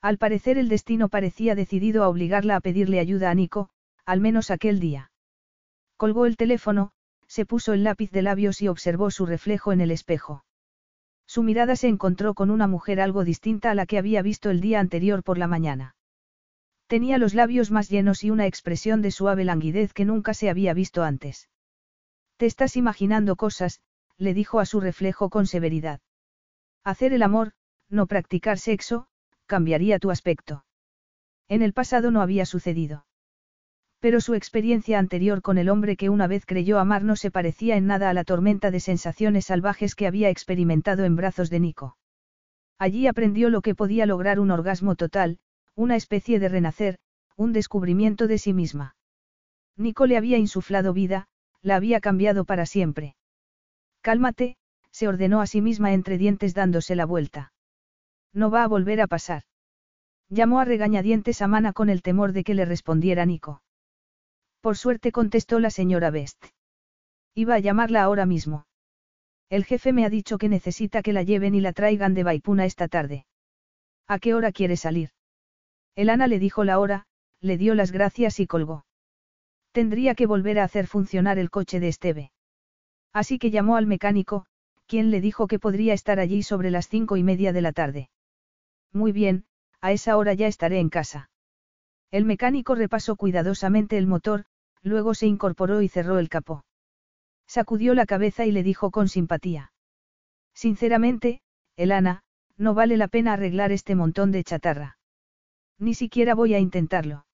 Al 0.00 0.16
parecer 0.16 0.58
el 0.58 0.68
destino 0.68 1.08
parecía 1.08 1.56
decidido 1.56 2.04
a 2.04 2.08
obligarla 2.08 2.54
a 2.56 2.60
pedirle 2.60 3.00
ayuda 3.00 3.30
a 3.30 3.34
Nico, 3.34 3.70
al 4.04 4.20
menos 4.20 4.50
aquel 4.50 4.78
día. 4.78 5.10
Colgó 5.96 6.26
el 6.26 6.36
teléfono, 6.36 6.92
se 7.26 7.44
puso 7.44 7.72
el 7.72 7.82
lápiz 7.82 8.12
de 8.12 8.22
labios 8.22 8.62
y 8.62 8.68
observó 8.68 9.10
su 9.10 9.26
reflejo 9.26 9.72
en 9.72 9.80
el 9.80 9.90
espejo. 9.90 10.44
Su 11.26 11.42
mirada 11.42 11.74
se 11.74 11.88
encontró 11.88 12.34
con 12.34 12.50
una 12.50 12.68
mujer 12.68 13.00
algo 13.00 13.24
distinta 13.24 13.72
a 13.72 13.74
la 13.74 13.86
que 13.86 13.98
había 13.98 14.22
visto 14.22 14.50
el 14.50 14.60
día 14.60 14.78
anterior 14.78 15.24
por 15.24 15.36
la 15.36 15.48
mañana. 15.48 15.96
Tenía 16.88 17.18
los 17.18 17.34
labios 17.34 17.70
más 17.70 17.90
llenos 17.90 18.24
y 18.24 18.30
una 18.30 18.46
expresión 18.46 19.02
de 19.02 19.10
suave 19.10 19.44
languidez 19.44 19.92
que 19.92 20.06
nunca 20.06 20.32
se 20.32 20.48
había 20.48 20.72
visto 20.72 21.02
antes. 21.04 21.50
Te 22.38 22.46
estás 22.46 22.76
imaginando 22.76 23.36
cosas, 23.36 23.82
le 24.16 24.32
dijo 24.32 24.58
a 24.58 24.64
su 24.64 24.80
reflejo 24.80 25.28
con 25.28 25.46
severidad. 25.46 26.00
Hacer 26.84 27.12
el 27.12 27.22
amor, 27.22 27.52
no 27.90 28.06
practicar 28.06 28.58
sexo, 28.58 29.06
cambiaría 29.44 29.98
tu 29.98 30.10
aspecto. 30.10 30.64
En 31.46 31.60
el 31.60 31.74
pasado 31.74 32.10
no 32.10 32.22
había 32.22 32.46
sucedido. 32.46 33.04
Pero 34.00 34.22
su 34.22 34.34
experiencia 34.34 34.98
anterior 34.98 35.42
con 35.42 35.58
el 35.58 35.68
hombre 35.68 35.96
que 35.96 36.08
una 36.08 36.26
vez 36.26 36.46
creyó 36.46 36.78
amar 36.78 37.04
no 37.04 37.16
se 37.16 37.30
parecía 37.30 37.76
en 37.76 37.86
nada 37.86 38.08
a 38.08 38.14
la 38.14 38.24
tormenta 38.24 38.70
de 38.70 38.80
sensaciones 38.80 39.46
salvajes 39.46 39.94
que 39.94 40.06
había 40.06 40.30
experimentado 40.30 41.04
en 41.04 41.16
brazos 41.16 41.50
de 41.50 41.60
Nico. 41.60 41.98
Allí 42.78 43.06
aprendió 43.08 43.50
lo 43.50 43.60
que 43.60 43.74
podía 43.74 44.06
lograr 44.06 44.40
un 44.40 44.52
orgasmo 44.52 44.94
total, 44.94 45.38
una 45.78 45.94
especie 45.94 46.40
de 46.40 46.48
renacer, 46.48 46.98
un 47.36 47.52
descubrimiento 47.52 48.26
de 48.26 48.38
sí 48.38 48.52
misma. 48.52 48.96
Nico 49.76 50.06
le 50.06 50.16
había 50.16 50.36
insuflado 50.36 50.92
vida, 50.92 51.28
la 51.62 51.76
había 51.76 52.00
cambiado 52.00 52.44
para 52.44 52.66
siempre. 52.66 53.14
Cálmate, 54.00 54.56
se 54.90 55.06
ordenó 55.06 55.40
a 55.40 55.46
sí 55.46 55.60
misma 55.60 55.92
entre 55.92 56.18
dientes 56.18 56.52
dándose 56.52 56.96
la 56.96 57.06
vuelta. 57.06 57.52
No 58.32 58.50
va 58.50 58.64
a 58.64 58.66
volver 58.66 59.00
a 59.00 59.06
pasar. 59.06 59.44
Llamó 60.28 60.58
a 60.58 60.64
regañadientes 60.64 61.42
a 61.42 61.46
Mana 61.46 61.72
con 61.72 61.90
el 61.90 62.02
temor 62.02 62.32
de 62.32 62.42
que 62.42 62.54
le 62.54 62.64
respondiera 62.64 63.24
Nico. 63.24 63.62
Por 64.60 64.76
suerte 64.76 65.12
contestó 65.12 65.60
la 65.60 65.70
señora 65.70 66.10
Best. 66.10 66.44
Iba 67.36 67.54
a 67.54 67.60
llamarla 67.60 68.02
ahora 68.02 68.26
mismo. 68.26 68.66
El 69.48 69.64
jefe 69.64 69.92
me 69.92 70.04
ha 70.04 70.10
dicho 70.10 70.38
que 70.38 70.48
necesita 70.48 71.02
que 71.02 71.12
la 71.12 71.22
lleven 71.22 71.54
y 71.54 71.60
la 71.60 71.72
traigan 71.72 72.14
de 72.14 72.24
Vaipuna 72.24 72.64
esta 72.64 72.88
tarde. 72.88 73.26
¿A 74.08 74.18
qué 74.18 74.34
hora 74.34 74.50
quiere 74.50 74.76
salir? 74.76 75.10
El 75.98 76.10
Ana 76.10 76.28
le 76.28 76.38
dijo 76.38 76.62
la 76.62 76.78
hora, 76.78 77.06
le 77.40 77.58
dio 77.58 77.74
las 77.74 77.90
gracias 77.90 78.38
y 78.38 78.46
colgó. 78.46 78.86
Tendría 79.72 80.14
que 80.14 80.26
volver 80.26 80.60
a 80.60 80.62
hacer 80.62 80.86
funcionar 80.86 81.40
el 81.40 81.50
coche 81.50 81.80
de 81.80 81.88
Esteve. 81.88 82.30
Así 83.12 83.40
que 83.40 83.50
llamó 83.50 83.74
al 83.74 83.88
mecánico, 83.88 84.46
quien 84.86 85.10
le 85.10 85.20
dijo 85.20 85.48
que 85.48 85.58
podría 85.58 85.94
estar 85.94 86.20
allí 86.20 86.44
sobre 86.44 86.70
las 86.70 86.86
cinco 86.88 87.16
y 87.16 87.24
media 87.24 87.52
de 87.52 87.62
la 87.62 87.72
tarde. 87.72 88.10
Muy 88.92 89.10
bien, 89.10 89.46
a 89.80 89.90
esa 89.90 90.16
hora 90.16 90.34
ya 90.34 90.46
estaré 90.46 90.78
en 90.78 90.88
casa. 90.88 91.30
El 92.12 92.26
mecánico 92.26 92.76
repasó 92.76 93.16
cuidadosamente 93.16 93.98
el 93.98 94.06
motor, 94.06 94.44
luego 94.82 95.14
se 95.14 95.26
incorporó 95.26 95.82
y 95.82 95.88
cerró 95.88 96.20
el 96.20 96.28
capó. 96.28 96.64
Sacudió 97.48 97.94
la 97.94 98.06
cabeza 98.06 98.46
y 98.46 98.52
le 98.52 98.62
dijo 98.62 98.92
con 98.92 99.08
simpatía. 99.08 99.72
Sinceramente, 100.54 101.40
Elana, 101.74 102.22
no 102.56 102.74
vale 102.74 102.96
la 102.96 103.08
pena 103.08 103.32
arreglar 103.32 103.72
este 103.72 103.96
montón 103.96 104.30
de 104.30 104.44
chatarra. 104.44 104.97
Ni 105.78 105.94
siquiera 105.94 106.34
voy 106.34 106.54
a 106.54 106.58
intentarlo. 106.58 107.26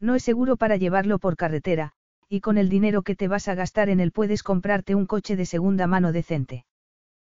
No 0.00 0.14
es 0.14 0.22
seguro 0.22 0.56
para 0.56 0.76
llevarlo 0.76 1.18
por 1.18 1.36
carretera, 1.36 1.92
y 2.28 2.40
con 2.40 2.58
el 2.58 2.68
dinero 2.68 3.02
que 3.02 3.16
te 3.16 3.28
vas 3.28 3.48
a 3.48 3.54
gastar 3.54 3.88
en 3.88 4.00
él 4.00 4.12
puedes 4.12 4.42
comprarte 4.42 4.94
un 4.94 5.06
coche 5.06 5.36
de 5.36 5.46
segunda 5.46 5.86
mano 5.86 6.12
decente. 6.12 6.64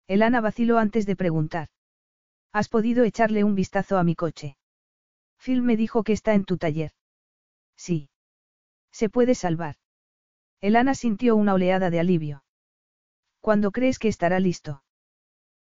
Elana 0.06 0.40
vaciló 0.40 0.78
antes 0.78 1.06
de 1.06 1.16
preguntar. 1.16 1.68
¿Has 2.52 2.68
podido 2.68 3.04
echarle 3.04 3.44
un 3.44 3.54
vistazo 3.54 3.96
a 3.98 4.04
mi 4.04 4.14
coche? 4.14 4.56
Phil 5.38 5.62
me 5.62 5.76
dijo 5.76 6.02
que 6.02 6.12
está 6.12 6.34
en 6.34 6.44
tu 6.44 6.58
taller. 6.58 6.90
Sí. 7.76 8.10
Se 8.92 9.08
puede 9.08 9.34
salvar. 9.34 9.76
Elana 10.60 10.94
sintió 10.94 11.36
una 11.36 11.54
oleada 11.54 11.90
de 11.90 12.00
alivio. 12.00 12.44
¿Cuándo 13.40 13.70
crees 13.70 13.98
que 13.98 14.08
estará 14.08 14.40
listo? 14.40 14.82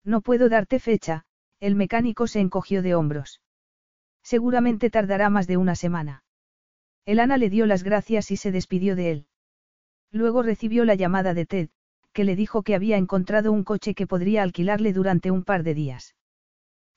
No 0.04 0.22
puedo 0.22 0.50
darte 0.50 0.80
fecha, 0.80 1.26
el 1.60 1.76
mecánico 1.76 2.28
se 2.28 2.40
encogió 2.40 2.82
de 2.82 2.96
hombros. 2.96 3.40
Seguramente 4.24 4.90
tardará 4.90 5.30
más 5.30 5.48
de 5.48 5.58
una 5.58 5.76
semana. 5.76 6.24
Elana 7.06 7.38
le 7.38 7.50
dio 7.50 7.66
las 7.66 7.84
gracias 7.84 8.32
y 8.32 8.38
se 8.38 8.52
despidió 8.52 8.96
de 8.96 9.12
él. 9.12 9.28
Luego 10.12 10.44
recibió 10.44 10.86
la 10.86 10.96
llamada 10.96 11.34
de 11.34 11.46
Ted, 11.46 11.70
que 12.14 12.24
le 12.24 12.36
dijo 12.36 12.64
que 12.64 12.76
había 12.76 12.98
encontrado 12.98 13.52
un 13.52 13.64
coche 13.64 13.94
que 13.94 14.08
podría 14.08 14.44
alquilarle 14.44 14.94
durante 14.94 15.32
un 15.32 15.44
par 15.44 15.64
de 15.64 15.74
días. 15.74 16.16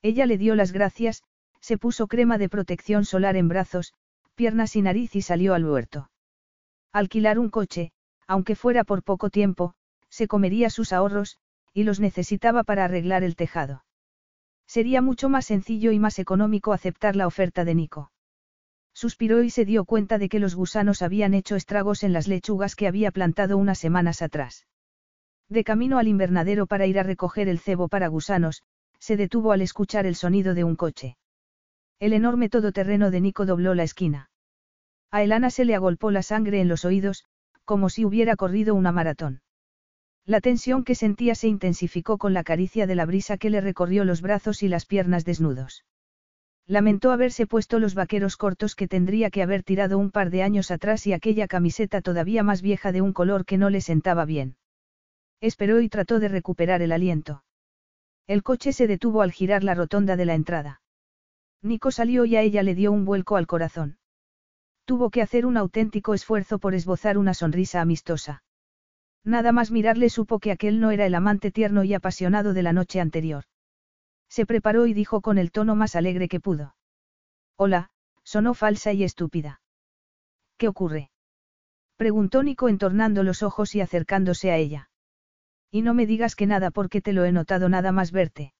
Ella 0.01 0.25
le 0.25 0.37
dio 0.37 0.55
las 0.55 0.71
gracias, 0.71 1.23
se 1.61 1.77
puso 1.77 2.07
crema 2.07 2.37
de 2.37 2.49
protección 2.49 3.05
solar 3.05 3.37
en 3.37 3.47
brazos, 3.47 3.93
piernas 4.35 4.75
y 4.75 4.81
nariz 4.81 5.15
y 5.15 5.21
salió 5.21 5.53
al 5.53 5.65
huerto. 5.65 6.09
Alquilar 6.91 7.39
un 7.39 7.49
coche, 7.49 7.91
aunque 8.27 8.55
fuera 8.55 8.83
por 8.83 9.03
poco 9.03 9.29
tiempo, 9.29 9.75
se 10.09 10.27
comería 10.27 10.69
sus 10.69 10.93
ahorros, 10.93 11.37
y 11.73 11.83
los 11.83 11.99
necesitaba 11.99 12.63
para 12.63 12.85
arreglar 12.85 13.23
el 13.23 13.35
tejado. 13.35 13.83
Sería 14.67 15.01
mucho 15.01 15.29
más 15.29 15.45
sencillo 15.45 15.91
y 15.91 15.99
más 15.99 16.19
económico 16.19 16.73
aceptar 16.73 17.15
la 17.15 17.27
oferta 17.27 17.65
de 17.65 17.75
Nico. 17.75 18.11
Suspiró 18.93 19.43
y 19.43 19.49
se 19.49 19.65
dio 19.65 19.85
cuenta 19.85 20.17
de 20.17 20.29
que 20.29 20.39
los 20.39 20.55
gusanos 20.55 21.01
habían 21.01 21.33
hecho 21.33 21.55
estragos 21.55 22.03
en 22.03 22.13
las 22.13 22.27
lechugas 22.27 22.75
que 22.75 22.87
había 22.87 23.11
plantado 23.11 23.57
unas 23.57 23.79
semanas 23.79 24.21
atrás. 24.21 24.67
De 25.49 25.63
camino 25.63 25.97
al 25.97 26.07
invernadero 26.07 26.67
para 26.67 26.85
ir 26.85 26.99
a 26.99 27.03
recoger 27.03 27.49
el 27.49 27.59
cebo 27.59 27.87
para 27.87 28.07
gusanos, 28.07 28.63
se 28.99 29.17
detuvo 29.17 29.51
al 29.51 29.61
escuchar 29.61 30.05
el 30.05 30.15
sonido 30.15 30.53
de 30.53 30.63
un 30.63 30.75
coche. 30.75 31.17
El 31.99 32.13
enorme 32.13 32.49
todoterreno 32.49 33.11
de 33.11 33.21
Nico 33.21 33.45
dobló 33.45 33.75
la 33.75 33.83
esquina. 33.83 34.29
A 35.11 35.23
Elana 35.23 35.49
se 35.49 35.65
le 35.65 35.75
agolpó 35.75 36.11
la 36.11 36.23
sangre 36.23 36.61
en 36.61 36.67
los 36.67 36.85
oídos, 36.85 37.25
como 37.65 37.89
si 37.89 38.05
hubiera 38.05 38.35
corrido 38.35 38.75
una 38.75 38.91
maratón. 38.91 39.41
La 40.25 40.39
tensión 40.39 40.85
que 40.85 40.95
sentía 40.95 41.35
se 41.35 41.49
intensificó 41.49 42.17
con 42.17 42.33
la 42.33 42.43
caricia 42.43 42.87
de 42.87 42.95
la 42.95 43.05
brisa 43.05 43.37
que 43.37 43.49
le 43.49 43.59
recorrió 43.59 44.05
los 44.05 44.21
brazos 44.21 44.63
y 44.63 44.69
las 44.69 44.85
piernas 44.85 45.25
desnudos. 45.25 45.83
Lamentó 46.65 47.11
haberse 47.11 47.45
puesto 47.45 47.77
los 47.77 47.93
vaqueros 47.93 48.37
cortos 48.37 48.75
que 48.75 48.87
tendría 48.87 49.29
que 49.29 49.43
haber 49.43 49.63
tirado 49.63 49.97
un 49.97 50.11
par 50.11 50.29
de 50.29 50.43
años 50.43 50.71
atrás 50.71 51.05
y 51.07 51.11
aquella 51.11 51.47
camiseta 51.47 52.01
todavía 52.01 52.41
más 52.41 52.61
vieja 52.61 52.93
de 52.93 53.01
un 53.01 53.11
color 53.11 53.45
que 53.45 53.57
no 53.57 53.69
le 53.69 53.81
sentaba 53.81 54.23
bien. 54.23 54.55
Esperó 55.41 55.81
y 55.81 55.89
trató 55.89 56.21
de 56.21 56.29
recuperar 56.29 56.81
el 56.81 56.93
aliento. 56.93 57.43
El 58.27 58.43
coche 58.43 58.71
se 58.71 58.87
detuvo 58.87 59.23
al 59.23 59.33
girar 59.33 59.65
la 59.65 59.75
rotonda 59.75 60.15
de 60.15 60.23
la 60.23 60.35
entrada. 60.35 60.81
Nico 61.61 61.91
salió 61.91 62.23
y 62.23 62.37
a 62.37 62.41
ella 62.41 62.63
le 62.63 62.75
dio 62.75 62.93
un 62.93 63.03
vuelco 63.03 63.35
al 63.35 63.45
corazón. 63.45 63.97
Tuvo 64.85 65.09
que 65.09 65.21
hacer 65.21 65.45
un 65.45 65.57
auténtico 65.57 66.13
esfuerzo 66.13 66.59
por 66.59 66.75
esbozar 66.75 67.17
una 67.17 67.33
sonrisa 67.33 67.81
amistosa. 67.81 68.43
Nada 69.25 69.51
más 69.51 69.71
mirarle 69.71 70.09
supo 70.09 70.39
que 70.39 70.51
aquel 70.51 70.79
no 70.79 70.91
era 70.91 71.05
el 71.05 71.15
amante 71.15 71.51
tierno 71.51 71.83
y 71.83 71.93
apasionado 71.93 72.53
de 72.53 72.63
la 72.63 72.73
noche 72.73 72.99
anterior. 72.99 73.45
Se 74.29 74.45
preparó 74.45 74.85
y 74.85 74.93
dijo 74.93 75.21
con 75.21 75.37
el 75.37 75.51
tono 75.51 75.75
más 75.75 75.95
alegre 75.95 76.27
que 76.27 76.39
pudo. 76.39 76.75
Hola, 77.55 77.91
sonó 78.23 78.53
falsa 78.53 78.91
y 78.91 79.03
estúpida. 79.03 79.61
¿Qué 80.57 80.67
ocurre? 80.67 81.11
Preguntó 81.95 82.43
Nico 82.43 82.67
entornando 82.67 83.23
los 83.23 83.43
ojos 83.43 83.75
y 83.75 83.81
acercándose 83.81 84.51
a 84.51 84.57
ella. 84.57 84.89
Y 85.71 85.83
no 85.83 85.93
me 85.93 86.05
digas 86.05 86.35
que 86.35 86.47
nada 86.47 86.71
porque 86.71 87.01
te 87.01 87.13
lo 87.13 87.23
he 87.25 87.31
notado 87.31 87.69
nada 87.69 87.91
más 87.91 88.11
verte. 88.11 88.53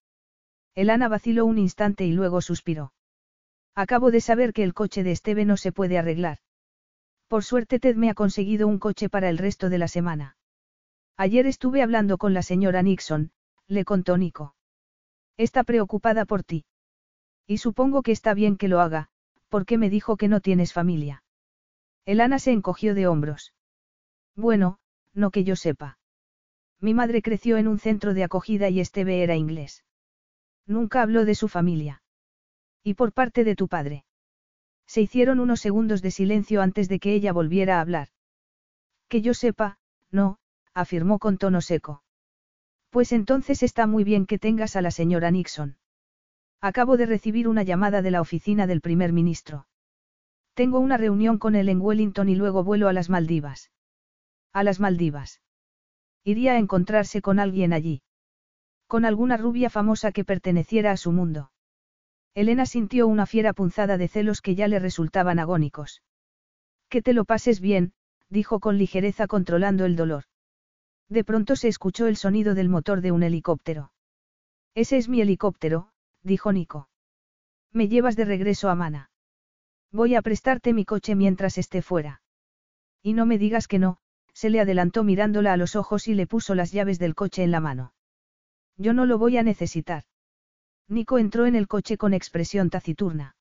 Elana 0.75 1.07
vaciló 1.07 1.45
un 1.45 1.57
instante 1.57 2.05
y 2.05 2.13
luego 2.13 2.41
suspiró. 2.41 2.93
Acabo 3.75 4.11
de 4.11 4.21
saber 4.21 4.53
que 4.53 4.63
el 4.63 4.73
coche 4.73 5.03
de 5.03 5.11
Esteve 5.11 5.45
no 5.45 5.57
se 5.57 5.71
puede 5.71 5.97
arreglar. 5.97 6.39
Por 7.27 7.43
suerte 7.43 7.79
Ted 7.79 7.95
me 7.95 8.09
ha 8.09 8.13
conseguido 8.13 8.67
un 8.67 8.79
coche 8.79 9.09
para 9.09 9.29
el 9.29 9.37
resto 9.37 9.69
de 9.69 9.77
la 9.79 9.87
semana. 9.87 10.37
Ayer 11.17 11.45
estuve 11.45 11.81
hablando 11.81 12.17
con 12.17 12.33
la 12.33 12.41
señora 12.41 12.81
Nixon, 12.81 13.31
le 13.67 13.85
contó 13.85 14.17
Nico. 14.17 14.55
Está 15.37 15.63
preocupada 15.63 16.25
por 16.25 16.43
ti. 16.43 16.65
Y 17.47 17.57
supongo 17.57 18.01
que 18.01 18.11
está 18.11 18.33
bien 18.33 18.57
que 18.57 18.67
lo 18.67 18.79
haga, 18.79 19.09
porque 19.49 19.77
me 19.77 19.89
dijo 19.89 20.17
que 20.17 20.27
no 20.27 20.41
tienes 20.41 20.73
familia. 20.73 21.23
Elana 22.05 22.39
se 22.39 22.51
encogió 22.51 22.95
de 22.95 23.07
hombros. 23.07 23.53
Bueno, 24.35 24.79
no 25.13 25.29
que 25.31 25.43
yo 25.43 25.55
sepa. 25.55 25.97
Mi 26.79 26.93
madre 26.93 27.21
creció 27.21 27.57
en 27.57 27.67
un 27.67 27.79
centro 27.79 28.13
de 28.13 28.23
acogida 28.23 28.69
y 28.69 28.79
Esteve 28.79 29.23
era 29.23 29.35
inglés. 29.35 29.85
Nunca 30.65 31.01
habló 31.01 31.25
de 31.25 31.35
su 31.35 31.47
familia. 31.47 32.01
¿Y 32.83 32.95
por 32.95 33.13
parte 33.13 33.43
de 33.43 33.55
tu 33.55 33.67
padre? 33.67 34.05
Se 34.85 35.01
hicieron 35.01 35.39
unos 35.39 35.61
segundos 35.61 36.01
de 36.01 36.11
silencio 36.11 36.61
antes 36.61 36.89
de 36.89 36.99
que 36.99 37.13
ella 37.13 37.31
volviera 37.31 37.77
a 37.77 37.81
hablar. 37.81 38.09
Que 39.07 39.21
yo 39.21 39.33
sepa, 39.33 39.77
no, 40.11 40.39
afirmó 40.73 41.19
con 41.19 41.37
tono 41.37 41.61
seco. 41.61 42.03
Pues 42.89 43.11
entonces 43.11 43.63
está 43.63 43.87
muy 43.87 44.03
bien 44.03 44.25
que 44.25 44.39
tengas 44.39 44.75
a 44.75 44.81
la 44.81 44.91
señora 44.91 45.31
Nixon. 45.31 45.77
Acabo 46.61 46.95
de 46.95 47.05
recibir 47.05 47.47
una 47.47 47.63
llamada 47.63 48.01
de 48.01 48.11
la 48.11 48.21
oficina 48.21 48.67
del 48.67 48.81
primer 48.81 49.11
ministro. 49.11 49.67
Tengo 50.53 50.79
una 50.79 50.97
reunión 50.97 51.39
con 51.39 51.55
él 51.55 51.69
en 51.69 51.81
Wellington 51.81 52.29
y 52.29 52.35
luego 52.35 52.63
vuelo 52.63 52.87
a 52.87 52.93
las 52.93 53.09
Maldivas. 53.09 53.71
A 54.53 54.63
las 54.63 54.79
Maldivas. 54.79 55.41
Iría 56.23 56.53
a 56.53 56.59
encontrarse 56.59 57.21
con 57.21 57.39
alguien 57.39 57.73
allí. 57.73 58.01
Con 58.87 59.03
alguna 59.03 59.37
rubia 59.37 59.69
famosa 59.69 60.11
que 60.11 60.23
perteneciera 60.23 60.91
a 60.91 60.97
su 60.97 61.11
mundo. 61.11 61.51
Elena 62.35 62.65
sintió 62.65 63.07
una 63.07 63.25
fiera 63.25 63.53
punzada 63.53 63.97
de 63.97 64.07
celos 64.07 64.41
que 64.41 64.55
ya 64.55 64.67
le 64.67 64.79
resultaban 64.79 65.39
agónicos. 65.39 66.01
Que 66.89 67.01
te 67.01 67.13
lo 67.13 67.25
pases 67.25 67.59
bien, 67.59 67.93
dijo 68.29 68.59
con 68.59 68.77
ligereza 68.77 69.27
controlando 69.27 69.85
el 69.85 69.95
dolor. 69.95 70.25
De 71.13 71.23
pronto 71.23 71.55
se 71.55 71.67
escuchó 71.67 72.07
el 72.07 72.17
sonido 72.17 72.55
del 72.55 72.69
motor 72.69 73.01
de 73.01 73.11
un 73.11 73.21
helicóptero. 73.21 73.91
Ese 74.73 74.97
es 74.97 75.09
mi 75.09 75.21
helicóptero, 75.21 75.89
dijo 76.23 76.51
Nico. 76.51 76.89
Me 77.71 77.87
llevas 77.87 78.15
de 78.15 78.25
regreso 78.25 78.67
a 78.67 78.73
Mana. 78.73 79.11
Voy 79.91 80.15
a 80.15 80.23
prestarte 80.23 80.73
mi 80.73 80.85
coche 80.85 81.13
mientras 81.13 81.59
esté 81.59 81.83
fuera. 81.83 82.23
Y 83.03 83.13
no 83.13 83.27
me 83.27 83.37
digas 83.37 83.67
que 83.67 83.77
no, 83.77 83.99
se 84.33 84.49
le 84.49 84.59
adelantó 84.59 85.03
mirándola 85.03 85.53
a 85.53 85.57
los 85.57 85.75
ojos 85.75 86.07
y 86.07 86.15
le 86.15 86.25
puso 86.25 86.55
las 86.55 86.71
llaves 86.71 86.97
del 86.97 87.13
coche 87.13 87.43
en 87.43 87.51
la 87.51 87.59
mano. 87.59 87.93
Yo 88.77 88.93
no 88.93 89.05
lo 89.05 89.19
voy 89.19 89.37
a 89.37 89.43
necesitar. 89.43 90.05
Nico 90.87 91.19
entró 91.19 91.45
en 91.45 91.53
el 91.53 91.67
coche 91.67 91.95
con 91.95 92.15
expresión 92.15 92.71
taciturna. 92.71 93.35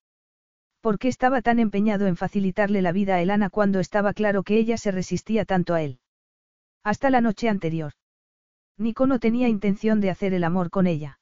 ¿Por 0.83 0.99
qué 0.99 1.09
estaba 1.09 1.41
tan 1.41 1.59
empeñado 1.59 2.07
en 2.07 2.17
facilitarle 2.17 2.83
la 2.83 2.93
vida 2.93 3.15
a 3.15 3.23
Elana 3.23 3.49
cuando 3.49 3.81
estaba 3.81 4.13
claro 4.13 4.43
que 4.43 4.59
ella 4.59 4.77
se 4.77 4.91
resistía 4.91 5.47
tanto 5.47 5.73
a 5.73 5.81
él? 5.81 6.02
Hasta 6.85 7.11
la 7.11 7.21
noche 7.21 7.49
anterior. 7.49 7.93
Nico 8.77 9.07
no 9.07 9.19
tenía 9.19 9.49
intención 9.49 10.01
de 10.01 10.11
hacer 10.11 10.35
el 10.35 10.45
amor 10.45 10.71
con 10.71 10.87
ella. 10.87 11.21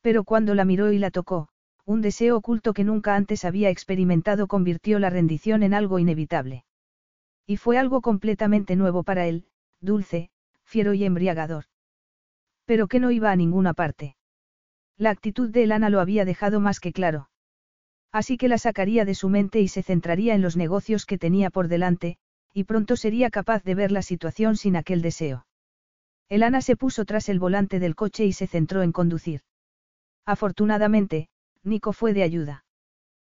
Pero 0.00 0.24
cuando 0.24 0.54
la 0.54 0.64
miró 0.64 0.92
y 0.92 0.98
la 0.98 1.10
tocó, 1.10 1.48
un 1.84 2.00
deseo 2.00 2.36
oculto 2.36 2.74
que 2.74 2.84
nunca 2.84 3.16
antes 3.16 3.44
había 3.44 3.70
experimentado 3.70 4.46
convirtió 4.46 4.98
la 4.98 5.10
rendición 5.10 5.62
en 5.62 5.74
algo 5.74 5.98
inevitable. 5.98 6.64
Y 7.46 7.56
fue 7.56 7.78
algo 7.78 8.02
completamente 8.02 8.76
nuevo 8.76 9.02
para 9.02 9.26
él, 9.26 9.46
dulce, 9.80 10.30
fiero 10.64 10.92
y 10.94 11.04
embriagador. 11.04 11.64
Pero 12.66 12.86
que 12.86 13.00
no 13.00 13.10
iba 13.10 13.30
a 13.30 13.36
ninguna 13.36 13.72
parte. 13.72 14.16
La 14.98 15.10
actitud 15.10 15.48
de 15.50 15.62
Elana 15.64 15.90
lo 15.90 16.00
había 16.00 16.24
dejado 16.24 16.60
más 16.60 16.78
que 16.78 16.92
claro. 16.92 17.30
Así 18.12 18.36
que 18.36 18.48
la 18.48 18.58
sacaría 18.58 19.04
de 19.04 19.14
su 19.14 19.28
mente 19.28 19.60
y 19.60 19.68
se 19.68 19.82
centraría 19.82 20.34
en 20.34 20.42
los 20.42 20.56
negocios 20.56 21.06
que 21.06 21.18
tenía 21.18 21.50
por 21.50 21.68
delante, 21.68 22.18
y 22.58 22.64
pronto 22.64 22.96
sería 22.96 23.30
capaz 23.30 23.62
de 23.62 23.76
ver 23.76 23.92
la 23.92 24.02
situación 24.02 24.56
sin 24.56 24.74
aquel 24.74 25.00
deseo. 25.00 25.46
Elana 26.28 26.60
se 26.60 26.74
puso 26.74 27.04
tras 27.04 27.28
el 27.28 27.38
volante 27.38 27.78
del 27.78 27.94
coche 27.94 28.24
y 28.24 28.32
se 28.32 28.48
centró 28.48 28.82
en 28.82 28.90
conducir. 28.90 29.42
Afortunadamente, 30.26 31.28
Nico 31.62 31.92
fue 31.92 32.12
de 32.14 32.24
ayuda. 32.24 32.64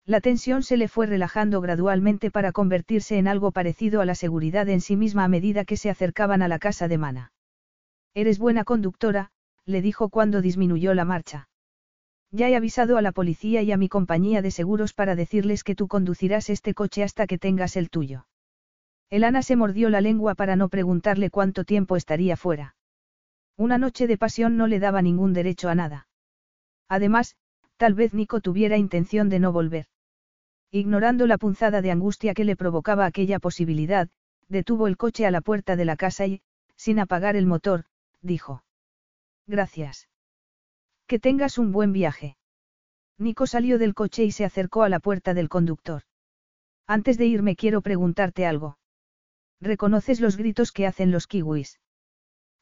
La 0.06 0.20
tensión 0.20 0.62
se 0.62 0.76
le 0.76 0.86
fue 0.86 1.06
relajando 1.06 1.60
gradualmente 1.60 2.30
para 2.30 2.52
convertirse 2.52 3.18
en 3.18 3.26
algo 3.26 3.50
parecido 3.50 4.00
a 4.00 4.04
la 4.04 4.14
seguridad 4.14 4.68
en 4.68 4.80
sí 4.80 4.94
misma 4.94 5.24
a 5.24 5.28
medida 5.28 5.64
que 5.64 5.76
se 5.76 5.90
acercaban 5.90 6.40
a 6.40 6.46
la 6.46 6.60
casa 6.60 6.86
de 6.86 6.98
Mana. 6.98 7.32
Eres 8.14 8.38
buena 8.38 8.62
conductora, 8.62 9.32
le 9.66 9.82
dijo 9.82 10.10
cuando 10.10 10.42
disminuyó 10.42 10.94
la 10.94 11.04
marcha. 11.04 11.48
Ya 12.30 12.48
he 12.48 12.54
avisado 12.54 12.96
a 12.96 13.02
la 13.02 13.10
policía 13.10 13.62
y 13.62 13.72
a 13.72 13.76
mi 13.76 13.88
compañía 13.88 14.42
de 14.42 14.52
seguros 14.52 14.92
para 14.92 15.16
decirles 15.16 15.64
que 15.64 15.74
tú 15.74 15.88
conducirás 15.88 16.50
este 16.50 16.72
coche 16.72 17.02
hasta 17.02 17.26
que 17.26 17.38
tengas 17.38 17.74
el 17.74 17.90
tuyo. 17.90 18.26
Elana 19.10 19.42
se 19.42 19.56
mordió 19.56 19.88
la 19.88 20.00
lengua 20.00 20.34
para 20.34 20.56
no 20.56 20.68
preguntarle 20.68 21.30
cuánto 21.30 21.64
tiempo 21.64 21.96
estaría 21.96 22.36
fuera. 22.36 22.76
Una 23.56 23.78
noche 23.78 24.06
de 24.06 24.18
pasión 24.18 24.56
no 24.56 24.66
le 24.66 24.78
daba 24.78 25.02
ningún 25.02 25.32
derecho 25.32 25.68
a 25.68 25.74
nada. 25.74 26.08
Además, 26.88 27.36
tal 27.76 27.94
vez 27.94 28.12
Nico 28.12 28.40
tuviera 28.40 28.76
intención 28.76 29.28
de 29.28 29.38
no 29.38 29.52
volver. 29.52 29.86
Ignorando 30.70 31.26
la 31.26 31.38
punzada 31.38 31.80
de 31.80 31.90
angustia 31.90 32.34
que 32.34 32.44
le 32.44 32.56
provocaba 32.56 33.06
aquella 33.06 33.38
posibilidad, 33.38 34.08
detuvo 34.48 34.86
el 34.86 34.96
coche 34.96 35.26
a 35.26 35.30
la 35.30 35.40
puerta 35.40 35.76
de 35.76 35.84
la 35.86 35.96
casa 35.96 36.26
y, 36.26 36.42
sin 36.76 36.98
apagar 36.98 37.36
el 37.36 37.46
motor, 37.46 37.84
dijo. 38.20 38.62
Gracias. 39.46 40.08
Que 41.06 41.18
tengas 41.18 41.56
un 41.56 41.72
buen 41.72 41.92
viaje. 41.92 42.36
Nico 43.16 43.46
salió 43.46 43.78
del 43.78 43.94
coche 43.94 44.24
y 44.24 44.32
se 44.32 44.44
acercó 44.44 44.82
a 44.82 44.88
la 44.90 45.00
puerta 45.00 45.32
del 45.32 45.48
conductor. 45.48 46.02
Antes 46.86 47.16
de 47.16 47.26
irme 47.26 47.56
quiero 47.56 47.80
preguntarte 47.80 48.46
algo. 48.46 48.78
¿Reconoces 49.60 50.20
los 50.20 50.36
gritos 50.36 50.72
que 50.72 50.86
hacen 50.86 51.10
los 51.10 51.26
kiwis? 51.26 51.80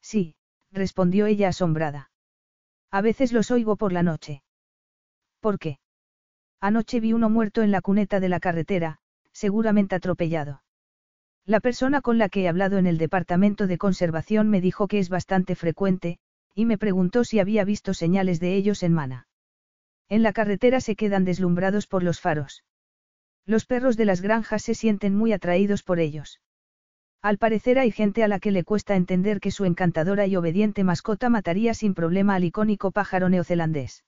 Sí, 0.01 0.35
respondió 0.71 1.25
ella 1.25 1.49
asombrada. 1.49 2.11
A 2.91 3.01
veces 3.01 3.33
los 3.33 3.51
oigo 3.51 3.75
por 3.75 3.93
la 3.93 4.03
noche. 4.03 4.43
¿Por 5.39 5.59
qué? 5.59 5.79
Anoche 6.59 6.99
vi 6.99 7.13
uno 7.13 7.29
muerto 7.29 7.61
en 7.61 7.71
la 7.71 7.81
cuneta 7.81 8.19
de 8.19 8.29
la 8.29 8.39
carretera, 8.39 8.99
seguramente 9.31 9.95
atropellado. 9.95 10.63
La 11.45 11.59
persona 11.59 12.01
con 12.01 12.17
la 12.17 12.29
que 12.29 12.41
he 12.41 12.47
hablado 12.49 12.77
en 12.77 12.87
el 12.87 12.97
departamento 12.97 13.67
de 13.67 13.77
conservación 13.77 14.49
me 14.49 14.59
dijo 14.59 14.87
que 14.87 14.99
es 14.99 15.09
bastante 15.09 15.55
frecuente, 15.55 16.19
y 16.55 16.65
me 16.65 16.77
preguntó 16.77 17.23
si 17.23 17.39
había 17.39 17.63
visto 17.63 17.93
señales 17.93 18.39
de 18.39 18.55
ellos 18.55 18.81
en 18.83 18.93
Mana. 18.93 19.27
En 20.09 20.23
la 20.23 20.33
carretera 20.33 20.81
se 20.81 20.95
quedan 20.95 21.25
deslumbrados 21.25 21.85
por 21.85 22.01
los 22.01 22.19
faros. 22.19 22.63
Los 23.45 23.65
perros 23.65 23.95
de 23.95 24.05
las 24.05 24.21
granjas 24.21 24.63
se 24.63 24.73
sienten 24.73 25.15
muy 25.15 25.31
atraídos 25.31 25.83
por 25.83 25.99
ellos. 25.99 26.41
Al 27.21 27.37
parecer 27.37 27.79
hay 27.79 27.91
gente 27.91 28.23
a 28.23 28.27
la 28.27 28.39
que 28.39 28.51
le 28.51 28.63
cuesta 28.63 28.95
entender 28.95 29.39
que 29.39 29.51
su 29.51 29.65
encantadora 29.65 30.27
y 30.27 30.35
obediente 30.35 30.83
mascota 30.83 31.29
mataría 31.29 31.73
sin 31.73 31.93
problema 31.93 32.35
al 32.35 32.43
icónico 32.43 32.91
pájaro 32.91 33.29
neozelandés. 33.29 34.03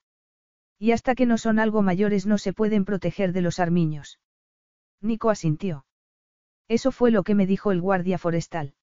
Y 0.78 0.92
hasta 0.92 1.16
que 1.16 1.26
no 1.26 1.38
son 1.38 1.60
algo 1.60 1.82
mayores 1.82 2.26
no 2.26 2.38
se 2.38 2.54
pueden 2.54 2.86
proteger 2.86 3.34
de 3.34 3.42
los 3.42 3.60
armiños. 3.60 4.20
Nico 5.02 5.30
asintió. 5.30 5.86
Eso 6.68 6.92
fue 6.92 7.12
lo 7.12 7.24
que 7.24 7.36
me 7.36 7.48
dijo 7.48 7.72
el 7.72 7.82
guardia 7.82 8.18
forestal. 8.18 8.76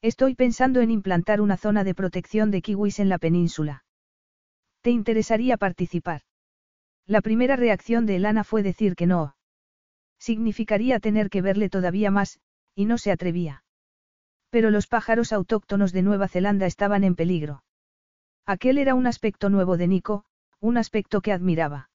Estoy 0.00 0.34
pensando 0.34 0.80
en 0.80 0.90
implantar 0.90 1.40
una 1.40 1.56
zona 1.56 1.84
de 1.84 1.94
protección 1.94 2.50
de 2.50 2.62
kiwis 2.62 2.98
en 2.98 3.08
la 3.08 3.18
península. 3.18 3.84
¿Te 4.80 4.90
interesaría 4.90 5.56
participar? 5.58 6.22
La 7.06 7.20
primera 7.20 7.54
reacción 7.54 8.06
de 8.06 8.16
Elana 8.16 8.42
fue 8.42 8.62
decir 8.62 8.96
que 8.96 9.06
no. 9.06 9.36
Significaría 10.18 10.98
tener 10.98 11.30
que 11.30 11.42
verle 11.42 11.68
todavía 11.68 12.10
más, 12.10 12.40
y 12.74 12.84
no 12.86 12.98
se 12.98 13.12
atrevía. 13.12 13.64
Pero 14.50 14.70
los 14.70 14.86
pájaros 14.86 15.32
autóctonos 15.32 15.92
de 15.92 16.02
Nueva 16.02 16.28
Zelanda 16.28 16.66
estaban 16.66 17.04
en 17.04 17.14
peligro. 17.14 17.64
Aquel 18.46 18.78
era 18.78 18.94
un 18.94 19.06
aspecto 19.06 19.50
nuevo 19.50 19.76
de 19.76 19.88
Nico, 19.88 20.24
un 20.60 20.76
aspecto 20.76 21.20
que 21.20 21.32
admiraba. 21.32 21.90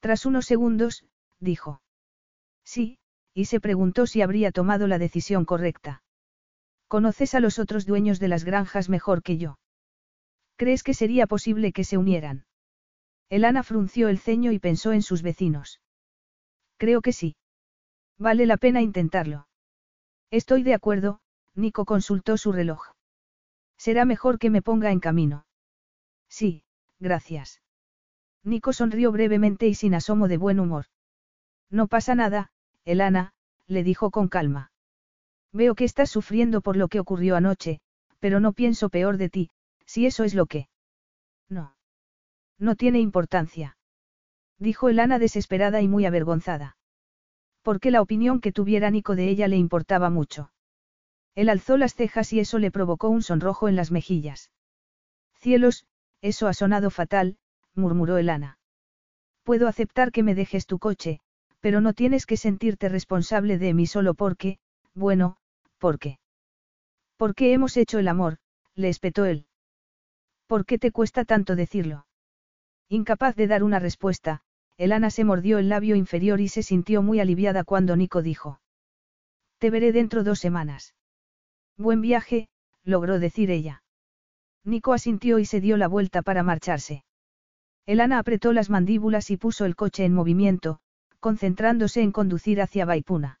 Tras 0.00 0.26
unos 0.26 0.46
segundos, 0.46 1.04
dijo. 1.40 1.82
Sí, 2.64 2.98
y 3.34 3.46
se 3.46 3.60
preguntó 3.60 4.06
si 4.06 4.22
habría 4.22 4.52
tomado 4.52 4.86
la 4.86 4.98
decisión 4.98 5.44
correcta. 5.44 6.02
Conoces 6.88 7.34
a 7.34 7.40
los 7.40 7.58
otros 7.58 7.84
dueños 7.84 8.20
de 8.20 8.28
las 8.28 8.44
granjas 8.44 8.88
mejor 8.88 9.22
que 9.22 9.38
yo. 9.38 9.58
¿Crees 10.56 10.82
que 10.82 10.94
sería 10.94 11.26
posible 11.26 11.72
que 11.72 11.84
se 11.84 11.98
unieran? 11.98 12.46
Elana 13.28 13.62
frunció 13.62 14.08
el 14.08 14.18
ceño 14.18 14.52
y 14.52 14.58
pensó 14.58 14.92
en 14.92 15.02
sus 15.02 15.22
vecinos. 15.22 15.80
Creo 16.76 17.02
que 17.02 17.12
sí. 17.12 17.36
Vale 18.18 18.46
la 18.46 18.56
pena 18.56 18.80
intentarlo. 18.80 19.48
Estoy 20.30 20.62
de 20.62 20.74
acuerdo, 20.74 21.20
Nico 21.54 21.84
consultó 21.84 22.36
su 22.36 22.52
reloj. 22.52 22.82
Será 23.76 24.04
mejor 24.04 24.38
que 24.38 24.50
me 24.50 24.62
ponga 24.62 24.90
en 24.90 25.00
camino. 25.00 25.46
Sí, 26.28 26.64
gracias. 26.98 27.62
Nico 28.42 28.72
sonrió 28.72 29.12
brevemente 29.12 29.66
y 29.66 29.74
sin 29.74 29.94
asomo 29.94 30.28
de 30.28 30.36
buen 30.36 30.60
humor. 30.60 30.86
No 31.70 31.88
pasa 31.88 32.14
nada, 32.14 32.50
Elana, 32.84 33.32
le 33.66 33.82
dijo 33.82 34.10
con 34.10 34.28
calma. 34.28 34.70
Veo 35.52 35.74
que 35.74 35.84
estás 35.84 36.10
sufriendo 36.10 36.60
por 36.60 36.76
lo 36.76 36.88
que 36.88 37.00
ocurrió 37.00 37.36
anoche, 37.36 37.80
pero 38.20 38.40
no 38.40 38.52
pienso 38.52 38.88
peor 38.88 39.16
de 39.16 39.30
ti, 39.30 39.50
si 39.84 40.06
eso 40.06 40.24
es 40.24 40.34
lo 40.34 40.46
que... 40.46 40.68
No. 41.48 41.76
No 42.58 42.76
tiene 42.76 43.00
importancia. 43.00 43.76
Dijo 44.58 44.88
Elana 44.88 45.18
desesperada 45.18 45.82
y 45.82 45.88
muy 45.88 46.06
avergonzada. 46.06 46.76
Porque 47.66 47.90
la 47.90 48.00
opinión 48.00 48.40
que 48.40 48.52
tuviera 48.52 48.92
Nico 48.92 49.16
de 49.16 49.28
ella 49.28 49.48
le 49.48 49.56
importaba 49.56 50.08
mucho. 50.08 50.52
Él 51.34 51.48
alzó 51.48 51.76
las 51.76 51.96
cejas 51.96 52.32
y 52.32 52.38
eso 52.38 52.60
le 52.60 52.70
provocó 52.70 53.08
un 53.08 53.22
sonrojo 53.22 53.66
en 53.66 53.74
las 53.74 53.90
mejillas. 53.90 54.52
Cielos, 55.34 55.84
eso 56.20 56.46
ha 56.46 56.54
sonado 56.54 56.90
fatal, 56.90 57.38
murmuró 57.74 58.18
Elana. 58.18 58.60
Puedo 59.42 59.66
aceptar 59.66 60.12
que 60.12 60.22
me 60.22 60.36
dejes 60.36 60.66
tu 60.66 60.78
coche, 60.78 61.18
pero 61.58 61.80
no 61.80 61.92
tienes 61.92 62.24
que 62.24 62.36
sentirte 62.36 62.88
responsable 62.88 63.58
de 63.58 63.74
mí 63.74 63.88
solo 63.88 64.14
porque, 64.14 64.60
bueno, 64.94 65.36
porque. 65.78 66.20
¿Por 67.16 67.34
qué 67.34 67.52
hemos 67.52 67.76
hecho 67.76 67.98
el 67.98 68.06
amor? 68.06 68.38
le 68.76 68.90
espetó 68.90 69.24
él. 69.24 69.48
¿Por 70.46 70.66
qué 70.66 70.78
te 70.78 70.92
cuesta 70.92 71.24
tanto 71.24 71.56
decirlo? 71.56 72.06
Incapaz 72.88 73.34
de 73.34 73.48
dar 73.48 73.64
una 73.64 73.80
respuesta, 73.80 74.44
Elana 74.78 75.10
se 75.10 75.24
mordió 75.24 75.58
el 75.58 75.68
labio 75.68 75.96
inferior 75.96 76.40
y 76.40 76.48
se 76.48 76.62
sintió 76.62 77.02
muy 77.02 77.18
aliviada 77.20 77.64
cuando 77.64 77.96
Nico 77.96 78.22
dijo. 78.22 78.60
Te 79.58 79.70
veré 79.70 79.92
dentro 79.92 80.22
dos 80.22 80.38
semanas. 80.38 80.94
Buen 81.78 82.02
viaje, 82.02 82.48
logró 82.84 83.18
decir 83.18 83.50
ella. 83.50 83.82
Nico 84.64 84.92
asintió 84.92 85.38
y 85.38 85.46
se 85.46 85.60
dio 85.60 85.76
la 85.76 85.88
vuelta 85.88 86.22
para 86.22 86.42
marcharse. 86.42 87.04
Elana 87.86 88.18
apretó 88.18 88.52
las 88.52 88.68
mandíbulas 88.68 89.30
y 89.30 89.36
puso 89.36 89.64
el 89.64 89.76
coche 89.76 90.04
en 90.04 90.12
movimiento, 90.12 90.80
concentrándose 91.20 92.02
en 92.02 92.12
conducir 92.12 92.60
hacia 92.60 92.84
Baipuna. 92.84 93.40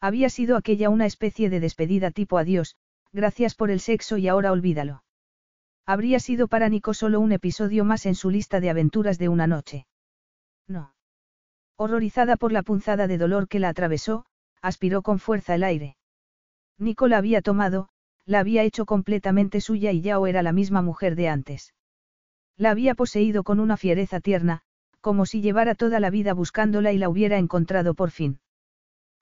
Había 0.00 0.28
sido 0.30 0.56
aquella 0.56 0.88
una 0.88 1.06
especie 1.06 1.50
de 1.50 1.60
despedida 1.60 2.10
tipo 2.10 2.38
adiós, 2.38 2.76
gracias 3.12 3.54
por 3.54 3.70
el 3.70 3.80
sexo 3.80 4.18
y 4.18 4.28
ahora 4.28 4.52
olvídalo. 4.52 5.02
Habría 5.84 6.20
sido 6.20 6.48
para 6.48 6.68
Nico 6.68 6.94
solo 6.94 7.20
un 7.20 7.32
episodio 7.32 7.84
más 7.84 8.06
en 8.06 8.14
su 8.14 8.30
lista 8.30 8.60
de 8.60 8.70
aventuras 8.70 9.18
de 9.18 9.28
una 9.28 9.46
noche. 9.46 9.86
No. 10.68 10.94
Horrorizada 11.76 12.36
por 12.36 12.52
la 12.52 12.62
punzada 12.62 13.06
de 13.06 13.18
dolor 13.18 13.48
que 13.48 13.60
la 13.60 13.68
atravesó, 13.68 14.26
aspiró 14.62 15.02
con 15.02 15.18
fuerza 15.18 15.54
el 15.54 15.64
aire. 15.64 15.96
Nico 16.78 17.08
la 17.08 17.18
había 17.18 17.42
tomado, 17.42 17.88
la 18.24 18.40
había 18.40 18.62
hecho 18.62 18.86
completamente 18.86 19.60
suya 19.60 19.92
y 19.92 20.00
ya 20.00 20.16
era 20.26 20.42
la 20.42 20.52
misma 20.52 20.82
mujer 20.82 21.14
de 21.14 21.28
antes. 21.28 21.74
La 22.56 22.70
había 22.70 22.94
poseído 22.94 23.44
con 23.44 23.60
una 23.60 23.76
fiereza 23.76 24.20
tierna, 24.20 24.62
como 25.00 25.26
si 25.26 25.40
llevara 25.40 25.74
toda 25.74 26.00
la 26.00 26.10
vida 26.10 26.34
buscándola 26.34 26.92
y 26.92 26.98
la 26.98 27.08
hubiera 27.08 27.38
encontrado 27.38 27.94
por 27.94 28.10
fin. 28.10 28.40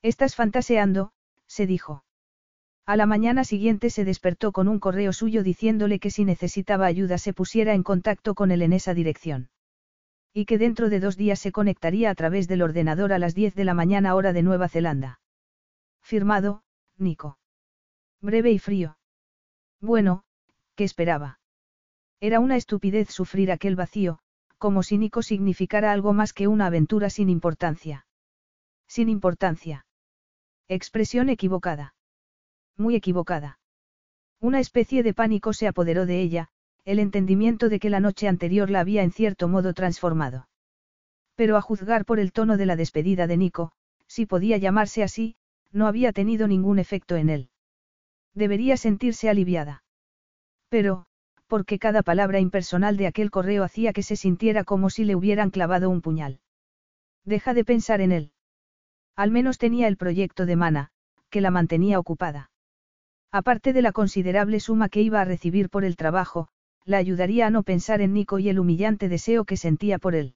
Estás 0.03 0.35
fantaseando, 0.35 1.13
se 1.47 1.67
dijo. 1.67 2.05
A 2.87 2.97
la 2.97 3.07
mañana 3.07 3.45
siguiente 3.45 3.91
se 3.91 4.05
despertó 4.05 4.53
con 4.53 4.69
un 4.69 4.79
correo 4.79 5.13
suyo 5.13 5.43
diciéndole 5.43 5.99
que 5.99 6.11
si 6.11 6.25
necesitaba 6.25 6.87
ayuda 6.87 7.19
se 7.19 7.33
pusiera 7.33 7.75
en 7.75 7.83
contacto 7.83 8.35
con 8.35 8.51
él 8.51 8.63
en 8.63 8.73
esa 8.73 8.95
dirección. 8.95 9.49
Y 10.37 10.47
que 10.47 10.59
dentro 10.59 10.91
de 10.91 10.99
dos 10.99 11.17
días 11.17 11.39
se 11.39 11.53
conectaría 11.53 12.11
a 12.11 12.15
través 12.17 12.49
del 12.49 12.63
ordenador 12.63 13.13
a 13.13 13.21
las 13.21 13.37
10 13.37 13.55
de 13.55 13.65
la 13.65 13.73
mañana 13.73 14.17
hora 14.17 14.33
de 14.33 14.43
Nueva 14.43 14.69
Zelanda. 14.69 15.21
Firmado, 16.03 16.65
Nico. 16.99 17.39
Breve 18.21 18.51
y 18.51 18.59
frío. 18.59 18.99
Bueno, 19.81 20.25
¿qué 20.75 20.83
esperaba? 20.83 21.39
Era 22.21 22.41
una 22.41 22.57
estupidez 22.57 23.11
sufrir 23.11 23.53
aquel 23.53 23.77
vacío, 23.77 24.19
como 24.59 24.83
si 24.83 24.99
Nico 24.99 25.23
significara 25.23 25.93
algo 25.93 26.13
más 26.13 26.33
que 26.33 26.49
una 26.49 26.67
aventura 26.67 27.11
sin 27.11 27.29
importancia. 27.29 28.07
Sin 28.89 29.09
importancia. 29.09 29.87
Expresión 30.67 31.29
equivocada. 31.29 31.95
Muy 32.77 32.97
equivocada. 32.97 33.61
Una 34.41 34.59
especie 34.59 35.05
de 35.05 35.15
pánico 35.15 35.53
se 35.53 35.69
apoderó 35.69 36.07
de 36.07 36.21
ella, 36.21 36.51
el 36.85 36.99
entendimiento 36.99 37.69
de 37.69 37.81
que 37.81 37.91
la 37.91 38.01
noche 38.01 38.29
anterior 38.29 38.71
la 38.71 38.81
había 38.81 39.03
en 39.03 39.11
cierto 39.11 39.49
modo 39.49 39.73
transformado. 39.73 40.49
Pero 41.35 41.57
a 41.57 41.63
juzgar 41.63 42.05
por 42.05 42.21
el 42.21 42.33
tono 42.33 42.57
de 42.57 42.67
la 42.67 42.77
despedida 42.77 43.27
de 43.27 43.37
Nico, 43.37 43.73
si 44.07 44.27
podía 44.27 44.59
llamarse 44.59 45.03
así, 45.03 45.37
no 45.73 45.87
había 45.87 46.13
tenido 46.13 46.47
ningún 46.47 46.79
efecto 46.79 47.17
en 47.17 47.31
él. 47.31 47.51
Debería 48.35 48.77
sentirse 48.77 49.29
aliviada. 49.29 49.83
Pero, 50.69 51.07
porque 51.47 51.79
cada 51.79 52.03
palabra 52.03 52.41
impersonal 52.41 52.97
de 52.97 53.07
aquel 53.07 53.31
correo 53.31 53.65
hacía 53.65 53.93
que 53.93 54.03
se 54.03 54.17
sintiera 54.17 54.65
como 54.65 54.91
si 54.91 55.05
le 55.05 55.17
hubieran 55.17 55.51
clavado 55.51 55.91
un 55.91 56.01
puñal. 56.01 56.41
Deja 57.25 57.55
de 57.55 57.65
pensar 57.65 58.01
en 58.01 58.13
él. 58.13 58.33
Al 59.17 59.31
menos 59.31 59.59
tenía 59.59 59.89
el 59.89 59.97
proyecto 59.97 60.47
de 60.47 60.57
Mana, 60.57 60.91
que 61.31 61.41
la 61.41 61.51
mantenía 61.51 61.99
ocupada. 61.99 62.51
Aparte 63.31 63.73
de 63.73 63.83
la 63.83 63.93
considerable 63.93 64.61
suma 64.61 64.89
que 64.89 65.01
iba 65.01 65.21
a 65.21 65.25
recibir 65.25 65.71
por 65.71 65.85
el 65.85 65.97
trabajo, 65.97 66.49
la 66.85 66.99
ayudaría 66.99 67.47
a 67.47 67.51
no 67.51 67.63
pensar 67.63 68.01
en 68.01 68.13
Nico 68.13 68.39
y 68.39 68.49
el 68.49 68.59
humillante 68.59 69.09
deseo 69.09 69.45
que 69.45 69.57
sentía 69.57 69.99
por 69.99 70.15
él. 70.15 70.35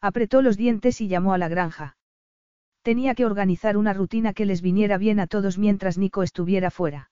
Apretó 0.00 0.42
los 0.42 0.56
dientes 0.56 1.00
y 1.00 1.08
llamó 1.08 1.32
a 1.32 1.38
la 1.38 1.48
granja. 1.48 1.96
Tenía 2.82 3.14
que 3.14 3.24
organizar 3.24 3.76
una 3.76 3.92
rutina 3.92 4.32
que 4.32 4.46
les 4.46 4.62
viniera 4.62 4.98
bien 4.98 5.18
a 5.18 5.26
todos 5.26 5.58
mientras 5.58 5.98
Nico 5.98 6.22
estuviera 6.22 6.70
fuera. 6.70 7.10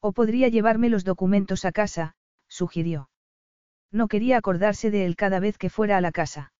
O 0.00 0.12
podría 0.12 0.48
llevarme 0.48 0.88
los 0.88 1.04
documentos 1.04 1.64
a 1.64 1.72
casa, 1.72 2.14
sugirió. 2.48 3.10
No 3.92 4.08
quería 4.08 4.38
acordarse 4.38 4.90
de 4.90 5.04
él 5.04 5.16
cada 5.16 5.40
vez 5.40 5.58
que 5.58 5.70
fuera 5.70 5.98
a 5.98 6.00
la 6.00 6.12
casa. 6.12 6.52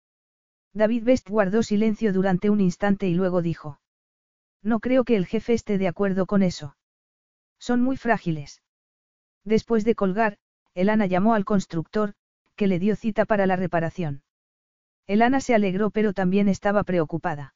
David 0.75 1.05
Best 1.05 1.29
guardó 1.29 1.63
silencio 1.63 2.13
durante 2.13 2.51
un 2.51 2.61
instante 2.61 3.09
y 3.09 3.15
luego 3.15 3.41
dijo. 3.41 3.81
No 4.63 4.81
creo 4.81 5.05
que 5.05 5.17
el 5.17 5.27
jefe 5.27 5.55
esté 5.55 5.79
de 5.79 5.89
acuerdo 5.89 6.27
con 6.27 6.43
eso. 6.43 6.77
Son 7.59 7.81
muy 7.81 7.97
frágiles. 7.97 8.63
Después 9.45 9.85
de 9.85 9.95
colgar, 9.95 10.39
Elana 10.77 11.07
llamó 11.07 11.33
al 11.33 11.47
constructor, 11.47 12.13
que 12.55 12.67
le 12.67 12.79
dio 12.79 12.97
cita 12.97 13.25
para 13.25 13.47
la 13.47 13.57
reparación. 13.57 14.23
Elana 15.07 15.41
se 15.41 15.55
alegró 15.55 15.91
pero 15.91 16.13
también 16.13 16.49
estaba 16.51 16.85
preocupada. 16.85 17.55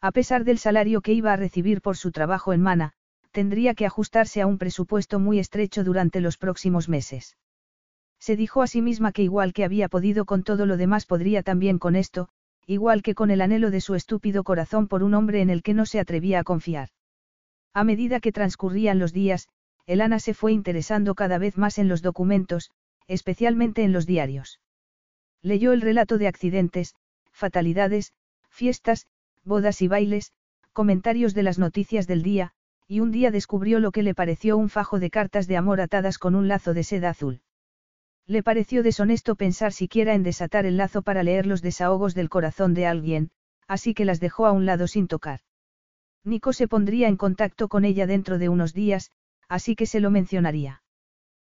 A 0.00 0.10
pesar 0.10 0.42
del 0.42 0.58
salario 0.58 1.02
que 1.02 1.12
iba 1.12 1.32
a 1.32 1.36
recibir 1.36 1.80
por 1.80 1.96
su 1.96 2.10
trabajo 2.10 2.52
en 2.52 2.60
Mana, 2.60 2.94
tendría 3.30 3.74
que 3.74 3.86
ajustarse 3.86 4.40
a 4.42 4.48
un 4.48 4.58
presupuesto 4.58 5.20
muy 5.20 5.38
estrecho 5.38 5.84
durante 5.84 6.20
los 6.20 6.36
próximos 6.36 6.88
meses. 6.88 7.36
Se 8.18 8.34
dijo 8.34 8.60
a 8.60 8.66
sí 8.66 8.82
misma 8.82 9.12
que 9.12 9.22
igual 9.22 9.52
que 9.52 9.64
había 9.64 9.88
podido 9.88 10.24
con 10.24 10.42
todo 10.42 10.66
lo 10.66 10.76
demás 10.76 11.06
podría 11.06 11.44
también 11.44 11.78
con 11.78 11.94
esto, 11.94 12.28
igual 12.66 13.02
que 13.02 13.14
con 13.14 13.30
el 13.30 13.40
anhelo 13.40 13.70
de 13.70 13.80
su 13.80 13.94
estúpido 13.94 14.42
corazón 14.42 14.88
por 14.88 15.04
un 15.04 15.14
hombre 15.14 15.42
en 15.42 15.50
el 15.50 15.62
que 15.62 15.74
no 15.74 15.86
se 15.86 16.00
atrevía 16.00 16.40
a 16.40 16.44
confiar. 16.44 16.88
A 17.72 17.84
medida 17.84 18.18
que 18.18 18.32
transcurrían 18.32 18.98
los 18.98 19.12
días, 19.12 19.46
Elana 19.86 20.20
se 20.20 20.34
fue 20.34 20.52
interesando 20.52 21.14
cada 21.14 21.38
vez 21.38 21.58
más 21.58 21.78
en 21.78 21.88
los 21.88 22.02
documentos, 22.02 22.70
especialmente 23.08 23.82
en 23.82 23.92
los 23.92 24.06
diarios. 24.06 24.60
Leyó 25.42 25.72
el 25.72 25.80
relato 25.80 26.18
de 26.18 26.28
accidentes, 26.28 26.94
fatalidades, 27.32 28.12
fiestas, 28.48 29.06
bodas 29.44 29.82
y 29.82 29.88
bailes, 29.88 30.32
comentarios 30.72 31.34
de 31.34 31.42
las 31.42 31.58
noticias 31.58 32.06
del 32.06 32.22
día, 32.22 32.52
y 32.86 33.00
un 33.00 33.10
día 33.10 33.30
descubrió 33.30 33.80
lo 33.80 33.90
que 33.90 34.02
le 34.02 34.14
pareció 34.14 34.56
un 34.56 34.68
fajo 34.68 35.00
de 35.00 35.10
cartas 35.10 35.46
de 35.46 35.56
amor 35.56 35.80
atadas 35.80 36.18
con 36.18 36.34
un 36.34 36.46
lazo 36.46 36.74
de 36.74 36.84
seda 36.84 37.10
azul. 37.10 37.40
Le 38.26 38.42
pareció 38.42 38.82
deshonesto 38.82 39.34
pensar 39.34 39.72
siquiera 39.72 40.14
en 40.14 40.22
desatar 40.22 40.64
el 40.64 40.76
lazo 40.76 41.02
para 41.02 41.22
leer 41.22 41.46
los 41.46 41.60
desahogos 41.60 42.14
del 42.14 42.28
corazón 42.28 42.72
de 42.72 42.86
alguien, 42.86 43.30
así 43.66 43.94
que 43.94 44.04
las 44.04 44.20
dejó 44.20 44.46
a 44.46 44.52
un 44.52 44.64
lado 44.64 44.86
sin 44.86 45.08
tocar. 45.08 45.40
Nico 46.24 46.52
se 46.52 46.68
pondría 46.68 47.08
en 47.08 47.16
contacto 47.16 47.66
con 47.68 47.84
ella 47.84 48.06
dentro 48.06 48.38
de 48.38 48.48
unos 48.48 48.74
días, 48.74 49.10
así 49.52 49.76
que 49.76 49.84
se 49.84 50.00
lo 50.00 50.10
mencionaría. 50.10 50.82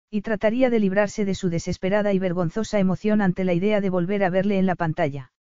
Y 0.09 0.21
trataría 0.21 0.69
de 0.69 0.79
librarse 0.79 1.25
de 1.25 1.35
su 1.35 1.49
desesperada 1.49 2.13
y 2.13 2.19
vergonzosa 2.19 2.79
emoción 2.79 3.19
ante 3.19 3.43
la 3.43 3.51
idea 3.51 3.81
de 3.81 3.89
volver 3.89 4.23
a 4.23 4.29
verle 4.29 4.57
en 4.57 4.65
la 4.65 4.75
pantalla. 4.75 5.33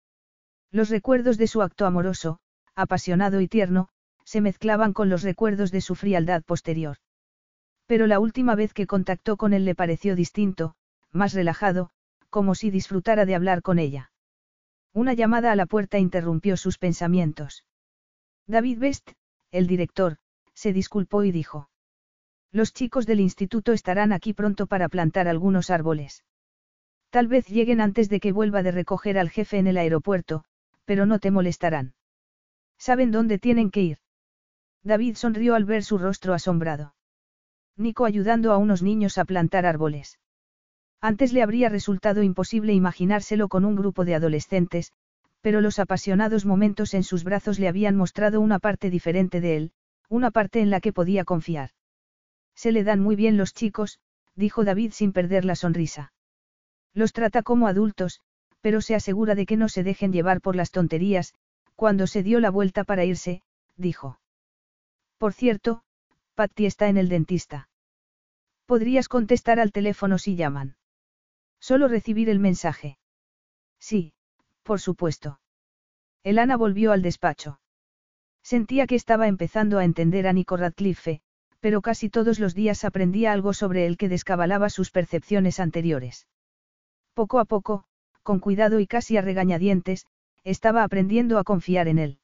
Los 0.71 0.89
recuerdos 0.89 1.37
de 1.37 1.45
su 1.45 1.61
acto 1.61 1.85
amoroso, 1.85 2.39
apasionado 2.73 3.41
y 3.41 3.47
tierno, 3.47 3.89
se 4.25 4.41
mezclaban 4.41 4.93
con 4.93 5.07
los 5.07 5.21
recuerdos 5.21 5.69
de 5.69 5.81
su 5.81 5.93
frialdad 5.93 6.41
posterior. 6.41 6.97
Pero 7.85 8.07
la 8.07 8.19
última 8.19 8.55
vez 8.55 8.73
que 8.73 8.87
contactó 8.87 9.37
con 9.37 9.53
él 9.53 9.63
le 9.63 9.75
pareció 9.75 10.15
distinto, 10.15 10.73
más 11.11 11.33
relajado, 11.33 11.91
como 12.31 12.55
si 12.55 12.71
disfrutara 12.71 13.27
de 13.27 13.35
hablar 13.35 13.61
con 13.61 13.77
ella. 13.77 14.11
Una 14.93 15.13
llamada 15.13 15.51
a 15.51 15.55
la 15.55 15.67
puerta 15.67 15.99
interrumpió 15.99 16.57
sus 16.57 16.79
pensamientos. 16.79 17.65
David 18.47 18.79
Best, 18.79 19.11
el 19.51 19.67
director, 19.67 20.17
se 20.55 20.73
disculpó 20.73 21.23
y 21.23 21.31
dijo. 21.31 21.69
Los 22.57 22.73
chicos 22.73 23.05
del 23.05 23.19
instituto 23.19 23.71
estarán 23.71 24.11
aquí 24.11 24.33
pronto 24.33 24.65
para 24.65 24.89
plantar 24.89 25.27
algunos 25.27 25.69
árboles. 25.69 26.23
Tal 27.11 27.27
vez 27.27 27.45
lleguen 27.45 27.79
antes 27.79 28.09
de 28.09 28.19
que 28.19 28.31
vuelva 28.31 28.63
de 28.63 28.71
recoger 28.71 29.19
al 29.19 29.29
jefe 29.29 29.59
en 29.59 29.67
el 29.67 29.77
aeropuerto, 29.77 30.43
pero 30.83 31.05
no 31.05 31.19
te 31.19 31.29
molestarán. 31.29 31.93
Saben 32.79 33.11
dónde 33.11 33.37
tienen 33.37 33.69
que 33.69 33.81
ir. 33.81 33.97
David 34.81 35.17
sonrió 35.17 35.53
al 35.53 35.65
ver 35.65 35.83
su 35.83 35.99
rostro 35.99 36.33
asombrado. 36.33 36.95
Nico 37.75 38.05
ayudando 38.05 38.51
a 38.51 38.57
unos 38.57 38.81
niños 38.81 39.19
a 39.19 39.25
plantar 39.25 39.67
árboles. 39.67 40.17
Antes 40.99 41.33
le 41.33 41.43
habría 41.43 41.69
resultado 41.69 42.23
imposible 42.23 42.73
imaginárselo 42.73 43.49
con 43.49 43.65
un 43.65 43.75
grupo 43.75 44.03
de 44.03 44.15
adolescentes, 44.15 44.93
pero 45.41 45.61
los 45.61 45.77
apasionados 45.77 46.43
momentos 46.47 46.95
en 46.95 47.03
sus 47.03 47.23
brazos 47.23 47.59
le 47.59 47.67
habían 47.67 47.95
mostrado 47.95 48.41
una 48.41 48.57
parte 48.57 48.89
diferente 48.89 49.41
de 49.41 49.57
él, 49.57 49.71
una 50.09 50.31
parte 50.31 50.59
en 50.59 50.71
la 50.71 50.81
que 50.81 50.91
podía 50.91 51.23
confiar. 51.23 51.69
Se 52.57 52.71
le 52.71 52.83
dan 52.83 52.99
muy 52.99 53.15
bien 53.15 53.37
los 53.37 53.53
chicos, 53.53 53.99
dijo 54.35 54.65
David 54.65 54.91
sin 54.91 55.13
perder 55.13 55.45
la 55.45 55.55
sonrisa. 55.55 56.11
Los 56.93 57.13
trata 57.13 57.43
como 57.43 57.67
adultos, 57.67 58.19
pero 58.61 58.81
se 58.81 58.95
asegura 58.95 59.35
de 59.35 59.45
que 59.45 59.57
no 59.57 59.69
se 59.69 59.83
dejen 59.83 60.11
llevar 60.11 60.41
por 60.41 60.55
las 60.55 60.71
tonterías, 60.71 61.35
cuando 61.75 62.07
se 62.07 62.23
dio 62.23 62.39
la 62.39 62.49
vuelta 62.49 62.83
para 62.83 63.05
irse, 63.05 63.43
dijo. 63.75 64.19
Por 65.19 65.33
cierto, 65.33 65.83
Patty 66.33 66.65
está 66.65 66.87
en 66.89 66.97
el 66.97 67.09
dentista. 67.09 67.69
Podrías 68.65 69.07
contestar 69.07 69.59
al 69.59 69.71
teléfono 69.71 70.17
si 70.17 70.35
llaman. 70.35 70.75
Solo 71.59 71.87
recibir 71.87 72.27
el 72.27 72.39
mensaje. 72.39 72.97
Sí, 73.79 74.13
por 74.63 74.79
supuesto. 74.79 75.39
Elana 76.23 76.57
volvió 76.57 76.91
al 76.91 77.03
despacho. 77.03 77.59
Sentía 78.41 78.87
que 78.87 78.95
estaba 78.95 79.27
empezando 79.27 79.77
a 79.77 79.85
entender 79.85 80.27
a 80.27 80.33
Nico 80.33 80.57
Radcliffe, 80.57 81.21
pero 81.67 81.81
casi 81.81 82.09
todos 82.09 82.39
los 82.39 82.55
días 82.55 82.85
aprendía 82.85 83.33
algo 83.33 83.51
sobre 83.51 83.87
él 83.87 83.97
que 83.97 84.07
descabalaba 84.07 84.69
sus 84.69 84.89
percepciones 84.89 85.59
anteriores. 85.59 86.25
Poco 87.13 87.39
a 87.39 87.43
poco, 87.43 87.83
con 88.23 88.39
cuidado 88.39 88.79
y 88.79 88.87
casi 88.87 89.17
a 89.17 89.21
regañadientes, 89.21 90.05
estaba 90.45 90.81
aprendiendo 90.85 91.37
a 91.37 91.43
confiar 91.43 91.89
en 91.89 91.99
él. 91.99 92.19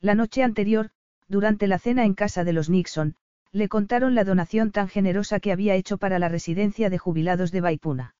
La 0.00 0.14
noche 0.14 0.42
anterior, 0.42 0.92
durante 1.28 1.66
la 1.66 1.78
cena 1.78 2.06
en 2.06 2.14
casa 2.14 2.42
de 2.42 2.54
los 2.54 2.70
Nixon, 2.70 3.16
le 3.52 3.68
contaron 3.68 4.14
la 4.14 4.24
donación 4.24 4.70
tan 4.70 4.88
generosa 4.88 5.40
que 5.40 5.52
había 5.52 5.74
hecho 5.74 5.98
para 5.98 6.18
la 6.18 6.30
residencia 6.30 6.88
de 6.88 6.96
jubilados 6.96 7.52
de 7.52 7.60
Baipuna. 7.60 8.14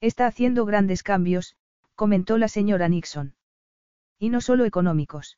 Está 0.00 0.26
haciendo 0.26 0.64
grandes 0.64 1.02
cambios, 1.02 1.56
comentó 1.94 2.38
la 2.38 2.48
señora 2.48 2.88
Nixon. 2.88 3.34
Y 4.18 4.30
no 4.30 4.40
solo 4.40 4.64
económicos. 4.64 5.36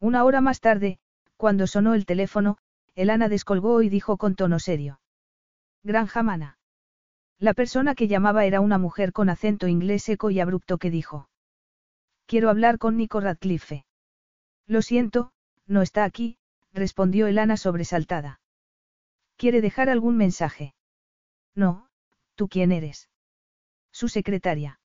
Una 0.00 0.24
hora 0.24 0.42
más 0.42 0.60
tarde, 0.60 0.98
cuando 1.38 1.66
sonó 1.66 1.94
el 1.94 2.04
teléfono, 2.04 2.58
Elana 2.98 3.28
descolgó 3.28 3.80
y 3.82 3.88
dijo 3.88 4.16
con 4.16 4.34
tono 4.34 4.58
serio. 4.58 5.00
Granja 5.84 6.24
Mana. 6.24 6.58
La 7.38 7.54
persona 7.54 7.94
que 7.94 8.08
llamaba 8.08 8.44
era 8.44 8.60
una 8.60 8.76
mujer 8.76 9.12
con 9.12 9.28
acento 9.28 9.68
inglés 9.68 10.02
seco 10.02 10.30
y 10.30 10.40
abrupto 10.40 10.78
que 10.78 10.90
dijo. 10.90 11.30
Quiero 12.26 12.50
hablar 12.50 12.78
con 12.78 12.96
Nico 12.96 13.20
Radcliffe. 13.20 13.86
Lo 14.66 14.82
siento, 14.82 15.30
no 15.64 15.82
está 15.82 16.02
aquí, 16.02 16.38
respondió 16.72 17.28
Elana 17.28 17.56
sobresaltada. 17.56 18.40
¿Quiere 19.36 19.60
dejar 19.60 19.88
algún 19.88 20.16
mensaje? 20.16 20.74
No, 21.54 21.88
¿tú 22.34 22.48
quién 22.48 22.72
eres? 22.72 23.08
Su 23.92 24.08
secretaria. 24.08 24.80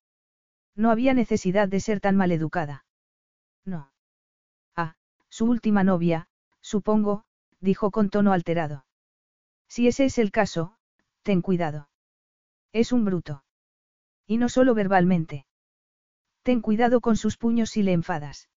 No 0.76 0.92
había 0.92 1.16
necesidad 1.16 1.68
de 1.68 1.80
ser 1.80 2.00
tan 2.00 2.16
maleducada. 2.16 2.86
No. 3.66 3.92
Ah, 4.76 4.94
su 5.30 5.46
última 5.46 5.84
novia, 5.84 6.28
supongo, 6.62 7.26
dijo 7.64 7.92
con 7.92 8.10
tono 8.10 8.34
alterado. 8.34 8.86
Si 9.68 9.88
ese 9.88 10.06
es 10.06 10.18
el 10.18 10.32
caso, 10.32 10.76
ten 11.24 11.42
cuidado. 11.42 11.90
Es 12.74 12.92
un 12.92 13.06
bruto. 13.06 13.44
Y 14.28 14.38
no 14.38 14.50
solo 14.50 14.76
verbalmente. 14.76 15.46
Ten 16.44 16.62
cuidado 16.62 17.00
con 17.00 17.16
sus 17.16 17.38
puños 17.38 17.70
si 17.70 17.82
le 17.82 17.94
enfadas. 17.94 18.50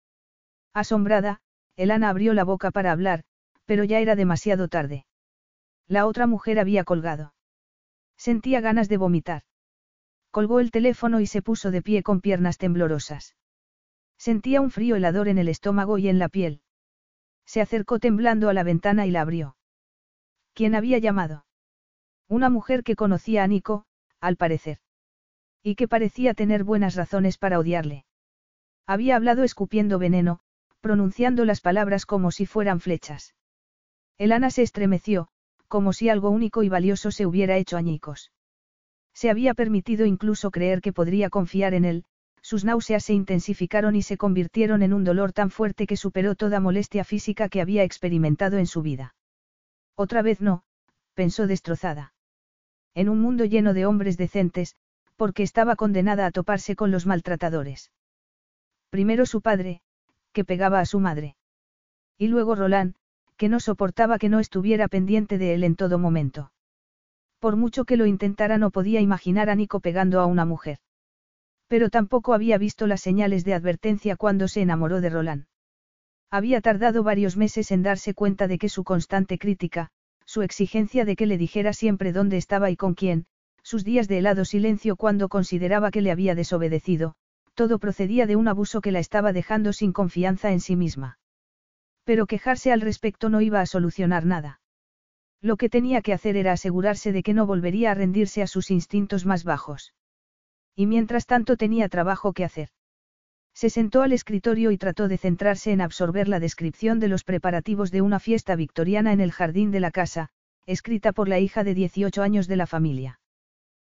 Asombrada, 0.74 1.40
Elana 1.76 2.10
abrió 2.10 2.34
la 2.34 2.44
boca 2.44 2.70
para 2.70 2.90
hablar, 2.90 3.22
pero 3.64 3.84
ya 3.84 4.00
era 4.00 4.16
demasiado 4.16 4.68
tarde. 4.68 5.06
La 5.86 6.06
otra 6.06 6.26
mujer 6.26 6.58
había 6.58 6.84
colgado. 6.84 7.32
Sentía 8.16 8.60
ganas 8.60 8.88
de 8.88 8.96
vomitar. 8.96 9.42
Colgó 10.32 10.58
el 10.58 10.70
teléfono 10.70 11.20
y 11.20 11.26
se 11.26 11.42
puso 11.42 11.70
de 11.70 11.82
pie 11.82 12.02
con 12.02 12.20
piernas 12.20 12.58
temblorosas. 12.58 13.36
Sentía 14.18 14.60
un 14.60 14.70
frío 14.70 14.96
helador 14.96 15.28
en 15.28 15.38
el 15.38 15.48
estómago 15.48 15.98
y 15.98 16.08
en 16.08 16.18
la 16.18 16.28
piel. 16.28 16.60
Se 17.46 17.60
acercó 17.60 17.98
temblando 17.98 18.48
a 18.48 18.52
la 18.52 18.64
ventana 18.64 19.06
y 19.06 19.10
la 19.10 19.22
abrió. 19.22 19.56
¿Quién 20.52 20.74
había 20.74 20.98
llamado? 20.98 21.46
Una 22.28 22.50
mujer 22.50 22.82
que 22.82 22.96
conocía 22.96 23.44
a 23.44 23.46
Nico, 23.46 23.86
al 24.20 24.36
parecer. 24.36 24.78
Y 25.62 25.76
que 25.76 25.88
parecía 25.88 26.34
tener 26.34 26.64
buenas 26.64 26.96
razones 26.96 27.38
para 27.38 27.58
odiarle. 27.58 28.04
Había 28.86 29.16
hablado 29.16 29.44
escupiendo 29.44 29.98
veneno, 29.98 30.40
pronunciando 30.80 31.44
las 31.44 31.60
palabras 31.60 32.06
como 32.06 32.30
si 32.30 32.46
fueran 32.46 32.80
flechas. 32.80 33.34
Elana 34.18 34.50
se 34.50 34.62
estremeció, 34.62 35.28
como 35.68 35.92
si 35.92 36.08
algo 36.08 36.30
único 36.30 36.62
y 36.62 36.68
valioso 36.68 37.10
se 37.10 37.26
hubiera 37.26 37.56
hecho 37.56 37.76
añicos. 37.76 38.32
Se 39.12 39.30
había 39.30 39.54
permitido 39.54 40.06
incluso 40.06 40.50
creer 40.50 40.80
que 40.80 40.92
podría 40.92 41.30
confiar 41.30 41.74
en 41.74 41.84
él, 41.84 42.04
sus 42.46 42.64
náuseas 42.64 43.02
se 43.02 43.12
intensificaron 43.12 43.96
y 43.96 44.02
se 44.02 44.16
convirtieron 44.16 44.84
en 44.84 44.92
un 44.92 45.02
dolor 45.02 45.32
tan 45.32 45.50
fuerte 45.50 45.84
que 45.84 45.96
superó 45.96 46.36
toda 46.36 46.60
molestia 46.60 47.02
física 47.02 47.48
que 47.48 47.60
había 47.60 47.82
experimentado 47.82 48.58
en 48.58 48.68
su 48.68 48.82
vida. 48.82 49.16
Otra 49.96 50.22
vez 50.22 50.40
no, 50.40 50.62
pensó 51.14 51.48
destrozada. 51.48 52.12
En 52.94 53.08
un 53.08 53.20
mundo 53.20 53.44
lleno 53.46 53.74
de 53.74 53.84
hombres 53.84 54.16
decentes, 54.16 54.76
porque 55.16 55.42
estaba 55.42 55.74
condenada 55.74 56.24
a 56.24 56.30
toparse 56.30 56.76
con 56.76 56.92
los 56.92 57.04
maltratadores. 57.04 57.90
Primero 58.90 59.26
su 59.26 59.40
padre, 59.40 59.80
que 60.32 60.44
pegaba 60.44 60.78
a 60.78 60.86
su 60.86 61.00
madre. 61.00 61.34
Y 62.16 62.28
luego 62.28 62.54
Roland, 62.54 62.94
que 63.36 63.48
no 63.48 63.58
soportaba 63.58 64.20
que 64.20 64.28
no 64.28 64.38
estuviera 64.38 64.86
pendiente 64.86 65.36
de 65.36 65.52
él 65.54 65.64
en 65.64 65.74
todo 65.74 65.98
momento. 65.98 66.52
Por 67.40 67.56
mucho 67.56 67.84
que 67.84 67.96
lo 67.96 68.06
intentara 68.06 68.56
no 68.56 68.70
podía 68.70 69.00
imaginar 69.00 69.50
a 69.50 69.56
Nico 69.56 69.80
pegando 69.80 70.20
a 70.20 70.26
una 70.26 70.44
mujer. 70.44 70.78
Pero 71.68 71.90
tampoco 71.90 72.34
había 72.34 72.58
visto 72.58 72.86
las 72.86 73.00
señales 73.00 73.44
de 73.44 73.54
advertencia 73.54 74.16
cuando 74.16 74.48
se 74.48 74.62
enamoró 74.62 75.00
de 75.00 75.10
Roland. 75.10 75.46
Había 76.30 76.60
tardado 76.60 77.02
varios 77.02 77.36
meses 77.36 77.70
en 77.70 77.82
darse 77.82 78.14
cuenta 78.14 78.48
de 78.48 78.58
que 78.58 78.68
su 78.68 78.84
constante 78.84 79.38
crítica, 79.38 79.90
su 80.24 80.42
exigencia 80.42 81.04
de 81.04 81.16
que 81.16 81.26
le 81.26 81.38
dijera 81.38 81.72
siempre 81.72 82.12
dónde 82.12 82.36
estaba 82.36 82.70
y 82.70 82.76
con 82.76 82.94
quién, 82.94 83.26
sus 83.62 83.84
días 83.84 84.06
de 84.06 84.18
helado 84.18 84.44
silencio 84.44 84.96
cuando 84.96 85.28
consideraba 85.28 85.90
que 85.90 86.00
le 86.00 86.10
había 86.10 86.34
desobedecido, 86.34 87.14
todo 87.54 87.78
procedía 87.78 88.26
de 88.26 88.36
un 88.36 88.48
abuso 88.48 88.80
que 88.80 88.92
la 88.92 88.98
estaba 88.98 89.32
dejando 89.32 89.72
sin 89.72 89.92
confianza 89.92 90.52
en 90.52 90.60
sí 90.60 90.76
misma. 90.76 91.18
Pero 92.04 92.26
quejarse 92.26 92.70
al 92.70 92.80
respecto 92.80 93.28
no 93.28 93.40
iba 93.40 93.60
a 93.60 93.66
solucionar 93.66 94.24
nada. 94.24 94.60
Lo 95.40 95.56
que 95.56 95.68
tenía 95.68 96.02
que 96.02 96.12
hacer 96.12 96.36
era 96.36 96.52
asegurarse 96.52 97.12
de 97.12 97.22
que 97.22 97.34
no 97.34 97.46
volvería 97.46 97.90
a 97.90 97.94
rendirse 97.94 98.42
a 98.42 98.46
sus 98.46 98.70
instintos 98.70 99.26
más 99.26 99.42
bajos. 99.42 99.94
Y 100.76 100.86
mientras 100.86 101.26
tanto 101.26 101.56
tenía 101.56 101.88
trabajo 101.88 102.32
que 102.32 102.44
hacer. 102.44 102.68
Se 103.54 103.70
sentó 103.70 104.02
al 104.02 104.12
escritorio 104.12 104.70
y 104.70 104.76
trató 104.76 105.08
de 105.08 105.16
centrarse 105.16 105.72
en 105.72 105.80
absorber 105.80 106.28
la 106.28 106.38
descripción 106.38 107.00
de 107.00 107.08
los 107.08 107.24
preparativos 107.24 107.90
de 107.90 108.02
una 108.02 108.20
fiesta 108.20 108.54
victoriana 108.54 109.14
en 109.14 109.20
el 109.22 109.32
jardín 109.32 109.70
de 109.70 109.80
la 109.80 109.90
casa, 109.90 110.28
escrita 110.66 111.12
por 111.12 111.26
la 111.28 111.38
hija 111.38 111.64
de 111.64 111.72
18 111.72 112.22
años 112.22 112.48
de 112.48 112.56
la 112.56 112.66
familia. 112.66 113.18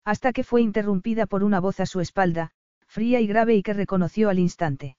Hasta 0.06 0.32
que 0.32 0.44
fue 0.44 0.62
interrumpida 0.62 1.26
por 1.26 1.44
una 1.44 1.60
voz 1.60 1.78
a 1.80 1.84
su 1.86 2.00
espalda, 2.00 2.52
fría 2.86 3.20
y 3.20 3.26
grave 3.26 3.54
y 3.54 3.62
que 3.62 3.74
reconoció 3.74 4.30
al 4.30 4.38
instante. 4.38 4.96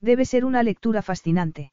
Debe 0.00 0.24
ser 0.24 0.44
una 0.44 0.62
lectura 0.62 1.02
fascinante. 1.02 1.72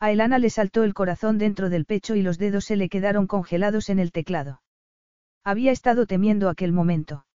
A 0.00 0.10
Elana 0.10 0.38
le 0.38 0.48
saltó 0.48 0.84
el 0.84 0.94
corazón 0.94 1.36
dentro 1.36 1.68
del 1.68 1.84
pecho 1.84 2.14
y 2.14 2.22
los 2.22 2.38
dedos 2.38 2.64
se 2.64 2.76
le 2.76 2.88
quedaron 2.88 3.26
congelados 3.26 3.90
en 3.90 3.98
el 3.98 4.12
teclado. 4.12 4.62
Había 5.44 5.72
estado 5.72 6.06
temiendo 6.06 6.48
aquel 6.48 6.72
momento. 6.72 7.26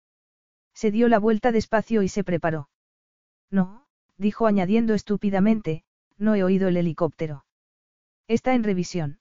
Se 0.74 0.92
dio 0.92 1.08
la 1.08 1.20
vuelta 1.20 1.52
despacio 1.52 2.04
y 2.04 2.10
se 2.10 2.24
preparó. 2.24 2.70
No, 3.50 3.86
dijo 4.18 4.48
añadiendo 4.48 4.94
estúpidamente, 4.94 5.84
no 6.18 6.36
he 6.36 6.44
oído 6.44 6.68
el 6.68 6.78
helicóptero. 6.78 7.46
Está 8.28 8.54
en 8.54 8.64
revisión. 8.64 9.20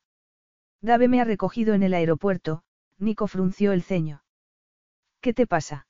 Dave 0.81 1.09
me 1.09 1.21
ha 1.21 1.25
recogido 1.25 1.75
en 1.75 1.83
el 1.83 1.95
aeropuerto, 1.95 2.63
Nico 2.99 3.27
frunció 3.27 3.73
el 3.73 3.83
ceño. 3.83 4.23
¿Qué 5.21 5.33
te 5.33 5.47
pasa? 5.47 5.87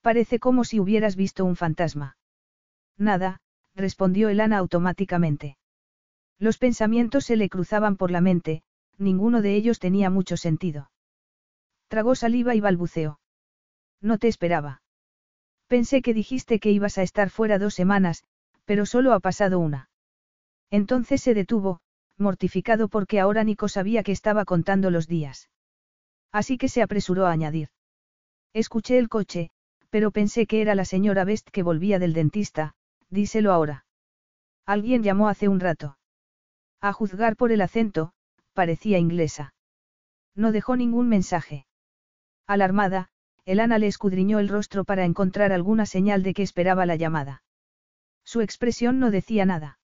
Parece 0.00 0.38
como 0.38 0.64
si 0.64 0.80
hubieras 0.80 1.16
visto 1.16 1.44
un 1.44 1.56
fantasma. 1.56 2.16
Nada, 2.96 3.40
respondió 3.74 4.28
Elana 4.28 4.58
automáticamente. 4.58 5.56
Los 6.38 6.58
pensamientos 6.58 7.24
se 7.24 7.36
le 7.36 7.48
cruzaban 7.48 7.96
por 7.96 8.10
la 8.10 8.20
mente, 8.20 8.62
ninguno 8.96 9.42
de 9.42 9.54
ellos 9.54 9.78
tenía 9.78 10.10
mucho 10.10 10.36
sentido. 10.36 10.90
Tragó 11.88 12.14
saliva 12.14 12.54
y 12.54 12.60
balbuceó. 12.60 13.20
No 14.00 14.18
te 14.18 14.28
esperaba. 14.28 14.82
Pensé 15.66 16.02
que 16.02 16.14
dijiste 16.14 16.58
que 16.58 16.70
ibas 16.70 16.98
a 16.98 17.02
estar 17.02 17.30
fuera 17.30 17.58
dos 17.58 17.74
semanas, 17.74 18.24
pero 18.64 18.86
solo 18.86 19.12
ha 19.12 19.20
pasado 19.20 19.58
una. 19.58 19.88
Entonces 20.70 21.20
se 21.20 21.34
detuvo, 21.34 21.80
mortificado 22.16 22.88
porque 22.88 23.20
ahora 23.20 23.44
Nico 23.44 23.68
sabía 23.68 24.02
que 24.02 24.12
estaba 24.12 24.44
contando 24.44 24.90
los 24.90 25.06
días. 25.06 25.48
Así 26.32 26.58
que 26.58 26.68
se 26.68 26.82
apresuró 26.82 27.26
a 27.26 27.32
añadir. 27.32 27.68
Escuché 28.52 28.98
el 28.98 29.08
coche, 29.08 29.50
pero 29.90 30.10
pensé 30.10 30.46
que 30.46 30.60
era 30.60 30.74
la 30.74 30.84
señora 30.84 31.24
Best 31.24 31.48
que 31.50 31.62
volvía 31.62 31.98
del 31.98 32.12
dentista, 32.12 32.74
díselo 33.08 33.52
ahora. 33.52 33.84
Alguien 34.66 35.02
llamó 35.02 35.28
hace 35.28 35.48
un 35.48 35.60
rato. 35.60 35.98
A 36.80 36.92
juzgar 36.92 37.36
por 37.36 37.52
el 37.52 37.60
acento, 37.60 38.12
parecía 38.52 38.98
inglesa. 38.98 39.54
No 40.34 40.52
dejó 40.52 40.76
ningún 40.76 41.08
mensaje. 41.08 41.66
Alarmada, 42.46 43.10
Elana 43.50 43.80
le 43.80 43.88
escudriñó 43.88 44.38
el 44.38 44.48
rostro 44.48 44.84
para 44.84 45.04
encontrar 45.04 45.50
alguna 45.50 45.84
señal 45.84 46.22
de 46.22 46.34
que 46.34 46.44
esperaba 46.44 46.86
la 46.86 46.94
llamada. 46.94 47.42
Su 48.24 48.42
expresión 48.42 49.00
no 49.00 49.10
decía 49.10 49.44
nada. 49.44 49.80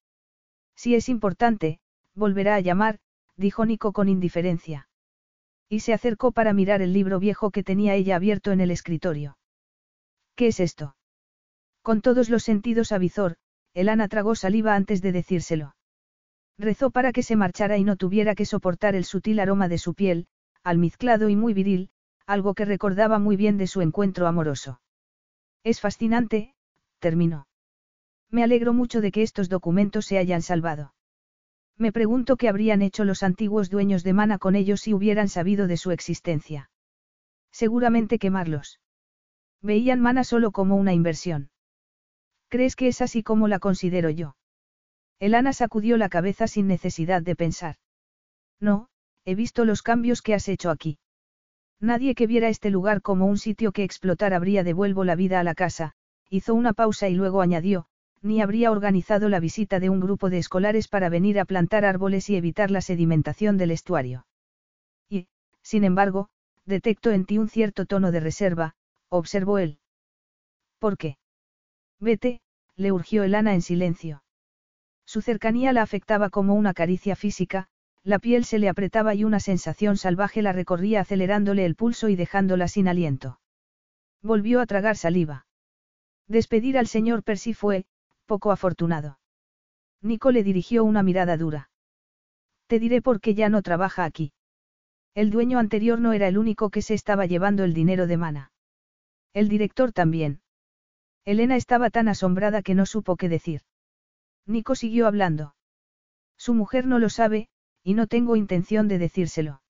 Si 0.76 0.94
es 0.94 1.08
importante, 1.08 1.80
volverá 2.14 2.54
a 2.54 2.60
llamar, 2.60 3.00
dijo 3.36 3.66
Nico 3.66 3.92
con 3.92 4.08
indiferencia. 4.08 4.88
Y 5.68 5.80
se 5.80 5.92
acercó 5.92 6.30
para 6.30 6.52
mirar 6.52 6.80
el 6.80 6.92
libro 6.92 7.18
viejo 7.18 7.50
que 7.50 7.64
tenía 7.64 7.96
ella 7.96 8.14
abierto 8.14 8.52
en 8.52 8.60
el 8.60 8.70
escritorio. 8.70 9.36
¿Qué 10.36 10.46
es 10.46 10.60
esto? 10.60 10.94
Con 11.82 12.02
todos 12.02 12.30
los 12.30 12.44
sentidos 12.44 12.92
avizor, 12.92 13.34
Elana 13.74 14.06
tragó 14.06 14.36
saliva 14.36 14.76
antes 14.76 15.02
de 15.02 15.10
decírselo. 15.10 15.74
Rezó 16.56 16.92
para 16.92 17.10
que 17.10 17.24
se 17.24 17.34
marchara 17.34 17.78
y 17.78 17.82
no 17.82 17.96
tuviera 17.96 18.36
que 18.36 18.46
soportar 18.46 18.94
el 18.94 19.04
sutil 19.04 19.40
aroma 19.40 19.66
de 19.66 19.78
su 19.78 19.94
piel, 19.94 20.28
almizclado 20.62 21.28
y 21.28 21.34
muy 21.34 21.52
viril, 21.52 21.90
algo 22.26 22.54
que 22.54 22.64
recordaba 22.64 23.18
muy 23.18 23.36
bien 23.36 23.56
de 23.56 23.66
su 23.66 23.80
encuentro 23.80 24.26
amoroso. 24.26 24.80
Es 25.64 25.80
fascinante, 25.80 26.54
terminó. 26.98 27.46
Me 28.30 28.42
alegro 28.42 28.72
mucho 28.72 29.00
de 29.00 29.12
que 29.12 29.22
estos 29.22 29.48
documentos 29.48 30.06
se 30.06 30.18
hayan 30.18 30.42
salvado. 30.42 30.94
Me 31.78 31.92
pregunto 31.92 32.36
qué 32.36 32.48
habrían 32.48 32.82
hecho 32.82 33.04
los 33.04 33.22
antiguos 33.22 33.70
dueños 33.70 34.02
de 34.02 34.12
Mana 34.12 34.38
con 34.38 34.56
ellos 34.56 34.80
si 34.80 34.94
hubieran 34.94 35.28
sabido 35.28 35.66
de 35.66 35.76
su 35.76 35.90
existencia. 35.90 36.70
Seguramente 37.52 38.18
quemarlos. 38.18 38.80
Veían 39.62 40.00
Mana 40.00 40.24
solo 40.24 40.52
como 40.52 40.76
una 40.76 40.92
inversión. 40.92 41.50
¿Crees 42.48 42.76
que 42.76 42.88
es 42.88 43.00
así 43.02 43.22
como 43.22 43.48
la 43.48 43.58
considero 43.58 44.10
yo? 44.10 44.36
Elana 45.18 45.52
sacudió 45.52 45.96
la 45.96 46.08
cabeza 46.08 46.46
sin 46.46 46.66
necesidad 46.66 47.22
de 47.22 47.36
pensar. 47.36 47.76
No, 48.60 48.88
he 49.24 49.34
visto 49.34 49.64
los 49.64 49.82
cambios 49.82 50.22
que 50.22 50.34
has 50.34 50.48
hecho 50.48 50.70
aquí. 50.70 50.98
Nadie 51.80 52.14
que 52.14 52.26
viera 52.26 52.48
este 52.48 52.70
lugar 52.70 53.02
como 53.02 53.26
un 53.26 53.38
sitio 53.38 53.72
que 53.72 53.84
explotar 53.84 54.32
habría 54.32 54.64
devuelvo 54.64 55.04
la 55.04 55.14
vida 55.14 55.40
a 55.40 55.44
la 55.44 55.54
casa, 55.54 55.92
hizo 56.30 56.54
una 56.54 56.72
pausa 56.72 57.08
y 57.08 57.14
luego 57.14 57.42
añadió, 57.42 57.86
ni 58.22 58.40
habría 58.40 58.70
organizado 58.70 59.28
la 59.28 59.40
visita 59.40 59.78
de 59.78 59.90
un 59.90 60.00
grupo 60.00 60.30
de 60.30 60.38
escolares 60.38 60.88
para 60.88 61.08
venir 61.08 61.38
a 61.38 61.44
plantar 61.44 61.84
árboles 61.84 62.30
y 62.30 62.36
evitar 62.36 62.70
la 62.70 62.80
sedimentación 62.80 63.56
del 63.58 63.70
estuario. 63.70 64.26
Y, 65.08 65.28
sin 65.62 65.84
embargo, 65.84 66.28
detecto 66.64 67.10
en 67.10 67.26
ti 67.26 67.38
un 67.38 67.48
cierto 67.48 67.86
tono 67.86 68.10
de 68.10 68.20
reserva, 68.20 68.74
observó 69.08 69.58
él. 69.58 69.78
¿Por 70.78 70.96
qué? 70.96 71.18
Vete, 72.00 72.40
le 72.74 72.92
urgió 72.92 73.22
Elana 73.22 73.54
en 73.54 73.62
silencio. 73.62 74.22
Su 75.04 75.20
cercanía 75.20 75.72
la 75.72 75.82
afectaba 75.82 76.30
como 76.30 76.54
una 76.54 76.74
caricia 76.74 77.14
física, 77.16 77.68
la 78.06 78.20
piel 78.20 78.44
se 78.44 78.60
le 78.60 78.68
apretaba 78.68 79.16
y 79.16 79.24
una 79.24 79.40
sensación 79.40 79.96
salvaje 79.96 80.40
la 80.40 80.52
recorría 80.52 81.00
acelerándole 81.00 81.66
el 81.66 81.74
pulso 81.74 82.08
y 82.08 82.14
dejándola 82.14 82.68
sin 82.68 82.86
aliento. 82.86 83.40
Volvió 84.22 84.60
a 84.60 84.66
tragar 84.66 84.96
saliva. 84.96 85.48
Despedir 86.28 86.78
al 86.78 86.86
señor 86.86 87.24
Percy 87.24 87.52
fue, 87.52 87.84
poco 88.24 88.52
afortunado. 88.52 89.18
Nico 90.02 90.30
le 90.30 90.44
dirigió 90.44 90.84
una 90.84 91.02
mirada 91.02 91.36
dura. 91.36 91.68
Te 92.68 92.78
diré 92.78 93.02
por 93.02 93.20
qué 93.20 93.34
ya 93.34 93.48
no 93.48 93.60
trabaja 93.62 94.04
aquí. 94.04 94.32
El 95.16 95.30
dueño 95.30 95.58
anterior 95.58 96.00
no 96.00 96.12
era 96.12 96.28
el 96.28 96.38
único 96.38 96.70
que 96.70 96.82
se 96.82 96.94
estaba 96.94 97.26
llevando 97.26 97.64
el 97.64 97.74
dinero 97.74 98.06
de 98.06 98.16
Mana. 98.16 98.52
El 99.32 99.48
director 99.48 99.90
también. 99.90 100.42
Elena 101.24 101.56
estaba 101.56 101.90
tan 101.90 102.06
asombrada 102.06 102.62
que 102.62 102.76
no 102.76 102.86
supo 102.86 103.16
qué 103.16 103.28
decir. 103.28 103.62
Nico 104.46 104.76
siguió 104.76 105.08
hablando. 105.08 105.56
Su 106.36 106.54
mujer 106.54 106.86
no 106.86 107.00
lo 107.00 107.08
sabe, 107.08 107.48
y 107.86 107.94
no 107.94 108.08
tengo 108.08 108.34
intención 108.34 108.88
de 108.88 108.98
decírselo. 108.98 109.62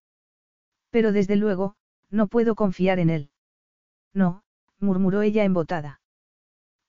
Pero 0.88 1.12
desde 1.12 1.36
luego, 1.36 1.76
no 2.08 2.28
puedo 2.28 2.54
confiar 2.54 2.98
en 2.98 3.10
él. 3.10 3.30
No, 4.14 4.42
murmuró 4.80 5.20
ella 5.20 5.44
embotada. 5.44 6.00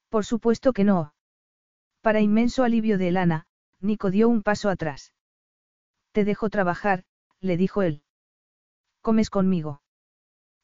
Por 0.08 0.24
supuesto 0.24 0.72
que 0.72 0.84
no. 0.84 1.12
Para 2.00 2.22
inmenso 2.22 2.64
alivio 2.64 2.96
de 2.96 3.08
Elana, 3.08 3.44
Nico 3.78 4.10
dio 4.10 4.26
un 4.26 4.42
paso 4.42 4.70
atrás. 4.70 5.12
Te 6.12 6.24
dejo 6.24 6.48
trabajar, 6.48 7.04
le 7.40 7.58
dijo 7.58 7.82
él. 7.82 8.02
¿Comes 9.02 9.28
conmigo? 9.28 9.82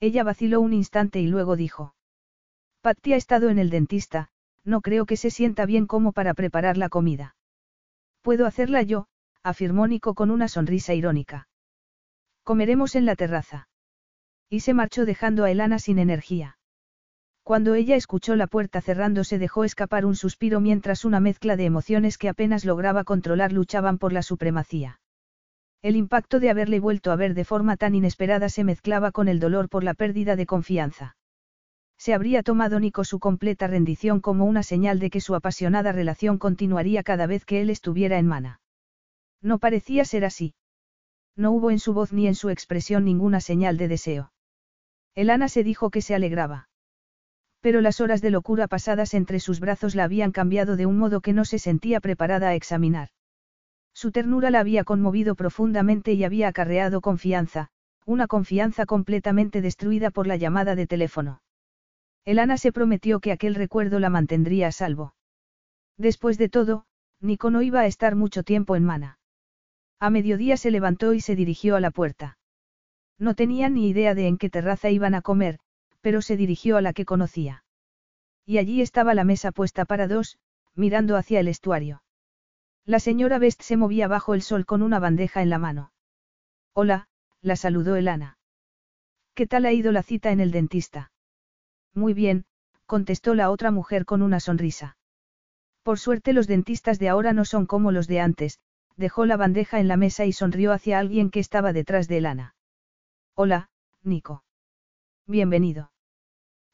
Ella 0.01 0.25
vaciló 0.25 0.63
un 0.63 0.73
instante 0.73 1.21
y 1.21 1.27
luego 1.27 1.57
dijo. 1.57 1.95
Patty 2.81 3.13
ha 3.13 3.17
estado 3.17 3.51
en 3.51 3.59
el 3.59 3.69
dentista, 3.69 4.31
no 4.65 4.81
creo 4.81 5.05
que 5.05 5.19
se 5.19 5.31
sienta 5.31 5.67
bien 5.67 5.87
como 5.87 6.13
para 6.13 6.33
preparar 6.33 6.79
la 6.79 6.89
comida. 6.89 7.37
Puedo 8.23 8.47
hacerla 8.47 8.81
yo, 8.81 9.09
afirmó 9.45 9.87
Nico 9.87 10.15
con 10.15 10.31
una 10.31 10.49
sonrisa 10.49 10.95
irónica. 10.95 11.49
Comeremos 12.43 12.97
en 12.97 13.05
la 13.05 13.15
terraza. 13.15 13.69
Y 14.49 14.61
se 14.61 14.73
marchó 14.73 15.05
dejando 15.05 15.45
a 15.45 15.51
Elana 15.51 15.79
sin 15.79 15.99
energía. 15.99 16.57
Cuando 17.43 17.75
ella 17.75 17.95
escuchó 17.95 18.37
la 18.37 18.47
puerta 18.47 18.81
cerrándose 18.81 19.39
dejó 19.39 19.65
escapar 19.65 20.07
un 20.07 20.17
suspiro 20.17 20.61
mientras 20.61 21.05
una 21.05 21.21
mezcla 21.21 21.57
de 21.57 21.67
emociones 21.67 22.17
que 22.17 22.31
apenas 22.31 22.65
lograba 22.65 23.05
controlar 23.05 23.53
luchaban 23.53 23.99
por 23.99 24.15
la 24.15 24.23
supremacía. 24.23 24.99
El 25.83 25.97
impacto 25.97 26.41
de 26.41 26.49
haberle 26.49 26.81
vuelto 26.81 27.13
a 27.13 27.17
ver 27.17 27.35
de 27.35 27.45
forma 27.45 27.77
tan 27.77 27.95
inesperada 27.95 28.49
se 28.49 28.65
mezclaba 28.65 29.13
con 29.13 29.29
el 29.29 29.41
dolor 29.41 29.69
por 29.69 29.85
la 29.85 29.93
pérdida 29.93 30.37
de 30.37 30.47
confianza. 30.47 31.17
Se 31.99 32.15
habría 32.15 32.43
tomado 32.43 32.81
Nico 32.81 33.05
su 33.05 33.19
completa 33.19 33.67
rendición 33.67 34.21
como 34.21 34.47
una 34.47 34.63
señal 34.63 34.99
de 34.99 35.11
que 35.11 35.21
su 35.21 35.35
apasionada 35.35 35.93
relación 35.93 36.39
continuaría 36.39 37.03
cada 37.03 37.27
vez 37.27 37.45
que 37.45 37.61
él 37.61 37.69
estuviera 37.69 38.19
en 38.19 38.27
mana. 38.27 38.61
No 39.45 39.59
parecía 39.59 40.07
ser 40.07 40.25
así. 40.25 40.55
No 41.37 41.53
hubo 41.53 41.71
en 41.71 41.79
su 41.79 41.93
voz 41.93 42.15
ni 42.15 42.27
en 42.27 42.35
su 42.35 42.49
expresión 42.49 43.05
ninguna 43.05 43.43
señal 43.43 43.77
de 43.77 43.89
deseo. 43.89 44.33
Elana 45.15 45.49
se 45.49 45.63
dijo 45.63 45.91
que 45.91 46.01
se 46.01 46.15
alegraba. 46.15 46.71
Pero 47.61 47.83
las 47.83 48.01
horas 48.01 48.23
de 48.23 48.31
locura 48.31 48.69
pasadas 48.69 49.13
entre 49.13 49.41
sus 49.41 49.61
brazos 49.61 49.95
la 49.95 50.05
habían 50.05 50.33
cambiado 50.33 50.77
de 50.77 50.87
un 50.87 50.97
modo 50.97 51.21
que 51.21 51.35
no 51.35 51.45
se 51.45 51.59
sentía 51.59 52.01
preparada 52.01 52.49
a 52.49 52.55
examinar. 52.55 53.11
Su 53.93 54.13
ternura 54.13 54.51
la 54.51 54.61
había 54.61 54.83
conmovido 54.83 55.35
profundamente 55.35 56.15
y 56.15 56.25
había 56.25 56.49
acarreado 56.49 57.03
confianza, 57.03 57.69
una 58.07 58.27
confianza 58.27 58.87
completamente 58.87 59.61
destruida 59.61 60.11
por 60.11 60.27
la 60.27 60.37
llamada 60.37 60.75
de 60.75 60.87
teléfono. 60.87 61.43
Elana 62.25 62.57
se 62.57 62.73
prometió 62.73 63.21
que 63.21 63.31
aquel 63.31 63.55
recuerdo 63.55 64.01
la 64.01 64.09
mantendría 64.09 64.69
a 64.69 64.73
salvo. 64.73 65.15
Después 65.99 66.39
de 66.39 66.49
todo, 66.49 66.87
Nico 67.21 67.51
no 67.51 67.61
iba 67.61 67.81
a 67.81 67.87
estar 67.87 68.17
mucho 68.17 68.43
tiempo 68.43 68.75
en 68.75 68.85
Mana. 68.85 69.19
A 70.01 70.11
mediodía 70.11 70.57
se 70.57 70.71
levantó 70.71 71.15
y 71.15 71.21
se 71.21 71.37
dirigió 71.37 71.77
a 71.77 71.81
la 71.81 71.91
puerta. 71.91 72.39
No 73.19 73.35
tenía 73.35 73.69
ni 73.69 73.89
idea 73.89 74.15
de 74.15 74.27
en 74.27 74.39
qué 74.39 74.51
terraza 74.51 74.91
iban 74.91 75.15
a 75.15 75.23
comer, 75.23 75.59
pero 76.01 76.21
se 76.21 76.37
dirigió 76.37 76.77
a 76.77 76.83
la 76.83 76.93
que 76.93 77.05
conocía. 77.05 77.65
Y 78.45 78.59
allí 78.59 78.83
estaba 78.83 79.15
la 79.15 79.25
mesa 79.25 79.53
puesta 79.53 79.85
para 79.85 80.09
dos, 80.09 80.39
mirando 80.75 81.17
hacia 81.17 81.41
el 81.41 81.49
estuario. 81.49 82.03
La 82.85 83.01
señora 83.01 83.39
Best 83.39 83.63
se 83.63 83.77
movía 83.77 84.09
bajo 84.09 84.35
el 84.35 84.43
sol 84.43 84.67
con 84.67 84.83
una 84.83 84.99
bandeja 84.99 85.41
en 85.41 85.49
la 85.49 85.59
mano. 85.59 85.93
Hola, 86.75 87.09
la 87.41 87.57
saludó 87.57 87.97
Elana. 87.97 88.37
¿Qué 89.35 89.47
tal 89.47 89.65
ha 89.65 89.73
ido 89.73 89.93
la 89.93 90.03
cita 90.03 90.33
en 90.33 90.41
el 90.41 90.51
dentista? 90.51 91.11
Muy 91.95 92.13
bien, 92.13 92.45
contestó 92.87 93.35
la 93.35 93.51
otra 93.51 93.71
mujer 93.71 94.05
con 94.05 94.21
una 94.23 94.41
sonrisa. 94.41 94.97
Por 95.83 95.99
suerte 95.99 96.33
los 96.33 96.47
dentistas 96.47 96.99
de 96.99 97.09
ahora 97.09 97.33
no 97.33 97.45
son 97.45 97.67
como 97.67 97.93
los 97.93 98.07
de 98.07 98.21
antes, 98.21 98.59
dejó 98.97 99.27
la 99.27 99.37
bandeja 99.37 99.81
en 99.81 99.89
la 99.89 99.97
mesa 99.97 100.25
y 100.25 100.33
sonrió 100.33 100.73
hacia 100.73 100.99
alguien 100.99 101.31
que 101.31 101.41
estaba 101.41 101.73
detrás 101.73 102.09
de 102.09 102.19
Elana. 102.19 102.55
Hola, 103.35 103.69
Nico. 104.03 104.45
Bienvenido. 105.27 105.91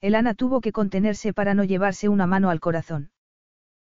Elana 0.01 0.35
tuvo 0.35 0.61
que 0.61 0.73
contenerse 0.73 1.33
para 1.33 1.55
no 1.55 1.65
llevarse 1.65 2.09
una 2.09 2.27
mano 2.27 2.51
al 2.51 2.61
corazón. 2.61 3.11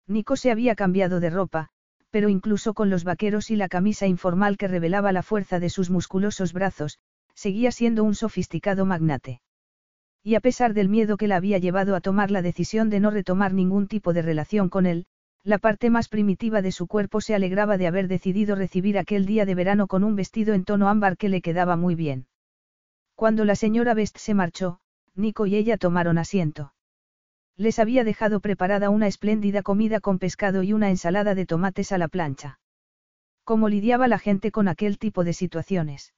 Nico 0.07 0.35
se 0.35 0.51
había 0.51 0.75
cambiado 0.75 1.19
de 1.19 1.29
ropa, 1.29 1.69
pero 2.09 2.29
incluso 2.29 2.73
con 2.73 2.89
los 2.89 3.03
vaqueros 3.03 3.49
y 3.49 3.55
la 3.55 3.67
camisa 3.67 4.05
informal 4.05 4.57
que 4.57 4.67
revelaba 4.67 5.11
la 5.11 5.23
fuerza 5.23 5.59
de 5.59 5.69
sus 5.69 5.89
musculosos 5.89 6.53
brazos, 6.53 6.99
seguía 7.33 7.71
siendo 7.71 8.03
un 8.03 8.13
sofisticado 8.13 8.85
magnate. 8.85 9.41
Y 10.23 10.35
a 10.35 10.39
pesar 10.39 10.73
del 10.73 10.89
miedo 10.89 11.17
que 11.17 11.27
la 11.27 11.37
había 11.37 11.57
llevado 11.57 11.95
a 11.95 12.01
tomar 12.01 12.31
la 12.31 12.41
decisión 12.41 12.89
de 12.89 12.99
no 12.99 13.09
retomar 13.11 13.53
ningún 13.53 13.87
tipo 13.87 14.13
de 14.13 14.21
relación 14.21 14.69
con 14.69 14.85
él, 14.85 15.05
la 15.43 15.57
parte 15.57 15.89
más 15.89 16.07
primitiva 16.07 16.61
de 16.61 16.71
su 16.71 16.87
cuerpo 16.87 17.19
se 17.19 17.35
alegraba 17.35 17.77
de 17.77 17.87
haber 17.87 18.07
decidido 18.07 18.55
recibir 18.55 18.97
aquel 18.97 19.25
día 19.25 19.45
de 19.45 19.55
verano 19.55 19.87
con 19.87 20.03
un 20.03 20.15
vestido 20.15 20.53
en 20.53 20.63
tono 20.63 20.87
ámbar 20.87 21.17
que 21.17 21.27
le 21.27 21.41
quedaba 21.41 21.75
muy 21.75 21.95
bien. 21.95 22.27
Cuando 23.15 23.43
la 23.43 23.55
señora 23.55 23.93
Best 23.93 24.17
se 24.17 24.33
marchó, 24.33 24.79
Nico 25.15 25.45
y 25.45 25.55
ella 25.55 25.77
tomaron 25.77 26.17
asiento. 26.17 26.73
Les 27.57 27.77
había 27.77 28.03
dejado 28.03 28.39
preparada 28.39 28.89
una 28.89 29.07
espléndida 29.07 29.61
comida 29.61 29.99
con 29.99 30.17
pescado 30.17 30.63
y 30.63 30.73
una 30.73 30.89
ensalada 30.89 31.35
de 31.35 31.45
tomates 31.45 31.91
a 31.91 31.97
la 31.97 32.07
plancha. 32.07 32.59
¿Cómo 33.43 33.67
lidiaba 33.67 34.07
la 34.07 34.19
gente 34.19 34.51
con 34.51 34.67
aquel 34.67 34.97
tipo 34.97 35.23
de 35.23 35.33
situaciones? 35.33 36.13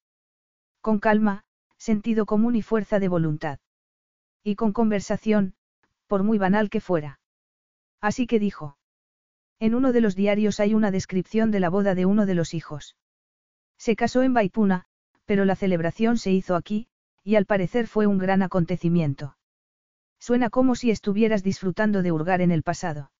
Con 0.81 0.99
calma, 0.99 1.43
sentido 1.77 2.25
común 2.25 2.55
y 2.55 2.61
fuerza 2.61 2.99
de 2.99 3.07
voluntad. 3.07 3.59
Y 4.43 4.55
con 4.55 4.71
conversación, 4.71 5.55
por 6.07 6.23
muy 6.23 6.37
banal 6.37 6.69
que 6.69 6.79
fuera. 6.79 7.19
Así 7.99 8.27
que 8.27 8.39
dijo. 8.39 8.77
En 9.59 9.73
uno 9.73 9.93
de 9.93 10.01
los 10.01 10.15
diarios 10.15 10.59
hay 10.59 10.73
una 10.73 10.91
descripción 10.91 11.51
de 11.51 11.59
la 11.59 11.69
boda 11.69 11.95
de 11.95 12.05
uno 12.05 12.25
de 12.25 12.35
los 12.35 12.53
hijos. 12.53 12.95
Se 13.77 13.95
casó 13.95 14.23
en 14.23 14.33
Baipuna, 14.33 14.85
pero 15.25 15.45
la 15.45 15.55
celebración 15.55 16.17
se 16.17 16.31
hizo 16.31 16.55
aquí, 16.55 16.87
y 17.23 17.35
al 17.35 17.45
parecer 17.45 17.87
fue 17.87 18.07
un 18.07 18.17
gran 18.17 18.41
acontecimiento. 18.41 19.37
Suena 20.19 20.49
como 20.49 20.75
si 20.75 20.91
estuvieras 20.91 21.43
disfrutando 21.43 22.01
de 22.01 22.11
hurgar 22.11 22.41
en 22.41 22.51
el 22.51 22.63
pasado. 22.63 23.11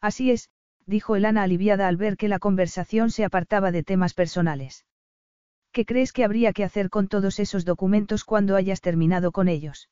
Así 0.00 0.30
es, 0.30 0.50
dijo 0.86 1.16
Elana 1.16 1.42
aliviada 1.42 1.88
al 1.88 1.96
ver 1.96 2.16
que 2.16 2.28
la 2.28 2.38
conversación 2.38 3.10
se 3.10 3.24
apartaba 3.24 3.70
de 3.70 3.82
temas 3.82 4.14
personales. 4.14 4.84
¿Qué 5.72 5.86
crees 5.86 6.12
que 6.12 6.24
habría 6.24 6.52
que 6.52 6.64
hacer 6.64 6.90
con 6.90 7.08
todos 7.08 7.38
esos 7.38 7.64
documentos 7.64 8.24
cuando 8.24 8.56
hayas 8.56 8.80
terminado 8.80 9.32
con 9.32 9.48
ellos? 9.48 9.88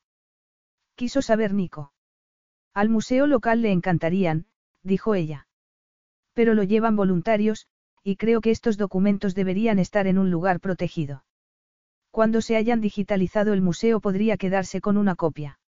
Quiso 0.95 1.21
saber 1.21 1.53
Nico. 1.53 1.93
Al 2.73 2.89
museo 2.89 3.25
local 3.25 3.61
le 3.61 3.71
encantarían, 3.71 4.45
dijo 4.83 5.15
ella. 5.15 5.47
Pero 6.33 6.53
lo 6.53 6.63
llevan 6.63 6.95
voluntarios, 6.95 7.67
y 8.03 8.15
creo 8.15 8.41
que 8.41 8.51
estos 8.51 8.77
documentos 8.77 9.35
deberían 9.35 9.79
estar 9.79 10.07
en 10.07 10.17
un 10.17 10.31
lugar 10.31 10.59
protegido. 10.59 11.23
Cuando 12.09 12.41
se 12.41 12.55
hayan 12.55 12.81
digitalizado 12.81 13.53
el 13.53 13.61
museo 13.61 13.99
podría 13.99 14.37
quedarse 14.37 14.81
con 14.81 14.97
una 14.97 15.15
copia. 15.15 15.59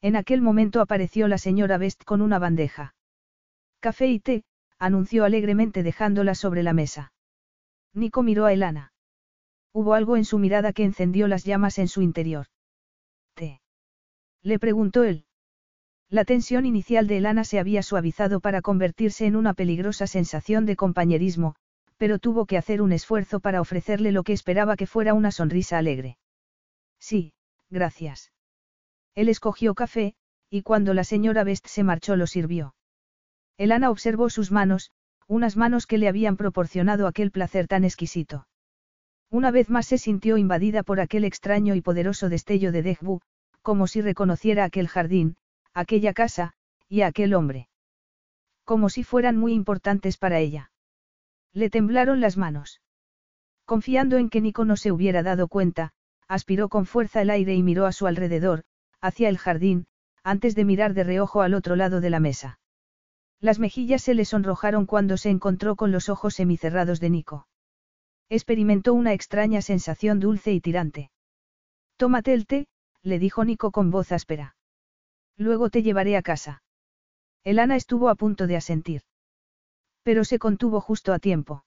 En 0.00 0.16
aquel 0.16 0.42
momento 0.42 0.80
apareció 0.80 1.28
la 1.28 1.38
señora 1.38 1.78
Best 1.78 2.04
con 2.04 2.20
una 2.20 2.38
bandeja. 2.38 2.94
Café 3.80 4.08
y 4.08 4.20
té, 4.20 4.44
anunció 4.78 5.24
alegremente 5.24 5.82
dejándola 5.82 6.34
sobre 6.34 6.62
la 6.62 6.72
mesa. 6.72 7.12
Nico 7.94 8.22
miró 8.22 8.46
a 8.46 8.52
Elana. 8.52 8.92
Hubo 9.72 9.94
algo 9.94 10.16
en 10.16 10.24
su 10.24 10.38
mirada 10.38 10.72
que 10.72 10.84
encendió 10.84 11.28
las 11.28 11.44
llamas 11.44 11.78
en 11.78 11.88
su 11.88 12.02
interior. 12.02 12.46
¿Té? 13.34 13.60
Le 14.42 14.58
preguntó 14.58 15.04
él. 15.04 15.24
La 16.12 16.26
tensión 16.26 16.66
inicial 16.66 17.06
de 17.06 17.16
Elana 17.16 17.42
se 17.42 17.58
había 17.58 17.82
suavizado 17.82 18.40
para 18.40 18.60
convertirse 18.60 19.24
en 19.24 19.34
una 19.34 19.54
peligrosa 19.54 20.06
sensación 20.06 20.66
de 20.66 20.76
compañerismo, 20.76 21.54
pero 21.96 22.18
tuvo 22.18 22.44
que 22.44 22.58
hacer 22.58 22.82
un 22.82 22.92
esfuerzo 22.92 23.40
para 23.40 23.62
ofrecerle 23.62 24.12
lo 24.12 24.22
que 24.22 24.34
esperaba 24.34 24.76
que 24.76 24.86
fuera 24.86 25.14
una 25.14 25.30
sonrisa 25.30 25.78
alegre. 25.78 26.18
Sí, 27.00 27.32
gracias. 27.70 28.30
Él 29.14 29.30
escogió 29.30 29.74
café, 29.74 30.12
y 30.50 30.60
cuando 30.60 30.92
la 30.92 31.04
señora 31.04 31.44
Best 31.44 31.66
se 31.66 31.82
marchó 31.82 32.14
lo 32.14 32.26
sirvió. 32.26 32.74
Elana 33.56 33.88
observó 33.88 34.28
sus 34.28 34.52
manos, 34.52 34.90
unas 35.28 35.56
manos 35.56 35.86
que 35.86 35.96
le 35.96 36.08
habían 36.08 36.36
proporcionado 36.36 37.06
aquel 37.06 37.30
placer 37.30 37.68
tan 37.68 37.84
exquisito. 37.84 38.46
Una 39.30 39.50
vez 39.50 39.70
más 39.70 39.86
se 39.86 39.96
sintió 39.96 40.36
invadida 40.36 40.82
por 40.82 41.00
aquel 41.00 41.24
extraño 41.24 41.74
y 41.74 41.80
poderoso 41.80 42.28
destello 42.28 42.70
de 42.70 42.82
Dejbu, 42.82 43.20
como 43.62 43.86
si 43.86 44.02
reconociera 44.02 44.64
aquel 44.64 44.88
jardín, 44.88 45.36
aquella 45.74 46.12
casa, 46.12 46.54
y 46.88 47.02
aquel 47.02 47.34
hombre. 47.34 47.68
Como 48.64 48.88
si 48.88 49.04
fueran 49.04 49.36
muy 49.36 49.54
importantes 49.54 50.18
para 50.18 50.38
ella. 50.38 50.70
Le 51.52 51.70
temblaron 51.70 52.20
las 52.20 52.36
manos. 52.36 52.80
Confiando 53.64 54.16
en 54.18 54.28
que 54.28 54.40
Nico 54.40 54.64
no 54.64 54.76
se 54.76 54.92
hubiera 54.92 55.22
dado 55.22 55.48
cuenta, 55.48 55.92
aspiró 56.28 56.68
con 56.68 56.86
fuerza 56.86 57.22
el 57.22 57.30
aire 57.30 57.54
y 57.54 57.62
miró 57.62 57.86
a 57.86 57.92
su 57.92 58.06
alrededor, 58.06 58.64
hacia 59.00 59.28
el 59.28 59.38
jardín, 59.38 59.86
antes 60.22 60.54
de 60.54 60.64
mirar 60.64 60.94
de 60.94 61.04
reojo 61.04 61.42
al 61.42 61.54
otro 61.54 61.76
lado 61.76 62.00
de 62.00 62.10
la 62.10 62.20
mesa. 62.20 62.58
Las 63.40 63.58
mejillas 63.58 64.02
se 64.02 64.14
le 64.14 64.24
sonrojaron 64.24 64.86
cuando 64.86 65.16
se 65.16 65.30
encontró 65.30 65.74
con 65.74 65.90
los 65.90 66.08
ojos 66.08 66.34
semicerrados 66.34 67.00
de 67.00 67.10
Nico. 67.10 67.48
Experimentó 68.28 68.94
una 68.94 69.12
extraña 69.12 69.60
sensación 69.62 70.20
dulce 70.20 70.52
y 70.52 70.60
tirante. 70.60 71.10
Tómate 71.96 72.34
el 72.34 72.46
té, 72.46 72.68
le 73.02 73.18
dijo 73.18 73.44
Nico 73.44 73.72
con 73.72 73.90
voz 73.90 74.12
áspera. 74.12 74.54
Luego 75.36 75.70
te 75.70 75.82
llevaré 75.82 76.16
a 76.16 76.22
casa. 76.22 76.62
Elana 77.44 77.76
estuvo 77.76 78.08
a 78.08 78.14
punto 78.14 78.46
de 78.46 78.56
asentir. 78.56 79.02
Pero 80.02 80.24
se 80.24 80.38
contuvo 80.38 80.80
justo 80.80 81.12
a 81.12 81.18
tiempo. 81.18 81.64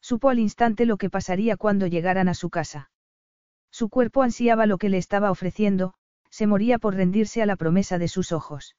Supo 0.00 0.28
al 0.28 0.38
instante 0.38 0.86
lo 0.86 0.96
que 0.96 1.10
pasaría 1.10 1.56
cuando 1.56 1.86
llegaran 1.86 2.28
a 2.28 2.34
su 2.34 2.50
casa. 2.50 2.90
Su 3.70 3.88
cuerpo 3.88 4.22
ansiaba 4.22 4.66
lo 4.66 4.78
que 4.78 4.88
le 4.88 4.98
estaba 4.98 5.30
ofreciendo, 5.30 5.94
se 6.30 6.46
moría 6.46 6.78
por 6.78 6.94
rendirse 6.94 7.42
a 7.42 7.46
la 7.46 7.56
promesa 7.56 7.98
de 7.98 8.08
sus 8.08 8.32
ojos. 8.32 8.76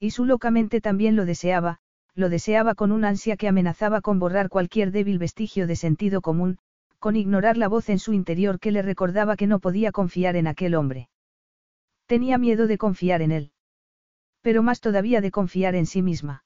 Y 0.00 0.10
su 0.10 0.24
locamente 0.24 0.80
también 0.80 1.16
lo 1.16 1.24
deseaba, 1.24 1.80
lo 2.14 2.28
deseaba 2.28 2.74
con 2.74 2.92
un 2.92 3.04
ansia 3.04 3.36
que 3.36 3.48
amenazaba 3.48 4.00
con 4.00 4.18
borrar 4.18 4.48
cualquier 4.48 4.90
débil 4.90 5.18
vestigio 5.18 5.66
de 5.66 5.76
sentido 5.76 6.20
común, 6.20 6.58
con 6.98 7.14
ignorar 7.14 7.56
la 7.56 7.68
voz 7.68 7.88
en 7.88 7.98
su 7.98 8.12
interior 8.12 8.58
que 8.58 8.72
le 8.72 8.82
recordaba 8.82 9.36
que 9.36 9.46
no 9.46 9.60
podía 9.60 9.92
confiar 9.92 10.34
en 10.34 10.46
aquel 10.46 10.74
hombre. 10.74 11.08
Tenía 12.08 12.38
miedo 12.38 12.66
de 12.66 12.78
confiar 12.78 13.20
en 13.20 13.32
él. 13.32 13.52
Pero 14.40 14.62
más 14.62 14.80
todavía 14.80 15.20
de 15.20 15.30
confiar 15.30 15.74
en 15.74 15.84
sí 15.84 16.00
misma. 16.00 16.42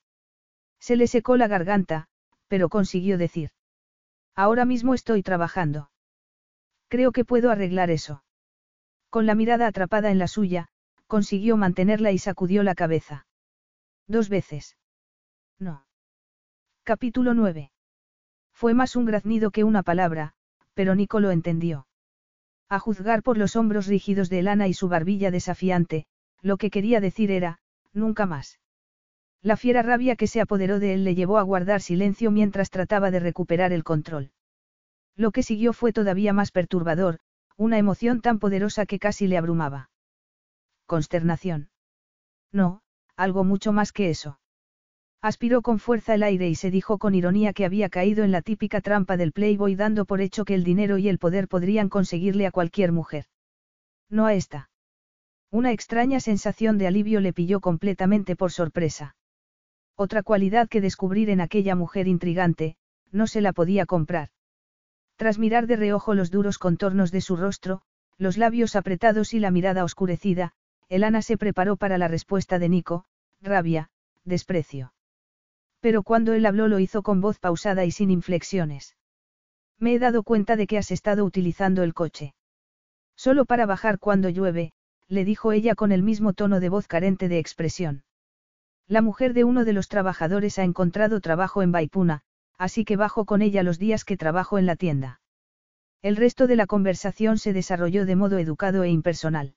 Se 0.81 0.97
le 0.97 1.07
secó 1.07 1.36
la 1.36 1.47
garganta, 1.47 2.08
pero 2.49 2.68
consiguió 2.68 3.16
decir. 3.16 3.50
Ahora 4.34 4.65
mismo 4.65 4.92
estoy 4.92 5.23
trabajando. 5.23 5.92
Creo 6.89 7.12
que 7.12 7.24
puedo 7.24 7.52
arreglar 7.52 7.91
eso. 7.91 8.24
Con 9.08 9.24
la 9.24 9.36
mirada 9.36 9.68
atrapada 9.68 10.10
en 10.10 10.18
la 10.18 10.26
suya, 10.26 10.68
consiguió 11.07 11.57
mantenerla 11.57 12.10
y 12.10 12.18
sacudió 12.18 12.65
la 12.65 12.74
cabeza. 12.74 13.26
Dos 14.08 14.28
veces. 14.28 14.76
No. 15.60 15.86
Capítulo 16.82 17.34
9. 17.34 17.70
Fue 18.52 18.74
más 18.74 18.97
un 18.97 19.05
graznido 19.05 19.52
que 19.52 19.62
una 19.62 19.84
palabra, 19.84 20.34
pero 20.74 20.97
Nico 20.97 21.20
lo 21.20 21.31
entendió. 21.31 21.86
A 22.73 22.78
juzgar 22.78 23.23
por 23.23 23.36
los 23.36 23.55
hombros 23.55 23.86
rígidos 23.86 24.31
de 24.31 24.39
Elana 24.39 24.67
y 24.67 24.73
su 24.73 24.89
barbilla 24.89 25.31
desafiante, 25.31 26.07
lo 26.41 26.57
que 26.57 26.70
quería 26.70 27.02
decir 27.02 27.31
era, 27.31 27.59
nunca 27.92 28.25
más. 28.25 28.60
La 29.42 29.59
fiera 29.59 29.83
rabia 29.83 30.17
que 30.17 30.26
se 30.26 30.41
apoderó 30.41 30.78
de 30.78 30.94
él 30.94 31.05
le 31.05 31.15
llevó 31.15 31.36
a 31.36 31.42
guardar 31.42 31.83
silencio 31.83 32.31
mientras 32.31 32.70
trataba 32.70 33.10
de 33.10 33.20
recuperar 33.20 33.75
el 33.75 33.84
control. 33.84 34.31
Lo 35.17 35.33
que 35.33 35.42
siguió 35.42 35.75
fue 35.75 35.92
todavía 35.92 36.33
más 36.33 36.51
perturbador, 36.51 37.18
una 37.59 37.76
emoción 37.76 38.23
tan 38.23 38.39
poderosa 38.39 38.86
que 38.86 38.99
casi 38.99 39.26
le 39.26 39.36
abrumaba. 39.36 39.91
Consternación. 40.86 41.68
No, 42.52 42.81
algo 43.17 43.44
mucho 43.44 43.75
más 43.75 43.92
que 43.92 44.09
eso. 44.09 44.39
Aspiró 45.23 45.62
con 45.62 45.78
fuerza 45.78 46.15
el 46.17 46.25
aire 46.25 46.49
y 46.49 46.57
se 46.57 46.73
dijo 46.73 46.99
con 46.99 47.15
ironía 47.15 47.52
que 47.52 47.65
había 47.65 47.89
caído 47.89 48.25
en 48.25 48.33
la 48.33 48.42
típica 48.42 48.81
trampa 48.81 49.17
del 49.17 49.31
Playboy 49.31 49.76
dando 49.76 50.05
por 50.05 50.20
hecho 50.20 50.44
que 50.44 50.55
el 50.55 50.65
dinero 50.65 50.99
y 50.99 51.09
el 51.09 51.18
poder 51.18 51.47
podrían 51.47 51.89
conseguirle 51.89 52.44
a 52.44 52.51
cualquier 52.51 52.91
mujer. 52.91 53.26
No 54.10 54.26
a 54.26 54.34
esta. 54.34 54.68
Una 55.52 55.70
extraña 55.70 56.18
sensación 56.18 56.76
de 56.76 56.89
alivio 56.89 57.20
le 57.20 57.33
pilló 57.33 57.60
completamente 57.60 58.34
por 58.34 58.51
sorpresa. 58.51 59.15
Otra 59.94 60.25
cualidad 60.25 60.68
que 60.68 60.81
descubrir 60.81 61.31
en 61.31 61.41
aquella 61.41 61.76
mujer 61.76 62.09
intrigante, 62.09 62.76
no 63.12 63.28
se 63.28 63.42
la 63.42 63.52
podía 63.52 63.86
comprar. 63.86 64.31
Tras 65.15 65.39
mirar 65.39 65.68
de 65.68 65.76
reojo 65.76 66.15
los 66.15 66.33
duros 66.33 66.59
contornos 66.59 67.12
de 67.12 67.20
su 67.20 67.36
rostro, 67.36 67.83
los 68.18 68.39
labios 68.39 68.75
apretados 68.75 69.34
y 69.34 69.39
la 69.39 69.52
mirada 69.52 69.84
oscurecida, 69.84 70.55
Elana 70.89 71.23
se 71.23 71.36
preparó 71.36 71.76
para 71.76 71.97
la 71.97 72.09
respuesta 72.09 72.59
de 72.59 72.68
Nico, 72.68 73.05
rabia, 73.41 73.91
desprecio. 74.25 74.92
Pero 75.83 76.05
cuando 76.05 76.33
él 76.33 76.47
habló 76.47 76.69
lo 76.69 76.78
hizo 76.78 77.02
con 77.02 77.20
voz 77.20 77.41
pausada 77.41 77.85
y 77.85 77.91
sin 77.91 78.12
inflexiones. 78.12 78.97
Me 79.81 79.94
he 79.94 79.99
dado 79.99 80.23
cuenta 80.23 80.55
de 80.55 80.69
que 80.69 80.78
has 80.78 80.93
estado 80.93 81.25
utilizando 81.25 81.83
el 81.83 81.93
coche. 81.93 82.35
Solo 83.17 83.44
para 83.47 83.67
bajar 83.67 83.99
cuando 83.99 84.28
llueve, 84.28 84.73
le 85.09 85.25
dijo 85.25 85.51
ella 85.51 85.75
con 85.75 85.91
el 85.91 86.05
mismo 86.05 86.35
tono 86.35 86.61
de 86.61 86.69
voz 86.69 86.86
carente 86.86 87.28
de 87.28 87.41
expresión. 87.41 88.05
La 88.86 89.02
mujer 89.02 89.35
de 89.35 89.43
uno 89.43 89.65
de 89.65 89.73
los 89.73 89.89
trabajadores 89.89 90.61
ha 90.61 90.62
encontrado 90.62 91.20
trabajo 91.20 91.62
en 91.62 91.73
Baipuna, 91.73 92.23
así 92.59 92.85
que 92.85 92.97
bajo 92.97 93.25
con 93.25 93.43
ella 93.43 93.65
los 93.65 93.81
días 93.81 94.05
que 94.05 94.17
trabajo 94.17 94.61
en 94.61 94.67
la 94.67 94.77
tienda. 94.77 95.20
El 96.01 96.15
resto 96.15 96.47
de 96.47 96.55
la 96.55 96.67
conversación 96.67 97.39
se 97.39 97.52
desarrolló 97.52 98.07
de 98.07 98.15
modo 98.15 98.39
educado 98.39 98.85
e 98.85 98.91
impersonal. 98.91 99.57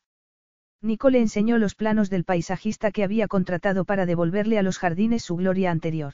Nico 0.81 1.09
le 1.09 1.19
enseñó 1.19 1.57
los 1.57 1.75
planos 1.75 2.09
del 2.09 2.23
paisajista 2.23 2.91
que 2.91 3.03
había 3.03 3.27
contratado 3.27 3.85
para 3.85 4.05
devolverle 4.05 4.59
a 4.59 4.63
los 4.63 4.77
jardines 4.77 5.23
su 5.23 5.35
gloria 5.35 5.71
anterior. 5.71 6.13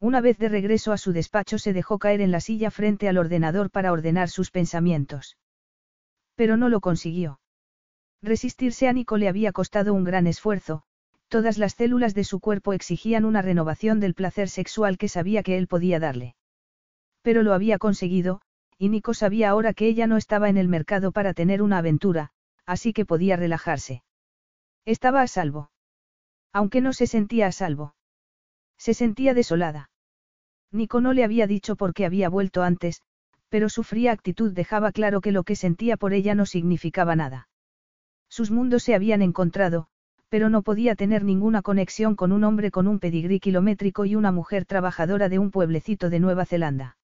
Una 0.00 0.20
vez 0.20 0.38
de 0.38 0.48
regreso 0.48 0.92
a 0.92 0.98
su 0.98 1.12
despacho 1.12 1.58
se 1.58 1.72
dejó 1.72 1.98
caer 1.98 2.20
en 2.20 2.30
la 2.30 2.40
silla 2.40 2.70
frente 2.70 3.08
al 3.08 3.16
ordenador 3.16 3.70
para 3.70 3.92
ordenar 3.92 4.28
sus 4.28 4.50
pensamientos. 4.50 5.38
Pero 6.34 6.56
no 6.56 6.68
lo 6.68 6.80
consiguió. 6.80 7.40
Resistirse 8.22 8.88
a 8.88 8.92
Nico 8.92 9.16
le 9.16 9.28
había 9.28 9.52
costado 9.52 9.94
un 9.94 10.04
gran 10.04 10.26
esfuerzo, 10.26 10.82
todas 11.28 11.58
las 11.58 11.74
células 11.74 12.14
de 12.14 12.24
su 12.24 12.40
cuerpo 12.40 12.72
exigían 12.72 13.24
una 13.24 13.40
renovación 13.40 14.00
del 14.00 14.14
placer 14.14 14.48
sexual 14.48 14.98
que 14.98 15.08
sabía 15.08 15.42
que 15.42 15.56
él 15.56 15.66
podía 15.66 15.98
darle. 15.98 16.34
Pero 17.22 17.42
lo 17.42 17.54
había 17.54 17.78
conseguido, 17.78 18.40
y 18.78 18.90
Nico 18.90 19.14
sabía 19.14 19.50
ahora 19.50 19.72
que 19.72 19.86
ella 19.86 20.06
no 20.06 20.16
estaba 20.16 20.48
en 20.48 20.56
el 20.56 20.68
mercado 20.68 21.12
para 21.12 21.34
tener 21.34 21.62
una 21.62 21.78
aventura, 21.78 22.32
así 22.66 22.92
que 22.92 23.06
podía 23.06 23.36
relajarse. 23.36 24.02
Estaba 24.84 25.22
a 25.22 25.26
salvo. 25.26 25.70
Aunque 26.52 26.80
no 26.80 26.92
se 26.92 27.06
sentía 27.06 27.46
a 27.46 27.52
salvo. 27.52 27.94
Se 28.78 28.94
sentía 28.94 29.34
desolada. 29.34 29.90
Nico 30.72 31.00
no 31.00 31.12
le 31.12 31.24
había 31.24 31.46
dicho 31.46 31.76
por 31.76 31.94
qué 31.94 32.04
había 32.04 32.28
vuelto 32.28 32.62
antes, 32.62 33.02
pero 33.48 33.68
su 33.68 33.84
fría 33.84 34.12
actitud 34.12 34.52
dejaba 34.52 34.92
claro 34.92 35.20
que 35.20 35.32
lo 35.32 35.44
que 35.44 35.56
sentía 35.56 35.96
por 35.96 36.12
ella 36.12 36.34
no 36.34 36.46
significaba 36.46 37.16
nada. 37.16 37.48
Sus 38.28 38.50
mundos 38.50 38.82
se 38.82 38.94
habían 38.94 39.22
encontrado, 39.22 39.86
pero 40.28 40.50
no 40.50 40.62
podía 40.62 40.96
tener 40.96 41.24
ninguna 41.24 41.62
conexión 41.62 42.16
con 42.16 42.32
un 42.32 42.44
hombre 42.44 42.70
con 42.70 42.88
un 42.88 42.98
pedigrí 42.98 43.38
kilométrico 43.40 44.04
y 44.04 44.16
una 44.16 44.32
mujer 44.32 44.64
trabajadora 44.64 45.28
de 45.28 45.38
un 45.38 45.50
pueblecito 45.50 46.10
de 46.10 46.20
Nueva 46.20 46.44
Zelanda. 46.44 46.98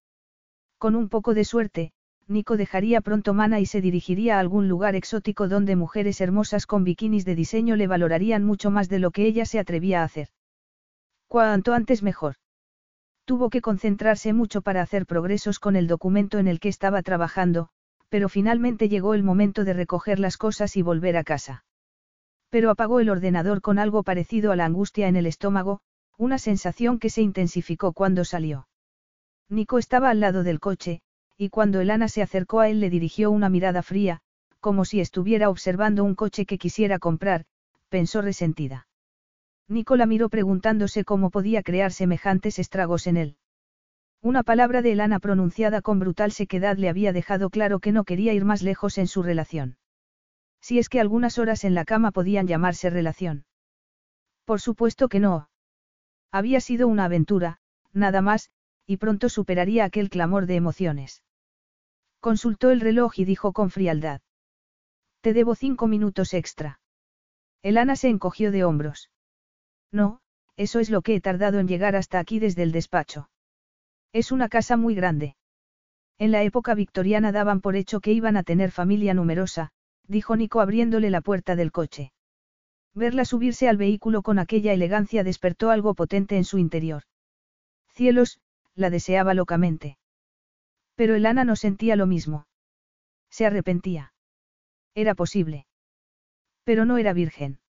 Con 0.78 0.96
un 0.96 1.08
poco 1.08 1.32
de 1.32 1.44
suerte, 1.44 1.92
Nico 2.28 2.56
dejaría 2.56 3.00
pronto 3.00 3.34
Mana 3.34 3.60
y 3.60 3.66
se 3.66 3.80
dirigiría 3.80 4.36
a 4.36 4.40
algún 4.40 4.68
lugar 4.68 4.94
exótico 4.94 5.48
donde 5.48 5.76
mujeres 5.76 6.20
hermosas 6.20 6.66
con 6.66 6.84
bikinis 6.84 7.24
de 7.24 7.34
diseño 7.34 7.76
le 7.76 7.86
valorarían 7.86 8.44
mucho 8.44 8.70
más 8.70 8.88
de 8.88 8.98
lo 8.98 9.10
que 9.10 9.26
ella 9.26 9.44
se 9.44 9.58
atrevía 9.58 10.00
a 10.00 10.04
hacer. 10.04 10.28
Cuanto 11.28 11.74
antes 11.74 12.02
mejor. 12.02 12.36
Tuvo 13.24 13.50
que 13.50 13.60
concentrarse 13.60 14.32
mucho 14.32 14.62
para 14.62 14.82
hacer 14.82 15.06
progresos 15.06 15.58
con 15.58 15.76
el 15.76 15.86
documento 15.86 16.38
en 16.38 16.48
el 16.48 16.60
que 16.60 16.68
estaba 16.68 17.02
trabajando, 17.02 17.68
pero 18.08 18.28
finalmente 18.28 18.88
llegó 18.88 19.14
el 19.14 19.22
momento 19.22 19.64
de 19.64 19.72
recoger 19.72 20.18
las 20.18 20.36
cosas 20.36 20.76
y 20.76 20.82
volver 20.82 21.16
a 21.16 21.24
casa. 21.24 21.64
Pero 22.50 22.70
apagó 22.70 23.00
el 23.00 23.08
ordenador 23.08 23.62
con 23.62 23.78
algo 23.78 24.02
parecido 24.02 24.52
a 24.52 24.56
la 24.56 24.66
angustia 24.66 25.08
en 25.08 25.16
el 25.16 25.26
estómago, 25.26 25.80
una 26.18 26.38
sensación 26.38 26.98
que 26.98 27.08
se 27.08 27.22
intensificó 27.22 27.92
cuando 27.92 28.24
salió. 28.24 28.68
Nico 29.48 29.78
estaba 29.78 30.10
al 30.10 30.20
lado 30.20 30.42
del 30.42 30.60
coche, 30.60 31.00
y 31.42 31.48
cuando 31.48 31.80
Elana 31.80 32.06
se 32.06 32.22
acercó 32.22 32.60
a 32.60 32.68
él 32.68 32.78
le 32.78 32.88
dirigió 32.88 33.32
una 33.32 33.48
mirada 33.48 33.82
fría, 33.82 34.20
como 34.60 34.84
si 34.84 35.00
estuviera 35.00 35.50
observando 35.50 36.04
un 36.04 36.14
coche 36.14 36.46
que 36.46 36.56
quisiera 36.56 37.00
comprar, 37.00 37.46
pensó 37.88 38.22
resentida. 38.22 38.86
Nico 39.66 39.96
la 39.96 40.06
miró 40.06 40.28
preguntándose 40.28 41.04
cómo 41.04 41.30
podía 41.30 41.64
crear 41.64 41.90
semejantes 41.90 42.60
estragos 42.60 43.08
en 43.08 43.16
él. 43.16 43.36
Una 44.20 44.44
palabra 44.44 44.82
de 44.82 44.92
Elana 44.92 45.18
pronunciada 45.18 45.82
con 45.82 45.98
brutal 45.98 46.30
sequedad 46.30 46.76
le 46.76 46.88
había 46.88 47.12
dejado 47.12 47.50
claro 47.50 47.80
que 47.80 47.90
no 47.90 48.04
quería 48.04 48.32
ir 48.32 48.44
más 48.44 48.62
lejos 48.62 48.96
en 48.96 49.08
su 49.08 49.24
relación. 49.24 49.78
Si 50.60 50.78
es 50.78 50.88
que 50.88 51.00
algunas 51.00 51.40
horas 51.40 51.64
en 51.64 51.74
la 51.74 51.84
cama 51.84 52.12
podían 52.12 52.46
llamarse 52.46 52.88
relación. 52.88 53.46
Por 54.44 54.60
supuesto 54.60 55.08
que 55.08 55.18
no. 55.18 55.48
Había 56.30 56.60
sido 56.60 56.86
una 56.86 57.06
aventura, 57.06 57.58
nada 57.92 58.20
más, 58.22 58.52
y 58.86 58.98
pronto 58.98 59.28
superaría 59.28 59.84
aquel 59.84 60.08
clamor 60.08 60.46
de 60.46 60.54
emociones. 60.54 61.24
Consultó 62.22 62.70
el 62.70 62.80
reloj 62.80 63.18
y 63.18 63.24
dijo 63.24 63.52
con 63.52 63.70
frialdad. 63.70 64.20
Te 65.22 65.32
debo 65.32 65.56
cinco 65.56 65.88
minutos 65.88 66.34
extra. 66.34 66.78
Elana 67.62 67.96
se 67.96 68.10
encogió 68.10 68.52
de 68.52 68.62
hombros. 68.62 69.10
No, 69.90 70.20
eso 70.56 70.78
es 70.78 70.88
lo 70.88 71.02
que 71.02 71.16
he 71.16 71.20
tardado 71.20 71.58
en 71.58 71.66
llegar 71.66 71.96
hasta 71.96 72.20
aquí 72.20 72.38
desde 72.38 72.62
el 72.62 72.70
despacho. 72.70 73.28
Es 74.12 74.30
una 74.30 74.48
casa 74.48 74.76
muy 74.76 74.94
grande. 74.94 75.34
En 76.16 76.30
la 76.30 76.44
época 76.44 76.76
victoriana 76.76 77.32
daban 77.32 77.60
por 77.60 77.74
hecho 77.74 77.98
que 77.98 78.12
iban 78.12 78.36
a 78.36 78.44
tener 78.44 78.70
familia 78.70 79.14
numerosa, 79.14 79.72
dijo 80.06 80.36
Nico 80.36 80.60
abriéndole 80.60 81.10
la 81.10 81.22
puerta 81.22 81.56
del 81.56 81.72
coche. 81.72 82.12
Verla 82.94 83.24
subirse 83.24 83.68
al 83.68 83.78
vehículo 83.78 84.22
con 84.22 84.38
aquella 84.38 84.72
elegancia 84.72 85.24
despertó 85.24 85.70
algo 85.70 85.94
potente 85.94 86.36
en 86.36 86.44
su 86.44 86.58
interior. 86.58 87.02
Cielos, 87.88 88.38
la 88.76 88.90
deseaba 88.90 89.34
locamente. 89.34 89.98
Pero 90.94 91.14
Elana 91.14 91.44
no 91.44 91.56
sentía 91.56 91.96
lo 91.96 92.06
mismo. 92.06 92.46
Se 93.30 93.46
arrepentía. 93.46 94.12
Era 94.94 95.14
posible. 95.14 95.66
Pero 96.64 96.84
no 96.84 96.98
era 96.98 97.12
virgen 97.12 97.62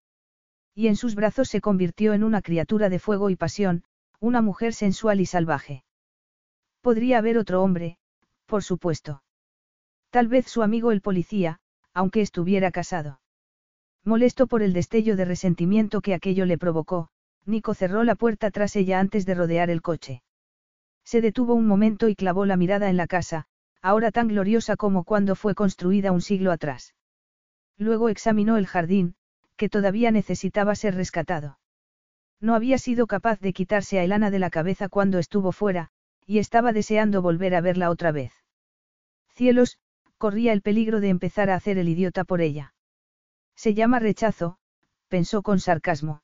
y 0.76 0.88
en 0.88 0.96
sus 0.96 1.16
brazos 1.16 1.50
se 1.50 1.62
convirtió 1.62 2.14
en 2.14 2.24
una 2.24 2.42
criatura 2.42 2.90
de 2.90 3.00
fuego 3.00 3.30
y 3.30 3.36
pasión, 3.36 3.84
una 4.20 4.42
mujer 4.42 4.74
sensual 4.74 5.20
y 5.20 5.26
salvaje. 5.26 5.84
Podría 6.82 7.20
haber 7.20 7.38
otro 7.38 7.62
hombre, 7.62 7.98
por 8.46 8.64
supuesto. 8.64 9.24
Tal 10.10 10.28
vez 10.28 10.48
su 10.48 10.64
amigo 10.64 10.92
el 10.92 11.02
policía, 11.02 11.60
aunque 11.94 12.22
estuviera 12.22 12.72
casado. 12.72 13.20
Molesto 14.04 14.48
por 14.48 14.62
el 14.62 14.74
destello 14.74 15.16
de 15.16 15.26
resentimiento 15.26 16.02
que 16.02 16.14
aquello 16.14 16.46
le 16.46 16.58
provocó, 16.58 17.10
Nico 17.46 17.74
cerró 17.74 18.04
la 18.04 18.16
puerta 18.16 18.52
tras 18.52 18.76
ella 18.76 19.00
antes 19.00 19.26
de 19.26 19.36
rodear 19.36 19.70
el 19.70 19.82
coche. 19.82 20.23
Se 21.04 21.22
detuvo 21.22 21.54
un 21.54 21.68
momento 21.68 22.08
y 22.08 22.16
clavó 22.16 22.46
la 22.46 22.58
mirada 22.58 22.90
en 22.90 22.98
la 22.98 23.08
casa, 23.08 23.46
ahora 23.82 24.12
tan 24.12 24.30
gloriosa 24.30 24.76
como 24.76 25.04
cuando 25.04 25.36
fue 25.36 25.56
construida 25.56 26.12
un 26.12 26.22
siglo 26.22 26.52
atrás. 26.52 26.96
Luego 27.78 28.10
examinó 28.10 28.58
el 28.58 28.68
jardín, 28.68 29.16
que 29.58 29.70
todavía 29.70 30.12
necesitaba 30.12 30.76
ser 30.76 30.96
rescatado. 30.96 31.60
No 32.40 32.56
había 32.56 32.78
sido 32.78 33.08
capaz 33.08 33.40
de 33.40 33.54
quitarse 33.54 34.00
a 34.00 34.04
Elana 34.04 34.32
de 34.32 34.40
la 34.40 34.50
cabeza 34.50 34.90
cuando 34.90 35.20
estuvo 35.20 35.52
fuera, 35.52 35.90
y 36.26 36.40
estaba 36.40 36.74
deseando 36.74 37.22
volver 37.22 37.56
a 37.56 37.62
verla 37.62 37.90
otra 37.90 38.12
vez. 38.12 38.34
Cielos, 39.30 39.78
corría 40.18 40.54
el 40.54 40.62
peligro 40.62 41.00
de 41.00 41.10
empezar 41.10 41.50
a 41.50 41.56
hacer 41.56 41.78
el 41.78 41.90
idiota 41.90 42.24
por 42.24 42.42
ella. 42.42 42.74
Se 43.56 43.74
llama 43.74 44.00
rechazo, 44.00 44.58
pensó 45.08 45.42
con 45.42 45.60
sarcasmo. 45.60 46.22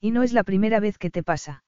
Y 0.00 0.12
no 0.12 0.22
es 0.22 0.32
la 0.32 0.44
primera 0.44 0.80
vez 0.80 0.98
que 0.98 1.10
te 1.10 1.22
pasa. 1.22 1.64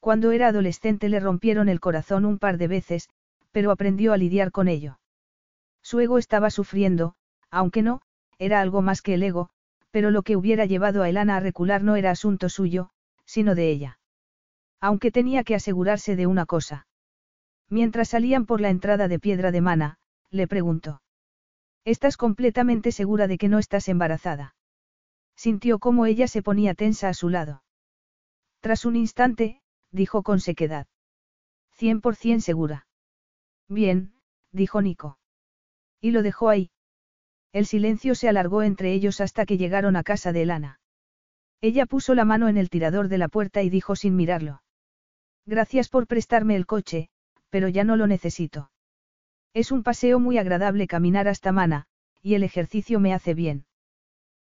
Cuando 0.00 0.32
era 0.32 0.48
adolescente 0.48 1.08
le 1.08 1.20
rompieron 1.20 1.68
el 1.68 1.78
corazón 1.78 2.24
un 2.24 2.38
par 2.38 2.58
de 2.58 2.68
veces, 2.68 3.08
pero 3.52 3.70
aprendió 3.70 4.12
a 4.12 4.16
lidiar 4.16 4.50
con 4.50 4.66
ello. 4.66 4.98
Su 5.82 6.00
ego 6.00 6.18
estaba 6.18 6.50
sufriendo, 6.50 7.14
aunque 7.50 7.82
no, 7.82 8.00
era 8.38 8.60
algo 8.60 8.82
más 8.82 9.02
que 9.02 9.14
el 9.14 9.22
ego, 9.22 9.50
pero 9.90 10.10
lo 10.10 10.22
que 10.22 10.36
hubiera 10.36 10.64
llevado 10.64 11.02
a 11.02 11.08
Elana 11.08 11.36
a 11.36 11.40
recular 11.40 11.82
no 11.82 11.96
era 11.96 12.10
asunto 12.10 12.48
suyo, 12.48 12.90
sino 13.24 13.54
de 13.54 13.70
ella. 13.70 13.98
Aunque 14.80 15.10
tenía 15.10 15.44
que 15.44 15.54
asegurarse 15.54 16.16
de 16.16 16.26
una 16.26 16.46
cosa. 16.46 16.86
Mientras 17.68 18.08
salían 18.08 18.46
por 18.46 18.60
la 18.60 18.70
entrada 18.70 19.08
de 19.08 19.18
Piedra 19.18 19.52
de 19.52 19.60
Mana, 19.60 19.98
le 20.30 20.48
preguntó. 20.48 21.02
¿Estás 21.84 22.16
completamente 22.16 22.92
segura 22.92 23.26
de 23.26 23.36
que 23.36 23.48
no 23.48 23.58
estás 23.58 23.88
embarazada? 23.88 24.54
Sintió 25.36 25.78
cómo 25.78 26.06
ella 26.06 26.28
se 26.28 26.42
ponía 26.42 26.74
tensa 26.74 27.08
a 27.08 27.14
su 27.14 27.28
lado. 27.28 27.62
Tras 28.60 28.84
un 28.84 28.96
instante, 28.96 29.60
dijo 29.92 30.22
con 30.22 30.40
sequedad. 30.40 30.86
Cien 31.72 32.00
por 32.00 32.16
cien 32.16 32.40
segura. 32.40 32.86
Bien, 33.68 34.12
dijo 34.52 34.82
Nico. 34.82 35.18
Y 36.00 36.10
lo 36.10 36.22
dejó 36.22 36.48
ahí. 36.48 36.70
El 37.52 37.66
silencio 37.66 38.14
se 38.14 38.28
alargó 38.28 38.62
entre 38.62 38.92
ellos 38.92 39.20
hasta 39.20 39.46
que 39.46 39.58
llegaron 39.58 39.96
a 39.96 40.02
casa 40.02 40.32
de 40.32 40.42
Elana. 40.42 40.80
Ella 41.60 41.86
puso 41.86 42.14
la 42.14 42.24
mano 42.24 42.48
en 42.48 42.56
el 42.56 42.70
tirador 42.70 43.08
de 43.08 43.18
la 43.18 43.28
puerta 43.28 43.62
y 43.62 43.70
dijo 43.70 43.96
sin 43.96 44.16
mirarlo. 44.16 44.62
Gracias 45.46 45.88
por 45.88 46.06
prestarme 46.06 46.56
el 46.56 46.66
coche, 46.66 47.10
pero 47.50 47.68
ya 47.68 47.84
no 47.84 47.96
lo 47.96 48.06
necesito. 48.06 48.70
Es 49.52 49.72
un 49.72 49.82
paseo 49.82 50.20
muy 50.20 50.38
agradable 50.38 50.86
caminar 50.86 51.28
hasta 51.28 51.52
Mana, 51.52 51.86
y 52.22 52.34
el 52.34 52.44
ejercicio 52.44 53.00
me 53.00 53.12
hace 53.12 53.34
bien. 53.34 53.66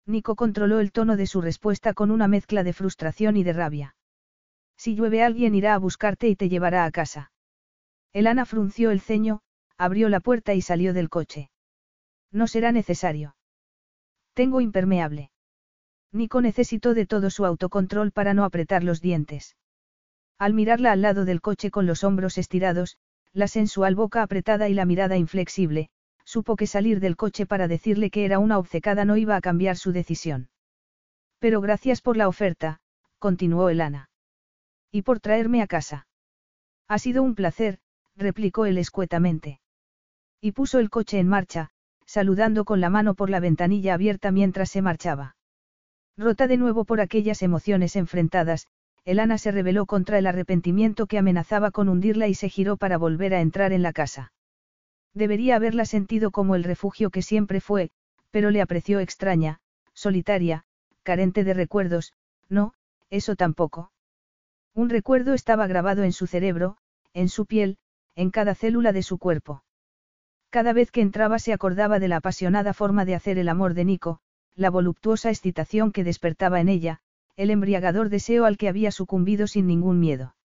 Nico 0.06 0.36
controló 0.36 0.80
el 0.80 0.92
tono 0.92 1.18
de 1.18 1.28
su 1.28 1.42
respuesta 1.42 1.94
con 1.94 2.12
una 2.12 2.28
mezcla 2.28 2.64
de 2.64 2.74
frustración 2.74 3.38
y 3.38 3.44
de 3.44 3.54
rabia. 3.54 3.97
Si 4.78 4.96
llueve 4.96 5.24
alguien 5.24 5.56
irá 5.56 5.74
a 5.74 5.80
buscarte 5.80 6.28
y 6.28 6.36
te 6.36 6.50
llevará 6.50 6.86
a 6.86 6.92
casa. 6.92 7.32
Elana 8.14 8.46
frunció 8.46 8.92
el 8.92 9.02
ceño, 9.02 9.42
abrió 9.78 10.10
la 10.10 10.20
puerta 10.20 10.54
y 10.54 10.62
salió 10.62 10.94
del 10.94 11.10
coche. 11.10 11.50
No 12.32 12.48
será 12.48 12.72
necesario. 12.72 13.36
Tengo 14.34 14.62
impermeable. 14.62 15.32
Nico 16.12 16.42
necesitó 16.42 16.94
de 16.94 17.06
todo 17.06 17.30
su 17.30 17.46
autocontrol 17.46 18.12
para 18.12 18.34
no 18.34 18.44
apretar 18.44 18.84
los 18.84 19.02
dientes. 19.02 19.56
Al 20.38 20.54
mirarla 20.54 20.92
al 20.92 21.02
lado 21.02 21.26
del 21.26 21.42
coche 21.42 21.72
con 21.72 21.86
los 21.86 22.04
hombros 22.04 22.38
estirados, 22.38 22.98
la 23.34 23.48
sensual 23.48 23.96
boca 23.96 24.22
apretada 24.22 24.70
y 24.70 24.74
la 24.74 24.86
mirada 24.86 25.18
inflexible, 25.18 25.90
supo 26.24 26.56
que 26.56 26.68
salir 26.68 27.00
del 27.00 27.16
coche 27.16 27.46
para 27.46 27.68
decirle 27.68 28.10
que 28.10 28.26
era 28.26 28.40
una 28.40 28.58
obcecada 28.58 29.06
no 29.06 29.18
iba 29.18 29.36
a 29.36 29.42
cambiar 29.42 29.78
su 29.78 29.92
decisión. 29.92 30.50
Pero 31.40 31.62
gracias 31.62 32.02
por 32.02 32.18
la 32.18 32.28
oferta, 32.28 32.80
continuó 33.20 33.70
Elana. 33.70 34.07
Y 34.92 35.02
por 35.02 35.20
traerme 35.20 35.62
a 35.62 35.68
casa. 35.68 36.08
Ha 36.88 37.00
sido 37.00 37.24
un 37.24 37.36
placer, 37.36 37.80
replicó 38.16 38.66
él 38.66 38.78
escuetamente. 38.78 39.60
Y 40.42 40.54
puso 40.54 40.80
el 40.80 40.90
coche 40.90 41.20
en 41.20 41.28
marcha, 41.28 41.70
saludando 42.06 42.66
con 42.66 42.80
la 42.80 42.90
mano 42.90 43.14
por 43.14 43.30
la 43.30 43.40
ventanilla 43.40 43.94
abierta 43.94 44.32
mientras 44.32 44.70
se 44.72 44.82
marchaba. 44.82 45.36
Rota 46.18 46.48
de 46.48 46.58
nuevo 46.58 46.86
por 46.86 47.02
aquellas 47.02 47.42
emociones 47.42 47.96
enfrentadas, 47.96 48.68
Elana 49.06 49.38
se 49.38 49.52
rebeló 49.52 49.86
contra 49.86 50.18
el 50.18 50.28
arrepentimiento 50.28 51.06
que 51.06 51.18
amenazaba 51.18 51.72
con 51.72 51.90
hundirla 51.90 52.28
y 52.28 52.34
se 52.34 52.50
giró 52.50 52.76
para 52.76 52.98
volver 52.98 53.34
a 53.34 53.42
entrar 53.42 53.72
en 53.72 53.82
la 53.82 53.94
casa. 53.94 54.34
Debería 55.14 55.56
haberla 55.56 55.86
sentido 55.86 56.32
como 56.32 56.56
el 56.56 56.64
refugio 56.64 57.10
que 57.10 57.22
siempre 57.22 57.62
fue, 57.62 57.92
pero 58.32 58.52
le 58.52 58.62
apreció 58.62 59.00
extraña, 59.00 59.60
solitaria, 59.94 60.64
carente 61.04 61.44
de 61.44 61.54
recuerdos, 61.54 62.14
no, 62.50 62.74
eso 63.10 63.36
tampoco. 63.36 63.92
Un 64.78 64.92
recuerdo 64.92 65.34
estaba 65.34 65.66
grabado 65.66 66.04
en 66.04 66.12
su 66.12 66.28
cerebro, 66.28 66.78
en 67.12 67.30
su 67.30 67.48
piel, 67.48 67.80
en 68.14 68.30
cada 68.30 68.54
célula 68.54 68.94
de 68.94 69.02
su 69.02 69.18
cuerpo. 69.18 69.64
Cada 70.52 70.72
vez 70.72 70.92
que 70.92 71.02
entraba 71.02 71.40
se 71.40 71.52
acordaba 71.52 71.98
de 71.98 72.08
la 72.08 72.18
apasionada 72.18 72.76
forma 72.76 73.04
de 73.04 73.16
hacer 73.16 73.40
el 73.40 73.50
amor 73.50 73.74
de 73.74 73.86
Nico, 73.86 74.20
la 74.54 74.70
voluptuosa 74.70 75.32
excitación 75.32 75.92
que 75.92 76.04
despertaba 76.04 76.62
en 76.62 76.70
ella, 76.70 77.00
el 77.38 77.50
embriagador 77.50 78.10
deseo 78.10 78.46
al 78.46 78.56
que 78.56 78.70
había 78.70 78.92
sucumbido 78.92 79.48
sin 79.48 79.66
ningún 79.66 80.00
miedo. 80.00 80.36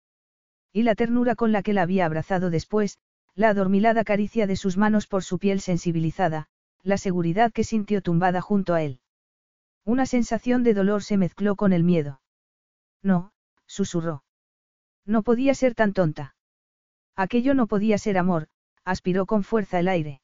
Y 0.72 0.84
la 0.84 0.94
ternura 0.94 1.34
con 1.34 1.52
la 1.52 1.62
que 1.62 1.74
la 1.74 1.82
había 1.82 2.06
abrazado 2.06 2.48
después, 2.48 2.96
la 3.34 3.50
adormilada 3.50 4.02
caricia 4.02 4.46
de 4.46 4.56
sus 4.56 4.78
manos 4.78 5.06
por 5.06 5.24
su 5.24 5.38
piel 5.38 5.60
sensibilizada, 5.60 6.48
la 6.82 6.96
seguridad 6.96 7.52
que 7.52 7.64
sintió 7.64 8.00
tumbada 8.00 8.40
junto 8.40 8.72
a 8.72 8.80
él. 8.82 9.00
Una 9.84 10.06
sensación 10.06 10.62
de 10.62 10.72
dolor 10.72 11.02
se 11.02 11.18
mezcló 11.18 11.54
con 11.54 11.74
el 11.74 11.84
miedo. 11.84 12.22
No, 13.02 13.32
susurró. 13.72 14.22
No 15.06 15.22
podía 15.22 15.54
ser 15.54 15.74
tan 15.74 15.94
tonta. 15.94 16.34
Aquello 17.16 17.54
no 17.54 17.66
podía 17.66 17.96
ser 17.96 18.18
amor, 18.18 18.48
aspiró 18.84 19.24
con 19.26 19.44
fuerza 19.44 19.80
el 19.80 19.88
aire. 19.88 20.20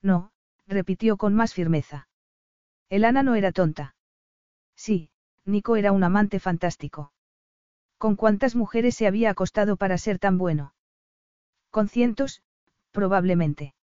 No, 0.00 0.32
repitió 0.66 1.16
con 1.16 1.34
más 1.34 1.52
firmeza. 1.52 2.08
El 2.88 3.04
Ana 3.04 3.22
no 3.22 3.34
era 3.34 3.52
tonta. 3.52 3.94
Sí, 4.74 5.10
Nico 5.44 5.76
era 5.76 5.92
un 5.92 6.02
amante 6.02 6.40
fantástico. 6.40 7.12
¿Con 7.98 8.16
cuántas 8.16 8.56
mujeres 8.56 8.94
se 8.96 9.06
había 9.06 9.30
acostado 9.30 9.76
para 9.76 9.98
ser 9.98 10.18
tan 10.18 10.38
bueno? 10.38 10.74
Con 11.70 11.88
cientos, 11.88 12.42
probablemente. 12.90 13.74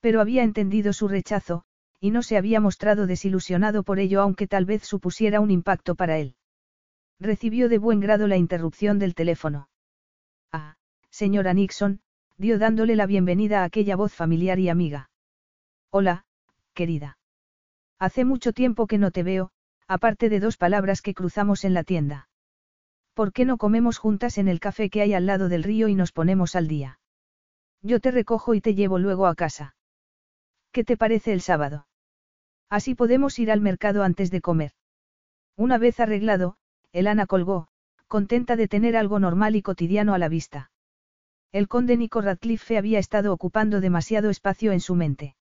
Pero 0.00 0.20
había 0.20 0.42
entendido 0.42 0.92
su 0.92 1.08
rechazo, 1.08 1.64
y 1.98 2.10
no 2.10 2.22
se 2.22 2.36
había 2.36 2.60
mostrado 2.60 3.06
desilusionado 3.06 3.84
por 3.84 3.98
ello 3.98 4.20
aunque 4.20 4.46
tal 4.46 4.64
vez 4.64 4.84
supusiera 4.84 5.40
un 5.40 5.50
impacto 5.50 5.94
para 5.94 6.18
él. 6.18 6.36
Recibió 7.22 7.68
de 7.68 7.78
buen 7.78 8.00
grado 8.00 8.26
la 8.26 8.36
interrupción 8.36 8.98
del 8.98 9.14
teléfono. 9.14 9.68
Ah, 10.50 10.74
señora 11.08 11.54
Nixon, 11.54 12.00
dio 12.36 12.58
dándole 12.58 12.96
la 12.96 13.06
bienvenida 13.06 13.60
a 13.60 13.64
aquella 13.64 13.94
voz 13.94 14.12
familiar 14.12 14.58
y 14.58 14.68
amiga. 14.68 15.08
Hola, 15.90 16.24
querida. 16.74 17.18
Hace 18.00 18.24
mucho 18.24 18.52
tiempo 18.52 18.88
que 18.88 18.98
no 18.98 19.12
te 19.12 19.22
veo, 19.22 19.52
aparte 19.86 20.30
de 20.30 20.40
dos 20.40 20.56
palabras 20.56 21.00
que 21.00 21.14
cruzamos 21.14 21.64
en 21.64 21.74
la 21.74 21.84
tienda. 21.84 22.28
¿Por 23.14 23.32
qué 23.32 23.44
no 23.44 23.56
comemos 23.56 23.98
juntas 23.98 24.36
en 24.36 24.48
el 24.48 24.58
café 24.58 24.90
que 24.90 25.02
hay 25.02 25.14
al 25.14 25.26
lado 25.26 25.48
del 25.48 25.62
río 25.62 25.86
y 25.86 25.94
nos 25.94 26.10
ponemos 26.10 26.56
al 26.56 26.66
día? 26.66 26.98
Yo 27.82 28.00
te 28.00 28.10
recojo 28.10 28.54
y 28.54 28.60
te 28.60 28.74
llevo 28.74 28.98
luego 28.98 29.28
a 29.28 29.36
casa. 29.36 29.76
¿Qué 30.72 30.82
te 30.82 30.96
parece 30.96 31.32
el 31.32 31.40
sábado? 31.40 31.86
Así 32.68 32.96
podemos 32.96 33.38
ir 33.38 33.52
al 33.52 33.60
mercado 33.60 34.02
antes 34.02 34.32
de 34.32 34.40
comer. 34.40 34.72
Una 35.54 35.78
vez 35.78 36.00
arreglado, 36.00 36.56
Elana 36.92 37.26
colgó, 37.26 37.68
contenta 38.06 38.56
de 38.56 38.68
tener 38.68 38.96
algo 38.96 39.18
normal 39.18 39.56
y 39.56 39.62
cotidiano 39.62 40.14
a 40.14 40.18
la 40.18 40.28
vista. 40.28 40.70
El 41.50 41.68
conde 41.68 41.96
Nico 41.96 42.20
Radcliffe 42.20 42.78
había 42.78 42.98
estado 42.98 43.32
ocupando 43.32 43.80
demasiado 43.80 44.30
espacio 44.30 44.72
en 44.72 44.80
su 44.80 44.94
mente. 44.94 45.36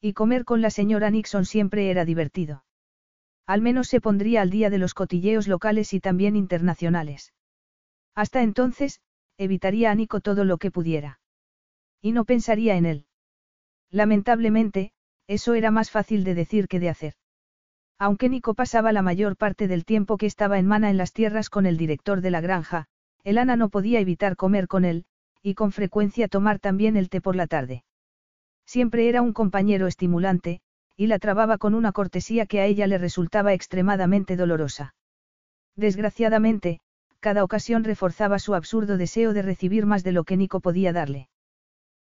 Y 0.00 0.12
comer 0.12 0.44
con 0.44 0.60
la 0.60 0.70
señora 0.70 1.10
Nixon 1.10 1.44
siempre 1.44 1.90
era 1.90 2.04
divertido. 2.04 2.64
Al 3.46 3.62
menos 3.62 3.88
se 3.88 4.00
pondría 4.00 4.42
al 4.42 4.50
día 4.50 4.70
de 4.70 4.78
los 4.78 4.92
cotilleos 4.92 5.48
locales 5.48 5.92
y 5.92 6.00
también 6.00 6.36
internacionales. 6.36 7.32
Hasta 8.14 8.42
entonces, 8.42 9.00
evitaría 9.38 9.90
a 9.90 9.94
Nico 9.94 10.20
todo 10.20 10.44
lo 10.44 10.58
que 10.58 10.70
pudiera. 10.70 11.20
Y 12.00 12.12
no 12.12 12.24
pensaría 12.24 12.76
en 12.76 12.86
él. 12.86 13.06
Lamentablemente, 13.90 14.92
eso 15.26 15.54
era 15.54 15.70
más 15.70 15.90
fácil 15.90 16.24
de 16.24 16.34
decir 16.34 16.68
que 16.68 16.80
de 16.80 16.88
hacer. 16.88 17.14
Aunque 17.98 18.28
Nico 18.28 18.54
pasaba 18.54 18.92
la 18.92 19.02
mayor 19.02 19.36
parte 19.36 19.68
del 19.68 19.84
tiempo 19.84 20.18
que 20.18 20.26
estaba 20.26 20.58
en 20.58 20.66
Mana 20.66 20.90
en 20.90 20.98
las 20.98 21.12
tierras 21.12 21.48
con 21.48 21.64
el 21.64 21.76
director 21.78 22.20
de 22.20 22.30
la 22.30 22.40
granja, 22.40 22.86
Elana 23.24 23.56
no 23.56 23.70
podía 23.70 24.00
evitar 24.00 24.36
comer 24.36 24.68
con 24.68 24.84
él, 24.84 25.06
y 25.42 25.54
con 25.54 25.72
frecuencia 25.72 26.28
tomar 26.28 26.58
también 26.58 26.96
el 26.96 27.08
té 27.08 27.20
por 27.20 27.36
la 27.36 27.46
tarde. 27.46 27.84
Siempre 28.66 29.08
era 29.08 29.22
un 29.22 29.32
compañero 29.32 29.86
estimulante, 29.86 30.60
y 30.96 31.06
la 31.06 31.18
trababa 31.18 31.56
con 31.56 31.74
una 31.74 31.92
cortesía 31.92 32.46
que 32.46 32.60
a 32.60 32.66
ella 32.66 32.86
le 32.86 32.98
resultaba 32.98 33.52
extremadamente 33.52 34.36
dolorosa. 34.36 34.94
Desgraciadamente, 35.74 36.80
cada 37.20 37.44
ocasión 37.44 37.84
reforzaba 37.84 38.38
su 38.38 38.54
absurdo 38.54 38.96
deseo 38.96 39.32
de 39.32 39.42
recibir 39.42 39.86
más 39.86 40.04
de 40.04 40.12
lo 40.12 40.24
que 40.24 40.36
Nico 40.36 40.60
podía 40.60 40.92
darle. 40.92 41.28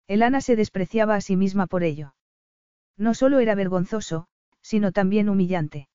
Elana 0.07 0.41
se 0.41 0.57
despreciaba 0.57 1.15
a 1.15 1.21
sí 1.21 1.37
misma 1.37 1.67
por 1.67 1.85
ello. 1.85 2.15
No 2.97 3.15
solo 3.15 3.39
era 3.39 3.55
vergonzoso, 3.55 4.27
sino 4.63 4.93
también 4.93 5.29
humillante. 5.29 5.89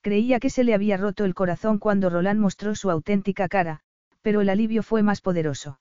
Creía 0.00 0.40
que 0.40 0.48
se 0.48 0.64
le 0.64 0.74
había 0.74 0.96
roto 0.96 1.24
el 1.24 1.34
corazón 1.34 1.78
cuando 1.78 2.08
Roland 2.08 2.40
mostró 2.40 2.74
su 2.74 2.90
auténtica 2.90 3.48
cara, 3.48 3.80
pero 4.22 4.40
el 4.40 4.48
alivio 4.48 4.82
fue 4.82 5.02
más 5.02 5.20
poderoso. 5.20 5.80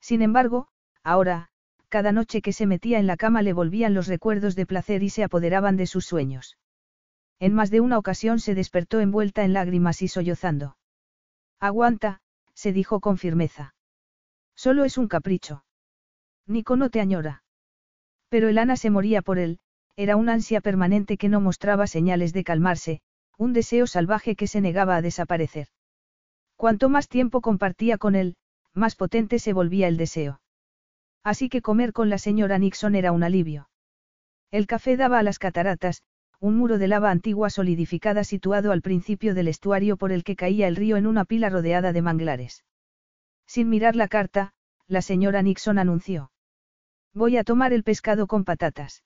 Sin 0.00 0.22
embargo, 0.22 0.68
ahora, 1.02 1.50
cada 1.88 2.12
noche 2.12 2.42
que 2.42 2.52
se 2.52 2.66
metía 2.66 2.98
en 2.98 3.06
la 3.06 3.16
cama 3.16 3.42
le 3.42 3.52
volvían 3.52 3.94
los 3.94 4.08
recuerdos 4.08 4.56
de 4.56 4.66
placer 4.66 5.02
y 5.02 5.10
se 5.10 5.24
apoderaban 5.24 5.76
de 5.76 5.86
sus 5.86 6.04
sueños. 6.04 6.58
En 7.38 7.54
más 7.54 7.70
de 7.70 7.80
una 7.80 7.98
ocasión 7.98 8.40
se 8.40 8.54
despertó 8.54 9.00
envuelta 9.00 9.44
en 9.44 9.52
lágrimas 9.52 10.02
y 10.02 10.08
sollozando. 10.08 10.76
Aguanta, 11.60 12.20
se 12.54 12.72
dijo 12.72 13.00
con 13.00 13.16
firmeza. 13.16 13.74
Solo 14.56 14.84
es 14.84 14.98
un 14.98 15.06
capricho. 15.06 15.64
Nico 16.46 16.76
no 16.76 16.90
te 16.90 17.00
añora. 17.00 17.44
Pero 18.28 18.48
el 18.48 18.58
Ana 18.58 18.76
se 18.76 18.90
moría 18.90 19.22
por 19.22 19.38
él, 19.38 19.60
era 19.98 20.14
una 20.14 20.34
ansia 20.34 20.60
permanente 20.60 21.16
que 21.16 21.28
no 21.28 21.40
mostraba 21.40 21.88
señales 21.88 22.32
de 22.32 22.44
calmarse, 22.44 23.00
un 23.36 23.52
deseo 23.52 23.88
salvaje 23.88 24.36
que 24.36 24.46
se 24.46 24.60
negaba 24.60 24.94
a 24.94 25.02
desaparecer. 25.02 25.66
Cuanto 26.54 26.88
más 26.88 27.08
tiempo 27.08 27.40
compartía 27.40 27.98
con 27.98 28.14
él, 28.14 28.36
más 28.72 28.94
potente 28.94 29.40
se 29.40 29.52
volvía 29.52 29.88
el 29.88 29.96
deseo. 29.96 30.40
Así 31.24 31.48
que 31.48 31.62
comer 31.62 31.92
con 31.92 32.10
la 32.10 32.18
señora 32.18 32.58
Nixon 32.58 32.94
era 32.94 33.10
un 33.10 33.24
alivio. 33.24 33.70
El 34.52 34.68
café 34.68 34.96
daba 34.96 35.18
a 35.18 35.24
las 35.24 35.40
cataratas, 35.40 36.04
un 36.38 36.56
muro 36.56 36.78
de 36.78 36.86
lava 36.86 37.10
antigua 37.10 37.50
solidificada 37.50 38.22
situado 38.22 38.70
al 38.70 38.82
principio 38.82 39.34
del 39.34 39.48
estuario 39.48 39.96
por 39.96 40.12
el 40.12 40.22
que 40.22 40.36
caía 40.36 40.68
el 40.68 40.76
río 40.76 40.96
en 40.96 41.08
una 41.08 41.24
pila 41.24 41.50
rodeada 41.50 41.92
de 41.92 42.02
manglares. 42.02 42.64
Sin 43.48 43.68
mirar 43.68 43.96
la 43.96 44.06
carta, 44.06 44.52
la 44.86 45.02
señora 45.02 45.42
Nixon 45.42 45.76
anunció. 45.76 46.30
Voy 47.12 47.36
a 47.36 47.42
tomar 47.42 47.72
el 47.72 47.82
pescado 47.82 48.28
con 48.28 48.44
patatas. 48.44 49.02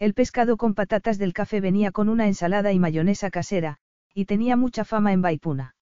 El 0.00 0.14
pescado 0.14 0.56
con 0.56 0.72
patatas 0.74 1.18
del 1.18 1.34
café 1.34 1.60
venía 1.60 1.92
con 1.92 2.08
una 2.08 2.26
ensalada 2.26 2.72
y 2.72 2.78
mayonesa 2.78 3.30
casera, 3.30 3.76
y 4.14 4.24
tenía 4.24 4.56
mucha 4.56 4.86
fama 4.86 5.12
en 5.12 5.20
Baipuna. 5.20 5.74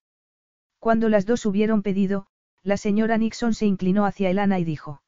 Cuando 0.77 1.07
las 1.07 1.25
dos 1.25 1.45
hubieron 1.45 1.83
pedido, 1.83 2.27
la 2.61 2.75
señora 2.75 3.17
Nixon 3.17 3.53
se 3.53 3.65
inclinó 3.65 4.05
hacia 4.05 4.29
Elana 4.29 4.59
y 4.59 4.65
dijo. 4.65 5.01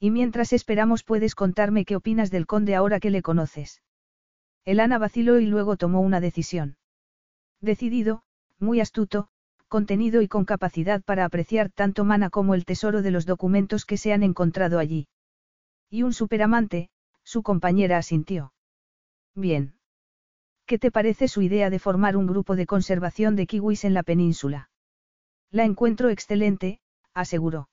Y 0.00 0.10
mientras 0.10 0.52
esperamos 0.52 1.04
puedes 1.04 1.36
contarme 1.36 1.84
qué 1.84 1.94
opinas 1.94 2.32
del 2.32 2.46
conde 2.46 2.74
ahora 2.74 2.98
que 2.98 3.10
le 3.10 3.22
conoces. 3.22 3.82
Elana 4.64 4.98
vaciló 4.98 5.38
y 5.38 5.46
luego 5.46 5.76
tomó 5.76 6.00
una 6.00 6.20
decisión. 6.20 6.76
Decidido, 7.60 8.24
muy 8.58 8.80
astuto, 8.80 9.28
contenido 9.68 10.22
y 10.22 10.28
con 10.28 10.44
capacidad 10.44 11.02
para 11.04 11.24
apreciar 11.24 11.70
tanto 11.70 12.04
Mana 12.04 12.30
como 12.30 12.54
el 12.54 12.64
tesoro 12.64 13.00
de 13.00 13.12
los 13.12 13.26
documentos 13.26 13.84
que 13.84 13.96
se 13.96 14.12
han 14.12 14.24
encontrado 14.24 14.80
allí. 14.80 15.06
Y 15.88 16.02
un 16.02 16.12
superamante, 16.12 16.90
su 17.24 17.42
compañera 17.42 17.98
asintió. 17.98 18.52
Bien. 19.34 19.74
¿Qué 20.66 20.78
te 20.78 20.90
parece 20.90 21.28
su 21.28 21.42
idea 21.42 21.68
de 21.68 21.78
formar 21.78 22.16
un 22.16 22.26
grupo 22.26 22.56
de 22.56 22.66
conservación 22.66 23.36
de 23.36 23.46
kiwis 23.46 23.84
en 23.84 23.94
la 23.94 24.02
península? 24.02 24.70
La 25.50 25.64
encuentro 25.64 26.08
excelente, 26.08 26.80
aseguró. 27.12 27.68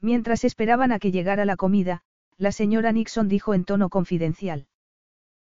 Mientras 0.00 0.44
esperaban 0.44 0.92
a 0.92 0.98
que 0.98 1.12
llegara 1.12 1.44
la 1.44 1.56
comida, 1.56 2.02
la 2.36 2.52
señora 2.52 2.92
Nixon 2.92 3.28
dijo 3.28 3.54
en 3.54 3.64
tono 3.64 3.88
confidencial. 3.88 4.66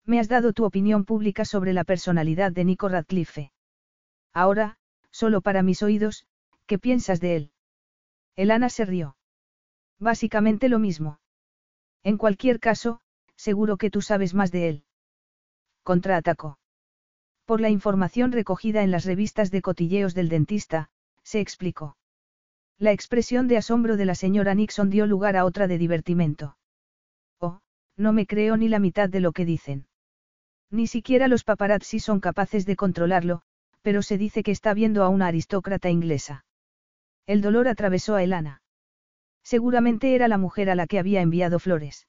Me 0.05 0.19
has 0.19 0.27
dado 0.27 0.53
tu 0.53 0.65
opinión 0.65 1.03
pública 1.03 1.45
sobre 1.45 1.73
la 1.73 1.83
personalidad 1.83 2.51
de 2.51 2.63
Nico 2.63 2.87
Radcliffe. 2.89 3.51
Ahora, 4.33 4.77
solo 5.11 5.41
para 5.41 5.63
mis 5.63 5.81
oídos, 5.83 6.25
¿qué 6.65 6.77
piensas 6.77 7.19
de 7.19 7.35
él? 7.35 7.51
Elana 8.35 8.69
se 8.69 8.85
rió. 8.85 9.17
Básicamente 9.99 10.69
lo 10.69 10.79
mismo. 10.79 11.19
En 12.03 12.17
cualquier 12.17 12.59
caso, 12.59 13.01
seguro 13.37 13.77
que 13.77 13.89
tú 13.89 14.01
sabes 14.01 14.33
más 14.33 14.51
de 14.51 14.69
él. 14.69 14.83
Contraatacó. 15.83 16.57
Por 17.45 17.61
la 17.61 17.69
información 17.69 18.31
recogida 18.31 18.83
en 18.83 18.91
las 18.91 19.05
revistas 19.05 19.51
de 19.51 19.61
cotilleos 19.61 20.15
del 20.15 20.29
dentista, 20.29 20.89
se 21.23 21.39
explicó. 21.39 21.97
La 22.77 22.91
expresión 22.91 23.47
de 23.47 23.57
asombro 23.57 23.97
de 23.97 24.05
la 24.05 24.15
señora 24.15 24.53
Nixon 24.55 24.89
dio 24.89 25.05
lugar 25.05 25.37
a 25.37 25.45
otra 25.45 25.67
de 25.67 25.77
divertimento. 25.77 26.57
Oh, 27.39 27.59
no 27.95 28.13
me 28.13 28.25
creo 28.25 28.57
ni 28.57 28.67
la 28.67 28.79
mitad 28.79 29.09
de 29.09 29.19
lo 29.19 29.31
que 29.31 29.45
dicen. 29.45 29.87
Ni 30.71 30.87
siquiera 30.87 31.27
los 31.27 31.43
paparazzi 31.43 31.99
son 31.99 32.19
capaces 32.19 32.65
de 32.65 32.75
controlarlo, 32.75 33.43
pero 33.81 34.01
se 34.01 34.17
dice 34.17 34.43
que 34.43 34.51
está 34.51 34.73
viendo 34.73 35.03
a 35.03 35.09
una 35.09 35.27
aristócrata 35.27 35.89
inglesa. 35.89 36.45
El 37.27 37.41
dolor 37.41 37.67
atravesó 37.67 38.15
a 38.15 38.23
Elana. 38.23 38.61
Seguramente 39.43 40.15
era 40.15 40.27
la 40.27 40.39
mujer 40.39 40.69
a 40.69 40.75
la 40.75 40.87
que 40.87 40.99
había 40.99 41.21
enviado 41.21 41.59
flores. 41.59 42.07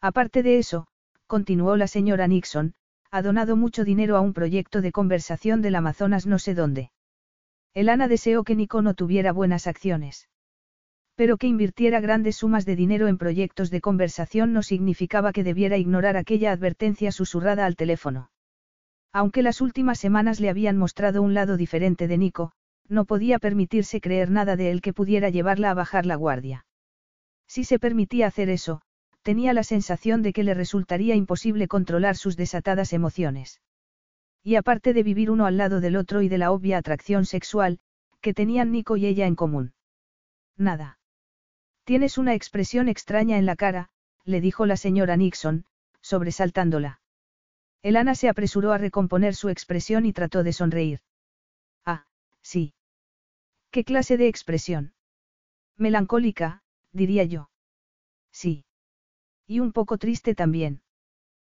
Aparte 0.00 0.42
de 0.42 0.58
eso, 0.58 0.86
continuó 1.26 1.76
la 1.76 1.86
señora 1.86 2.26
Nixon, 2.26 2.74
ha 3.10 3.22
donado 3.22 3.56
mucho 3.56 3.84
dinero 3.84 4.16
a 4.16 4.20
un 4.20 4.32
proyecto 4.32 4.80
de 4.80 4.92
conversación 4.92 5.62
del 5.62 5.76
Amazonas 5.76 6.26
no 6.26 6.38
sé 6.38 6.54
dónde. 6.54 6.90
Elana 7.74 8.08
deseó 8.08 8.44
que 8.44 8.56
Nico 8.56 8.82
no 8.82 8.94
tuviera 8.94 9.32
buenas 9.32 9.66
acciones. 9.66 10.28
Pero 11.14 11.38
que 11.38 11.46
invirtiera 11.46 12.00
grandes 12.00 12.36
sumas 12.36 12.66
de 12.66 12.76
dinero 12.76 13.08
en 13.08 13.16
proyectos 13.16 13.70
de 13.70 13.80
conversación 13.80 14.52
no 14.52 14.62
significaba 14.62 15.32
que 15.32 15.44
debiera 15.44 15.78
ignorar 15.78 16.16
aquella 16.16 16.52
advertencia 16.52 17.10
susurrada 17.10 17.64
al 17.64 17.76
teléfono. 17.76 18.30
Aunque 19.12 19.42
las 19.42 19.62
últimas 19.62 19.98
semanas 19.98 20.40
le 20.40 20.50
habían 20.50 20.76
mostrado 20.76 21.22
un 21.22 21.32
lado 21.32 21.56
diferente 21.56 22.06
de 22.06 22.18
Nico, 22.18 22.52
no 22.88 23.06
podía 23.06 23.38
permitirse 23.38 24.00
creer 24.00 24.30
nada 24.30 24.56
de 24.56 24.70
él 24.70 24.82
que 24.82 24.92
pudiera 24.92 25.30
llevarla 25.30 25.70
a 25.70 25.74
bajar 25.74 26.04
la 26.06 26.16
guardia. 26.16 26.66
Si 27.46 27.64
se 27.64 27.78
permitía 27.78 28.26
hacer 28.26 28.50
eso, 28.50 28.82
tenía 29.26 29.52
la 29.52 29.64
sensación 29.64 30.22
de 30.22 30.32
que 30.32 30.44
le 30.44 30.54
resultaría 30.54 31.16
imposible 31.16 31.66
controlar 31.66 32.14
sus 32.14 32.36
desatadas 32.36 32.92
emociones. 32.92 33.60
Y 34.44 34.54
aparte 34.54 34.92
de 34.92 35.02
vivir 35.02 35.32
uno 35.32 35.46
al 35.46 35.56
lado 35.56 35.80
del 35.80 35.96
otro 35.96 36.22
y 36.22 36.28
de 36.28 36.38
la 36.38 36.52
obvia 36.52 36.78
atracción 36.78 37.26
sexual, 37.26 37.80
que 38.20 38.32
tenían 38.34 38.70
Nico 38.70 38.96
y 38.96 39.04
ella 39.04 39.26
en 39.26 39.34
común. 39.34 39.74
Nada. 40.56 41.00
Tienes 41.82 42.18
una 42.18 42.34
expresión 42.34 42.86
extraña 42.88 43.36
en 43.36 43.46
la 43.46 43.56
cara, 43.56 43.88
le 44.24 44.40
dijo 44.40 44.64
la 44.64 44.76
señora 44.76 45.16
Nixon, 45.16 45.64
sobresaltándola. 46.02 47.00
Elana 47.82 48.14
se 48.14 48.28
apresuró 48.28 48.70
a 48.70 48.78
recomponer 48.78 49.34
su 49.34 49.48
expresión 49.48 50.06
y 50.06 50.12
trató 50.12 50.44
de 50.44 50.52
sonreír. 50.52 51.00
Ah, 51.84 52.06
sí. 52.42 52.74
¿Qué 53.72 53.82
clase 53.82 54.16
de 54.16 54.28
expresión? 54.28 54.94
Melancólica, 55.76 56.62
diría 56.92 57.24
yo. 57.24 57.50
Sí. 58.30 58.65
Y 59.46 59.60
un 59.60 59.72
poco 59.72 59.98
triste 59.98 60.34
también. 60.34 60.82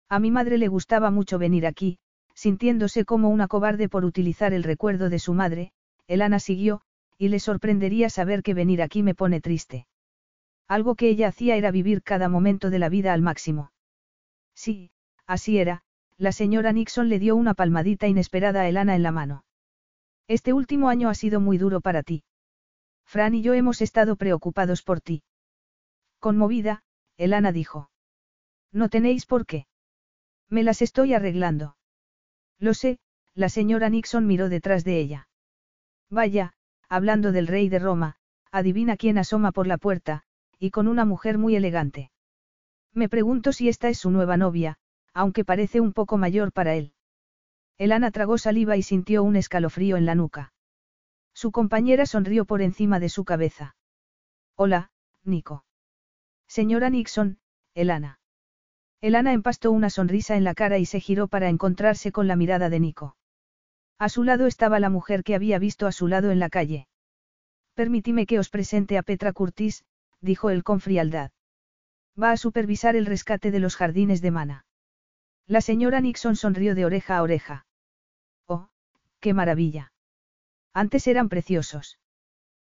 A 0.09 0.19
mi 0.19 0.31
madre 0.31 0.59
le 0.59 0.69
gustaba 0.69 1.11
mucho 1.11 1.39
venir 1.39 1.67
aquí, 1.67 1.99
sintiéndose 2.35 3.05
como 3.05 3.29
una 3.29 3.49
cobarde 3.49 3.89
por 3.89 4.05
utilizar 4.05 4.53
el 4.53 4.63
recuerdo 4.63 5.11
de 5.11 5.19
su 5.19 5.35
madre, 5.35 5.73
Elana 6.07 6.39
siguió, 6.39 6.83
y 7.19 7.29
le 7.29 7.39
sorprendería 7.39 8.11
saber 8.11 8.43
que 8.43 8.55
venir 8.55 8.83
aquí 8.83 9.03
me 9.03 9.15
pone 9.15 9.41
triste. 9.41 9.87
Algo 10.67 10.95
que 10.95 11.09
ella 11.09 11.29
hacía 11.29 11.57
era 11.57 11.71
vivir 11.71 12.03
cada 12.03 12.29
momento 12.29 12.71
de 12.71 12.79
la 12.79 12.89
vida 12.89 13.13
al 13.13 13.23
máximo. 13.23 13.73
Sí, 14.55 14.91
así 15.27 15.59
era, 15.59 15.83
la 16.17 16.33
señora 16.33 16.73
Nixon 16.73 17.09
le 17.09 17.19
dio 17.19 17.35
una 17.35 17.55
palmadita 17.55 18.07
inesperada 18.07 18.63
a 18.63 18.69
Elana 18.69 18.95
en 18.95 19.03
la 19.03 19.13
mano. 19.13 19.45
Este 20.29 20.53
último 20.53 20.89
año 20.89 21.09
ha 21.09 21.15
sido 21.15 21.41
muy 21.41 21.59
duro 21.59 21.81
para 21.81 22.03
ti. 22.03 22.23
Fran 23.05 23.35
y 23.35 23.43
yo 23.43 23.55
hemos 23.55 23.81
estado 23.81 24.17
preocupados 24.17 24.83
por 24.83 25.01
ti. 25.01 25.23
Conmovida, 26.21 26.83
Elana 27.21 27.53
dijo. 27.53 27.91
No 28.73 28.89
tenéis 28.89 29.27
por 29.27 29.45
qué. 29.45 29.67
Me 30.49 30.63
las 30.63 30.81
estoy 30.81 31.13
arreglando. 31.13 31.77
Lo 32.59 32.73
sé, 32.73 32.99
la 33.35 33.51
señora 33.51 33.91
Nixon 33.91 34.27
miró 34.27 34.49
detrás 34.49 34.85
de 34.85 34.99
ella. 34.99 35.29
Vaya, 36.09 36.55
hablando 36.89 37.31
del 37.31 37.47
rey 37.47 37.69
de 37.69 37.79
Roma, 37.79 38.17
adivina 38.51 38.97
quién 38.97 39.19
asoma 39.19 39.53
por 39.53 39.67
la 39.67 39.77
puerta, 39.77 40.23
y 40.59 40.71
con 40.71 40.89
una 40.89 41.05
mujer 41.05 41.37
muy 41.37 41.55
elegante. 41.57 42.11
Me 42.95 43.11
pregunto 43.11 43.53
si 43.53 43.69
esta 43.69 43.91
es 43.91 43.99
su 43.99 44.11
nueva 44.11 44.39
novia, 44.39 44.79
aunque 45.13 45.45
parece 45.45 45.81
un 45.81 45.93
poco 45.93 46.17
mayor 46.17 46.53
para 46.53 46.75
él. 46.75 46.95
Elana 47.77 48.13
tragó 48.13 48.39
saliva 48.39 48.79
y 48.79 48.83
sintió 48.83 49.23
un 49.23 49.37
escalofrío 49.37 49.99
en 49.99 50.07
la 50.07 50.15
nuca. 50.15 50.55
Su 51.35 51.53
compañera 51.53 52.07
sonrió 52.07 52.47
por 52.47 52.63
encima 52.63 52.99
de 52.99 53.11
su 53.11 53.27
cabeza. 53.27 53.77
Hola, 54.57 54.91
Nico. 55.23 55.67
Señora 56.51 56.91
Nixon, 56.91 57.39
Elana. 57.75 58.19
Elana 59.01 59.33
empastó 59.33 59.71
una 59.71 59.89
sonrisa 59.89 60.37
en 60.37 60.43
la 60.43 60.55
cara 60.55 60.79
y 60.79 60.85
se 60.85 60.99
giró 60.99 61.29
para 61.29 61.49
encontrarse 61.49 62.11
con 62.11 62.27
la 62.27 62.35
mirada 62.35 62.69
de 62.69 62.81
Nico. 62.81 63.17
A 64.01 64.09
su 64.09 64.25
lado 64.25 64.49
estaba 64.49 64.81
la 64.81 64.91
mujer 64.91 65.23
que 65.23 65.37
había 65.37 65.61
visto 65.61 65.87
a 65.87 65.93
su 65.93 66.09
lado 66.09 66.33
en 66.33 66.41
la 66.41 66.51
calle. 66.51 66.89
Permítime 67.75 68.27
que 68.27 68.41
os 68.41 68.51
presente 68.51 68.99
a 68.99 69.05
Petra 69.05 69.33
Curtis, 69.33 69.85
dijo 70.21 70.51
él 70.51 70.65
con 70.65 70.81
frialdad. 70.81 71.31
Va 72.21 72.33
a 72.33 72.37
supervisar 72.37 72.97
el 72.97 73.07
rescate 73.07 73.53
de 73.53 73.61
los 73.61 73.77
jardines 73.77 74.21
de 74.21 74.33
Mana. 74.33 74.67
La 75.47 75.61
señora 75.61 76.01
Nixon 76.01 76.35
sonrió 76.35 76.75
de 76.75 76.85
oreja 76.85 77.19
a 77.19 77.23
oreja. 77.23 77.67
¡Qué 79.21 79.35
maravilla! 79.35 79.93
Antes 80.73 81.07
eran 81.07 81.29
preciosos. 81.29 82.01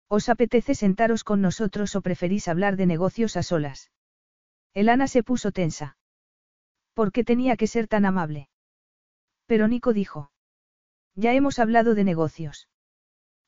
¿Os 0.09 0.27
apetece 0.27 0.73
sentaros 0.73 1.23
con 1.23 1.39
nosotros 1.39 1.95
o 1.95 2.01
preferís 2.01 2.47
hablar 2.47 2.77
de 2.77 2.87
negocios 2.87 3.37
a 3.37 3.43
solas? 3.43 3.91
Elana 4.73 5.07
se 5.07 5.21
puso 5.21 5.51
tensa. 5.51 5.97
¿Por 6.95 7.11
qué 7.11 7.23
tenía 7.23 7.55
que 7.55 7.67
ser 7.67 7.87
tan 7.87 8.05
amable? 8.05 8.49
Pero 9.45 9.67
Nico 9.67 9.93
dijo. 9.93 10.31
Ya 11.15 11.33
hemos 11.33 11.59
hablado 11.59 11.93
de 11.93 12.03
negocios. 12.03 12.69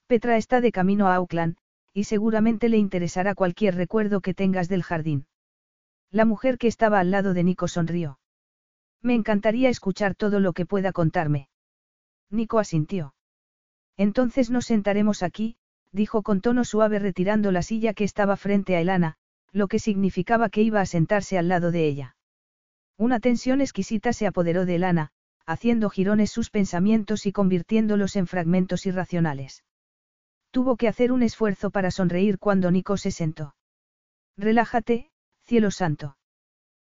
Petra 0.06 0.38
está 0.38 0.62
de 0.62 0.72
camino 0.72 1.08
a 1.08 1.16
Auckland, 1.16 1.58
y 1.94 2.04
seguramente 2.04 2.70
le 2.70 2.78
interesará 2.78 3.34
cualquier 3.34 3.76
recuerdo 3.76 4.22
que 4.22 4.36
tengas 4.36 4.70
del 4.70 4.84
jardín. 4.84 5.26
La 6.12 6.26
mujer 6.26 6.60
que 6.60 6.68
estaba 6.68 7.00
al 7.00 7.10
lado 7.10 7.34
de 7.34 7.44
Nico 7.44 7.68
sonrió. 7.68 8.20
Me 9.02 9.16
encantaría 9.16 9.70
escuchar 9.70 10.14
todo 10.14 10.40
lo 10.40 10.54
que 10.54 10.68
pueda 10.68 10.92
contarme. 10.92 11.50
Nico 12.30 12.60
asintió. 12.60 13.16
Entonces 13.98 14.52
nos 14.52 14.66
sentaremos 14.66 15.24
aquí, 15.24 15.58
dijo 15.92 16.24
con 16.24 16.42
tono 16.42 16.64
suave 16.64 17.00
retirando 17.00 17.52
la 17.52 17.62
silla 17.62 17.94
que 17.94 18.04
estaba 18.04 18.38
frente 18.38 18.76
a 18.76 18.82
Elana, 18.82 19.18
lo 19.52 19.68
que 19.68 19.80
significaba 19.80 20.50
que 20.50 20.62
iba 20.62 20.82
a 20.82 20.86
sentarse 20.86 21.38
al 21.38 21.48
lado 21.48 21.72
de 21.72 21.86
ella. 21.86 22.16
Una 22.98 23.20
tensión 23.20 23.62
exquisita 23.62 24.14
se 24.14 24.28
apoderó 24.28 24.66
de 24.66 24.76
Elana, 24.76 25.12
haciendo 25.46 25.90
girones 25.90 26.32
sus 26.32 26.50
pensamientos 26.50 27.26
y 27.26 27.32
convirtiéndolos 27.32 28.16
en 28.16 28.28
fragmentos 28.28 28.86
irracionales. 28.86 29.64
Tuvo 30.52 30.78
que 30.78 30.88
hacer 30.88 31.12
un 31.12 31.24
esfuerzo 31.24 31.72
para 31.72 31.92
sonreír 31.92 32.38
cuando 32.38 32.72
Nico 32.72 32.98
se 32.98 33.12
sentó. 33.12 33.56
Relájate, 34.38 35.10
cielo 35.46 35.72
santo. 35.72 36.18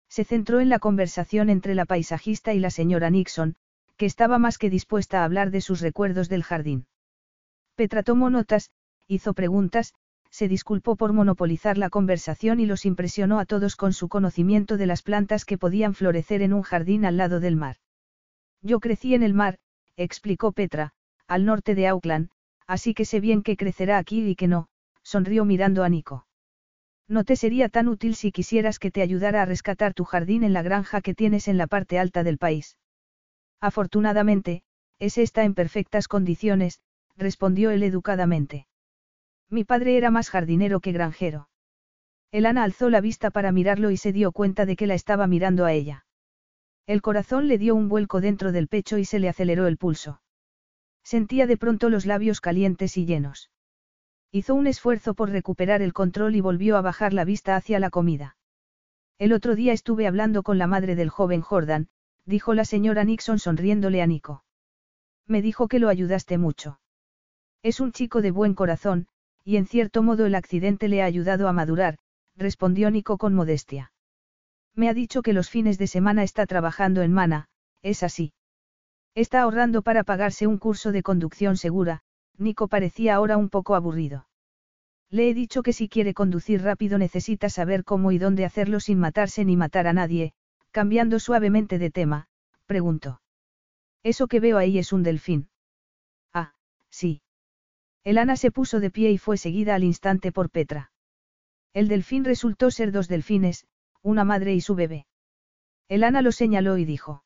Se 0.08 0.24
centró 0.24 0.60
en 0.60 0.68
la 0.68 0.78
conversación 0.78 1.50
entre 1.50 1.74
la 1.74 1.84
paisajista 1.84 2.52
y 2.52 2.58
la 2.58 2.70
señora 2.70 3.10
Nixon, 3.10 3.56
que 3.96 4.06
estaba 4.06 4.38
más 4.38 4.58
que 4.58 4.70
dispuesta 4.70 5.20
a 5.20 5.24
hablar 5.24 5.50
de 5.50 5.60
sus 5.60 5.80
recuerdos 5.80 6.28
del 6.28 6.42
jardín. 6.42 6.86
Petra 7.76 8.02
tomó 8.02 8.30
notas, 8.30 8.70
hizo 9.10 9.34
preguntas, 9.34 9.92
se 10.30 10.46
disculpó 10.46 10.94
por 10.94 11.12
monopolizar 11.12 11.76
la 11.76 11.90
conversación 11.90 12.60
y 12.60 12.66
los 12.66 12.86
impresionó 12.86 13.40
a 13.40 13.44
todos 13.44 13.74
con 13.74 13.92
su 13.92 14.08
conocimiento 14.08 14.76
de 14.76 14.86
las 14.86 15.02
plantas 15.02 15.44
que 15.44 15.58
podían 15.58 15.94
florecer 15.94 16.42
en 16.42 16.52
un 16.52 16.62
jardín 16.62 17.04
al 17.04 17.16
lado 17.16 17.40
del 17.40 17.56
mar. 17.56 17.76
Yo 18.62 18.78
crecí 18.78 19.14
en 19.14 19.24
el 19.24 19.34
mar, 19.34 19.58
explicó 19.96 20.52
Petra, 20.52 20.92
al 21.26 21.44
norte 21.44 21.74
de 21.74 21.88
Auckland, 21.88 22.30
así 22.68 22.94
que 22.94 23.04
sé 23.04 23.18
bien 23.18 23.42
que 23.42 23.56
crecerá 23.56 23.98
aquí 23.98 24.24
y 24.24 24.36
que 24.36 24.46
no, 24.46 24.68
sonrió 25.02 25.44
mirando 25.44 25.82
a 25.82 25.88
Nico. 25.88 26.26
No 27.08 27.24
te 27.24 27.34
sería 27.34 27.68
tan 27.68 27.88
útil 27.88 28.14
si 28.14 28.30
quisieras 28.30 28.78
que 28.78 28.92
te 28.92 29.02
ayudara 29.02 29.42
a 29.42 29.44
rescatar 29.44 29.94
tu 29.94 30.04
jardín 30.04 30.44
en 30.44 30.52
la 30.52 30.62
granja 30.62 31.00
que 31.00 31.14
tienes 31.14 31.48
en 31.48 31.58
la 31.58 31.66
parte 31.66 31.98
alta 31.98 32.22
del 32.22 32.38
país. 32.38 32.78
Afortunadamente, 33.60 34.62
ese 35.00 35.22
está 35.22 35.42
en 35.42 35.54
perfectas 35.54 36.06
condiciones, 36.06 36.80
respondió 37.16 37.72
él 37.72 37.82
educadamente. 37.82 38.68
Mi 39.50 39.64
padre 39.64 39.96
era 39.96 40.10
más 40.10 40.30
jardinero 40.30 40.80
que 40.80 40.92
granjero. 40.92 41.48
Elana 42.30 42.62
alzó 42.62 42.88
la 42.88 43.00
vista 43.00 43.30
para 43.30 43.50
mirarlo 43.50 43.90
y 43.90 43.96
se 43.96 44.12
dio 44.12 44.30
cuenta 44.30 44.64
de 44.64 44.76
que 44.76 44.86
la 44.86 44.94
estaba 44.94 45.26
mirando 45.26 45.64
a 45.64 45.72
ella. 45.72 46.06
El 46.86 47.02
corazón 47.02 47.48
le 47.48 47.58
dio 47.58 47.74
un 47.74 47.88
vuelco 47.88 48.20
dentro 48.20 48.52
del 48.52 48.68
pecho 48.68 48.98
y 48.98 49.04
se 49.04 49.18
le 49.18 49.28
aceleró 49.28 49.66
el 49.66 49.76
pulso. 49.76 50.22
Sentía 51.02 51.46
de 51.48 51.56
pronto 51.56 51.90
los 51.90 52.06
labios 52.06 52.40
calientes 52.40 52.96
y 52.96 53.06
llenos. 53.06 53.50
Hizo 54.30 54.54
un 54.54 54.68
esfuerzo 54.68 55.14
por 55.14 55.30
recuperar 55.30 55.82
el 55.82 55.92
control 55.92 56.36
y 56.36 56.40
volvió 56.40 56.76
a 56.76 56.82
bajar 56.82 57.12
la 57.12 57.24
vista 57.24 57.56
hacia 57.56 57.80
la 57.80 57.90
comida. 57.90 58.36
El 59.18 59.32
otro 59.32 59.56
día 59.56 59.72
estuve 59.72 60.06
hablando 60.06 60.44
con 60.44 60.58
la 60.58 60.68
madre 60.68 60.94
del 60.94 61.10
joven 61.10 61.40
Jordan, 61.40 61.88
dijo 62.24 62.54
la 62.54 62.64
señora 62.64 63.02
Nixon 63.02 63.40
sonriéndole 63.40 64.02
a 64.02 64.06
Nico. 64.06 64.44
Me 65.26 65.42
dijo 65.42 65.66
que 65.66 65.80
lo 65.80 65.88
ayudaste 65.88 66.38
mucho. 66.38 66.80
Es 67.62 67.80
un 67.80 67.90
chico 67.90 68.22
de 68.22 68.30
buen 68.30 68.54
corazón, 68.54 69.08
y 69.44 69.56
en 69.56 69.66
cierto 69.66 70.02
modo 70.02 70.26
el 70.26 70.34
accidente 70.34 70.88
le 70.88 71.02
ha 71.02 71.06
ayudado 71.06 71.48
a 71.48 71.52
madurar, 71.52 71.98
respondió 72.36 72.90
Nico 72.90 73.18
con 73.18 73.34
modestia. 73.34 73.92
Me 74.74 74.88
ha 74.88 74.94
dicho 74.94 75.22
que 75.22 75.32
los 75.32 75.50
fines 75.50 75.78
de 75.78 75.86
semana 75.86 76.22
está 76.22 76.46
trabajando 76.46 77.02
en 77.02 77.12
Mana, 77.12 77.48
es 77.82 78.02
así. 78.02 78.32
Está 79.14 79.42
ahorrando 79.42 79.82
para 79.82 80.04
pagarse 80.04 80.46
un 80.46 80.58
curso 80.58 80.92
de 80.92 81.02
conducción 81.02 81.56
segura, 81.56 82.00
Nico 82.38 82.68
parecía 82.68 83.14
ahora 83.14 83.36
un 83.36 83.48
poco 83.48 83.74
aburrido. 83.74 84.26
Le 85.10 85.28
he 85.28 85.34
dicho 85.34 85.62
que 85.62 85.72
si 85.72 85.88
quiere 85.88 86.14
conducir 86.14 86.62
rápido 86.62 86.96
necesita 86.96 87.48
saber 87.48 87.84
cómo 87.84 88.12
y 88.12 88.18
dónde 88.18 88.44
hacerlo 88.44 88.78
sin 88.78 89.00
matarse 89.00 89.44
ni 89.44 89.56
matar 89.56 89.88
a 89.88 89.92
nadie, 89.92 90.32
Cambiando 90.72 91.18
suavemente 91.18 91.78
de 91.78 91.90
tema, 91.90 92.28
preguntó. 92.66 93.20
Eso 94.04 94.28
que 94.28 94.38
veo 94.38 94.56
ahí 94.56 94.78
es 94.78 94.92
un 94.92 95.02
delfín. 95.02 95.48
Ah, 96.32 96.54
sí. 96.90 97.22
Elana 98.04 98.36
se 98.36 98.50
puso 98.50 98.80
de 98.80 98.90
pie 98.90 99.10
y 99.10 99.18
fue 99.18 99.36
seguida 99.36 99.74
al 99.74 99.84
instante 99.84 100.32
por 100.32 100.50
Petra. 100.50 100.92
El 101.72 101.88
delfín 101.88 102.24
resultó 102.24 102.70
ser 102.70 102.92
dos 102.92 103.08
delfines, 103.08 103.66
una 104.02 104.24
madre 104.24 104.54
y 104.54 104.60
su 104.60 104.74
bebé. 104.74 105.06
Elana 105.88 106.22
lo 106.22 106.32
señaló 106.32 106.78
y 106.78 106.84
dijo. 106.84 107.24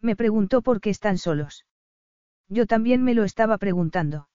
Me 0.00 0.16
preguntó 0.16 0.62
por 0.62 0.80
qué 0.80 0.90
están 0.90 1.18
solos. 1.18 1.64
Yo 2.48 2.66
también 2.66 3.02
me 3.02 3.14
lo 3.14 3.24
estaba 3.24 3.56
preguntando. 3.58 4.28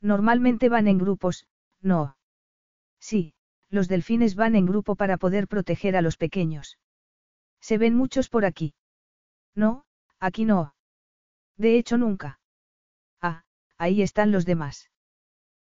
Normalmente 0.00 0.68
van 0.68 0.86
en 0.86 0.98
grupos, 0.98 1.46
no. 1.80 2.16
Sí, 3.00 3.34
los 3.70 3.88
delfines 3.88 4.34
van 4.34 4.54
en 4.54 4.66
grupo 4.66 4.94
para 4.94 5.16
poder 5.16 5.48
proteger 5.48 5.96
a 5.96 6.02
los 6.02 6.16
pequeños. 6.16 6.78
Se 7.60 7.78
ven 7.78 7.94
muchos 7.96 8.28
por 8.28 8.44
aquí. 8.44 8.74
No, 9.54 9.84
aquí 10.20 10.44
no. 10.44 10.74
De 11.56 11.78
hecho, 11.78 11.96
nunca. 11.96 12.38
Ah, 13.78 13.84
ahí 13.84 14.02
están 14.02 14.32
los 14.32 14.44
demás. 14.44 14.90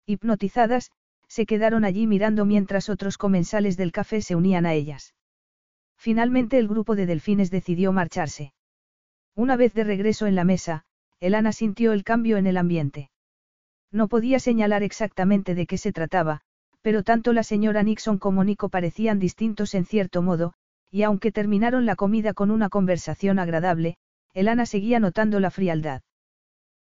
Hipnotizadas, 0.07 0.91
se 1.29 1.47
quedaron 1.47 1.85
allí 1.85 2.07
mirando 2.07 2.45
mientras 2.45 2.89
otros 2.89 3.19
comensales 3.19 3.77
del 3.77 3.93
café 3.93 4.23
se 4.23 4.35
unían 4.35 4.67
a 4.67 4.75
ellas. 4.75 5.15
Finalmente 5.97 6.59
el 6.59 6.69
grupo 6.69 6.97
de 6.97 7.07
delfines 7.07 7.51
decidió 7.51 7.93
marcharse. 7.93 8.53
Una 9.35 9.57
vez 9.57 9.75
de 9.75 9.85
regreso 9.85 10.27
en 10.27 10.35
la 10.35 10.45
mesa, 10.45 10.85
Elana 11.21 11.53
sintió 11.53 11.93
el 11.93 12.05
cambio 12.05 12.37
en 12.39 12.47
el 12.47 12.57
ambiente. 12.57 13.11
No 13.91 14.09
podía 14.09 14.39
señalar 14.39 14.83
exactamente 14.83 15.55
de 15.55 15.67
qué 15.67 15.79
se 15.79 15.93
trataba, 15.93 16.41
pero 16.81 17.03
tanto 17.03 17.33
la 17.33 17.43
señora 17.43 17.83
Nixon 17.83 18.19
como 18.19 18.45
Nico 18.45 18.69
parecían 18.69 19.19
distintos 19.19 19.75
en 19.75 19.85
cierto 19.85 20.23
modo, 20.23 20.55
y 20.91 21.03
aunque 21.03 21.33
terminaron 21.33 21.87
la 21.87 21.97
comida 21.97 22.33
con 22.33 22.51
una 22.51 22.69
conversación 22.69 23.39
agradable, 23.39 23.97
Elana 24.33 24.67
seguía 24.67 25.01
notando 25.01 25.41
la 25.41 25.51
frialdad. 25.51 26.03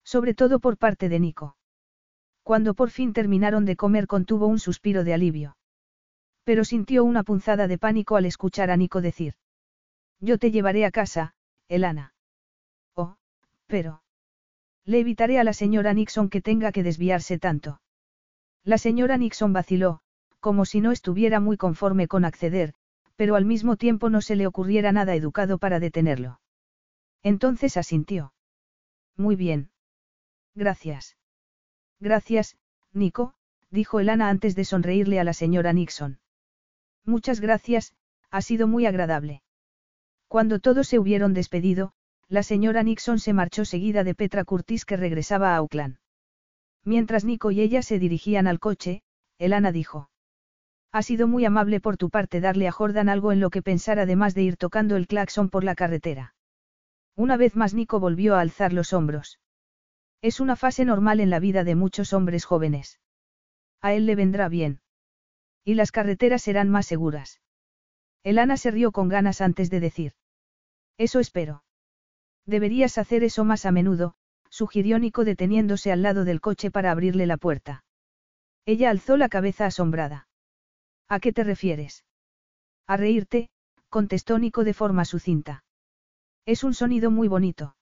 Sobre 0.06 0.36
todo 0.36 0.60
por 0.60 0.78
parte 0.78 1.10
de 1.10 1.20
Nico. 1.20 1.58
Cuando 2.44 2.76
por 2.76 2.92
fin 2.92 3.12
terminaron 3.12 3.66
de 3.66 3.76
comer 3.76 4.06
contuvo 4.06 4.46
un 4.46 4.60
suspiro 4.60 5.04
de 5.04 5.16
alivio. 5.16 5.58
Pero 6.44 6.64
sintió 6.64 7.04
una 7.04 7.24
punzada 7.24 7.68
de 7.68 7.80
pánico 7.80 8.16
al 8.16 8.26
escuchar 8.26 8.70
a 8.70 8.78
Nico 8.78 9.02
decir. 9.02 9.34
Yo 10.20 10.38
te 10.38 10.52
llevaré 10.52 10.86
a 10.86 10.92
casa, 10.92 11.34
Elana. 11.68 12.14
Oh, 12.94 13.16
pero. 13.66 14.04
Le 14.86 15.00
evitaré 15.00 15.40
a 15.40 15.44
la 15.44 15.54
señora 15.54 15.94
Nixon 15.94 16.30
que 16.30 16.42
tenga 16.42 16.72
que 16.72 16.84
desviarse 16.84 17.40
tanto. 17.40 17.82
La 18.64 18.78
señora 18.78 19.18
Nixon 19.18 19.54
vaciló, 19.54 20.02
como 20.40 20.66
si 20.66 20.82
no 20.82 20.92
estuviera 20.92 21.40
muy 21.40 21.58
conforme 21.58 22.08
con 22.08 22.26
acceder, 22.26 22.76
pero 23.16 23.36
al 23.36 23.46
mismo 23.46 23.76
tiempo 23.76 24.12
no 24.12 24.22
se 24.22 24.36
le 24.36 24.46
ocurriera 24.46 24.92
nada 24.92 25.16
educado 25.16 25.58
para 25.58 25.80
detenerlo. 25.80 26.40
Entonces 27.24 27.78
asintió. 27.78 28.34
Muy 29.18 29.36
bien. 29.36 29.72
Gracias. 30.56 31.18
Gracias, 32.00 32.58
Nico, 32.94 33.34
dijo 33.70 34.00
Elana 34.00 34.30
antes 34.30 34.56
de 34.56 34.66
sonreírle 34.66 35.20
a 35.20 35.24
la 35.24 35.34
señora 35.34 35.74
Nixon. 35.74 36.20
Muchas 37.04 37.42
gracias, 37.42 37.94
ha 38.32 38.42
sido 38.42 38.68
muy 38.68 38.86
agradable. 38.86 39.44
Cuando 40.28 40.60
todos 40.60 40.88
se 40.88 40.98
hubieron 40.98 41.34
despedido, 41.34 41.94
la 42.28 42.42
señora 42.42 42.84
Nixon 42.84 43.20
se 43.20 43.34
marchó 43.34 43.66
seguida 43.66 44.04
de 44.04 44.16
Petra 44.16 44.44
Curtis 44.44 44.86
que 44.86 44.98
regresaba 44.98 45.54
a 45.54 45.58
Auckland. 45.58 45.98
Mientras 46.84 47.26
Nico 47.26 47.52
y 47.52 47.62
ella 47.62 47.82
se 47.82 48.00
dirigían 48.00 48.48
al 48.48 48.60
coche, 48.60 49.04
Elana 49.38 49.72
dijo. 49.72 50.10
Ha 50.92 51.02
sido 51.02 51.28
muy 51.28 51.44
amable 51.46 51.82
por 51.82 51.98
tu 51.98 52.10
parte 52.10 52.40
darle 52.40 52.68
a 52.68 52.72
Jordan 52.72 53.10
algo 53.10 53.32
en 53.32 53.42
lo 53.42 53.50
que 53.50 53.62
pensar 53.62 54.00
además 54.00 54.34
de 54.34 54.44
ir 54.44 54.56
tocando 54.58 54.96
el 54.96 55.08
claxon 55.08 55.50
por 55.50 55.64
la 55.64 55.76
carretera. 55.76 56.34
Una 57.16 57.38
vez 57.38 57.56
más 57.56 57.74
Nico 57.74 58.00
volvió 58.00 58.36
a 58.36 58.40
alzar 58.40 58.72
los 58.72 58.94
hombros. 58.94 59.40
Es 60.26 60.40
una 60.40 60.56
fase 60.56 60.86
normal 60.86 61.20
en 61.20 61.30
la 61.30 61.40
vida 61.40 61.64
de 61.64 61.76
muchos 61.76 62.12
hombres 62.12 62.46
jóvenes. 62.46 63.00
A 63.80 63.94
él 63.94 64.08
le 64.08 64.16
vendrá 64.16 64.50
bien. 64.50 64.82
Y 65.64 65.76
las 65.76 65.92
carreteras 65.92 66.42
serán 66.42 66.68
más 66.68 66.88
seguras. 66.88 67.42
Elana 68.24 68.58
se 68.58 68.72
rió 68.72 68.92
con 68.92 69.08
ganas 69.08 69.40
antes 69.40 69.70
de 69.70 69.80
decir. 69.80 70.14
Eso 70.98 71.20
espero. 71.20 71.64
Deberías 72.48 72.98
hacer 72.98 73.24
eso 73.24 73.46
más 73.46 73.68
a 73.68 73.72
menudo, 73.72 74.16
sugirió 74.50 74.98
Nico 74.98 75.26
deteniéndose 75.26 75.92
al 75.92 76.02
lado 76.02 76.26
del 76.26 76.42
coche 76.42 76.72
para 76.72 76.90
abrirle 76.90 77.28
la 77.28 77.38
puerta. 77.38 77.84
Ella 78.66 78.90
alzó 78.90 79.18
la 79.18 79.30
cabeza 79.30 79.68
asombrada. 79.68 80.28
¿A 81.08 81.20
qué 81.20 81.34
te 81.34 81.44
refieres? 81.44 82.04
A 82.88 82.98
reírte, 82.98 83.52
contestó 83.90 84.40
Nico 84.40 84.64
de 84.64 84.74
forma 84.74 85.06
sucinta. 85.06 85.64
Es 86.48 86.64
un 86.64 86.74
sonido 86.74 87.12
muy 87.12 87.28
bonito. 87.28 87.76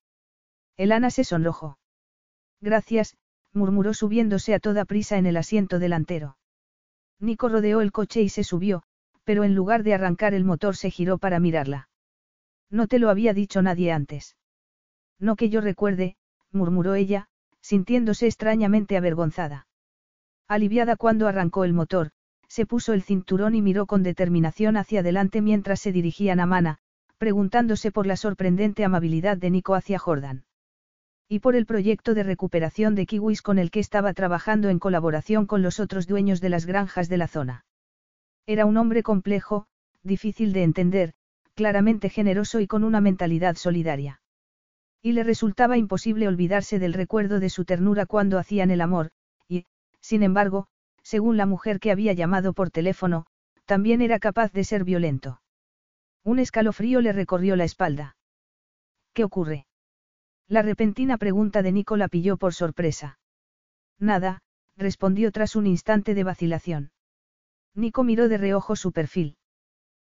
Elana 0.75 1.09
se 1.09 1.23
sonrojó. 1.23 1.77
Gracias, 2.63 3.17
murmuró 3.51 3.93
subiéndose 3.93 4.53
a 4.53 4.59
toda 4.59 4.85
prisa 4.85 5.17
en 5.17 5.25
el 5.25 5.35
asiento 5.35 5.79
delantero. 5.79 6.37
Nico 7.19 7.49
rodeó 7.49 7.81
el 7.81 7.91
coche 7.91 8.21
y 8.21 8.29
se 8.29 8.45
subió, 8.45 8.83
pero 9.25 9.43
en 9.43 9.53
lugar 9.53 9.83
de 9.83 9.93
arrancar 9.93 10.33
el 10.33 10.45
motor 10.45 10.77
se 10.77 10.89
giró 10.89 11.17
para 11.17 11.41
mirarla. 11.41 11.89
No 12.69 12.87
te 12.87 12.99
lo 12.99 13.09
había 13.09 13.33
dicho 13.33 13.61
nadie 13.61 13.91
antes. 13.91 14.37
No 15.19 15.35
que 15.35 15.49
yo 15.49 15.59
recuerde, 15.59 16.15
murmuró 16.53 16.95
ella, 16.95 17.27
sintiéndose 17.59 18.27
extrañamente 18.27 18.95
avergonzada. 18.95 19.67
Aliviada 20.47 20.95
cuando 20.95 21.27
arrancó 21.27 21.65
el 21.65 21.73
motor, 21.73 22.11
se 22.47 22.65
puso 22.65 22.93
el 22.93 23.03
cinturón 23.03 23.55
y 23.55 23.61
miró 23.61 23.87
con 23.87 24.03
determinación 24.03 24.77
hacia 24.77 25.01
adelante 25.01 25.41
mientras 25.41 25.81
se 25.81 25.91
dirigían 25.91 26.39
a 26.39 26.45
Mana, 26.45 26.77
preguntándose 27.17 27.91
por 27.91 28.07
la 28.07 28.15
sorprendente 28.15 28.85
amabilidad 28.85 29.35
de 29.35 29.49
Nico 29.49 29.75
hacia 29.75 29.99
Jordan. 29.99 30.45
Y 31.29 31.39
por 31.39 31.55
el 31.55 31.65
proyecto 31.65 32.13
de 32.13 32.23
recuperación 32.23 32.95
de 32.95 33.05
kiwis 33.05 33.41
con 33.41 33.57
el 33.57 33.71
que 33.71 33.79
estaba 33.79 34.13
trabajando 34.13 34.69
en 34.69 34.79
colaboración 34.79 35.45
con 35.45 35.61
los 35.61 35.79
otros 35.79 36.07
dueños 36.07 36.41
de 36.41 36.49
las 36.49 36.65
granjas 36.65 37.09
de 37.09 37.17
la 37.17 37.27
zona. 37.27 37.65
Era 38.45 38.65
un 38.65 38.77
hombre 38.77 39.03
complejo, 39.03 39.65
difícil 40.03 40.53
de 40.53 40.63
entender, 40.63 41.13
claramente 41.55 42.09
generoso 42.09 42.59
y 42.59 42.67
con 42.67 42.83
una 42.83 42.99
mentalidad 42.99 43.55
solidaria. 43.55 44.21
Y 45.01 45.13
le 45.13 45.23
resultaba 45.23 45.77
imposible 45.77 46.27
olvidarse 46.27 46.79
del 46.79 46.93
recuerdo 46.93 47.39
de 47.39 47.49
su 47.49 47.65
ternura 47.65 48.05
cuando 48.05 48.37
hacían 48.37 48.71
el 48.71 48.81
amor, 48.81 49.11
y, 49.47 49.65
sin 50.01 50.23
embargo, 50.23 50.67
según 51.03 51.37
la 51.37 51.45
mujer 51.45 51.79
que 51.79 51.91
había 51.91 52.13
llamado 52.13 52.53
por 52.53 52.69
teléfono, 52.69 53.25
también 53.65 54.01
era 54.01 54.19
capaz 54.19 54.51
de 54.51 54.63
ser 54.63 54.83
violento. 54.83 55.41
Un 56.23 56.39
escalofrío 56.39 57.01
le 57.01 57.11
recorrió 57.11 57.55
la 57.55 57.65
espalda. 57.65 58.15
¿Qué 59.13 59.23
ocurre? 59.23 59.67
La 60.53 60.61
repentina 60.61 61.17
pregunta 61.17 61.63
de 61.63 61.71
Nico 61.71 61.97
la 61.97 62.07
pilló 62.07 62.37
por 62.37 62.53
sorpresa. 62.53 63.17
Nada, 63.97 64.43
respondió 64.77 65.31
tras 65.31 65.55
un 65.55 65.65
instante 65.65 66.13
de 66.13 66.23
vacilación. 66.23 66.91
Nico 67.73 68.03
miró 68.03 68.29
de 68.29 68.37
reojo 68.37 68.75
su 68.75 68.91
perfil. 68.91 69.35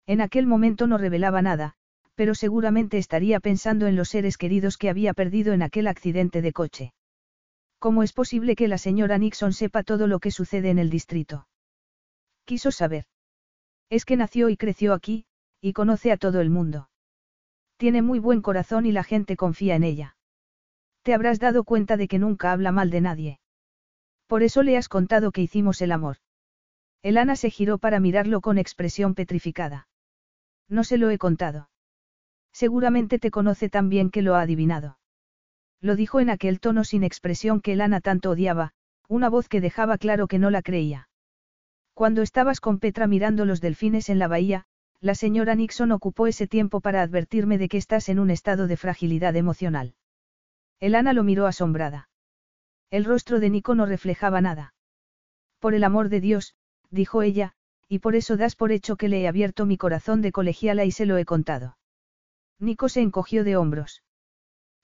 En 0.07 0.21
aquel 0.21 0.47
momento 0.47 0.87
no 0.87 0.97
revelaba 0.97 1.41
nada, 1.41 1.73
pero 2.15 2.35
seguramente 2.35 2.97
estaría 2.97 3.41
pensando 3.41 3.85
en 3.85 3.97
los 3.97 4.07
seres 4.07 4.37
queridos 4.37 4.77
que 4.77 4.89
había 4.89 5.13
perdido 5.13 5.51
en 5.51 5.61
aquel 5.61 5.87
accidente 5.87 6.41
de 6.41 6.53
coche. 6.53 6.93
¿Cómo 7.77 8.01
es 8.01 8.13
posible 8.13 8.55
que 8.55 8.69
la 8.69 8.77
señora 8.77 9.17
Nixon 9.17 9.51
sepa 9.51 9.83
todo 9.83 10.07
lo 10.07 10.19
que 10.19 10.31
sucede 10.31 10.69
en 10.69 10.79
el 10.79 10.89
distrito? 10.89 11.49
Quiso 12.45 12.71
saber. 12.71 13.03
Es 13.89 14.05
que 14.05 14.15
nació 14.15 14.47
y 14.47 14.55
creció 14.55 14.93
aquí, 14.93 15.25
y 15.59 15.73
conoce 15.73 16.13
a 16.13 16.17
todo 16.17 16.39
el 16.39 16.49
mundo. 16.49 16.89
Tiene 17.75 18.01
muy 18.01 18.19
buen 18.19 18.41
corazón 18.41 18.85
y 18.85 18.93
la 18.93 19.03
gente 19.03 19.35
confía 19.35 19.75
en 19.75 19.83
ella. 19.83 20.15
Te 21.03 21.13
habrás 21.13 21.39
dado 21.39 21.63
cuenta 21.63 21.97
de 21.97 22.07
que 22.07 22.19
nunca 22.19 22.51
habla 22.51 22.71
mal 22.71 22.89
de 22.89 23.01
nadie. 23.01 23.39
Por 24.27 24.43
eso 24.43 24.63
le 24.63 24.77
has 24.77 24.89
contado 24.89 25.31
que 25.31 25.41
hicimos 25.41 25.81
el 25.81 25.91
amor. 25.91 26.17
Elana 27.01 27.35
se 27.35 27.49
giró 27.49 27.77
para 27.77 27.99
mirarlo 27.99 28.41
con 28.41 28.57
expresión 28.57 29.15
petrificada. 29.15 29.87
No 30.67 30.83
se 30.83 30.97
lo 30.97 31.09
he 31.09 31.17
contado. 31.17 31.69
Seguramente 32.51 33.19
te 33.19 33.31
conoce 33.31 33.69
tan 33.69 33.89
bien 33.89 34.11
que 34.11 34.21
lo 34.21 34.35
ha 34.35 34.41
adivinado. 34.41 34.99
Lo 35.81 35.95
dijo 35.95 36.19
en 36.19 36.29
aquel 36.29 36.59
tono 36.59 36.83
sin 36.83 37.03
expresión 37.03 37.61
que 37.61 37.73
Elana 37.73 38.01
tanto 38.01 38.31
odiaba, 38.31 38.73
una 39.07 39.29
voz 39.29 39.47
que 39.47 39.61
dejaba 39.61 39.97
claro 39.97 40.27
que 40.27 40.39
no 40.39 40.49
la 40.49 40.61
creía. 40.61 41.09
Cuando 41.93 42.21
estabas 42.21 42.59
con 42.59 42.79
Petra 42.79 43.07
mirando 43.07 43.45
los 43.45 43.61
delfines 43.61 44.09
en 44.09 44.19
la 44.19 44.27
bahía, 44.27 44.65
la 44.99 45.15
señora 45.15 45.55
Nixon 45.55 45.91
ocupó 45.91 46.27
ese 46.27 46.47
tiempo 46.47 46.81
para 46.81 47.01
advertirme 47.01 47.57
de 47.57 47.69
que 47.69 47.77
estás 47.77 48.09
en 48.09 48.19
un 48.19 48.29
estado 48.29 48.67
de 48.67 48.77
fragilidad 48.77 49.35
emocional. 49.35 49.95
Elana 50.79 51.13
lo 51.13 51.23
miró 51.23 51.45
asombrada. 51.45 52.09
El 52.89 53.05
rostro 53.05 53.39
de 53.39 53.49
Nico 53.49 53.75
no 53.75 53.85
reflejaba 53.85 54.41
nada. 54.41 54.73
Por 55.59 55.73
el 55.73 55.83
amor 55.83 56.09
de 56.09 56.21
Dios, 56.21 56.55
dijo 56.89 57.21
ella, 57.21 57.53
y 57.87 57.99
por 57.99 58.15
eso 58.15 58.37
das 58.37 58.55
por 58.55 58.71
hecho 58.71 58.95
que 58.95 59.09
le 59.09 59.21
he 59.21 59.27
abierto 59.27 59.65
mi 59.65 59.77
corazón 59.77 60.21
de 60.21 60.31
colegiala 60.31 60.85
y 60.85 60.91
se 60.91 61.05
lo 61.05 61.17
he 61.17 61.25
contado. 61.25 61.77
Nico 62.59 62.89
se 62.89 63.01
encogió 63.01 63.43
de 63.43 63.57
hombros. 63.57 64.03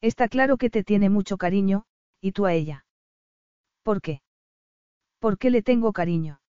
Está 0.01 0.27
claro 0.27 0.57
que 0.57 0.69
te 0.69 0.83
tiene 0.83 1.09
mucho 1.09 1.37
cariño, 1.37 1.85
y 2.21 2.31
tú 2.31 2.45
a 2.45 2.53
ella. 2.53 2.85
¿Por 3.83 4.01
qué? 4.01 4.21
¿Por 5.19 5.37
qué 5.37 5.49
le 5.49 5.61
tengo 5.61 5.93
cariño? 5.93 6.41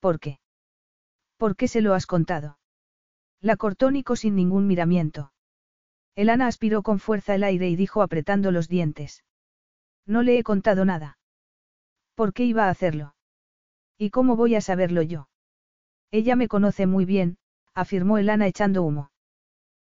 ¿Por 0.00 0.18
qué? 0.20 0.38
¿Por 1.36 1.56
qué 1.56 1.68
se 1.68 1.80
lo 1.80 1.94
has 1.94 2.06
contado? 2.06 2.58
La 3.40 3.56
cortó 3.56 3.90
Nico 3.90 4.16
sin 4.16 4.34
ningún 4.34 4.66
miramiento. 4.66 5.32
Elana 6.16 6.46
aspiró 6.46 6.82
con 6.82 6.98
fuerza 6.98 7.34
el 7.34 7.44
aire 7.44 7.68
y 7.68 7.76
dijo 7.76 8.00
apretando 8.00 8.50
los 8.50 8.68
dientes. 8.68 9.22
No 10.06 10.22
le 10.22 10.38
he 10.38 10.42
contado 10.42 10.86
nada. 10.86 11.18
¿Por 12.14 12.32
qué 12.32 12.44
iba 12.44 12.64
a 12.64 12.70
hacerlo? 12.70 13.14
¿Y 13.98 14.08
cómo 14.08 14.34
voy 14.34 14.54
a 14.54 14.62
saberlo 14.62 15.02
yo? 15.02 15.28
Ella 16.10 16.34
me 16.34 16.48
conoce 16.48 16.86
muy 16.86 17.04
bien, 17.04 17.36
afirmó 17.74 18.16
Elana 18.16 18.46
echando 18.46 18.82
humo. 18.82 19.10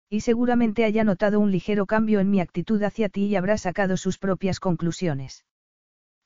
Y 0.08 0.20
seguramente 0.20 0.84
haya 0.84 1.04
notado 1.04 1.38
un 1.38 1.50
ligero 1.50 1.84
cambio 1.84 2.20
en 2.20 2.30
mi 2.30 2.40
actitud 2.40 2.82
hacia 2.82 3.10
ti 3.10 3.26
y 3.26 3.36
habrá 3.36 3.58
sacado 3.58 3.98
sus 3.98 4.18
propias 4.18 4.58
conclusiones. 4.58 5.44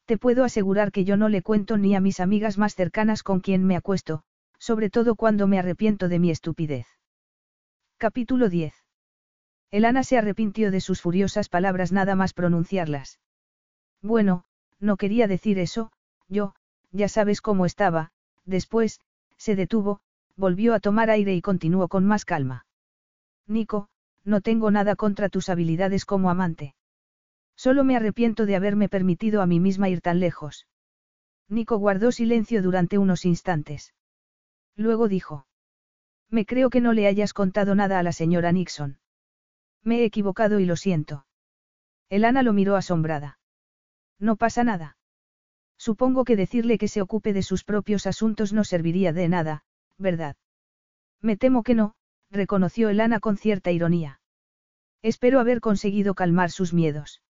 Te 0.04 0.18
puedo 0.18 0.44
asegurar 0.44 0.92
que 0.92 1.04
yo 1.04 1.16
no 1.16 1.28
le 1.28 1.42
cuento 1.42 1.78
ni 1.78 1.96
a 1.96 2.00
mis 2.00 2.20
amigas 2.20 2.58
más 2.58 2.76
cercanas 2.76 3.24
con 3.24 3.40
quien 3.40 3.64
me 3.64 3.74
acuesto, 3.74 4.22
sobre 4.58 4.88
todo 4.88 5.16
cuando 5.16 5.48
me 5.48 5.58
arrepiento 5.58 6.08
de 6.08 6.20
mi 6.20 6.30
estupidez. 6.30 6.86
Capítulo 7.98 8.48
10. 8.48 8.85
Elana 9.70 10.04
se 10.04 10.16
arrepintió 10.18 10.70
de 10.70 10.80
sus 10.80 11.00
furiosas 11.00 11.48
palabras 11.48 11.92
nada 11.92 12.14
más 12.14 12.32
pronunciarlas. 12.32 13.20
Bueno, 14.02 14.44
no 14.78 14.96
quería 14.96 15.26
decir 15.26 15.58
eso, 15.58 15.90
yo, 16.28 16.54
ya 16.92 17.08
sabes 17.08 17.40
cómo 17.40 17.66
estaba, 17.66 18.10
después, 18.44 19.00
se 19.36 19.56
detuvo, 19.56 20.00
volvió 20.36 20.74
a 20.74 20.80
tomar 20.80 21.10
aire 21.10 21.34
y 21.34 21.42
continuó 21.42 21.88
con 21.88 22.04
más 22.04 22.24
calma. 22.24 22.66
Nico, 23.46 23.88
no 24.24 24.40
tengo 24.40 24.70
nada 24.70 24.96
contra 24.96 25.28
tus 25.28 25.48
habilidades 25.48 26.04
como 26.04 26.30
amante. 26.30 26.74
Solo 27.56 27.84
me 27.84 27.96
arrepiento 27.96 28.44
de 28.44 28.56
haberme 28.56 28.88
permitido 28.88 29.40
a 29.40 29.46
mí 29.46 29.60
misma 29.60 29.88
ir 29.88 30.00
tan 30.00 30.20
lejos. 30.20 30.66
Nico 31.48 31.78
guardó 31.78 32.12
silencio 32.12 32.62
durante 32.62 32.98
unos 32.98 33.24
instantes. 33.24 33.94
Luego 34.74 35.08
dijo. 35.08 35.46
Me 36.28 36.44
creo 36.44 36.70
que 36.70 36.80
no 36.80 36.92
le 36.92 37.06
hayas 37.06 37.32
contado 37.32 37.74
nada 37.74 37.98
a 37.98 38.02
la 38.02 38.12
señora 38.12 38.52
Nixon. 38.52 38.98
Me 39.86 40.00
he 40.00 40.04
equivocado 40.04 40.58
y 40.58 40.66
lo 40.66 40.74
siento. 40.74 41.26
Elana 42.10 42.42
lo 42.42 42.52
miró 42.52 42.74
asombrada. 42.74 43.38
No 44.18 44.34
pasa 44.34 44.64
nada. 44.64 44.98
Supongo 45.78 46.24
que 46.24 46.34
decirle 46.34 46.76
que 46.76 46.88
se 46.88 47.00
ocupe 47.02 47.32
de 47.32 47.44
sus 47.44 47.62
propios 47.62 48.08
asuntos 48.08 48.52
no 48.52 48.64
serviría 48.64 49.12
de 49.12 49.28
nada, 49.28 49.64
¿verdad? 49.96 50.34
Me 51.22 51.36
temo 51.36 51.62
que 51.62 51.76
no, 51.76 51.94
reconoció 52.32 52.88
Elana 52.88 53.20
con 53.20 53.36
cierta 53.36 53.70
ironía. 53.70 54.20
Espero 55.02 55.38
haber 55.38 55.60
conseguido 55.60 56.14
calmar 56.14 56.50
sus 56.50 56.74
miedos. 56.74 57.22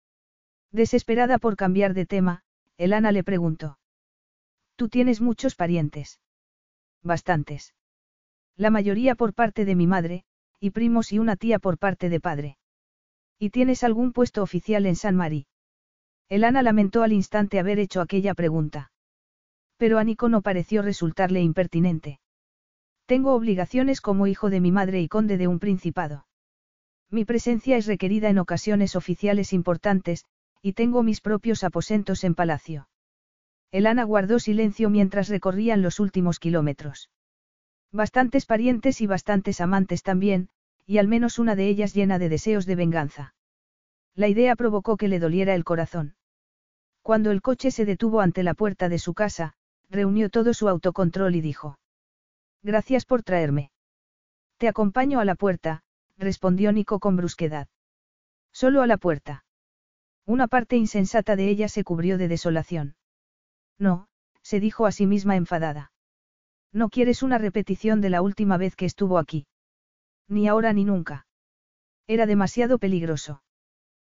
Desesperada 0.71 1.39
por 1.39 1.57
cambiar 1.57 1.93
de 1.93 2.07
tema, 2.07 2.45
Elana 2.77 3.11
le 3.11 3.25
preguntó. 3.25 3.81
Tú 4.77 4.89
tienes 4.89 5.21
muchos 5.21 5.57
parientes. 5.57 6.21
Bastantes. 7.03 7.75
La 8.57 8.71
mayoría 8.71 9.17
por 9.17 9.35
parte 9.35 9.65
de 9.65 9.75
mi 9.75 9.89
madre, 9.89 10.25
y 10.65 10.71
primos 10.71 11.13
y 11.13 11.19
una 11.19 11.37
tía 11.37 11.59
por 11.59 11.77
parte 11.77 12.09
de 12.09 12.21
padre. 12.21 12.57
¿Y 13.39 13.51
tienes 13.51 13.85
algún 13.85 14.15
puesto 14.15 14.43
oficial 14.43 14.87
en 14.87 14.97
San 14.97 15.15
Marí? 15.15 15.47
Elana 16.31 16.63
lamentó 16.63 17.03
al 17.03 17.13
instante 17.13 17.59
haber 17.59 17.79
hecho 17.79 18.01
aquella 18.01 18.33
pregunta. 18.33 18.91
Pero 19.77 19.99
a 19.99 20.05
Nico 20.05 20.31
no 20.31 20.41
pareció 20.41 20.81
resultarle 20.81 21.43
impertinente. 21.43 22.19
Tengo 23.05 23.35
obligaciones 23.35 24.01
como 24.01 24.27
hijo 24.27 24.49
de 24.49 24.63
mi 24.63 24.73
madre 24.73 25.03
y 25.03 25.09
conde 25.09 25.37
de 25.37 25.49
un 25.49 25.59
principado. 25.59 26.27
Mi 27.11 27.27
presencia 27.27 27.77
es 27.77 27.85
requerida 27.85 28.31
en 28.31 28.39
ocasiones 28.39 28.97
oficiales 28.97 29.53
importantes, 29.53 30.25
y 30.63 30.73
tengo 30.73 31.03
mis 31.03 31.21
propios 31.21 31.63
aposentos 31.63 32.25
en 32.25 32.35
palacio. 32.35 32.89
Elana 33.71 34.05
guardó 34.05 34.39
silencio 34.39 34.89
mientras 34.89 35.29
recorrían 35.29 35.83
los 35.83 36.01
últimos 36.01 36.39
kilómetros. 36.39 37.11
Bastantes 37.93 38.47
parientes 38.47 39.03
y 39.03 39.07
bastantes 39.07 39.61
amantes 39.61 40.03
también, 40.03 40.49
y 40.87 40.99
al 40.99 41.09
menos 41.09 41.39
una 41.39 41.57
de 41.57 41.69
ellas 41.69 41.95
llena 41.95 42.19
de 42.19 42.29
deseos 42.29 42.67
de 42.67 42.77
venganza. 42.77 43.35
La 44.15 44.29
idea 44.29 44.55
provocó 44.57 44.97
que 44.97 45.09
le 45.09 45.19
doliera 45.19 45.55
el 45.55 45.65
corazón. 45.65 46.15
Cuando 47.03 47.31
el 47.31 47.43
coche 47.43 47.71
se 47.71 47.85
detuvo 47.85 48.21
ante 48.21 48.43
la 48.43 48.55
puerta 48.55 48.89
de 48.89 48.99
su 48.99 49.15
casa, 49.15 49.55
reunió 49.91 50.31
todo 50.31 50.55
su 50.55 50.69
autocontrol 50.69 51.35
y 51.35 51.41
dijo. 51.41 51.79
Gracias 52.63 53.05
por 53.05 53.23
traerme. 53.23 53.71
Te 54.57 54.69
acompaño 54.69 55.21
a 55.21 55.25
la 55.25 55.35
puerta, 55.35 55.83
respondió 56.17 56.73
Nico 56.73 57.01
con 57.01 57.17
brusquedad. 57.17 57.69
Solo 58.53 58.83
a 58.83 58.87
la 58.87 58.97
puerta. 58.97 59.45
Una 60.27 60.49
parte 60.49 60.77
insensata 60.77 61.37
de 61.37 61.49
ella 61.49 61.69
se 61.69 61.85
cubrió 61.85 62.17
de 62.17 62.29
desolación. 62.29 62.97
No, 63.79 64.09
se 64.43 64.61
dijo 64.61 64.87
a 64.87 64.93
sí 64.93 65.07
misma 65.07 65.37
enfadada. 65.37 65.93
No 66.73 66.89
quieres 66.89 67.23
una 67.23 67.39
repetición 67.39 68.01
de 68.01 68.11
la 68.11 68.23
última 68.23 68.57
vez 68.57 68.77
que 68.77 68.87
estuvo 68.87 69.19
aquí. 69.19 69.47
Ni 70.29 70.49
ahora 70.49 70.73
ni 70.73 70.85
nunca. 70.85 71.27
Era 72.07 72.27
demasiado 72.27 72.79
peligroso. 72.79 73.43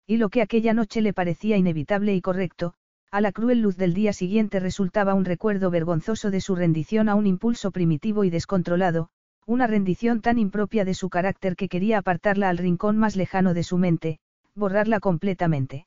Y 0.06 0.18
lo 0.18 0.28
que 0.28 0.42
aquella 0.42 0.72
noche 0.72 1.02
le 1.02 1.12
parecía 1.12 1.56
inevitable 1.56 2.14
y 2.14 2.20
correcto, 2.20 2.74
a 3.10 3.20
la 3.20 3.32
cruel 3.32 3.60
luz 3.60 3.76
del 3.76 3.94
día 3.94 4.12
siguiente 4.12 4.60
resultaba 4.60 5.14
un 5.14 5.24
recuerdo 5.24 5.70
vergonzoso 5.70 6.30
de 6.30 6.40
su 6.40 6.54
rendición 6.54 7.08
a 7.08 7.14
un 7.14 7.26
impulso 7.26 7.70
primitivo 7.70 8.24
y 8.24 8.30
descontrolado, 8.30 9.08
una 9.46 9.66
rendición 9.66 10.20
tan 10.20 10.38
impropia 10.38 10.84
de 10.84 10.94
su 10.94 11.08
carácter 11.08 11.56
que 11.56 11.68
quería 11.68 11.98
apartarla 11.98 12.48
al 12.48 12.58
rincón 12.58 12.98
más 12.98 13.16
lejano 13.16 13.54
de 13.54 13.62
su 13.62 13.78
mente, 13.78 14.18
borrarla 14.54 15.00
completamente. 15.00 15.86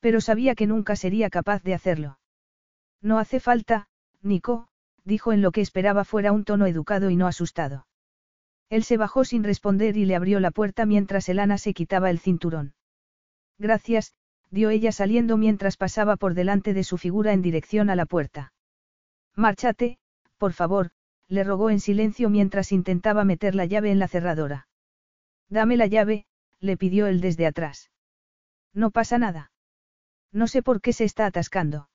Pero 0.00 0.20
sabía 0.20 0.54
que 0.54 0.66
nunca 0.66 0.96
sería 0.96 1.30
capaz 1.30 1.62
de 1.62 1.74
hacerlo. 1.74 2.18
No 3.02 3.18
hace 3.18 3.40
falta, 3.40 3.88
Nico, 4.22 4.68
dijo 5.04 5.32
en 5.32 5.42
lo 5.42 5.52
que 5.52 5.60
esperaba 5.60 6.04
fuera 6.04 6.32
un 6.32 6.44
tono 6.44 6.66
educado 6.66 7.10
y 7.10 7.16
no 7.16 7.26
asustado. 7.26 7.86
Él 8.72 8.84
se 8.84 8.96
bajó 8.96 9.26
sin 9.26 9.44
responder 9.44 9.98
y 9.98 10.06
le 10.06 10.16
abrió 10.16 10.40
la 10.40 10.50
puerta 10.50 10.86
mientras 10.86 11.28
Elana 11.28 11.58
se 11.58 11.74
quitaba 11.74 12.08
el 12.08 12.18
cinturón. 12.18 12.72
Gracias, 13.58 14.14
dio 14.50 14.70
ella 14.70 14.92
saliendo 14.92 15.36
mientras 15.36 15.76
pasaba 15.76 16.16
por 16.16 16.32
delante 16.32 16.72
de 16.72 16.82
su 16.82 16.96
figura 16.96 17.34
en 17.34 17.42
dirección 17.42 17.90
a 17.90 17.96
la 17.96 18.06
puerta. 18.06 18.54
Márchate, 19.36 19.98
por 20.38 20.54
favor, 20.54 20.90
le 21.28 21.44
rogó 21.44 21.68
en 21.68 21.80
silencio 21.80 22.30
mientras 22.30 22.72
intentaba 22.72 23.24
meter 23.24 23.54
la 23.54 23.66
llave 23.66 23.90
en 23.90 23.98
la 23.98 24.08
cerradora. 24.08 24.68
Dame 25.50 25.76
la 25.76 25.86
llave, 25.86 26.24
le 26.58 26.78
pidió 26.78 27.08
él 27.08 27.20
desde 27.20 27.44
atrás. 27.44 27.90
No 28.72 28.90
pasa 28.90 29.18
nada. 29.18 29.52
No 30.32 30.46
sé 30.46 30.62
por 30.62 30.80
qué 30.80 30.94
se 30.94 31.04
está 31.04 31.26
atascando. 31.26 31.90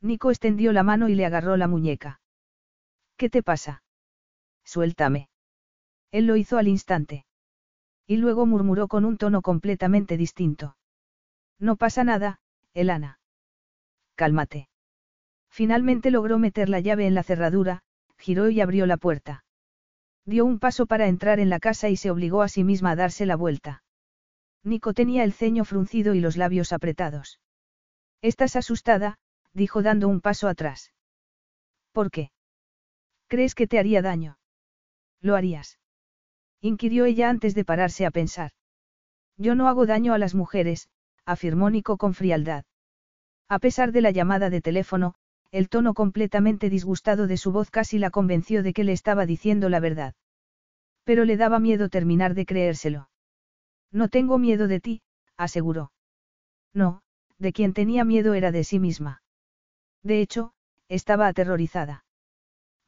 Nico 0.00 0.32
extendió 0.32 0.72
la 0.72 0.82
mano 0.82 1.08
y 1.08 1.14
le 1.14 1.26
agarró 1.26 1.56
la 1.56 1.68
muñeca. 1.68 2.20
¿Qué 3.16 3.30
te 3.30 3.44
pasa? 3.44 3.84
Suéltame. 4.64 5.28
Él 6.12 6.26
lo 6.26 6.36
hizo 6.36 6.58
al 6.58 6.68
instante. 6.68 7.26
Y 8.06 8.18
luego 8.18 8.46
murmuró 8.46 8.86
con 8.86 9.04
un 9.04 9.16
tono 9.16 9.42
completamente 9.42 10.16
distinto. 10.16 10.76
No 11.58 11.76
pasa 11.76 12.04
nada, 12.04 12.40
Elana. 12.74 13.18
Cálmate. 14.14 14.68
Finalmente 15.50 16.10
logró 16.10 16.38
meter 16.38 16.68
la 16.68 16.80
llave 16.80 17.06
en 17.06 17.14
la 17.14 17.22
cerradura, 17.22 17.82
giró 18.18 18.50
y 18.50 18.60
abrió 18.60 18.86
la 18.86 18.96
puerta. 18.96 19.44
Dio 20.24 20.44
un 20.44 20.58
paso 20.58 20.86
para 20.86 21.08
entrar 21.08 21.40
en 21.40 21.50
la 21.50 21.58
casa 21.58 21.88
y 21.88 21.96
se 21.96 22.10
obligó 22.10 22.42
a 22.42 22.48
sí 22.48 22.62
misma 22.62 22.92
a 22.92 22.96
darse 22.96 23.26
la 23.26 23.36
vuelta. 23.36 23.82
Nico 24.62 24.94
tenía 24.94 25.24
el 25.24 25.32
ceño 25.32 25.64
fruncido 25.64 26.14
y 26.14 26.20
los 26.20 26.36
labios 26.36 26.72
apretados. 26.72 27.40
Estás 28.20 28.54
asustada, 28.54 29.18
dijo 29.52 29.82
dando 29.82 30.08
un 30.08 30.20
paso 30.20 30.46
atrás. 30.46 30.92
¿Por 31.92 32.10
qué? 32.10 32.30
¿Crees 33.26 33.54
que 33.54 33.66
te 33.66 33.78
haría 33.78 34.02
daño? 34.02 34.38
Lo 35.20 35.34
harías. 35.34 35.78
Inquirió 36.64 37.06
ella 37.06 37.28
antes 37.28 37.56
de 37.56 37.64
pararse 37.64 38.06
a 38.06 38.12
pensar. 38.12 38.52
Yo 39.36 39.56
no 39.56 39.66
hago 39.66 39.84
daño 39.84 40.14
a 40.14 40.18
las 40.18 40.36
mujeres, 40.36 40.88
afirmó 41.26 41.70
Nico 41.70 41.96
con 41.96 42.14
frialdad. 42.14 42.64
A 43.48 43.58
pesar 43.58 43.90
de 43.90 44.00
la 44.00 44.12
llamada 44.12 44.48
de 44.48 44.60
teléfono, 44.60 45.14
el 45.50 45.68
tono 45.68 45.92
completamente 45.92 46.70
disgustado 46.70 47.26
de 47.26 47.36
su 47.36 47.50
voz 47.50 47.70
casi 47.70 47.98
la 47.98 48.10
convenció 48.10 48.62
de 48.62 48.72
que 48.72 48.84
le 48.84 48.92
estaba 48.92 49.26
diciendo 49.26 49.68
la 49.68 49.80
verdad. 49.80 50.14
Pero 51.04 51.24
le 51.24 51.36
daba 51.36 51.58
miedo 51.58 51.88
terminar 51.88 52.34
de 52.34 52.46
creérselo. 52.46 53.10
No 53.90 54.08
tengo 54.08 54.38
miedo 54.38 54.68
de 54.68 54.78
ti, 54.78 55.02
aseguró. 55.36 55.92
No, 56.72 57.02
de 57.38 57.52
quien 57.52 57.74
tenía 57.74 58.04
miedo 58.04 58.34
era 58.34 58.52
de 58.52 58.62
sí 58.62 58.78
misma. 58.78 59.22
De 60.04 60.20
hecho, 60.20 60.52
estaba 60.88 61.26
aterrorizada. 61.26 62.04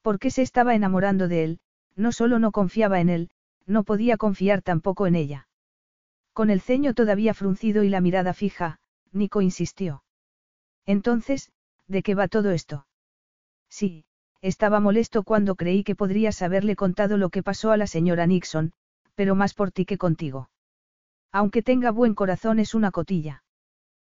Porque 0.01 0.31
se 0.31 0.43
estaba 0.43 0.77
enamorando 0.77 1.27
de 1.27 1.43
él, 1.45 1.61
no 1.97 2.13
solo 2.13 2.39
no 2.39 2.53
confiaba 2.53 3.01
en 3.01 3.09
él, 3.09 3.31
no 3.67 3.85
podía 3.85 4.17
confiar 4.17 4.63
tampoco 4.63 5.07
en 5.07 5.15
ella. 5.15 5.49
Con 6.33 6.51
el 6.51 6.61
ceño 6.61 6.95
todavía 6.95 7.35
fruncido 7.35 7.85
y 7.85 7.89
la 7.89 8.01
mirada 8.01 8.35
fija, 8.35 8.81
Nico 9.13 9.41
insistió. 9.41 10.05
Entonces, 10.87 11.53
¿de 11.87 12.03
qué 12.03 12.15
va 12.15 12.29
todo 12.29 12.51
esto? 12.51 12.87
Sí, 13.69 14.05
estaba 14.41 14.81
molesto 14.81 15.23
cuando 15.23 15.55
creí 15.55 15.85
que 15.85 15.95
podrías 15.95 16.43
haberle 16.43 16.77
contado 16.77 17.17
lo 17.17 17.31
que 17.31 17.43
pasó 17.43 17.71
a 17.71 17.77
la 17.77 17.87
señora 17.87 18.27
Nixon, 18.27 18.73
pero 19.15 19.35
más 19.35 19.55
por 19.55 19.71
ti 19.71 19.87
que 19.87 19.99
contigo. 19.99 20.51
Aunque 21.33 21.63
tenga 21.63 21.91
buen 21.91 22.15
corazón 22.15 22.59
es 22.59 22.75
una 22.75 22.91
cotilla. 22.91 23.43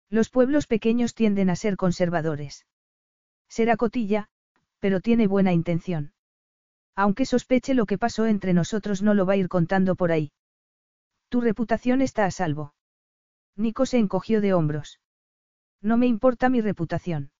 Los 0.09 0.29
pueblos 0.29 0.67
pequeños 0.67 1.13
tienden 1.13 1.49
a 1.49 1.55
ser 1.55 1.77
conservadores. 1.77 2.65
Será 3.47 3.77
cotilla, 3.77 4.29
pero 4.79 5.01
tiene 5.01 5.27
buena 5.27 5.53
intención. 5.53 6.13
Aunque 7.03 7.25
sospeche 7.25 7.75
lo 7.75 7.85
que 7.85 7.97
pasó 7.97 8.25
entre 8.25 8.51
nosotros 8.51 9.01
no 9.01 9.13
lo 9.13 9.25
va 9.25 9.31
a 9.31 9.37
ir 9.37 9.47
contando 9.47 9.95
por 9.95 10.11
ahí. 10.11 10.33
Tu 11.29 11.39
reputación 11.39 12.01
está 12.01 12.25
a 12.25 12.31
salvo. 12.31 12.73
Nico 13.55 13.85
se 13.85 13.99
encogió 13.99 14.41
de 14.41 14.53
hombros. 14.53 14.99
No 15.81 15.95
me 15.95 16.07
importa 16.07 16.49
mi 16.49 16.59
reputación. 16.59 17.31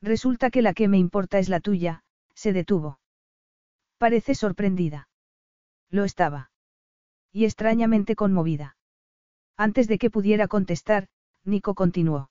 Resulta 0.00 0.50
que 0.50 0.62
la 0.62 0.72
que 0.72 0.86
me 0.86 0.98
importa 0.98 1.40
es 1.40 1.48
la 1.48 1.58
tuya, 1.58 2.04
se 2.36 2.52
detuvo. 2.52 3.00
Parece 3.98 4.36
sorprendida. 4.36 5.08
Lo 5.90 6.04
estaba. 6.04 6.52
Y 7.32 7.44
extrañamente 7.44 8.14
conmovida. 8.14 8.76
Antes 9.56 9.88
de 9.88 9.98
que 9.98 10.10
pudiera 10.10 10.46
contestar, 10.46 11.08
Nico 11.42 11.74
continuó. 11.74 12.30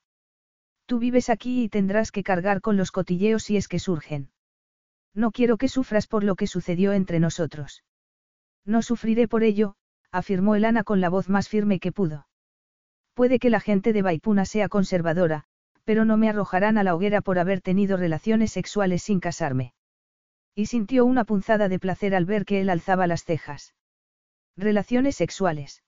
Tú 0.85 1.00
vives 1.00 1.30
aquí 1.30 1.66
y 1.66 1.67
tendrás 1.67 2.14
que 2.14 2.24
cargar 2.24 2.61
con 2.61 2.77
los 2.77 2.92
cotilleos 2.92 3.43
si 3.43 3.58
es 3.58 3.67
que 3.67 3.80
surgen. 3.80 4.32
No 5.16 5.32
quiero 5.32 5.58
que 5.58 5.69
sufras 5.69 6.08
por 6.08 6.24
lo 6.24 6.35
que 6.35 6.45
sucedió 6.45 6.92
entre 6.94 7.19
nosotros. 7.19 7.84
No 8.66 8.82
sufriré 8.82 9.27
por 9.27 9.44
ello, 9.44 9.76
afirmó 10.11 10.56
Elana 10.56 10.84
con 10.84 11.00
la 11.02 11.10
voz 11.10 11.30
más 11.30 11.48
firme 11.48 11.80
que 11.80 11.92
pudo. 11.92 12.27
Puede 13.14 13.40
que 13.40 13.50
la 13.50 13.61
gente 13.61 13.94
de 13.94 14.02
Baipuna 14.02 14.45
sea 14.45 14.68
conservadora, 14.68 15.45
pero 15.85 16.03
no 16.03 16.18
me 16.18 16.30
arrojarán 16.30 16.77
a 16.77 16.84
la 16.84 16.94
hoguera 16.94 17.22
por 17.22 17.40
haber 17.40 17.61
tenido 17.61 17.95
relaciones 17.95 18.52
sexuales 18.52 19.03
sin 19.03 19.22
casarme. 19.22 19.74
Y 20.53 20.66
sintió 20.66 21.06
una 21.06 21.24
punzada 21.24 21.69
de 21.69 21.80
placer 21.80 22.14
al 22.14 22.26
ver 22.26 22.44
que 22.45 22.60
él 22.60 22.69
alzaba 22.69 23.08
las 23.08 23.24
cejas. 23.24 23.74
Relaciones 24.58 25.16
sexuales. 25.16 25.84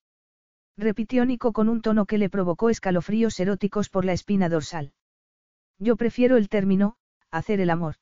Repitió 0.77 1.25
Nico 1.25 1.51
con 1.51 1.67
un 1.67 1.81
tono 1.81 2.05
que 2.05 2.17
le 2.17 2.29
provocó 2.29 2.69
escalofríos 2.69 3.39
eróticos 3.39 3.89
por 3.89 4.05
la 4.05 4.13
espina 4.13 4.47
dorsal. 4.47 4.93
Yo 5.79 5.95
prefiero 5.95 6.37
el 6.37 6.47
término, 6.47 6.95
hacer 7.31 7.59
el 7.59 7.69
amor. 7.69 7.95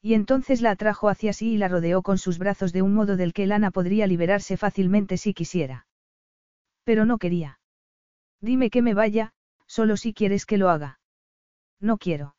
Y 0.00 0.14
entonces 0.14 0.60
la 0.60 0.70
atrajo 0.70 1.08
hacia 1.08 1.32
sí 1.32 1.54
y 1.54 1.56
la 1.56 1.68
rodeó 1.68 2.02
con 2.02 2.18
sus 2.18 2.38
brazos 2.38 2.72
de 2.72 2.82
un 2.82 2.94
modo 2.94 3.16
del 3.16 3.32
que 3.32 3.44
Elana 3.44 3.70
podría 3.70 4.06
liberarse 4.06 4.56
fácilmente 4.56 5.16
si 5.16 5.34
quisiera. 5.34 5.86
Pero 6.84 7.04
no 7.04 7.18
quería. 7.18 7.58
Dime 8.40 8.70
que 8.70 8.82
me 8.82 8.94
vaya, 8.94 9.32
solo 9.66 9.96
si 9.96 10.14
quieres 10.14 10.46
que 10.46 10.58
lo 10.58 10.70
haga. 10.70 11.00
No 11.80 11.98
quiero. 11.98 12.36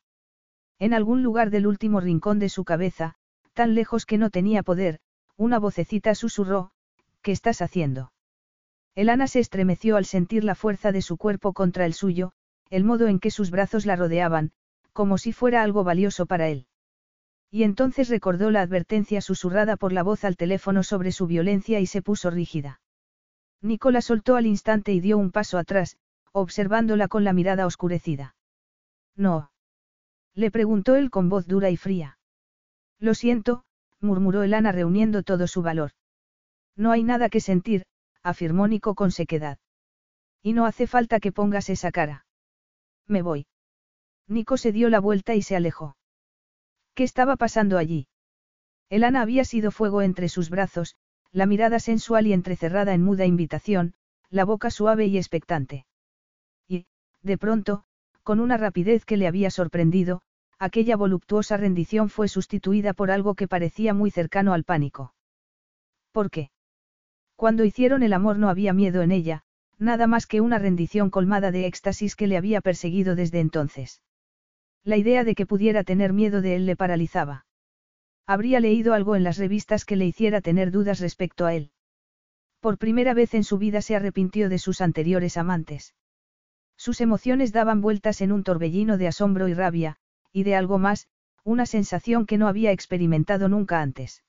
En 0.80 0.94
algún 0.94 1.24
lugar 1.24 1.50
del 1.50 1.68
último 1.68 2.00
rincón 2.00 2.40
de 2.40 2.48
su 2.48 2.64
cabeza, 2.64 3.16
tan 3.54 3.76
lejos 3.76 4.06
que 4.06 4.18
no 4.18 4.30
tenía 4.30 4.64
poder, 4.64 5.00
una 5.36 5.60
vocecita 5.60 6.16
susurró, 6.16 6.72
¿qué 7.22 7.34
estás 7.34 7.62
haciendo? 7.62 8.14
Elana 8.96 9.28
se 9.28 9.40
estremeció 9.40 9.98
al 9.98 10.06
sentir 10.06 10.46
la 10.46 10.56
fuerza 10.56 10.94
de 10.94 11.02
su 11.02 11.18
cuerpo 11.18 11.54
contra 11.54 11.86
el 11.86 11.94
suyo, 11.94 12.32
el 12.70 12.86
modo 12.86 13.08
en 13.08 13.20
que 13.20 13.32
sus 13.32 13.52
brazos 13.52 13.86
la 13.86 13.98
rodeaban, 13.98 14.52
como 14.94 15.18
si 15.18 15.34
fuera 15.34 15.62
algo 15.62 15.84
valioso 15.84 16.26
para 16.26 16.48
él. 16.48 16.68
Y 17.52 17.64
entonces 17.64 18.10
recordó 18.10 18.52
la 18.52 18.62
advertencia 18.62 19.22
susurrada 19.22 19.76
por 19.76 19.92
la 19.92 20.04
voz 20.04 20.24
al 20.24 20.38
teléfono 20.38 20.84
sobre 20.84 21.12
su 21.12 21.26
violencia 21.26 21.80
y 21.80 21.88
se 21.88 22.02
puso 22.02 22.30
rígida. 22.30 22.82
Nicola 23.62 24.02
soltó 24.02 24.36
al 24.36 24.46
instante 24.46 24.94
y 24.94 25.00
dio 25.00 25.18
un 25.18 25.32
paso 25.32 25.58
atrás, 25.58 25.98
observándola 26.32 27.08
con 27.08 27.24
la 27.24 27.34
mirada 27.34 27.66
oscurecida. 27.66 28.36
No. 29.16 29.52
Le 30.36 30.52
preguntó 30.52 30.96
él 30.96 31.10
con 31.10 31.28
voz 31.28 31.48
dura 31.48 31.70
y 31.70 31.78
fría. 31.78 32.20
Lo 33.00 33.14
siento, 33.14 33.64
murmuró 34.00 34.44
Elana 34.44 34.72
reuniendo 34.72 35.24
todo 35.24 35.48
su 35.48 35.62
valor. 35.62 35.92
No 36.76 36.92
hay 36.92 37.04
nada 37.04 37.30
que 37.30 37.42
sentir, 37.42 37.86
afirmó 38.24 38.68
Nico 38.68 38.96
con 38.96 39.12
sequedad. 39.12 39.58
Y 40.42 40.54
no 40.54 40.66
hace 40.66 40.88
falta 40.88 41.20
que 41.20 41.32
pongas 41.32 41.70
esa 41.70 41.92
cara. 41.92 42.26
Me 43.08 43.22
voy. 43.22 43.48
Nico 44.28 44.56
se 44.56 44.72
dio 44.72 44.90
la 44.90 45.00
vuelta 45.00 45.36
y 45.36 45.42
se 45.42 45.56
alejó. 45.56 45.98
¿Qué 47.00 47.06
estaba 47.06 47.38
pasando 47.38 47.78
allí? 47.78 48.08
Elana 48.90 49.22
había 49.22 49.46
sido 49.46 49.72
fuego 49.72 50.02
entre 50.02 50.28
sus 50.28 50.50
brazos, 50.50 50.98
la 51.32 51.46
mirada 51.46 51.80
sensual 51.80 52.28
y 52.28 52.34
entrecerrada 52.34 52.94
en 52.94 53.02
muda 53.02 53.26
invitación, 53.26 53.94
la 54.30 54.44
boca 54.44 54.70
suave 54.70 55.06
y 55.06 55.16
expectante. 55.16 55.86
Y, 56.68 56.88
de 57.22 57.38
pronto, 57.38 57.86
con 58.22 58.42
una 58.42 58.58
rapidez 58.58 59.06
que 59.06 59.16
le 59.16 59.28
había 59.28 59.50
sorprendido, 59.50 60.24
aquella 60.58 60.98
voluptuosa 60.98 61.56
rendición 61.56 62.10
fue 62.10 62.28
sustituida 62.28 62.92
por 62.92 63.12
algo 63.12 63.34
que 63.34 63.48
parecía 63.48 63.94
muy 63.94 64.12
cercano 64.12 64.52
al 64.52 64.66
pánico. 64.66 65.14
¿Por 66.12 66.30
qué? 66.30 66.52
Cuando 67.38 67.64
hicieron 67.64 68.04
el 68.04 68.12
amor 68.12 68.38
no 68.38 68.50
había 68.50 68.74
miedo 68.74 69.04
en 69.04 69.14
ella, 69.14 69.44
nada 69.78 70.06
más 70.06 70.28
que 70.28 70.42
una 70.42 70.60
rendición 70.60 71.12
colmada 71.12 71.52
de 71.52 71.66
éxtasis 71.66 72.18
que 72.18 72.28
le 72.28 72.36
había 72.36 72.60
perseguido 72.60 73.16
desde 73.16 73.40
entonces. 73.40 74.02
La 74.84 74.98
idea 74.98 75.24
de 75.24 75.36
que 75.36 75.46
pudiera 75.46 75.84
tener 75.84 76.14
miedo 76.14 76.42
de 76.42 76.56
él 76.56 76.66
le 76.66 76.76
paralizaba. 76.76 77.46
Habría 78.26 78.60
leído 78.60 78.94
algo 78.94 79.16
en 79.16 79.24
las 79.24 79.38
revistas 79.38 79.86
que 79.86 79.96
le 79.96 80.06
hiciera 80.06 80.42
tener 80.42 80.72
dudas 80.72 81.00
respecto 81.00 81.46
a 81.46 81.54
él. 81.54 81.72
Por 82.60 82.78
primera 82.78 83.14
vez 83.14 83.34
en 83.34 83.44
su 83.44 83.58
vida 83.58 83.82
se 83.82 83.96
arrepintió 83.96 84.50
de 84.50 84.60
sus 84.60 84.82
anteriores 84.82 85.38
amantes. 85.38 85.96
Sus 86.78 87.02
emociones 87.02 87.52
daban 87.52 87.82
vueltas 87.82 88.22
en 88.22 88.32
un 88.32 88.44
torbellino 88.44 88.98
de 88.98 89.08
asombro 89.08 89.48
y 89.48 89.54
rabia, 89.54 89.98
y 90.32 90.44
de 90.44 90.56
algo 90.56 90.78
más, 90.78 91.08
una 91.44 91.66
sensación 91.66 92.26
que 92.26 92.38
no 92.38 92.48
había 92.48 92.72
experimentado 92.72 93.50
nunca 93.50 93.82
antes. 93.82 94.24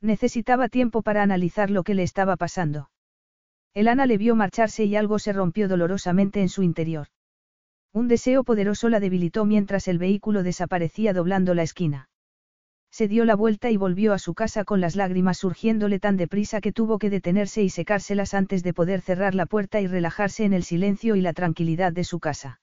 Necesitaba 0.00 0.68
tiempo 0.68 1.02
para 1.02 1.22
analizar 1.22 1.70
lo 1.70 1.82
que 1.82 1.94
le 1.94 2.02
estaba 2.02 2.36
pasando. 2.36 2.90
Elana 3.72 4.06
le 4.06 4.18
vio 4.18 4.36
marcharse 4.36 4.84
y 4.84 4.96
algo 4.96 5.18
se 5.18 5.32
rompió 5.32 5.66
dolorosamente 5.66 6.40
en 6.40 6.48
su 6.48 6.62
interior. 6.62 7.08
Un 7.94 8.08
deseo 8.08 8.42
poderoso 8.42 8.88
la 8.88 8.98
debilitó 8.98 9.44
mientras 9.44 9.86
el 9.86 9.98
vehículo 9.98 10.42
desaparecía 10.42 11.12
doblando 11.12 11.54
la 11.54 11.62
esquina. 11.62 12.08
Se 12.90 13.06
dio 13.06 13.24
la 13.24 13.36
vuelta 13.36 13.70
y 13.70 13.76
volvió 13.76 14.12
a 14.12 14.18
su 14.18 14.34
casa 14.34 14.64
con 14.64 14.80
las 14.80 14.96
lágrimas 14.96 15.38
surgiéndole 15.38 16.00
tan 16.00 16.16
deprisa 16.16 16.60
que 16.60 16.72
tuvo 16.72 16.98
que 16.98 17.08
detenerse 17.08 17.62
y 17.62 17.70
secárselas 17.70 18.34
antes 18.34 18.64
de 18.64 18.74
poder 18.74 19.00
cerrar 19.00 19.36
la 19.36 19.46
puerta 19.46 19.80
y 19.80 19.86
relajarse 19.86 20.44
en 20.44 20.54
el 20.54 20.64
silencio 20.64 21.14
y 21.14 21.20
la 21.20 21.32
tranquilidad 21.34 21.92
de 21.92 22.02
su 22.02 22.18
casa. 22.18 22.60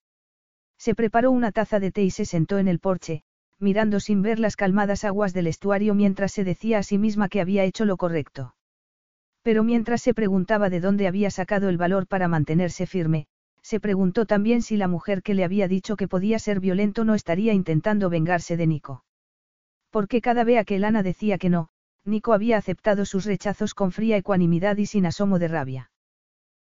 Se 0.77 0.95
preparó 0.95 1.31
una 1.31 1.53
taza 1.53 1.79
de 1.79 1.93
té 1.93 2.03
y 2.03 2.11
se 2.11 2.25
sentó 2.25 2.59
en 2.59 2.67
el 2.67 2.79
porche, 2.79 3.23
mirando 3.57 4.01
sin 4.01 4.21
ver 4.21 4.37
las 4.37 4.57
calmadas 4.57 5.05
aguas 5.05 5.33
del 5.33 5.47
estuario 5.47 5.95
mientras 5.95 6.33
se 6.33 6.43
decía 6.43 6.79
a 6.79 6.83
sí 6.83 6.97
misma 6.97 7.29
que 7.29 7.39
había 7.39 7.63
hecho 7.63 7.85
lo 7.85 7.95
correcto. 7.95 8.53
Pero 9.43 9.63
mientras 9.63 10.01
se 10.01 10.13
preguntaba 10.13 10.69
de 10.69 10.81
dónde 10.81 11.07
había 11.07 11.31
sacado 11.31 11.69
el 11.69 11.77
valor 11.77 12.05
para 12.07 12.27
mantenerse 12.27 12.85
firme, 12.85 13.27
se 13.61 13.79
preguntó 13.79 14.25
también 14.25 14.61
si 14.61 14.77
la 14.77 14.87
mujer 14.87 15.23
que 15.23 15.33
le 15.33 15.43
había 15.43 15.67
dicho 15.67 15.95
que 15.95 16.07
podía 16.07 16.39
ser 16.39 16.59
violento 16.59 17.05
no 17.05 17.15
estaría 17.15 17.53
intentando 17.53 18.09
vengarse 18.09 18.57
de 18.57 18.67
Nico. 18.67 19.05
Porque 19.89 20.21
cada 20.21 20.43
vez 20.43 20.65
que 20.65 20.75
Elana 20.77 21.03
decía 21.03 21.37
que 21.37 21.49
no, 21.49 21.69
Nico 22.03 22.33
había 22.33 22.57
aceptado 22.57 23.05
sus 23.05 23.25
rechazos 23.25 23.73
con 23.73 23.91
fría 23.91 24.17
ecuanimidad 24.17 24.77
y 24.77 24.85
sin 24.85 25.05
asomo 25.05 25.37
de 25.37 25.47
rabia. 25.47 25.91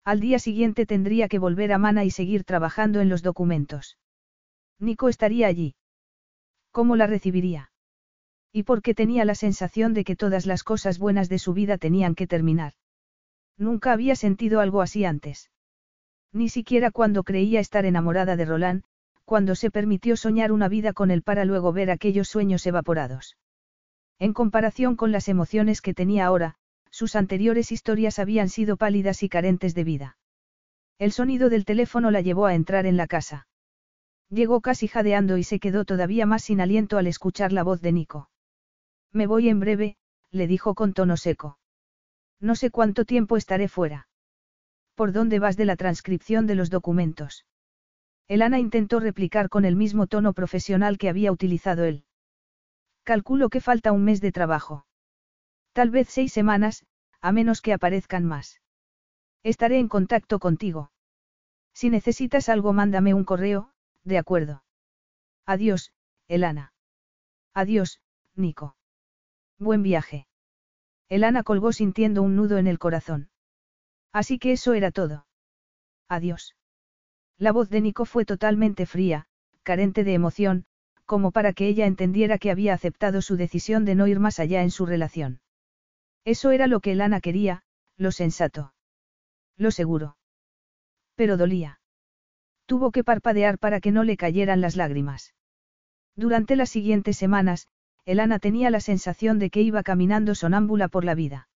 Al 0.04 0.20
día 0.20 0.38
siguiente 0.38 0.86
tendría 0.86 1.28
que 1.28 1.38
volver 1.38 1.72
a 1.72 1.78
Mana 1.78 2.04
y 2.04 2.10
seguir 2.10 2.44
trabajando 2.44 3.00
en 3.00 3.08
los 3.08 3.22
documentos. 3.22 3.98
Nico 4.78 5.08
estaría 5.08 5.46
allí. 5.46 5.74
¿Cómo 6.70 6.96
la 6.96 7.06
recibiría? 7.06 7.70
Y 8.52 8.64
porque 8.64 8.94
tenía 8.94 9.24
la 9.24 9.34
sensación 9.34 9.94
de 9.94 10.04
que 10.04 10.14
todas 10.14 10.46
las 10.46 10.62
cosas 10.62 10.98
buenas 10.98 11.28
de 11.28 11.38
su 11.38 11.54
vida 11.54 11.78
tenían 11.78 12.14
que 12.14 12.26
terminar. 12.26 12.74
Nunca 13.56 13.92
había 13.92 14.14
sentido 14.14 14.60
algo 14.60 14.82
así 14.82 15.04
antes. 15.04 15.50
Ni 16.34 16.48
siquiera 16.48 16.90
cuando 16.90 17.22
creía 17.22 17.60
estar 17.60 17.86
enamorada 17.86 18.34
de 18.34 18.44
Roland, 18.44 18.82
cuando 19.24 19.54
se 19.54 19.70
permitió 19.70 20.16
soñar 20.16 20.50
una 20.50 20.68
vida 20.68 20.92
con 20.92 21.12
él 21.12 21.22
para 21.22 21.44
luego 21.44 21.72
ver 21.72 21.92
aquellos 21.92 22.28
sueños 22.28 22.66
evaporados. 22.66 23.36
En 24.18 24.32
comparación 24.32 24.96
con 24.96 25.12
las 25.12 25.28
emociones 25.28 25.80
que 25.80 25.94
tenía 25.94 26.26
ahora, 26.26 26.56
sus 26.90 27.14
anteriores 27.14 27.70
historias 27.70 28.18
habían 28.18 28.48
sido 28.48 28.76
pálidas 28.76 29.22
y 29.22 29.28
carentes 29.28 29.76
de 29.76 29.84
vida. 29.84 30.18
El 30.98 31.12
sonido 31.12 31.50
del 31.50 31.64
teléfono 31.64 32.10
la 32.10 32.20
llevó 32.20 32.46
a 32.46 32.54
entrar 32.54 32.84
en 32.84 32.96
la 32.96 33.06
casa. 33.06 33.46
Llegó 34.28 34.60
casi 34.60 34.88
jadeando 34.88 35.38
y 35.38 35.44
se 35.44 35.60
quedó 35.60 35.84
todavía 35.84 36.26
más 36.26 36.42
sin 36.42 36.60
aliento 36.60 36.98
al 36.98 37.06
escuchar 37.06 37.52
la 37.52 37.62
voz 37.62 37.80
de 37.80 37.92
Nico. 37.92 38.28
Me 39.12 39.28
voy 39.28 39.48
en 39.48 39.60
breve, 39.60 39.96
le 40.32 40.48
dijo 40.48 40.74
con 40.74 40.94
tono 40.94 41.16
seco. 41.16 41.58
No 42.40 42.56
sé 42.56 42.72
cuánto 42.72 43.04
tiempo 43.04 43.36
estaré 43.36 43.68
fuera. 43.68 44.08
¿Por 44.94 45.12
dónde 45.12 45.38
vas 45.38 45.56
de 45.56 45.64
la 45.64 45.76
transcripción 45.76 46.46
de 46.46 46.54
los 46.54 46.70
documentos? 46.70 47.46
Elana 48.28 48.58
intentó 48.58 49.00
replicar 49.00 49.48
con 49.48 49.64
el 49.64 49.76
mismo 49.76 50.06
tono 50.06 50.32
profesional 50.32 50.98
que 50.98 51.08
había 51.08 51.32
utilizado 51.32 51.84
él. 51.84 52.04
Calculo 53.02 53.50
que 53.50 53.60
falta 53.60 53.92
un 53.92 54.04
mes 54.04 54.20
de 54.20 54.32
trabajo. 54.32 54.86
Tal 55.72 55.90
vez 55.90 56.08
seis 56.08 56.32
semanas, 56.32 56.86
a 57.20 57.32
menos 57.32 57.60
que 57.60 57.72
aparezcan 57.72 58.24
más. 58.24 58.60
Estaré 59.42 59.78
en 59.78 59.88
contacto 59.88 60.38
contigo. 60.38 60.90
Si 61.74 61.90
necesitas 61.90 62.48
algo, 62.48 62.72
mándame 62.72 63.12
un 63.12 63.24
correo, 63.24 63.70
de 64.04 64.18
acuerdo. 64.18 64.62
Adiós, 65.44 65.92
Elana. 66.28 66.72
Adiós, 67.52 68.00
Nico. 68.36 68.76
Buen 69.58 69.82
viaje. 69.82 70.26
Elana 71.08 71.42
colgó 71.42 71.72
sintiendo 71.72 72.22
un 72.22 72.36
nudo 72.36 72.56
en 72.58 72.66
el 72.66 72.78
corazón. 72.78 73.28
Así 74.14 74.38
que 74.38 74.52
eso 74.52 74.74
era 74.74 74.92
todo. 74.92 75.26
Adiós. 76.08 76.54
La 77.36 77.50
voz 77.50 77.68
de 77.68 77.80
Nico 77.80 78.04
fue 78.04 78.24
totalmente 78.24 78.86
fría, 78.86 79.26
carente 79.64 80.04
de 80.04 80.14
emoción, 80.14 80.66
como 81.04 81.32
para 81.32 81.52
que 81.52 81.66
ella 81.66 81.86
entendiera 81.86 82.38
que 82.38 82.52
había 82.52 82.74
aceptado 82.74 83.22
su 83.22 83.36
decisión 83.36 83.84
de 83.84 83.96
no 83.96 84.06
ir 84.06 84.20
más 84.20 84.38
allá 84.38 84.62
en 84.62 84.70
su 84.70 84.86
relación. 84.86 85.40
Eso 86.24 86.52
era 86.52 86.68
lo 86.68 86.78
que 86.78 86.92
Elana 86.92 87.20
quería, 87.20 87.64
lo 87.96 88.12
sensato. 88.12 88.72
Lo 89.56 89.72
seguro. 89.72 90.16
Pero 91.16 91.36
dolía. 91.36 91.80
Tuvo 92.66 92.92
que 92.92 93.02
parpadear 93.02 93.58
para 93.58 93.80
que 93.80 93.90
no 93.90 94.04
le 94.04 94.16
cayeran 94.16 94.60
las 94.60 94.76
lágrimas. 94.76 95.34
Durante 96.14 96.54
las 96.54 96.70
siguientes 96.70 97.16
semanas, 97.16 97.66
Elana 98.04 98.38
tenía 98.38 98.70
la 98.70 98.80
sensación 98.80 99.40
de 99.40 99.50
que 99.50 99.60
iba 99.60 99.82
caminando 99.82 100.36
sonámbula 100.36 100.86
por 100.86 101.04
la 101.04 101.16
vida. 101.16 101.48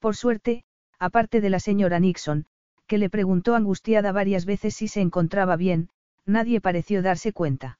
Por 0.00 0.16
suerte, 0.16 0.64
aparte 0.98 1.40
de 1.40 1.50
la 1.50 1.60
señora 1.60 1.98
Nixon, 1.98 2.46
que 2.86 2.98
le 2.98 3.10
preguntó 3.10 3.54
angustiada 3.54 4.12
varias 4.12 4.44
veces 4.44 4.74
si 4.74 4.88
se 4.88 5.00
encontraba 5.00 5.56
bien, 5.56 5.90
nadie 6.24 6.60
pareció 6.60 7.02
darse 7.02 7.32
cuenta. 7.32 7.78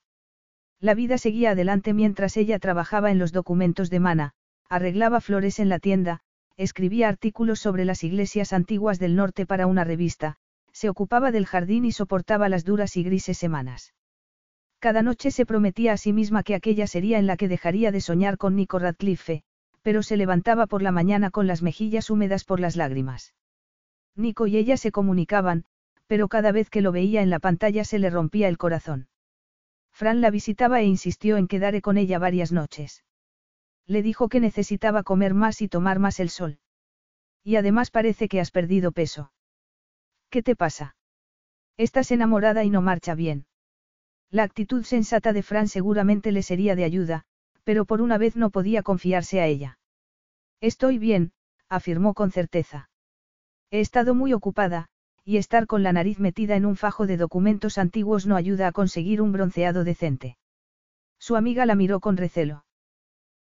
La 0.80 0.94
vida 0.94 1.18
seguía 1.18 1.50
adelante 1.50 1.92
mientras 1.92 2.36
ella 2.36 2.58
trabajaba 2.58 3.10
en 3.10 3.18
los 3.18 3.32
documentos 3.32 3.90
de 3.90 4.00
Mana, 4.00 4.34
arreglaba 4.68 5.20
flores 5.20 5.58
en 5.58 5.68
la 5.68 5.78
tienda, 5.78 6.20
escribía 6.56 7.08
artículos 7.08 7.58
sobre 7.58 7.84
las 7.84 8.04
iglesias 8.04 8.52
antiguas 8.52 8.98
del 8.98 9.16
norte 9.16 9.46
para 9.46 9.66
una 9.66 9.84
revista, 9.84 10.36
se 10.72 10.88
ocupaba 10.88 11.32
del 11.32 11.46
jardín 11.46 11.84
y 11.84 11.92
soportaba 11.92 12.48
las 12.48 12.64
duras 12.64 12.96
y 12.96 13.02
grises 13.02 13.38
semanas. 13.38 13.94
Cada 14.78 15.02
noche 15.02 15.32
se 15.32 15.44
prometía 15.44 15.94
a 15.94 15.96
sí 15.96 16.12
misma 16.12 16.44
que 16.44 16.54
aquella 16.54 16.86
sería 16.86 17.18
en 17.18 17.26
la 17.26 17.36
que 17.36 17.48
dejaría 17.48 17.90
de 17.90 18.00
soñar 18.00 18.38
con 18.38 18.54
Nico 18.54 18.78
Radcliffe, 18.78 19.42
pero 19.88 20.02
se 20.02 20.18
levantaba 20.18 20.66
por 20.66 20.82
la 20.82 20.92
mañana 20.92 21.30
con 21.30 21.46
las 21.46 21.62
mejillas 21.62 22.10
húmedas 22.10 22.44
por 22.44 22.60
las 22.60 22.76
lágrimas. 22.76 23.32
Nico 24.14 24.46
y 24.46 24.58
ella 24.58 24.76
se 24.76 24.92
comunicaban, 24.92 25.64
pero 26.06 26.28
cada 26.28 26.52
vez 26.52 26.68
que 26.68 26.82
lo 26.82 26.92
veía 26.92 27.22
en 27.22 27.30
la 27.30 27.38
pantalla 27.38 27.84
se 27.84 27.98
le 27.98 28.10
rompía 28.10 28.48
el 28.48 28.58
corazón. 28.58 29.08
Fran 29.90 30.20
la 30.20 30.30
visitaba 30.30 30.82
e 30.82 30.84
insistió 30.84 31.38
en 31.38 31.48
quedare 31.48 31.80
con 31.80 31.96
ella 31.96 32.18
varias 32.18 32.52
noches. 32.52 33.02
Le 33.86 34.02
dijo 34.02 34.28
que 34.28 34.40
necesitaba 34.40 35.04
comer 35.04 35.32
más 35.32 35.62
y 35.62 35.68
tomar 35.68 36.00
más 36.00 36.20
el 36.20 36.28
sol. 36.28 36.58
Y 37.42 37.56
además 37.56 37.90
parece 37.90 38.28
que 38.28 38.40
has 38.40 38.50
perdido 38.50 38.92
peso. 38.92 39.32
¿Qué 40.28 40.42
te 40.42 40.54
pasa? 40.54 40.96
Estás 41.78 42.10
enamorada 42.10 42.62
y 42.62 42.68
no 42.68 42.82
marcha 42.82 43.14
bien. 43.14 43.46
La 44.30 44.42
actitud 44.42 44.84
sensata 44.84 45.32
de 45.32 45.42
Fran 45.42 45.66
seguramente 45.66 46.30
le 46.30 46.42
sería 46.42 46.76
de 46.76 46.84
ayuda, 46.84 47.24
pero 47.64 47.86
por 47.86 48.02
una 48.02 48.18
vez 48.18 48.36
no 48.36 48.50
podía 48.50 48.82
confiarse 48.82 49.40
a 49.40 49.46
ella. 49.46 49.77
Estoy 50.60 50.98
bien, 50.98 51.32
afirmó 51.68 52.14
con 52.14 52.32
certeza. 52.32 52.90
He 53.70 53.80
estado 53.80 54.14
muy 54.14 54.32
ocupada, 54.32 54.88
y 55.24 55.36
estar 55.36 55.66
con 55.66 55.82
la 55.82 55.92
nariz 55.92 56.18
metida 56.18 56.56
en 56.56 56.64
un 56.64 56.74
fajo 56.74 57.06
de 57.06 57.16
documentos 57.16 57.78
antiguos 57.78 58.26
no 58.26 58.34
ayuda 58.34 58.68
a 58.68 58.72
conseguir 58.72 59.20
un 59.20 59.32
bronceado 59.32 59.84
decente. 59.84 60.38
Su 61.18 61.36
amiga 61.36 61.66
la 61.66 61.74
miró 61.74 62.00
con 62.00 62.16
recelo. 62.16 62.64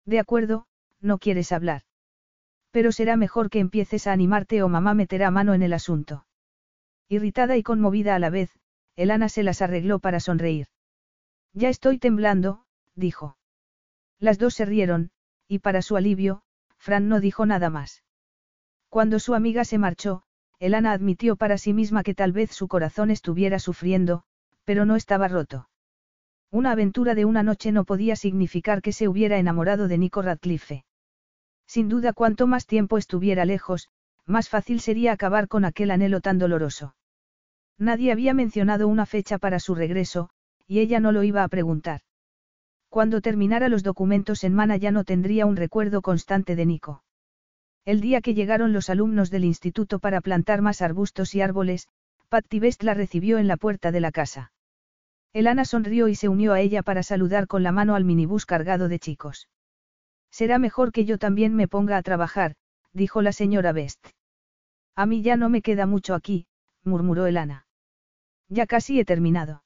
De 0.04 0.18
acuerdo, 0.18 0.66
no 1.00 1.18
quieres 1.18 1.52
hablar. 1.52 1.82
Pero 2.70 2.92
será 2.92 3.16
mejor 3.16 3.50
que 3.50 3.60
empieces 3.60 4.06
a 4.06 4.12
animarte 4.12 4.62
o 4.62 4.68
mamá 4.68 4.94
meterá 4.94 5.30
mano 5.30 5.54
en 5.54 5.62
el 5.62 5.72
asunto. 5.72 6.26
Irritada 7.08 7.56
y 7.56 7.62
conmovida 7.62 8.14
a 8.14 8.18
la 8.18 8.30
vez, 8.30 8.50
Elana 8.96 9.28
se 9.28 9.42
las 9.42 9.62
arregló 9.62 10.00
para 10.00 10.20
sonreír. 10.20 10.66
Ya 11.52 11.68
estoy 11.68 11.98
temblando, 11.98 12.64
dijo. 12.94 13.38
Las 14.18 14.38
dos 14.38 14.54
se 14.54 14.64
rieron, 14.64 15.10
y 15.48 15.60
para 15.60 15.82
su 15.82 15.96
alivio, 15.96 16.42
Fran 16.86 17.08
no 17.08 17.18
dijo 17.18 17.46
nada 17.46 17.68
más. 17.68 18.04
Cuando 18.90 19.18
su 19.18 19.34
amiga 19.34 19.64
se 19.64 19.76
marchó, 19.76 20.22
Elana 20.60 20.92
admitió 20.92 21.34
para 21.34 21.58
sí 21.58 21.72
misma 21.72 22.04
que 22.04 22.14
tal 22.14 22.30
vez 22.30 22.52
su 22.52 22.68
corazón 22.68 23.10
estuviera 23.10 23.58
sufriendo, 23.58 24.22
pero 24.64 24.86
no 24.86 24.94
estaba 24.94 25.26
roto. 25.26 25.68
Una 26.52 26.70
aventura 26.70 27.16
de 27.16 27.24
una 27.24 27.42
noche 27.42 27.72
no 27.72 27.84
podía 27.84 28.14
significar 28.14 28.82
que 28.82 28.92
se 28.92 29.08
hubiera 29.08 29.36
enamorado 29.38 29.88
de 29.88 29.98
Nico 29.98 30.22
Radcliffe. 30.22 30.84
Sin 31.66 31.88
duda 31.88 32.12
cuanto 32.12 32.46
más 32.46 32.66
tiempo 32.66 32.98
estuviera 32.98 33.44
lejos, 33.44 33.88
más 34.24 34.48
fácil 34.48 34.78
sería 34.78 35.10
acabar 35.10 35.48
con 35.48 35.64
aquel 35.64 35.90
anhelo 35.90 36.20
tan 36.20 36.38
doloroso. 36.38 36.94
Nadie 37.78 38.12
había 38.12 38.32
mencionado 38.32 38.86
una 38.86 39.06
fecha 39.06 39.38
para 39.38 39.58
su 39.58 39.74
regreso, 39.74 40.30
y 40.68 40.78
ella 40.78 41.00
no 41.00 41.10
lo 41.10 41.24
iba 41.24 41.42
a 41.42 41.48
preguntar. 41.48 42.02
Cuando 42.96 43.20
terminara 43.20 43.68
los 43.68 43.82
documentos 43.82 44.42
en 44.42 44.54
Mana 44.54 44.78
ya 44.78 44.90
no 44.90 45.04
tendría 45.04 45.44
un 45.44 45.56
recuerdo 45.56 46.00
constante 46.00 46.56
de 46.56 46.64
Nico. 46.64 47.04
El 47.84 48.00
día 48.00 48.22
que 48.22 48.32
llegaron 48.32 48.72
los 48.72 48.88
alumnos 48.88 49.28
del 49.28 49.44
instituto 49.44 49.98
para 49.98 50.22
plantar 50.22 50.62
más 50.62 50.80
arbustos 50.80 51.34
y 51.34 51.42
árboles, 51.42 51.88
Patty 52.30 52.58
Best 52.58 52.82
la 52.84 52.94
recibió 52.94 53.36
en 53.36 53.48
la 53.48 53.58
puerta 53.58 53.92
de 53.92 54.00
la 54.00 54.12
casa. 54.12 54.50
Elana 55.34 55.66
sonrió 55.66 56.08
y 56.08 56.14
se 56.14 56.30
unió 56.30 56.54
a 56.54 56.60
ella 56.60 56.82
para 56.82 57.02
saludar 57.02 57.48
con 57.48 57.62
la 57.62 57.70
mano 57.70 57.96
al 57.96 58.06
minibús 58.06 58.46
cargado 58.46 58.88
de 58.88 58.98
chicos. 58.98 59.50
Será 60.30 60.58
mejor 60.58 60.90
que 60.90 61.04
yo 61.04 61.18
también 61.18 61.54
me 61.54 61.68
ponga 61.68 61.98
a 61.98 62.02
trabajar, 62.02 62.54
dijo 62.94 63.20
la 63.20 63.32
señora 63.32 63.72
Best. 63.72 64.06
A 64.94 65.04
mí 65.04 65.20
ya 65.20 65.36
no 65.36 65.50
me 65.50 65.60
queda 65.60 65.84
mucho 65.84 66.14
aquí, 66.14 66.46
murmuró 66.82 67.26
Elana. 67.26 67.66
Ya 68.48 68.64
casi 68.64 68.98
he 68.98 69.04
terminado. 69.04 69.64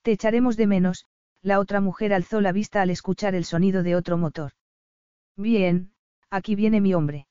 Te 0.00 0.12
echaremos 0.12 0.56
de 0.56 0.66
menos, 0.66 1.04
la 1.48 1.58
otra 1.58 1.80
mujer 1.80 2.14
alzó 2.14 2.40
la 2.40 2.52
vista 2.52 2.82
al 2.82 2.90
escuchar 2.90 3.34
el 3.34 3.44
sonido 3.44 3.82
de 3.82 3.96
otro 3.96 4.16
motor. 4.16 4.52
Bien, 5.36 5.92
aquí 6.30 6.54
viene 6.54 6.80
mi 6.80 6.94
hombre. 6.94 7.26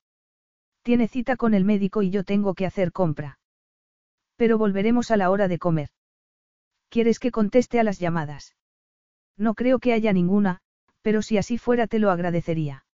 Tiene 0.81 1.07
cita 1.07 1.37
con 1.37 1.53
el 1.53 1.63
médico 1.63 2.01
y 2.01 2.09
yo 2.09 2.23
tengo 2.23 2.53
que 2.53 2.65
hacer 2.65 2.91
compra. 2.91 3.39
Pero 4.35 4.57
volveremos 4.57 5.11
a 5.11 5.17
la 5.17 5.29
hora 5.29 5.47
de 5.47 5.59
comer. 5.59 5.89
¿Quieres 6.89 7.19
que 7.19 7.31
conteste 7.31 7.79
a 7.79 7.83
las 7.83 7.99
llamadas? 7.99 8.55
No 9.37 9.53
creo 9.53 9.79
que 9.79 9.93
haya 9.93 10.13
ninguna, 10.13 10.61
pero 11.01 11.21
si 11.21 11.37
así 11.37 11.57
fuera 11.57 11.87
te 11.87 11.99
lo 11.99 12.11
agradecería. 12.11 12.85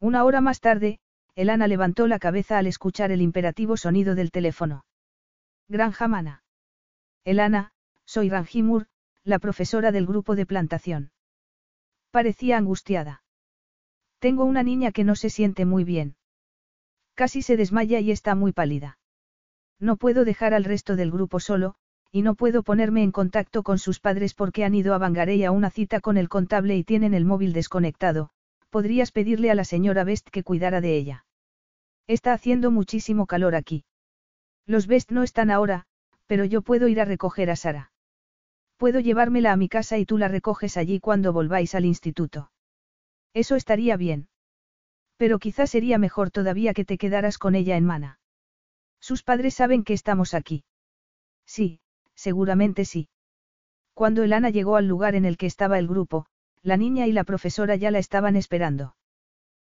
Una 0.00 0.24
hora 0.24 0.40
más 0.40 0.60
tarde, 0.60 0.98
Elana 1.34 1.68
levantó 1.68 2.06
la 2.06 2.18
cabeza 2.18 2.58
al 2.58 2.66
escuchar 2.66 3.12
el 3.12 3.22
imperativo 3.22 3.76
sonido 3.76 4.14
del 4.14 4.30
teléfono. 4.30 4.84
Granja. 5.68 6.42
Elana, 7.24 7.72
soy 8.04 8.30
Ranjimur, 8.30 8.86
la 9.24 9.38
profesora 9.38 9.92
del 9.92 10.06
grupo 10.06 10.34
de 10.34 10.46
plantación. 10.46 11.12
Parecía 12.10 12.56
angustiada. 12.56 13.22
Tengo 14.18 14.44
una 14.44 14.62
niña 14.62 14.92
que 14.92 15.04
no 15.04 15.14
se 15.14 15.30
siente 15.30 15.64
muy 15.64 15.84
bien. 15.84 16.16
Casi 17.14 17.42
se 17.42 17.56
desmaya 17.56 18.00
y 18.00 18.10
está 18.10 18.34
muy 18.34 18.52
pálida. 18.52 18.98
No 19.78 19.96
puedo 19.96 20.24
dejar 20.24 20.54
al 20.54 20.64
resto 20.64 20.96
del 20.96 21.10
grupo 21.10 21.40
solo, 21.40 21.74
y 22.12 22.22
no 22.22 22.34
puedo 22.34 22.62
ponerme 22.62 23.02
en 23.02 23.12
contacto 23.12 23.62
con 23.62 23.78
sus 23.78 24.00
padres 24.00 24.34
porque 24.34 24.64
han 24.64 24.74
ido 24.74 24.94
a 24.94 24.98
Bangarey 24.98 25.44
a 25.44 25.52
una 25.52 25.70
cita 25.70 26.00
con 26.00 26.16
el 26.16 26.28
contable 26.28 26.76
y 26.76 26.84
tienen 26.84 27.14
el 27.14 27.24
móvil 27.24 27.52
desconectado. 27.52 28.30
Podrías 28.68 29.12
pedirle 29.12 29.50
a 29.50 29.54
la 29.54 29.64
señora 29.64 30.04
Best 30.04 30.28
que 30.28 30.42
cuidara 30.42 30.80
de 30.80 30.96
ella. 30.96 31.24
Está 32.06 32.32
haciendo 32.32 32.70
muchísimo 32.70 33.26
calor 33.26 33.54
aquí. 33.54 33.84
Los 34.66 34.86
Best 34.86 35.10
no 35.10 35.22
están 35.22 35.50
ahora, 35.50 35.86
pero 36.26 36.44
yo 36.44 36.62
puedo 36.62 36.88
ir 36.88 37.00
a 37.00 37.04
recoger 37.04 37.50
a 37.50 37.56
Sara. 37.56 37.92
Puedo 38.80 38.98
llevármela 38.98 39.52
a 39.52 39.58
mi 39.58 39.68
casa 39.68 39.98
y 39.98 40.06
tú 40.06 40.16
la 40.16 40.26
recoges 40.26 40.78
allí 40.78 41.00
cuando 41.00 41.34
volváis 41.34 41.74
al 41.74 41.84
instituto. 41.84 42.50
Eso 43.34 43.54
estaría 43.54 43.98
bien. 43.98 44.30
Pero 45.18 45.38
quizás 45.38 45.68
sería 45.68 45.98
mejor 45.98 46.30
todavía 46.30 46.72
que 46.72 46.86
te 46.86 46.96
quedaras 46.96 47.36
con 47.36 47.54
ella 47.54 47.76
en 47.76 47.84
Mana. 47.84 48.20
Sus 48.98 49.22
padres 49.22 49.52
saben 49.52 49.84
que 49.84 49.92
estamos 49.92 50.32
aquí. 50.32 50.64
Sí, 51.44 51.80
seguramente 52.14 52.86
sí. 52.86 53.10
Cuando 53.92 54.22
Elana 54.22 54.48
llegó 54.48 54.76
al 54.76 54.88
lugar 54.88 55.14
en 55.14 55.26
el 55.26 55.36
que 55.36 55.44
estaba 55.44 55.78
el 55.78 55.86
grupo, 55.86 56.24
la 56.62 56.78
niña 56.78 57.06
y 57.06 57.12
la 57.12 57.24
profesora 57.24 57.76
ya 57.76 57.90
la 57.90 57.98
estaban 57.98 58.34
esperando. 58.34 58.96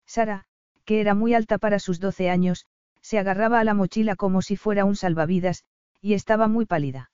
Sara, 0.04 0.44
que 0.84 1.00
era 1.00 1.14
muy 1.14 1.32
alta 1.32 1.56
para 1.56 1.78
sus 1.78 1.98
doce 1.98 2.28
años, 2.28 2.66
se 3.00 3.18
agarraba 3.18 3.58
a 3.58 3.64
la 3.64 3.72
mochila 3.72 4.16
como 4.16 4.42
si 4.42 4.56
fuera 4.56 4.84
un 4.84 4.96
salvavidas, 4.96 5.64
y 6.02 6.12
estaba 6.12 6.46
muy 6.46 6.66
pálida. 6.66 7.10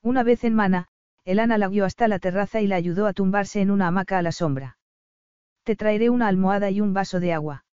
Una 0.00 0.22
vez 0.22 0.44
en 0.44 0.54
Mana, 0.54 0.88
Elana 1.28 1.58
la 1.58 1.68
guió 1.68 1.84
hasta 1.84 2.08
la 2.08 2.18
terraza 2.18 2.62
y 2.62 2.66
la 2.66 2.76
ayudó 2.76 3.06
a 3.06 3.12
tumbarse 3.12 3.60
en 3.60 3.70
una 3.70 3.88
hamaca 3.88 4.16
a 4.16 4.22
la 4.22 4.32
sombra. 4.32 4.78
Te 5.62 5.76
traeré 5.76 6.08
una 6.08 6.26
almohada 6.26 6.70
y 6.70 6.80
un 6.80 6.94
vaso 6.94 7.20
de 7.20 7.34
agua. 7.34 7.66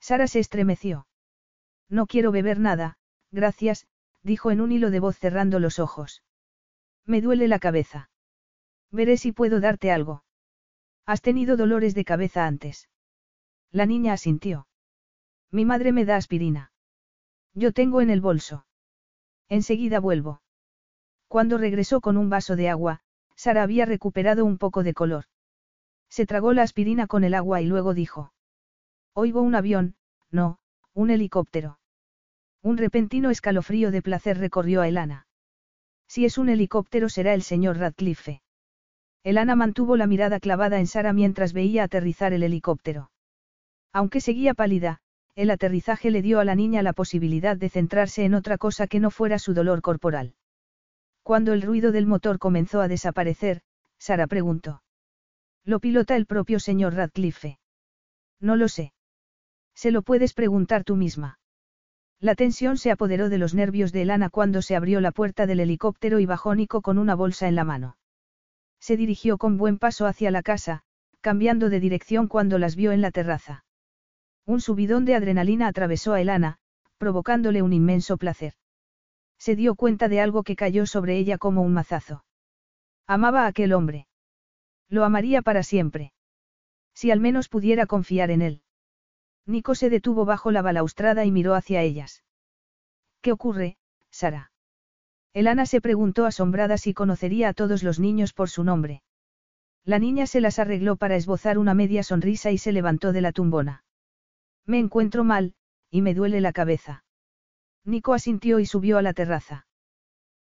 Sara 0.00 0.26
se 0.26 0.40
estremeció. 0.40 1.06
No 1.88 2.08
quiero 2.08 2.32
beber 2.32 2.58
nada, 2.58 2.96
gracias, 3.30 3.86
dijo 4.24 4.50
en 4.50 4.60
un 4.60 4.72
hilo 4.72 4.90
de 4.90 4.98
voz 4.98 5.16
cerrando 5.16 5.60
los 5.60 5.78
ojos. 5.78 6.24
Me 7.06 7.20
duele 7.20 7.46
la 7.46 7.60
cabeza. 7.60 8.10
Veré 8.90 9.16
si 9.16 9.30
puedo 9.30 9.60
darte 9.60 9.92
algo. 9.92 10.24
¿Has 11.06 11.22
tenido 11.22 11.56
dolores 11.56 11.94
de 11.94 12.04
cabeza 12.04 12.48
antes? 12.48 12.88
La 13.70 13.86
niña 13.86 14.14
asintió. 14.14 14.66
Mi 15.52 15.64
madre 15.64 15.92
me 15.92 16.04
da 16.04 16.16
aspirina. 16.16 16.72
Yo 17.54 17.70
tengo 17.70 18.00
en 18.00 18.10
el 18.10 18.20
bolso. 18.20 18.66
Enseguida 19.48 20.00
vuelvo. 20.00 20.41
Cuando 21.32 21.56
regresó 21.56 22.02
con 22.02 22.18
un 22.18 22.28
vaso 22.28 22.56
de 22.56 22.68
agua, 22.68 23.00
Sara 23.36 23.62
había 23.62 23.86
recuperado 23.86 24.44
un 24.44 24.58
poco 24.58 24.82
de 24.82 24.92
color. 24.92 25.24
Se 26.10 26.26
tragó 26.26 26.52
la 26.52 26.60
aspirina 26.60 27.06
con 27.06 27.24
el 27.24 27.32
agua 27.32 27.62
y 27.62 27.64
luego 27.64 27.94
dijo. 27.94 28.34
Oigo 29.14 29.40
un 29.40 29.54
avión, 29.54 29.94
no, 30.30 30.58
un 30.92 31.08
helicóptero. 31.08 31.78
Un 32.60 32.76
repentino 32.76 33.30
escalofrío 33.30 33.90
de 33.90 34.02
placer 34.02 34.36
recorrió 34.36 34.82
a 34.82 34.88
Elana. 34.88 35.26
Si 36.06 36.26
es 36.26 36.36
un 36.36 36.50
helicóptero 36.50 37.08
será 37.08 37.32
el 37.32 37.40
señor 37.40 37.78
Radcliffe. 37.78 38.42
Elana 39.24 39.56
mantuvo 39.56 39.96
la 39.96 40.06
mirada 40.06 40.38
clavada 40.38 40.80
en 40.80 40.86
Sara 40.86 41.14
mientras 41.14 41.54
veía 41.54 41.84
aterrizar 41.84 42.34
el 42.34 42.42
helicóptero. 42.42 43.10
Aunque 43.90 44.20
seguía 44.20 44.52
pálida, 44.52 45.00
el 45.34 45.50
aterrizaje 45.50 46.10
le 46.10 46.20
dio 46.20 46.40
a 46.40 46.44
la 46.44 46.54
niña 46.54 46.82
la 46.82 46.92
posibilidad 46.92 47.56
de 47.56 47.70
centrarse 47.70 48.26
en 48.26 48.34
otra 48.34 48.58
cosa 48.58 48.86
que 48.86 49.00
no 49.00 49.10
fuera 49.10 49.38
su 49.38 49.54
dolor 49.54 49.80
corporal. 49.80 50.34
Cuando 51.22 51.52
el 51.52 51.62
ruido 51.62 51.92
del 51.92 52.06
motor 52.06 52.38
comenzó 52.38 52.80
a 52.80 52.88
desaparecer, 52.88 53.62
Sara 53.98 54.26
preguntó. 54.26 54.82
Lo 55.64 55.78
pilota 55.78 56.16
el 56.16 56.26
propio 56.26 56.58
señor 56.58 56.94
Radcliffe. 56.94 57.58
No 58.40 58.56
lo 58.56 58.68
sé. 58.68 58.92
Se 59.74 59.90
lo 59.92 60.02
puedes 60.02 60.34
preguntar 60.34 60.82
tú 60.84 60.96
misma. 60.96 61.38
La 62.18 62.34
tensión 62.34 62.76
se 62.76 62.90
apoderó 62.90 63.28
de 63.28 63.38
los 63.38 63.54
nervios 63.54 63.92
de 63.92 64.02
Elana 64.02 64.30
cuando 64.30 64.62
se 64.62 64.76
abrió 64.76 65.00
la 65.00 65.12
puerta 65.12 65.46
del 65.46 65.60
helicóptero 65.60 66.20
y 66.20 66.26
bajó 66.26 66.54
Nico 66.54 66.80
con 66.82 66.98
una 66.98 67.14
bolsa 67.14 67.48
en 67.48 67.54
la 67.54 67.64
mano. 67.64 67.96
Se 68.80 68.96
dirigió 68.96 69.38
con 69.38 69.56
buen 69.56 69.78
paso 69.78 70.06
hacia 70.06 70.30
la 70.30 70.42
casa, 70.42 70.82
cambiando 71.20 71.70
de 71.70 71.80
dirección 71.80 72.26
cuando 72.26 72.58
las 72.58 72.74
vio 72.74 72.92
en 72.92 73.00
la 73.00 73.12
terraza. 73.12 73.64
Un 74.44 74.60
subidón 74.60 75.04
de 75.04 75.14
adrenalina 75.14 75.68
atravesó 75.68 76.14
a 76.14 76.20
Elana, 76.20 76.58
provocándole 76.98 77.62
un 77.62 77.72
inmenso 77.72 78.16
placer. 78.16 78.54
Se 79.42 79.56
dio 79.56 79.74
cuenta 79.74 80.08
de 80.08 80.20
algo 80.20 80.44
que 80.44 80.54
cayó 80.54 80.86
sobre 80.86 81.18
ella 81.18 81.36
como 81.36 81.62
un 81.62 81.72
mazazo. 81.72 82.24
Amaba 83.08 83.42
a 83.42 83.48
aquel 83.48 83.72
hombre. 83.72 84.06
Lo 84.88 85.02
amaría 85.02 85.42
para 85.42 85.64
siempre. 85.64 86.12
Si 86.94 87.10
al 87.10 87.18
menos 87.18 87.48
pudiera 87.48 87.86
confiar 87.86 88.30
en 88.30 88.40
él. 88.40 88.62
Nico 89.44 89.74
se 89.74 89.90
detuvo 89.90 90.24
bajo 90.24 90.52
la 90.52 90.62
balaustrada 90.62 91.24
y 91.24 91.32
miró 91.32 91.56
hacia 91.56 91.82
ellas. 91.82 92.22
¿Qué 93.20 93.32
ocurre, 93.32 93.78
Sara? 94.12 94.52
Elana 95.32 95.66
se 95.66 95.80
preguntó 95.80 96.24
asombrada 96.24 96.78
si 96.78 96.94
conocería 96.94 97.48
a 97.48 97.52
todos 97.52 97.82
los 97.82 97.98
niños 97.98 98.34
por 98.34 98.48
su 98.48 98.62
nombre. 98.62 99.02
La 99.84 99.98
niña 99.98 100.28
se 100.28 100.40
las 100.40 100.60
arregló 100.60 100.94
para 100.94 101.16
esbozar 101.16 101.58
una 101.58 101.74
media 101.74 102.04
sonrisa 102.04 102.52
y 102.52 102.58
se 102.58 102.70
levantó 102.70 103.10
de 103.12 103.22
la 103.22 103.32
tumbona. 103.32 103.82
Me 104.66 104.78
encuentro 104.78 105.24
mal, 105.24 105.56
y 105.90 106.00
me 106.00 106.14
duele 106.14 106.40
la 106.40 106.52
cabeza. 106.52 107.02
Nico 107.84 108.14
asintió 108.14 108.60
y 108.60 108.66
subió 108.66 108.98
a 108.98 109.02
la 109.02 109.12
terraza. 109.12 109.66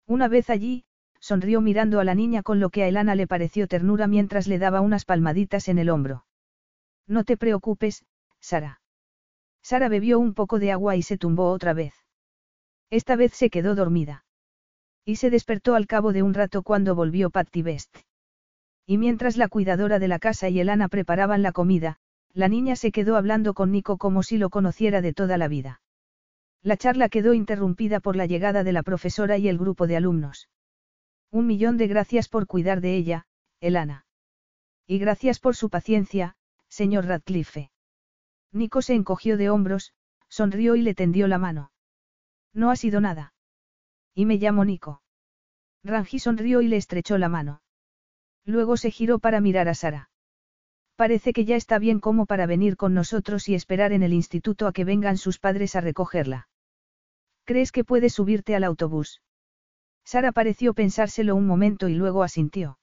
Una 0.07 0.27
vez 0.27 0.49
allí, 0.49 0.85
sonrió 1.19 1.61
mirando 1.61 1.99
a 1.99 2.03
la 2.03 2.15
niña 2.15 2.43
con 2.43 2.59
lo 2.59 2.69
que 2.69 2.83
a 2.83 2.87
Elana 2.87 3.15
le 3.15 3.27
pareció 3.27 3.67
ternura 3.67 4.07
mientras 4.07 4.47
le 4.47 4.59
daba 4.59 4.81
unas 4.81 5.05
palmaditas 5.05 5.67
en 5.67 5.77
el 5.79 5.89
hombro. 5.89 6.25
No 7.07 7.23
te 7.23 7.37
preocupes, 7.37 8.05
Sara. 8.39 8.81
Sara 9.61 9.89
bebió 9.89 10.19
un 10.19 10.33
poco 10.33 10.59
de 10.59 10.71
agua 10.71 10.95
y 10.95 11.03
se 11.03 11.17
tumbó 11.17 11.51
otra 11.51 11.73
vez. 11.73 11.93
Esta 12.89 13.15
vez 13.15 13.33
se 13.33 13.49
quedó 13.49 13.75
dormida. 13.75 14.25
Y 15.05 15.15
se 15.15 15.29
despertó 15.29 15.75
al 15.75 15.87
cabo 15.87 16.13
de 16.13 16.23
un 16.23 16.33
rato 16.33 16.63
cuando 16.63 16.95
volvió 16.95 17.29
Patty 17.29 17.61
Best. 17.61 17.97
Y 18.85 18.97
mientras 18.97 19.37
la 19.37 19.47
cuidadora 19.47 19.99
de 19.99 20.07
la 20.07 20.19
casa 20.19 20.49
y 20.49 20.59
Elana 20.59 20.89
preparaban 20.89 21.41
la 21.41 21.51
comida, 21.51 21.97
la 22.33 22.47
niña 22.47 22.75
se 22.75 22.91
quedó 22.91 23.15
hablando 23.15 23.53
con 23.53 23.71
Nico 23.71 23.97
como 23.97 24.23
si 24.23 24.37
lo 24.37 24.49
conociera 24.49 25.01
de 25.01 25.13
toda 25.13 25.37
la 25.37 25.47
vida. 25.47 25.81
La 26.63 26.77
charla 26.77 27.09
quedó 27.09 27.33
interrumpida 27.33 27.99
por 27.99 28.15
la 28.15 28.27
llegada 28.27 28.63
de 28.63 28.71
la 28.71 28.83
profesora 28.83 29.37
y 29.37 29.47
el 29.47 29.57
grupo 29.57 29.87
de 29.87 29.97
alumnos. 29.97 30.47
Un 31.31 31.47
millón 31.47 31.77
de 31.77 31.87
gracias 31.87 32.29
por 32.29 32.45
cuidar 32.45 32.81
de 32.81 32.95
ella, 32.95 33.25
Elana. 33.61 34.05
Y 34.85 34.99
gracias 34.99 35.39
por 35.39 35.55
su 35.55 35.69
paciencia, 35.69 36.35
señor 36.67 37.05
Radcliffe. 37.05 37.71
Nico 38.51 38.81
se 38.81 38.93
encogió 38.93 39.37
de 39.37 39.49
hombros, 39.49 39.93
sonrió 40.29 40.75
y 40.75 40.81
le 40.81 40.93
tendió 40.93 41.27
la 41.27 41.39
mano. 41.39 41.71
No 42.53 42.69
ha 42.69 42.75
sido 42.75 43.01
nada. 43.01 43.33
Y 44.13 44.25
me 44.25 44.35
llamo 44.35 44.63
Nico. 44.65 45.01
Rangi 45.83 46.19
sonrió 46.19 46.61
y 46.61 46.67
le 46.67 46.77
estrechó 46.77 47.17
la 47.17 47.29
mano. 47.29 47.61
Luego 48.45 48.77
se 48.77 48.91
giró 48.91 49.17
para 49.17 49.41
mirar 49.41 49.67
a 49.67 49.73
Sara. 49.73 50.09
Parece 50.95 51.33
que 51.33 51.45
ya 51.45 51.55
está 51.55 51.79
bien 51.79 51.99
como 51.99 52.27
para 52.27 52.45
venir 52.45 52.77
con 52.77 52.93
nosotros 52.93 53.49
y 53.49 53.55
esperar 53.55 53.93
en 53.93 54.03
el 54.03 54.13
instituto 54.13 54.67
a 54.67 54.73
que 54.73 54.83
vengan 54.83 55.17
sus 55.17 55.39
padres 55.39 55.75
a 55.75 55.81
recogerla. 55.81 56.49
¿Crees 57.45 57.71
que 57.71 57.83
puedes 57.83 58.13
subirte 58.13 58.55
al 58.55 58.63
autobús? 58.63 59.21
Sara 60.05 60.31
pareció 60.31 60.73
pensárselo 60.73 61.35
un 61.35 61.45
momento 61.47 61.87
y 61.89 61.95
luego 61.95 62.23
asintió. 62.23 62.77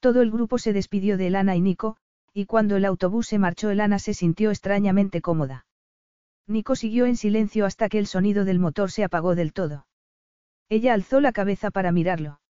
Todo 0.00 0.22
el 0.22 0.30
grupo 0.30 0.58
se 0.58 0.72
despidió 0.72 1.16
de 1.16 1.28
Elana 1.28 1.56
y 1.56 1.60
Nico, 1.60 1.96
y 2.32 2.46
cuando 2.46 2.76
el 2.76 2.84
autobús 2.84 3.28
se 3.28 3.38
marchó 3.38 3.70
Elana 3.70 3.98
se 3.98 4.14
sintió 4.14 4.50
extrañamente 4.50 5.20
cómoda. 5.20 5.66
Nico 6.46 6.76
siguió 6.76 7.06
en 7.06 7.16
silencio 7.16 7.64
hasta 7.64 7.88
que 7.88 7.98
el 7.98 8.06
sonido 8.06 8.44
del 8.44 8.58
motor 8.58 8.90
se 8.90 9.04
apagó 9.04 9.34
del 9.34 9.52
todo. 9.52 9.86
Ella 10.68 10.94
alzó 10.94 11.20
la 11.20 11.32
cabeza 11.32 11.70
para 11.70 11.92
mirarlo. 11.92 12.40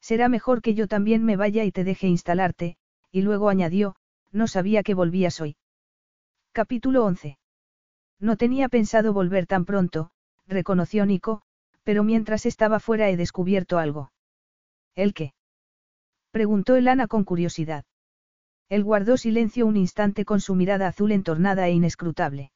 Será 0.00 0.28
mejor 0.28 0.60
que 0.60 0.74
yo 0.74 0.86
también 0.88 1.24
me 1.24 1.36
vaya 1.36 1.64
y 1.64 1.72
te 1.72 1.84
deje 1.84 2.06
instalarte, 2.06 2.76
y 3.10 3.22
luego 3.22 3.48
añadió, 3.48 3.96
no 4.32 4.46
sabía 4.48 4.82
que 4.82 4.94
volvías 4.94 5.40
hoy. 5.40 5.56
Capítulo 6.52 7.04
11. 7.04 7.38
No 8.20 8.36
tenía 8.36 8.68
pensado 8.68 9.12
volver 9.12 9.46
tan 9.46 9.64
pronto, 9.64 10.10
reconoció 10.46 11.06
Nico, 11.06 11.42
pero 11.82 12.02
mientras 12.02 12.46
estaba 12.46 12.80
fuera 12.80 13.10
he 13.10 13.16
descubierto 13.16 13.78
algo. 13.78 14.12
¿El 14.94 15.14
qué? 15.14 15.34
Preguntó 16.30 16.76
Elana 16.76 17.06
con 17.06 17.24
curiosidad. 17.24 17.84
Él 18.68 18.82
guardó 18.82 19.16
silencio 19.16 19.66
un 19.66 19.76
instante 19.76 20.24
con 20.24 20.40
su 20.40 20.54
mirada 20.54 20.88
azul 20.88 21.12
entornada 21.12 21.68
e 21.68 21.72
inescrutable. 21.72 22.50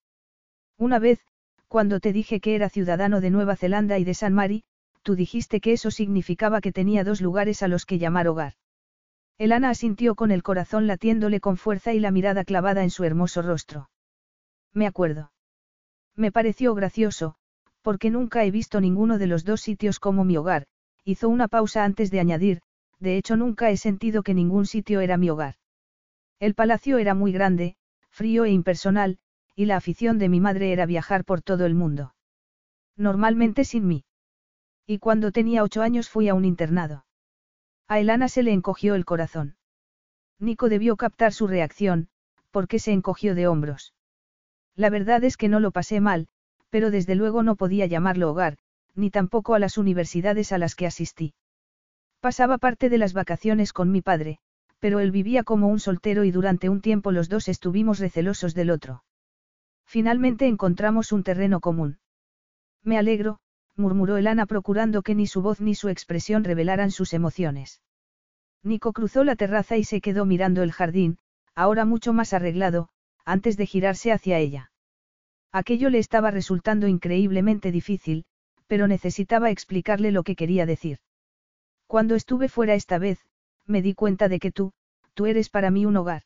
Una 0.79 0.99
vez, 0.99 1.21
cuando 1.69 2.01
te 2.01 2.13
dije 2.13 2.41
que 2.41 2.55
era 2.55 2.71
ciudadano 2.71 3.21
de 3.21 3.31
Nueva 3.31 3.57
Zelanda 3.57 3.99
y 3.99 4.05
de 4.05 4.15
San 4.15 4.33
Mari, 4.33 4.65
tú 5.03 5.15
dijiste 5.15 5.61
que 5.61 5.73
eso 5.73 5.91
significaba 5.91 6.61
que 6.61 6.73
tenía 6.73 7.05
dos 7.05 7.21
lugares 7.21 7.63
a 7.63 7.69
los 7.69 7.85
que 7.85 7.99
llamar 7.99 8.29
hogar. 8.29 8.55
Elana 9.37 9.71
asintió 9.71 10.15
con 10.15 10.31
el 10.31 10.43
corazón 10.43 10.87
latiéndole 10.87 11.41
con 11.41 11.57
fuerza 11.57 11.93
y 11.93 12.01
la 12.01 12.11
mirada 12.11 12.45
clavada 12.45 12.83
en 12.83 12.91
su 12.91 13.05
hermoso 13.05 13.43
rostro. 13.43 13.91
Me 14.73 14.87
acuerdo. 14.87 15.33
Me 16.17 16.33
pareció 16.33 16.75
gracioso, 16.75 17.37
porque 17.83 18.11
nunca 18.11 18.45
he 18.45 18.51
visto 18.51 18.81
ninguno 18.81 19.19
de 19.19 19.27
los 19.27 19.45
dos 19.45 19.61
sitios 19.61 20.01
como 20.01 20.25
mi 20.25 20.37
hogar, 20.37 20.67
hizo 21.05 21.29
una 21.29 21.49
pausa 21.49 21.85
antes 21.85 22.11
de 22.11 22.21
añadir, 22.21 22.61
de 22.99 23.17
hecho 23.17 23.37
nunca 23.37 23.71
he 23.71 23.77
sentido 23.77 24.23
que 24.23 24.35
ningún 24.35 24.67
sitio 24.67 25.01
era 25.01 25.17
mi 25.17 25.31
hogar. 25.31 25.55
El 26.41 26.55
palacio 26.55 26.99
era 26.99 27.15
muy 27.15 27.33
grande, 27.33 27.77
frío 28.11 28.45
e 28.45 28.51
impersonal, 28.51 29.19
y 29.55 29.67
la 29.67 29.77
afición 29.77 30.19
de 30.19 30.29
mi 30.29 30.41
madre 30.41 30.73
era 30.73 30.87
viajar 30.87 31.25
por 31.25 31.43
todo 31.43 31.67
el 31.67 31.75
mundo. 31.75 32.15
Normalmente 32.97 33.65
sin 33.65 33.87
mí. 33.87 34.05
Y 34.87 34.99
cuando 34.99 35.33
tenía 35.33 35.63
ocho 35.63 35.83
años 35.83 36.09
fui 36.09 36.29
a 36.29 36.35
un 36.35 36.45
internado. 36.45 37.05
A 37.89 38.01
Elana 38.01 38.29
se 38.29 38.43
le 38.43 38.53
encogió 38.53 38.95
el 38.95 39.05
corazón. 39.05 39.57
Nico 40.39 40.69
debió 40.69 40.97
captar 40.97 41.33
su 41.33 41.47
reacción, 41.47 42.09
porque 42.51 42.79
se 42.79 42.93
encogió 42.93 43.35
de 43.35 43.47
hombros. 43.47 43.95
La 44.77 44.91
verdad 44.91 45.25
es 45.25 45.37
que 45.37 45.49
no 45.49 45.59
lo 45.59 45.73
pasé 45.73 46.01
mal, 46.01 46.29
pero 46.71 46.91
desde 46.91 47.15
luego 47.15 47.43
no 47.43 47.57
podía 47.57 47.87
llamarlo 47.87 48.31
hogar, 48.31 48.59
ni 48.95 49.11
tampoco 49.11 49.55
a 49.55 49.59
las 49.59 49.79
universidades 49.79 50.53
a 50.53 50.59
las 50.59 50.75
que 50.75 50.87
asistí. 50.87 51.35
Pasaba 52.21 52.59
parte 52.59 52.89
de 52.89 52.99
las 52.99 53.13
vacaciones 53.13 53.73
con 53.73 53.91
mi 53.91 54.03
padre, 54.03 54.39
pero 54.81 55.01
él 55.01 55.11
vivía 55.11 55.45
como 55.45 55.69
un 55.69 55.81
soltero 55.81 56.25
y 56.25 56.31
durante 56.31 56.69
un 56.69 56.81
tiempo 56.81 57.13
los 57.13 57.29
dos 57.29 57.49
estuvimos 57.49 57.99
recelosos 57.99 58.55
del 58.55 58.71
otro. 58.71 59.05
Finalmente 59.87 60.47
encontramos 60.47 61.13
un 61.13 61.23
terreno 61.23 61.61
común. 61.61 61.99
Me 62.83 62.99
alegro, 62.99 63.39
murmuró 63.77 64.17
Elana 64.17 64.47
procurando 64.47 65.03
que 65.03 65.15
ni 65.15 65.27
su 65.27 65.43
voz 65.43 65.61
ni 65.61 65.75
su 65.75 65.89
expresión 65.89 66.45
revelaran 66.45 66.91
sus 66.91 67.15
emociones. 67.15 67.81
Nico 68.63 68.93
cruzó 68.93 69.25
la 69.25 69.37
terraza 69.37 69.77
y 69.77 69.85
se 69.85 70.01
quedó 70.01 70.27
mirando 70.27 70.63
el 70.63 70.73
jardín, 70.73 71.19
ahora 71.55 71.85
mucho 71.85 72.13
más 72.13 72.33
arreglado, 72.33 72.89
antes 73.25 73.57
de 73.57 73.67
girarse 73.67 74.13
hacia 74.13 74.39
ella. 74.39 74.73
Aquello 75.53 75.91
le 75.91 75.99
estaba 75.99 76.31
resultando 76.31 76.89
increíblemente 76.89 77.73
difícil, 77.73 78.25
pero 78.67 78.87
necesitaba 78.87 79.51
explicarle 79.51 80.13
lo 80.13 80.23
que 80.23 80.37
quería 80.37 80.67
decir. 80.67 80.99
Cuando 81.87 82.15
estuve 82.15 82.49
fuera 82.49 82.75
esta 82.75 82.99
vez, 82.99 83.19
me 83.67 83.83
di 83.83 83.95
cuenta 83.95 84.29
de 84.29 84.39
que 84.39 84.53
tú, 84.53 84.73
tú 85.15 85.27
eres 85.27 85.49
para 85.49 85.71
mí 85.71 85.87
un 85.87 85.97
hogar. 85.97 86.23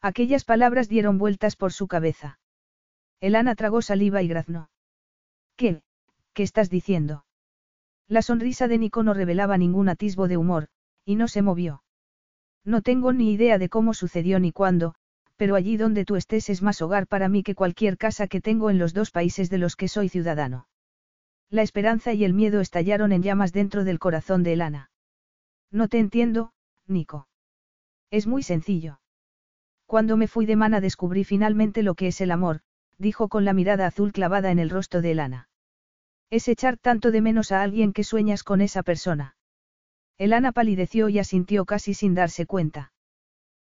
Aquellas 0.00 0.44
palabras 0.44 0.88
dieron 0.88 1.18
vueltas 1.18 1.54
por 1.54 1.72
su 1.72 1.86
cabeza. 1.86 2.40
Elana 3.20 3.54
tragó 3.54 3.82
saliva 3.82 4.22
y 4.22 4.28
graznó. 4.28 4.70
¿Qué? 5.56 5.82
¿Qué 6.32 6.42
estás 6.42 6.70
diciendo? 6.70 7.24
La 8.08 8.22
sonrisa 8.22 8.66
de 8.66 8.78
Nico 8.78 9.04
no 9.04 9.14
revelaba 9.14 9.56
ningún 9.56 9.88
atisbo 9.88 10.26
de 10.26 10.36
humor, 10.36 10.68
y 11.04 11.14
no 11.14 11.28
se 11.28 11.42
movió. 11.42 11.84
No 12.64 12.82
tengo 12.82 13.12
ni 13.12 13.32
idea 13.32 13.58
de 13.58 13.68
cómo 13.68 13.94
sucedió 13.94 14.40
ni 14.40 14.50
cuándo, 14.50 14.96
pero 15.42 15.56
allí 15.56 15.76
donde 15.76 16.04
tú 16.04 16.14
estés 16.14 16.48
es 16.50 16.62
más 16.62 16.80
hogar 16.82 17.08
para 17.08 17.28
mí 17.28 17.42
que 17.42 17.56
cualquier 17.56 17.98
casa 17.98 18.28
que 18.28 18.40
tengo 18.40 18.70
en 18.70 18.78
los 18.78 18.94
dos 18.94 19.10
países 19.10 19.50
de 19.50 19.58
los 19.58 19.74
que 19.74 19.88
soy 19.88 20.08
ciudadano. 20.08 20.68
La 21.50 21.62
esperanza 21.62 22.12
y 22.12 22.24
el 22.24 22.32
miedo 22.32 22.60
estallaron 22.60 23.10
en 23.10 23.24
llamas 23.24 23.52
dentro 23.52 23.82
del 23.82 23.98
corazón 23.98 24.44
de 24.44 24.52
Elana. 24.52 24.92
No 25.72 25.88
te 25.88 25.98
entiendo, 25.98 26.52
Nico. 26.86 27.26
Es 28.12 28.28
muy 28.28 28.44
sencillo. 28.44 29.00
Cuando 29.84 30.16
me 30.16 30.28
fui 30.28 30.46
de 30.46 30.54
Mana 30.54 30.80
descubrí 30.80 31.24
finalmente 31.24 31.82
lo 31.82 31.96
que 31.96 32.06
es 32.06 32.20
el 32.20 32.30
amor, 32.30 32.60
dijo 32.96 33.28
con 33.28 33.44
la 33.44 33.52
mirada 33.52 33.88
azul 33.88 34.12
clavada 34.12 34.52
en 34.52 34.60
el 34.60 34.70
rostro 34.70 35.02
de 35.02 35.10
Elana. 35.10 35.48
Es 36.30 36.46
echar 36.46 36.76
tanto 36.76 37.10
de 37.10 37.20
menos 37.20 37.50
a 37.50 37.62
alguien 37.62 37.92
que 37.92 38.04
sueñas 38.04 38.44
con 38.44 38.60
esa 38.60 38.84
persona. 38.84 39.34
Elana 40.18 40.52
palideció 40.52 41.08
y 41.08 41.18
asintió 41.18 41.64
casi 41.64 41.94
sin 41.94 42.14
darse 42.14 42.46
cuenta. 42.46 42.92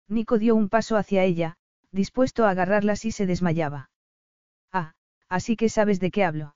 Nico 0.07 0.39
dio 0.39 0.55
un 0.55 0.69
paso 0.69 0.97
hacia 0.97 1.23
ella, 1.23 1.57
dispuesto 1.97 2.45
a 2.45 2.51
agarrarla 2.51 2.95
si 2.95 3.11
se 3.11 3.25
desmayaba. 3.25 3.89
Ah, 4.71 4.93
así 5.27 5.57
que 5.57 5.67
sabes 5.67 5.99
de 5.99 6.11
qué 6.11 6.23
hablo. 6.23 6.55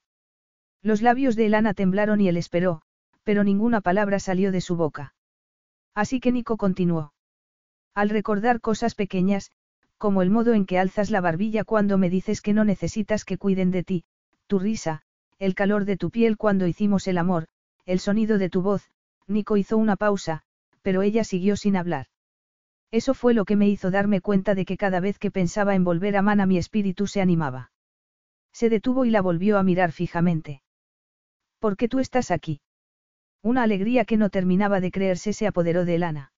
Los 0.82 1.02
labios 1.02 1.36
de 1.36 1.48
Elana 1.48 1.74
temblaron 1.74 2.22
y 2.22 2.30
él 2.30 2.38
esperó, 2.38 2.82
pero 3.24 3.44
ninguna 3.44 3.82
palabra 3.82 4.20
salió 4.20 4.53
de 4.53 4.61
su 4.61 4.78
boca. 4.78 5.14
Así 5.94 6.20
que 6.22 6.32
Nico 6.32 6.56
continuó. 6.56 7.14
Al 7.94 8.10
recordar 8.10 8.61
cosas 8.61 8.95
pequeñas, 8.95 9.52
como 9.98 10.22
el 10.22 10.30
modo 10.30 10.53
en 10.53 10.66
que 10.66 10.80
alzas 10.80 11.11
la 11.11 11.22
barbilla 11.22 11.64
cuando 11.66 11.98
me 11.98 12.10
dices 12.10 12.42
que 12.42 12.53
no 12.53 12.64
necesitas 12.64 13.26
que 13.26 13.38
cuiden 13.38 13.70
de 13.72 13.84
ti, 13.84 14.03
tu 14.48 14.58
risa, 14.60 15.02
el 15.38 15.53
calor 15.53 15.86
de 15.86 15.98
tu 15.98 16.10
piel 16.10 16.38
cuando 16.38 16.68
hicimos 16.68 17.08
el 17.08 17.18
amor, 17.18 17.48
el 17.86 18.00
sonido 18.00 18.38
de 18.38 18.50
tu 18.50 18.61
voz, 18.61 18.90
Nico 19.28 19.58
hizo 19.58 19.78
una 19.78 19.98
pausa, 19.98 20.44
pero 20.82 21.02
ella 21.02 21.24
siguió 21.24 21.56
sin 21.56 21.76
hablar. 21.76 22.08
Eso 22.92 23.14
fue 23.14 23.34
lo 23.34 23.45
que 23.45 23.56
me 23.56 23.70
hizo 23.70 23.90
darme 23.90 24.20
cuenta 24.20 24.53
de 24.53 24.66
que 24.66 24.78
cada 24.78 25.00
vez 25.00 25.18
que 25.18 25.32
pensaba 25.32 25.76
en 25.76 25.86
volver 25.86 26.18
a 26.18 26.22
Mana 26.22 26.45
mi 26.45 26.58
espíritu 26.58 27.08
se 27.08 27.22
animaba. 27.22 27.72
Se 28.52 28.70
detuvo 28.70 29.06
y 29.06 29.11
la 29.11 29.22
volvió 29.22 29.58
a 29.58 29.64
mirar 29.64 29.94
fijamente. 29.94 30.61
¿Por 31.60 31.78
qué 31.78 31.88
tú 31.88 32.00
estás 32.00 32.32
aquí? 32.32 32.60
Una 33.42 33.64
alegría 33.64 34.03
que 34.03 34.18
no 34.18 34.30
terminaba 34.30 34.82
de 34.82 34.92
creerse 34.92 35.32
se 35.32 35.48
apoderó 35.48 35.86
de 35.86 35.95
Elana. 35.95 36.34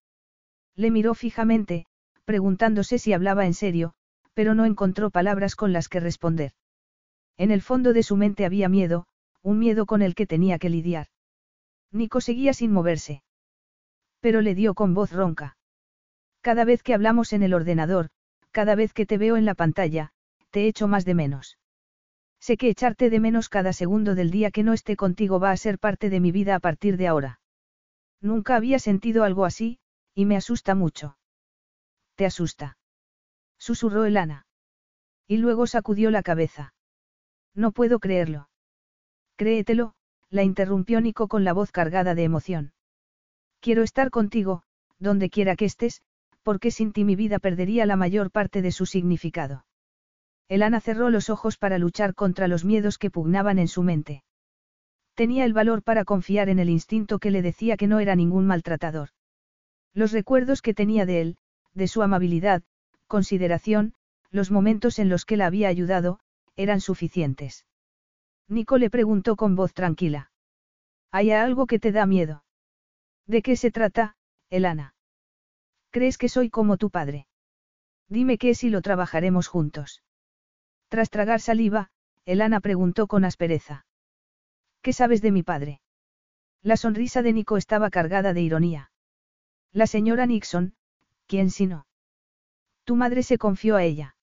Le 0.76 0.92
miró 0.92 1.16
fijamente, 1.16 1.86
preguntándose 2.24 3.00
si 3.00 3.14
hablaba 3.14 3.46
en 3.46 3.54
serio, 3.54 3.94
pero 4.34 4.54
no 4.54 4.66
encontró 4.66 5.10
palabras 5.10 5.56
con 5.56 5.74
las 5.74 5.90
que 5.90 6.00
responder. 6.00 6.52
En 7.38 7.52
el 7.52 7.62
fondo 7.62 7.94
de 7.94 8.04
su 8.04 8.16
mente 8.16 8.46
había 8.46 8.70
miedo, 8.70 9.08
un 9.42 9.60
miedo 9.60 9.86
con 9.86 10.02
el 10.02 10.14
que 10.14 10.28
tenía 10.28 10.60
que 10.60 10.70
lidiar. 10.70 11.08
Nico 11.92 12.22
seguía 12.22 12.54
sin 12.54 12.72
moverse. 12.72 13.24
Pero 14.20 14.42
le 14.42 14.56
dio 14.56 14.74
con 14.74 14.94
voz 14.94 15.12
ronca. 15.12 15.58
Cada 16.44 16.66
vez 16.66 16.84
que 16.84 16.94
hablamos 16.94 17.32
en 17.32 17.42
el 17.42 17.54
ordenador, 17.54 18.10
cada 18.52 18.76
vez 18.76 18.92
que 18.92 19.06
te 19.06 19.18
veo 19.18 19.38
en 19.38 19.46
la 19.46 19.56
pantalla, 19.56 20.12
te 20.52 20.68
echo 20.68 20.90
más 20.90 21.06
de 21.06 21.14
menos. 21.16 21.58
Sé 22.42 22.58
que 22.58 22.68
echarte 22.68 23.10
de 23.10 23.22
menos 23.22 23.48
cada 23.48 23.72
segundo 23.72 24.14
del 24.14 24.30
día 24.30 24.52
que 24.52 24.62
no 24.62 24.74
esté 24.74 24.98
contigo 24.98 25.40
va 25.40 25.52
a 25.52 25.58
ser 25.58 25.80
parte 25.80 26.10
de 26.10 26.20
mi 26.20 26.34
vida 26.34 26.56
a 26.56 26.60
partir 26.60 26.98
de 26.98 27.08
ahora. 27.08 27.40
Nunca 28.20 28.58
había 28.58 28.78
sentido 28.78 29.24
algo 29.24 29.46
así, 29.46 29.80
y 30.14 30.26
me 30.26 30.36
asusta 30.36 30.76
mucho. 30.76 31.18
¿Te 32.16 32.26
asusta? 32.26 32.78
Susurró 33.58 34.04
Elana. 34.04 34.46
Y 35.26 35.38
luego 35.38 35.66
sacudió 35.66 36.12
la 36.12 36.24
cabeza. 36.24 36.74
No 37.56 37.72
puedo 37.72 38.00
creerlo. 38.00 38.50
Créetelo, 39.38 39.96
la 40.30 40.44
interrumpió 40.44 41.00
Nico 41.00 41.30
con 41.30 41.46
la 41.46 41.54
voz 41.54 41.72
cargada 41.72 42.16
de 42.16 42.26
emoción. 42.26 42.74
Quiero 43.62 43.82
estar 43.82 44.10
contigo, 44.10 44.64
donde 45.00 45.30
quiera 45.30 45.56
que 45.56 45.64
estés, 45.64 46.02
porque 46.44 46.72
sin 46.72 46.92
ti 46.92 47.04
mi 47.04 47.16
vida 47.16 47.40
perdería 47.40 47.86
la 47.86 47.96
mayor 47.96 48.32
parte 48.32 48.62
de 48.62 48.72
su 48.72 48.86
significado. 48.86 49.66
Elana 50.50 50.82
cerró 50.82 51.10
los 51.10 51.30
ojos 51.30 51.58
para 51.58 51.78
luchar 51.78 52.14
contra 52.14 52.48
los 52.48 52.66
miedos 52.66 52.98
que 52.98 53.10
pugnaban 53.10 53.60
en 53.60 53.68
su 53.68 53.82
mente. 53.82 54.24
Tenía 55.16 55.46
el 55.46 55.54
valor 55.54 55.84
para 55.84 56.06
confiar 56.06 56.50
en 56.50 56.60
el 56.60 56.70
instinto 56.70 57.20
que 57.20 57.32
le 57.32 57.42
decía 57.42 57.78
que 57.78 57.88
no 57.88 58.00
era 58.00 58.16
ningún 58.16 58.46
maltratador. 58.46 59.10
Los 59.94 60.12
recuerdos 60.12 60.62
que 60.62 60.74
tenía 60.74 61.06
de 61.06 61.22
él, 61.22 61.38
de 61.74 61.88
su 61.88 62.02
amabilidad, 62.02 62.64
consideración, 63.08 63.94
los 64.32 64.52
momentos 64.52 65.00
en 65.00 65.10
los 65.10 65.26
que 65.26 65.38
la 65.38 65.46
había 65.46 65.70
ayudado, 65.70 66.20
eran 66.56 66.82
suficientes. 66.82 67.66
Nico 68.48 68.78
le 68.78 68.90
preguntó 68.90 69.36
con 69.36 69.56
voz 69.56 69.74
tranquila. 69.74 70.32
¿Hay 71.12 71.32
algo 71.32 71.68
que 71.68 71.80
te 71.80 71.92
da 71.92 72.06
miedo? 72.06 72.44
¿De 73.28 73.42
qué 73.42 73.56
se 73.56 73.72
trata, 73.72 74.18
Elana? 74.50 74.93
¿Crees 75.94 76.18
que 76.18 76.28
soy 76.28 76.50
como 76.50 76.78
tu 76.78 76.90
padre? 76.90 77.28
Dime 78.10 78.40
qué 78.40 78.58
y 78.60 78.70
lo 78.70 78.82
trabajaremos 78.82 79.48
juntos. 79.48 80.02
Tras 80.90 81.12
tragar 81.12 81.40
saliva, 81.40 81.92
Elana 82.26 82.62
preguntó 82.62 83.06
con 83.06 83.26
aspereza. 83.26 83.86
¿Qué 84.82 84.92
sabes 84.92 85.22
de 85.22 85.32
mi 85.32 85.44
padre? 85.44 85.82
La 86.64 86.78
sonrisa 86.78 87.22
de 87.22 87.34
Nico 87.34 87.58
estaba 87.58 87.92
cargada 87.92 88.34
de 88.34 88.42
ironía. 88.42 88.92
La 89.72 89.86
señora 89.86 90.26
Nixon, 90.26 90.74
¿quién 91.28 91.52
si 91.52 91.68
no? 91.68 91.86
Tu 92.86 92.96
madre 92.96 93.22
se 93.22 93.38
confió 93.38 93.76
a 93.76 93.84
ella. 93.84 94.16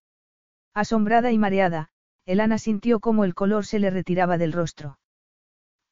Asombrada 0.75 1.31
y 1.31 1.39
mareada, 1.39 1.91
Elana 2.27 2.59
sintió 2.59 2.99
como 2.99 3.25
el 3.25 3.37
color 3.37 3.65
se 3.65 3.79
le 3.79 3.91
retiraba 3.91 4.39
del 4.39 4.53
rostro. 4.53 4.99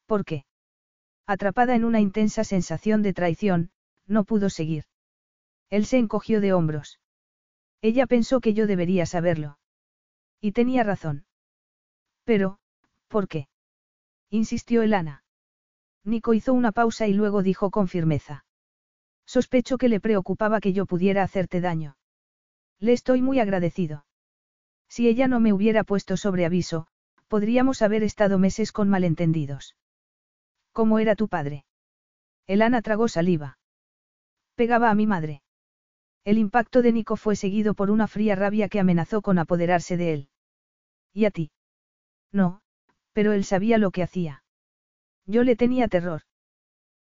¿Por 0.07 0.25
qué? 0.25 0.43
Atrapada 1.25 1.73
en 1.73 1.85
una 1.85 2.01
intensa 2.01 2.43
sensación 2.43 3.01
de 3.01 3.13
traición, 3.13 3.71
no 4.07 4.25
pudo 4.25 4.49
seguir. 4.49 4.83
Él 5.69 5.85
se 5.85 5.97
encogió 5.97 6.41
de 6.41 6.53
hombros. 6.53 6.99
Ella 7.81 8.07
pensó 8.07 8.41
que 8.41 8.53
yo 8.53 8.67
debería 8.67 9.05
saberlo. 9.05 9.59
Y 10.41 10.51
tenía 10.51 10.83
razón. 10.83 11.25
Pero, 12.23 12.59
¿por 13.07 13.27
qué? 13.27 13.47
insistió 14.29 14.81
Elana. 14.81 15.23
Nico 16.03 16.33
hizo 16.33 16.53
una 16.53 16.71
pausa 16.71 17.07
y 17.07 17.13
luego 17.13 17.43
dijo 17.43 17.71
con 17.71 17.87
firmeza. 17.87 18.45
Sospecho 19.25 19.77
que 19.77 19.89
le 19.89 19.99
preocupaba 19.99 20.59
que 20.59 20.73
yo 20.73 20.85
pudiera 20.85 21.23
hacerte 21.23 21.61
daño. 21.61 21.97
Le 22.79 22.93
estoy 22.93 23.21
muy 23.21 23.39
agradecido. 23.39 24.05
Si 24.87 25.07
ella 25.07 25.27
no 25.27 25.39
me 25.39 25.53
hubiera 25.53 25.83
puesto 25.83 26.17
sobre 26.17 26.45
aviso, 26.45 26.87
podríamos 27.27 27.81
haber 27.81 28.03
estado 28.03 28.39
meses 28.39 28.71
con 28.71 28.89
malentendidos. 28.89 29.75
¿Cómo 30.71 30.97
era 30.99 31.15
tu 31.15 31.27
padre? 31.27 31.65
Elana 32.47 32.81
tragó 32.81 33.07
saliva. 33.07 33.59
Pegaba 34.55 34.89
a 34.89 34.95
mi 34.95 35.05
madre. 35.05 35.43
El 36.23 36.37
impacto 36.37 36.81
de 36.81 36.91
Nico 36.91 37.15
fue 37.15 37.35
seguido 37.35 37.73
por 37.73 37.91
una 37.91 38.07
fría 38.07 38.35
rabia 38.35 38.69
que 38.69 38.79
amenazó 38.79 39.21
con 39.21 39.39
apoderarse 39.39 39.97
de 39.97 40.13
él. 40.13 40.29
¿Y 41.13 41.25
a 41.25 41.31
ti? 41.31 41.51
No, 42.31 42.61
pero 43.13 43.33
él 43.33 43.43
sabía 43.43 43.77
lo 43.77 43.91
que 43.91 44.03
hacía. 44.03 44.43
Yo 45.25 45.43
le 45.43 45.55
tenía 45.55 45.87
terror. 45.87 46.21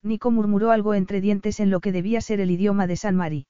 Nico 0.01 0.31
murmuró 0.31 0.71
algo 0.71 0.93
entre 0.93 1.21
dientes 1.21 1.59
en 1.59 1.71
lo 1.71 1.79
que 1.79 1.91
debía 1.91 2.21
ser 2.21 2.39
el 2.39 2.51
idioma 2.51 2.87
de 2.87 2.95
San 2.97 3.15
Mari. 3.15 3.47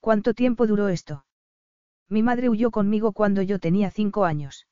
¿Cuánto 0.00 0.34
tiempo 0.34 0.66
duró 0.66 0.88
esto? 0.88 1.24
Mi 2.08 2.22
madre 2.22 2.48
huyó 2.48 2.70
conmigo 2.70 3.12
cuando 3.12 3.42
yo 3.42 3.58
tenía 3.58 3.90
cinco 3.90 4.24
años. 4.24 4.66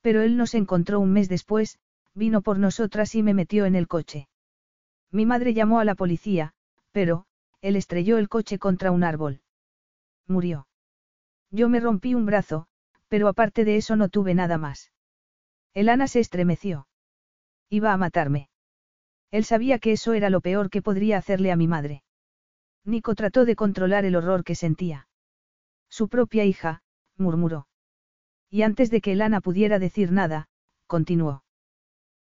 Pero 0.00 0.22
él 0.22 0.36
nos 0.36 0.54
encontró 0.54 0.98
un 0.98 1.12
mes 1.12 1.28
después, 1.28 1.78
vino 2.14 2.42
por 2.42 2.58
nosotras 2.58 3.14
y 3.14 3.22
me 3.22 3.34
metió 3.34 3.66
en 3.66 3.76
el 3.76 3.86
coche. 3.86 4.28
Mi 5.12 5.26
madre 5.26 5.54
llamó 5.54 5.78
a 5.78 5.84
la 5.84 5.94
policía, 5.94 6.52
pero, 6.92 7.26
él 7.62 7.76
estrelló 7.76 8.18
el 8.18 8.28
coche 8.28 8.58
contra 8.58 8.90
un 8.90 9.04
árbol. 9.04 9.40
Murió. 10.26 10.66
Yo 11.50 11.68
me 11.68 11.80
rompí 11.80 12.14
un 12.14 12.26
brazo, 12.26 12.66
pero 13.08 13.28
aparte 13.28 13.64
de 13.64 13.76
eso 13.76 13.96
no 13.96 14.08
tuve 14.08 14.34
nada 14.34 14.58
más. 14.58 14.92
Elana 15.74 16.08
se 16.08 16.20
estremeció. 16.20 16.86
Iba 17.68 17.92
a 17.92 17.96
matarme. 17.96 18.48
Él 19.30 19.44
sabía 19.44 19.78
que 19.78 19.92
eso 19.92 20.12
era 20.12 20.30
lo 20.30 20.40
peor 20.40 20.70
que 20.70 20.82
podría 20.82 21.18
hacerle 21.18 21.52
a 21.52 21.56
mi 21.56 21.68
madre. 21.68 22.02
Nico 22.84 23.14
trató 23.14 23.44
de 23.44 23.56
controlar 23.56 24.04
el 24.04 24.16
horror 24.16 24.42
que 24.42 24.54
sentía. 24.54 25.08
Su 25.88 26.08
propia 26.08 26.44
hija, 26.44 26.82
murmuró. 27.16 27.68
Y 28.48 28.62
antes 28.62 28.90
de 28.90 29.00
que 29.00 29.12
Elana 29.12 29.40
pudiera 29.40 29.78
decir 29.78 30.10
nada, 30.10 30.48
continuó. 30.86 31.44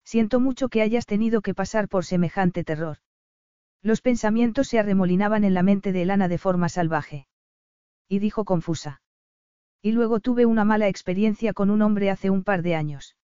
Siento 0.04 0.40
mucho 0.40 0.70
que 0.70 0.82
hayas 0.82 1.06
tenido 1.06 1.42
que 1.42 1.54
pasar 1.54 1.88
por 1.88 2.06
semejante 2.06 2.64
terror. 2.64 2.98
Los 3.82 4.02
pensamientos 4.02 4.68
se 4.68 4.80
arremolinaban 4.80 5.44
en 5.44 5.54
la 5.54 5.64
mente 5.64 5.92
de 5.92 6.02
Elana 6.02 6.28
de 6.28 6.38
forma 6.38 6.70
salvaje. 6.70 7.28
Y 8.08 8.20
dijo 8.20 8.44
confusa. 8.44 9.02
Y 9.82 9.94
luego 9.94 10.20
tuve 10.20 10.46
una 10.46 10.66
mala 10.66 10.88
experiencia 10.88 11.54
con 11.54 11.70
un 11.70 11.82
hombre 11.82 12.10
hace 12.10 12.30
un 12.30 12.44
par 12.44 12.62
de 12.62 12.76
años. 12.76 13.16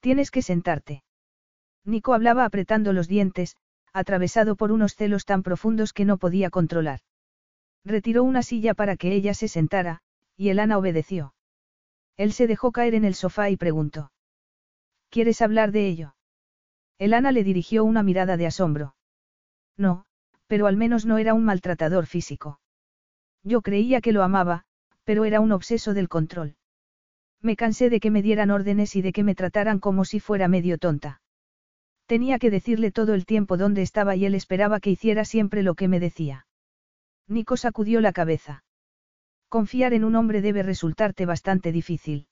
Tienes 0.00 0.30
que 0.30 0.42
sentarte. 0.42 1.02
Nico 1.84 2.14
hablaba 2.14 2.44
apretando 2.44 2.92
los 2.92 3.08
dientes, 3.08 3.56
atravesado 3.92 4.56
por 4.56 4.72
unos 4.72 4.94
celos 4.94 5.24
tan 5.24 5.42
profundos 5.42 5.92
que 5.92 6.04
no 6.04 6.18
podía 6.18 6.50
controlar. 6.50 7.00
Retiró 7.84 8.24
una 8.24 8.42
silla 8.42 8.74
para 8.74 8.96
que 8.96 9.14
ella 9.14 9.34
se 9.34 9.48
sentara, 9.48 10.02
y 10.36 10.50
Elana 10.50 10.78
obedeció. 10.78 11.34
Él 12.16 12.32
se 12.32 12.46
dejó 12.46 12.72
caer 12.72 12.94
en 12.94 13.04
el 13.04 13.14
sofá 13.14 13.50
y 13.50 13.56
preguntó. 13.56 14.12
¿Quieres 15.08 15.40
hablar 15.40 15.72
de 15.72 15.86
ello? 15.86 16.14
Elana 16.98 17.32
le 17.32 17.44
dirigió 17.44 17.84
una 17.84 18.02
mirada 18.02 18.36
de 18.36 18.46
asombro. 18.46 18.95
No, 19.76 20.04
pero 20.46 20.66
al 20.66 20.76
menos 20.76 21.06
no 21.06 21.18
era 21.18 21.34
un 21.34 21.44
maltratador 21.44 22.06
físico. 22.06 22.60
Yo 23.42 23.62
creía 23.62 24.00
que 24.00 24.12
lo 24.12 24.22
amaba, 24.22 24.64
pero 25.04 25.24
era 25.24 25.40
un 25.40 25.52
obseso 25.52 25.94
del 25.94 26.08
control. 26.08 26.56
Me 27.40 27.56
cansé 27.56 27.90
de 27.90 28.00
que 28.00 28.10
me 28.10 28.22
dieran 28.22 28.50
órdenes 28.50 28.96
y 28.96 29.02
de 29.02 29.12
que 29.12 29.22
me 29.22 29.34
trataran 29.34 29.78
como 29.78 30.04
si 30.04 30.20
fuera 30.20 30.48
medio 30.48 30.78
tonta. 30.78 31.20
Tenía 32.06 32.38
que 32.38 32.50
decirle 32.50 32.92
todo 32.92 33.14
el 33.14 33.26
tiempo 33.26 33.56
dónde 33.56 33.82
estaba 33.82 34.16
y 34.16 34.24
él 34.24 34.34
esperaba 34.34 34.80
que 34.80 34.90
hiciera 34.90 35.24
siempre 35.24 35.62
lo 35.62 35.74
que 35.74 35.88
me 35.88 36.00
decía. 36.00 36.46
Nico 37.28 37.56
sacudió 37.56 38.00
la 38.00 38.12
cabeza. 38.12 38.64
Confiar 39.48 39.92
en 39.92 40.04
un 40.04 40.14
hombre 40.16 40.40
debe 40.40 40.62
resultarte 40.62 41.26
bastante 41.26 41.72
difícil. 41.72 42.28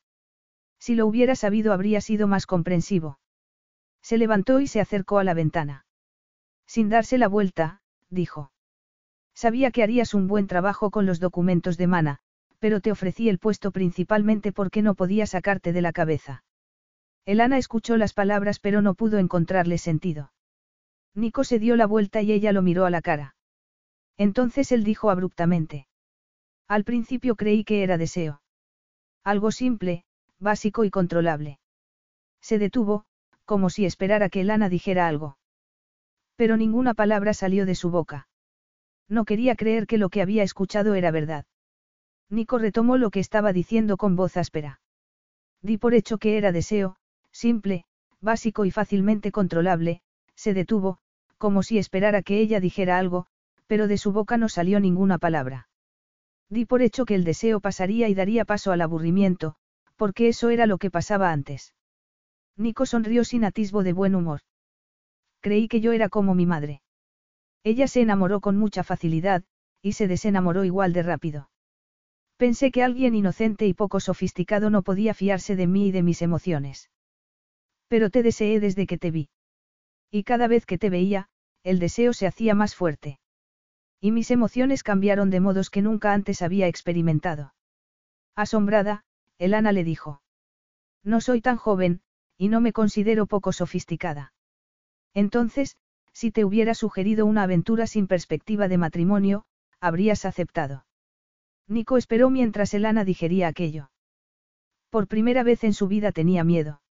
Si 0.78 0.94
lo 0.94 1.06
hubiera 1.06 1.34
sabido 1.34 1.72
habría 1.72 2.00
sido 2.00 2.28
más 2.28 2.46
comprensivo. 2.46 3.18
Se 4.02 4.18
levantó 4.18 4.60
y 4.60 4.66
se 4.66 4.80
acercó 4.80 5.18
a 5.18 5.24
la 5.24 5.34
ventana. 5.34 5.83
Sin 6.66 6.88
darse 6.88 7.18
la 7.18 7.28
vuelta, 7.28 7.80
dijo. 8.10 8.50
Sabía 9.34 9.70
que 9.70 9.82
harías 9.82 10.14
un 10.14 10.28
buen 10.28 10.46
trabajo 10.46 10.90
con 10.90 11.06
los 11.06 11.20
documentos 11.20 11.76
de 11.76 11.86
Mana, 11.86 12.20
pero 12.58 12.80
te 12.80 12.92
ofrecí 12.92 13.28
el 13.28 13.38
puesto 13.38 13.72
principalmente 13.72 14.52
porque 14.52 14.80
no 14.80 14.94
podía 14.94 15.26
sacarte 15.26 15.72
de 15.72 15.82
la 15.82 15.92
cabeza. 15.92 16.44
Elana 17.26 17.58
escuchó 17.58 17.96
las 17.96 18.12
palabras 18.12 18.58
pero 18.58 18.82
no 18.82 18.94
pudo 18.94 19.18
encontrarle 19.18 19.78
sentido. 19.78 20.32
Nico 21.14 21.44
se 21.44 21.58
dio 21.58 21.76
la 21.76 21.86
vuelta 21.86 22.22
y 22.22 22.32
ella 22.32 22.52
lo 22.52 22.62
miró 22.62 22.86
a 22.86 22.90
la 22.90 23.02
cara. 23.02 23.34
Entonces 24.16 24.72
él 24.72 24.84
dijo 24.84 25.10
abruptamente. 25.10 25.88
Al 26.68 26.84
principio 26.84 27.36
creí 27.36 27.64
que 27.64 27.82
era 27.82 27.98
deseo. 27.98 28.42
Algo 29.24 29.50
simple, 29.50 30.04
básico 30.38 30.84
y 30.84 30.90
controlable. 30.90 31.58
Se 32.40 32.58
detuvo, 32.58 33.04
como 33.44 33.70
si 33.70 33.86
esperara 33.86 34.28
que 34.28 34.42
Elana 34.42 34.68
dijera 34.68 35.08
algo. 35.08 35.38
Pero 36.36 36.56
ninguna 36.56 36.94
palabra 36.94 37.34
salió 37.34 37.66
de 37.66 37.74
su 37.74 37.90
boca. 37.90 38.28
No 39.08 39.24
quería 39.24 39.54
creer 39.54 39.86
que 39.86 39.98
lo 39.98 40.08
que 40.08 40.22
había 40.22 40.42
escuchado 40.42 40.94
era 40.94 41.10
verdad. 41.10 41.44
Nico 42.30 42.58
retomó 42.58 42.96
lo 42.96 43.10
que 43.10 43.20
estaba 43.20 43.52
diciendo 43.52 43.96
con 43.96 44.16
voz 44.16 44.36
áspera. 44.36 44.80
Di 45.62 45.78
por 45.78 45.94
hecho 45.94 46.18
que 46.18 46.36
era 46.36 46.52
deseo, 46.52 46.96
simple, 47.30 47.84
básico 48.20 48.64
y 48.64 48.70
fácilmente 48.70 49.30
controlable, 49.30 50.00
se 50.34 50.54
detuvo, 50.54 50.98
como 51.38 51.62
si 51.62 51.78
esperara 51.78 52.22
que 52.22 52.40
ella 52.40 52.60
dijera 52.60 52.98
algo, 52.98 53.26
pero 53.66 53.86
de 53.86 53.98
su 53.98 54.12
boca 54.12 54.36
no 54.36 54.48
salió 54.48 54.80
ninguna 54.80 55.18
palabra. 55.18 55.68
Di 56.48 56.64
por 56.66 56.82
hecho 56.82 57.04
que 57.04 57.14
el 57.14 57.24
deseo 57.24 57.60
pasaría 57.60 58.08
y 58.08 58.14
daría 58.14 58.44
paso 58.44 58.72
al 58.72 58.80
aburrimiento, 58.80 59.56
porque 59.96 60.28
eso 60.28 60.50
era 60.50 60.66
lo 60.66 60.78
que 60.78 60.90
pasaba 60.90 61.32
antes. 61.32 61.74
Nico 62.56 62.86
sonrió 62.86 63.24
sin 63.24 63.44
atisbo 63.44 63.82
de 63.82 63.92
buen 63.92 64.14
humor. 64.14 64.40
Creí 65.44 65.68
que 65.68 65.82
yo 65.82 65.92
era 65.92 66.08
como 66.08 66.34
mi 66.34 66.46
madre. 66.46 66.80
Ella 67.64 67.86
se 67.86 68.00
enamoró 68.00 68.40
con 68.40 68.56
mucha 68.56 68.82
facilidad, 68.82 69.44
y 69.82 69.92
se 69.92 70.08
desenamoró 70.08 70.64
igual 70.64 70.94
de 70.94 71.02
rápido. 71.02 71.50
Pensé 72.38 72.70
que 72.70 72.82
alguien 72.82 73.14
inocente 73.14 73.66
y 73.66 73.74
poco 73.74 74.00
sofisticado 74.00 74.70
no 74.70 74.80
podía 74.80 75.12
fiarse 75.12 75.54
de 75.54 75.66
mí 75.66 75.88
y 75.88 75.92
de 75.92 76.02
mis 76.02 76.22
emociones. 76.22 76.90
Pero 77.88 78.08
te 78.08 78.22
deseé 78.22 78.58
desde 78.58 78.86
que 78.86 78.96
te 78.96 79.10
vi. 79.10 79.28
Y 80.10 80.24
cada 80.24 80.48
vez 80.48 80.64
que 80.64 80.78
te 80.78 80.88
veía, 80.88 81.28
el 81.62 81.78
deseo 81.78 82.14
se 82.14 82.26
hacía 82.26 82.54
más 82.54 82.74
fuerte. 82.74 83.18
Y 84.00 84.12
mis 84.12 84.30
emociones 84.30 84.82
cambiaron 84.82 85.28
de 85.28 85.40
modos 85.40 85.68
que 85.68 85.82
nunca 85.82 86.14
antes 86.14 86.40
había 86.40 86.68
experimentado. 86.68 87.52
Asombrada, 88.34 89.04
Elana 89.36 89.72
le 89.72 89.84
dijo. 89.84 90.22
No 91.02 91.20
soy 91.20 91.42
tan 91.42 91.58
joven, 91.58 92.00
y 92.38 92.48
no 92.48 92.62
me 92.62 92.72
considero 92.72 93.26
poco 93.26 93.52
sofisticada. 93.52 94.33
Entonces, 95.14 95.76
si 96.12 96.30
te 96.30 96.44
hubiera 96.44 96.74
sugerido 96.74 97.26
una 97.26 97.44
aventura 97.44 97.86
sin 97.86 98.06
perspectiva 98.06 98.68
de 98.68 98.78
matrimonio, 98.78 99.44
habrías 99.80 100.24
aceptado. 100.24 100.86
Nico 101.66 101.96
esperó 101.96 102.30
mientras 102.30 102.74
Elana 102.74 103.04
digería 103.04 103.48
aquello. 103.48 103.90
Por 104.90 105.08
primera 105.08 105.42
vez 105.42 105.64
en 105.64 105.72
su 105.72 105.88
vida 105.88 106.12
tenía 106.12 106.44
miedo. 106.44 106.82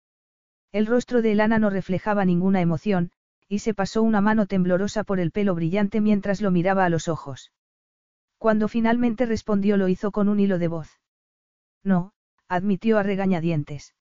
El 0.73 0.87
rostro 0.87 1.21
de 1.21 1.33
Elana 1.33 1.59
no 1.59 1.69
reflejaba 1.69 2.25
ninguna 2.25 2.61
emoción, 2.61 3.13
y 3.49 3.59
se 3.59 3.75
pasó 3.75 4.03
una 4.03 4.21
mano 4.21 4.47
temblorosa 4.47 5.05
por 5.05 5.21
el 5.21 5.31
pelo 5.31 5.55
brillante 5.55 6.01
mientras 6.01 6.41
lo 6.41 6.51
miraba 6.51 6.85
a 6.87 6.89
los 6.89 7.09
ojos. 7.09 7.53
Cuando 8.39 8.67
finalmente 8.67 9.27
respondió 9.27 9.77
lo 9.77 9.89
hizo 9.89 10.11
con 10.11 10.29
un 10.29 10.41
hilo 10.41 10.59
de 10.59 10.69
voz. 10.69 11.01
No, 11.85 12.13
admitió 12.49 12.99
a 12.99 13.03
regañadientes. 13.03 13.95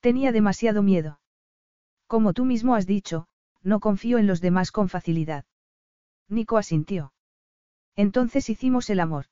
Tenía 0.00 0.30
demasiado 0.30 0.82
miedo. 0.82 1.19
Como 2.10 2.32
tú 2.32 2.44
mismo 2.44 2.74
has 2.74 2.88
dicho, 2.88 3.28
no 3.62 3.78
confío 3.78 4.18
en 4.18 4.26
los 4.26 4.40
demás 4.40 4.72
con 4.72 4.88
facilidad. 4.88 5.44
Nico 6.28 6.58
asintió. 6.58 7.12
Entonces 7.94 8.50
hicimos 8.50 8.90
el 8.90 8.98
amor. 8.98 9.26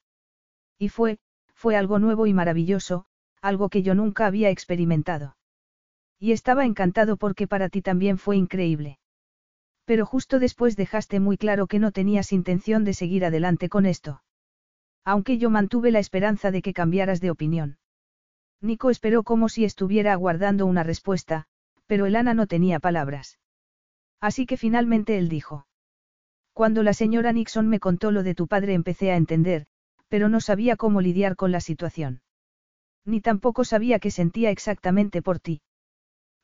Y 0.78 0.88
fue, 0.88 1.18
fue 1.52 1.74
algo 1.74 1.98
nuevo 1.98 2.28
y 2.28 2.34
maravilloso, 2.34 3.06
algo 3.42 3.68
que 3.68 3.82
yo 3.82 3.96
nunca 3.96 4.26
había 4.26 4.50
experimentado. 4.50 5.36
Y 6.20 6.30
estaba 6.30 6.66
encantado 6.66 7.16
porque 7.16 7.48
para 7.48 7.68
ti 7.68 7.82
también 7.82 8.16
fue 8.16 8.36
increíble. 8.36 9.00
Pero 9.84 10.06
justo 10.06 10.38
después 10.38 10.76
dejaste 10.76 11.18
muy 11.18 11.36
claro 11.36 11.66
que 11.66 11.80
no 11.80 11.90
tenías 11.90 12.32
intención 12.32 12.84
de 12.84 12.94
seguir 12.94 13.24
adelante 13.24 13.68
con 13.68 13.86
esto. 13.86 14.22
Aunque 15.04 15.36
yo 15.38 15.50
mantuve 15.50 15.90
la 15.90 15.98
esperanza 15.98 16.52
de 16.52 16.62
que 16.62 16.74
cambiaras 16.74 17.20
de 17.20 17.32
opinión. 17.32 17.78
Nico 18.60 18.90
esperó 18.90 19.24
como 19.24 19.48
si 19.48 19.64
estuviera 19.64 20.12
aguardando 20.12 20.64
una 20.64 20.84
respuesta, 20.84 21.47
pero 21.88 22.06
Elana 22.06 22.34
no 22.34 22.46
tenía 22.46 22.78
palabras. 22.78 23.38
Así 24.20 24.46
que 24.46 24.56
finalmente 24.56 25.18
él 25.18 25.28
dijo. 25.28 25.66
Cuando 26.52 26.82
la 26.82 26.92
señora 26.92 27.32
Nixon 27.32 27.68
me 27.68 27.80
contó 27.80 28.10
lo 28.10 28.22
de 28.22 28.34
tu 28.34 28.46
padre 28.46 28.74
empecé 28.74 29.10
a 29.10 29.16
entender, 29.16 29.66
pero 30.08 30.28
no 30.28 30.40
sabía 30.40 30.76
cómo 30.76 31.00
lidiar 31.00 31.34
con 31.34 31.50
la 31.50 31.60
situación. 31.60 32.20
Ni 33.04 33.20
tampoco 33.20 33.64
sabía 33.64 33.98
qué 33.98 34.10
sentía 34.10 34.50
exactamente 34.50 35.22
por 35.22 35.40
ti. 35.40 35.62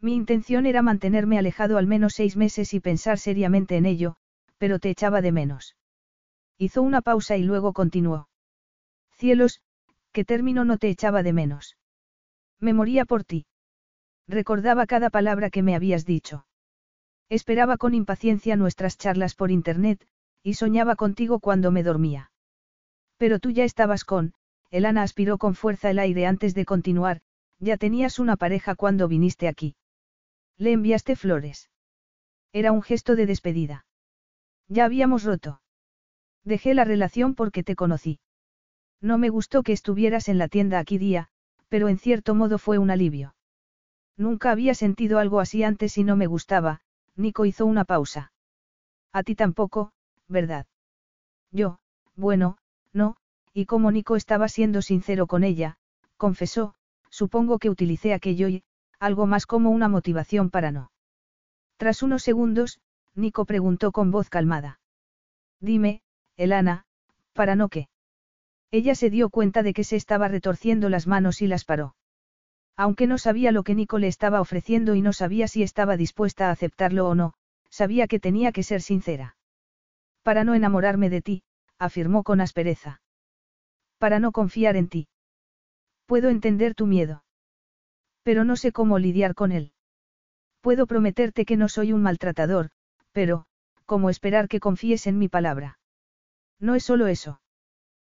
Mi 0.00 0.14
intención 0.14 0.66
era 0.66 0.82
mantenerme 0.82 1.38
alejado 1.38 1.78
al 1.78 1.86
menos 1.86 2.14
seis 2.14 2.36
meses 2.36 2.74
y 2.74 2.80
pensar 2.80 3.18
seriamente 3.18 3.76
en 3.76 3.86
ello, 3.86 4.16
pero 4.58 4.78
te 4.78 4.90
echaba 4.90 5.20
de 5.20 5.32
menos. 5.32 5.76
Hizo 6.58 6.82
una 6.82 7.02
pausa 7.02 7.36
y 7.36 7.42
luego 7.42 7.72
continuó. 7.72 8.28
Cielos, 9.12 9.60
¿qué 10.12 10.24
término 10.24 10.64
no 10.64 10.78
te 10.78 10.88
echaba 10.88 11.22
de 11.22 11.32
menos? 11.32 11.76
Me 12.60 12.72
moría 12.72 13.04
por 13.04 13.24
ti. 13.24 13.46
Recordaba 14.26 14.86
cada 14.86 15.10
palabra 15.10 15.50
que 15.50 15.62
me 15.62 15.74
habías 15.74 16.04
dicho. 16.04 16.46
Esperaba 17.28 17.76
con 17.76 17.94
impaciencia 17.94 18.56
nuestras 18.56 18.96
charlas 18.96 19.34
por 19.34 19.50
internet, 19.50 20.06
y 20.42 20.54
soñaba 20.54 20.96
contigo 20.96 21.40
cuando 21.40 21.70
me 21.70 21.82
dormía. 21.82 22.30
Pero 23.16 23.38
tú 23.38 23.50
ya 23.50 23.64
estabas 23.64 24.04
con, 24.04 24.34
Elana 24.70 25.02
aspiró 25.02 25.38
con 25.38 25.54
fuerza 25.54 25.90
el 25.90 25.98
aire 25.98 26.26
antes 26.26 26.54
de 26.54 26.64
continuar, 26.64 27.20
ya 27.58 27.76
tenías 27.76 28.18
una 28.18 28.36
pareja 28.36 28.74
cuando 28.74 29.08
viniste 29.08 29.48
aquí. 29.48 29.76
Le 30.58 30.72
enviaste 30.72 31.16
flores. 31.16 31.70
Era 32.52 32.72
un 32.72 32.82
gesto 32.82 33.16
de 33.16 33.26
despedida. 33.26 33.86
Ya 34.68 34.84
habíamos 34.84 35.24
roto. 35.24 35.60
Dejé 36.44 36.74
la 36.74 36.84
relación 36.84 37.34
porque 37.34 37.62
te 37.62 37.74
conocí. 37.74 38.20
No 39.00 39.18
me 39.18 39.28
gustó 39.28 39.62
que 39.62 39.72
estuvieras 39.72 40.28
en 40.28 40.38
la 40.38 40.48
tienda 40.48 40.78
aquí 40.78 40.98
día, 40.98 41.28
pero 41.68 41.88
en 41.88 41.98
cierto 41.98 42.34
modo 42.34 42.58
fue 42.58 42.78
un 42.78 42.90
alivio. 42.90 43.34
Nunca 44.16 44.50
había 44.50 44.74
sentido 44.74 45.18
algo 45.18 45.40
así 45.40 45.64
antes 45.64 45.98
y 45.98 46.04
no 46.04 46.16
me 46.16 46.26
gustaba, 46.26 46.80
Nico 47.16 47.44
hizo 47.46 47.66
una 47.66 47.84
pausa. 47.84 48.32
A 49.12 49.22
ti 49.22 49.34
tampoco, 49.34 49.92
¿verdad? 50.28 50.66
Yo, 51.50 51.78
bueno, 52.16 52.58
no, 52.92 53.16
y 53.52 53.66
como 53.66 53.90
Nico 53.90 54.16
estaba 54.16 54.48
siendo 54.48 54.82
sincero 54.82 55.26
con 55.26 55.44
ella, 55.44 55.78
confesó, 56.16 56.74
supongo 57.10 57.58
que 57.58 57.70
utilicé 57.70 58.12
aquello 58.14 58.48
y, 58.48 58.62
algo 58.98 59.26
más 59.26 59.46
como 59.46 59.70
una 59.70 59.88
motivación 59.88 60.50
para 60.50 60.72
no. 60.72 60.90
Tras 61.76 62.02
unos 62.02 62.22
segundos, 62.22 62.80
Nico 63.14 63.44
preguntó 63.44 63.92
con 63.92 64.10
voz 64.10 64.28
calmada. 64.28 64.80
Dime, 65.60 66.02
Elana, 66.36 66.86
¿para 67.32 67.56
no 67.56 67.68
qué? 67.68 67.88
Ella 68.70 68.94
se 68.94 69.10
dio 69.10 69.30
cuenta 69.30 69.62
de 69.62 69.72
que 69.72 69.84
se 69.84 69.96
estaba 69.96 70.28
retorciendo 70.28 70.88
las 70.88 71.06
manos 71.06 71.42
y 71.42 71.46
las 71.46 71.64
paró. 71.64 71.94
Aunque 72.76 73.06
no 73.06 73.18
sabía 73.18 73.52
lo 73.52 73.62
que 73.62 73.74
Nico 73.74 73.98
le 73.98 74.08
estaba 74.08 74.40
ofreciendo 74.40 74.94
y 74.94 75.02
no 75.02 75.12
sabía 75.12 75.48
si 75.48 75.62
estaba 75.62 75.96
dispuesta 75.96 76.48
a 76.48 76.50
aceptarlo 76.50 77.08
o 77.08 77.14
no, 77.14 77.34
sabía 77.70 78.06
que 78.08 78.20
tenía 78.20 78.52
que 78.52 78.62
ser 78.62 78.82
sincera. 78.82 79.36
Para 80.22 80.42
no 80.42 80.54
enamorarme 80.54 81.10
de 81.10 81.22
ti, 81.22 81.42
afirmó 81.78 82.22
con 82.22 82.40
aspereza. 82.40 83.00
Para 83.98 84.18
no 84.18 84.32
confiar 84.32 84.76
en 84.76 84.88
ti. 84.88 85.08
Puedo 86.06 86.30
entender 86.30 86.74
tu 86.74 86.86
miedo. 86.86 87.24
Pero 88.22 88.44
no 88.44 88.56
sé 88.56 88.72
cómo 88.72 88.98
lidiar 88.98 89.34
con 89.34 89.52
él. 89.52 89.72
Puedo 90.60 90.86
prometerte 90.86 91.44
que 91.44 91.56
no 91.56 91.68
soy 91.68 91.92
un 91.92 92.02
maltratador, 92.02 92.70
pero, 93.12 93.46
¿cómo 93.84 94.08
esperar 94.08 94.48
que 94.48 94.60
confíes 94.60 95.06
en 95.06 95.18
mi 95.18 95.28
palabra? 95.28 95.78
No 96.58 96.74
es 96.74 96.84
solo 96.84 97.06
eso. 97.06 97.40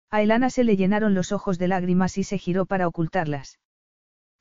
A 0.09 0.21
Elana 0.21 0.49
se 0.49 0.65
le 0.65 0.75
llenaron 0.75 1.13
los 1.13 1.31
ojos 1.31 1.57
de 1.57 1.69
lágrimas 1.69 2.17
y 2.17 2.25
se 2.25 2.37
giró 2.37 2.65
para 2.65 2.87
ocultarlas. 2.87 3.60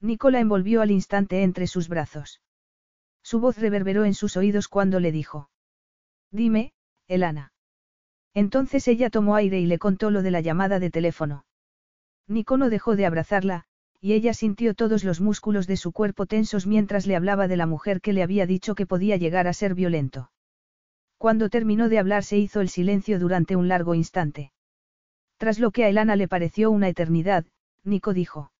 Nicola 0.00 0.40
envolvió 0.40 0.80
al 0.82 0.90
instante 0.90 1.42
entre 1.42 1.66
sus 1.66 1.88
brazos. 1.88 2.40
Su 3.22 3.40
voz 3.40 3.58
reverberó 3.58 4.04
en 4.04 4.14
sus 4.14 4.36
oídos 4.36 4.68
cuando 4.68 4.98
le 4.98 5.12
dijo. 5.12 5.50
Dime, 6.30 6.72
Elana. 7.06 7.52
Entonces 8.32 8.86
ella 8.88 9.10
tomó 9.10 9.34
aire 9.34 9.60
y 9.60 9.66
le 9.66 9.78
contó 9.78 10.10
lo 10.10 10.22
de 10.22 10.30
la 10.30 10.40
llamada 10.40 10.78
de 10.78 10.90
teléfono. 10.90 11.44
Nico 12.26 12.56
no 12.56 12.70
dejó 12.70 12.96
de 12.96 13.06
abrazarla, 13.06 13.64
y 14.00 14.14
ella 14.14 14.32
sintió 14.32 14.74
todos 14.74 15.04
los 15.04 15.20
músculos 15.20 15.66
de 15.66 15.76
su 15.76 15.92
cuerpo 15.92 16.26
tensos 16.26 16.66
mientras 16.66 17.06
le 17.06 17.16
hablaba 17.16 17.48
de 17.48 17.56
la 17.56 17.66
mujer 17.66 18.00
que 18.00 18.12
le 18.12 18.22
había 18.22 18.46
dicho 18.46 18.74
que 18.74 18.86
podía 18.86 19.16
llegar 19.16 19.46
a 19.46 19.52
ser 19.52 19.74
violento. 19.74 20.30
Cuando 21.18 21.50
terminó 21.50 21.90
de 21.90 21.98
hablar 21.98 22.24
se 22.24 22.38
hizo 22.38 22.60
el 22.62 22.70
silencio 22.70 23.18
durante 23.18 23.56
un 23.56 23.68
largo 23.68 23.94
instante. 23.94 24.52
Tras 25.36 25.58
lo 25.58 25.70
que 25.70 25.84
a 25.84 25.88
Elana 25.88 26.16
le 26.16 26.28
pareció 26.28 26.70
una 26.70 26.88
eternidad, 26.88 27.44
Nico 27.84 28.14
dijo. 28.14 28.52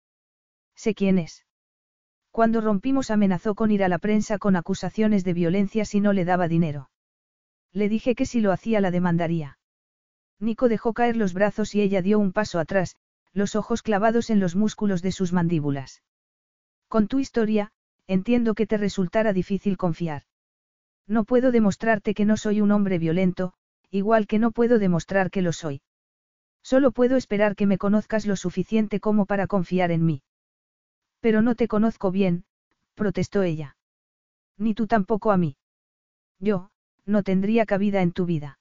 Sé 0.83 0.95
quién 0.95 1.19
es. 1.19 1.45
Cuando 2.31 2.59
rompimos 2.59 3.11
amenazó 3.11 3.53
con 3.53 3.69
ir 3.69 3.83
a 3.83 3.87
la 3.87 3.99
prensa 3.99 4.39
con 4.39 4.55
acusaciones 4.55 5.23
de 5.23 5.33
violencia 5.33 5.85
si 5.85 5.99
no 5.99 6.11
le 6.11 6.25
daba 6.25 6.47
dinero. 6.47 6.89
Le 7.71 7.87
dije 7.87 8.15
que 8.15 8.25
si 8.25 8.41
lo 8.41 8.51
hacía 8.51 8.81
la 8.81 8.89
demandaría. 8.89 9.59
Nico 10.39 10.69
dejó 10.69 10.93
caer 10.93 11.17
los 11.17 11.35
brazos 11.35 11.75
y 11.75 11.81
ella 11.81 12.01
dio 12.01 12.17
un 12.17 12.31
paso 12.31 12.57
atrás, 12.57 12.95
los 13.31 13.55
ojos 13.55 13.83
clavados 13.83 14.31
en 14.31 14.39
los 14.39 14.55
músculos 14.55 15.03
de 15.03 15.11
sus 15.11 15.33
mandíbulas. 15.33 16.01
Con 16.87 17.07
tu 17.07 17.19
historia, 17.19 17.73
entiendo 18.07 18.55
que 18.55 18.65
te 18.65 18.77
resultara 18.77 19.33
difícil 19.33 19.77
confiar. 19.77 20.23
No 21.05 21.25
puedo 21.25 21.51
demostrarte 21.51 22.15
que 22.15 22.25
no 22.25 22.37
soy 22.37 22.59
un 22.59 22.71
hombre 22.71 22.97
violento, 22.97 23.53
igual 23.91 24.25
que 24.25 24.39
no 24.39 24.49
puedo 24.49 24.79
demostrar 24.79 25.29
que 25.29 25.43
lo 25.43 25.53
soy. 25.53 25.83
Solo 26.63 26.89
puedo 26.89 27.17
esperar 27.17 27.55
que 27.55 27.67
me 27.67 27.77
conozcas 27.77 28.25
lo 28.25 28.35
suficiente 28.35 28.99
como 28.99 29.27
para 29.27 29.45
confiar 29.45 29.91
en 29.91 30.05
mí. 30.05 30.23
Pero 31.21 31.41
no 31.41 31.55
te 31.55 31.67
conozco 31.67 32.11
bien, 32.11 32.43
protestó 32.95 33.43
ella. 33.43 33.77
Ni 34.57 34.73
tú 34.73 34.87
tampoco 34.87 35.31
a 35.31 35.37
mí. 35.37 35.57
Yo, 36.39 36.71
no 37.05 37.23
tendría 37.23 37.65
cabida 37.65 38.01
en 38.01 38.11
tu 38.11 38.25
vida. 38.25 38.59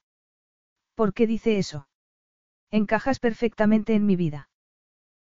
¿Por 0.95 1.13
qué 1.15 1.27
dice 1.27 1.59
eso? 1.59 1.89
Encajas 2.71 3.19
perfectamente 3.19 3.95
en 3.95 4.07
mi 4.07 4.17
vida. 4.17 4.49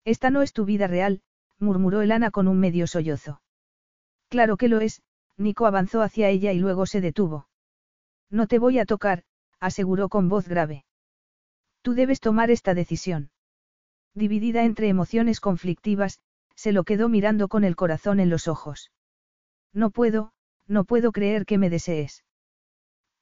Esta 0.05 0.31
no 0.31 0.43
es 0.43 0.53
tu 0.53 0.65
vida 0.65 0.87
real, 0.87 1.23
murmuró 1.59 2.01
Elana 2.03 2.31
con 2.31 2.49
un 2.49 2.59
medio 2.59 2.87
sollozo. 2.87 3.43
Claro 4.29 4.57
que 4.57 4.69
lo 4.69 4.81
es, 4.81 5.03
Nico 5.37 5.67
avanzó 5.67 6.03
hacia 6.03 6.29
ella 6.29 6.53
y 6.53 6.59
luego 6.59 6.87
se 6.87 7.01
detuvo. 7.01 7.49
No 8.31 8.47
te 8.47 8.59
voy 8.59 8.79
a 8.79 8.87
tocar, 8.87 9.25
aseguró 9.61 10.09
con 10.09 10.29
voz 10.29 10.49
grave. 10.49 10.85
Tú 11.83 11.95
debes 11.95 12.21
tomar 12.21 12.51
esta 12.51 12.75
decisión. 12.75 13.31
Dividida 14.15 14.65
entre 14.65 14.89
emociones 14.89 15.41
conflictivas, 15.41 16.21
se 16.65 16.73
lo 16.73 16.85
quedó 16.85 17.11
mirando 17.11 17.49
con 17.49 17.63
el 17.63 17.77
corazón 17.77 18.21
en 18.21 18.31
los 18.31 18.49
ojos. 18.49 18.91
No 19.75 19.91
puedo, 19.91 20.33
no 20.67 20.85
puedo 20.85 21.13
creer 21.13 21.45
que 21.45 21.59
me 21.59 21.69
desees. 21.69 22.25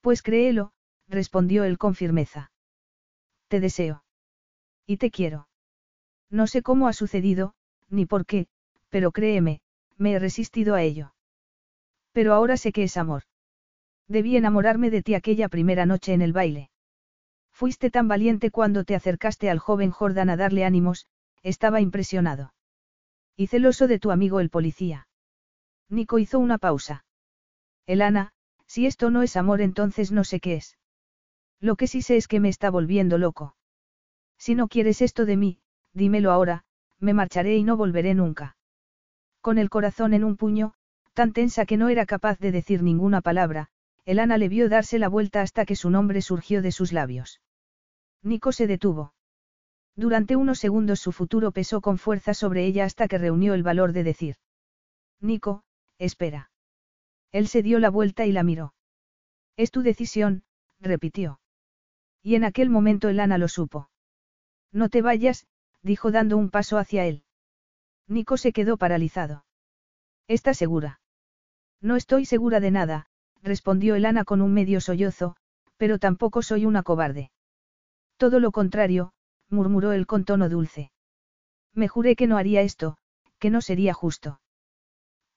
Pues 0.00 0.22
créelo, 0.22 0.70
respondió 1.08 1.64
él 1.64 1.76
con 1.76 1.96
firmeza. 1.96 2.52
Te 3.48 3.58
deseo. 3.58 4.04
Y 4.86 4.98
te 4.98 5.10
quiero. 5.10 5.48
No 6.30 6.46
sé 6.46 6.62
cómo 6.62 6.86
ha 6.86 6.92
sucedido, 6.92 7.54
ni 7.88 8.06
por 8.06 8.26
qué, 8.26 8.46
pero 8.90 9.10
créeme, 9.10 9.60
me 9.96 10.12
he 10.12 10.20
resistido 10.20 10.76
a 10.76 10.82
ello. 10.82 11.12
Pero 12.12 12.34
ahora 12.34 12.56
sé 12.56 12.70
que 12.70 12.84
es 12.84 12.96
amor. 12.96 13.24
Debí 14.06 14.36
enamorarme 14.36 14.88
de 14.88 15.02
ti 15.02 15.16
aquella 15.16 15.48
primera 15.48 15.84
noche 15.84 16.12
en 16.12 16.22
el 16.22 16.32
baile. 16.32 16.70
Fuiste 17.50 17.90
tan 17.90 18.06
valiente 18.06 18.52
cuando 18.52 18.84
te 18.84 18.94
acercaste 18.94 19.50
al 19.50 19.58
joven 19.58 19.90
Jordan 19.90 20.30
a 20.30 20.36
darle 20.36 20.64
ánimos, 20.64 21.08
estaba 21.42 21.80
impresionado. 21.80 22.52
Y 23.36 23.46
celoso 23.46 23.86
de 23.86 23.98
tu 23.98 24.10
amigo 24.10 24.40
el 24.40 24.50
policía. 24.50 25.08
Nico 25.88 26.18
hizo 26.18 26.38
una 26.38 26.58
pausa. 26.58 27.04
Elana, 27.86 28.32
si 28.66 28.86
esto 28.86 29.10
no 29.10 29.22
es 29.22 29.36
amor 29.36 29.60
entonces 29.60 30.12
no 30.12 30.24
sé 30.24 30.40
qué 30.40 30.54
es. 30.54 30.78
Lo 31.60 31.76
que 31.76 31.86
sí 31.86 32.02
sé 32.02 32.16
es 32.16 32.28
que 32.28 32.40
me 32.40 32.48
está 32.48 32.70
volviendo 32.70 33.18
loco. 33.18 33.56
Si 34.38 34.54
no 34.54 34.68
quieres 34.68 35.02
esto 35.02 35.26
de 35.26 35.36
mí, 35.36 35.60
dímelo 35.92 36.32
ahora, 36.32 36.64
me 36.98 37.14
marcharé 37.14 37.56
y 37.56 37.64
no 37.64 37.76
volveré 37.76 38.14
nunca. 38.14 38.56
Con 39.40 39.58
el 39.58 39.70
corazón 39.70 40.14
en 40.14 40.24
un 40.24 40.36
puño, 40.36 40.74
tan 41.12 41.32
tensa 41.32 41.66
que 41.66 41.76
no 41.76 41.88
era 41.88 42.06
capaz 42.06 42.38
de 42.38 42.52
decir 42.52 42.82
ninguna 42.82 43.20
palabra, 43.20 43.68
Elana 44.04 44.38
le 44.38 44.48
vio 44.48 44.68
darse 44.68 44.98
la 44.98 45.08
vuelta 45.08 45.42
hasta 45.42 45.64
que 45.64 45.76
su 45.76 45.90
nombre 45.90 46.22
surgió 46.22 46.62
de 46.62 46.72
sus 46.72 46.92
labios. 46.92 47.40
Nico 48.22 48.52
se 48.52 48.66
detuvo. 48.66 49.14
Durante 49.94 50.36
unos 50.36 50.58
segundos 50.58 51.00
su 51.00 51.12
futuro 51.12 51.52
pesó 51.52 51.80
con 51.80 51.98
fuerza 51.98 52.34
sobre 52.34 52.64
ella 52.64 52.84
hasta 52.84 53.08
que 53.08 53.18
reunió 53.18 53.54
el 53.54 53.62
valor 53.62 53.92
de 53.92 54.04
decir. 54.04 54.36
Nico, 55.20 55.64
espera. 55.98 56.50
Él 57.30 57.48
se 57.48 57.62
dio 57.62 57.78
la 57.78 57.90
vuelta 57.90 58.26
y 58.26 58.32
la 58.32 58.42
miró. 58.42 58.74
Es 59.56 59.70
tu 59.70 59.82
decisión, 59.82 60.44
repitió. 60.80 61.40
Y 62.22 62.34
en 62.36 62.44
aquel 62.44 62.70
momento 62.70 63.08
Elana 63.08 63.38
lo 63.38 63.48
supo. 63.48 63.90
No 64.72 64.88
te 64.88 65.02
vayas, 65.02 65.46
dijo 65.82 66.10
dando 66.10 66.36
un 66.36 66.50
paso 66.50 66.78
hacia 66.78 67.04
él. 67.04 67.24
Nico 68.06 68.36
se 68.36 68.52
quedó 68.52 68.76
paralizado. 68.76 69.44
¿Estás 70.28 70.56
segura? 70.56 71.00
No 71.80 71.96
estoy 71.96 72.24
segura 72.24 72.60
de 72.60 72.70
nada, 72.70 73.06
respondió 73.42 73.94
Elana 73.94 74.24
con 74.24 74.40
un 74.40 74.54
medio 74.54 74.80
sollozo, 74.80 75.36
pero 75.76 75.98
tampoco 75.98 76.42
soy 76.42 76.64
una 76.64 76.82
cobarde. 76.82 77.30
Todo 78.16 78.38
lo 78.38 78.52
contrario, 78.52 79.12
murmuró 79.52 79.92
él 79.92 80.06
con 80.06 80.24
tono 80.24 80.48
dulce. 80.48 80.90
Me 81.74 81.88
juré 81.88 82.16
que 82.16 82.26
no 82.26 82.36
haría 82.36 82.62
esto, 82.62 82.96
que 83.38 83.50
no 83.50 83.60
sería 83.60 83.94
justo. 83.94 84.40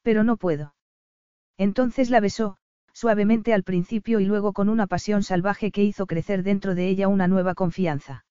Pero 0.02 0.24
no 0.24 0.38
puedo. 0.38 0.76
Entonces 1.58 2.10
la 2.10 2.20
besó, 2.20 2.58
suavemente 2.94 3.54
al 3.54 3.64
principio 3.64 4.20
y 4.20 4.26
luego 4.26 4.54
con 4.54 4.70
una 4.70 4.88
pasión 4.88 5.24
salvaje 5.24 5.72
que 5.72 5.84
hizo 5.84 6.06
crecer 6.06 6.44
dentro 6.44 6.76
de 6.76 6.88
ella 6.88 7.08
una 7.08 7.28
nueva 7.28 7.54
confianza. 7.54 8.26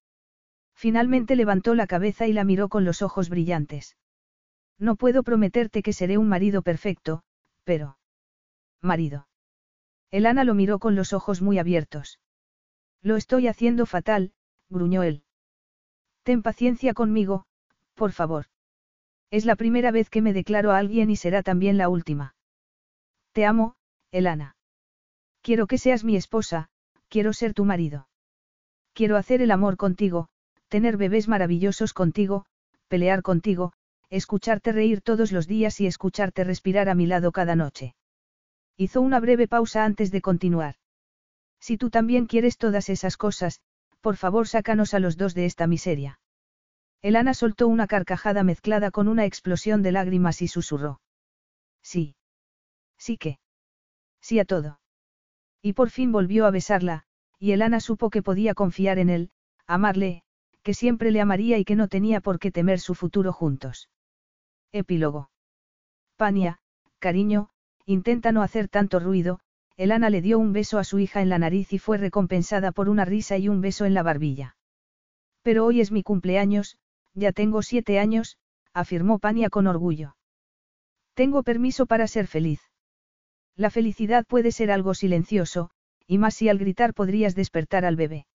Finalmente 0.74 1.36
levantó 1.36 1.74
la 1.74 1.86
cabeza 1.86 2.26
y 2.26 2.32
la 2.32 2.44
miró 2.44 2.68
con 2.68 2.84
los 2.84 3.02
ojos 3.02 3.28
brillantes. 3.28 3.96
No 4.78 4.96
puedo 4.96 5.22
prometerte 5.22 5.82
que 5.82 5.92
seré 5.92 6.18
un 6.18 6.28
marido 6.28 6.62
perfecto, 6.62 7.22
pero... 7.64 7.98
Marido. 8.80 9.28
Elana 10.10 10.44
lo 10.44 10.54
miró 10.54 10.78
con 10.78 10.94
los 10.94 11.12
ojos 11.12 11.42
muy 11.42 11.58
abiertos. 11.58 12.20
Lo 13.02 13.16
estoy 13.16 13.48
haciendo 13.48 13.86
fatal, 13.86 14.32
gruñó 14.68 15.02
él. 15.02 15.24
Ten 16.24 16.42
paciencia 16.42 16.94
conmigo, 16.94 17.44
por 17.94 18.12
favor. 18.12 18.46
Es 19.30 19.44
la 19.44 19.56
primera 19.56 19.90
vez 19.90 20.08
que 20.10 20.22
me 20.22 20.32
declaro 20.32 20.72
a 20.72 20.78
alguien 20.78 21.10
y 21.10 21.16
será 21.16 21.42
también 21.42 21.76
la 21.76 21.88
última. 21.88 22.34
Te 23.32 23.44
amo, 23.44 23.76
Elana. 24.10 24.56
Quiero 25.42 25.66
que 25.66 25.76
seas 25.76 26.02
mi 26.02 26.16
esposa, 26.16 26.68
quiero 27.08 27.32
ser 27.32 27.52
tu 27.52 27.64
marido. 27.64 28.08
Quiero 28.94 29.16
hacer 29.16 29.42
el 29.42 29.50
amor 29.50 29.76
contigo, 29.76 30.28
tener 30.68 30.96
bebés 30.96 31.28
maravillosos 31.28 31.92
contigo, 31.92 32.46
pelear 32.88 33.22
contigo, 33.22 33.72
escucharte 34.08 34.72
reír 34.72 35.02
todos 35.02 35.30
los 35.30 35.46
días 35.46 35.80
y 35.80 35.86
escucharte 35.86 36.44
respirar 36.44 36.88
a 36.88 36.94
mi 36.94 37.06
lado 37.06 37.32
cada 37.32 37.56
noche. 37.56 37.94
Hizo 38.76 39.00
una 39.00 39.20
breve 39.20 39.46
pausa 39.46 39.84
antes 39.84 40.10
de 40.10 40.22
continuar. 40.22 40.76
Si 41.60 41.76
tú 41.76 41.90
también 41.90 42.26
quieres 42.26 42.56
todas 42.56 42.88
esas 42.88 43.16
cosas, 43.16 43.60
por 44.04 44.16
favor 44.18 44.46
sácanos 44.46 44.92
a 44.92 44.98
los 44.98 45.16
dos 45.16 45.32
de 45.34 45.46
esta 45.46 45.66
miseria. 45.66 46.20
Elana 47.00 47.32
soltó 47.32 47.68
una 47.68 47.86
carcajada 47.86 48.42
mezclada 48.42 48.90
con 48.90 49.08
una 49.08 49.24
explosión 49.24 49.82
de 49.82 49.92
lágrimas 49.92 50.42
y 50.42 50.48
susurró. 50.48 51.00
Sí. 51.82 52.14
Sí 52.98 53.16
que. 53.16 53.38
Sí 54.20 54.38
a 54.40 54.44
todo. 54.44 54.78
Y 55.62 55.72
por 55.72 55.88
fin 55.88 56.12
volvió 56.12 56.44
a 56.44 56.50
besarla, 56.50 57.04
y 57.38 57.52
Elana 57.52 57.80
supo 57.80 58.10
que 58.10 58.22
podía 58.22 58.52
confiar 58.52 58.98
en 58.98 59.08
él, 59.08 59.30
amarle, 59.66 60.22
que 60.62 60.74
siempre 60.74 61.10
le 61.10 61.22
amaría 61.22 61.56
y 61.56 61.64
que 61.64 61.74
no 61.74 61.88
tenía 61.88 62.20
por 62.20 62.38
qué 62.38 62.50
temer 62.50 62.80
su 62.80 62.94
futuro 62.94 63.32
juntos. 63.32 63.88
Epílogo. 64.70 65.30
Pania, 66.16 66.58
cariño, 66.98 67.48
intenta 67.86 68.32
no 68.32 68.42
hacer 68.42 68.68
tanto 68.68 69.00
ruido, 69.00 69.40
Elana 69.76 70.08
le 70.08 70.22
dio 70.22 70.38
un 70.38 70.52
beso 70.52 70.78
a 70.78 70.84
su 70.84 71.00
hija 71.00 71.20
en 71.20 71.28
la 71.28 71.38
nariz 71.38 71.72
y 71.72 71.78
fue 71.78 71.98
recompensada 71.98 72.70
por 72.70 72.88
una 72.88 73.04
risa 73.04 73.38
y 73.38 73.48
un 73.48 73.60
beso 73.60 73.84
en 73.84 73.94
la 73.94 74.04
barbilla. 74.04 74.56
Pero 75.42 75.66
hoy 75.66 75.80
es 75.80 75.90
mi 75.90 76.02
cumpleaños, 76.02 76.78
ya 77.12 77.32
tengo 77.32 77.62
siete 77.62 77.98
años, 77.98 78.38
afirmó 78.72 79.18
Pania 79.18 79.50
con 79.50 79.66
orgullo. 79.66 80.16
Tengo 81.14 81.42
permiso 81.42 81.86
para 81.86 82.06
ser 82.06 82.26
feliz. 82.26 82.60
La 83.56 83.70
felicidad 83.70 84.24
puede 84.26 84.52
ser 84.52 84.70
algo 84.70 84.94
silencioso, 84.94 85.70
y 86.06 86.18
más 86.18 86.34
si 86.34 86.48
al 86.48 86.58
gritar 86.58 86.94
podrías 86.94 87.34
despertar 87.34 87.84
al 87.84 87.96
bebé. 87.96 88.26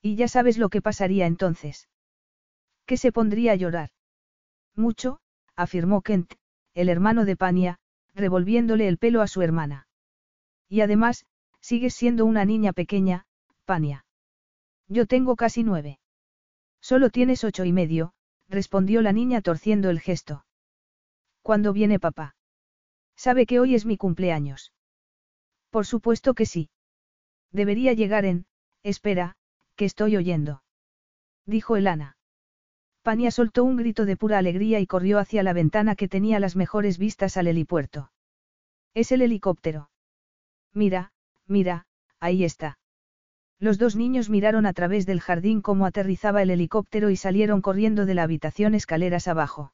Y 0.00 0.16
ya 0.16 0.28
sabes 0.28 0.58
lo 0.58 0.68
que 0.68 0.80
pasaría 0.80 1.26
entonces. 1.26 1.88
Que 2.86 2.96
se 2.96 3.10
pondría 3.10 3.52
a 3.52 3.56
llorar. 3.56 3.90
Mucho, 4.74 5.20
afirmó 5.56 6.02
Kent, 6.02 6.34
el 6.72 6.88
hermano 6.88 7.24
de 7.24 7.36
Pania, 7.36 7.78
revolviéndole 8.14 8.86
el 8.86 8.98
pelo 8.98 9.22
a 9.22 9.26
su 9.26 9.42
hermana. 9.42 9.87
Y 10.68 10.80
además, 10.82 11.24
sigues 11.60 11.94
siendo 11.94 12.24
una 12.24 12.44
niña 12.44 12.72
pequeña, 12.72 13.26
Pania. 13.64 14.04
Yo 14.88 15.06
tengo 15.06 15.36
casi 15.36 15.62
nueve. 15.62 15.98
Solo 16.80 17.10
tienes 17.10 17.44
ocho 17.44 17.64
y 17.64 17.72
medio, 17.72 18.12
respondió 18.48 19.02
la 19.02 19.12
niña 19.12 19.42
torciendo 19.42 19.90
el 19.90 20.00
gesto. 20.00 20.44
¿Cuándo 21.42 21.72
viene 21.72 21.98
papá? 21.98 22.36
¿Sabe 23.16 23.46
que 23.46 23.60
hoy 23.60 23.74
es 23.74 23.84
mi 23.84 23.96
cumpleaños? 23.96 24.72
Por 25.70 25.86
supuesto 25.86 26.34
que 26.34 26.46
sí. 26.46 26.70
Debería 27.52 27.92
llegar 27.92 28.24
en, 28.24 28.46
espera, 28.82 29.36
que 29.76 29.84
estoy 29.84 30.16
oyendo. 30.16 30.62
Dijo 31.46 31.76
Elana. 31.76 32.16
Pania 33.02 33.30
soltó 33.30 33.64
un 33.64 33.76
grito 33.76 34.04
de 34.04 34.16
pura 34.16 34.38
alegría 34.38 34.80
y 34.80 34.86
corrió 34.86 35.18
hacia 35.18 35.42
la 35.42 35.52
ventana 35.52 35.96
que 35.96 36.08
tenía 36.08 36.40
las 36.40 36.56
mejores 36.56 36.98
vistas 36.98 37.36
al 37.36 37.46
helipuerto. 37.46 38.12
Es 38.94 39.12
el 39.12 39.22
helicóptero. 39.22 39.90
Mira, 40.78 41.10
mira, 41.48 41.86
ahí 42.20 42.44
está. 42.44 42.78
Los 43.58 43.78
dos 43.78 43.96
niños 43.96 44.30
miraron 44.30 44.64
a 44.64 44.72
través 44.72 45.06
del 45.06 45.20
jardín 45.20 45.60
cómo 45.60 45.86
aterrizaba 45.86 46.40
el 46.40 46.50
helicóptero 46.50 47.10
y 47.10 47.16
salieron 47.16 47.62
corriendo 47.62 48.06
de 48.06 48.14
la 48.14 48.22
habitación 48.22 48.76
escaleras 48.76 49.26
abajo. 49.26 49.72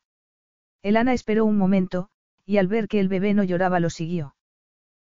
Elana 0.82 1.12
esperó 1.12 1.44
un 1.44 1.58
momento, 1.58 2.08
y 2.46 2.56
al 2.56 2.68
ver 2.68 2.88
que 2.88 3.00
el 3.00 3.08
bebé 3.08 3.34
no 3.34 3.44
lloraba 3.44 3.80
lo 3.80 3.90
siguió. 3.90 4.34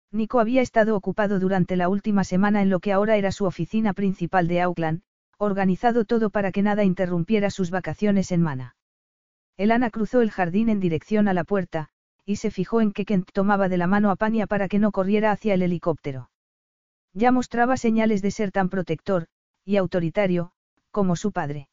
Nico 0.09 0.39
había 0.39 0.61
estado 0.61 0.95
ocupado 0.95 1.37
durante 1.37 1.75
la 1.75 1.89
última 1.89 2.23
semana 2.23 2.61
en 2.61 2.69
lo 2.69 2.79
que 2.79 2.93
ahora 2.93 3.17
era 3.17 3.33
su 3.33 3.43
oficina 3.43 3.91
principal 3.91 4.47
de 4.47 4.61
Auckland, 4.61 5.01
organizado 5.37 6.05
todo 6.05 6.29
para 6.29 6.53
que 6.53 6.61
nada 6.61 6.85
interrumpiera 6.85 7.49
sus 7.49 7.71
vacaciones 7.71 8.31
en 8.31 8.41
Mana. 8.41 8.77
Elana 9.57 9.89
cruzó 9.89 10.21
el 10.21 10.31
jardín 10.31 10.69
en 10.69 10.79
dirección 10.79 11.27
a 11.27 11.33
la 11.33 11.43
puerta, 11.43 11.89
y 12.29 12.35
se 12.35 12.51
fijó 12.51 12.79
en 12.79 12.91
que 12.91 13.05
Kent 13.05 13.31
tomaba 13.33 13.69
de 13.69 13.77
la 13.77 13.87
mano 13.87 14.11
a 14.11 14.15
Pania 14.15 14.45
para 14.45 14.67
que 14.67 14.77
no 14.77 14.91
corriera 14.91 15.31
hacia 15.31 15.55
el 15.55 15.63
helicóptero. 15.63 16.29
Ya 17.11 17.31
mostraba 17.31 17.75
señales 17.75 18.21
de 18.21 18.29
ser 18.29 18.51
tan 18.51 18.69
protector, 18.69 19.25
y 19.65 19.77
autoritario, 19.77 20.51
como 20.91 21.15
su 21.15 21.31
padre. 21.31 21.69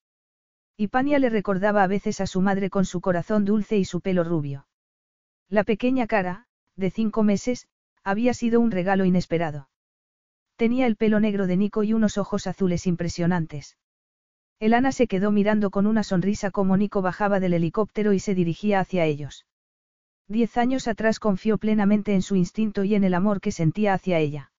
Y 0.75 0.89
Pania 0.89 1.18
le 1.18 1.28
recordaba 1.28 1.83
a 1.83 1.86
veces 1.86 2.23
a 2.23 2.26
su 2.26 2.41
madre 2.41 2.70
con 2.70 2.86
su 2.86 3.02
corazón 3.02 3.44
dulce 3.44 3.76
y 3.76 3.85
su 3.85 4.01
pelo 4.01 4.25
rubio. 4.25 4.67
La 5.51 5.62
pequeña 5.62 6.07
cara, 6.07 6.47
de 6.75 6.91
cinco 6.91 7.23
meses, 7.23 7.68
había 8.02 8.33
sido 8.33 8.59
un 8.59 8.70
regalo 8.70 9.05
inesperado. 9.05 9.68
Tenía 10.57 10.86
el 10.86 10.97
pelo 10.97 11.20
negro 11.20 11.47
de 11.47 11.59
Nico 11.59 11.83
y 11.83 11.93
unos 11.93 12.17
ojos 12.17 12.47
azules 12.47 12.86
impresionantes. 12.86 13.76
Elana 14.59 14.91
se 14.93 15.07
quedó 15.07 15.33
mirando 15.33 15.68
con 15.68 15.86
una 15.86 16.02
sonrisa 16.02 16.51
como 16.51 16.78
Nico 16.78 17.02
bajaba 17.02 17.41
del 17.41 17.52
helicóptero 17.52 18.15
y 18.15 18.20
se 18.20 18.35
dirigía 18.35 18.81
hacia 18.81 19.05
ellos. 19.05 19.44
Diez 20.29 20.57
años 20.57 20.89
atrás 20.89 21.21
confió 21.21 21.57
plenamente 21.57 22.15
en 22.15 22.23
su 22.23 22.35
instinto 22.35 22.83
y 22.83 22.95
en 22.95 23.05
el 23.05 23.15
amor 23.15 23.41
que 23.41 23.53
sentía 23.53 23.95
hacia 23.95 24.19
ella. 24.19 24.51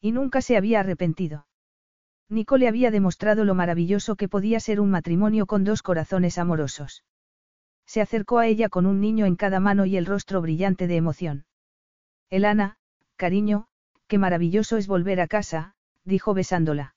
Y 0.00 0.12
nunca 0.12 0.40
se 0.40 0.56
había 0.56 0.80
arrepentido. 0.80 1.46
Nico 2.28 2.56
le 2.56 2.68
había 2.68 2.90
demostrado 2.90 3.44
lo 3.44 3.54
maravilloso 3.54 4.16
que 4.16 4.28
podía 4.28 4.60
ser 4.60 4.80
un 4.80 4.90
matrimonio 4.90 5.46
con 5.46 5.64
dos 5.64 5.82
corazones 5.82 6.38
amorosos. 6.38 7.04
Se 7.86 8.00
acercó 8.00 8.38
a 8.38 8.46
ella 8.46 8.68
con 8.68 8.86
un 8.86 9.00
niño 9.00 9.26
en 9.26 9.36
cada 9.36 9.60
mano 9.60 9.84
y 9.84 9.96
el 9.96 10.06
rostro 10.06 10.40
brillante 10.40 10.86
de 10.86 10.96
emoción. 10.96 11.44
Elana, 12.30 12.76
cariño, 13.16 13.66
qué 14.06 14.18
maravilloso 14.18 14.76
es 14.76 14.86
volver 14.86 15.20
a 15.20 15.26
casa, 15.26 15.74
dijo 16.04 16.34
besándola. 16.34 16.94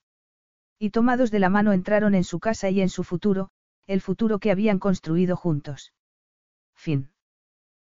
Y 0.80 0.92
tomados 0.92 1.32
de 1.32 1.40
la 1.40 1.50
mano 1.50 1.74
entraron 1.74 2.16
en 2.16 2.24
su 2.24 2.40
casa 2.40 2.70
y 2.70 2.82
en 2.82 2.90
su 2.90 3.04
futuro, 3.04 3.50
el 3.88 4.02
futuro 4.02 4.40
que 4.40 4.52
habían 4.52 4.80
construido 4.80 5.36
juntos. 5.36 5.94
Fin. 6.76 7.10